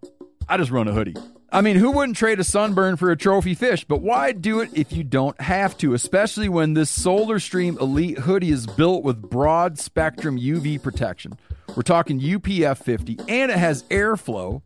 I 0.47 0.57
just 0.57 0.71
run 0.71 0.87
a 0.87 0.93
hoodie. 0.93 1.15
I 1.53 1.61
mean, 1.61 1.75
who 1.75 1.91
wouldn't 1.91 2.17
trade 2.17 2.39
a 2.39 2.43
sunburn 2.43 2.95
for 2.95 3.11
a 3.11 3.15
trophy 3.15 3.53
fish? 3.53 3.83
But 3.83 4.01
why 4.01 4.31
do 4.31 4.59
it 4.61 4.71
if 4.73 4.91
you 4.91 5.03
don't 5.03 5.39
have 5.39 5.77
to, 5.77 5.93
especially 5.93 6.49
when 6.49 6.73
this 6.73 6.89
Solar 6.89 7.37
Stream 7.37 7.77
Elite 7.79 8.17
hoodie 8.17 8.49
is 8.49 8.65
built 8.65 9.03
with 9.03 9.21
broad 9.21 9.77
spectrum 9.77 10.39
UV 10.39 10.81
protection? 10.81 11.37
We're 11.75 11.83
talking 11.83 12.19
UPF 12.19 12.79
50, 12.79 13.19
and 13.29 13.51
it 13.51 13.57
has 13.59 13.83
airflow 13.83 14.63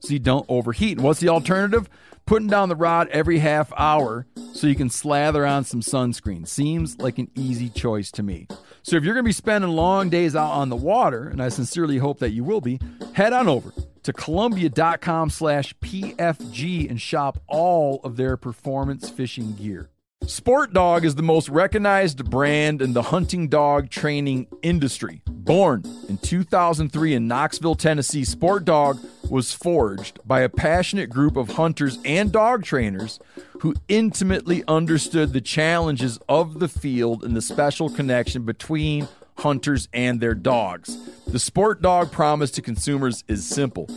so 0.00 0.08
you 0.08 0.18
don't 0.20 0.46
overheat. 0.48 0.96
And 0.96 1.04
what's 1.04 1.20
the 1.20 1.28
alternative? 1.28 1.86
Putting 2.24 2.48
down 2.48 2.70
the 2.70 2.76
rod 2.76 3.08
every 3.08 3.40
half 3.40 3.70
hour 3.76 4.26
so 4.54 4.66
you 4.66 4.74
can 4.74 4.88
slather 4.88 5.44
on 5.44 5.64
some 5.64 5.82
sunscreen. 5.82 6.48
Seems 6.48 6.98
like 6.98 7.18
an 7.18 7.30
easy 7.34 7.68
choice 7.68 8.10
to 8.12 8.22
me. 8.22 8.46
So 8.82 8.96
if 8.96 9.04
you're 9.04 9.12
going 9.12 9.24
to 9.24 9.28
be 9.28 9.32
spending 9.32 9.70
long 9.70 10.08
days 10.08 10.34
out 10.34 10.52
on 10.52 10.70
the 10.70 10.76
water, 10.76 11.28
and 11.28 11.42
I 11.42 11.50
sincerely 11.50 11.98
hope 11.98 12.20
that 12.20 12.30
you 12.30 12.42
will 12.42 12.62
be, 12.62 12.80
head 13.12 13.34
on 13.34 13.48
over 13.48 13.74
to 14.02 14.12
columbia.com 14.12 15.30
slash 15.30 15.74
PFG 15.78 16.88
and 16.88 17.00
shop 17.00 17.38
all 17.46 18.00
of 18.04 18.16
their 18.16 18.36
performance 18.36 19.10
fishing 19.10 19.54
gear. 19.54 19.88
Sport 20.26 20.72
Dog 20.72 21.04
is 21.04 21.16
the 21.16 21.22
most 21.22 21.48
recognized 21.48 22.30
brand 22.30 22.80
in 22.80 22.92
the 22.92 23.02
hunting 23.02 23.48
dog 23.48 23.90
training 23.90 24.46
industry. 24.62 25.20
Born 25.26 25.82
in 26.08 26.16
2003 26.18 27.14
in 27.14 27.26
Knoxville, 27.26 27.74
Tennessee, 27.74 28.24
Sport 28.24 28.64
Dog 28.64 28.98
was 29.28 29.52
forged 29.52 30.20
by 30.24 30.42
a 30.42 30.48
passionate 30.48 31.10
group 31.10 31.36
of 31.36 31.50
hunters 31.50 31.98
and 32.04 32.30
dog 32.30 32.62
trainers 32.62 33.18
who 33.60 33.74
intimately 33.88 34.62
understood 34.68 35.32
the 35.32 35.40
challenges 35.40 36.20
of 36.28 36.60
the 36.60 36.68
field 36.68 37.24
and 37.24 37.34
the 37.34 37.42
special 37.42 37.90
connection 37.90 38.44
between 38.44 39.08
hunters 39.38 39.88
and 39.92 40.20
their 40.20 40.34
dogs. 40.34 40.96
The 41.26 41.38
Sport 41.38 41.82
Dog 41.82 42.12
promise 42.12 42.50
to 42.52 42.62
consumers 42.62 43.24
is 43.28 43.46
simple 43.46 43.88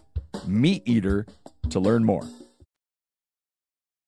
meat 0.48 0.84
eater 0.86 1.26
to 1.70 1.80
learn 1.80 2.04
more. 2.04 2.24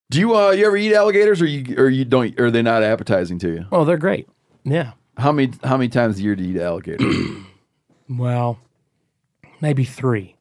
Do 0.10 0.20
you 0.20 0.36
uh 0.36 0.52
you 0.52 0.66
ever 0.68 0.78
eat 0.78 0.94
alligators 0.94 1.42
or 1.42 1.46
you 1.48 1.76
or 1.78 1.90
you 1.90 2.06
don't 2.06 2.40
or 2.40 2.46
are 2.46 2.52
they 2.52 2.62
not 2.62 2.84
appetizing 2.84 3.40
to 3.40 3.50
you? 3.50 3.66
Oh, 3.72 3.86
they're 3.86 3.98
great. 3.98 4.28
Yeah. 4.64 4.92
How 5.18 5.32
many 5.32 5.54
how 5.64 5.78
many 5.78 5.90
times 5.90 6.20
a 6.20 6.22
year 6.22 6.36
do 6.36 6.44
you 6.44 6.56
eat 6.56 6.62
alligator? 6.62 7.04
Well, 8.08 8.60
maybe 9.62 9.84
three. 9.84 10.36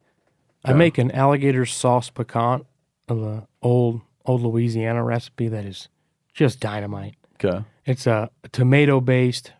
I 0.66 0.70
Okay. 0.72 0.78
make 0.78 0.98
an 0.98 1.10
alligator 1.12 1.64
sauce 1.64 2.10
piquant 2.10 2.66
of 3.08 3.20
the 3.20 3.46
old 3.62 4.02
old 4.26 4.42
Louisiana 4.42 5.02
recipe 5.02 5.48
that 5.48 5.64
is 5.64 5.88
just 6.34 6.60
dynamite. 6.60 7.14
Okay. 7.42 7.64
It's 7.86 8.06
a 8.06 8.28
tomato 8.52 9.00
based, 9.00 9.52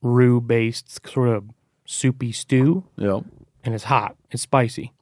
roux 0.00 0.40
based 0.40 1.06
sort 1.06 1.28
of 1.28 1.44
soupy 1.84 2.32
stew. 2.32 2.84
Yep. 2.96 3.24
And 3.64 3.74
it's 3.74 3.84
hot. 3.84 4.16
It's 4.30 4.42
spicy. 4.42 4.92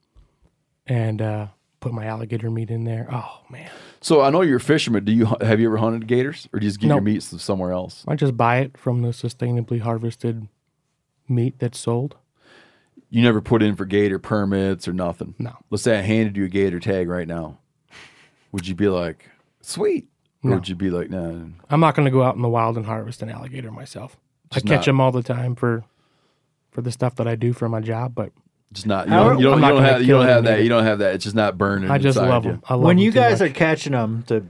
And 0.87 1.21
uh, 1.21 1.47
put 1.79 1.93
my 1.93 2.05
alligator 2.05 2.51
meat 2.51 2.69
in 2.69 2.83
there. 2.83 3.07
Oh 3.09 3.43
man. 3.49 3.71
So 4.01 4.21
I 4.21 4.29
know 4.29 4.41
you're 4.41 4.57
a 4.57 4.61
fisherman. 4.61 5.03
Do 5.05 5.11
you 5.11 5.25
have 5.41 5.59
you 5.59 5.67
ever 5.67 5.77
hunted 5.77 6.07
gators, 6.07 6.47
or 6.53 6.59
do 6.59 6.65
you 6.65 6.69
just 6.69 6.79
get 6.79 6.87
your 6.87 6.95
Nope. 6.97 7.03
meat 7.03 7.23
somewhere 7.23 7.71
else? 7.73 8.05
I 8.07 8.15
just 8.15 8.37
buy 8.37 8.57
it 8.59 8.77
from 8.77 9.01
the 9.01 9.09
sustainably 9.09 9.81
harvested 9.81 10.47
meat 11.27 11.55
that's 11.59 11.77
sold. 11.77 12.15
You 13.09 13.21
never 13.23 13.41
put 13.41 13.61
in 13.63 13.75
for 13.75 13.85
gator 13.85 14.19
permits 14.19 14.87
or 14.87 14.93
nothing. 14.93 15.35
No. 15.39 15.53
Let's 15.69 15.83
say 15.83 15.97
I 15.97 16.01
handed 16.01 16.37
you 16.37 16.45
a 16.45 16.49
gator 16.49 16.79
tag 16.79 17.09
right 17.09 17.27
now. 17.27 17.57
Would 18.51 18.67
you 18.67 18.75
be 18.75 18.87
like, 18.87 19.29
sweet? 19.61 20.07
Or 20.43 20.51
No. 20.51 20.55
would 20.57 20.69
you 20.69 20.75
be 20.75 20.89
like, 20.89 21.09
nah? 21.09 21.45
I'm 21.69 21.79
not 21.79 21.95
going 21.95 22.05
to 22.05 22.11
go 22.11 22.23
out 22.23 22.35
in 22.35 22.41
the 22.41 22.47
wild 22.49 22.77
and 22.77 22.85
harvest 22.85 23.21
an 23.21 23.29
alligator 23.29 23.71
myself. 23.71 24.17
Just 24.51 24.65
I 24.65 24.69
catch 24.69 24.77
not- 24.81 24.85
them 24.85 25.01
all 25.01 25.11
the 25.11 25.23
time 25.23 25.55
for 25.55 25.83
for 26.71 26.81
the 26.81 26.91
stuff 26.91 27.15
that 27.15 27.27
I 27.27 27.35
do 27.35 27.51
for 27.51 27.67
my 27.67 27.79
job, 27.81 28.13
but 28.15 28.31
Just 28.73 28.85
not. 28.87 29.07
You 29.07 29.13
How- 29.13 29.23
don't. 29.29 29.39
You 29.39 29.43
don't, 29.45 29.53
I'm 29.53 29.57
you 29.57 29.61
not 29.61 29.67
don't 29.69 29.77
gonna 29.77 29.91
have. 29.91 30.01
You 30.01 30.07
kill 30.07 30.17
don't 30.19 30.27
them 30.27 30.35
have 30.35 30.43
that. 30.45 30.53
either. 30.53 30.63
You 30.63 30.69
don't 30.69 30.83
have 30.83 30.99
that. 30.99 31.15
It's 31.15 31.23
just 31.23 31.35
not 31.35 31.57
burning. 31.57 31.89
I 31.89 31.97
just 31.97 32.17
inside 32.17 32.29
love 32.29 32.45
you. 32.45 32.51
them. 32.51 32.63
I 32.69 32.73
love 32.75 32.83
when 32.83 32.97
'em 32.97 33.03
you 33.03 33.11
guys 33.11 33.39
much. 33.41 33.49
are 33.49 33.53
catching 33.53 33.93
them 33.93 34.23
to 34.27 34.45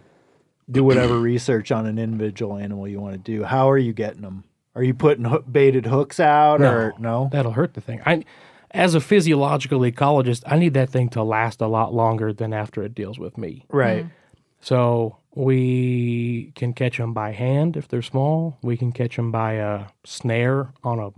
do 0.69 0.83
whatever 0.83 1.17
research 1.19 1.71
on 1.71 1.85
an 1.85 1.97
individual 1.97 2.57
animal 2.57 2.87
you 2.87 2.99
want 2.99 3.13
to 3.13 3.17
do, 3.19 3.43
how 3.43 3.69
are 3.71 3.77
you 3.77 3.91
getting 3.93 4.21
them? 4.21 4.43
Are 4.75 4.83
you 4.83 4.93
putting 4.93 5.25
hook, 5.25 5.45
baited 5.51 5.85
hooks 5.87 6.19
out 6.19 6.61
or 6.61 6.93
no? 6.99 7.29
That'll 7.31 7.53
hurt 7.53 7.73
the 7.73 7.81
thing. 7.81 8.01
I, 8.05 8.23
as 8.71 8.93
a 8.93 8.99
physiological 9.01 9.79
ecologist, 9.79 10.43
I 10.45 10.59
need 10.59 10.75
that 10.75 10.89
thing 10.91 11.09
to 11.09 11.23
last 11.23 11.59
a 11.61 11.67
lot 11.67 11.91
longer 11.93 12.31
than 12.33 12.53
after 12.53 12.83
it 12.83 12.93
deals 12.93 13.17
with 13.17 13.35
me. 13.37 13.65
Right. 13.69 14.03
Mm-hmm. 14.03 14.13
So 14.61 15.17
we 15.33 16.51
can 16.55 16.73
catch 16.73 16.97
them 16.97 17.13
by 17.13 17.31
hand 17.31 17.75
if 17.77 17.87
they're 17.87 18.01
small. 18.03 18.57
We 18.61 18.77
can 18.77 18.91
catch 18.91 19.15
them 19.15 19.31
by 19.31 19.53
a 19.53 19.85
snare 20.05 20.71
on 20.83 20.99
a 20.99 21.09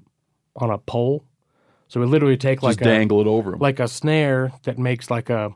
on 0.55 0.69
a 0.69 0.77
pole. 0.77 1.25
So 1.91 1.99
we 1.99 2.05
literally 2.05 2.37
take 2.37 2.59
Just 2.61 2.63
like 2.63 2.77
dangle 2.77 3.17
a, 3.17 3.21
it 3.23 3.27
over 3.27 3.51
'em. 3.51 3.59
like 3.59 3.81
a 3.81 3.87
snare 3.89 4.53
that 4.63 4.79
makes 4.79 5.11
like 5.11 5.29
a 5.29 5.53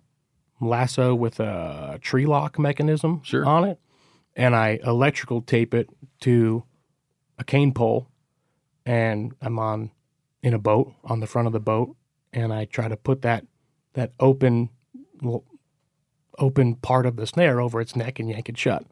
lasso 0.60 1.16
with 1.16 1.40
a 1.40 1.98
tree 2.02 2.26
lock 2.26 2.60
mechanism 2.60 3.22
Sure. 3.24 3.46
on 3.46 3.64
it, 3.64 3.80
and 4.36 4.54
I 4.54 4.80
electrical 4.84 5.42
tape 5.42 5.74
it 5.74 5.90
to 6.22 6.64
a 7.40 7.46
cane 7.46 7.72
pole, 7.74 8.10
and 8.86 9.34
I'm 9.42 9.58
on 9.60 9.92
in 10.44 10.54
a 10.54 10.60
boat 10.60 10.94
on 11.06 11.22
the 11.22 11.26
front 11.28 11.48
of 11.48 11.54
the 11.54 11.62
boat, 11.62 11.96
and 12.34 12.52
I 12.54 12.66
try 12.66 12.90
to 12.90 12.98
put 12.98 13.22
that 13.22 13.46
that 13.94 14.12
open 14.20 14.72
open 16.38 16.76
part 16.76 17.06
of 17.06 17.16
the 17.16 17.26
snare 17.28 17.62
over 17.62 17.80
its 17.80 17.96
neck 17.96 18.20
and 18.20 18.30
yank 18.30 18.50
it 18.50 18.58
shut. 18.58 18.84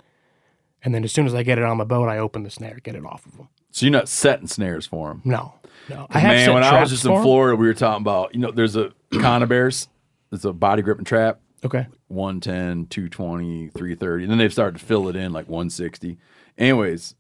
And 0.82 0.96
then 0.96 1.04
as 1.04 1.12
soon 1.12 1.26
as 1.26 1.36
I 1.36 1.44
get 1.44 1.58
it 1.58 1.66
on 1.66 1.78
the 1.78 1.84
boat, 1.86 2.08
I 2.08 2.18
open 2.20 2.44
the 2.44 2.50
snare, 2.50 2.80
get 2.82 2.96
it 2.96 3.06
off 3.06 3.26
of 3.26 3.36
them. 3.36 3.50
So 3.74 3.86
you're 3.88 3.92
not 3.92 4.08
setting 4.08 4.46
snares 4.48 4.86
for 4.86 5.10
them. 5.10 5.22
No, 5.26 5.56
no. 5.90 6.06
I 6.12 6.20
have 6.20 6.32
Man, 6.36 6.46
set 6.46 6.54
when 6.54 6.64
I 6.64 6.70
traps 6.70 6.92
was 6.92 6.92
just 6.92 7.06
in 7.06 7.12
'em. 7.12 7.24
Florida, 7.24 7.56
we 7.58 7.66
were 7.68 7.74
talking 7.74 8.04
about, 8.04 8.34
you 8.36 8.40
know, 8.40 8.52
there's 8.52 8.76
a 8.76 8.94
conibears. 9.14 9.88
There's 10.30 10.46
a 10.46 10.54
body 10.54 10.82
grip 10.84 11.00
and 11.00 11.08
trap. 11.08 11.40
Okay. 11.66 11.88
110, 12.10 12.86
220, 12.88 13.70
330. 13.70 14.24
And 14.24 14.32
then 14.32 14.38
they've 14.38 14.52
started 14.54 14.78
to 14.80 14.86
fill 14.86 15.08
it 15.10 15.16
in 15.16 15.34
like 15.34 15.48
160. 15.50 16.18
Anyways, 16.58 17.16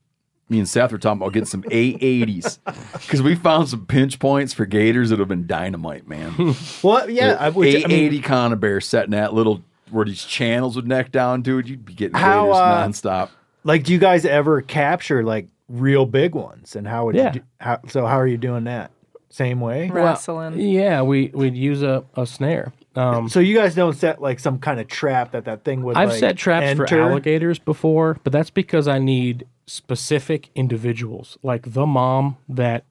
me 0.48 0.60
and 0.60 0.70
Seth 0.70 0.92
were 0.92 0.98
talking 1.00 1.22
about 1.22 1.34
getting 1.34 1.48
some 1.48 1.64
880s 1.64 2.60
because 2.94 3.22
we 3.24 3.34
found 3.34 3.70
some 3.70 3.86
pinch 3.88 4.20
points 4.20 4.54
for 4.54 4.66
gators 4.68 5.10
that 5.10 5.18
have 5.20 5.28
been 5.28 5.48
dynamite, 5.48 6.08
man. 6.08 6.34
Well, 6.84 7.10
yeah, 7.10 7.38
I 7.40 7.50
would- 7.50 7.68
I 7.68 7.72
mean- 7.72 7.78
880 8.18 8.22
conibear 8.22 8.84
setting 8.84 9.12
that 9.12 9.34
little 9.34 9.64
where 9.90 10.06
these 10.06 10.24
channels 10.24 10.76
would 10.76 10.88
neck 10.88 11.12
down, 11.12 11.42
dude. 11.42 11.68
You'd 11.68 11.86
be 11.86 11.94
getting 11.94 12.16
How, 12.16 12.44
gators 12.46 12.58
uh, 12.58 13.10
nonstop. 13.10 13.30
Like, 13.64 13.84
do 13.86 13.94
you 13.94 14.00
guys 14.00 14.26
ever 14.26 14.62
capture 14.62 15.24
like 15.24 15.48
real 15.74 16.06
big 16.06 16.36
ones? 16.36 16.76
And 16.76 16.88
how 16.88 17.06
would 17.06 17.16
Yeah. 17.16 17.26
you 17.26 17.32
do, 17.32 17.42
how, 17.60 17.80
so 17.88 18.06
how 18.06 18.18
are 18.20 18.28
you 18.28 18.38
doing 18.38 18.64
that? 18.66 18.92
Same 19.30 19.60
way? 19.60 19.90
Wrestling. 19.90 20.60
Yeah, 20.60 21.02
we 21.02 21.32
we'd 21.34 21.56
use 21.56 21.82
a, 21.82 22.04
a 22.16 22.26
snare. 22.28 22.72
Um, 22.96 23.28
So 23.28 23.40
you 23.40 23.56
guys 23.58 23.74
don't 23.74 23.96
set 23.96 24.22
like 24.22 24.40
some 24.40 24.60
kind 24.60 24.80
of 24.80 24.88
trap 24.88 25.32
that 25.32 25.46
that 25.46 25.64
thing 25.64 25.82
would 25.84 25.98
I've 25.98 26.10
like, 26.10 26.20
set 26.20 26.38
traps 26.38 26.66
for 26.78 26.84
enter? 26.84 27.02
alligators 27.02 27.58
before, 27.58 28.18
but 28.24 28.32
that's 28.32 28.52
because 28.52 28.88
I 28.88 29.00
need 29.00 29.48
specific 29.66 30.50
individuals, 30.54 31.38
like 31.42 31.74
the 31.74 31.88
mom 31.88 32.38
that 32.48 32.84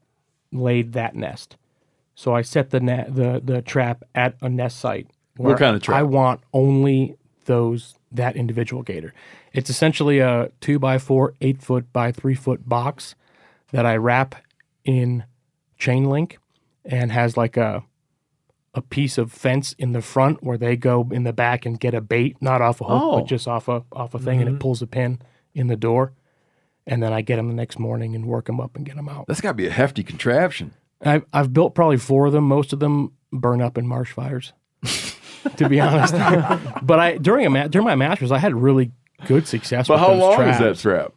laid 0.50 0.94
that 0.94 1.14
nest. 1.14 1.56
So 2.16 2.34
I 2.34 2.42
set 2.42 2.70
the 2.70 2.80
net 2.80 3.14
the 3.14 3.40
the 3.44 3.62
trap 3.62 4.02
at 4.14 4.34
a 4.42 4.48
nest 4.48 4.80
site. 4.80 5.06
What 5.36 5.58
kind 5.58 5.76
of 5.76 5.82
trap? 5.82 5.98
I 5.98 6.02
want 6.02 6.40
only 6.52 7.14
those 7.44 7.94
that 8.10 8.34
individual 8.36 8.82
gator. 8.82 9.14
It's 9.52 9.70
essentially 9.70 10.18
a 10.20 10.50
two 10.60 10.78
by 10.78 10.98
four, 10.98 11.34
eight 11.40 11.62
foot 11.62 11.92
by 11.92 12.12
three 12.12 12.34
foot 12.34 12.68
box 12.68 13.14
that 13.72 13.84
I 13.86 13.96
wrap 13.96 14.34
in 14.84 15.24
chain 15.78 16.08
link 16.08 16.38
and 16.84 17.12
has 17.12 17.36
like 17.36 17.56
a 17.56 17.82
a 18.74 18.80
piece 18.80 19.18
of 19.18 19.30
fence 19.30 19.74
in 19.74 19.92
the 19.92 20.00
front 20.00 20.42
where 20.42 20.56
they 20.56 20.76
go 20.76 21.06
in 21.12 21.24
the 21.24 21.32
back 21.32 21.66
and 21.66 21.78
get 21.78 21.92
a 21.92 22.00
bait, 22.00 22.36
not 22.40 22.62
off 22.62 22.80
a 22.80 22.84
hook, 22.84 23.02
Oh. 23.04 23.18
but 23.20 23.26
just 23.26 23.46
off 23.46 23.68
a 23.68 23.82
off 23.92 24.14
a 24.14 24.18
thing, 24.18 24.40
and 24.40 24.48
Mhm. 24.48 24.54
it 24.54 24.60
pulls 24.60 24.80
a 24.80 24.86
pin 24.86 25.18
in 25.54 25.66
the 25.66 25.76
door, 25.76 26.12
and 26.86 27.02
then 27.02 27.12
I 27.12 27.20
get 27.20 27.36
them 27.36 27.48
the 27.48 27.54
next 27.54 27.78
morning 27.78 28.14
and 28.14 28.24
work 28.24 28.46
them 28.46 28.60
up 28.60 28.74
and 28.74 28.86
get 28.86 28.96
them 28.96 29.10
out. 29.10 29.26
That's 29.28 29.42
got 29.42 29.50
to 29.50 29.54
be 29.54 29.66
a 29.66 29.70
hefty 29.70 30.02
contraption. 30.02 30.72
I've 31.02 31.26
I've 31.34 31.52
built 31.52 31.74
probably 31.74 31.98
four 31.98 32.26
of 32.26 32.32
them. 32.32 32.44
Most 32.44 32.72
of 32.72 32.78
them 32.80 33.12
burn 33.30 33.60
up 33.60 33.76
in 33.76 33.86
marsh 33.86 34.12
fires. 34.12 34.54
to 35.56 35.68
be 35.68 35.78
honest. 35.80 36.14
but 36.82 36.98
I 36.98 37.18
during 37.18 37.44
a 37.44 37.50
ma- 37.50 37.66
during 37.68 37.84
my 37.86 37.94
masters, 37.94 38.32
I 38.32 38.38
had 38.38 38.54
really 38.54 38.90
good 39.26 39.46
success. 39.46 39.88
But 39.88 39.94
with 39.94 40.00
how 40.00 40.08
those 40.08 40.20
long 40.20 40.36
traps. 40.36 40.60
is 40.60 40.82
that 40.82 40.88
trap? 40.88 41.12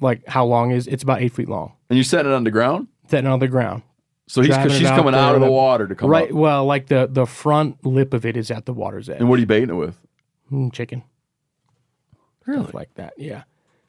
Like 0.00 0.26
how 0.26 0.44
long 0.44 0.70
is 0.72 0.86
it's 0.86 1.02
about 1.02 1.22
eight 1.22 1.32
feet 1.32 1.48
long, 1.48 1.72
And 1.88 1.96
you 1.96 2.02
set 2.04 2.26
it 2.26 2.32
on 2.32 2.44
the 2.44 2.50
ground? 2.50 2.88
setting 3.08 3.28
it 3.30 3.32
on 3.32 3.38
the 3.38 3.48
ground. 3.48 3.82
So 4.26 4.40
he's 4.40 4.48
Driving 4.54 4.72
she's 4.72 4.86
out 4.88 4.96
coming 4.96 5.14
out 5.14 5.34
of 5.34 5.42
the 5.42 5.50
water 5.50 5.86
to 5.86 5.94
come 5.94 6.08
up. 6.08 6.12
right. 6.12 6.30
up. 6.30 6.34
Well, 6.34 6.64
like 6.64 6.86
the 6.86 7.06
the 7.10 7.26
front 7.26 7.84
lip 7.84 8.14
of 8.14 8.24
it 8.24 8.36
is 8.36 8.50
at 8.50 8.64
the 8.66 8.72
water's 8.72 9.08
edge. 9.10 9.20
And 9.20 9.28
what 9.28 9.36
are 9.36 9.40
you 9.40 9.46
baiting 9.46 9.68
it 9.70 9.74
with? 9.74 9.96
Mm, 10.50 10.72
chicken. 10.72 11.02
Stuff 12.42 12.74
like 12.74 12.92
that. 12.94 13.14
Yeah. 13.16 13.44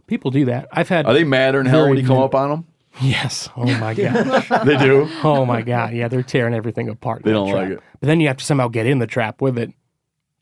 People 0.08 0.32
do 0.32 0.46
that. 0.46 0.68
I've 0.72 0.90
had 0.90 1.06
Are 1.06 1.14
they 1.14 1.24
madder 1.24 1.58
than 1.60 1.66
hell 1.68 1.90
when 1.90 1.98
you 1.98 2.06
come 2.06 2.20
up 2.20 2.36
on 2.36 2.50
them? 2.50 2.68
Yes. 3.02 3.50
Oh 3.58 3.66
my 3.80 3.94
gosh. 3.94 4.50
They 4.66 4.78
do. 4.78 5.10
oh 5.24 5.46
my 5.46 5.62
god. 5.62 5.94
Yeah, 5.94 6.08
they're 6.08 6.24
tearing 6.24 6.54
everything 6.54 6.88
apart. 6.90 7.24
They 7.24 7.32
don't 7.32 7.50
like 7.52 7.68
trap. 7.68 7.78
it. 7.80 7.84
But 8.00 8.08
then 8.08 8.20
you 8.22 8.28
have 8.28 8.38
to 8.38 8.46
somehow 8.46 8.68
get 8.70 8.86
in 8.86 9.00
the 9.00 9.08
trap 9.08 9.42
with 9.42 9.58
it 9.58 9.74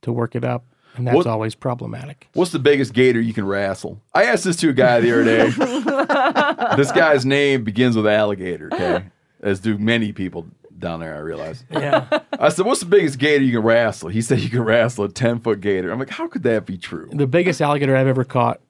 to 0.02 0.12
work 0.12 0.36
it 0.36 0.44
up, 0.44 0.66
and 0.96 1.08
that's 1.08 1.16
What- 1.16 1.28
always 1.28 1.56
problematic. 1.56 2.28
What's 2.34 2.52
the 2.52 2.60
biggest 2.60 2.94
gator 2.94 3.20
you 3.22 3.34
can 3.34 3.46
wrestle? 3.46 4.00
I 4.14 4.26
asked 4.26 4.44
this 4.44 4.56
to 4.58 4.70
a 4.70 4.74
guy 4.74 5.00
the 5.00 5.12
other 5.12 5.24
day. 5.24 6.76
this 6.78 6.92
guy's 6.92 7.26
name 7.26 7.64
begins 7.64 7.96
with 7.96 8.08
alligator, 8.08 8.70
okay? 8.74 9.06
As 9.42 9.60
do 9.60 9.78
many 9.78 10.12
people 10.14 10.48
down 10.78 11.00
there, 11.02 11.16
I 11.16 11.20
realize. 11.20 11.64
Yeah. 11.72 12.20
I 12.40 12.50
said, 12.50 12.66
What's 12.66 12.80
the 12.82 12.86
biggest 12.86 13.18
gator 13.20 13.44
you 13.44 13.52
can 13.54 13.62
wrestle? 13.64 14.10
He 14.10 14.22
said, 14.22 14.40
You 14.40 14.50
can 14.50 14.62
wrestle 14.64 15.06
a 15.06 15.10
10 15.10 15.40
foot 15.40 15.62
gator. 15.62 15.92
I'm 15.92 16.00
like, 16.00 16.10
How 16.10 16.28
could 16.28 16.44
that 16.44 16.66
be 16.66 16.78
true? 16.78 17.10
the 17.14 17.28
biggest 17.28 17.62
alligator 17.62 17.96
I've 17.96 18.08
ever 18.08 18.24
caught 18.24 18.62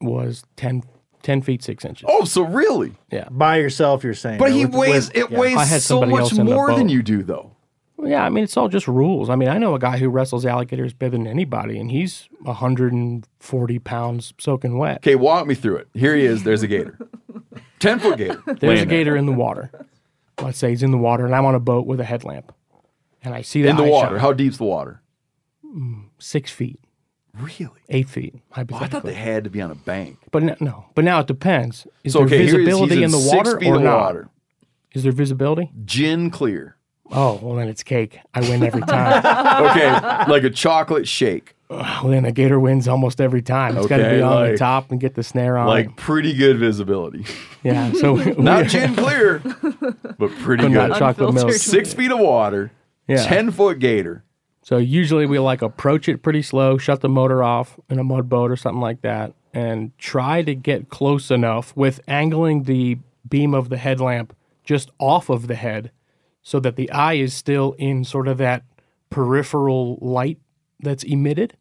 was 0.00 0.44
10, 0.56 0.82
10 1.22 1.42
feet 1.42 1.62
six 1.62 1.84
inches. 1.84 2.06
Oh, 2.10 2.24
so 2.24 2.42
really? 2.42 2.92
Yeah. 3.10 3.28
By 3.30 3.56
yourself, 3.56 4.04
you're 4.04 4.14
saying. 4.14 4.38
But 4.38 4.52
he 4.52 4.66
with- 4.66 4.74
weighs, 4.74 5.08
with- 5.08 5.16
it 5.16 5.30
yeah. 5.30 5.38
weighs 5.38 5.56
I 5.56 5.64
had 5.64 5.82
so 5.82 6.04
much 6.04 6.20
else 6.20 6.32
in 6.32 6.38
the 6.38 6.44
more 6.44 6.74
than 6.74 6.88
you 6.88 7.02
do, 7.02 7.22
though. 7.22 7.55
Well, 7.96 8.10
Yeah, 8.10 8.24
I 8.24 8.28
mean, 8.28 8.44
it's 8.44 8.56
all 8.56 8.68
just 8.68 8.86
rules. 8.88 9.30
I 9.30 9.36
mean, 9.36 9.48
I 9.48 9.58
know 9.58 9.74
a 9.74 9.78
guy 9.78 9.96
who 9.98 10.08
wrestles 10.08 10.44
alligators 10.46 10.92
better 10.92 11.12
than 11.12 11.26
anybody, 11.26 11.78
and 11.78 11.90
he's 11.90 12.28
140 12.42 13.78
pounds 13.80 14.34
soaking 14.38 14.78
wet. 14.78 14.98
Okay, 14.98 15.14
walk 15.14 15.46
me 15.46 15.54
through 15.54 15.76
it. 15.76 15.88
Here 15.94 16.14
he 16.14 16.24
is. 16.24 16.42
There's 16.42 16.62
a 16.62 16.66
gator. 16.68 16.98
10 17.80 17.98
foot 18.00 18.18
gator. 18.18 18.42
There's 18.46 18.62
laying 18.62 18.72
a 18.74 18.76
there. 18.76 18.86
gator 18.86 19.16
in 19.16 19.26
the 19.26 19.32
water. 19.32 19.70
Let's 20.40 20.58
say 20.58 20.70
he's 20.70 20.82
in 20.82 20.90
the 20.90 20.98
water, 20.98 21.24
and 21.24 21.34
I'm 21.34 21.44
on 21.46 21.54
a 21.54 21.60
boat 21.60 21.86
with 21.86 22.00
a 22.00 22.04
headlamp, 22.04 22.52
and 23.22 23.34
I 23.34 23.42
see 23.42 23.62
that 23.62 23.70
In 23.70 23.76
the 23.76 23.84
water. 23.84 24.16
shot. 24.16 24.20
How 24.20 24.32
deep's 24.32 24.58
the 24.58 24.64
water? 24.64 25.00
Mm, 25.64 26.04
six 26.18 26.50
feet, 26.50 26.78
Really? 27.38 27.68
eight 27.88 28.08
feet, 28.08 28.34
Well, 28.56 28.66
I 28.82 28.86
thought 28.86 29.04
they 29.04 29.14
had 29.14 29.44
to 29.44 29.50
be 29.50 29.60
on 29.62 29.70
a 29.70 29.74
bank. 29.74 30.18
but 30.30 30.42
no, 30.42 30.54
no, 30.60 30.84
but 30.94 31.04
now 31.04 31.20
it 31.20 31.26
depends. 31.26 31.86
Is 32.04 32.12
So, 32.12 32.20
there 32.20 32.26
okay, 32.26 32.36
here 32.38 32.44
he 32.44 32.50
is. 32.50 32.66
visibility 32.66 32.94
He's 32.96 33.04
in 33.04 33.10
the 33.12 33.18
six 33.18 33.34
water 33.36 33.58
feet 33.60 33.68
or 33.68 33.76
of 33.76 33.82
not? 33.82 33.98
water. 34.00 34.28
Is 34.92 35.02
there 35.02 35.12
visibility? 35.12 35.70
Gin 35.84 36.30
clear. 36.30 36.76
Oh, 37.12 37.38
well, 37.42 37.54
then 37.56 37.68
it's 37.68 37.82
cake. 37.82 38.18
I 38.34 38.40
win 38.40 38.62
every 38.62 38.82
time. 38.82 39.22
Okay, 39.70 39.90
like 40.30 40.44
a 40.44 40.50
chocolate 40.50 41.06
shake. 41.08 41.54
well, 41.70 42.08
then 42.08 42.22
the 42.24 42.32
gator 42.32 42.58
wins 42.60 42.86
almost 42.88 43.20
every 43.20 43.42
time. 43.42 43.76
It's 43.76 43.86
got 43.86 43.96
to 43.98 44.06
Okay, 44.06 44.16
be 44.16 44.22
on 44.22 44.34
like- 44.42 44.52
the 44.52 44.58
top 44.58 44.90
and 44.90 45.00
get 45.00 45.14
the 45.14 45.22
snare 45.22 45.56
on. 45.56 45.66
Like 45.66 45.96
pretty 45.96 46.32
good 46.32 46.58
visibility. 46.58 47.24
yeah, 47.62 47.92
so 47.92 48.14
Not 48.38 48.66
gin 48.66 48.94
clear, 48.96 49.38
but 50.18 50.30
pretty 50.40 50.64
But 50.64 50.68
not 50.72 50.88
good. 50.90 50.98
chocolate 50.98 51.34
milk. 51.34 51.52
Six 51.52 51.94
feet 51.94 52.10
of 52.12 52.18
water, 52.18 52.70
Yeah. 53.08 53.24
10 53.26 53.50
foot 53.52 53.78
gator. 53.78 54.22
So 54.62 54.78
usually 54.78 55.26
we 55.26 55.38
like 55.38 55.62
approach 55.62 56.08
it 56.08 56.22
pretty 56.22 56.42
slow, 56.42 56.76
shut 56.78 57.00
the 57.00 57.08
motor 57.08 57.42
off 57.42 57.78
in 57.88 57.98
a 58.00 58.04
mud 58.04 58.28
boat 58.28 58.50
or 58.50 58.56
something 58.56 58.80
like 58.80 59.02
that, 59.02 59.32
and 59.54 59.96
try 59.98 60.42
to 60.42 60.54
get 60.54 60.88
close 60.88 61.30
enough 61.30 61.74
with 61.76 62.00
angling 62.08 62.64
the 62.64 62.98
beam 63.28 63.54
of 63.54 63.68
the 63.68 63.76
headlamp 63.76 64.34
just 64.64 64.90
off 64.98 65.28
of 65.30 65.46
the 65.46 65.54
head 65.54 65.90
so 66.46 66.60
that 66.60 66.76
the 66.76 66.88
eye 66.92 67.14
is 67.14 67.34
still 67.34 67.74
in 67.76 68.04
sort 68.04 68.28
of 68.28 68.38
that 68.38 68.62
peripheral 69.10 69.98
light 70.00 70.38
that's 70.78 71.02
emitted, 71.02 71.56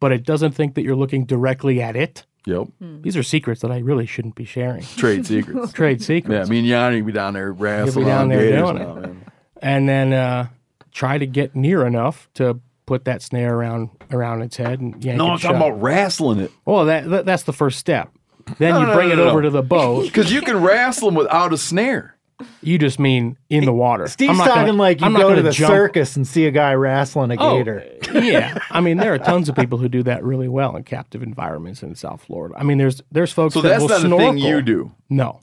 but 0.00 0.12
it 0.12 0.24
doesn't 0.24 0.52
think 0.52 0.74
that 0.76 0.82
you're 0.82 0.96
looking 0.96 1.26
directly 1.26 1.82
at 1.82 1.94
it. 1.94 2.24
Yep. 2.46 2.68
These 3.02 3.18
are 3.18 3.22
secrets 3.22 3.60
that 3.60 3.70
I 3.70 3.80
really 3.80 4.06
shouldn't 4.06 4.34
be 4.34 4.46
sharing. 4.46 4.82
Trade 4.96 5.26
secrets. 5.26 5.72
Trade 5.74 6.00
secrets. 6.02 6.32
yeah, 6.32 6.38
secrets. 6.44 6.48
me 6.50 6.58
and 6.60 6.66
Yanni 6.66 7.02
be 7.02 7.12
down 7.12 7.34
there 7.34 7.52
wrestling 7.52 8.06
down 8.06 8.30
there 8.30 8.50
doing 8.50 8.76
now, 8.76 8.96
it. 8.96 9.00
man. 9.02 9.24
and 9.60 9.86
then 9.86 10.12
uh, 10.14 10.46
try 10.90 11.18
to 11.18 11.26
get 11.26 11.54
near 11.54 11.84
enough 11.86 12.30
to 12.34 12.58
put 12.86 13.04
that 13.04 13.20
snare 13.20 13.54
around 13.54 13.90
around 14.10 14.40
its 14.40 14.56
head 14.56 14.80
and 14.80 15.04
yank 15.04 15.18
No, 15.18 15.26
it 15.26 15.30
I'm 15.32 15.38
talking 15.38 15.56
about 15.56 15.82
wrestling 15.82 16.38
it. 16.40 16.50
Well, 16.64 16.86
that, 16.86 17.10
that 17.10 17.26
that's 17.26 17.42
the 17.42 17.52
first 17.52 17.78
step. 17.78 18.10
Then 18.56 18.72
No, 18.72 18.80
you 18.80 18.86
no, 18.86 18.94
bring 18.94 19.08
no, 19.08 19.12
it 19.12 19.16
no, 19.18 19.28
over 19.28 19.42
no. 19.42 19.50
to 19.50 19.50
the 19.50 19.62
boat. 19.62 20.04
Because 20.06 20.32
you 20.32 20.40
can 20.40 20.62
wrestle 20.62 21.08
them 21.08 21.14
without 21.16 21.52
a 21.52 21.58
snare. 21.58 22.14
You 22.62 22.78
just 22.78 22.98
mean 23.00 23.36
in 23.50 23.64
the 23.64 23.72
water. 23.72 24.06
Steve's 24.06 24.30
I'm 24.30 24.36
not 24.36 24.46
talking 24.46 24.66
gonna- 24.66 24.78
like 24.78 25.00
you 25.00 25.06
I'm 25.06 25.14
go 25.14 25.34
to 25.34 25.42
the 25.42 25.50
jump- 25.50 25.72
circus 25.72 26.14
and 26.16 26.26
see 26.26 26.46
a 26.46 26.50
guy 26.52 26.72
wrestling 26.74 27.32
a 27.32 27.36
Oh, 27.38 27.58
gator. 27.58 27.84
yeah. 28.14 28.58
I 28.70 28.80
mean, 28.80 28.96
there 28.98 29.12
are 29.12 29.18
tons 29.18 29.48
of 29.48 29.56
people 29.56 29.78
who 29.78 29.88
do 29.88 30.04
that 30.04 30.22
really 30.22 30.46
well 30.48 30.76
in 30.76 30.84
captive 30.84 31.22
environments 31.22 31.82
in 31.82 31.94
South 31.96 32.22
Florida. 32.22 32.54
I 32.56 32.62
mean, 32.62 32.78
there's 32.78 33.02
there's 33.10 33.32
folks 33.32 33.54
So 33.54 33.60
that 33.62 33.68
that's 33.70 33.82
will 33.82 33.88
not 33.88 34.00
snorkel. 34.02 34.28
a 34.28 34.32
thing 34.32 34.38
you 34.38 34.62
do. 34.62 34.92
No. 35.10 35.40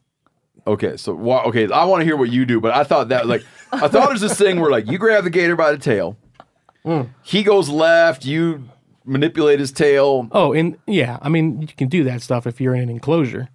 Okay, 0.68 0.96
so 0.98 1.20
okay, 1.48 1.70
I 1.72 1.84
want 1.86 2.02
to 2.02 2.06
hear 2.06 2.16
what 2.16 2.30
you 2.32 2.46
do, 2.46 2.60
but 2.62 2.74
I 2.74 2.84
thought 2.86 3.10
that 3.10 3.28
like 3.28 3.44
I 3.74 3.88
thought 3.90 4.08
there's 4.08 4.22
this 4.22 4.38
thing 4.38 4.60
where 4.62 4.72
like 4.72 4.88
you 4.90 4.98
grab 4.98 5.24
the 5.26 5.30
gator 5.30 5.56
by 5.56 5.72
the 5.72 5.78
tail, 5.78 6.18
Mm. 6.86 7.10
he 7.24 7.44
goes 7.44 7.68
left, 7.70 8.26
you 8.26 8.64
manipulate 9.04 9.60
his 9.60 9.72
tail. 9.72 10.28
Oh, 10.32 10.54
and 10.54 10.78
yeah, 10.88 11.18
I 11.22 11.30
mean, 11.30 11.62
you 11.62 11.68
can 11.68 11.88
do 11.90 12.04
that 12.06 12.22
stuff 12.22 12.48
if 12.48 12.62
you're 12.62 12.74
in 12.76 12.84
an 12.84 12.90
enclosure. 12.90 13.50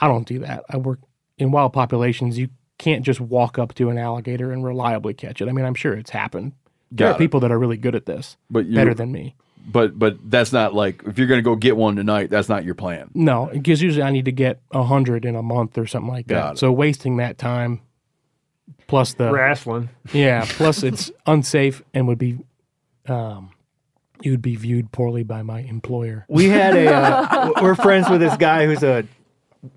I 0.00 0.08
don't 0.08 0.26
do 0.26 0.38
that. 0.40 0.64
I 0.70 0.78
work 0.78 1.00
in 1.40 1.50
wild 1.50 1.72
populations. 1.72 2.38
You 2.38 2.48
can't 2.78 3.04
just 3.04 3.20
walk 3.20 3.58
up 3.58 3.74
to 3.74 3.90
an 3.90 3.98
alligator 3.98 4.52
and 4.52 4.64
reliably 4.64 5.14
catch 5.14 5.42
it. 5.42 5.48
I 5.48 5.52
mean, 5.52 5.64
I'm 5.64 5.74
sure 5.74 5.94
it's 5.94 6.10
happened. 6.10 6.52
There 6.92 7.06
Got 7.08 7.12
are 7.12 7.16
it. 7.16 7.18
people 7.18 7.40
that 7.40 7.50
are 7.52 7.58
really 7.58 7.76
good 7.76 7.94
at 7.94 8.06
this, 8.06 8.36
But 8.50 8.66
you 8.66 8.74
better 8.74 8.94
than 8.94 9.10
me. 9.12 9.34
But 9.66 9.98
but 9.98 10.16
that's 10.30 10.52
not 10.52 10.74
like 10.74 11.02
if 11.06 11.18
you're 11.18 11.26
gonna 11.26 11.42
go 11.42 11.54
get 11.54 11.76
one 11.76 11.94
tonight, 11.96 12.30
that's 12.30 12.48
not 12.48 12.64
your 12.64 12.74
plan. 12.74 13.10
No, 13.14 13.50
because 13.52 13.82
usually 13.82 14.02
I 14.02 14.10
need 14.10 14.24
to 14.24 14.32
get 14.32 14.60
a 14.72 14.82
hundred 14.82 15.24
in 15.24 15.36
a 15.36 15.42
month 15.42 15.76
or 15.76 15.86
something 15.86 16.10
like 16.10 16.26
Got 16.26 16.42
that. 16.46 16.52
it. 16.54 16.58
So 16.58 16.72
wasting 16.72 17.18
that 17.18 17.36
time, 17.36 17.80
plus 18.86 19.14
the 19.14 19.30
Wrestling. 19.30 19.90
yeah, 20.12 20.44
plus 20.48 20.82
it's 20.82 21.10
unsafe 21.26 21.82
and 21.92 22.08
would 22.08 22.18
be, 22.18 22.38
um, 23.06 23.50
you 24.22 24.30
would 24.32 24.42
be 24.42 24.56
viewed 24.56 24.90
poorly 24.92 25.22
by 25.24 25.42
my 25.42 25.60
employer. 25.60 26.24
We 26.28 26.48
had 26.48 26.74
a. 26.74 26.86
Uh, 26.92 27.52
we're 27.62 27.74
friends 27.74 28.08
with 28.08 28.20
this 28.20 28.36
guy 28.38 28.64
who's 28.66 28.82
a, 28.82 29.04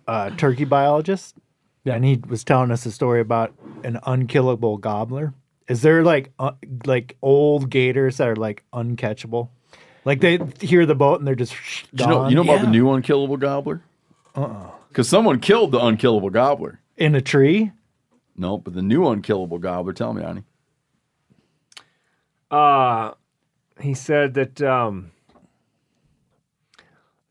uh 0.08 0.30
turkey 0.38 0.64
biologist, 0.64 1.36
Yeah. 1.36 1.43
And 1.86 2.06
he 2.06 2.20
was 2.28 2.44
telling 2.44 2.72
us 2.72 2.86
a 2.86 2.92
story 2.92 3.20
about 3.22 3.54
an 3.84 4.00
unkillable 4.06 4.78
gobbler. 4.78 5.34
Is 5.68 5.82
there 5.82 6.04
like 6.04 6.32
uh, 6.40 6.52
like 6.86 7.18
old 7.22 7.70
gators 7.70 8.18
that 8.18 8.28
are 8.28 8.36
like 8.36 8.64
uncatchable? 8.74 9.50
Like 10.06 10.20
they 10.20 10.40
hear 10.60 10.86
the 10.86 10.96
boat 10.96 11.20
and 11.20 11.28
they're 11.28 11.36
just 11.36 11.54
Do 11.96 12.04
you 12.04 12.10
know 12.10 12.28
you 12.28 12.36
know 12.36 12.42
about 12.44 12.62
the 12.62 12.68
new 12.68 12.92
unkillable 12.92 13.38
gobbler? 13.38 13.82
Uh 14.36 14.44
uh 14.44 14.72
Because 14.90 15.08
someone 15.08 15.40
killed 15.40 15.72
the 15.72 15.80
unkillable 15.80 16.30
gobbler. 16.30 16.80
in 16.98 17.16
a 17.16 17.22
tree. 17.22 17.72
No, 18.36 18.58
but 18.58 18.74
the 18.74 18.82
new 18.82 19.08
unkillable 19.08 19.60
gobbler. 19.60 19.94
Tell 19.94 20.14
me, 20.14 20.24
Ani. 20.24 20.44
Uh, 22.52 23.14
he 23.80 23.94
said 23.94 24.34
that 24.36 24.62
um, 24.62 25.12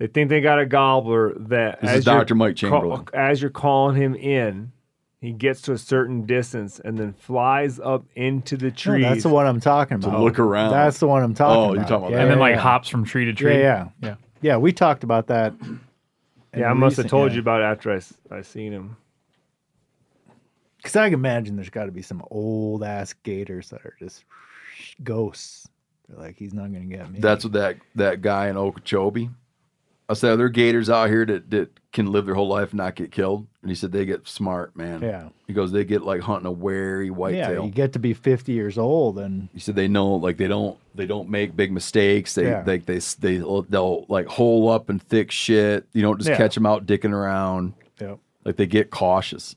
they 0.03 0.09
think 0.09 0.31
they 0.31 0.41
got 0.41 0.59
a 0.59 0.67
gobbler 0.67 1.33
that 1.39 1.81
This 1.81 1.91
is 1.91 1.97
as 1.99 2.05
Dr. 2.05 2.35
Mike 2.35 2.57
ca- 2.57 2.69
Chamberlain. 2.71 3.05
as 3.15 3.41
you're 3.41 3.53
calling 3.53 3.95
him 3.95 4.17
in, 4.17 4.73
he 5.21 5.31
gets 5.33 5.63
to 5.63 5.73
a 5.75 5.79
certain 5.79 6.27
distance 6.27 6.81
and 6.85 6.99
then 6.99 7.13
flies 7.13 7.79
up 7.79 8.05
into 8.17 8.57
the 8.57 8.71
No, 8.71 8.71
trees. 8.73 9.05
that's 9.05 9.23
the 9.23 9.29
one 9.29 9.47
I'm 9.47 9.61
talking 9.61 9.95
about. 9.99 10.11
To 10.11 10.19
look 10.21 10.41
around. 10.41 10.73
That's 10.73 10.99
the 10.99 11.07
one 11.07 11.23
I'm 11.23 11.35
talking 11.35 11.57
Oh, 11.57 11.63
about. 11.67 11.71
Oh, 11.71 11.75
you're 11.75 11.83
talking 11.85 11.97
about 11.99 12.11
yeah, 12.11 12.17
that. 12.17 12.23
and 12.23 12.31
then 12.33 12.39
yeah, 12.39 12.43
like 12.43 12.55
yeah. 12.57 12.61
hops 12.63 12.89
from 12.89 13.05
tree 13.05 13.27
to 13.27 13.33
tree. 13.33 13.61
yeah, 13.61 13.91
yeah. 14.03 14.17
yeah. 14.41 14.57
We 14.57 14.73
talked 14.73 15.05
about 15.05 15.29
that. 15.29 15.55
yeah, 16.57 16.69
I 16.69 16.75
must 16.75 16.97
have 16.97 17.07
told 17.07 17.33
you 17.33 17.39
about 17.39 17.61
it 17.61 17.65
after 17.67 17.97
I 18.33 18.43
seen 18.43 18.73
him. 18.73 18.97
Because 20.79 20.97
I 20.97 21.07
can 21.11 21.15
imagine 21.15 21.55
there's 21.55 21.71
got 21.71 21.85
to 21.85 21.93
be 21.93 22.03
some 22.03 22.25
old 22.33 22.83
ass 22.83 23.13
gators 23.23 23.71
that 23.71 23.85
are 23.87 23.95
just 24.01 24.25
ghosts. 25.05 25.69
They're 26.09 26.19
like, 26.19 26.37
he's 26.37 26.53
not 26.53 26.73
going 26.73 26.91
to 26.91 26.97
get 26.97 27.09
me. 27.09 27.21
That's 27.21 27.45
what 27.45 27.53
that 27.53 27.77
that 27.95 28.21
guy 28.21 28.49
in 28.49 28.57
Okeechobee. 28.57 29.31
I 30.13 30.15
said, 30.15 30.33
are 30.33 30.37
there 30.37 30.49
gators 30.49 30.89
out 30.89 31.09
here 31.09 31.25
that, 31.27 31.51
that 31.51 31.71
can 31.93 32.11
live 32.13 32.27
their 32.27 32.35
whole 32.35 32.49
life 32.49 32.71
and 32.71 32.79
not 32.79 32.95
get 32.95 33.11
killed? 33.11 33.47
And 33.63 33.71
he 33.71 33.75
said 33.75 33.93
they 33.93 34.05
get 34.05 34.27
smart, 34.29 34.77
man. 34.77 35.03
Yeah. 35.03 35.29
He 35.47 35.53
goes, 35.53 35.73
they 35.73 35.85
get 35.85 36.03
like 36.03 36.21
hunting 36.21 36.47
a 36.47 36.51
wary 36.53 37.11
white 37.11 37.33
tail. 37.33 37.53
yeah, 37.61 37.63
you 37.65 37.71
get 37.71 37.93
to 37.95 37.99
be 37.99 38.15
50 38.15 38.53
years 38.53 38.79
old 38.79 39.19
and 39.19 39.49
He 39.53 39.61
said 39.61 39.75
they 39.77 39.89
know 39.89 40.15
like 40.15 40.37
they 40.37 40.49
don't 40.49 40.79
they 40.95 41.07
don't 41.07 41.29
make 41.29 41.55
big 41.57 41.73
mistakes. 41.73 42.35
They 42.35 42.45
Yeah. 42.45 42.63
they 42.63 42.79
they 42.79 42.99
they 42.99 43.37
they'll 43.39 44.05
like 44.09 44.27
hole 44.27 44.69
up 44.71 44.91
in 44.91 44.99
thick 44.99 45.31
shit. 45.31 45.87
You 45.93 46.03
don't 46.03 46.19
just 46.19 46.31
Yeah. 46.31 46.37
catch 46.37 46.55
them 46.55 46.67
out 46.67 46.87
dicking 46.87 47.13
around. 47.13 47.75
Yep. 48.01 48.19
Like 48.45 48.57
they 48.57 48.67
get 48.67 48.91
cautious. 48.91 49.55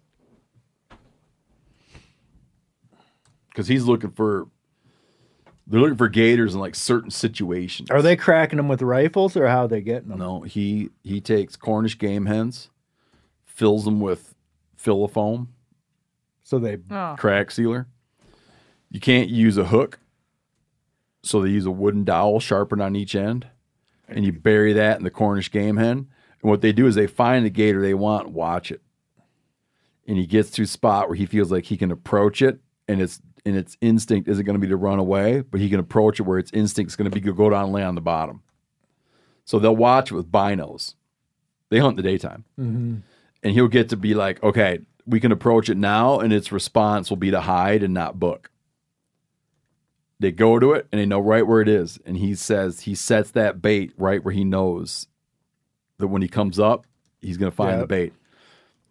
Because 3.49 3.67
he's 3.67 3.85
looking 3.85 4.11
for 4.11 4.47
they're 5.67 5.79
looking 5.79 5.97
for 5.97 6.07
gators 6.07 6.53
in 6.53 6.59
like 6.59 6.75
certain 6.75 7.09
situations. 7.11 7.89
are 7.91 8.01
they 8.01 8.15
cracking 8.15 8.57
them 8.57 8.67
with 8.67 8.81
rifles 8.81 9.35
or 9.35 9.47
how 9.47 9.65
are 9.65 9.67
they 9.67 9.81
getting 9.81 10.09
them? 10.09 10.19
No, 10.19 10.41
he 10.41 10.89
he 11.03 11.19
takes 11.21 11.55
Cornish 11.55 11.97
game 11.97 12.25
hens, 12.27 12.69
fills 13.45 13.85
them 13.85 13.99
with 13.99 14.35
filofoam, 14.77 15.47
So 16.43 16.59
they 16.59 16.77
Oh. 16.91 17.15
crack 17.17 17.49
sealer. 17.51 17.87
You 18.91 18.99
can't 18.99 19.29
use 19.29 19.57
a 19.57 19.65
hook 19.65 19.99
So 21.23 21.41
they 21.41 21.49
use 21.49 21.65
a 21.65 21.71
wooden 21.71 22.03
dowel 22.03 22.39
sharpened 22.39 22.83
on 22.83 22.95
each 22.95 23.15
end, 23.15 23.47
and 24.07 24.23
you 24.23 24.31
bury 24.31 24.73
that 24.73 24.97
in 24.99 25.03
the 25.03 25.09
Cornish 25.09 25.49
game 25.49 25.77
hen. 25.77 26.07
And 26.41 26.51
what 26.51 26.61
they 26.61 26.71
do 26.71 26.85
is 26.85 26.93
they 26.93 27.07
find 27.07 27.43
the 27.43 27.49
gator 27.49 27.81
they 27.81 27.95
want, 27.95 28.29
watch 28.29 28.71
it, 28.71 28.81
and 30.07 30.17
he 30.19 30.27
gets 30.27 30.51
to 30.51 30.61
a 30.61 30.67
spot 30.67 31.07
where 31.09 31.15
he 31.17 31.25
feels 31.25 31.51
like 31.51 31.65
he 31.65 31.77
can 31.77 31.89
approach 31.91 32.43
it, 32.43 32.59
and 32.87 33.01
its 33.01 33.19
and 33.45 33.55
its 33.55 33.77
instinct 33.81 34.27
isn't 34.27 34.43
going 34.45 34.55
to 34.55 34.59
be 34.59 34.67
to 34.67 34.75
run 34.75 34.99
away, 34.99 35.41
but 35.41 35.59
he 35.61 35.69
can 35.69 35.79
approach 35.79 36.19
it 36.19 36.23
where 36.23 36.39
its 36.39 36.51
instinct 36.53 36.91
is 36.91 36.95
going 36.95 37.09
to 37.09 37.13
be 37.15 37.21
to 37.21 37.33
go 37.33 37.49
down 37.49 37.65
and 37.65 37.73
lay 37.73 37.83
on 37.83 37.95
the 37.95 38.01
bottom. 38.01 38.41
So 39.45 39.59
they'll 39.59 39.75
watch 39.75 40.11
it 40.11 40.15
with 40.15 40.31
binos. 40.31 40.95
They 41.69 41.79
hunt 41.79 41.97
in 41.99 42.03
the 42.03 42.09
daytime, 42.09 42.45
Mhm. 42.59 43.01
and 43.43 43.53
he'll 43.53 43.67
get 43.67 43.89
to 43.89 43.97
be 43.97 44.13
like, 44.15 44.41
okay, 44.43 44.79
we 45.05 45.19
can 45.19 45.31
approach 45.31 45.69
it 45.69 45.77
now, 45.77 46.19
and 46.19 46.33
its 46.33 46.51
response 46.51 47.09
will 47.09 47.17
be 47.17 47.29
to 47.31 47.41
hide 47.41 47.83
and 47.83 47.93
not 47.93 48.19
book. 48.19 48.49
They 50.19 50.31
go 50.31 50.59
to 50.59 50.71
it 50.73 50.87
and 50.91 50.99
they 50.99 51.05
know 51.05 51.19
right 51.19 51.45
where 51.45 51.61
it 51.61 51.67
is, 51.67 51.99
and 52.05 52.17
he 52.17 52.35
says 52.35 52.81
he 52.81 52.95
sets 52.95 53.31
that 53.31 53.61
bait 53.61 53.91
right 53.97 54.23
where 54.23 54.33
he 54.33 54.43
knows 54.43 55.07
that 55.97 56.07
when 56.07 56.21
he 56.21 56.27
comes 56.27 56.57
up, 56.59 56.85
he's 57.21 57.37
going 57.37 57.51
to 57.51 57.55
find 57.55 57.81
the 57.81 57.87
bait. 57.87 58.13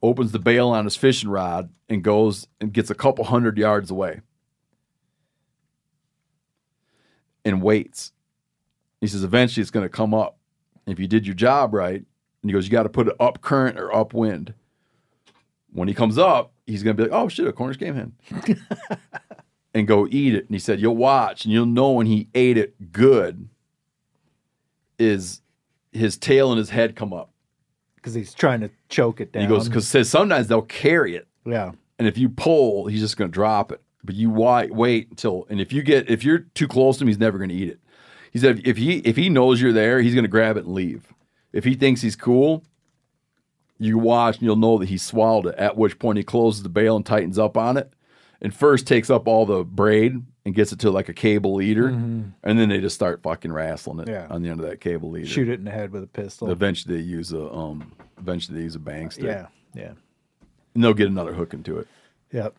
Opens 0.03 0.33
the 0.33 0.39
bail 0.39 0.69
on 0.69 0.85
his 0.85 0.97
fishing 0.97 1.31
rod 1.31 1.71
and 1.89 2.05
goes 2.05 2.47
and 2.61 2.73
gets 2.73 2.91
a 2.91 2.95
couple 2.95 3.25
hundred 3.25 3.57
yards 3.57 3.91
away 3.91 4.21
and 7.45 7.63
waits. 7.63 8.13
He 9.01 9.07
says 9.07 9.23
eventually 9.25 9.63
it's 9.63 9.71
going 9.71 9.85
to 9.85 9.91
come 9.91 10.15
up. 10.15 10.39
If 10.87 10.99
you 10.99 11.07
did 11.07 11.27
your 11.27 11.35
job 11.35 11.75
right, 11.75 11.97
and 12.01 12.51
he 12.51 12.53
goes, 12.53 12.67
you 12.67 12.71
got 12.71 12.83
to 12.85 12.89
put 12.89 13.09
it 13.09 13.17
up 13.19 13.41
current 13.41 13.79
or 13.79 13.95
upwind. 13.95 14.55
When 15.73 15.89
he 15.89 15.95
comes 15.95 16.19
up, 16.19 16.53
he's 16.67 16.83
going 16.83 16.97
to 16.97 17.03
be 17.03 17.09
like, 17.11 17.19
oh 17.19 17.29
shit, 17.29 17.47
a 17.47 17.53
Cornish 17.53 17.79
game 17.79 17.95
hen. 17.95 18.13
and 19.75 19.89
go 19.89 20.07
eat 20.11 20.35
it. 20.35 20.47
And 20.47 20.55
he 20.55 20.59
said, 20.59 20.81
you'll 20.81 20.97
watch 20.97 21.45
and 21.45 21.53
you'll 21.53 21.67
know 21.67 21.93
when 21.93 22.07
he 22.07 22.29
ate 22.35 22.57
it 22.59 22.93
good 22.93 23.49
is 24.99 25.41
his 25.93 26.17
tail 26.17 26.51
and 26.53 26.59
his 26.59 26.71
head 26.71 26.95
come 26.97 27.13
up. 27.13 27.31
because 27.97 28.15
he's 28.15 28.35
trying 28.35 28.61
to 28.61 28.71
choke 28.89 29.21
it 29.21 29.33
down. 29.33 29.43
And 29.43 29.51
he 29.51 29.57
goes, 29.59 29.69
because 29.69 29.89
says 29.89 30.09
sometimes 30.09 30.47
they'll 30.49 30.63
carry 30.63 31.17
it. 31.17 31.27
yeah, 31.45 31.73
And 31.99 32.07
if 32.07 32.17
you 32.19 32.29
pull, 32.29 32.87
he's 32.87 33.01
just 33.01 33.17
going 33.17 33.31
to 33.31 33.35
drop 33.35 33.73
it. 33.73 33.81
But 34.05 34.15
you 34.17 34.29
wait, 34.31 34.71
wait 34.75 35.09
until, 35.11 35.47
and 35.49 35.61
if 35.61 35.73
you 35.73 35.83
get, 35.83 36.11
if 36.11 36.23
you're 36.25 36.41
too 36.55 36.69
close 36.69 36.99
to 36.99 37.05
him, 37.05 37.09
he's 37.09 37.19
never 37.19 37.39
going 37.39 37.49
to 37.51 37.55
eat 37.57 37.69
it. 37.71 37.81
He 38.33 38.39
said, 38.39 38.61
if 38.65 38.77
he 38.77 38.99
if 38.99 39.17
he 39.17 39.29
knows 39.31 39.61
you're 39.63 39.73
there, 39.73 40.01
he's 40.01 40.13
going 40.15 40.25
to 40.25 40.29
grab 40.29 40.57
it 40.57 40.65
and 40.67 40.75
leave. 40.75 41.07
If 41.53 41.65
he 41.65 41.75
thinks 41.75 42.03
he's 42.03 42.17
cool, 42.17 42.65
you 43.79 43.97
watch 43.99 44.37
and 44.37 44.45
you'll 44.45 44.57
know 44.57 44.79
that 44.79 44.89
he 44.89 44.99
swallowed 44.99 45.47
it. 45.47 45.55
At 45.57 45.77
which 45.77 45.99
point 45.99 46.19
he 46.19 46.25
closes 46.25 46.63
the 46.63 46.69
bail 46.69 46.97
and 46.97 47.07
tightens 47.07 47.39
up 47.39 47.57
on 47.57 47.77
it, 47.77 47.93
and 48.41 48.55
first 48.55 48.87
takes 48.87 49.09
up 49.11 49.27
all 49.27 49.47
the 49.47 49.65
braid 49.65 50.21
and 50.45 50.55
gets 50.55 50.73
it 50.73 50.81
to 50.81 50.91
like 50.91 51.09
a 51.09 51.15
cable 51.15 51.55
leader, 51.55 51.87
and 51.89 52.35
then 52.43 52.69
they 52.69 52.81
just 52.81 52.95
start 52.95 53.23
fucking 53.23 53.53
wrestling 53.53 54.01
it 54.01 54.09
Yeah. 54.09 54.27
on 54.29 54.43
the 54.43 54.51
end 54.51 54.61
of 54.61 54.67
that 54.67 54.81
cable 54.81 55.11
leader. 55.11 55.27
shoot 55.27 55.49
it 55.49 55.55
in 55.59 55.65
the 55.65 55.71
head 55.71 55.91
with 55.93 56.03
a 56.03 56.07
pistol. 56.09 56.51
Eventually, 56.51 56.97
they 56.97 57.03
use 57.03 57.33
a 57.33 57.51
um. 57.51 57.93
Eventually, 58.19 58.59
they 58.59 58.65
use 58.65 58.75
a 58.75 58.79
bang 58.81 59.11
stick. 59.11 59.25
yeah, 59.25 59.47
yeah, 59.75 59.93
and 60.75 60.85
they'll 60.85 60.93
get 60.93 61.09
another 61.09 61.33
hook 61.33 61.55
into 61.55 61.79
it. 61.79 61.87
yep. 62.33 62.55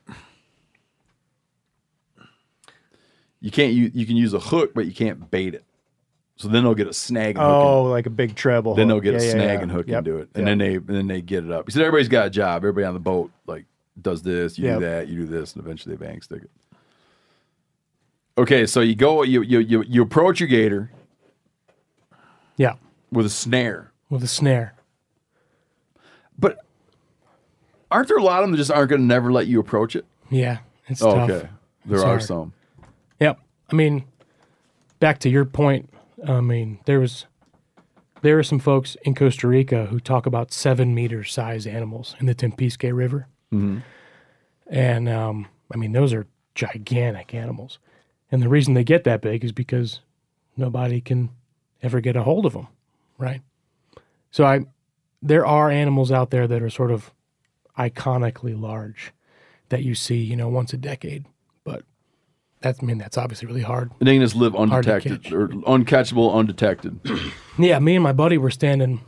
You 3.45 3.51
can't 3.51 3.73
you 3.73 3.91
you 3.93 4.07
can 4.07 4.15
use 4.17 4.33
a 4.33 4.39
hook, 4.39 4.73
but 4.73 4.87
you 4.87 4.91
can't 4.91 5.29
bait 5.29 5.53
it. 5.53 5.63
So 6.35 6.47
then 6.47 6.63
they'll 6.63 6.73
get 6.73 6.87
a 6.87 6.93
snag. 6.93 7.37
And 7.37 7.45
hook 7.45 7.61
Oh, 7.63 7.83
like 7.83 8.07
a 8.07 8.09
big 8.09 8.33
treble. 8.33 8.73
then 8.73 8.87
they'll 8.87 8.97
hook. 8.97 9.03
get 9.03 9.13
a 9.13 9.17
Yeah, 9.19 9.23
yeah, 9.25 9.31
snag 9.33 9.57
yeah. 9.57 9.61
and 9.61 9.71
hook 9.71 9.87
Yep, 9.87 9.97
into 9.99 10.15
it, 10.17 10.19
yep. 10.21 10.29
and 10.33 10.47
then 10.47 10.57
they 10.57 10.75
and 10.77 10.87
then 10.87 11.05
they 11.07 11.21
get 11.21 11.43
it 11.43 11.51
up. 11.51 11.65
He 11.67 11.71
said 11.71 11.83
everybody's 11.83 12.09
got 12.09 12.25
a 12.25 12.29
job. 12.31 12.63
Everybody 12.63 12.85
on 12.85 12.95
the 12.95 12.99
boat 12.99 13.29
like 13.45 13.65
does 14.01 14.23
this, 14.23 14.57
you 14.57 14.65
Yep. 14.65 14.79
do 14.79 14.85
that, 14.85 15.07
you 15.09 15.15
do 15.19 15.25
this, 15.27 15.53
and 15.53 15.63
eventually 15.63 15.95
they 15.95 16.03
bang 16.07 16.23
stick 16.23 16.41
it. 16.41 16.49
Okay, 18.37 18.65
so 18.65 18.81
you 18.81 18.95
go 18.95 19.21
you 19.21 19.43
you 19.43 19.59
you, 19.59 19.83
you 19.87 20.01
approach 20.01 20.39
your 20.39 20.49
gator 20.49 20.89
Yeah, 22.57 22.73
with 23.11 23.27
a 23.27 23.29
snare, 23.29 23.91
with 24.09 24.23
a 24.23 24.27
snare. 24.27 24.73
but 26.39 26.57
aren't 27.91 28.07
there 28.07 28.17
a 28.17 28.23
lot 28.23 28.39
of 28.39 28.45
them 28.45 28.51
that 28.53 28.57
just 28.57 28.71
aren't 28.71 28.89
going 28.89 29.01
to 29.01 29.07
never 29.07 29.31
let 29.31 29.45
you 29.45 29.59
approach 29.59 29.95
it? 29.95 30.05
Yeah, 30.31 30.57
it's 30.87 31.03
Oh, 31.03 31.13
tough. 31.13 31.29
okay, 31.29 31.47
there 31.85 31.97
It's 31.97 32.03
are 32.03 32.07
hard. 32.07 32.23
some. 32.23 32.53
I 33.71 33.75
mean, 33.75 34.05
back 34.99 35.19
to 35.19 35.29
your 35.29 35.45
point. 35.45 35.89
I 36.27 36.41
mean, 36.41 36.79
there 36.85 36.99
was 36.99 37.25
there 38.21 38.39
are 38.39 38.43
some 38.43 38.59
folks 38.59 38.95
in 39.03 39.13
Costa 39.13 39.47
Rica 39.47 39.85
who 39.87 39.99
talk 39.99 40.25
about 40.25 40.51
seven 40.51 40.95
meter 40.95 41.23
size 41.23 41.67
animals 41.67 42.15
in 42.19 42.25
the 42.25 42.33
Tempisque 42.35 42.83
River, 42.91 43.27
Mhm. 43.53 43.83
and 44.67 45.09
um, 45.09 45.47
I 45.73 45.77
mean 45.77 45.91
those 45.91 46.13
are 46.13 46.25
gigantic 46.55 47.33
animals. 47.33 47.79
And 48.31 48.41
the 48.41 48.49
reason 48.49 48.73
they 48.73 48.83
get 48.83 49.03
that 49.03 49.21
big 49.21 49.43
is 49.43 49.51
because 49.51 49.99
nobody 50.57 50.99
can 51.01 51.29
ever 51.83 52.01
get 52.01 52.15
a 52.15 52.23
hold 52.23 52.45
of 52.45 52.53
them, 52.53 52.67
right? 53.19 53.41
So 54.31 54.45
I, 54.45 54.61
there 55.21 55.45
are 55.45 55.69
animals 55.69 56.11
out 56.11 56.31
there 56.31 56.47
that 56.47 56.61
are 56.63 56.69
sort 56.69 56.91
of 56.91 57.11
iconically 57.77 58.59
large 58.59 59.11
that 59.69 59.83
you 59.83 59.93
see, 59.95 60.17
you 60.17 60.35
know, 60.35 60.49
once 60.49 60.73
a 60.73 60.77
decade. 60.77 61.25
But 62.65 62.69
that's, 62.69 62.81
I 62.83 62.85
mean, 62.87 62.97
that's 62.97 63.17
obviously 63.17 63.47
really 63.47 63.61
hard. 63.61 63.91
And 63.99 64.07
they 64.07 64.13
can 64.15 64.23
just 64.23 64.35
live 64.35 64.55
undetected 64.55 65.31
or 65.31 65.49
uncatchable, 65.49 66.33
undetected. 66.33 66.99
Yeah, 67.59 67.79
me 67.79 67.95
and 67.95 68.03
my 68.03 68.11
buddy 68.11 68.37
were 68.37 68.49
standing 68.51 68.99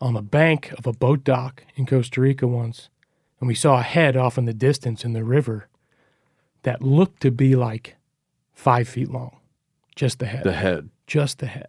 on 0.00 0.14
the 0.14 0.22
bank 0.22 0.72
of 0.78 0.84
a 0.84 0.92
boat 0.92 1.22
dock 1.22 1.62
in 1.76 1.86
Costa 1.86 2.20
Rica 2.20 2.46
once, 2.48 2.88
and 3.38 3.46
we 3.46 3.54
saw 3.54 3.78
a 3.78 3.82
head 3.82 4.16
off 4.16 4.36
in 4.36 4.46
the 4.46 4.52
distance 4.52 5.04
in 5.04 5.12
the 5.12 5.22
river 5.22 5.68
that 6.64 6.82
looked 6.82 7.20
to 7.22 7.30
be 7.30 7.54
like 7.54 7.94
five 8.52 8.88
feet 8.88 9.10
long. 9.10 9.38
Just 9.94 10.18
the 10.18 10.26
head. 10.26 10.42
the 10.42 10.54
head. 10.54 10.88
Just 11.06 11.38
the 11.38 11.46
head. 11.46 11.68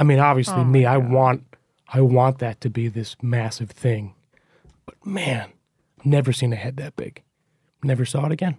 I 0.00 0.04
mean, 0.04 0.18
obviously, 0.18 0.62
Oh 0.62 0.64
me, 0.64 0.84
my 0.84 0.94
I 0.94 0.96
want, 0.96 1.44
I 1.92 2.00
want 2.00 2.38
that 2.38 2.60
to 2.62 2.70
be 2.70 2.88
this 2.88 3.14
massive 3.22 3.70
thing, 3.70 4.14
but 4.84 4.96
man, 5.06 5.52
never 6.02 6.32
seen 6.32 6.52
a 6.52 6.56
head 6.56 6.76
that 6.78 6.96
big. 6.96 7.22
Never 7.84 8.04
saw 8.04 8.26
it 8.26 8.32
again. 8.32 8.56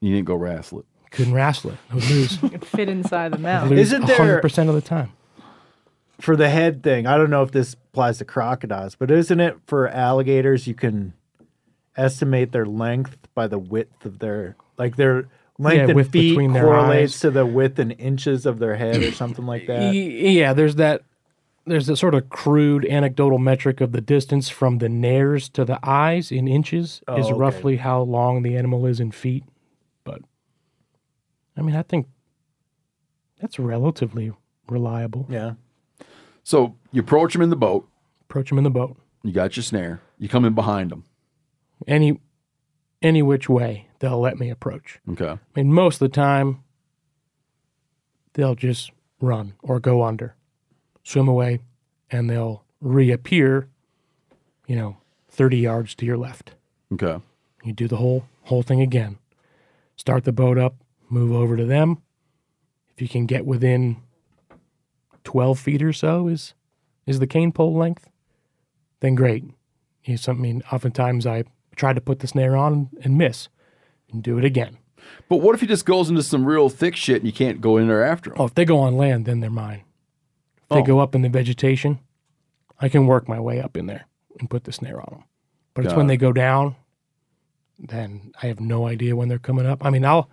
You 0.00 0.14
didn't 0.14 0.26
go 0.26 0.36
wrestle 0.36 0.78
it. 0.80 0.86
Couldn't 1.10 1.34
wrestle 1.34 1.70
it. 1.72 1.76
I 1.90 1.94
would 1.94 2.10
lose. 2.10 2.42
It 2.52 2.64
fit 2.64 2.88
inside 2.88 3.32
the 3.32 3.38
mouth. 3.38 3.68
lose 3.70 3.78
Isn't 3.92 4.06
there- 4.06 4.40
100% 4.40 4.68
of 4.68 4.74
the 4.74 4.80
time. 4.80 5.12
for 6.20 6.36
the 6.36 6.48
head 6.50 6.82
thing, 6.82 7.06
I 7.06 7.16
don't 7.16 7.30
know 7.30 7.42
if 7.42 7.50
this 7.50 7.74
applies 7.74 8.18
to 8.18 8.24
crocodiles, 8.24 8.94
but 8.94 9.10
isn't 9.10 9.40
it 9.40 9.56
for 9.66 9.88
alligators? 9.88 10.66
You 10.66 10.74
can 10.74 11.14
estimate 11.96 12.52
their 12.52 12.66
length 12.66 13.16
by 13.34 13.46
the 13.46 13.58
width 13.58 14.04
of 14.06 14.18
their 14.20 14.56
like 14.78 14.96
their 14.96 15.28
length 15.58 15.76
Yeah, 15.78 15.88
in 15.88 15.96
width 15.96 16.10
feet 16.12 16.30
between 16.30 16.52
their 16.52 16.64
correlates 16.64 17.14
eyes. 17.16 17.20
to 17.22 17.30
the 17.30 17.44
width 17.44 17.78
in 17.78 17.90
inches 17.92 18.46
of 18.46 18.58
their 18.58 18.76
head 18.76 19.02
or 19.02 19.12
something 19.12 19.44
like 19.46 19.66
that. 19.66 19.92
Yeah, 19.94 20.52
there's 20.52 20.76
that. 20.76 21.02
There's 21.66 21.88
a 21.90 21.96
sort 21.96 22.14
of 22.14 22.30
crude 22.30 22.86
anecdotal 22.86 23.38
metric 23.38 23.80
of 23.82 23.92
the 23.92 24.00
distance 24.00 24.48
from 24.48 24.78
the 24.78 24.88
nares 24.88 25.48
to 25.50 25.64
the 25.64 25.78
eyes 25.86 26.32
in 26.32 26.48
inches 26.48 27.02
Oh, 27.06 27.18
is 27.18 27.26
okay. 27.26 27.34
roughly 27.34 27.76
how 27.76 28.00
long 28.00 28.42
the 28.42 28.56
animal 28.56 28.86
is 28.86 28.98
in 28.98 29.10
feet. 29.10 29.44
I 31.60 31.62
mean, 31.62 31.76
I 31.76 31.82
think 31.82 32.06
that's 33.40 33.58
relatively 33.58 34.32
reliable. 34.68 35.26
Yeah. 35.28 35.52
So 36.42 36.74
you 36.90 37.02
approach 37.02 37.34
them 37.34 37.42
in 37.42 37.50
the 37.50 37.56
boat. 37.56 37.86
Approach 38.22 38.48
them 38.48 38.58
in 38.58 38.64
the 38.64 38.70
boat, 38.70 38.96
You 39.22 39.32
got 39.32 39.56
your 39.56 39.62
snare. 39.62 40.00
You 40.18 40.28
come 40.28 40.44
in 40.44 40.54
behind 40.54 40.90
them. 40.90 41.04
any 41.86 42.18
any 43.02 43.22
which 43.22 43.48
way 43.48 43.88
they'll 43.98 44.20
let 44.20 44.38
me 44.38 44.50
approach. 44.50 45.00
Okay. 45.10 45.30
I 45.30 45.38
mean, 45.54 45.72
most 45.72 45.96
of 45.96 46.00
the 46.10 46.14
time 46.14 46.62
they'll 48.34 48.54
just 48.54 48.90
run 49.20 49.54
or 49.62 49.80
go 49.80 50.02
under, 50.02 50.34
swim 51.02 51.26
away, 51.28 51.60
and 52.10 52.28
they'll 52.30 52.64
reappear. 52.80 53.68
You 54.66 54.76
know, 54.76 54.96
thirty 55.28 55.58
yards 55.58 55.94
to 55.96 56.06
your 56.06 56.16
left. 56.18 56.52
Okay. 56.92 57.20
You 57.64 57.72
do 57.72 57.88
the 57.88 57.96
whole 57.96 58.24
whole 58.44 58.62
thing 58.62 58.80
again. 58.80 59.18
Start 59.96 60.24
the 60.24 60.32
boat 60.32 60.56
up, 60.56 60.76
move 61.10 61.32
over 61.32 61.56
to 61.56 61.64
them. 61.64 62.02
If 62.94 63.02
you 63.02 63.08
can 63.08 63.26
get 63.26 63.44
within 63.46 63.96
twelve 65.24 65.58
feet 65.58 65.82
or 65.82 65.92
so 65.92 66.28
is 66.28 66.54
is 67.06 67.18
the 67.18 67.26
cane 67.26 67.52
pole 67.52 67.74
length, 67.74 68.08
then 69.00 69.14
great. 69.14 69.44
You 70.04 70.16
I 70.28 70.32
mean, 70.32 70.62
oftentimes 70.72 71.26
I 71.26 71.44
try 71.76 71.92
to 71.92 72.00
put 72.00 72.20
the 72.20 72.26
snare 72.26 72.56
on 72.56 72.90
and 73.02 73.16
miss, 73.18 73.48
and 74.10 74.22
do 74.22 74.38
it 74.38 74.44
again. 74.44 74.78
But 75.28 75.36
what 75.36 75.54
if 75.54 75.60
he 75.60 75.66
just 75.66 75.86
goes 75.86 76.08
into 76.10 76.22
some 76.22 76.44
real 76.44 76.68
thick 76.68 76.94
shit 76.96 77.18
and 77.18 77.26
you 77.26 77.32
can't 77.32 77.60
go 77.60 77.76
in 77.76 77.88
there 77.88 78.04
after 78.04 78.30
him? 78.30 78.36
Oh, 78.40 78.44
if 78.44 78.54
they 78.54 78.64
go 78.64 78.78
on 78.78 78.96
land, 78.96 79.24
then 79.24 79.40
they're 79.40 79.50
mine. 79.50 79.82
If 80.62 80.68
they 80.68 80.80
Oh. 80.80 80.82
go 80.84 80.98
up 81.00 81.14
in 81.14 81.22
the 81.22 81.28
vegetation, 81.28 81.98
I 82.78 82.88
can 82.88 83.06
work 83.06 83.28
my 83.28 83.40
way 83.40 83.60
up 83.60 83.76
in 83.76 83.86
there 83.86 84.06
and 84.38 84.48
put 84.50 84.64
the 84.64 84.72
snare 84.72 85.00
on 85.00 85.08
them. 85.10 85.24
But 85.74 85.84
it's 85.84 85.92
Got 85.92 85.98
when 85.98 86.06
it. 86.06 86.08
they 86.08 86.16
go 86.16 86.32
down, 86.32 86.76
then 87.78 88.32
I 88.42 88.46
have 88.46 88.60
no 88.60 88.86
idea 88.86 89.16
when 89.16 89.28
they're 89.28 89.38
coming 89.38 89.66
up. 89.66 89.84
I 89.84 89.90
mean, 89.90 90.04
I'll 90.04 90.28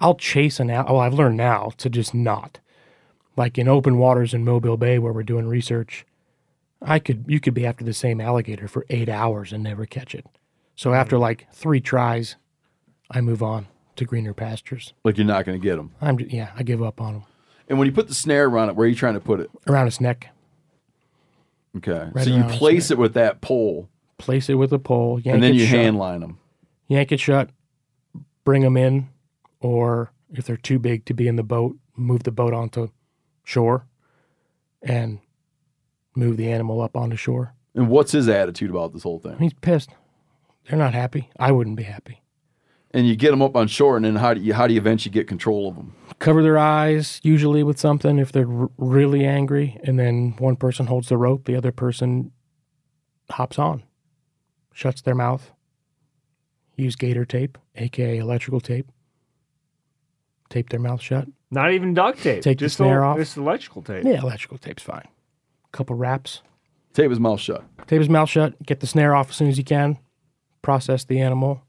I'll 0.00 0.14
chase 0.14 0.60
an 0.60 0.70
al- 0.70 0.86
well, 0.86 1.00
I've 1.00 1.14
learned 1.14 1.36
now 1.36 1.72
to 1.78 1.90
just 1.90 2.14
not. 2.14 2.58
Like 3.36 3.58
in 3.58 3.68
open 3.68 3.98
waters 3.98 4.34
in 4.34 4.44
Mobile 4.44 4.76
Bay 4.76 4.98
where 4.98 5.12
we're 5.12 5.22
doing 5.22 5.46
research, 5.46 6.04
I 6.82 6.98
could 6.98 7.24
you 7.26 7.40
could 7.40 7.54
be 7.54 7.66
after 7.66 7.84
the 7.84 7.92
same 7.94 8.20
alligator 8.20 8.66
for 8.68 8.86
eight 8.90 9.08
hours 9.08 9.52
and 9.52 9.62
never 9.62 9.86
catch 9.86 10.14
it. 10.14 10.26
So 10.74 10.94
after 10.94 11.18
like 11.18 11.46
three 11.52 11.80
tries, 11.80 12.36
I 13.10 13.20
move 13.20 13.42
on 13.42 13.66
to 13.96 14.04
greener 14.04 14.32
pastures. 14.34 14.94
Like 15.04 15.18
you're 15.18 15.26
not 15.26 15.44
going 15.44 15.60
to 15.60 15.62
get 15.62 15.76
them. 15.76 15.92
I'm 16.00 16.18
yeah, 16.20 16.50
I 16.56 16.62
give 16.62 16.82
up 16.82 17.00
on 17.00 17.12
them. 17.14 17.22
And 17.68 17.78
when 17.78 17.86
you 17.86 17.92
put 17.92 18.08
the 18.08 18.14
snare 18.14 18.46
around 18.46 18.70
it, 18.70 18.76
where 18.76 18.86
are 18.86 18.88
you 18.88 18.96
trying 18.96 19.14
to 19.14 19.20
put 19.20 19.40
it? 19.40 19.50
Around 19.68 19.86
its 19.86 20.00
neck, 20.00 20.28
Okay. 21.76 22.08
Right 22.12 22.24
so 22.24 22.34
you 22.34 22.42
place 22.44 22.90
it 22.90 22.98
with 22.98 23.14
that 23.14 23.40
pole, 23.40 23.88
place 24.18 24.48
it 24.48 24.54
with 24.54 24.72
a 24.72 24.78
pole, 24.78 25.20
yank 25.20 25.34
and 25.34 25.42
then 25.42 25.54
you 25.54 25.66
shut, 25.66 25.78
hand 25.78 25.98
line 25.98 26.20
them. 26.20 26.38
yank 26.88 27.12
it 27.12 27.20
shut, 27.20 27.50
bring 28.44 28.62
them 28.62 28.76
in, 28.76 29.08
or 29.60 30.12
if 30.32 30.46
they're 30.46 30.56
too 30.56 30.78
big 30.78 31.04
to 31.06 31.14
be 31.14 31.28
in 31.28 31.36
the 31.36 31.42
boat, 31.42 31.76
move 31.96 32.22
the 32.22 32.30
boat 32.32 32.54
onto 32.54 32.88
shore, 33.44 33.86
and 34.82 35.20
move 36.14 36.36
the 36.36 36.50
animal 36.50 36.80
up 36.80 36.96
onto 36.96 37.16
shore. 37.16 37.54
And 37.74 37.88
what's 37.88 38.12
his 38.12 38.28
attitude 38.28 38.70
about 38.70 38.92
this 38.92 39.02
whole 39.02 39.18
thing? 39.18 39.36
He's 39.38 39.54
pissed. 39.54 39.90
They're 40.68 40.78
not 40.78 40.94
happy. 40.94 41.30
I 41.38 41.52
wouldn't 41.52 41.76
be 41.76 41.84
happy. 41.84 42.22
And 42.92 43.06
you 43.06 43.14
get 43.14 43.30
them 43.30 43.42
up 43.42 43.54
on 43.54 43.68
shore, 43.68 43.96
and 43.96 44.04
then 44.04 44.16
how 44.16 44.34
do 44.34 44.40
you 44.40 44.52
how 44.52 44.66
do 44.66 44.74
you 44.74 44.80
eventually 44.80 45.12
get 45.12 45.28
control 45.28 45.68
of 45.68 45.76
them? 45.76 45.94
Cover 46.18 46.42
their 46.42 46.58
eyes, 46.58 47.20
usually 47.22 47.62
with 47.62 47.78
something 47.78 48.18
if 48.18 48.32
they're 48.32 48.50
r- 48.50 48.70
really 48.76 49.24
angry, 49.24 49.78
and 49.84 49.98
then 49.98 50.34
one 50.38 50.56
person 50.56 50.86
holds 50.86 51.08
the 51.08 51.16
rope, 51.16 51.44
the 51.44 51.54
other 51.54 51.70
person 51.70 52.32
hops 53.30 53.60
on, 53.60 53.84
shuts 54.74 55.02
their 55.02 55.14
mouth. 55.14 55.52
Use 56.74 56.96
gator 56.96 57.24
tape, 57.24 57.58
aka 57.76 58.18
electrical 58.18 58.60
tape. 58.60 58.90
Tape 60.50 60.68
their 60.68 60.80
mouth 60.80 61.00
shut. 61.00 61.26
Not 61.50 61.72
even 61.72 61.94
duct 61.94 62.22
tape. 62.22 62.42
Take 62.42 62.58
the 62.58 62.68
snare 62.68 63.02
el- 63.02 63.10
off. 63.12 63.16
Just 63.18 63.36
electrical 63.36 63.82
tape. 63.82 64.04
Yeah, 64.04 64.20
electrical 64.20 64.58
tape's 64.58 64.82
fine. 64.82 65.06
Couple 65.72 65.96
wraps. 65.96 66.42
Tape 66.92 67.08
his 67.10 67.20
mouth 67.20 67.40
shut. 67.40 67.64
Tape 67.86 68.00
his 68.00 68.08
mouth 68.08 68.28
shut. 68.28 68.60
Get 68.64 68.80
the 68.80 68.86
snare 68.86 69.14
off 69.14 69.30
as 69.30 69.36
soon 69.36 69.48
as 69.48 69.56
you 69.58 69.64
can. 69.64 69.98
Process 70.62 71.04
the 71.04 71.20
animal. 71.20 71.62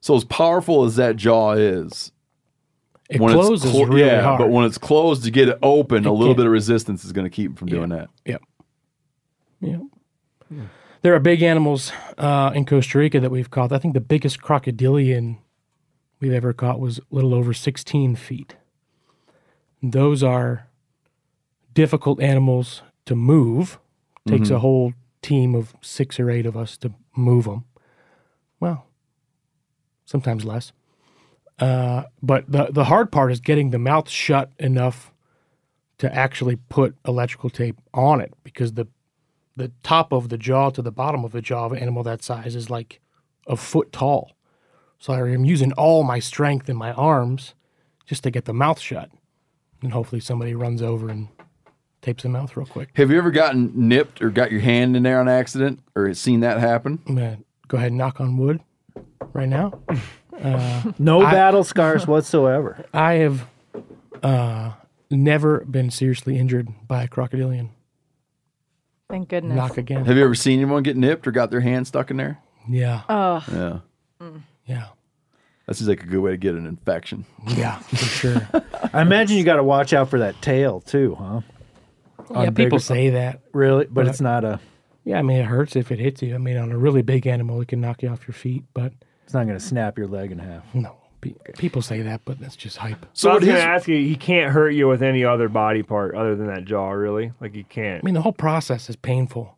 So 0.00 0.16
as 0.16 0.24
powerful 0.24 0.84
as 0.84 0.96
that 0.96 1.16
jaw 1.16 1.52
is, 1.52 2.10
It 3.10 3.20
when 3.20 3.36
it's 3.36 3.46
closes 3.46 3.70
clo- 3.70 3.84
really 3.84 4.00
yeah, 4.02 4.22
hard. 4.22 4.38
but 4.38 4.48
when 4.50 4.64
it's 4.64 4.78
closed 4.78 5.24
to 5.24 5.30
get 5.30 5.48
it 5.48 5.58
open, 5.62 6.04
It 6.04 6.08
a 6.08 6.12
little 6.12 6.28
can't- 6.28 6.38
bit 6.38 6.46
of 6.46 6.52
resistance 6.52 7.04
is 7.04 7.12
going 7.12 7.26
to 7.26 7.30
keep 7.30 7.50
him 7.50 7.56
from 7.56 7.68
doing 7.68 7.90
that. 7.90 8.08
Yep. 8.24 8.42
Yep. 9.60 9.80
There 11.02 11.14
are 11.14 11.20
big 11.20 11.42
animals 11.42 11.92
uh, 12.18 12.52
in 12.54 12.64
Costa 12.64 12.98
Rica 12.98 13.20
that 13.20 13.30
we've 13.30 13.50
caught. 13.50 13.72
I 13.72 13.78
think 13.78 13.94
the 13.94 14.00
biggest 14.00 14.40
crocodilian 14.42 15.38
we've 16.20 16.32
ever 16.32 16.52
caught 16.52 16.80
was 16.80 16.98
a 16.98 17.02
little 17.10 17.34
over 17.34 17.52
16 17.52 18.16
feet. 18.16 18.56
Those 19.82 20.22
are 20.22 20.68
difficult 21.72 22.20
animals 22.20 22.82
to 23.06 23.14
move. 23.14 23.78
Takes 24.28 24.50
a 24.50 24.58
whole 24.58 24.92
team 25.22 25.54
of 25.54 25.74
six 25.80 26.20
or 26.20 26.30
eight 26.30 26.46
of 26.46 26.56
us 26.56 26.76
to 26.78 26.92
move 27.16 27.44
them. 27.44 27.64
Well, 28.60 28.86
sometimes 30.04 30.44
less. 30.44 30.72
Uh, 31.58 32.04
but 32.22 32.50
the 32.50 32.68
the 32.70 32.84
hard 32.84 33.12
part 33.12 33.32
is 33.32 33.40
getting 33.40 33.70
the 33.70 33.78
mouth 33.78 34.08
shut 34.08 34.50
enough 34.58 35.12
to 35.98 36.14
actually 36.14 36.56
put 36.56 36.96
electrical 37.06 37.50
tape 37.50 37.78
on 37.92 38.20
it 38.20 38.32
because 38.42 38.74
the 38.74 38.86
the 39.56 39.70
top 39.82 40.12
of 40.12 40.30
the 40.30 40.38
jaw 40.38 40.70
to 40.70 40.80
the 40.80 40.92
bottom 40.92 41.24
of 41.24 41.32
the 41.32 41.42
jaw 41.42 41.66
of 41.66 41.72
an 41.72 41.78
animal 41.78 42.02
that 42.02 42.22
size 42.22 42.54
is 42.56 42.70
like 42.70 43.00
a 43.46 43.56
foot 43.56 43.92
tall. 43.92 44.32
So 45.00 45.12
I'm 45.14 45.44
using 45.44 45.72
all 45.72 46.04
my 46.04 46.18
strength 46.20 46.68
in 46.68 46.76
my 46.76 46.92
arms 46.92 47.54
just 48.06 48.22
to 48.24 48.30
get 48.30 48.44
the 48.44 48.52
mouth 48.54 48.78
shut. 48.78 49.10
And 49.82 49.92
hopefully 49.92 50.20
somebody 50.20 50.54
runs 50.54 50.82
over 50.82 51.08
and 51.08 51.28
tapes 52.02 52.22
the 52.22 52.28
mouth 52.28 52.54
real 52.56 52.66
quick. 52.66 52.90
Have 52.94 53.10
you 53.10 53.16
ever 53.18 53.30
gotten 53.30 53.72
nipped 53.74 54.20
or 54.22 54.28
got 54.30 54.52
your 54.52 54.60
hand 54.60 54.94
in 54.96 55.02
there 55.02 55.18
on 55.18 55.26
accident 55.28 55.80
or 55.96 56.12
seen 56.14 56.40
that 56.40 56.60
happen? 56.60 56.98
I'm 57.08 57.14
gonna 57.16 57.38
go 57.68 57.78
ahead 57.78 57.88
and 57.88 57.98
knock 57.98 58.20
on 58.20 58.36
wood 58.36 58.60
right 59.32 59.48
now. 59.48 59.80
No 60.98 61.20
I- 61.20 61.32
battle 61.32 61.62
scars 61.64 62.06
whatsoever. 62.06 62.86
I 62.94 63.14
have 63.14 63.46
uh, 64.22 64.72
never 65.10 65.60
been 65.66 65.90
seriously 65.90 66.38
injured 66.38 66.68
by 66.88 67.02
a 67.02 67.08
crocodilian. 67.08 67.68
Thank 69.10 69.28
goodness. 69.28 69.54
Knock 69.56 69.76
again. 69.76 70.06
Have 70.06 70.16
you 70.16 70.24
ever 70.24 70.34
seen 70.34 70.60
anyone 70.60 70.82
get 70.82 70.96
nipped 70.96 71.26
or 71.26 71.30
got 71.30 71.50
their 71.50 71.60
hand 71.60 71.86
stuck 71.86 72.10
in 72.10 72.16
there? 72.16 72.38
Yeah, 72.66 73.02
Oh, 73.10 73.44
Yeah. 73.52 74.28
Yeah, 74.70 74.86
That 75.66 75.74
seems 75.74 75.88
like 75.88 76.02
a 76.02 76.06
good 76.06 76.20
way 76.20 76.30
to 76.30 76.36
get 76.36 76.54
an 76.54 76.66
infection. 76.66 77.26
yeah, 77.56 77.78
for 77.80 77.96
sure. 77.96 78.48
I 78.92 79.02
imagine 79.02 79.36
you 79.36 79.44
got 79.44 79.56
to 79.56 79.64
watch 79.64 79.92
out 79.92 80.08
for 80.08 80.18
that 80.20 80.40
tail 80.42 80.80
too, 80.80 81.16
huh? 81.18 81.40
On 82.30 82.44
yeah, 82.44 82.50
people 82.50 82.78
bigger- 82.78 82.78
say 82.80 83.10
that. 83.10 83.40
Really, 83.52 83.84
but 83.86 83.94
But- 83.94 84.06
it's 84.08 84.20
not 84.20 84.44
a. 84.44 84.60
Yeah, 85.04 85.18
I 85.18 85.22
mean 85.22 85.38
it 85.38 85.46
hurts 85.46 85.76
if 85.76 85.90
it 85.90 85.98
hits 85.98 86.20
you. 86.22 86.34
I 86.34 86.38
mean 86.38 86.56
on 86.58 86.70
a 86.70 86.78
really 86.78 87.00
big 87.02 87.26
animal, 87.26 87.60
it 87.62 87.68
can 87.68 87.80
knock 87.80 88.02
you 88.02 88.10
off 88.10 88.28
your 88.28 88.34
feet. 88.34 88.64
But 88.74 88.92
It's 89.24 89.32
not 89.34 89.46
going 89.46 89.58
to 89.58 89.64
snap 89.64 89.96
your 89.98 90.06
leg 90.06 90.30
in 90.30 90.38
half. 90.38 90.62
no, 90.74 90.94
pe- 91.22 91.34
people 91.56 91.80
say 91.82 92.02
that, 92.02 92.20
but 92.26 92.38
that's 92.38 92.54
just 92.54 92.76
hype. 92.76 93.06
So 93.14 93.30
I 93.30 93.32
what 93.32 93.40
was 93.40 93.48
going 93.48 93.60
to 93.60 93.66
ask 93.68 93.88
you, 93.88 93.96
he 93.96 94.14
can't 94.14 94.52
hurt 94.52 94.70
you 94.70 94.86
with 94.88 95.02
any 95.02 95.24
other 95.24 95.48
body 95.48 95.82
part 95.82 96.14
other 96.14 96.36
than 96.36 96.46
that 96.48 96.66
jaw, 96.66 96.90
really? 96.90 97.32
Like 97.40 97.54
he 97.54 97.62
can't. 97.64 98.04
I 98.04 98.06
mean, 98.06 98.14
the 98.14 98.20
whole 98.20 98.32
process 98.34 98.90
is 98.90 98.96
painful 98.96 99.56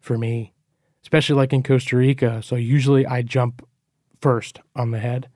for 0.00 0.16
me, 0.16 0.54
especially 1.02 1.34
like 1.36 1.52
in 1.52 1.64
Costa 1.64 1.96
Rica. 1.96 2.40
So 2.42 2.54
usually 2.54 3.04
I 3.04 3.22
jump 3.22 3.66
first 4.22 4.60
on 4.74 4.92
the 4.92 5.00
head, 5.00 5.28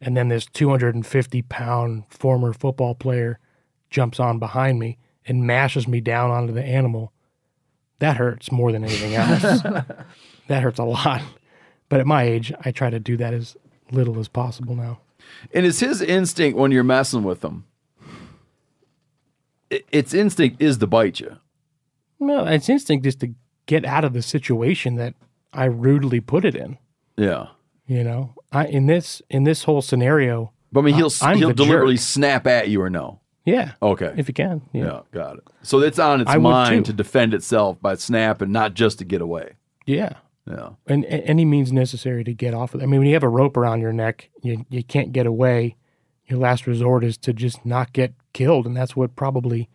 and 0.00 0.16
then 0.16 0.28
this 0.28 0.46
250 0.46 1.42
pound 1.42 2.04
former 2.08 2.52
football 2.52 2.94
player 2.94 3.40
jumps 3.90 4.20
on 4.20 4.38
behind 4.38 4.78
me 4.78 4.98
and 5.26 5.46
mashes 5.46 5.88
me 5.88 6.00
down 6.00 6.30
onto 6.30 6.52
the 6.52 6.64
animal. 6.64 7.12
That 7.98 8.18
hurts 8.18 8.52
more 8.52 8.70
than 8.70 8.84
anything 8.84 9.14
else. 9.14 9.62
that 10.48 10.62
hurts 10.62 10.78
a 10.78 10.84
lot. 10.84 11.22
But 11.88 12.00
at 12.00 12.06
my 12.06 12.24
age, 12.24 12.52
I 12.64 12.70
try 12.70 12.90
to 12.90 13.00
do 13.00 13.16
that 13.16 13.32
as 13.32 13.56
little 13.90 14.18
as 14.18 14.28
possible 14.28 14.76
now. 14.76 15.00
And 15.52 15.64
is 15.64 15.80
his 15.80 16.02
instinct 16.02 16.58
when 16.58 16.70
you're 16.70 16.84
messing 16.84 17.22
with 17.22 17.42
him? 17.42 17.64
Its 19.70 20.14
instinct 20.14 20.62
is 20.62 20.78
to 20.78 20.86
bite 20.86 21.18
you. 21.20 21.36
Well, 22.18 22.46
its 22.46 22.68
instinct 22.68 23.06
is 23.06 23.16
to 23.16 23.34
get 23.66 23.84
out 23.84 24.04
of 24.04 24.12
the 24.12 24.22
situation 24.22 24.94
that 24.96 25.14
I 25.52 25.64
rudely 25.64 26.20
put 26.20 26.44
it 26.44 26.54
in. 26.54 26.78
Yeah. 27.16 27.48
You 27.86 28.02
know, 28.04 28.34
I 28.52 28.66
in 28.66 28.86
this 28.86 29.22
in 29.30 29.44
this 29.44 29.64
whole 29.64 29.80
scenario, 29.82 30.52
But 30.72 30.80
I 30.80 30.82
mean, 30.84 30.94
he'll 30.96 31.10
I'm 31.22 31.38
he'll 31.38 31.52
deliberately 31.52 31.94
jerk. 31.94 32.00
snap 32.02 32.46
at 32.46 32.68
you 32.68 32.82
or 32.82 32.90
no. 32.90 33.20
yeah, 33.44 33.72
Okay. 33.80 34.12
if 34.16 34.26
you 34.28 34.34
can, 34.34 34.62
yeah, 34.72 34.84
yeah, 34.84 35.00
got 35.12 35.36
it. 35.36 35.44
So 35.62 35.80
it's 35.80 35.98
on 35.98 36.20
its 36.20 36.30
I 36.30 36.38
mind 36.38 36.86
to 36.86 36.92
defend 36.92 37.32
itself 37.34 37.80
by 37.80 37.94
snap 37.94 38.42
and 38.42 38.52
not 38.52 38.74
just 38.74 38.98
to 38.98 39.04
get 39.04 39.20
away. 39.20 39.52
yeah. 39.86 40.14
Yeah. 40.48 40.70
And 40.86 41.04
a- 41.06 41.26
any 41.26 41.44
means 41.44 41.72
necessary 41.72 42.22
to 42.22 42.32
get 42.32 42.54
off 42.54 42.72
of 42.72 42.80
it. 42.80 42.84
I 42.84 42.86
mean, 42.86 43.00
when 43.00 43.08
you 43.08 43.14
have 43.14 43.24
a 43.24 43.28
rope 43.28 43.56
around 43.56 43.80
your 43.80 43.92
neck, 43.92 44.30
you 44.42 44.64
you 44.70 44.84
can't 44.84 45.10
get 45.12 45.26
away. 45.26 45.74
Your 46.28 46.38
last 46.38 46.68
resort 46.68 47.02
is 47.02 47.16
to 47.18 47.32
just 47.32 47.66
not 47.66 47.92
get 47.92 48.14
killed, 48.32 48.64
and 48.64 48.76
that's 48.76 48.94
what 48.94 49.16
probably 49.16 49.68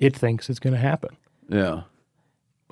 it 0.00 0.16
thinks 0.16 0.50
is 0.50 0.58
going 0.58 0.74
to 0.74 0.80
happen. 0.80 1.16
Yeah. 1.48 1.82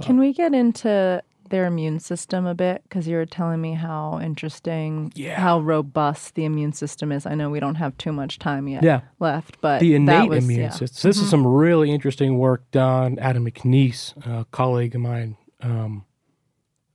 Can 0.02 0.18
we 0.18 0.32
get 0.32 0.52
into 0.52 1.23
their 1.50 1.66
immune 1.66 2.00
system 2.00 2.47
a 2.47 2.55
bit? 2.55 2.82
Because 2.84 3.06
you 3.08 3.16
were 3.16 3.26
telling 3.26 3.60
me 3.60 3.74
how 3.74 4.18
interesting, 4.23 5.12
Yeah. 5.14 5.39
how 5.40 5.60
robust 5.60 6.34
the 6.34 6.44
immune 6.44 6.73
system 6.73 7.12
is. 7.12 7.26
I 7.26 7.34
know 7.34 7.50
we 7.50 7.60
don't 7.60 7.74
have 7.76 7.97
too 7.98 8.12
much 8.12 8.39
time 8.39 8.68
yet 8.68 8.82
Yeah. 8.82 9.00
left, 9.20 9.60
but 9.60 9.81
the 9.81 9.90
that 9.90 9.97
innate 9.97 10.28
was- 10.31 10.44
immune 10.44 10.60
yeah. 10.62 10.68
system. 10.70 10.97
So 10.97 11.08
this 11.08 11.18
is 11.18 11.28
some 11.31 11.47
really 11.47 11.90
interesting 11.90 12.39
work 12.39 12.70
done. 12.70 13.18
at 13.18 13.36
McNeese, 13.36 14.14
a 14.26 14.44
colleague 14.47 14.94
of 14.94 15.00
mine. 15.00 15.36
Um, 15.60 16.05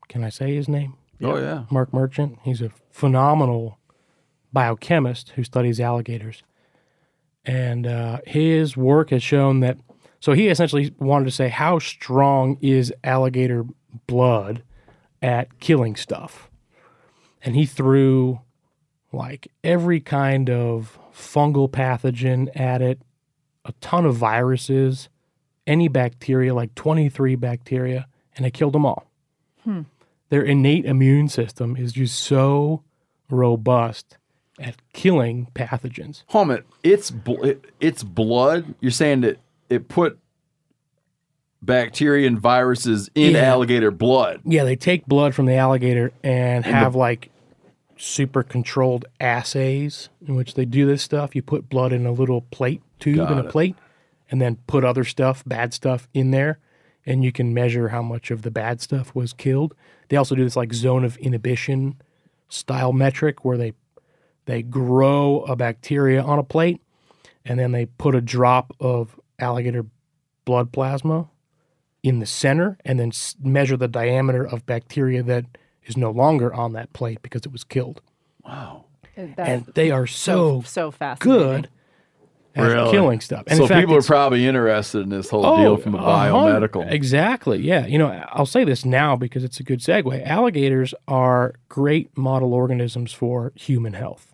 can 0.08 0.24
I 0.24 0.30
say 0.30 0.56
his 0.56 0.68
name? 0.68 0.96
Oh 1.22 1.38
yeah. 1.38 1.64
Mark 1.70 1.94
Merchant. 1.94 2.40
He's 2.44 2.62
a 2.62 2.72
phenomenal 2.92 3.78
biochemist 4.54 5.32
who 5.32 5.44
studies 5.44 5.80
alligators. 5.80 6.44
And 7.46 7.88
uh, 7.88 8.20
his 8.26 8.76
work 8.78 9.10
has 9.12 9.24
shown 9.24 9.60
that. 9.62 9.78
So 10.20 10.34
he 10.34 10.50
essentially 10.50 10.94
wanted 11.00 11.26
to 11.26 11.32
say, 11.32 11.48
how 11.50 11.80
strong 11.80 12.58
is 12.62 12.94
alligator 13.04 13.66
blood 14.08 14.64
at 15.22 15.60
killing 15.60 15.96
stuff? 15.96 16.50
And 17.42 17.56
he 17.56 17.66
threw 17.66 18.42
like 19.12 19.48
every 19.64 20.00
kind 20.00 20.50
of 20.50 21.00
fungal 21.14 21.70
pathogen 21.70 22.50
at 22.60 22.82
it, 22.82 23.02
a 23.66 23.74
ton 23.82 24.06
of 24.06 24.16
viruses, 24.16 25.10
any 25.66 25.88
bacteria, 25.88 26.54
like 26.54 26.76
23 26.76 27.36
bacteria, 27.36 28.08
and 28.36 28.46
it 28.46 28.52
killed 28.52 28.74
them 28.74 28.86
all 28.86 29.06
Hmm. 29.64 29.82
their 30.30 30.42
innate 30.42 30.86
immune 30.86 31.28
system 31.28 31.76
is 31.76 31.92
just 31.94 32.20
so 32.20 32.84
robust 33.30 34.18
at 34.60 34.76
killing 34.94 35.48
pathogens. 35.54 36.24
Hold 36.28 36.50
it's 36.84 37.12
bl- 37.12 37.44
it, 37.44 37.66
it's 37.80 38.04
blood. 38.04 38.76
You're 38.80 38.92
saying 38.92 39.22
that 39.22 39.38
it 39.70 39.88
put 39.88 40.18
bacteria 41.62 42.28
and 42.28 42.40
viruses 42.40 43.10
in 43.16 43.34
Yeah. 43.34 43.42
alligator 43.42 43.92
blood. 43.92 44.42
Yeah, 44.46 44.64
they 44.64 44.76
take 44.76 45.06
blood 45.06 45.36
from 45.36 45.46
the 45.46 45.56
alligator 45.56 46.12
and 46.24 46.66
have 46.66 46.96
like 46.96 47.30
super 47.98 48.44
controlled 48.44 49.06
assays 49.20 50.10
in 50.26 50.36
which 50.36 50.54
they 50.54 50.66
do 50.66 50.86
this 50.86 51.02
stuff. 51.04 51.36
You 51.36 51.42
put 51.42 51.70
blood 51.70 51.92
in 51.92 52.06
a 52.06 52.12
little 52.12 52.42
plate 52.44 52.82
tube 53.00 53.30
in 53.30 53.38
a 53.38 53.44
it. 53.46 53.50
plate 53.50 53.76
and 54.32 54.42
then 54.42 54.58
put 54.68 54.86
other 54.86 55.04
stuff, 55.04 55.44
bad 55.46 55.74
stuff 55.74 56.08
in 56.14 56.32
there 56.32 56.60
and 57.06 57.24
you 57.24 57.32
can 57.32 57.54
measure 57.54 57.90
how 57.90 58.02
much 58.02 58.30
of 58.32 58.44
the 58.44 58.52
bad 58.52 58.80
stuff 58.82 59.14
was 59.16 59.34
killed. 59.34 59.74
They 60.10 60.18
also 60.18 60.36
do 60.36 60.44
this 60.44 60.56
like 60.56 60.74
zone 60.74 61.04
of 61.04 61.18
inhibition 61.18 61.96
style 62.50 62.94
metric 62.94 63.44
where 63.44 63.58
they 63.58 63.74
They 64.46 64.64
grow 64.64 65.42
a 65.44 65.56
bacteria 65.56 66.24
on 66.24 66.40
a 66.40 66.44
plate, 66.44 66.82
and 67.46 67.60
then 67.60 67.72
they 67.72 67.86
put 67.86 68.16
a 68.16 68.22
drop 68.22 68.74
of 68.80 69.20
alligator 69.38 69.86
blood 70.46 70.72
plasma 70.72 71.28
in 72.04 72.20
the 72.20 72.26
center, 72.26 72.78
and 72.86 73.00
then 73.00 73.10
s- 73.10 73.36
measure 73.42 73.76
the 73.78 73.88
diameter 73.88 74.46
of 74.46 74.66
bacteria 74.66 75.22
that 75.24 75.46
is 75.84 75.98
no 75.98 76.12
longer 76.12 76.54
on 76.54 76.74
that 76.74 76.94
plate 76.94 77.22
because 77.22 77.42
it 77.46 77.52
was 77.52 77.64
killed. 77.64 78.02
Wow. 78.46 78.86
and 79.18 79.66
they 79.76 79.92
are 79.92 80.08
so 80.08 80.62
so 80.66 80.92
fascinating. 80.92 81.44
good 81.44 81.70
at 82.56 82.64
Really? 82.64 82.92
killing 82.92 83.20
stuff. 83.20 83.44
And 83.48 83.58
so 83.58 83.68
fact, 83.68 83.82
people 83.82 83.96
are 83.96 84.02
probably 84.02 84.48
interested 84.48 85.00
in 85.00 85.10
this 85.10 85.30
whole 85.30 85.46
Oh, 85.46 85.58
deal 85.58 85.78
from 85.78 85.94
a 85.96 85.98
a 85.98 86.02
biomedical. 86.02 86.90
Exactly. 86.90 87.60
Yeah. 87.60 87.86
You 87.86 87.98
know, 88.00 88.08
I'll 88.30 88.46
say 88.46 88.64
this 88.64 88.86
now 88.86 89.16
because 89.18 89.44
it's 89.44 89.60
a 89.60 89.64
good 89.64 89.80
segue. 89.80 90.26
Alligators 90.26 90.94
are 91.08 91.56
great 91.68 92.18
model 92.18 92.54
organisms 92.54 93.12
for 93.12 93.52
human 93.56 93.94
health 93.94 94.34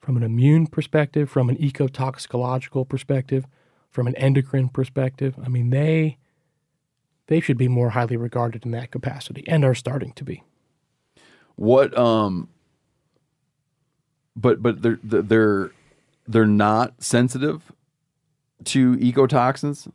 from 0.00 0.16
an 0.16 0.22
immune 0.22 0.66
perspective, 0.68 1.28
from 1.28 1.48
an 1.48 1.56
ecotoxicological 1.56 2.88
perspective, 2.88 3.44
from 3.90 4.06
an 4.06 4.14
endocrine 4.16 4.68
perspective. 4.68 5.34
I 5.44 5.48
mean, 5.48 5.70
they 5.70 6.16
they 7.28 7.40
should 7.40 7.56
be 7.58 7.68
more 7.68 7.90
highly 7.90 8.16
regarded 8.16 8.64
in 8.64 8.72
that 8.72 8.90
capacity 8.90 9.44
and 9.48 9.64
are 9.64 9.74
starting 9.74 10.12
to 10.14 10.24
be. 10.24 10.42
What 11.56 11.96
um 11.96 12.48
but 14.34 14.62
but 14.62 14.82
they're 14.82 14.98
they're 15.02 15.70
they're 16.26 16.46
not 16.46 17.02
sensitive 17.02 17.72
to 18.64 18.96
ecotoxins? 18.96 19.90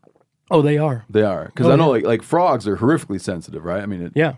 Oh, 0.52 0.62
they 0.62 0.78
are. 0.78 1.06
They 1.10 1.24
are. 1.24 1.46
Because 1.48 1.68
Oh, 1.68 1.72
I 1.72 1.76
know 1.76 1.86
yeah. 1.88 1.92
like 1.92 2.04
like 2.06 2.24
frogs 2.24 2.68
are 2.68 2.78
horrifically 2.78 3.20
sensitive, 3.20 3.64
right? 3.66 3.82
I 3.82 3.86
mean 3.86 4.02
it, 4.02 4.12
Yeah. 4.16 4.36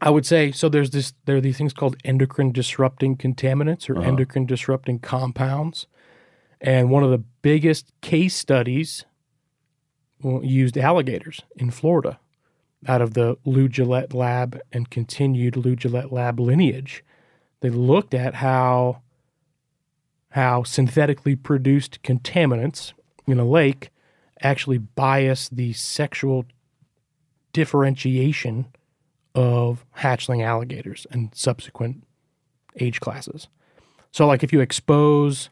I 0.00 0.10
would 0.10 0.26
say 0.26 0.52
so 0.52 0.68
there's 0.68 0.90
this 0.90 1.14
there 1.24 1.36
are 1.36 1.40
these 1.40 1.56
things 1.56 1.72
called 1.72 1.96
endocrine 2.04 2.52
disrupting 2.52 3.16
contaminants 3.16 3.88
or 3.88 3.96
Uh-huh. 3.98 4.08
endocrine 4.08 4.46
disrupting 4.46 4.98
compounds. 4.98 5.86
And 6.60 6.90
one 6.90 7.02
of 7.04 7.10
the 7.10 7.22
biggest 7.42 7.92
case 8.00 8.34
studies 8.34 9.04
used 10.22 10.76
alligators 10.78 11.42
in 11.56 11.70
Florida 11.70 12.18
out 12.86 13.02
of 13.02 13.14
the 13.14 13.36
Lou 13.44 13.68
Guillette 13.68 14.14
lab 14.14 14.60
and 14.72 14.90
continued 14.90 15.56
Lou 15.56 15.76
Guillette 15.76 16.12
lab 16.12 16.40
lineage. 16.40 17.04
They 17.60 17.70
looked 17.70 18.14
at 18.14 18.34
how 18.34 19.02
how 20.30 20.62
synthetically 20.62 21.34
produced 21.34 22.02
contaminants 22.02 22.92
in 23.26 23.38
a 23.38 23.44
lake 23.44 23.88
actually 24.42 24.76
bias 24.76 25.48
the 25.48 25.72
sexual 25.72 26.44
differentiation 27.54 28.66
of 29.34 29.86
hatchling 29.98 30.44
alligators 30.44 31.06
and 31.10 31.30
subsequent 31.34 32.04
age 32.78 33.00
classes. 33.00 33.48
So, 34.12 34.26
like 34.26 34.42
if 34.44 34.52
you 34.52 34.60
expose 34.60 35.48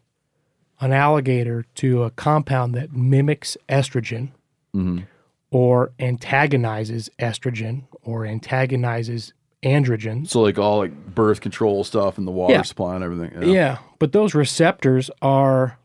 an 0.81 0.93
alligator 0.93 1.65
to 1.77 2.03
a 2.03 2.11
compound 2.11 2.75
that 2.75 2.93
mimics 2.93 3.57
estrogen 3.69 4.33
Mhm. 4.75 5.05
or 5.51 5.93
antagonizes 6.01 7.09
estrogen 7.21 7.85
or 8.03 8.27
antagonizes 8.27 9.33
androgens. 9.63 10.29
So 10.29 10.41
like 10.43 10.59
all 10.59 10.79
like 10.79 11.15
birth 11.15 11.41
control 11.41 11.85
stuff 11.85 12.19
and 12.19 12.27
the 12.27 12.33
water 12.33 12.55
Yeah. 12.55 12.63
supply 12.63 12.95
and 12.97 13.05
everything. 13.05 13.31
Yeah. 13.43 13.49
yeah, 13.55 13.79
but 13.99 14.13
those 14.13 14.35
receptors 14.35 15.11
are 15.23 15.79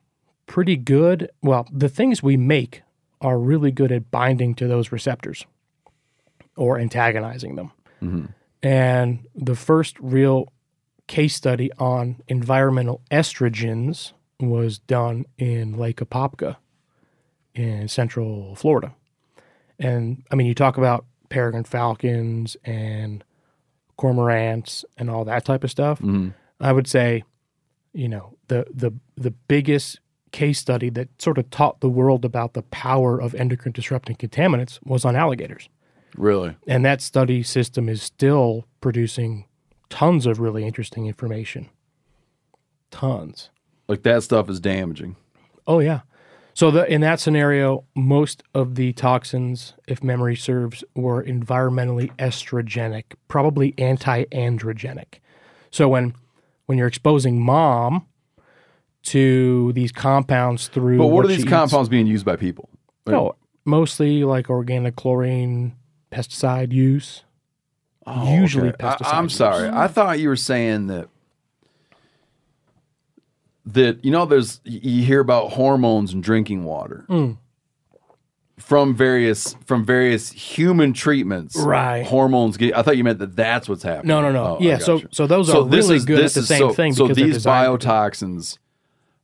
pretty 0.47 0.75
good. 0.75 1.29
Well, 1.43 1.67
the 1.71 1.87
things 1.89 2.23
we 2.23 2.35
make 2.35 2.81
are 3.21 3.37
really 3.37 3.71
good 3.71 3.91
at 3.91 4.09
binding 4.11 4.55
to 4.55 4.67
those 4.67 4.91
receptors 4.91 5.45
or 6.57 6.79
antagonizing 6.79 7.55
them. 7.55 7.71
Mhm. 8.01 8.29
And 8.63 9.19
the 9.35 9.55
first 9.55 9.97
real 9.99 10.47
case 11.07 11.35
study 11.35 11.71
on 11.79 12.17
environmental 12.27 13.01
estrogens 13.11 14.13
was 14.39 14.79
done 14.79 15.25
in 15.37 15.77
Lake 15.77 15.97
Apopka 15.97 16.57
in 17.55 17.87
central 17.87 18.55
Florida. 18.55 18.93
And 19.77 20.23
I 20.31 20.35
mean, 20.35 20.47
you 20.47 20.53
talk 20.55 20.77
about 20.77 21.05
peregrine 21.29 21.63
falcons 21.63 22.57
and 22.63 23.23
cormorants 23.97 24.83
and 24.97 25.09
all 25.09 25.25
that 25.25 25.45
type 25.45 25.63
of 25.63 25.71
stuff. 25.71 25.99
Mhm. 25.99 26.33
I 26.59 26.71
would 26.71 26.87
say, 26.87 27.23
you 27.93 28.07
know, 28.09 28.35
the 28.47 28.65
the 28.73 28.91
the 29.15 29.31
biggest 29.31 29.99
case 30.31 30.59
study 30.59 30.89
that 30.91 31.09
sort 31.21 31.37
of 31.37 31.49
taught 31.49 31.79
the 31.81 31.89
world 31.89 32.23
about 32.23 32.53
the 32.53 32.61
power 32.63 33.19
of 33.19 33.33
endocrine 33.35 33.71
disrupting 33.73 34.15
contaminants 34.15 34.79
was 34.85 35.03
on 35.03 35.15
alligators. 35.15 35.69
Really? 36.15 36.55
And 36.67 36.85
that 36.85 37.01
study 37.01 37.41
system 37.43 37.89
is 37.89 38.01
still 38.03 38.65
producing 38.81 39.45
tons 39.89 40.25
of 40.25 40.39
really 40.39 40.65
interesting 40.65 41.07
information. 41.07 41.69
Tons. 42.91 43.49
Like 43.87 44.03
that 44.03 44.23
stuff 44.23 44.49
is 44.49 44.59
damaging. 44.59 45.15
Oh 45.67 45.79
yeah. 45.79 46.01
So 46.59 46.71
the, 46.71 46.91
in 46.91 46.99
that 46.99 47.21
scenario, 47.21 47.85
most 47.95 48.43
of 48.53 48.75
the 48.75 48.91
toxins, 48.91 49.75
if 49.87 50.03
memory 50.03 50.35
serves, 50.35 50.83
were 50.93 51.23
environmentally 51.23 52.13
estrogenic, 52.17 53.13
probably 53.29 53.73
anti-androgenic. 53.77 55.19
So 55.71 55.87
when 55.87 56.15
when 56.65 56.77
you're 56.77 56.89
exposing 56.89 57.41
mom 57.41 58.07
to 59.03 59.71
these 59.71 59.93
compounds 59.93 60.67
through, 60.67 60.97
But 60.97 61.07
what 61.07 61.23
are 61.23 61.29
these 61.29 61.45
eats- 61.45 61.49
compounds 61.49 61.87
being 61.87 62.07
used 62.07 62.25
by 62.25 62.35
people? 62.35 62.67
Like- 63.05 63.13
No, 63.13 63.35
mostly 63.63 64.25
like 64.25 64.49
organic 64.49 64.97
chlorine, 64.97 65.77
pesticide 66.11 66.73
use. 66.73 67.23
Oh, 68.05 68.35
usually 68.35 68.67
okay. 68.73 68.85
I- 68.85 68.95
pesticide. 68.97 69.13
I'm 69.13 69.23
use. 69.23 69.35
sorry. 69.35 69.69
I 69.69 69.87
thought 69.87 70.19
you 70.19 70.27
were 70.27 70.35
saying 70.35 70.87
that 70.87 71.07
that 73.65 74.03
you 74.03 74.11
know 74.11 74.25
there's 74.25 74.61
you 74.63 75.03
hear 75.03 75.19
about 75.19 75.51
hormones 75.51 76.13
and 76.13 76.23
drinking 76.23 76.63
water 76.63 77.05
Mm. 77.09 77.37
from 78.57 78.93
various 78.95 79.55
from 79.65 79.85
various 79.85 80.31
human 80.31 80.91
treatments. 80.93 81.55
Right. 81.57 82.05
Hormones 82.05 82.57
get 82.57 82.75
I 82.77 82.81
thought 82.81 82.97
you 82.97 83.03
meant 83.03 83.19
that 83.19 83.35
that's 83.35 83.69
what's 83.69 83.83
happening. 83.83 84.07
No, 84.07 84.21
no, 84.21 84.31
no. 84.31 84.43
Oh, 84.43 84.57
Yeah, 84.59 84.77
so- 84.79 84.97
you. 84.97 85.07
so 85.11 85.27
those 85.27 85.49
are 85.49 85.63
this 85.65 85.85
really 85.85 85.97
is- 85.97 86.05
good 86.05 86.19
at 86.25 86.33
the 86.33 86.43
same 86.43 86.59
so, 86.59 86.73
thing 86.73 86.93
So 86.93 87.07
these 87.07 87.35
designed 87.35 87.79
to 87.79 87.85
do- 87.87 87.91
biotoxins 87.91 88.57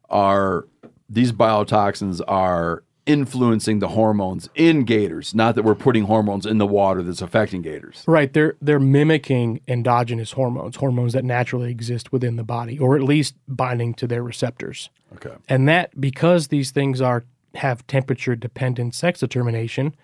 are 0.09 0.65
these 1.09 1.31
biotoxins 1.31 2.21
are 2.27 2.83
influencing 3.05 3.79
the 3.79 3.89
hormones 3.89 4.49
in 4.55 4.83
gators, 4.83 5.35
not 5.35 5.55
that 5.55 5.63
we're 5.63 5.75
putting 5.75 6.05
hormones 6.05 6.45
in 6.45 6.57
the 6.57 6.65
water 6.65 7.03
that's 7.03 7.21
affecting 7.21 7.61
gators. 7.61 8.03
Right, 8.07 8.31
they're 8.31 8.55
they're 8.61 8.79
mimicking 8.79 9.61
endogenous 9.67 10.31
hormones, 10.31 10.77
hormones 10.77 11.13
that 11.13 11.23
naturally 11.23 11.71
exist 11.71 12.11
within 12.11 12.35
the 12.35 12.43
body, 12.43 12.79
or 12.79 12.95
at 12.95 13.03
least 13.03 13.35
binding 13.47 13.93
to 13.95 14.07
their 14.07 14.23
receptors. 14.23 14.89
Okay. 15.15 15.35
And 15.47 15.67
that 15.67 15.99
because 15.99 16.47
these 16.47 16.71
things 16.71 17.01
are 17.01 17.25
have 17.55 17.85
temperature 17.87 18.35
dependent 18.35 18.95
sex 18.95 19.19
determination, 19.19 19.95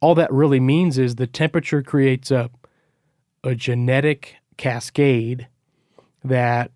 all 0.00 0.14
that 0.16 0.32
really 0.32 0.60
means 0.60 0.98
is 0.98 1.14
the 1.14 1.26
temperature 1.26 1.82
creates 1.82 2.30
a 2.30 2.50
a 3.44 3.54
genetic 3.54 4.36
cascade 4.56 5.48
that 6.24 6.70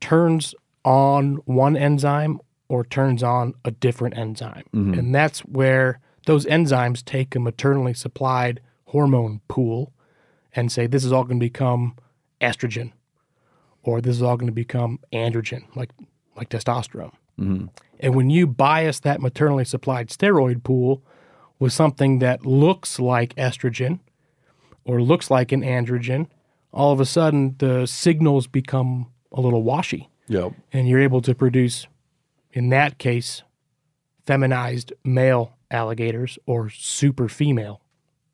turns 0.00 0.54
on 0.84 1.36
one 1.44 1.76
enzyme 1.76 2.40
or 2.68 2.84
turns 2.84 3.22
on 3.22 3.54
a 3.64 3.70
different 3.70 4.16
enzyme. 4.16 4.64
Mhm. 4.74 4.98
And 4.98 5.14
that's 5.14 5.40
where 5.40 6.00
those 6.26 6.44
enzymes 6.46 7.04
take 7.04 7.34
a 7.34 7.40
maternally 7.40 7.94
supplied 7.94 8.60
hormone 8.86 9.40
pool 9.48 9.92
and 10.54 10.70
say 10.70 10.86
this 10.86 11.04
is 11.04 11.12
all 11.12 11.24
going 11.24 11.38
to 11.40 11.44
become 11.46 11.94
estrogen 12.40 12.92
or 13.82 14.00
this 14.00 14.16
is 14.16 14.22
all 14.22 14.36
going 14.36 14.46
to 14.46 14.52
become 14.52 14.98
androgen 15.12 15.62
like 15.74 15.90
like 16.36 16.50
testosterone. 16.50 17.12
Mhm. 17.38 17.68
And 18.00 18.14
when 18.14 18.30
you 18.30 18.46
bias 18.46 19.00
that 19.00 19.20
maternally 19.20 19.64
supplied 19.64 20.08
steroid 20.08 20.62
pool 20.62 21.02
with 21.58 21.72
something 21.72 22.20
that 22.20 22.46
looks 22.46 23.00
like 23.00 23.34
estrogen 23.34 23.98
or 24.84 25.02
looks 25.02 25.30
like 25.30 25.50
an 25.50 25.62
androgen, 25.62 26.28
all 26.72 26.92
of 26.92 27.00
a 27.00 27.04
sudden 27.06 27.56
the 27.58 27.86
signals 27.86 28.46
become 28.46 29.06
a 29.32 29.40
little 29.40 29.62
washy. 29.64 30.08
Yep. 30.28 30.52
And 30.72 30.88
you're 30.88 31.00
able 31.00 31.20
to 31.22 31.34
produce, 31.34 31.86
in 32.52 32.70
that 32.70 32.98
case, 32.98 33.42
feminized 34.26 34.92
male 35.04 35.56
alligators 35.70 36.38
or 36.46 36.70
super 36.70 37.28
female 37.28 37.80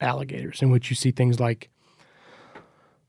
alligators, 0.00 0.62
in 0.62 0.70
which 0.70 0.90
you 0.90 0.96
see 0.96 1.10
things 1.10 1.40
like 1.40 1.68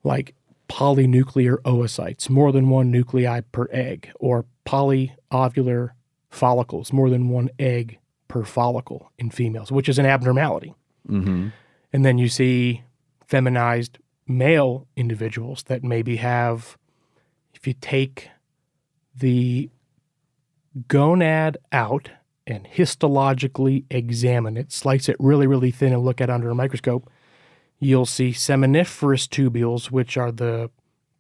like 0.04 0.36
polynuclear 0.70 1.58
oocytes, 1.64 2.30
more 2.30 2.52
than 2.52 2.70
one 2.70 2.92
nuclei 2.92 3.42
per 3.52 3.68
egg, 3.72 4.12
or 4.20 4.46
polyovular 4.66 5.92
follicles, 6.30 6.94
more 6.94 7.10
than 7.10 7.30
one 7.30 7.50
egg 7.60 7.98
per 8.28 8.44
follicle 8.44 9.12
in 9.18 9.30
females, 9.30 9.72
which 9.72 9.90
is 9.90 9.98
an 10.00 10.06
abnormality. 10.06 10.74
Mm-hmm. 11.10 11.50
And 11.94 12.06
then 12.06 12.18
you 12.18 12.30
see 12.30 12.84
feminized 13.28 13.98
male 14.28 14.88
individuals 14.96 15.64
that 15.64 15.84
maybe 15.84 16.18
have, 16.18 16.78
if 17.54 17.66
you 17.68 17.74
take 17.74 18.30
the 19.16 19.70
gonad 20.88 21.56
out 21.72 22.10
and 22.48 22.68
histologically 22.68 23.86
examine 23.90 24.58
it, 24.58 24.72
slice 24.72 25.10
it 25.10 25.16
really, 25.20 25.48
really 25.48 25.72
thin 25.72 25.94
and 25.94 26.04
look 26.04 26.22
at 26.22 26.30
it 26.30 26.34
under 26.34 26.50
a 26.50 26.56
microscope, 26.56 27.10
you'll 27.80 28.06
see 28.06 28.30
seminiferous 28.30 29.28
tubules, 29.28 29.92
which 29.92 30.18
are 30.18 30.32
the 30.32 30.70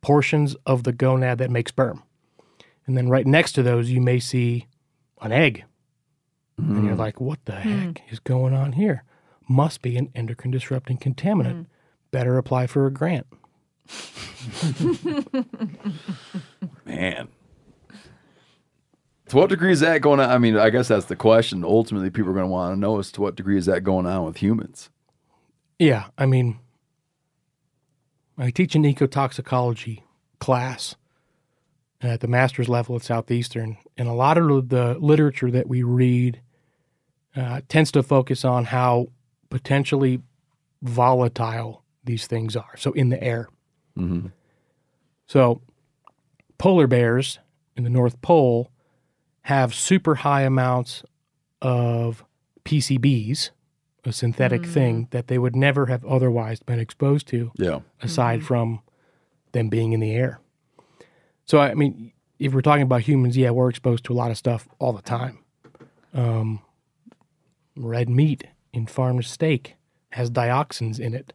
portions 0.01 0.55
of 0.65 0.83
the 0.83 0.93
gonad 0.93 1.37
that 1.37 1.49
make 1.49 1.69
sperm. 1.69 2.03
And 2.85 2.95
then 2.95 3.09
right 3.09 3.25
next 3.25 3.53
to 3.53 3.63
those, 3.63 3.89
you 3.89 4.01
may 4.01 4.19
see 4.19 4.67
an 5.21 5.31
egg. 5.31 5.63
And 6.57 6.85
you're 6.85 6.93
hmm. 6.93 6.99
like, 6.99 7.19
what 7.19 7.43
the 7.45 7.59
hmm. 7.59 7.69
heck 7.69 8.01
is 8.11 8.19
going 8.19 8.53
on 8.53 8.73
here? 8.73 9.03
Must 9.47 9.81
be 9.81 9.97
an 9.97 10.09
endocrine 10.15 10.51
disrupting 10.51 10.97
contaminant. 10.97 11.53
Hmm. 11.53 11.61
Better 12.11 12.37
apply 12.37 12.67
for 12.67 12.85
a 12.85 12.93
grant. 12.93 13.27
Man. 16.85 17.27
To 19.29 19.37
what 19.37 19.49
degree 19.49 19.71
is 19.71 19.79
that 19.79 20.01
going 20.01 20.19
on? 20.19 20.29
I 20.29 20.37
mean, 20.37 20.55
I 20.55 20.69
guess 20.69 20.87
that's 20.87 21.05
the 21.05 21.15
question. 21.15 21.63
Ultimately, 21.63 22.11
people 22.11 22.29
are 22.29 22.35
going 22.35 22.45
to 22.45 22.51
want 22.51 22.75
to 22.75 22.79
know 22.79 22.99
is 22.99 23.11
to 23.13 23.21
what 23.21 23.35
degree 23.35 23.57
is 23.57 23.65
that 23.65 23.83
going 23.83 24.05
on 24.05 24.23
with 24.23 24.37
humans? 24.37 24.89
Yeah, 25.79 26.05
I 26.17 26.25
mean, 26.25 26.59
I 28.37 28.51
teach 28.51 28.75
an 28.75 28.83
ecotoxicology 28.83 30.03
class 30.39 30.95
at 32.01 32.19
the 32.19 32.27
master's 32.27 32.69
level 32.69 32.95
at 32.95 33.03
Southeastern, 33.03 33.77
and 33.97 34.07
a 34.07 34.13
lot 34.13 34.37
of 34.37 34.69
the 34.69 34.95
literature 34.99 35.49
that 35.49 35.67
we 35.67 35.81
read 35.81 36.39
uh, 37.35 37.61
tends 37.67 37.91
to 37.91 38.03
focus 38.03 38.45
on 38.45 38.65
how 38.65 39.07
potentially 39.49 40.21
volatile 40.81 41.83
these 42.03 42.27
things 42.27 42.55
are. 42.55 42.77
So 42.77 42.91
in 42.93 43.09
the 43.09 43.21
air. 43.21 43.49
Mm-hmm. 43.97 44.27
So 45.27 45.61
polar 46.57 46.87
bears 46.87 47.39
in 47.75 47.83
the 47.83 47.89
North 47.89 48.21
Pole 48.21 48.69
have 49.45 49.73
super 49.75 50.15
high 50.15 50.41
amounts 50.41 51.03
of 51.61 52.23
PCBs, 52.63 53.51
a 54.03 54.11
synthetic 54.11 54.65
thing 54.65 55.07
that 55.11 55.27
they 55.27 55.37
would 55.37 55.55
never 55.55 55.85
have 55.85 56.03
otherwise 56.05 56.59
been 56.61 56.79
exposed 56.79 57.27
to, 57.27 57.51
Yeah. 57.55 57.79
aside 58.01 58.43
from 58.43 58.81
them 59.51 59.69
being 59.69 59.93
in 59.93 59.99
the 59.99 60.11
air. 60.13 60.39
So, 61.45 61.59
I 61.59 61.75
mean, 61.75 62.11
if 62.39 62.53
we're 62.53 62.61
talking 62.61 62.81
about 62.83 63.01
humans, 63.01 63.37
yeah, 63.37 63.51
we're 63.51 63.69
exposed 63.69 64.03
to 64.05 64.13
a 64.13 64.15
lot 64.15 64.31
of 64.31 64.37
stuff 64.37 64.67
all 64.79 64.93
the 64.93 65.01
time. 65.03 65.39
Um, 66.13 66.61
red 67.75 68.09
meat 68.09 68.45
in 68.73 68.87
farmed 68.87 69.25
steak 69.25 69.75
has 70.11 70.31
dioxins 70.31 70.99
in 70.99 71.13
it 71.13 71.33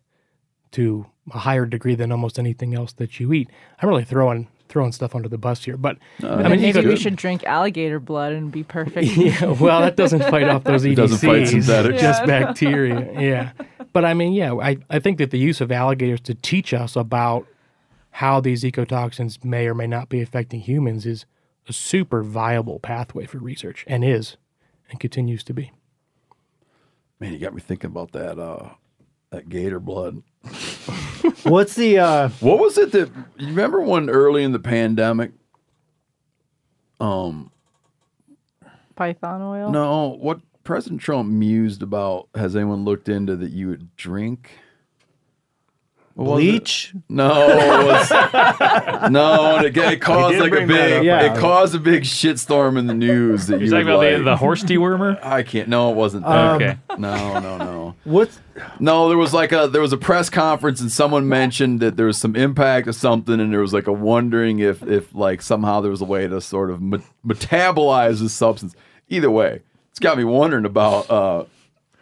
to 0.72 1.06
a 1.32 1.39
higher 1.39 1.66
degree 1.66 1.94
than 1.94 2.10
almost 2.10 2.39
anything 2.39 2.74
else 2.74 2.92
that 2.94 3.20
you 3.20 3.32
eat. 3.32 3.50
I'm 3.80 3.89
really 3.89 4.05
throwing 4.05 4.48
throwing 4.70 4.92
stuff 4.92 5.15
under 5.15 5.28
the 5.28 5.36
bus 5.36 5.65
here, 5.65 5.76
but 5.76 5.99
I 6.23 6.26
I 6.28 6.49
mean, 6.49 6.62
maybe 6.62 6.86
we 6.86 6.97
should 6.97 7.16
drink 7.16 7.44
alligator 7.44 8.00
blood 8.00 8.32
and 8.32 8.50
be 8.50 8.62
perfect. 8.65 9.07
yeah, 9.16 9.44
well, 9.44 9.81
that 9.82 9.97
doesn't 9.97 10.23
fight 10.31 10.49
off 10.49 10.65
those 10.65 10.84
EDCs. 10.84 10.89
It 10.92 10.94
doesn't 10.94 11.18
fight 11.28 11.49
synthetics. 11.49 12.00
Just 12.00 12.23
Yeah. 12.23 12.26
bacteria. 12.26 13.12
Yeah. 13.20 13.52
But 13.92 14.05
I 14.07 14.15
mean, 14.15 14.32
yeah, 14.32 14.55
I, 14.55 14.78
I 14.89 15.00
think 15.00 15.18
that 15.18 15.31
the 15.32 15.39
use 15.39 15.60
of 15.60 15.70
alligators 15.70 16.20
to 16.23 16.34
teach 16.34 16.73
us 16.73 16.94
about 16.97 17.47
how 18.12 18.40
these 18.40 18.62
ecotoxins 18.65 19.44
may 19.44 19.66
or 19.66 19.74
may 19.74 19.86
not 19.86 20.08
be 20.08 20.20
affecting 20.23 20.60
humans 20.60 21.05
is 21.07 21.26
a 21.68 21.73
super 21.73 22.23
viable 22.23 22.78
pathway 22.78 23.26
for 23.26 23.39
research 23.39 23.84
and 23.86 24.05
is 24.05 24.36
and 24.89 24.99
continues 25.00 25.42
to 25.44 25.52
be. 25.52 25.73
Man, 27.18 27.32
you 27.32 27.39
got 27.39 27.52
me 27.55 27.60
thinking 27.60 27.90
about 27.90 28.12
that 28.12 28.39
uh 28.39 28.70
that 29.31 29.49
gator 29.49 29.78
blood. 29.81 30.23
What's 31.44 31.74
the 31.74 31.99
uh 31.99 32.28
What 32.40 32.58
was 32.58 32.78
it 32.78 32.92
that 32.92 33.10
you 33.39 33.49
remember 33.49 33.81
when 33.81 34.08
early 34.10 34.42
in 34.42 34.52
the 34.52 34.58
pandemic? 34.58 35.32
Um, 37.00 37.50
Python 38.94 39.40
oil. 39.40 39.70
no, 39.70 40.08
what 40.20 40.40
President 40.65 41.00
Trump 41.00 41.31
mused 41.31 41.82
about 41.82 42.28
has 42.34 42.55
anyone 42.55 42.84
looked 42.84 43.08
into 43.08 43.36
that 43.36 43.50
you 43.52 43.68
would 43.68 43.97
drink? 43.97 44.50
What 46.14 46.34
was 46.34 46.44
it? 46.44 46.50
bleach? 46.50 46.94
No, 47.08 47.30
it 47.48 47.86
was, 47.86 48.10
no, 49.10 49.56
and 49.56 49.66
it, 49.66 49.76
it 49.76 50.00
caused 50.00 50.39
like 50.39 50.52
a 50.52 50.66
big, 50.66 50.98
up. 50.98 51.05
Yeah. 51.05 51.32
it 51.32 51.39
caused 51.39 51.74
a 51.74 51.78
big 51.78 52.02
shitstorm 52.02 52.78
in 52.78 52.86
the 52.86 52.94
news 52.94 53.47
that 53.47 53.55
You're 53.55 53.64
you 53.64 53.70
talking 53.70 53.89
about 53.89 54.00
the, 54.00 54.16
like, 54.16 54.24
the 54.24 54.36
horse 54.36 54.62
dewormer? 54.64 55.18
I 55.24 55.42
can't. 55.42 55.68
No, 55.68 55.90
it 55.90 55.97
wasn't. 55.97 56.26
Um, 56.26 56.58
that. 56.58 56.78
okay. 56.78 56.78
No, 56.98 57.39
no, 57.39 57.58
no. 57.58 57.94
What's 58.05 58.40
No, 58.80 59.08
there 59.08 59.18
was 59.18 59.32
like 59.32 59.52
a 59.52 59.68
there 59.68 59.80
was 59.80 59.92
a 59.92 59.97
press 59.97 60.28
conference 60.28 60.80
and 60.80 60.90
someone 60.90 61.28
mentioned 61.28 61.80
that 61.80 61.97
there 61.97 62.06
was 62.06 62.18
some 62.18 62.34
impact 62.34 62.89
of 62.89 62.94
something 62.97 63.39
and 63.40 63.52
there 63.52 63.60
was 63.60 63.72
like 63.72 63.86
a 63.86 63.92
wondering 63.92 64.58
if 64.58 64.82
if 64.82 65.14
like 65.14 65.42
somehow 65.42 65.80
there 65.80 65.90
was 65.90 66.00
a 66.00 66.06
way 66.06 66.26
to 66.26 66.40
sort 66.40 66.70
of 66.70 66.82
me- 66.82 66.98
metabolize 67.24 68.20
this 68.20 68.32
substance. 68.32 68.74
Either 69.08 69.30
way, 69.30 69.60
it's 69.90 70.00
got 70.00 70.18
me 70.18 70.24
wondering 70.24 70.64
about 70.64 71.10
uh 71.10 71.44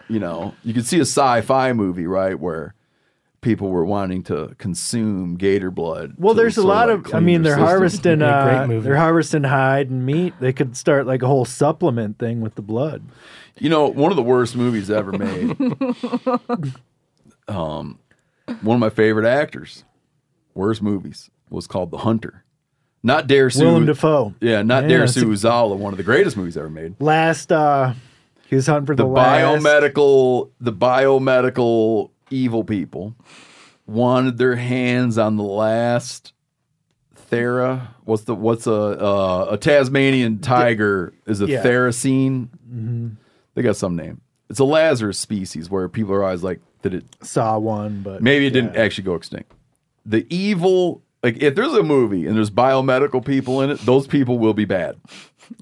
you 0.09 0.19
know, 0.19 0.55
you 0.65 0.73
could 0.73 0.87
see 0.87 0.99
a 0.99 1.03
sci-fi 1.03 1.73
movie, 1.75 2.07
right, 2.07 2.39
where 2.39 2.75
people 3.41 3.69
were 3.71 3.85
wanting 3.85 4.23
to 4.25 4.55
consume 4.59 5.37
gator 5.37 5.71
blood. 5.71 6.15
well, 6.19 6.35
there's 6.35 6.57
a 6.59 6.63
lot 6.67 6.89
like 6.89 7.07
of. 7.07 7.15
I 7.15 7.21
mean, 7.21 7.43
they're 7.43 7.53
system. 7.55 7.67
harvesting. 7.67 8.19
Be 8.19 8.25
a 8.25 8.67
great 8.67 8.77
Uh, 8.79 8.81
they're 8.81 8.97
harvesting 8.97 9.45
hide 9.45 9.91
and 9.91 10.05
meat. 10.05 10.35
They 10.41 10.53
could 10.53 10.77
start 10.77 11.07
like 11.07 11.23
a 11.23 11.27
whole 11.27 11.45
supplement 11.45 12.19
thing 12.19 12.41
with 12.41 12.55
the 12.57 12.63
blood. 12.63 13.03
You 13.59 13.69
know, 13.71 13.87
one 13.87 14.11
of 14.13 14.17
the 14.17 14.23
worst 14.23 14.55
movies 14.57 14.91
ever 14.91 15.13
made. 15.13 15.57
um, 17.49 17.99
one 18.63 18.75
of 18.75 18.81
my 18.81 18.91
favorite 18.91 19.27
actors, 19.27 19.85
worst 20.55 20.83
movies 20.83 21.31
was 21.51 21.67
called 21.67 21.91
The 21.91 21.99
Hunter. 21.99 22.45
Not 23.03 23.29
Dersu. 23.29 23.61
Willem 23.63 23.87
Dafoe. 23.87 24.35
Yeah, 24.41 24.63
not 24.63 24.83
Yeah, 24.85 24.89
Dare 24.89 25.05
it's 25.05 25.17
a- 25.17 25.21
Sue 25.21 25.29
Uzala, 25.29 25.77
one 25.77 25.93
of 25.93 25.97
the 25.99 26.03
greatest 26.03 26.37
movies 26.37 26.57
ever 26.57 26.71
made. 26.71 26.95
Last, 27.01 27.53
uh 27.53 27.95
he 28.49 28.57
was 28.57 28.67
hunting 28.67 28.87
for 28.87 28.95
the, 28.97 29.03
The 29.05 29.09
last. 29.09 29.63
biomedical, 29.63 30.51
the 30.59 30.73
biomedical 30.73 32.11
evil 32.31 32.65
people 32.65 33.15
wanted 33.87 34.39
their 34.39 34.57
hands 34.57 35.19
on 35.19 35.37
the 35.37 35.43
last 35.43 36.33
Thera. 37.31 37.89
What's 38.05 38.25
the 38.25 38.35
what's 38.35 38.67
a 38.67 38.73
uh, 38.73 39.47
a 39.51 39.59
Tasmanian 39.59 40.39
tiger 40.39 41.13
is 41.27 41.41
a 41.41 41.47
Yeah. 41.47 41.63
Theracine. 41.63 42.49
Mm-hmm. 42.71 43.09
They 43.55 43.63
got 43.63 43.77
some 43.77 43.97
name. 43.97 44.21
It's 44.49 44.61
a 44.61 44.65
Lazarus 44.65 45.19
species 45.19 45.69
where 45.69 45.89
people 45.89 46.15
are 46.15 46.25
always 46.25 46.43
like, 46.43 46.61
did 46.83 46.95
it 46.95 47.05
Saw 47.23 47.59
one, 47.59 48.03
but 48.03 48.23
Maybe 48.23 48.47
it 48.47 48.51
didn't 48.51 48.77
actually 48.77 49.05
go 49.05 49.15
extinct. 49.15 49.53
The 50.07 50.27
evil, 50.35 51.03
like 51.23 51.43
if 51.43 51.55
there's 51.55 51.75
a 51.75 51.83
movie 51.83 52.27
and 52.27 52.37
there's 52.37 52.51
biomedical 52.51 53.25
people 53.25 53.61
in 53.61 53.71
it, 53.71 53.79
those 53.81 54.07
people 54.07 54.39
will 54.39 54.55
be 54.55 54.65
bad. 54.65 54.97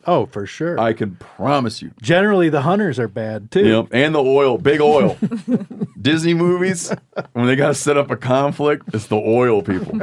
Oh, 0.05 0.27
for 0.27 0.47
sure. 0.47 0.79
I 0.81 0.93
can 0.93 1.17
promise 1.17 1.81
you. 1.81 1.93
Generally, 2.03 2.49
the 2.51 2.63
hunters 2.63 2.99
are 2.99 3.09
bad 3.09 3.51
too. 3.51 3.67
Yep. 3.67 3.89
And 3.93 4.15
the 4.15 4.23
oil, 4.23 4.59
big 4.59 4.81
oil. 4.81 5.17
Disney 6.01 6.35
movies, 6.35 6.93
when 7.33 7.47
they 7.47 7.57
got 7.57 7.69
to 7.69 7.75
set 7.75 7.97
up 7.97 8.11
a 8.11 8.17
conflict, 8.17 8.83
it's 8.93 9.07
the 9.07 9.17
oil 9.17 9.63
people. 9.63 10.01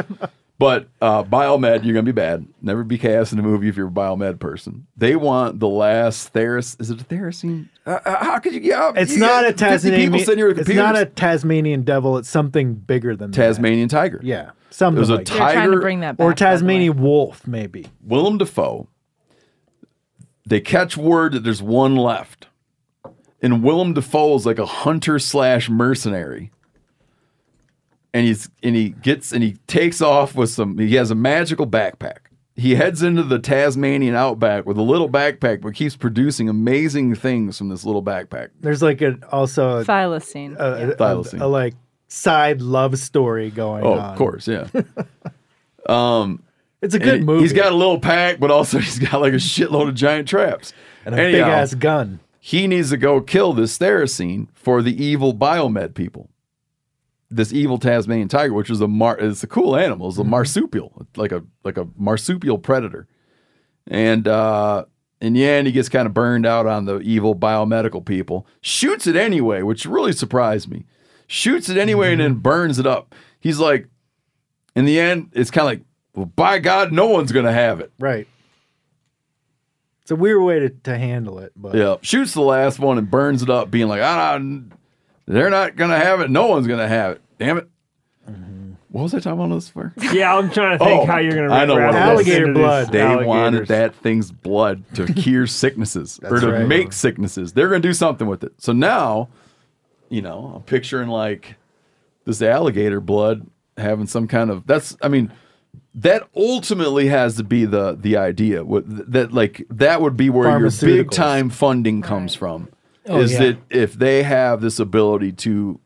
But 0.59 0.87
uh, 1.01 1.23
biomed, 1.23 1.83
you're 1.83 1.93
gonna 1.93 2.03
be 2.03 2.11
bad. 2.11 2.45
Never 2.61 2.83
be 2.83 2.97
cast 2.97 3.33
in 3.33 3.39
a 3.39 3.41
movie 3.41 3.67
if 3.67 3.75
you're 3.75 3.87
a 3.87 3.91
biomed 3.91 4.39
person. 4.39 4.85
They 4.95 5.15
want 5.15 5.59
the 5.59 5.67
last 5.67 6.31
Theras. 6.33 6.79
Is 6.79 6.89
it 6.91 7.01
a 7.01 7.03
Theracine? 7.03 7.69
Uh, 7.85 7.99
uh, 8.05 8.23
how 8.23 8.39
could 8.39 8.53
you? 8.53 8.61
Yeah, 8.61 8.93
It's 8.95 9.13
you 9.13 9.19
not 9.19 9.45
a 9.45 9.51
Tasmanian. 9.51 10.11
People 10.11 10.19
sitting 10.23 10.37
here 10.37 10.47
with 10.47 10.59
It's 10.59 10.69
not 10.69 10.95
a. 10.97 11.05
Tasmanian 11.05 11.81
devil. 11.81 12.17
It's 12.17 12.29
something 12.29 12.75
bigger 12.75 13.15
than 13.15 13.31
that. 13.31 13.35
Tasmanian 13.37 13.89
tiger. 13.89 14.21
Yeah, 14.23 14.51
something 14.69 14.95
There's 14.97 15.09
a 15.09 15.15
like 15.15 15.25
that. 15.25 15.33
To 15.33 15.39
tiger 15.39 15.81
bring 15.81 15.99
that 16.01 16.17
back. 16.17 16.23
or 16.23 16.29
by 16.29 16.35
the 16.35 16.45
way. 16.45 16.51
Tasmanian 16.51 17.01
wolf, 17.01 17.47
maybe. 17.47 17.87
Willem 18.01 18.37
Dafoe, 18.37 18.87
they 20.45 20.61
catch 20.61 20.95
word 20.95 21.33
that 21.33 21.43
there's 21.43 21.61
one 21.63 21.95
left. 21.95 22.47
And 23.41 23.63
Willem 23.63 23.93
Dafoe 23.93 24.35
is 24.35 24.45
like 24.45 24.59
a 24.59 24.65
hunter 24.65 25.19
slash 25.19 25.69
mercenary. 25.69 26.51
And 28.13 28.25
he's 28.27 28.49
and 28.61 28.75
he 28.75 28.89
gets 28.89 29.31
and 29.31 29.41
he 29.43 29.53
takes 29.67 30.01
off 30.01 30.35
with 30.35 30.49
some 30.51 30.77
he 30.77 30.95
has 30.95 31.09
a 31.11 31.15
magical 31.15 31.65
backpack. 31.67 32.17
He 32.55 32.75
heads 32.75 33.01
into 33.01 33.23
the 33.23 33.39
Tasmanian 33.39 34.13
outback 34.13 34.67
with 34.67 34.77
a 34.77 34.83
little 34.83 35.09
backpack, 35.09 35.61
but 35.61 35.73
keeps 35.73 35.95
producing 35.95 36.47
amazing 36.49 37.15
things 37.15 37.57
from 37.57 37.69
this 37.69 37.83
little 37.83 38.03
backpack. 38.03 38.49
There's 38.61 38.83
like 38.83 39.01
a 39.01 39.17
also 39.31 39.79
a, 39.79 39.83
Thylacine. 39.85 40.55
a, 40.59 40.91
a- 40.91 40.95
Thylacine. 40.95 41.41
a, 41.41 41.47
like 41.47 41.73
side 42.07 42.61
love 42.61 42.99
story 42.99 43.49
going 43.49 43.83
Oh, 43.83 43.93
on. 43.93 44.11
of 44.11 44.17
course, 44.19 44.47
yeah. 44.47 44.67
um, 45.89 46.43
It's 46.81 46.93
a 46.93 46.99
good 46.99 47.19
he- 47.21 47.25
movie. 47.25 47.41
He's 47.41 47.53
got 47.53 47.71
a 47.71 47.75
little 47.75 47.99
pack, 47.99 48.39
but 48.39 48.51
also 48.51 48.77
he's 48.79 48.99
got 48.99 49.21
like 49.21 49.33
a 49.33 49.37
shitload 49.37 49.89
of 49.89 49.95
giant 49.95 50.27
traps. 50.27 50.73
and 51.05 51.15
a 51.15 51.17
big 51.17 51.35
ass 51.41 51.73
gun. 51.73 52.19
he 52.39 52.67
needs 52.67 52.89
to 52.91 52.97
go 52.97 53.21
kill 53.21 53.53
this 53.53 53.77
Theracine 53.77 54.47
for 54.53 54.81
the 54.81 55.03
evil 55.03 55.33
biomed 55.33 55.93
people. 55.95 56.29
This 57.35 57.51
evil 57.53 57.77
Tasmanian 57.77 58.27
tiger, 58.27 58.53
which 58.53 58.69
is 58.69 58.81
a 58.81 58.87
mar- 58.87 59.17
it's 59.19 59.43
a 59.43 59.47
cool 59.47 59.75
animal, 59.75 60.09
it's 60.09 60.17
a 60.17 60.23
marsupial, 60.23 61.05
like 61.15 61.31
a 61.31 61.43
like 61.63 61.77
a 61.77 61.87
marsupial 61.97 62.57
predator. 62.57 63.07
And 63.87 64.27
uh 64.27 64.85
in 65.21 65.33
the 65.33 65.45
end, 65.45 65.67
he 65.67 65.73
gets 65.73 65.87
kind 65.87 66.05
of 66.05 66.13
burned 66.13 66.45
out 66.45 66.65
on 66.67 66.83
the 66.85 66.99
evil 66.99 67.33
biomedical 67.33 68.03
people. 68.05 68.45
Shoots 68.61 69.07
it 69.07 69.15
anyway, 69.15 69.61
which 69.61 69.85
really 69.85 70.11
surprised 70.11 70.69
me. 70.69 70.85
Shoots 71.27 71.69
it 71.69 71.77
anyway 71.77 72.11
and 72.11 72.19
then 72.19 72.33
burns 72.35 72.77
it 72.77 72.85
up. 72.85 73.15
He's 73.39 73.57
like, 73.57 73.87
in 74.75 74.83
the 74.85 74.99
end, 74.99 75.29
it's 75.33 75.49
kind 75.49 75.63
of 75.63 75.71
like, 75.71 75.81
well, 76.13 76.25
by 76.25 76.59
God, 76.59 76.91
no 76.91 77.07
one's 77.07 77.31
gonna 77.31 77.53
have 77.53 77.79
it. 77.79 77.91
Right. 77.99 78.27
It's 80.01 80.11
a 80.11 80.15
weird 80.17 80.43
way 80.43 80.59
to, 80.59 80.69
to 80.69 80.97
handle 80.97 81.39
it, 81.39 81.53
but 81.55 81.75
Yeah, 81.75 81.95
shoots 82.01 82.33
the 82.33 82.41
last 82.41 82.77
one 82.77 82.97
and 82.97 83.09
burns 83.09 83.41
it 83.41 83.49
up, 83.49 83.71
being 83.71 83.87
like, 83.87 84.01
ah, 84.01 84.37
they're 85.25 85.49
not 85.49 85.75
gonna 85.75 85.97
have 85.97 86.21
it. 86.21 86.29
No 86.29 86.47
one's 86.47 86.67
gonna 86.67 86.87
have 86.87 87.13
it. 87.13 87.21
Damn 87.39 87.57
it. 87.57 87.69
Mm-hmm. 88.29 88.73
What 88.89 89.03
was 89.03 89.13
I 89.15 89.19
talking 89.19 89.43
about 89.43 89.55
this 89.55 89.69
for? 89.69 89.93
Yeah, 90.11 90.35
I'm 90.35 90.51
trying 90.51 90.77
to 90.77 90.85
think 90.85 91.01
Oh, 91.01 91.05
how 91.05 91.17
you're 91.17 91.33
going 91.33 91.49
to 91.49 91.55
I 91.55 91.65
know 91.65 91.73
what. 91.73 91.95
Alligator 91.95 92.53
blood. 92.53 92.91
They 92.91 93.03
wanted 93.25 93.67
that 93.67 93.95
thing's 93.95 94.31
blood 94.31 94.83
to 94.95 95.11
cure 95.13 95.47
sicknesses 95.47 96.19
or 96.23 96.39
to 96.39 96.51
right. 96.51 96.67
make 96.67 96.93
sicknesses. 96.93 97.53
They're 97.53 97.69
going 97.69 97.81
to 97.81 97.87
do 97.87 97.93
something 97.93 98.27
with 98.27 98.43
it. 98.43 98.53
So 98.59 98.71
now, 98.71 99.29
you 100.09 100.21
know, 100.21 100.53
I'm 100.55 100.61
picturing 100.61 101.09
like 101.09 101.55
this 102.25 102.41
alligator 102.41 103.01
blood 103.01 103.47
having 103.77 104.05
some 104.05 104.27
kind 104.27 104.51
of 104.51 104.67
that's. 104.67 104.95
I 105.01 105.07
mean, 105.07 105.33
that 105.95 106.27
ultimately 106.35 107.07
has 107.07 107.35
to 107.37 107.43
be 107.43 107.65
the 107.65 107.95
the 107.99 108.17
idea. 108.17 108.63
That 108.63 109.33
like 109.33 109.65
that 109.71 110.01
would 110.01 110.15
be 110.15 110.29
where 110.29 110.59
your 110.59 110.71
big 110.81 111.09
time 111.09 111.49
funding 111.49 112.03
comes 112.03 112.35
from. 112.35 112.69
Oh, 113.05 113.19
is 113.19 113.33
yeah. 113.33 113.39
that 113.39 113.57
if 113.69 113.93
they 113.93 114.23
have 114.23 114.61
this 114.61 114.79
ability 114.79 115.33
to 115.33 115.79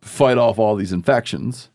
fight 0.00 0.38
off 0.38 0.58
all 0.58 0.76
these 0.76 0.92
infections, 0.92 1.70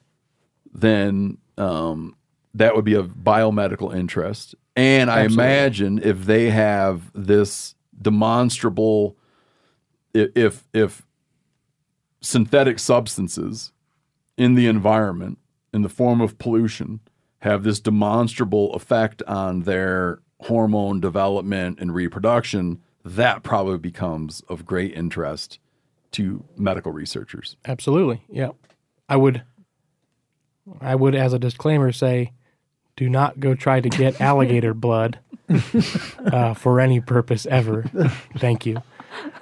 then 0.73 1.37
um, 1.57 2.15
that 2.53 2.75
would 2.75 2.85
be 2.85 2.93
of 2.95 3.09
biomedical 3.23 3.95
interest. 3.95 4.55
And 4.75 5.11
I 5.11 5.23
imagine 5.23 5.99
if 6.01 6.25
they 6.25 6.49
have 6.49 7.11
this 7.13 7.75
demonstrable, 8.01 9.17
if 10.13 10.67
if 10.73 11.05
synthetic 12.21 12.79
substances 12.79 13.71
in 14.37 14.55
the 14.55 14.67
environment 14.67 15.37
in 15.73 15.81
the 15.81 15.89
form 15.89 16.21
of 16.21 16.37
pollution 16.37 16.99
have 17.39 17.63
this 17.63 17.79
demonstrable 17.79 18.73
effect 18.73 19.21
on 19.23 19.61
their 19.61 20.19
hormone 20.41 20.99
development 20.99 21.79
and 21.79 21.93
reproduction, 21.93 22.81
that 23.05 23.43
probably 23.43 23.77
becomes 23.77 24.41
of 24.49 24.65
great 24.65 24.93
interest 24.93 25.59
to 26.11 26.43
medical 26.57 26.91
researchers. 26.91 27.55
Absolutely. 27.65 28.23
Yeah. 28.29 28.49
I 29.07 29.15
would 29.15 29.43
I 30.81 30.95
would 30.95 31.15
as 31.15 31.33
a 31.33 31.39
disclaimer 31.39 31.91
say 31.91 32.33
do 32.95 33.09
not 33.09 33.39
go 33.39 33.55
try 33.55 33.79
to 33.79 33.89
get 33.89 34.19
alligator 34.21 34.73
blood 34.73 35.19
uh, 36.31 36.53
for 36.53 36.79
any 36.79 36.99
purpose 36.99 37.45
ever. 37.47 37.83
Thank 38.37 38.65
you. 38.65 38.81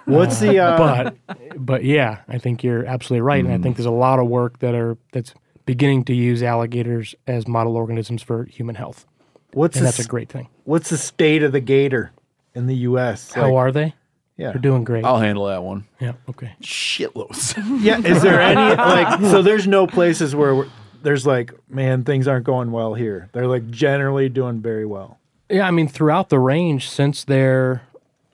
What's 0.05 0.39
the 0.39 0.59
uh, 0.59 0.77
But 0.77 1.65
but 1.65 1.83
yeah, 1.83 2.19
I 2.27 2.37
think 2.37 2.63
you're 2.63 2.85
absolutely 2.85 3.21
right 3.21 3.43
and 3.43 3.53
I 3.53 3.57
think 3.57 3.75
there's 3.75 3.85
a 3.85 3.91
lot 3.91 4.19
of 4.19 4.27
work 4.27 4.59
that 4.59 4.73
are 4.75 4.97
that's 5.11 5.33
beginning 5.65 6.05
to 6.05 6.13
use 6.13 6.41
alligators 6.41 7.13
as 7.27 7.47
model 7.47 7.75
organisms 7.75 8.23
for 8.23 8.45
human 8.45 8.75
health. 8.75 9.05
what's 9.53 9.75
And 9.75 9.83
the, 9.83 9.87
that's 9.87 9.99
a 9.99 10.07
great 10.07 10.29
thing. 10.29 10.47
what's 10.63 10.89
the 10.89 10.97
state 10.97 11.43
of 11.43 11.51
the 11.51 11.59
gator 11.59 12.11
in 12.57 12.67
the 12.67 12.75
U.S.? 12.89 13.31
How 13.33 13.43
Like, 13.43 13.53
are 13.53 13.71
they? 13.71 13.93
yeah, 14.35 14.51
They're 14.51 14.61
doing 14.61 14.83
great. 14.83 15.05
I'll 15.05 15.19
handle 15.19 15.45
that 15.45 15.63
one. 15.63 15.85
yeah, 15.99 16.13
okay. 16.29 16.53
Shitloads. 16.61 17.55
yeah. 17.83 17.99
Is 17.99 18.21
there 18.21 18.41
any 18.41 18.75
like? 18.75 19.19
So 19.31 19.41
there's 19.41 19.67
no 19.67 19.87
places 19.87 20.35
where 20.35 20.53
we're, 20.55 20.67
there's 21.03 21.25
like, 21.25 21.53
man, 21.69 22.03
things 22.03 22.27
aren't 22.27 22.45
going 22.45 22.71
well 22.71 22.93
here. 22.93 23.29
They're 23.33 23.47
like 23.47 23.69
generally 23.69 24.29
doing 24.29 24.61
very 24.61 24.85
well. 24.85 25.19
Yeah, 25.49 25.67
I 25.67 25.71
mean 25.71 25.87
throughout 25.87 26.29
the 26.29 26.39
range, 26.39 26.89
since 26.89 27.23
they're 27.23 27.83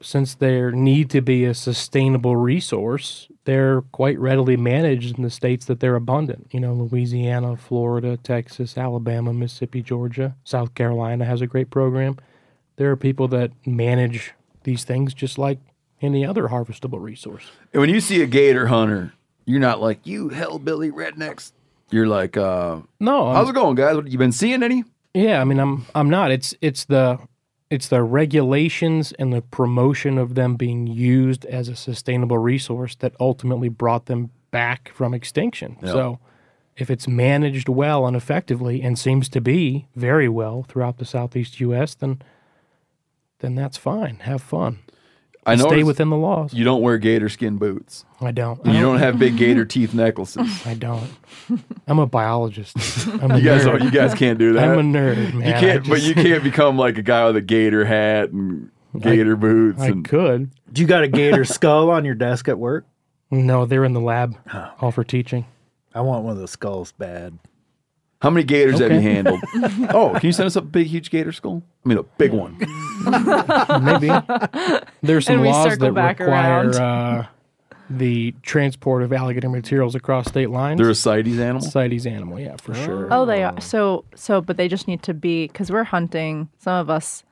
since 0.01 0.35
there 0.35 0.71
need 0.71 1.09
to 1.11 1.21
be 1.21 1.45
a 1.45 1.53
sustainable 1.53 2.35
resource, 2.35 3.29
they're 3.45 3.81
quite 3.93 4.19
readily 4.19 4.57
managed 4.57 5.15
in 5.17 5.23
the 5.23 5.29
states 5.29 5.65
that 5.67 5.79
they're 5.79 5.95
abundant. 5.95 6.47
You 6.51 6.59
know, 6.59 6.73
Louisiana, 6.73 7.55
Florida, 7.55 8.17
Texas, 8.17 8.77
Alabama, 8.77 9.31
Mississippi, 9.33 9.81
Georgia, 9.81 10.35
South 10.43 10.73
Carolina 10.75 11.23
has 11.23 11.39
a 11.41 11.47
great 11.47 11.69
program. 11.69 12.17
There 12.75 12.89
are 12.91 12.95
people 12.95 13.27
that 13.29 13.51
manage 13.65 14.33
these 14.63 14.83
things 14.83 15.13
just 15.13 15.37
like 15.37 15.59
any 16.01 16.25
other 16.25 16.47
harvestable 16.49 17.01
resource. 17.01 17.45
And 17.71 17.81
when 17.81 17.89
you 17.89 17.99
see 17.99 18.21
a 18.21 18.25
gator 18.25 18.67
hunter, 18.67 19.13
you're 19.45 19.59
not 19.59 19.79
like, 19.81 20.05
you 20.05 20.29
hellbilly 20.29 20.91
rednecks. 20.91 21.51
You're 21.91 22.07
like, 22.07 22.35
uh, 22.37 22.79
No, 22.99 23.27
I'm- 23.27 23.35
how's 23.35 23.49
it 23.49 23.53
going, 23.55 23.75
guys? 23.75 23.97
You 24.07 24.17
been 24.17 24.31
seeing 24.31 24.63
any? 24.63 24.83
Yeah, 25.13 25.39
I 25.39 25.43
mean, 25.43 25.59
I'm 25.59 25.85
I'm 25.93 26.09
not. 26.09 26.31
It's 26.31 26.55
it's 26.59 26.85
the 26.85 27.19
it's 27.69 27.87
the 27.87 28.01
regulations 28.01 29.11
and 29.19 29.31
the 29.31 29.41
promotion 29.43 30.17
of 30.17 30.33
them 30.33 30.55
being 30.55 30.87
used 30.87 31.45
as 31.45 31.69
a 31.69 31.75
sustainable 31.75 32.37
resource 32.39 32.95
that 32.95 33.13
ultimately 33.19 33.69
brought 33.69 34.07
them 34.07 34.31
back 34.51 34.91
from 34.93 35.13
extinction. 35.13 35.77
So, 35.83 36.17
if 36.77 36.89
it's 36.89 37.07
managed 37.07 37.69
well 37.69 38.07
and 38.07 38.15
effectively, 38.15 38.81
and 38.81 38.97
seems 38.97 39.29
to 39.29 39.39
be 39.41 39.87
very 39.95 40.27
well 40.29 40.63
throughout 40.67 40.97
the 40.97 41.05
southeast 41.05 41.59
U.S., 41.59 41.93
then 41.93 42.21
then 43.43 43.55
that's 43.55 43.75
fine. 43.75 44.19
Have 44.19 44.41
fun. 44.41 44.79
I 45.45 45.55
know. 45.55 45.67
Stay 45.67 45.83
within 45.83 46.09
the 46.09 46.15
laws. 46.15 46.53
You 46.53 46.63
don't 46.63 46.81
wear 46.81 46.97
gator 46.97 47.27
skin 47.27 47.57
boots. 47.57 48.05
I 48.21 48.31
don't. 48.31 48.65
I 48.65 48.73
You 48.73 48.79
don't 48.81 48.99
have 48.99 49.19
big 49.19 49.35
gator 49.35 49.65
teeth 49.65 49.93
necklaces. 49.93 50.65
I 50.65 50.73
don't. 50.75 51.11
I'm 51.85 51.99
a 51.99 52.05
biologist. 52.07 52.77
I'm 53.07 53.31
a 53.31 53.37
You 53.37 53.43
guys, 53.43 53.65
nerd. 53.65 53.83
you 53.83 53.91
guys 53.91 54.13
can't 54.13 54.39
do 54.39 54.53
that. 54.53 54.63
I'm 54.69 54.79
a 54.79 54.81
nerd, 54.81 55.33
man. 55.33 55.47
You 55.47 55.53
can't, 55.53 55.89
but 55.89 56.01
you 56.01 56.15
can't 56.15 56.41
become 56.43 56.77
like 56.77 56.97
a 56.97 57.01
guy 57.01 57.25
with 57.25 57.35
a 57.35 57.41
gator 57.41 57.83
hat 57.83 58.29
and 58.29 58.71
gator 58.97 59.35
boots. 59.35 59.81
I 59.81 59.87
and 59.87 60.07
could. 60.07 60.49
Do 60.71 60.81
you 60.81 60.87
got 60.87 61.03
a 61.03 61.09
gator 61.09 61.43
skull 61.43 61.91
on 61.91 62.05
your 62.05 62.15
desk 62.15 62.47
at 62.47 62.57
work? 62.57 62.85
No, 63.29 63.65
they're 63.65 63.83
in 63.83 63.91
the 63.93 63.99
lab, 63.99 64.37
all 64.79 64.91
for 64.91 65.03
teaching. 65.03 65.45
I 65.93 65.99
want 65.99 66.23
one 66.23 66.31
of 66.31 66.37
those 66.39 66.51
skulls 66.51 66.93
bad. 66.93 67.37
How 68.23 68.29
many 68.29 68.45
gators 68.45 68.79
have 68.79 68.89
you 68.89 69.01
handled? 69.01 69.41
oh, 69.93 70.11
can 70.17 70.27
you 70.27 70.31
send 70.31 70.47
us 70.47 70.55
a 70.55 70.61
big, 70.61 70.87
huge 70.87 71.11
gator 71.11 71.33
skull? 71.33 71.61
I 71.85 71.89
mean, 71.89 71.97
a 71.97 72.03
big 72.03 72.31
one. 72.31 72.57
Maybe 73.83 74.09
there's 75.01 75.25
some 75.25 75.33
And 75.33 75.41
we 75.41 75.49
laws 75.49 75.71
circle 75.71 75.87
that 75.87 75.93
back 75.93 76.19
require 76.19 76.69
around. 76.69 76.75
uh, 76.75 77.27
the 77.89 78.33
transport 78.41 79.03
of 79.03 79.11
alligator 79.11 79.49
materials 79.49 79.93
across 79.93 80.29
state 80.29 80.49
lines. 80.49 80.79
They're 80.79 80.89
a 80.89 80.95
CITES 80.95 81.37
animal. 81.37 81.61
CITES 81.69 82.07
animal, 82.07 82.39
yeah, 82.39 82.55
for 82.55 82.73
sure. 82.73 83.09
Oh, 83.11 83.25
they 83.25 83.43
are. 83.43 83.59
So, 83.59 84.05
so, 84.15 84.39
but 84.39 84.55
they 84.55 84.69
just 84.69 84.87
need 84.87 85.03
to 85.03 85.13
be 85.13 85.47
because 85.47 85.69
we're 85.69 85.83
hunting. 85.83 86.47
Some 86.59 86.75
of 86.75 86.89
us 86.89 87.25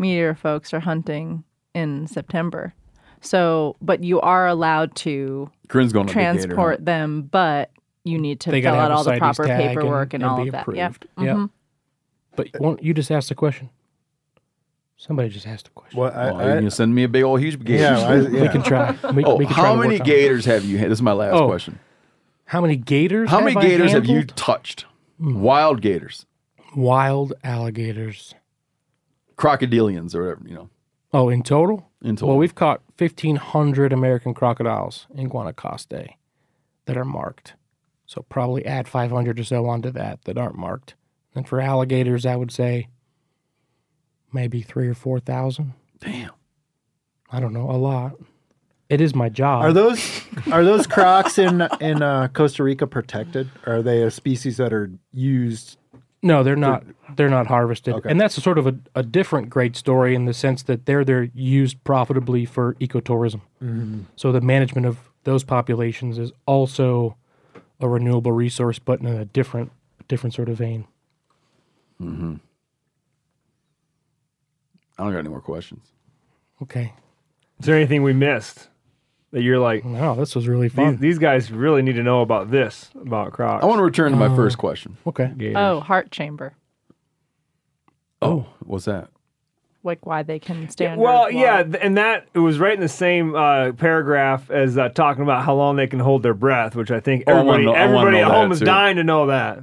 MeatEater 0.00 0.36
folks 0.36 0.74
are 0.74 0.80
hunting 0.80 1.44
in 1.72 2.08
September. 2.08 2.74
So, 3.20 3.76
but 3.80 4.02
you 4.02 4.20
are 4.20 4.48
allowed 4.48 4.96
to 4.96 5.48
going 5.68 5.96
on 5.96 6.02
a 6.02 6.06
gator 6.06 6.12
transport 6.12 6.84
them, 6.84 7.28
but 7.30 7.70
you 8.04 8.18
need 8.18 8.40
to 8.40 8.50
fill 8.50 8.74
out 8.74 8.90
all 8.90 9.04
the 9.04 9.16
proper 9.18 9.44
paperwork 9.46 10.14
and, 10.14 10.22
and 10.22 10.30
all 10.30 10.42
be 10.42 10.48
of 10.48 10.52
that. 10.52 10.66
Yeah. 10.74 10.86
approved. 10.86 11.06
Yeah. 11.18 11.32
Mm-hmm. 11.34 11.44
But 12.36 12.48
won't 12.60 12.82
you 12.82 12.94
just 12.94 13.10
ask 13.10 13.28
the 13.28 13.34
question? 13.34 13.70
Somebody 14.96 15.28
just 15.30 15.46
asked 15.46 15.68
a 15.68 15.70
question. 15.72 15.98
What? 15.98 16.14
I, 16.14 16.30
Oh, 16.30 16.38
you're 16.46 16.54
gonna 16.56 16.70
send 16.70 16.94
me 16.94 17.02
a 17.02 17.08
big 17.08 17.24
old 17.24 17.40
huge 17.40 17.62
gator. 17.64 17.82
yeah, 17.82 17.98
I, 18.08 18.16
We 18.42 18.48
can 18.48 18.62
try. 18.62 18.96
We, 19.12 19.24
oh, 19.24 19.34
we 19.36 19.46
can 19.46 19.54
try 19.54 19.64
how 19.66 19.72
to 19.72 19.78
work 19.78 19.88
many 19.88 19.98
gators 20.00 20.44
have 20.44 20.64
you? 20.64 20.78
had? 20.78 20.90
This 20.90 20.98
is 20.98 21.02
my 21.02 21.12
last 21.12 21.34
Oh, 21.34 21.46
question. 21.48 21.78
How 22.46 22.60
many 22.60 22.76
gators? 22.76 23.28
How 23.30 23.40
many 23.40 23.52
have 23.54 23.62
I 23.64 23.66
gators 23.68 23.92
have 23.92 24.06
you 24.06 24.16
handled? 24.18 24.36
touched? 24.36 24.86
Hmm. 25.18 25.40
Wild 25.40 25.80
gators, 25.80 26.26
Wild 26.76 27.32
alligators. 27.44 28.34
crocodilians, 29.36 30.14
or 30.14 30.22
whatever 30.22 30.48
you 30.48 30.54
know. 30.54 30.68
Oh, 31.12 31.28
in 31.28 31.42
total? 31.42 31.90
In 32.02 32.16
total. 32.16 32.28
Well, 32.28 32.38
we've 32.38 32.54
caught 32.54 32.80
1,500 32.98 33.92
American 33.92 34.34
crocodiles 34.34 35.06
in 35.14 35.28
Guanacaste 35.28 36.08
that 36.86 36.96
are 36.96 37.04
marked. 37.04 37.54
So 38.12 38.20
probably 38.28 38.66
add 38.66 38.88
500 38.88 39.40
or 39.40 39.44
so 39.44 39.64
onto 39.64 39.90
that 39.92 40.22
that 40.26 40.36
aren't 40.36 40.56
marked. 40.58 40.96
And 41.34 41.48
for 41.48 41.62
alligators, 41.62 42.26
I 42.26 42.36
would 42.36 42.50
say 42.50 42.88
maybe 44.34 44.60
three 44.60 44.86
or 44.86 44.92
4,000. 44.92 45.72
Damn. 45.98 46.32
I 47.30 47.40
don't 47.40 47.54
know, 47.54 47.70
a 47.70 47.78
lot. 47.78 48.16
It 48.90 49.00
is 49.00 49.14
my 49.14 49.30
job. 49.30 49.64
Are 49.64 49.72
those 49.72 50.20
are 50.52 50.62
those 50.62 50.86
crocs 50.86 51.38
in 51.38 51.66
in 51.80 52.02
uh, 52.02 52.28
Costa 52.28 52.62
Rica 52.62 52.86
protected? 52.86 53.48
Or 53.66 53.76
are 53.76 53.82
they 53.82 54.02
a 54.02 54.10
species 54.10 54.58
that 54.58 54.74
are 54.74 54.90
used? 55.14 55.78
No, 56.22 56.42
they're 56.42 56.54
not. 56.56 56.84
They're 57.16 57.30
not 57.30 57.46
harvested, 57.46 57.94
Okay. 57.94 58.10
and 58.10 58.20
that's 58.20 58.36
a 58.36 58.42
sort 58.42 58.58
of 58.58 58.66
a, 58.66 58.76
a 58.94 59.02
different 59.02 59.48
great 59.48 59.76
story 59.76 60.14
in 60.14 60.26
the 60.26 60.34
sense 60.34 60.62
that 60.64 60.84
they're 60.84 61.06
they're 61.06 61.30
used 61.32 61.82
profitably 61.84 62.44
for 62.44 62.74
ecotourism. 62.74 63.40
So 64.16 64.30
the 64.30 64.42
management 64.42 64.86
of 64.86 64.98
those 65.24 65.42
populations 65.42 66.18
is 66.18 66.30
also 66.44 67.16
a 67.82 67.88
renewable 67.88 68.32
resource, 68.32 68.78
but 68.78 69.00
in 69.00 69.06
a 69.06 69.24
different 69.24 69.72
different 70.08 70.34
sort 70.34 70.48
of 70.48 70.58
vein. 70.58 70.86
Mm-hmm. 72.00 72.34
I 74.98 75.02
don't 75.04 75.12
got 75.12 75.18
any 75.20 75.28
more 75.28 75.40
questions. 75.40 75.88
Okay, 76.62 76.92
Is 77.58 77.66
there 77.66 77.74
anything 77.76 78.02
we 78.04 78.12
missed 78.12 78.68
that 79.32 79.42
you're 79.42 79.58
like, 79.58 79.84
wow, 79.84 80.14
this 80.14 80.36
was 80.36 80.46
really 80.46 80.68
fun. 80.68 80.98
these 80.98 81.18
guys 81.18 81.50
really 81.50 81.82
need 81.82 81.94
to 81.94 82.04
know 82.04 82.20
about 82.20 82.50
this, 82.52 82.90
about 83.00 83.32
Crocs? 83.32 83.64
I 83.64 83.66
want 83.66 83.80
to 83.80 83.84
return 83.84 84.12
to 84.12 84.18
my 84.18 84.26
uh, 84.26 84.36
first 84.36 84.58
question. 84.58 84.96
okay, 85.06 85.32
Gators. 85.36 85.56
Oh, 85.56 85.80
heart 85.80 86.12
chamber. 86.12 86.54
Oh, 88.20 88.46
what's 88.60 88.84
that? 88.84 89.08
Like 89.84 90.06
why 90.06 90.22
they 90.22 90.38
can 90.38 90.68
stand. 90.70 91.00
Well, 91.00 91.28
yeah, 91.30 91.64
and 91.80 91.96
that 91.96 92.28
it 92.34 92.38
was 92.38 92.58
right 92.60 92.74
in 92.74 92.80
the 92.80 92.88
same 92.88 93.34
uh, 93.34 93.72
paragraph 93.72 94.48
as 94.50 94.78
uh, 94.78 94.90
talking 94.90 95.24
about 95.24 95.44
how 95.44 95.54
long 95.56 95.74
they 95.74 95.88
can 95.88 95.98
hold 95.98 96.22
their 96.22 96.34
breath, 96.34 96.76
which 96.76 96.92
I 96.92 97.00
think 97.00 97.24
Oh, 97.26 97.32
I 97.32 97.38
everybody, 97.40 97.64
know- 97.64 97.72
everybody 97.74 98.18
at 98.18 98.30
home 98.30 98.52
is 98.52 98.60
too. 98.60 98.64
dying 98.64 98.96
to 98.96 99.04
know 99.04 99.26
that. 99.26 99.60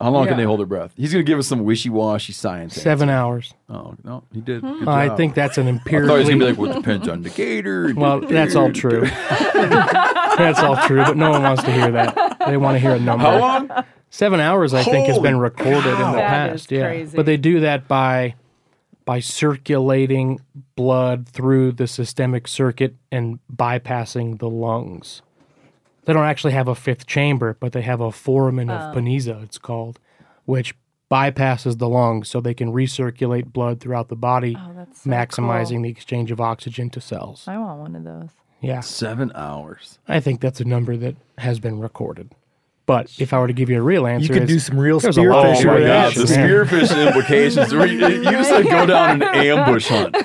How 0.00 0.10
long 0.10 0.26
can 0.28 0.36
they 0.36 0.44
hold 0.44 0.60
their 0.60 0.66
breath? 0.66 0.92
He's 0.94 1.10
going 1.12 1.24
to 1.24 1.28
give 1.28 1.38
us 1.38 1.46
some 1.48 1.64
wishy-washy 1.64 2.34
science. 2.34 2.74
seven 2.74 3.08
hours. 3.08 3.54
Oh 3.70 3.94
no, 4.04 4.22
he 4.30 4.40
did. 4.42 4.60
Good 4.60 4.86
I 4.86 5.08
job. 5.08 5.16
think 5.16 5.34
that's 5.34 5.56
an 5.56 5.66
I 5.68 5.72
thought 5.78 5.88
he 5.88 5.96
was 5.96 6.08
going 6.28 6.38
to 6.38 6.44
be 6.44 6.44
like, 6.50 6.58
well, 6.58 6.70
it 6.70 6.74
depends 6.74 7.08
on 7.08 7.22
the 7.22 7.30
gator. 7.30 7.92
well, 7.96 8.20
that's 8.20 8.54
all 8.54 8.70
true. 8.72 9.00
that's 9.54 10.58
all 10.60 10.76
true, 10.86 11.02
but 11.02 11.16
no 11.16 11.30
one 11.30 11.42
wants 11.42 11.62
to 11.64 11.72
hear 11.72 11.90
that. 11.92 12.36
they 12.46 12.56
want 12.56 12.74
to 12.76 12.78
hear 12.78 12.92
a 12.94 13.00
number. 13.00 13.24
How 13.24 13.38
long? 13.38 13.70
Seven 14.10 14.38
hours, 14.38 14.74
I 14.74 14.82
think, 14.84 15.06
has 15.08 15.18
been 15.18 15.34
Holy 15.34 15.42
recorded 15.44 15.86
in 15.86 15.98
the 15.98 16.12
That 16.12 16.50
past. 16.50 16.66
is 16.66 16.70
yeah, 16.70 16.88
crazy. 16.88 17.16
but 17.16 17.26
they 17.26 17.36
do 17.36 17.60
that 17.60 17.88
by 17.88 18.34
by 19.06 19.20
circulating 19.20 20.40
blood 20.74 21.26
through 21.28 21.72
the 21.72 21.86
systemic 21.86 22.46
circuit 22.46 22.94
and 23.10 23.38
bypassing 23.54 24.38
the 24.38 24.50
lungs. 24.50 25.22
They 26.04 26.12
don't 26.12 26.24
actually 26.26 26.52
have 26.52 26.68
a 26.68 26.74
fifth 26.74 27.06
chamber, 27.06 27.56
but 27.58 27.72
they 27.72 27.82
have 27.82 28.00
a 28.02 28.12
foramen 28.12 28.68
Oh. 28.70 28.74
of 28.74 28.94
Panizza, 28.94 29.42
it's 29.42 29.58
called, 29.58 29.98
which 30.44 30.74
bypasses 31.10 31.78
the 31.78 31.88
lungs 31.88 32.28
so 32.28 32.40
they 32.40 32.52
can 32.54 32.72
recirculate 32.72 33.52
blood 33.52 33.80
throughout 33.80 34.08
the 34.08 34.16
body, 34.16 34.56
Oh, 34.58 34.72
that's 34.74 35.02
so 35.02 35.10
maximizing 35.10 35.76
cool. 35.76 35.82
the 35.82 35.88
exchange 35.88 36.30
of 36.30 36.40
oxygen 36.40 36.90
to 36.90 37.00
cells. 37.00 37.46
I 37.48 37.56
want 37.58 37.80
one 37.80 37.96
of 37.96 38.04
those. 38.04 38.30
Yeah, 38.60 38.80
Seven 38.80 39.30
hours. 39.34 39.98
I 40.08 40.18
think 40.20 40.40
that's 40.40 40.60
a 40.60 40.64
number 40.64 40.96
that 40.96 41.14
has 41.38 41.60
been 41.60 41.78
recorded. 41.78 42.32
But 42.86 43.10
if 43.18 43.32
I 43.32 43.40
were 43.40 43.48
to 43.48 43.52
give 43.52 43.68
you 43.68 43.78
a 43.78 43.82
real 43.82 44.06
answer, 44.06 44.22
You 44.26 44.28
could 44.32 44.42
it's- 44.44 44.48
do 44.48 44.58
some 44.60 44.78
real 44.78 45.00
there's 45.00 45.16
a 45.18 45.22
lot 45.22 45.44
spearfishing 45.46 45.64
Oh 45.64 45.66
my 45.66 45.74
with 45.74 45.86
gosh, 45.88 46.14
that. 46.14 46.26
the 46.28 46.34
Yeah. 46.34 46.46
spearfish 46.46 47.06
implications. 47.06 47.72
You 47.72 47.82
you 47.82 48.30
just 48.30 48.50
like 48.52 48.64
go 48.70 48.86
down 48.86 49.22
an 49.22 49.28
ambush 49.34 49.88
hunt. 49.88 50.16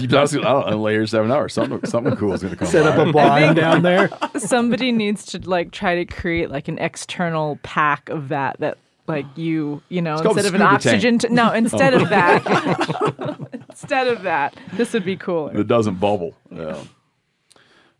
You 0.00 0.08
just, 0.08 0.34
I 0.36 0.40
don't 0.40 0.70
know, 0.70 0.80
later 0.82 1.06
seven 1.06 1.30
hours. 1.30 1.54
Something, 1.54 1.84
something 1.86 2.16
cool 2.16 2.32
is 2.32 2.42
going 2.42 2.52
to 2.52 2.58
come. 2.58 2.66
Set 2.66 2.84
up 2.84 2.96
by. 2.96 3.08
a 3.08 3.12
blind 3.12 3.56
down 3.56 3.82
there. 3.82 4.10
Somebody 4.38 4.90
needs 4.90 5.24
to 5.26 5.38
like 5.48 5.70
try 5.70 5.94
to 5.94 6.04
create 6.04 6.50
like 6.50 6.66
an 6.66 6.78
external 6.80 7.60
pack 7.62 8.08
of 8.08 8.28
that 8.30 8.58
that 8.58 8.76
like 9.06 9.24
you 9.36 9.80
you 9.88 10.02
know 10.02 10.14
instead 10.18 10.46
of 10.46 10.54
an 10.54 10.60
scuba 10.60 10.60
tank. 10.60 10.74
oxygen 10.74 11.18
t- 11.18 11.28
no 11.30 11.52
instead 11.62 11.94
of 11.94 12.08
that 12.10 13.38
instead 13.70 14.08
of 14.08 14.22
that 14.22 14.54
this 14.72 14.92
would 14.92 15.04
be 15.04 15.16
cooler. 15.16 15.56
It 15.56 15.68
doesn't 15.68 16.00
bubble. 16.00 16.34
Yeah. 16.50 16.76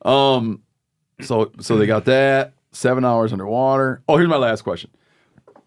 Um. 0.04 0.62
So 1.20 1.52
so 1.60 1.76
they 1.78 1.86
got 1.86 2.04
that 2.06 2.52
seven 2.72 3.04
hours 3.04 3.32
underwater. 3.32 4.02
Oh, 4.08 4.16
here's 4.16 4.28
my 4.28 4.36
last 4.36 4.62
question. 4.62 4.90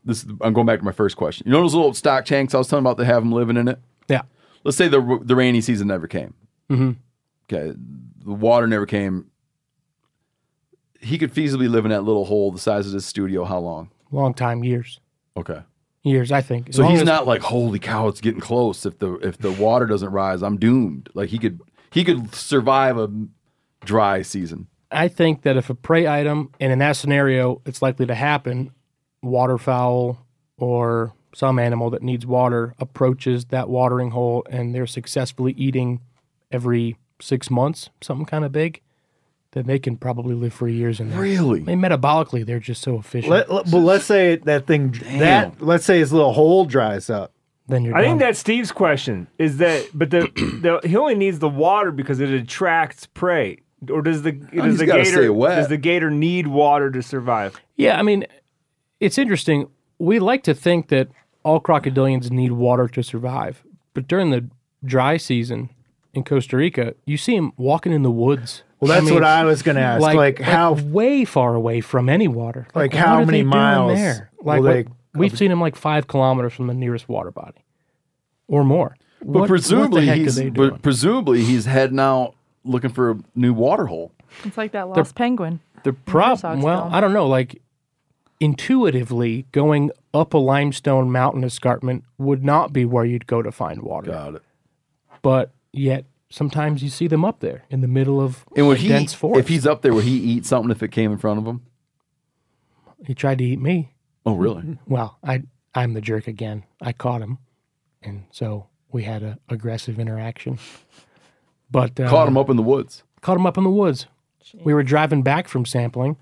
This 0.04 0.24
is, 0.24 0.32
I'm 0.42 0.54
going 0.54 0.66
back 0.66 0.80
to 0.80 0.86
my 0.86 0.92
first 0.92 1.16
question. 1.18 1.46
You 1.46 1.52
know 1.54 1.62
those 1.62 1.76
little 1.76 1.94
stock 1.94 2.26
tanks 2.26 2.56
I 2.56 2.58
was 2.58 2.68
telling 2.68 2.84
about? 2.84 2.98
They 2.98 3.06
have 3.06 3.22
them 3.24 3.32
living 3.32 3.58
in 3.58 3.68
it. 3.68 3.80
Yeah. 4.08 4.24
Let's 4.64 4.78
say 4.78 4.88
the 4.88 5.20
the 5.24 5.36
rainy 5.36 5.62
season 5.62 5.88
never 5.88 6.08
came. 6.08 6.34
Mhm. 6.70 6.96
Okay. 7.52 7.74
The 8.24 8.32
water 8.34 8.68
never 8.68 8.86
came. 8.86 9.26
He 11.00 11.18
could 11.18 11.34
feasibly 11.34 11.70
live 11.70 11.86
in 11.86 11.92
that 11.92 12.04
little 12.04 12.26
hole 12.26 12.52
the 12.52 12.60
size 12.60 12.86
of 12.86 12.94
this 12.94 13.06
studio. 13.06 13.44
How 13.44 13.60
long? 13.60 13.90
long 14.14 14.34
time, 14.34 14.62
years, 14.64 15.00
Okay. 15.38 15.62
years. 16.04 16.32
I 16.34 16.42
think. 16.42 16.70
As 16.70 16.76
So 16.76 16.84
he's 16.84 17.00
as- 17.00 17.06
not 17.06 17.26
like, 17.26 17.42
holy 17.42 17.80
cow, 17.80 18.08
it's 18.10 18.20
getting 18.22 18.42
close. 18.42 18.86
If 18.86 19.00
the 19.00 19.14
if 19.20 19.38
the 19.38 19.52
water 19.52 19.86
doesn't 19.86 20.10
rise, 20.12 20.42
I'm 20.44 20.58
doomed. 20.58 21.10
Like 21.14 21.30
he 21.30 21.38
could 21.40 21.62
he 21.92 22.04
could 22.04 22.34
survive 22.36 22.98
a 22.98 23.10
dry 23.86 24.22
season. 24.22 24.68
I 24.92 25.08
think 25.08 25.44
that 25.44 25.56
if 25.58 25.70
a 25.70 25.76
prey 25.76 26.08
item, 26.08 26.52
and 26.60 26.72
in 26.72 26.80
that 26.80 26.98
scenario, 26.98 27.62
it's 27.66 27.82
likely 27.82 28.06
to 28.08 28.16
happen, 28.16 28.72
waterfowl 29.22 30.18
or 30.58 31.14
some 31.34 31.58
animal 31.60 31.90
that 31.92 32.02
needs 32.04 32.26
water 32.26 32.76
approaches 32.80 33.46
that 33.46 33.70
watering 33.70 34.12
hole 34.12 34.46
and 34.50 34.76
they're 34.76 34.86
successfully 34.88 35.54
eating 35.54 36.02
every 36.52 36.98
six 37.22 37.50
months, 37.50 37.90
something 38.02 38.26
kind 38.26 38.44
of 38.44 38.52
big, 38.52 38.82
then 39.52 39.66
they 39.66 39.80
can 39.80 39.96
probably 39.96 40.36
live 40.36 40.54
for 40.54 40.68
years 40.68 41.00
in 41.00 41.10
there. 41.12 41.20
Really? 41.20 41.62
I 41.62 41.64
mean, 41.64 41.80
metabolically, 41.80 42.46
they're 42.46 42.60
just 42.60 42.82
so 42.82 42.98
efficient. 42.98 43.32
Let, 43.32 43.52
let- 43.52 43.72
but 43.72 43.78
let's 43.80 44.06
say 44.06 44.36
that 44.38 44.68
thing 44.68 44.92
that 45.20 45.62
let's 45.62 45.86
say 45.86 46.00
his 46.00 46.12
little 46.12 46.34
hole 46.34 46.66
dries 46.66 47.10
up. 47.10 47.32
then 47.68 47.84
you're 47.86 47.96
I 47.96 48.02
done. 48.02 48.10
think 48.12 48.20
that's 48.20 48.40
Steve's 48.40 48.72
question. 48.74 49.28
Is 49.38 49.58
that 49.58 49.88
but 49.94 50.10
the, 50.10 50.22
the 50.82 50.86
he 50.88 50.98
only 50.98 51.16
needs 51.16 51.40
the 51.40 51.50
water 51.50 51.92
because 51.92 52.20
it 52.20 52.30
attracts 52.30 53.06
prey, 53.06 53.60
or 53.90 54.02
does 54.02 54.22
the 54.22 54.40
oh, 54.54 54.66
does 54.66 54.78
the 54.78 54.86
gator 54.86 55.06
stay 55.06 55.30
wet. 55.30 55.56
does 55.58 55.68
the 55.70 55.78
gator 55.78 56.12
need 56.12 56.48
water 56.48 56.92
to 56.92 57.02
survive? 57.02 57.60
Yeah, 57.76 57.98
I 57.98 58.02
mean, 58.04 58.26
it's 59.00 59.18
interesting. 59.18 59.70
We 59.98 60.20
like 60.20 60.44
to 60.44 60.54
think 60.54 60.90
that 60.90 61.10
all 61.44 61.60
crocodilians 61.60 62.30
need 62.32 62.52
water 62.52 62.88
to 62.90 63.02
survive, 63.04 63.64
but 63.94 64.08
during 64.08 64.30
the 64.30 64.50
dry 64.84 65.18
season 65.18 65.70
in 66.14 66.24
Costa 66.24 66.58
Rica, 66.58 66.94
you 67.06 67.18
see 67.18 67.36
them 67.36 67.54
walking 67.58 67.92
in 67.92 68.04
the 68.04 68.12
woods. 68.12 68.64
Well, 68.80 68.90
that's 68.90 69.06
mean, 69.06 69.14
what 69.14 69.24
I 69.24 69.46
was 69.46 69.62
going 69.62 69.76
to 69.76 69.82
ask. 69.82 70.02
Like, 70.02 70.40
how 70.40 70.74
way 70.74 71.24
far 71.24 71.54
away 71.54 71.82
from 71.82 72.10
any 72.10 72.28
water? 72.28 72.68
Like, 72.74 72.94
what 72.94 73.00
how 73.00 73.24
many 73.24 73.44
miles 73.44 73.94
there? 73.98 74.32
will 74.42 74.62
Like 74.62 74.88
what- 74.88 74.96
we've 75.14 75.38
seen 75.38 75.50
them 75.50 75.62
like 75.62 75.76
five 75.76 76.08
kilometers 76.08 76.54
from 76.54 76.68
the 76.68 76.74
nearest 76.74 77.08
water 77.08 77.32
body, 77.32 77.64
or 78.48 78.64
more. 78.64 78.96
But 79.22 79.42
What- 79.42 79.48
presumably 79.50 80.02
what 80.02 80.02
the 80.02 80.06
heck 80.08 80.18
he's 80.18 80.40
are 80.40 80.44
they 80.44 80.50
doing? 80.50 80.70
but 80.72 80.82
presumably 80.82 81.44
he's 81.44 81.66
heading 81.66 82.00
out 82.00 82.34
looking 82.64 82.92
for 82.92 83.12
a 83.12 83.20
new 83.36 83.54
water 83.54 83.86
hole. 83.88 84.12
It's 84.44 84.58
like 84.58 84.72
that 84.74 84.88
lost 84.90 85.16
penguin. 85.16 85.60
The 85.84 85.96
Herzog's 86.08 86.42
problem, 86.42 86.62
well, 86.62 86.82
film. 86.84 86.94
I 86.94 87.02
don't 87.02 87.14
know. 87.14 87.28
Like 87.28 87.62
intuitively, 88.40 89.46
going 89.52 89.92
up 90.14 90.34
a 90.34 90.38
limestone 90.38 91.12
mountain 91.12 91.44
escarpment 91.44 92.04
would 92.18 92.44
not 92.44 92.74
be 92.74 92.86
where 92.86 93.06
you'd 93.06 93.28
go 93.28 93.42
to 93.42 93.52
find 93.52 93.82
water. 93.82 94.12
Got 94.12 94.36
it. 94.36 94.44
But 95.22 95.52
yet, 95.72 96.06
sometimes 96.30 96.82
you 96.84 96.90
see 96.90 97.08
them 97.08 97.24
up 97.26 97.40
there 97.40 97.64
in 97.70 97.82
the 97.82 97.88
middle 97.88 98.20
of 98.22 98.46
And 98.56 98.68
would 98.68 98.78
a 98.78 98.82
he 98.82 98.88
dense 98.88 99.14
forest. 99.14 99.40
if 99.42 99.48
he's 99.48 99.68
up 99.68 99.82
there, 99.82 99.94
would 99.94 100.06
he 100.06 100.18
eat 100.18 100.46
something 100.46 100.72
if 100.72 100.82
it 100.82 100.90
came 100.90 101.12
in 101.12 101.18
front 101.18 101.40
of 101.40 101.46
him? 101.46 101.62
he 103.06 103.16
tried 103.16 103.40
to 103.40 103.44
eat 103.44 103.60
me. 103.60 103.94
Oh, 104.26 104.36
really? 104.36 104.78
Well, 104.88 105.18
I 105.24 105.44
I'm 105.74 105.94
the 105.94 106.02
jerk 106.02 106.28
again. 106.28 106.64
I 106.82 106.94
caught 106.94 107.22
him, 107.22 107.40
and 108.04 108.26
so 108.32 108.68
we 108.92 109.04
had 109.04 109.24
a 109.24 109.40
aggressive 109.50 110.00
interaction. 110.00 110.60
But 111.72 112.00
uh, 112.00 112.10
Caught 112.10 112.28
him 112.28 112.38
up 112.38 112.50
in 112.50 112.58
the 112.58 112.64
woods. 112.64 113.04
caught 113.22 113.38
him 113.38 113.46
up 113.46 113.58
in 113.58 113.64
the 113.64 113.70
woods. 113.70 114.08
We 114.64 114.74
were 114.74 114.84
driving 114.84 115.22
back 115.24 115.48
from 115.48 115.66
sampling 115.66 116.18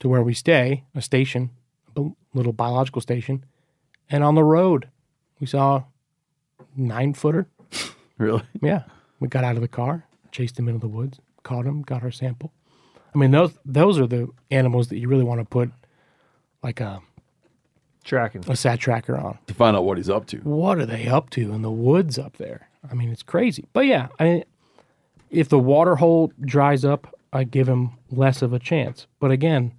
to 0.00 0.08
where 0.08 0.22
we 0.22 0.32
stay, 0.34 0.84
a 0.94 1.02
station, 1.02 1.50
a 1.96 2.04
little 2.32 2.52
biological 2.52 3.00
station, 3.02 3.44
and 4.08 4.24
on 4.24 4.34
the 4.34 4.44
road 4.44 4.88
we 5.40 5.46
saw 5.46 5.84
nine 6.76 7.14
footer. 7.14 7.46
Really? 8.16 8.42
Yeah, 8.62 8.84
we 9.18 9.26
got 9.26 9.42
out 9.42 9.56
of 9.56 9.60
the 9.60 9.66
car, 9.68 10.04
chased 10.30 10.56
him 10.56 10.68
into 10.68 10.78
the 10.78 10.86
woods, 10.86 11.18
caught 11.42 11.66
him, 11.66 11.82
got 11.82 12.04
our 12.04 12.12
sample. 12.12 12.52
I 13.12 13.18
mean, 13.18 13.32
those 13.32 13.58
those 13.64 13.98
are 13.98 14.06
the 14.06 14.28
animals 14.52 14.86
that 14.88 14.98
you 14.98 15.08
really 15.08 15.24
want 15.24 15.40
to 15.40 15.44
put 15.44 15.72
like 16.62 16.80
a 16.80 17.02
Tracking. 18.04 18.44
a 18.48 18.54
sat 18.54 18.78
tracker 18.78 19.16
on. 19.16 19.38
To 19.48 19.54
find 19.54 19.76
out 19.76 19.84
what 19.84 19.96
he's 19.96 20.08
up 20.08 20.26
to. 20.26 20.36
What 20.38 20.78
are 20.78 20.86
they 20.86 21.08
up 21.08 21.30
to 21.30 21.52
in 21.52 21.62
the 21.62 21.72
woods 21.72 22.16
up 22.18 22.36
there? 22.36 22.68
I 22.88 22.94
mean, 22.94 23.10
it's 23.10 23.24
crazy. 23.24 23.64
But 23.72 23.86
yeah, 23.86 24.06
I 24.20 24.44
if 25.34 25.48
the 25.48 25.58
water 25.58 25.96
hole 25.96 26.32
dries 26.40 26.84
up, 26.84 27.14
I 27.32 27.44
give 27.44 27.68
him 27.68 27.90
less 28.10 28.42
of 28.42 28.52
a 28.52 28.58
chance. 28.58 29.06
But 29.20 29.30
again, 29.30 29.72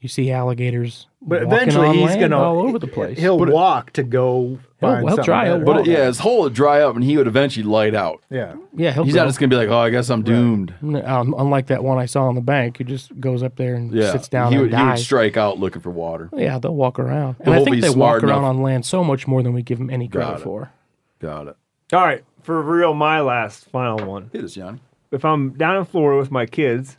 you 0.00 0.08
see 0.08 0.30
alligators 0.32 1.06
But 1.20 1.44
walking 1.44 1.52
eventually 1.52 1.88
on 1.88 1.94
he's 1.94 2.06
land 2.06 2.20
gonna 2.22 2.38
all 2.38 2.58
over 2.62 2.78
the 2.78 2.86
place. 2.88 3.18
He'll 3.18 3.38
walk 3.38 3.92
to 3.92 4.02
go 4.02 4.58
find 4.80 5.06
he'll 5.08 5.16
something 5.16 5.24
he'll 5.34 5.58
better. 5.58 5.64
walk. 5.64 5.76
But 5.76 5.86
yeah, 5.86 6.06
his 6.06 6.18
hole 6.18 6.42
would 6.42 6.54
dry 6.54 6.80
up 6.82 6.96
and 6.96 7.04
he 7.04 7.16
would 7.16 7.28
eventually 7.28 7.62
light 7.64 7.94
out. 7.94 8.20
Yeah. 8.28 8.54
yeah, 8.74 8.90
he'll 8.92 9.04
He's 9.04 9.14
go. 9.14 9.20
not 9.20 9.26
just 9.28 9.38
gonna 9.38 9.50
be 9.50 9.54
like, 9.56 9.68
oh, 9.68 9.78
I 9.78 9.90
guess 9.90 10.10
I'm 10.10 10.22
doomed. 10.24 10.74
Um, 10.82 11.34
unlike 11.38 11.66
that 11.68 11.84
one 11.84 11.98
I 11.98 12.06
saw 12.06 12.24
on 12.26 12.34
the 12.34 12.40
bank, 12.40 12.78
who 12.78 12.84
just 12.84 13.18
goes 13.20 13.44
up 13.44 13.54
there 13.56 13.76
and 13.76 13.92
Yeah, 13.92 14.10
sits 14.10 14.28
down 14.28 14.50
he 14.50 14.56
and 14.58 14.62
would, 14.62 14.70
he 14.74 14.82
would 14.82 14.88
dies. 14.90 15.04
strike 15.04 15.36
out 15.36 15.58
looking 15.60 15.82
for 15.82 15.90
water. 15.90 16.28
yeah, 16.36 16.58
they'll 16.58 16.74
walk 16.74 16.98
around, 16.98 17.36
and 17.38 17.44
But 17.46 17.54
I 17.58 17.64
think 17.64 17.80
they 17.80 17.90
walk 17.90 18.24
around 18.24 18.38
enough- 18.38 18.44
on 18.56 18.62
land 18.62 18.84
so 18.84 19.04
much 19.04 19.28
more 19.28 19.42
than 19.44 19.52
we 19.52 19.62
give 19.62 19.78
them 19.78 19.90
any 19.90 20.08
credit 20.08 20.30
Got 20.32 20.40
for. 20.40 20.72
Got 21.20 21.46
it. 21.48 21.56
All 21.92 22.00
right, 22.00 22.24
for 22.42 22.60
real, 22.60 22.92
my 22.94 23.20
last 23.20 23.66
final 23.66 24.04
one. 24.08 24.30
Hit 24.32 24.42
us, 24.44 24.54
Johnny. 24.54 24.80
If 25.12 25.24
I'm 25.24 25.52
down 25.52 25.76
in 25.76 25.84
Florida 25.84 26.18
with 26.18 26.30
my 26.30 26.46
kids, 26.46 26.96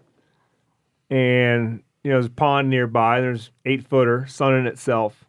and 1.10 1.82
you 2.04 2.10
know 2.12 2.16
there's 2.18 2.28
a 2.28 2.30
pond 2.32 2.70
nearby, 2.70 3.22
there's 3.22 3.52
eight 3.66 3.86
footer, 3.88 4.26
sun 4.28 4.54
in 4.56 4.68
itself. 4.68 5.26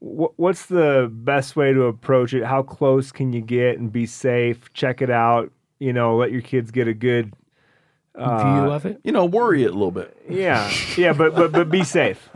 Wh- 0.00 0.38
What's 0.38 0.66
the 0.66 1.10
best 1.12 1.56
way 1.56 1.72
to 1.72 1.84
approach 1.84 2.34
it? 2.34 2.44
How 2.44 2.62
close 2.62 3.10
can 3.12 3.32
you 3.32 3.40
get 3.40 3.78
and 3.78 3.92
be 3.92 4.06
safe? 4.06 4.72
Check 4.72 5.02
it 5.02 5.10
out. 5.10 5.50
You 5.78 5.92
know, 5.92 6.16
let 6.16 6.30
your 6.32 6.42
kids 6.42 6.70
get 6.70 6.88
a 6.88 6.94
good. 6.94 7.34
View 8.16 8.24
Uh, 8.24 8.70
of 8.70 8.86
it. 8.86 9.00
You 9.02 9.10
know, 9.10 9.24
worry 9.24 9.64
it 9.64 9.70
a 9.70 9.72
little 9.72 9.90
bit. 9.90 10.16
Yeah, 10.28 10.70
yeah, 10.96 11.12
but 11.12 11.34
but 11.34 11.50
but 11.50 11.68
be 11.68 11.82
safe. 11.82 12.28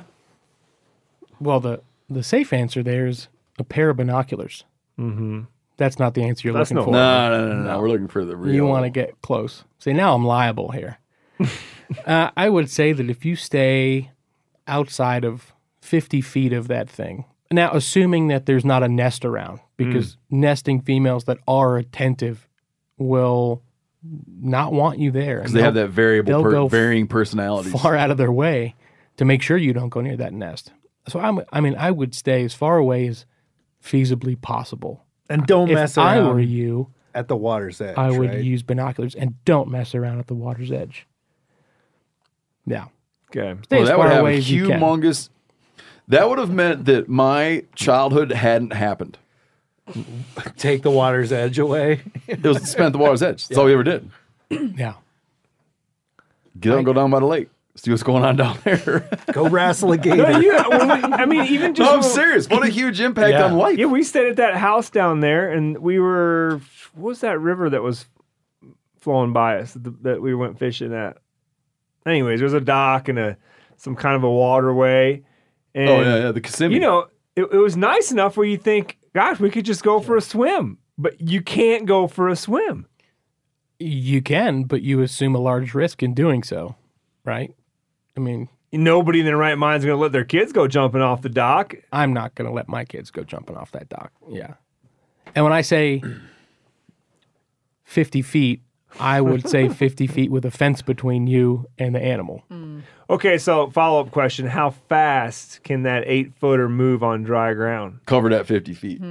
Well, 1.40 1.60
the 1.60 1.82
the 2.10 2.22
safe 2.24 2.52
answer 2.52 2.82
there 2.82 3.06
is 3.06 3.28
a 3.60 3.64
pair 3.64 3.90
of 3.90 3.96
binoculars. 3.98 4.64
Mm-hmm. 4.98 5.42
That's 5.78 5.98
not 5.98 6.14
the 6.14 6.24
answer 6.24 6.48
you're 6.48 6.56
That's 6.56 6.70
looking 6.70 6.76
no- 6.76 6.84
for. 6.84 6.90
No, 6.92 7.30
no, 7.30 7.54
no, 7.54 7.62
no, 7.62 7.80
We're 7.80 7.88
looking 7.88 8.08
for 8.08 8.24
the 8.24 8.36
real. 8.36 8.54
You 8.54 8.66
want 8.66 8.84
to 8.84 8.90
get 8.90 9.22
close. 9.22 9.64
See, 9.78 9.92
now 9.92 10.14
I'm 10.14 10.26
liable 10.26 10.72
here. 10.72 10.98
uh, 12.06 12.30
I 12.36 12.48
would 12.48 12.68
say 12.68 12.92
that 12.92 13.08
if 13.08 13.24
you 13.24 13.36
stay 13.36 14.10
outside 14.66 15.24
of 15.24 15.54
50 15.80 16.20
feet 16.20 16.52
of 16.52 16.68
that 16.68 16.90
thing, 16.90 17.24
now 17.50 17.70
assuming 17.72 18.28
that 18.28 18.44
there's 18.44 18.64
not 18.64 18.82
a 18.82 18.88
nest 18.88 19.24
around, 19.24 19.60
because 19.76 20.18
nesting 20.28 20.82
females 20.82 21.24
that 21.24 21.38
are 21.46 21.78
attentive 21.78 22.48
will 22.98 23.62
not 24.02 24.72
want 24.72 24.98
you 24.98 25.10
there. 25.10 25.38
because 25.38 25.52
they 25.52 25.62
have 25.62 25.74
that 25.74 25.90
variable, 25.90 26.30
they'll 26.30 26.42
per, 26.42 26.50
go 26.50 26.68
varying 26.68 27.06
personalities. 27.06 27.72
far 27.72 27.96
out 27.96 28.10
of 28.10 28.16
their 28.16 28.32
way 28.32 28.74
to 29.16 29.24
make 29.24 29.42
sure 29.42 29.56
you 29.56 29.72
don't 29.72 29.88
go 29.88 30.00
near 30.00 30.16
that 30.16 30.32
nest. 30.32 30.72
So 31.08 31.20
I'm, 31.20 31.40
I 31.52 31.60
mean, 31.60 31.76
I 31.76 31.90
would 31.90 32.14
stay 32.14 32.44
as 32.44 32.52
far 32.52 32.76
away 32.76 33.06
as 33.06 33.24
feasibly 33.82 34.38
possible. 34.40 35.04
And 35.28 35.46
don't 35.46 35.72
mess 35.72 35.92
If 35.92 35.98
I 35.98 36.16
around 36.18 36.34
were 36.34 36.40
you, 36.40 36.88
at 37.14 37.28
the 37.28 37.36
water's 37.36 37.80
edge. 37.80 37.96
I 37.98 38.10
would 38.10 38.30
right? 38.30 38.44
use 38.44 38.62
binoculars 38.62 39.14
and 39.14 39.34
don't 39.44 39.68
mess 39.70 39.94
around 39.94 40.18
at 40.20 40.26
the 40.26 40.34
water's 40.34 40.70
edge. 40.72 41.06
Yeah. 42.66 42.86
Okay. 43.30 43.58
Stay 43.64 43.76
Well, 43.76 43.82
as 43.82 43.88
that 43.88 43.96
far 43.96 44.04
would 44.04 44.12
have 44.12 44.20
away 44.22 44.34
a 44.34 44.38
as 44.38 44.50
you 44.50 44.68
can. 44.68 44.80
humongous. 44.80 45.28
That 46.08 46.28
would 46.28 46.38
have 46.38 46.50
meant 46.50 46.86
that 46.86 47.08
my 47.08 47.64
childhood 47.74 48.32
hadn't 48.32 48.72
happened. 48.72 49.18
Take 50.56 50.82
the 50.82 50.90
water's 50.90 51.32
edge 51.32 51.58
away. 51.58 52.02
It 52.26 52.42
was 52.42 52.62
spent 52.70 52.92
the 52.92 52.98
water's 52.98 53.22
edge. 53.22 53.48
That's 53.48 53.58
all 53.58 53.64
we 53.66 53.72
ever 53.72 53.82
did. 53.84 54.10
Yeah. 54.50 54.94
Get 56.60 56.72
up 56.72 56.78
and 56.78 56.86
go 56.86 56.92
down 56.92 57.10
by 57.10 57.20
the 57.20 57.26
lake. 57.26 57.48
See 57.76 57.90
what's 57.92 58.02
going 58.02 58.24
on 58.24 58.34
down 58.36 58.58
there. 58.64 59.08
Go 59.32 59.48
wrestle 59.48 59.92
a 59.92 59.96
No, 59.96 60.02
gator. 60.02 60.40
you, 60.42 60.52
when 60.70 60.88
we- 60.88 61.12
I 61.16 61.26
mean, 61.26 61.44
even 61.46 61.74
just 61.74 61.88
no, 61.88 61.94
I'm 61.96 62.00
when- 62.00 62.10
serious. 62.10 62.48
What 62.48 62.64
a 62.66 62.70
huge 62.70 63.00
impact 63.00 63.30
Yeah. 63.32 63.44
on 63.44 63.54
life. 63.56 63.78
Yeah, 63.78 63.86
we 63.86 64.02
stayed 64.02 64.26
at 64.30 64.36
that 64.36 64.56
house 64.56 64.90
down 64.90 65.20
there, 65.20 65.50
and 65.52 65.78
we 65.78 65.98
were. 66.00 66.60
What 66.94 67.04
was 67.10 67.20
that 67.20 67.38
river 67.38 67.70
that 67.70 67.82
was 67.82 68.06
flowing 69.00 69.32
by 69.32 69.58
us 69.58 69.74
that, 69.74 70.02
that 70.02 70.20
we 70.22 70.34
went 70.34 70.58
fishing 70.58 70.92
at? 70.92 71.18
Anyways, 72.04 72.40
there's 72.40 72.52
a 72.54 72.60
dock 72.60 73.08
and 73.08 73.18
a 73.18 73.36
some 73.76 73.94
kind 73.94 74.16
of 74.16 74.24
a 74.24 74.30
waterway. 74.30 75.22
And, 75.74 75.88
oh 75.88 76.00
yeah, 76.00 76.16
yeah. 76.16 76.32
The 76.32 76.40
Kissimmee. 76.40 76.74
You 76.74 76.80
know, 76.80 77.06
it, 77.36 77.44
it 77.52 77.56
was 77.58 77.76
nice 77.76 78.10
enough 78.10 78.36
where 78.36 78.46
you 78.46 78.56
think, 78.56 78.98
gosh, 79.14 79.38
we 79.38 79.50
could 79.50 79.64
just 79.64 79.84
go 79.84 80.00
for 80.00 80.16
a 80.16 80.20
swim, 80.20 80.78
but 80.96 81.20
you 81.20 81.42
can't 81.42 81.86
go 81.86 82.08
for 82.08 82.28
a 82.28 82.34
swim. 82.34 82.86
You 83.78 84.20
can, 84.20 84.64
but 84.64 84.82
you 84.82 85.00
assume 85.02 85.36
a 85.36 85.38
large 85.38 85.74
risk 85.74 86.02
in 86.02 86.12
doing 86.14 86.42
so, 86.42 86.74
right? 87.24 87.54
I 88.18 88.20
mean, 88.20 88.48
Nobody 88.72 89.20
in 89.20 89.26
their 89.26 89.36
right 89.36 89.56
mind 89.56 89.78
is 89.78 89.84
going 89.86 89.96
to 89.96 90.02
let 90.02 90.12
their 90.12 90.24
kids 90.24 90.52
go 90.52 90.68
jumping 90.68 91.00
off 91.00 91.22
the 91.22 91.30
dock. 91.30 91.74
I'm 91.90 92.12
not 92.12 92.34
going 92.34 92.46
to 92.46 92.52
let 92.52 92.68
my 92.68 92.84
kids 92.84 93.10
go 93.10 93.22
jumping 93.22 93.56
off 93.56 93.70
that 93.72 93.88
dock. 93.88 94.12
Yeah. 94.28 94.54
And 95.34 95.44
when 95.44 95.54
I 95.54 95.62
say 95.62 96.02
50 97.84 98.22
feet, 98.22 98.60
I 99.00 99.20
would 99.20 99.48
say 99.48 99.68
50 99.70 100.06
feet 100.06 100.30
with 100.30 100.44
a 100.44 100.50
fence 100.50 100.82
between 100.82 101.26
you 101.26 101.66
and 101.78 101.94
the 101.94 102.02
animal. 102.02 102.42
Okay, 103.08 103.38
so 103.38 103.70
follow 103.70 104.00
up 104.00 104.10
question: 104.10 104.46
How 104.46 104.70
fast 104.70 105.62
can 105.62 105.84
that 105.84 106.04
eight 106.06 106.34
footer 106.34 106.68
move 106.68 107.02
on 107.02 107.22
dry 107.22 107.54
ground? 107.54 108.00
covered 108.04 108.32
at 108.34 108.46
50 108.46 108.74
feet. 108.74 109.02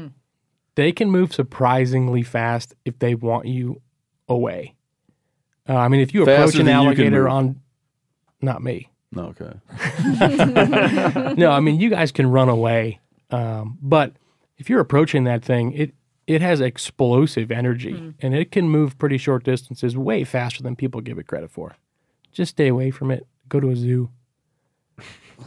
They 0.75 0.91
can 0.91 1.09
move 1.09 1.33
surprisingly 1.33 2.21
fast 2.21 2.75
if 2.85 2.99
they 2.99 3.15
want 3.15 3.47
you 3.47 3.81
away. 4.29 4.75
Uh, 5.67 5.77
I 5.77 5.87
mean, 5.87 6.01
if 6.01 6.13
you 6.13 6.21
approach 6.21 6.55
an 6.55 6.65
than 6.65 6.67
you 6.67 6.71
can 6.73 6.87
alligator 6.87 7.27
on, 7.27 7.61
not 8.41 8.61
me. 8.61 8.89
No, 9.11 9.33
okay. 9.39 9.53
no, 11.37 11.51
I 11.51 11.59
mean 11.61 11.79
you 11.79 11.89
guys 11.89 12.11
can 12.11 12.27
run 12.29 12.49
away, 12.49 12.99
um, 13.31 13.77
but 13.81 14.13
if 14.57 14.69
you're 14.69 14.79
approaching 14.81 15.23
that 15.25 15.43
thing, 15.43 15.71
it 15.73 15.93
it 16.27 16.41
has 16.41 16.59
explosive 16.59 17.51
energy 17.51 18.13
and 18.19 18.33
it 18.35 18.51
can 18.51 18.67
move 18.69 18.97
pretty 18.97 19.17
short 19.17 19.43
distances, 19.45 19.95
way 19.95 20.23
faster 20.25 20.61
than 20.61 20.75
people 20.75 20.99
give 20.99 21.17
it 21.17 21.25
credit 21.27 21.49
for. 21.51 21.77
Just 22.33 22.51
stay 22.51 22.67
away 22.67 22.91
from 22.91 23.09
it. 23.11 23.25
Go 23.47 23.61
to 23.61 23.69
a 23.69 23.75
zoo, 23.77 24.09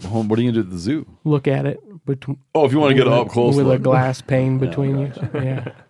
Well, 0.04 0.22
what 0.22 0.38
are 0.38 0.42
you 0.42 0.50
gonna 0.52 0.62
do 0.62 0.68
at 0.68 0.70
the 0.70 0.78
zoo? 0.78 1.06
look 1.24 1.46
at 1.46 1.66
it. 1.66 1.80
Between, 2.06 2.38
Oh, 2.54 2.64
if 2.64 2.72
you 2.72 2.78
want 2.80 2.92
to 2.92 2.94
get 2.94 3.04
with 3.04 3.12
a- 3.12 3.20
up 3.20 3.28
close, 3.28 3.56
with 3.56 3.70
a 3.70 3.78
glass 3.78 4.22
pane 4.22 4.58
between 4.66 4.98
you. 4.98 5.12
Yeah. 5.34 5.72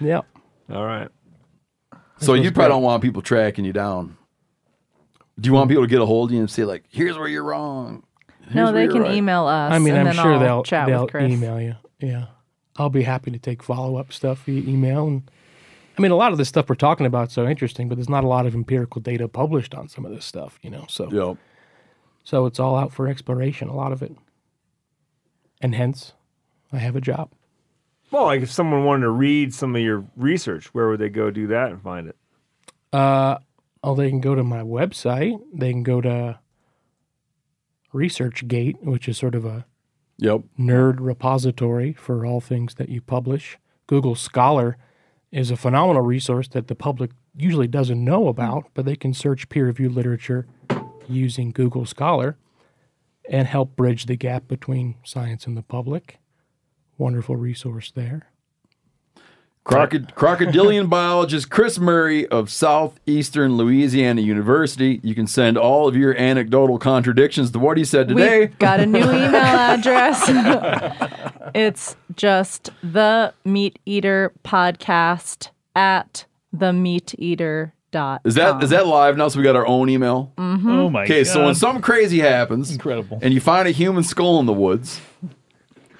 Yep. 0.00 0.26
All 0.72 0.84
right. 0.84 1.08
So 2.18 2.34
you 2.34 2.42
probably 2.42 2.50
great. 2.50 2.68
don't 2.68 2.82
want 2.82 3.02
people 3.02 3.22
tracking 3.22 3.64
you 3.64 3.72
down. 3.72 4.16
Do 5.40 5.48
you 5.48 5.54
want 5.54 5.68
people 5.68 5.82
to 5.82 5.88
get 5.88 6.00
a 6.00 6.06
hold 6.06 6.30
of 6.30 6.34
you 6.34 6.40
and 6.40 6.50
say 6.50 6.64
like, 6.64 6.84
"Here's 6.88 7.18
where 7.18 7.26
you're 7.28 7.44
wrong"? 7.44 8.04
Here's 8.42 8.54
No, 8.54 8.72
they 8.72 8.86
can 8.88 9.02
right." 9.02 9.14
email 9.14 9.46
us. 9.46 9.72
I 9.72 9.78
mean, 9.78 9.94
and 9.94 10.08
I'm 10.08 10.14
then 10.16 10.22
sure 10.24 10.34
I'll 10.34 10.40
they'll 10.40 10.62
chat 10.62 10.86
they'll 10.86 11.02
with 11.02 11.10
Chris. 11.10 11.32
email 11.32 11.60
you. 11.60 11.74
Yeah, 11.98 12.26
I'll 12.76 12.90
be 12.90 13.02
happy 13.02 13.30
to 13.32 13.38
take 13.38 13.62
follow 13.62 13.96
up 13.96 14.12
stuff 14.12 14.44
via 14.44 14.62
email. 14.62 15.06
And 15.06 15.30
I 15.98 16.02
mean, 16.02 16.10
a 16.12 16.16
lot 16.16 16.32
of 16.32 16.38
the 16.38 16.44
stuff 16.44 16.68
we're 16.68 16.74
talking 16.76 17.06
about 17.06 17.28
is 17.28 17.34
so 17.34 17.46
interesting, 17.46 17.88
but 17.88 17.96
there's 17.96 18.08
not 18.08 18.22
a 18.24 18.28
lot 18.28 18.46
of 18.46 18.54
empirical 18.54 19.00
data 19.00 19.26
published 19.28 19.74
on 19.74 19.88
some 19.88 20.04
of 20.04 20.12
this 20.12 20.24
stuff. 20.24 20.58
You 20.62 20.70
know, 20.70 20.84
so 20.88 21.10
Yep. 21.10 21.36
so 22.22 22.46
it's 22.46 22.60
all 22.60 22.76
out 22.76 22.92
for 22.92 23.08
exploration. 23.08 23.68
A 23.68 23.74
lot 23.74 23.90
of 23.92 24.02
it, 24.02 24.14
and 25.60 25.74
hence, 25.74 26.12
I 26.72 26.78
have 26.78 26.94
a 26.96 27.00
job. 27.00 27.30
Well, 28.10 28.24
like 28.26 28.42
if 28.42 28.50
someone 28.52 28.84
wanted 28.84 29.02
to 29.02 29.10
read 29.10 29.52
some 29.52 29.74
of 29.74 29.82
your 29.82 30.04
research, 30.16 30.66
where 30.74 30.88
would 30.88 31.00
they 31.00 31.08
go 31.08 31.30
do 31.32 31.48
that 31.48 31.70
and 31.72 31.82
find 31.82 32.06
it? 32.08 32.16
Uh, 32.92 33.38
oh, 33.84 33.94
they 33.94 34.08
can 34.08 34.20
go 34.20 34.34
to 34.34 34.42
my 34.42 34.62
website. 34.62 35.38
They 35.52 35.70
can 35.70 35.82
go 35.82 36.00
to 36.00 36.40
ResearchGate, 37.92 38.82
which 38.82 39.08
is 39.08 39.18
sort 39.18 39.34
of 39.34 39.44
a 39.44 39.66
Yep. 40.18 40.42
nerd 40.58 40.96
repository 41.00 41.92
for 41.92 42.24
all 42.24 42.40
things 42.40 42.74
that 42.76 42.88
you 42.88 43.00
publish. 43.00 43.58
Google 43.86 44.14
Scholar 44.14 44.76
is 45.32 45.50
a 45.50 45.56
phenomenal 45.56 46.02
resource 46.02 46.48
that 46.48 46.68
the 46.68 46.74
public 46.74 47.10
usually 47.36 47.66
doesn't 47.66 48.02
know 48.02 48.28
about, 48.28 48.68
but 48.74 48.84
they 48.84 48.96
can 48.96 49.12
search 49.12 49.48
peer 49.48 49.66
reviewed 49.66 49.92
literature 49.92 50.46
using 51.08 51.50
Google 51.50 51.84
Scholar 51.84 52.36
and 53.28 53.48
help 53.48 53.74
bridge 53.76 54.06
the 54.06 54.16
gap 54.16 54.46
between 54.48 54.94
science 55.04 55.46
and 55.46 55.56
the 55.56 55.62
public. 55.62 56.18
Wonderful 56.96 57.36
resource 57.36 57.90
there. 57.90 58.30
Crocod- 59.64 60.14
crocodilian 60.14 60.88
biologist 60.88 61.48
Chris 61.48 61.78
Murray 61.78 62.26
of 62.28 62.50
Southeastern 62.50 63.56
Louisiana 63.56 64.20
University. 64.20 65.00
You 65.02 65.14
can 65.14 65.26
send 65.26 65.56
all 65.56 65.88
of 65.88 65.96
your 65.96 66.14
anecdotal 66.18 66.78
contradictions 66.78 67.50
to 67.52 67.58
what 67.58 67.78
he 67.78 67.84
said 67.84 68.08
today. 68.08 68.40
We've 68.40 68.58
got 68.58 68.80
a 68.80 68.86
new 68.86 68.98
email 68.98 69.34
address. 69.36 70.22
it's 71.54 71.96
just 72.14 72.70
the 72.82 73.32
meat 73.46 73.78
eater 73.86 74.32
podcast 74.44 75.48
at 75.74 76.26
the 76.52 76.72
meat 76.74 77.14
eater 77.18 77.72
dot. 77.90 78.20
Is 78.24 78.34
that 78.34 78.62
is 78.62 78.68
that 78.70 78.86
live 78.86 79.16
now? 79.16 79.28
So 79.28 79.38
we 79.38 79.44
got 79.44 79.56
our 79.56 79.66
own 79.66 79.88
email. 79.88 80.30
Mm-hmm. 80.36 80.68
Oh 80.70 80.90
my 80.90 81.04
Okay, 81.04 81.24
so 81.24 81.46
when 81.46 81.54
something 81.54 81.80
crazy 81.82 82.18
happens, 82.20 82.70
Incredible. 82.70 83.18
and 83.22 83.32
you 83.32 83.40
find 83.40 83.66
a 83.66 83.70
human 83.70 84.02
skull 84.04 84.40
in 84.40 84.46
the 84.46 84.52
woods, 84.52 85.00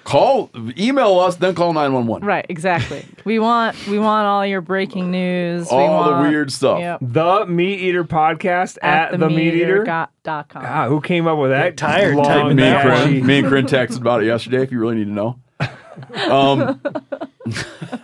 call, 0.04 0.50
email 0.78 1.18
us, 1.18 1.36
then 1.36 1.54
call 1.54 1.72
nine 1.72 1.92
one 1.92 2.06
one. 2.06 2.22
right? 2.22 2.44
Exactly. 2.48 3.04
We 3.24 3.38
want 3.38 3.76
we 3.86 3.98
want 3.98 4.26
all 4.26 4.46
your 4.46 4.60
breaking 4.60 5.10
news. 5.10 5.68
we 5.70 5.76
All 5.76 6.04
the 6.22 6.28
weird 6.28 6.52
stuff. 6.52 6.78
Yep. 6.80 6.98
The 7.02 7.46
Meat 7.46 7.80
Eater 7.80 8.04
podcast 8.04 8.78
at, 8.82 9.18
the, 9.18 9.28
Meat 9.30 9.54
Eater. 9.54 9.82
got- 9.84 10.10
dot 10.22 10.48
com. 10.48 10.62
God, 10.62 10.88
who 10.88 11.00
came 11.00 11.26
up 11.26 11.38
with 11.38 11.50
that? 11.50 11.76
tired 11.76 12.14
long 12.16 12.24
typing 12.26 12.44
Me 12.44 12.50
and, 12.50 12.74
that 12.74 12.82
catchy- 12.82 13.12
Corinne, 13.12 13.26
me 13.26 13.38
and 13.38 13.48
Corinne 13.48 13.66
texted 13.66 13.98
about 13.98 14.22
it 14.22 14.26
yesterday. 14.26 14.62
If 14.62 14.70
you 14.72 14.78
really 14.78 14.96
need 14.96 15.04
to 15.06 15.10
know, 15.10 15.38
um, 16.30 16.80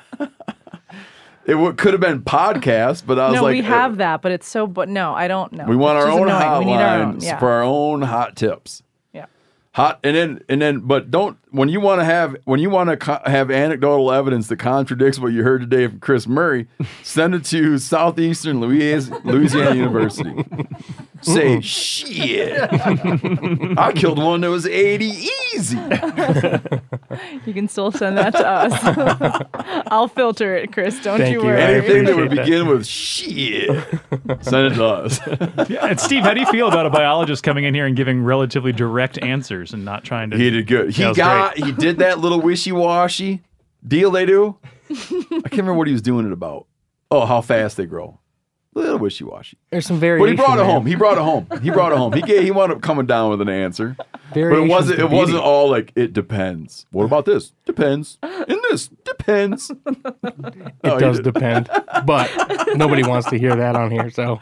it 1.46 1.52
w- 1.52 1.72
could 1.74 1.92
have 1.94 2.00
been 2.00 2.22
podcast, 2.22 3.04
but 3.06 3.18
I 3.18 3.26
was 3.28 3.36
no, 3.36 3.42
like, 3.42 3.52
we 3.54 3.60
uh, 3.60 3.64
have 3.64 3.96
that, 3.98 4.22
but 4.22 4.32
it's 4.32 4.48
so. 4.48 4.66
But 4.66 4.88
no, 4.88 5.14
I 5.14 5.28
don't 5.28 5.52
know. 5.52 5.64
We 5.64 5.76
want 5.76 5.98
It's 5.98 6.04
our 6.06 6.10
just 6.10 6.20
own 6.20 6.28
annoying. 6.28 6.58
We 6.60 6.64
need 6.72 6.78
our 6.78 6.98
hotline 6.98 7.06
own. 7.14 7.20
Yeah. 7.20 7.38
for 7.38 7.48
our 7.50 7.62
own 7.62 8.02
hot 8.02 8.36
tips. 8.36 8.82
Hot 9.74 10.00
and 10.02 10.16
then 10.16 10.42
and 10.49 10.60
then, 10.60 10.81
but 10.81 11.12
don't 11.12 11.39
when 11.50 11.68
you 11.68 11.81
want 11.81 12.00
to 12.00 12.05
have 12.05 12.36
when 12.44 12.58
you 12.58 12.70
want 12.70 12.90
to 12.90 12.97
co- 12.97 13.20
have 13.24 13.52
anecdotal 13.52 14.10
evidence 14.10 14.49
that 14.49 14.57
contradicts 14.57 15.20
what 15.20 15.28
you 15.32 15.44
heard 15.44 15.60
today 15.60 15.86
from 15.86 16.00
Chris 16.00 16.26
Murray, 16.26 16.66
send 17.05 17.36
it 17.36 17.44
to 17.47 17.78
Southeastern 17.78 18.58
Louis- 18.60 19.08
Louisiana 19.24 19.76
University. 19.76 20.44
Say 21.23 21.60
shit. 21.60 22.58
I 22.73 23.92
killed 23.94 24.18
one 24.18 24.40
that 24.42 24.50
was 24.50 24.66
eighty 24.66 25.26
easy. 25.55 25.78
You 27.44 27.52
can 27.52 27.66
still 27.66 27.90
send 27.90 28.16
that 28.18 28.31
to 28.34 28.47
us. 28.47 29.42
I'll 29.90 30.07
filter 30.07 30.55
it, 30.57 30.73
Chris. 30.73 31.00
Don't 31.02 31.18
Thank 31.18 31.32
you 31.32 31.40
you. 31.40 31.47
worry. 31.47 31.60
Anything 31.60 32.05
that 32.05 32.15
would 32.15 32.26
appreciate 32.26 32.36
that. 32.36 32.44
begin 32.44 32.68
with 32.68 32.86
shit, 32.86 34.44
send 34.44 34.73
it 34.73 34.74
to 34.76 34.84
us. 34.84 35.20
Yeah, 35.68 35.86
and 35.86 35.99
Steve, 36.00 36.23
how 36.23 36.34
do 36.34 36.40
you 36.40 36.47
feel 36.47 36.68
about 36.68 36.86
a 36.86 36.90
biologist 36.90 37.42
coming 37.42 37.65
in 37.65 37.74
here 37.74 37.86
and 37.86 37.97
giving 37.97 38.23
relatively 38.23 38.73
direct 38.73 39.18
answers 39.18 39.73
and 39.73 39.84
not 39.84 40.05
trying 40.05 40.31
to? 40.31 40.36
He 40.39 40.50
did 40.50 40.66
good. 40.68 40.90
He 40.90 41.02
That 41.02 41.08
was 41.08 41.16
got 41.16 41.57
he 41.58 41.73
did 41.73 41.99
that 41.99 42.20
little 42.20 42.40
wishy 42.40 42.70
washy 42.73 43.42
deal 43.86 44.12
they 44.12 44.26
do. 44.26 44.57
I 44.90 44.94
can't 44.94 45.52
remember 45.52 45.74
what 45.74 45.89
he 45.89 45.92
was 45.92 46.02
doing 46.02 46.26
it 46.26 46.32
about. 46.32 46.66
Oh, 47.10 47.26
how 47.26 47.40
fast 47.40 47.76
they 47.76 47.86
grow. 47.86 48.19
A 48.76 48.78
little 48.78 48.99
wishy 48.99 49.24
washy. 49.24 49.58
There's 49.70 49.86
some 49.86 49.99
variation. 49.99 50.26
But 50.26 50.31
he 50.31 50.36
brought 50.36 50.58
it 50.58 50.62
there. 50.62 50.70
home. 50.70 50.86
He 50.86 50.94
brought 50.94 51.18
it 51.18 51.23
home. 51.23 51.47
He 51.60 51.70
brought 51.70 51.90
it 51.90 51.99
home. 51.99 52.12
He 52.12 52.23
gave, 52.23 52.44
he 52.44 52.52
wound 52.52 52.70
up 52.70 52.81
coming 52.82 53.05
down 53.05 53.31
with 53.31 53.40
an 53.40 53.49
answer. 53.49 53.97
But 54.32 54.36
it 54.36 54.68
wasn't 54.68 55.00
it 55.00 55.10
wasn't 55.10 55.40
all 55.40 55.68
like 55.68 55.92
it 55.97 56.12
depends. 56.12 56.86
What 56.92 57.05
about 57.05 57.24
this? 57.24 57.52
Depends. 57.66 58.18
And 58.23 58.60
this 58.70 58.89
depends. 59.05 59.70
It 60.82 60.99
does 60.99 61.20
depend, 61.20 61.68
but 62.07 62.31
nobody 62.74 63.02
wants 63.02 63.28
to 63.31 63.39
hear 63.39 63.55
that 63.55 63.76
on 63.76 63.90
here. 63.90 64.10
So 64.10 64.40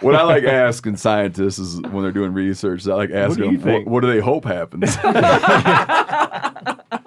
What 0.00 0.16
I 0.16 0.22
like 0.22 0.44
asking 0.44 0.96
scientists 0.96 1.58
is 1.58 1.80
when 1.82 2.02
they're 2.02 2.10
doing 2.12 2.32
research, 2.32 2.86
I 2.88 2.94
like 2.94 3.10
asking 3.10 3.44
do 3.44 3.50
you 3.52 3.58
them, 3.58 3.72
what, 3.72 3.86
what 3.86 4.00
do 4.00 4.12
they 4.12 4.20
hope 4.20 4.44
happens? 4.44 4.96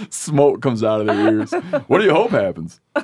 Smoke 0.10 0.62
comes 0.62 0.82
out 0.82 1.00
of 1.00 1.06
their 1.06 1.32
ears. 1.32 1.52
What 1.86 1.98
do 1.98 2.04
you 2.04 2.12
hope 2.12 2.30
happens? 2.30 2.80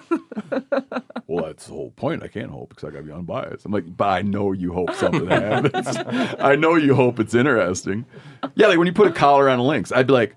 well, 1.26 1.44
that's 1.44 1.66
the 1.66 1.72
whole 1.72 1.92
point. 1.92 2.22
I 2.22 2.28
can't 2.28 2.50
hope 2.50 2.70
because 2.70 2.84
I 2.84 2.90
got 2.90 2.98
to 2.98 3.04
be 3.04 3.12
unbiased. 3.12 3.66
I'm 3.66 3.72
like, 3.72 3.96
but 3.96 4.08
I 4.08 4.22
know 4.22 4.52
you 4.52 4.72
hope 4.72 4.94
something 4.94 5.28
happens. 5.28 5.96
I 6.38 6.56
know 6.56 6.76
you 6.76 6.94
hope 6.94 7.20
it's 7.20 7.34
interesting. 7.34 8.06
Yeah, 8.54 8.68
like 8.68 8.78
when 8.78 8.86
you 8.86 8.92
put 8.92 9.08
a 9.08 9.12
collar 9.12 9.48
on 9.48 9.58
lynx, 9.60 9.92
I'd 9.92 10.06
be 10.06 10.12
like, 10.12 10.36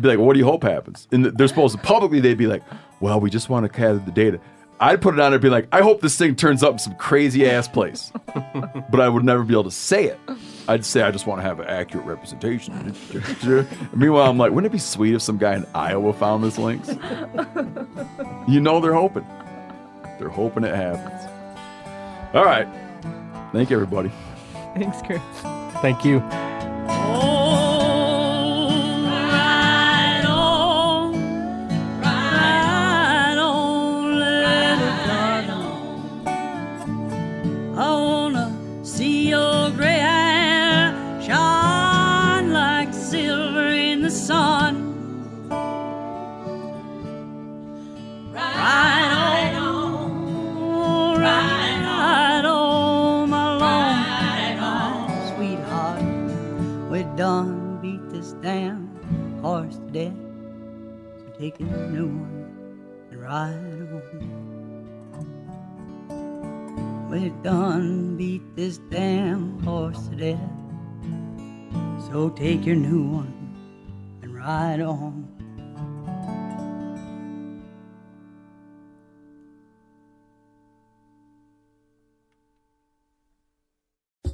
be 0.00 0.08
like, 0.08 0.18
what 0.18 0.32
do 0.32 0.40
you 0.40 0.44
hope 0.44 0.62
happens? 0.64 1.08
And 1.12 1.24
they're 1.26 1.48
supposed 1.48 1.76
to 1.76 1.82
publicly, 1.82 2.20
they'd 2.20 2.38
be 2.38 2.48
like, 2.48 2.62
well, 3.00 3.20
we 3.20 3.30
just 3.30 3.48
want 3.48 3.70
to 3.70 3.78
gather 3.78 3.98
the 3.98 4.10
data. 4.10 4.40
I'd 4.80 5.00
put 5.00 5.14
it 5.14 5.20
on 5.20 5.30
there 5.30 5.34
and 5.34 5.42
be 5.42 5.48
like, 5.48 5.68
I 5.70 5.82
hope 5.82 6.00
this 6.00 6.18
thing 6.18 6.34
turns 6.34 6.62
up 6.62 6.72
in 6.72 6.78
some 6.78 6.96
crazy 6.96 7.48
ass 7.48 7.68
place. 7.68 8.12
but 8.90 9.00
I 9.00 9.08
would 9.08 9.24
never 9.24 9.44
be 9.44 9.54
able 9.54 9.64
to 9.64 9.70
say 9.70 10.06
it. 10.06 10.18
I'd 10.66 10.84
say 10.84 11.02
I 11.02 11.10
just 11.10 11.26
want 11.26 11.40
to 11.40 11.42
have 11.42 11.60
an 11.60 11.66
accurate 11.66 12.06
representation. 12.06 12.94
Meanwhile, 13.94 14.30
I'm 14.30 14.38
like, 14.38 14.50
wouldn't 14.50 14.72
it 14.72 14.72
be 14.72 14.78
sweet 14.78 15.14
if 15.14 15.22
some 15.22 15.36
guy 15.36 15.56
in 15.56 15.66
Iowa 15.74 16.12
found 16.12 16.42
this 16.42 16.58
lynx? 16.58 16.88
you 18.48 18.60
know 18.60 18.80
they're 18.80 18.94
hoping. 18.94 19.26
They're 20.18 20.28
hoping 20.28 20.64
it 20.64 20.74
happens. 20.74 21.30
All 22.34 22.44
right. 22.44 22.66
Thank 23.52 23.70
you, 23.70 23.76
everybody. 23.76 24.10
Thanks, 24.74 25.02
Chris. 25.02 25.22
Thank 25.82 26.04
you. 26.04 26.22
Oh. 26.88 27.43
Done 57.24 57.80
beat 57.80 58.04
this 58.10 58.32
damn 58.42 59.40
horse 59.40 59.76
to 59.76 59.90
death. 59.92 60.12
So 61.18 61.24
take 61.38 61.58
a 61.58 61.62
new 61.62 62.08
one 62.08 62.44
and 63.10 63.18
ride 63.18 63.88
on. 63.96 64.76
We're 67.08 67.30
done 67.42 68.18
beat 68.18 68.42
this 68.54 68.76
damn 68.90 69.58
horse 69.60 70.06
to 70.08 70.16
death. 70.16 70.38
So 72.10 72.28
take 72.28 72.66
your 72.66 72.76
new 72.76 73.04
one 73.04 73.32
and 74.20 74.36
ride 74.36 74.82
on. 74.82 75.33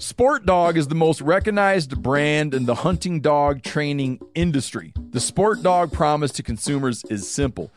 Sport 0.01 0.47
Dog 0.47 0.79
is 0.79 0.89
the 0.89 0.95
most 0.95 1.21
recognized 1.21 2.01
brand 2.01 2.55
in 2.55 2.65
the 2.65 2.77
hunting 2.77 3.21
dog 3.21 3.63
training 3.63 4.19
industry. 4.35 4.95
The 5.11 5.21
Sport 5.21 5.63
Dog 5.63 5.93
promise 5.93 6.31
to 6.33 6.43
consumers 6.43 7.05
is 7.11 7.31
simple 7.31 7.71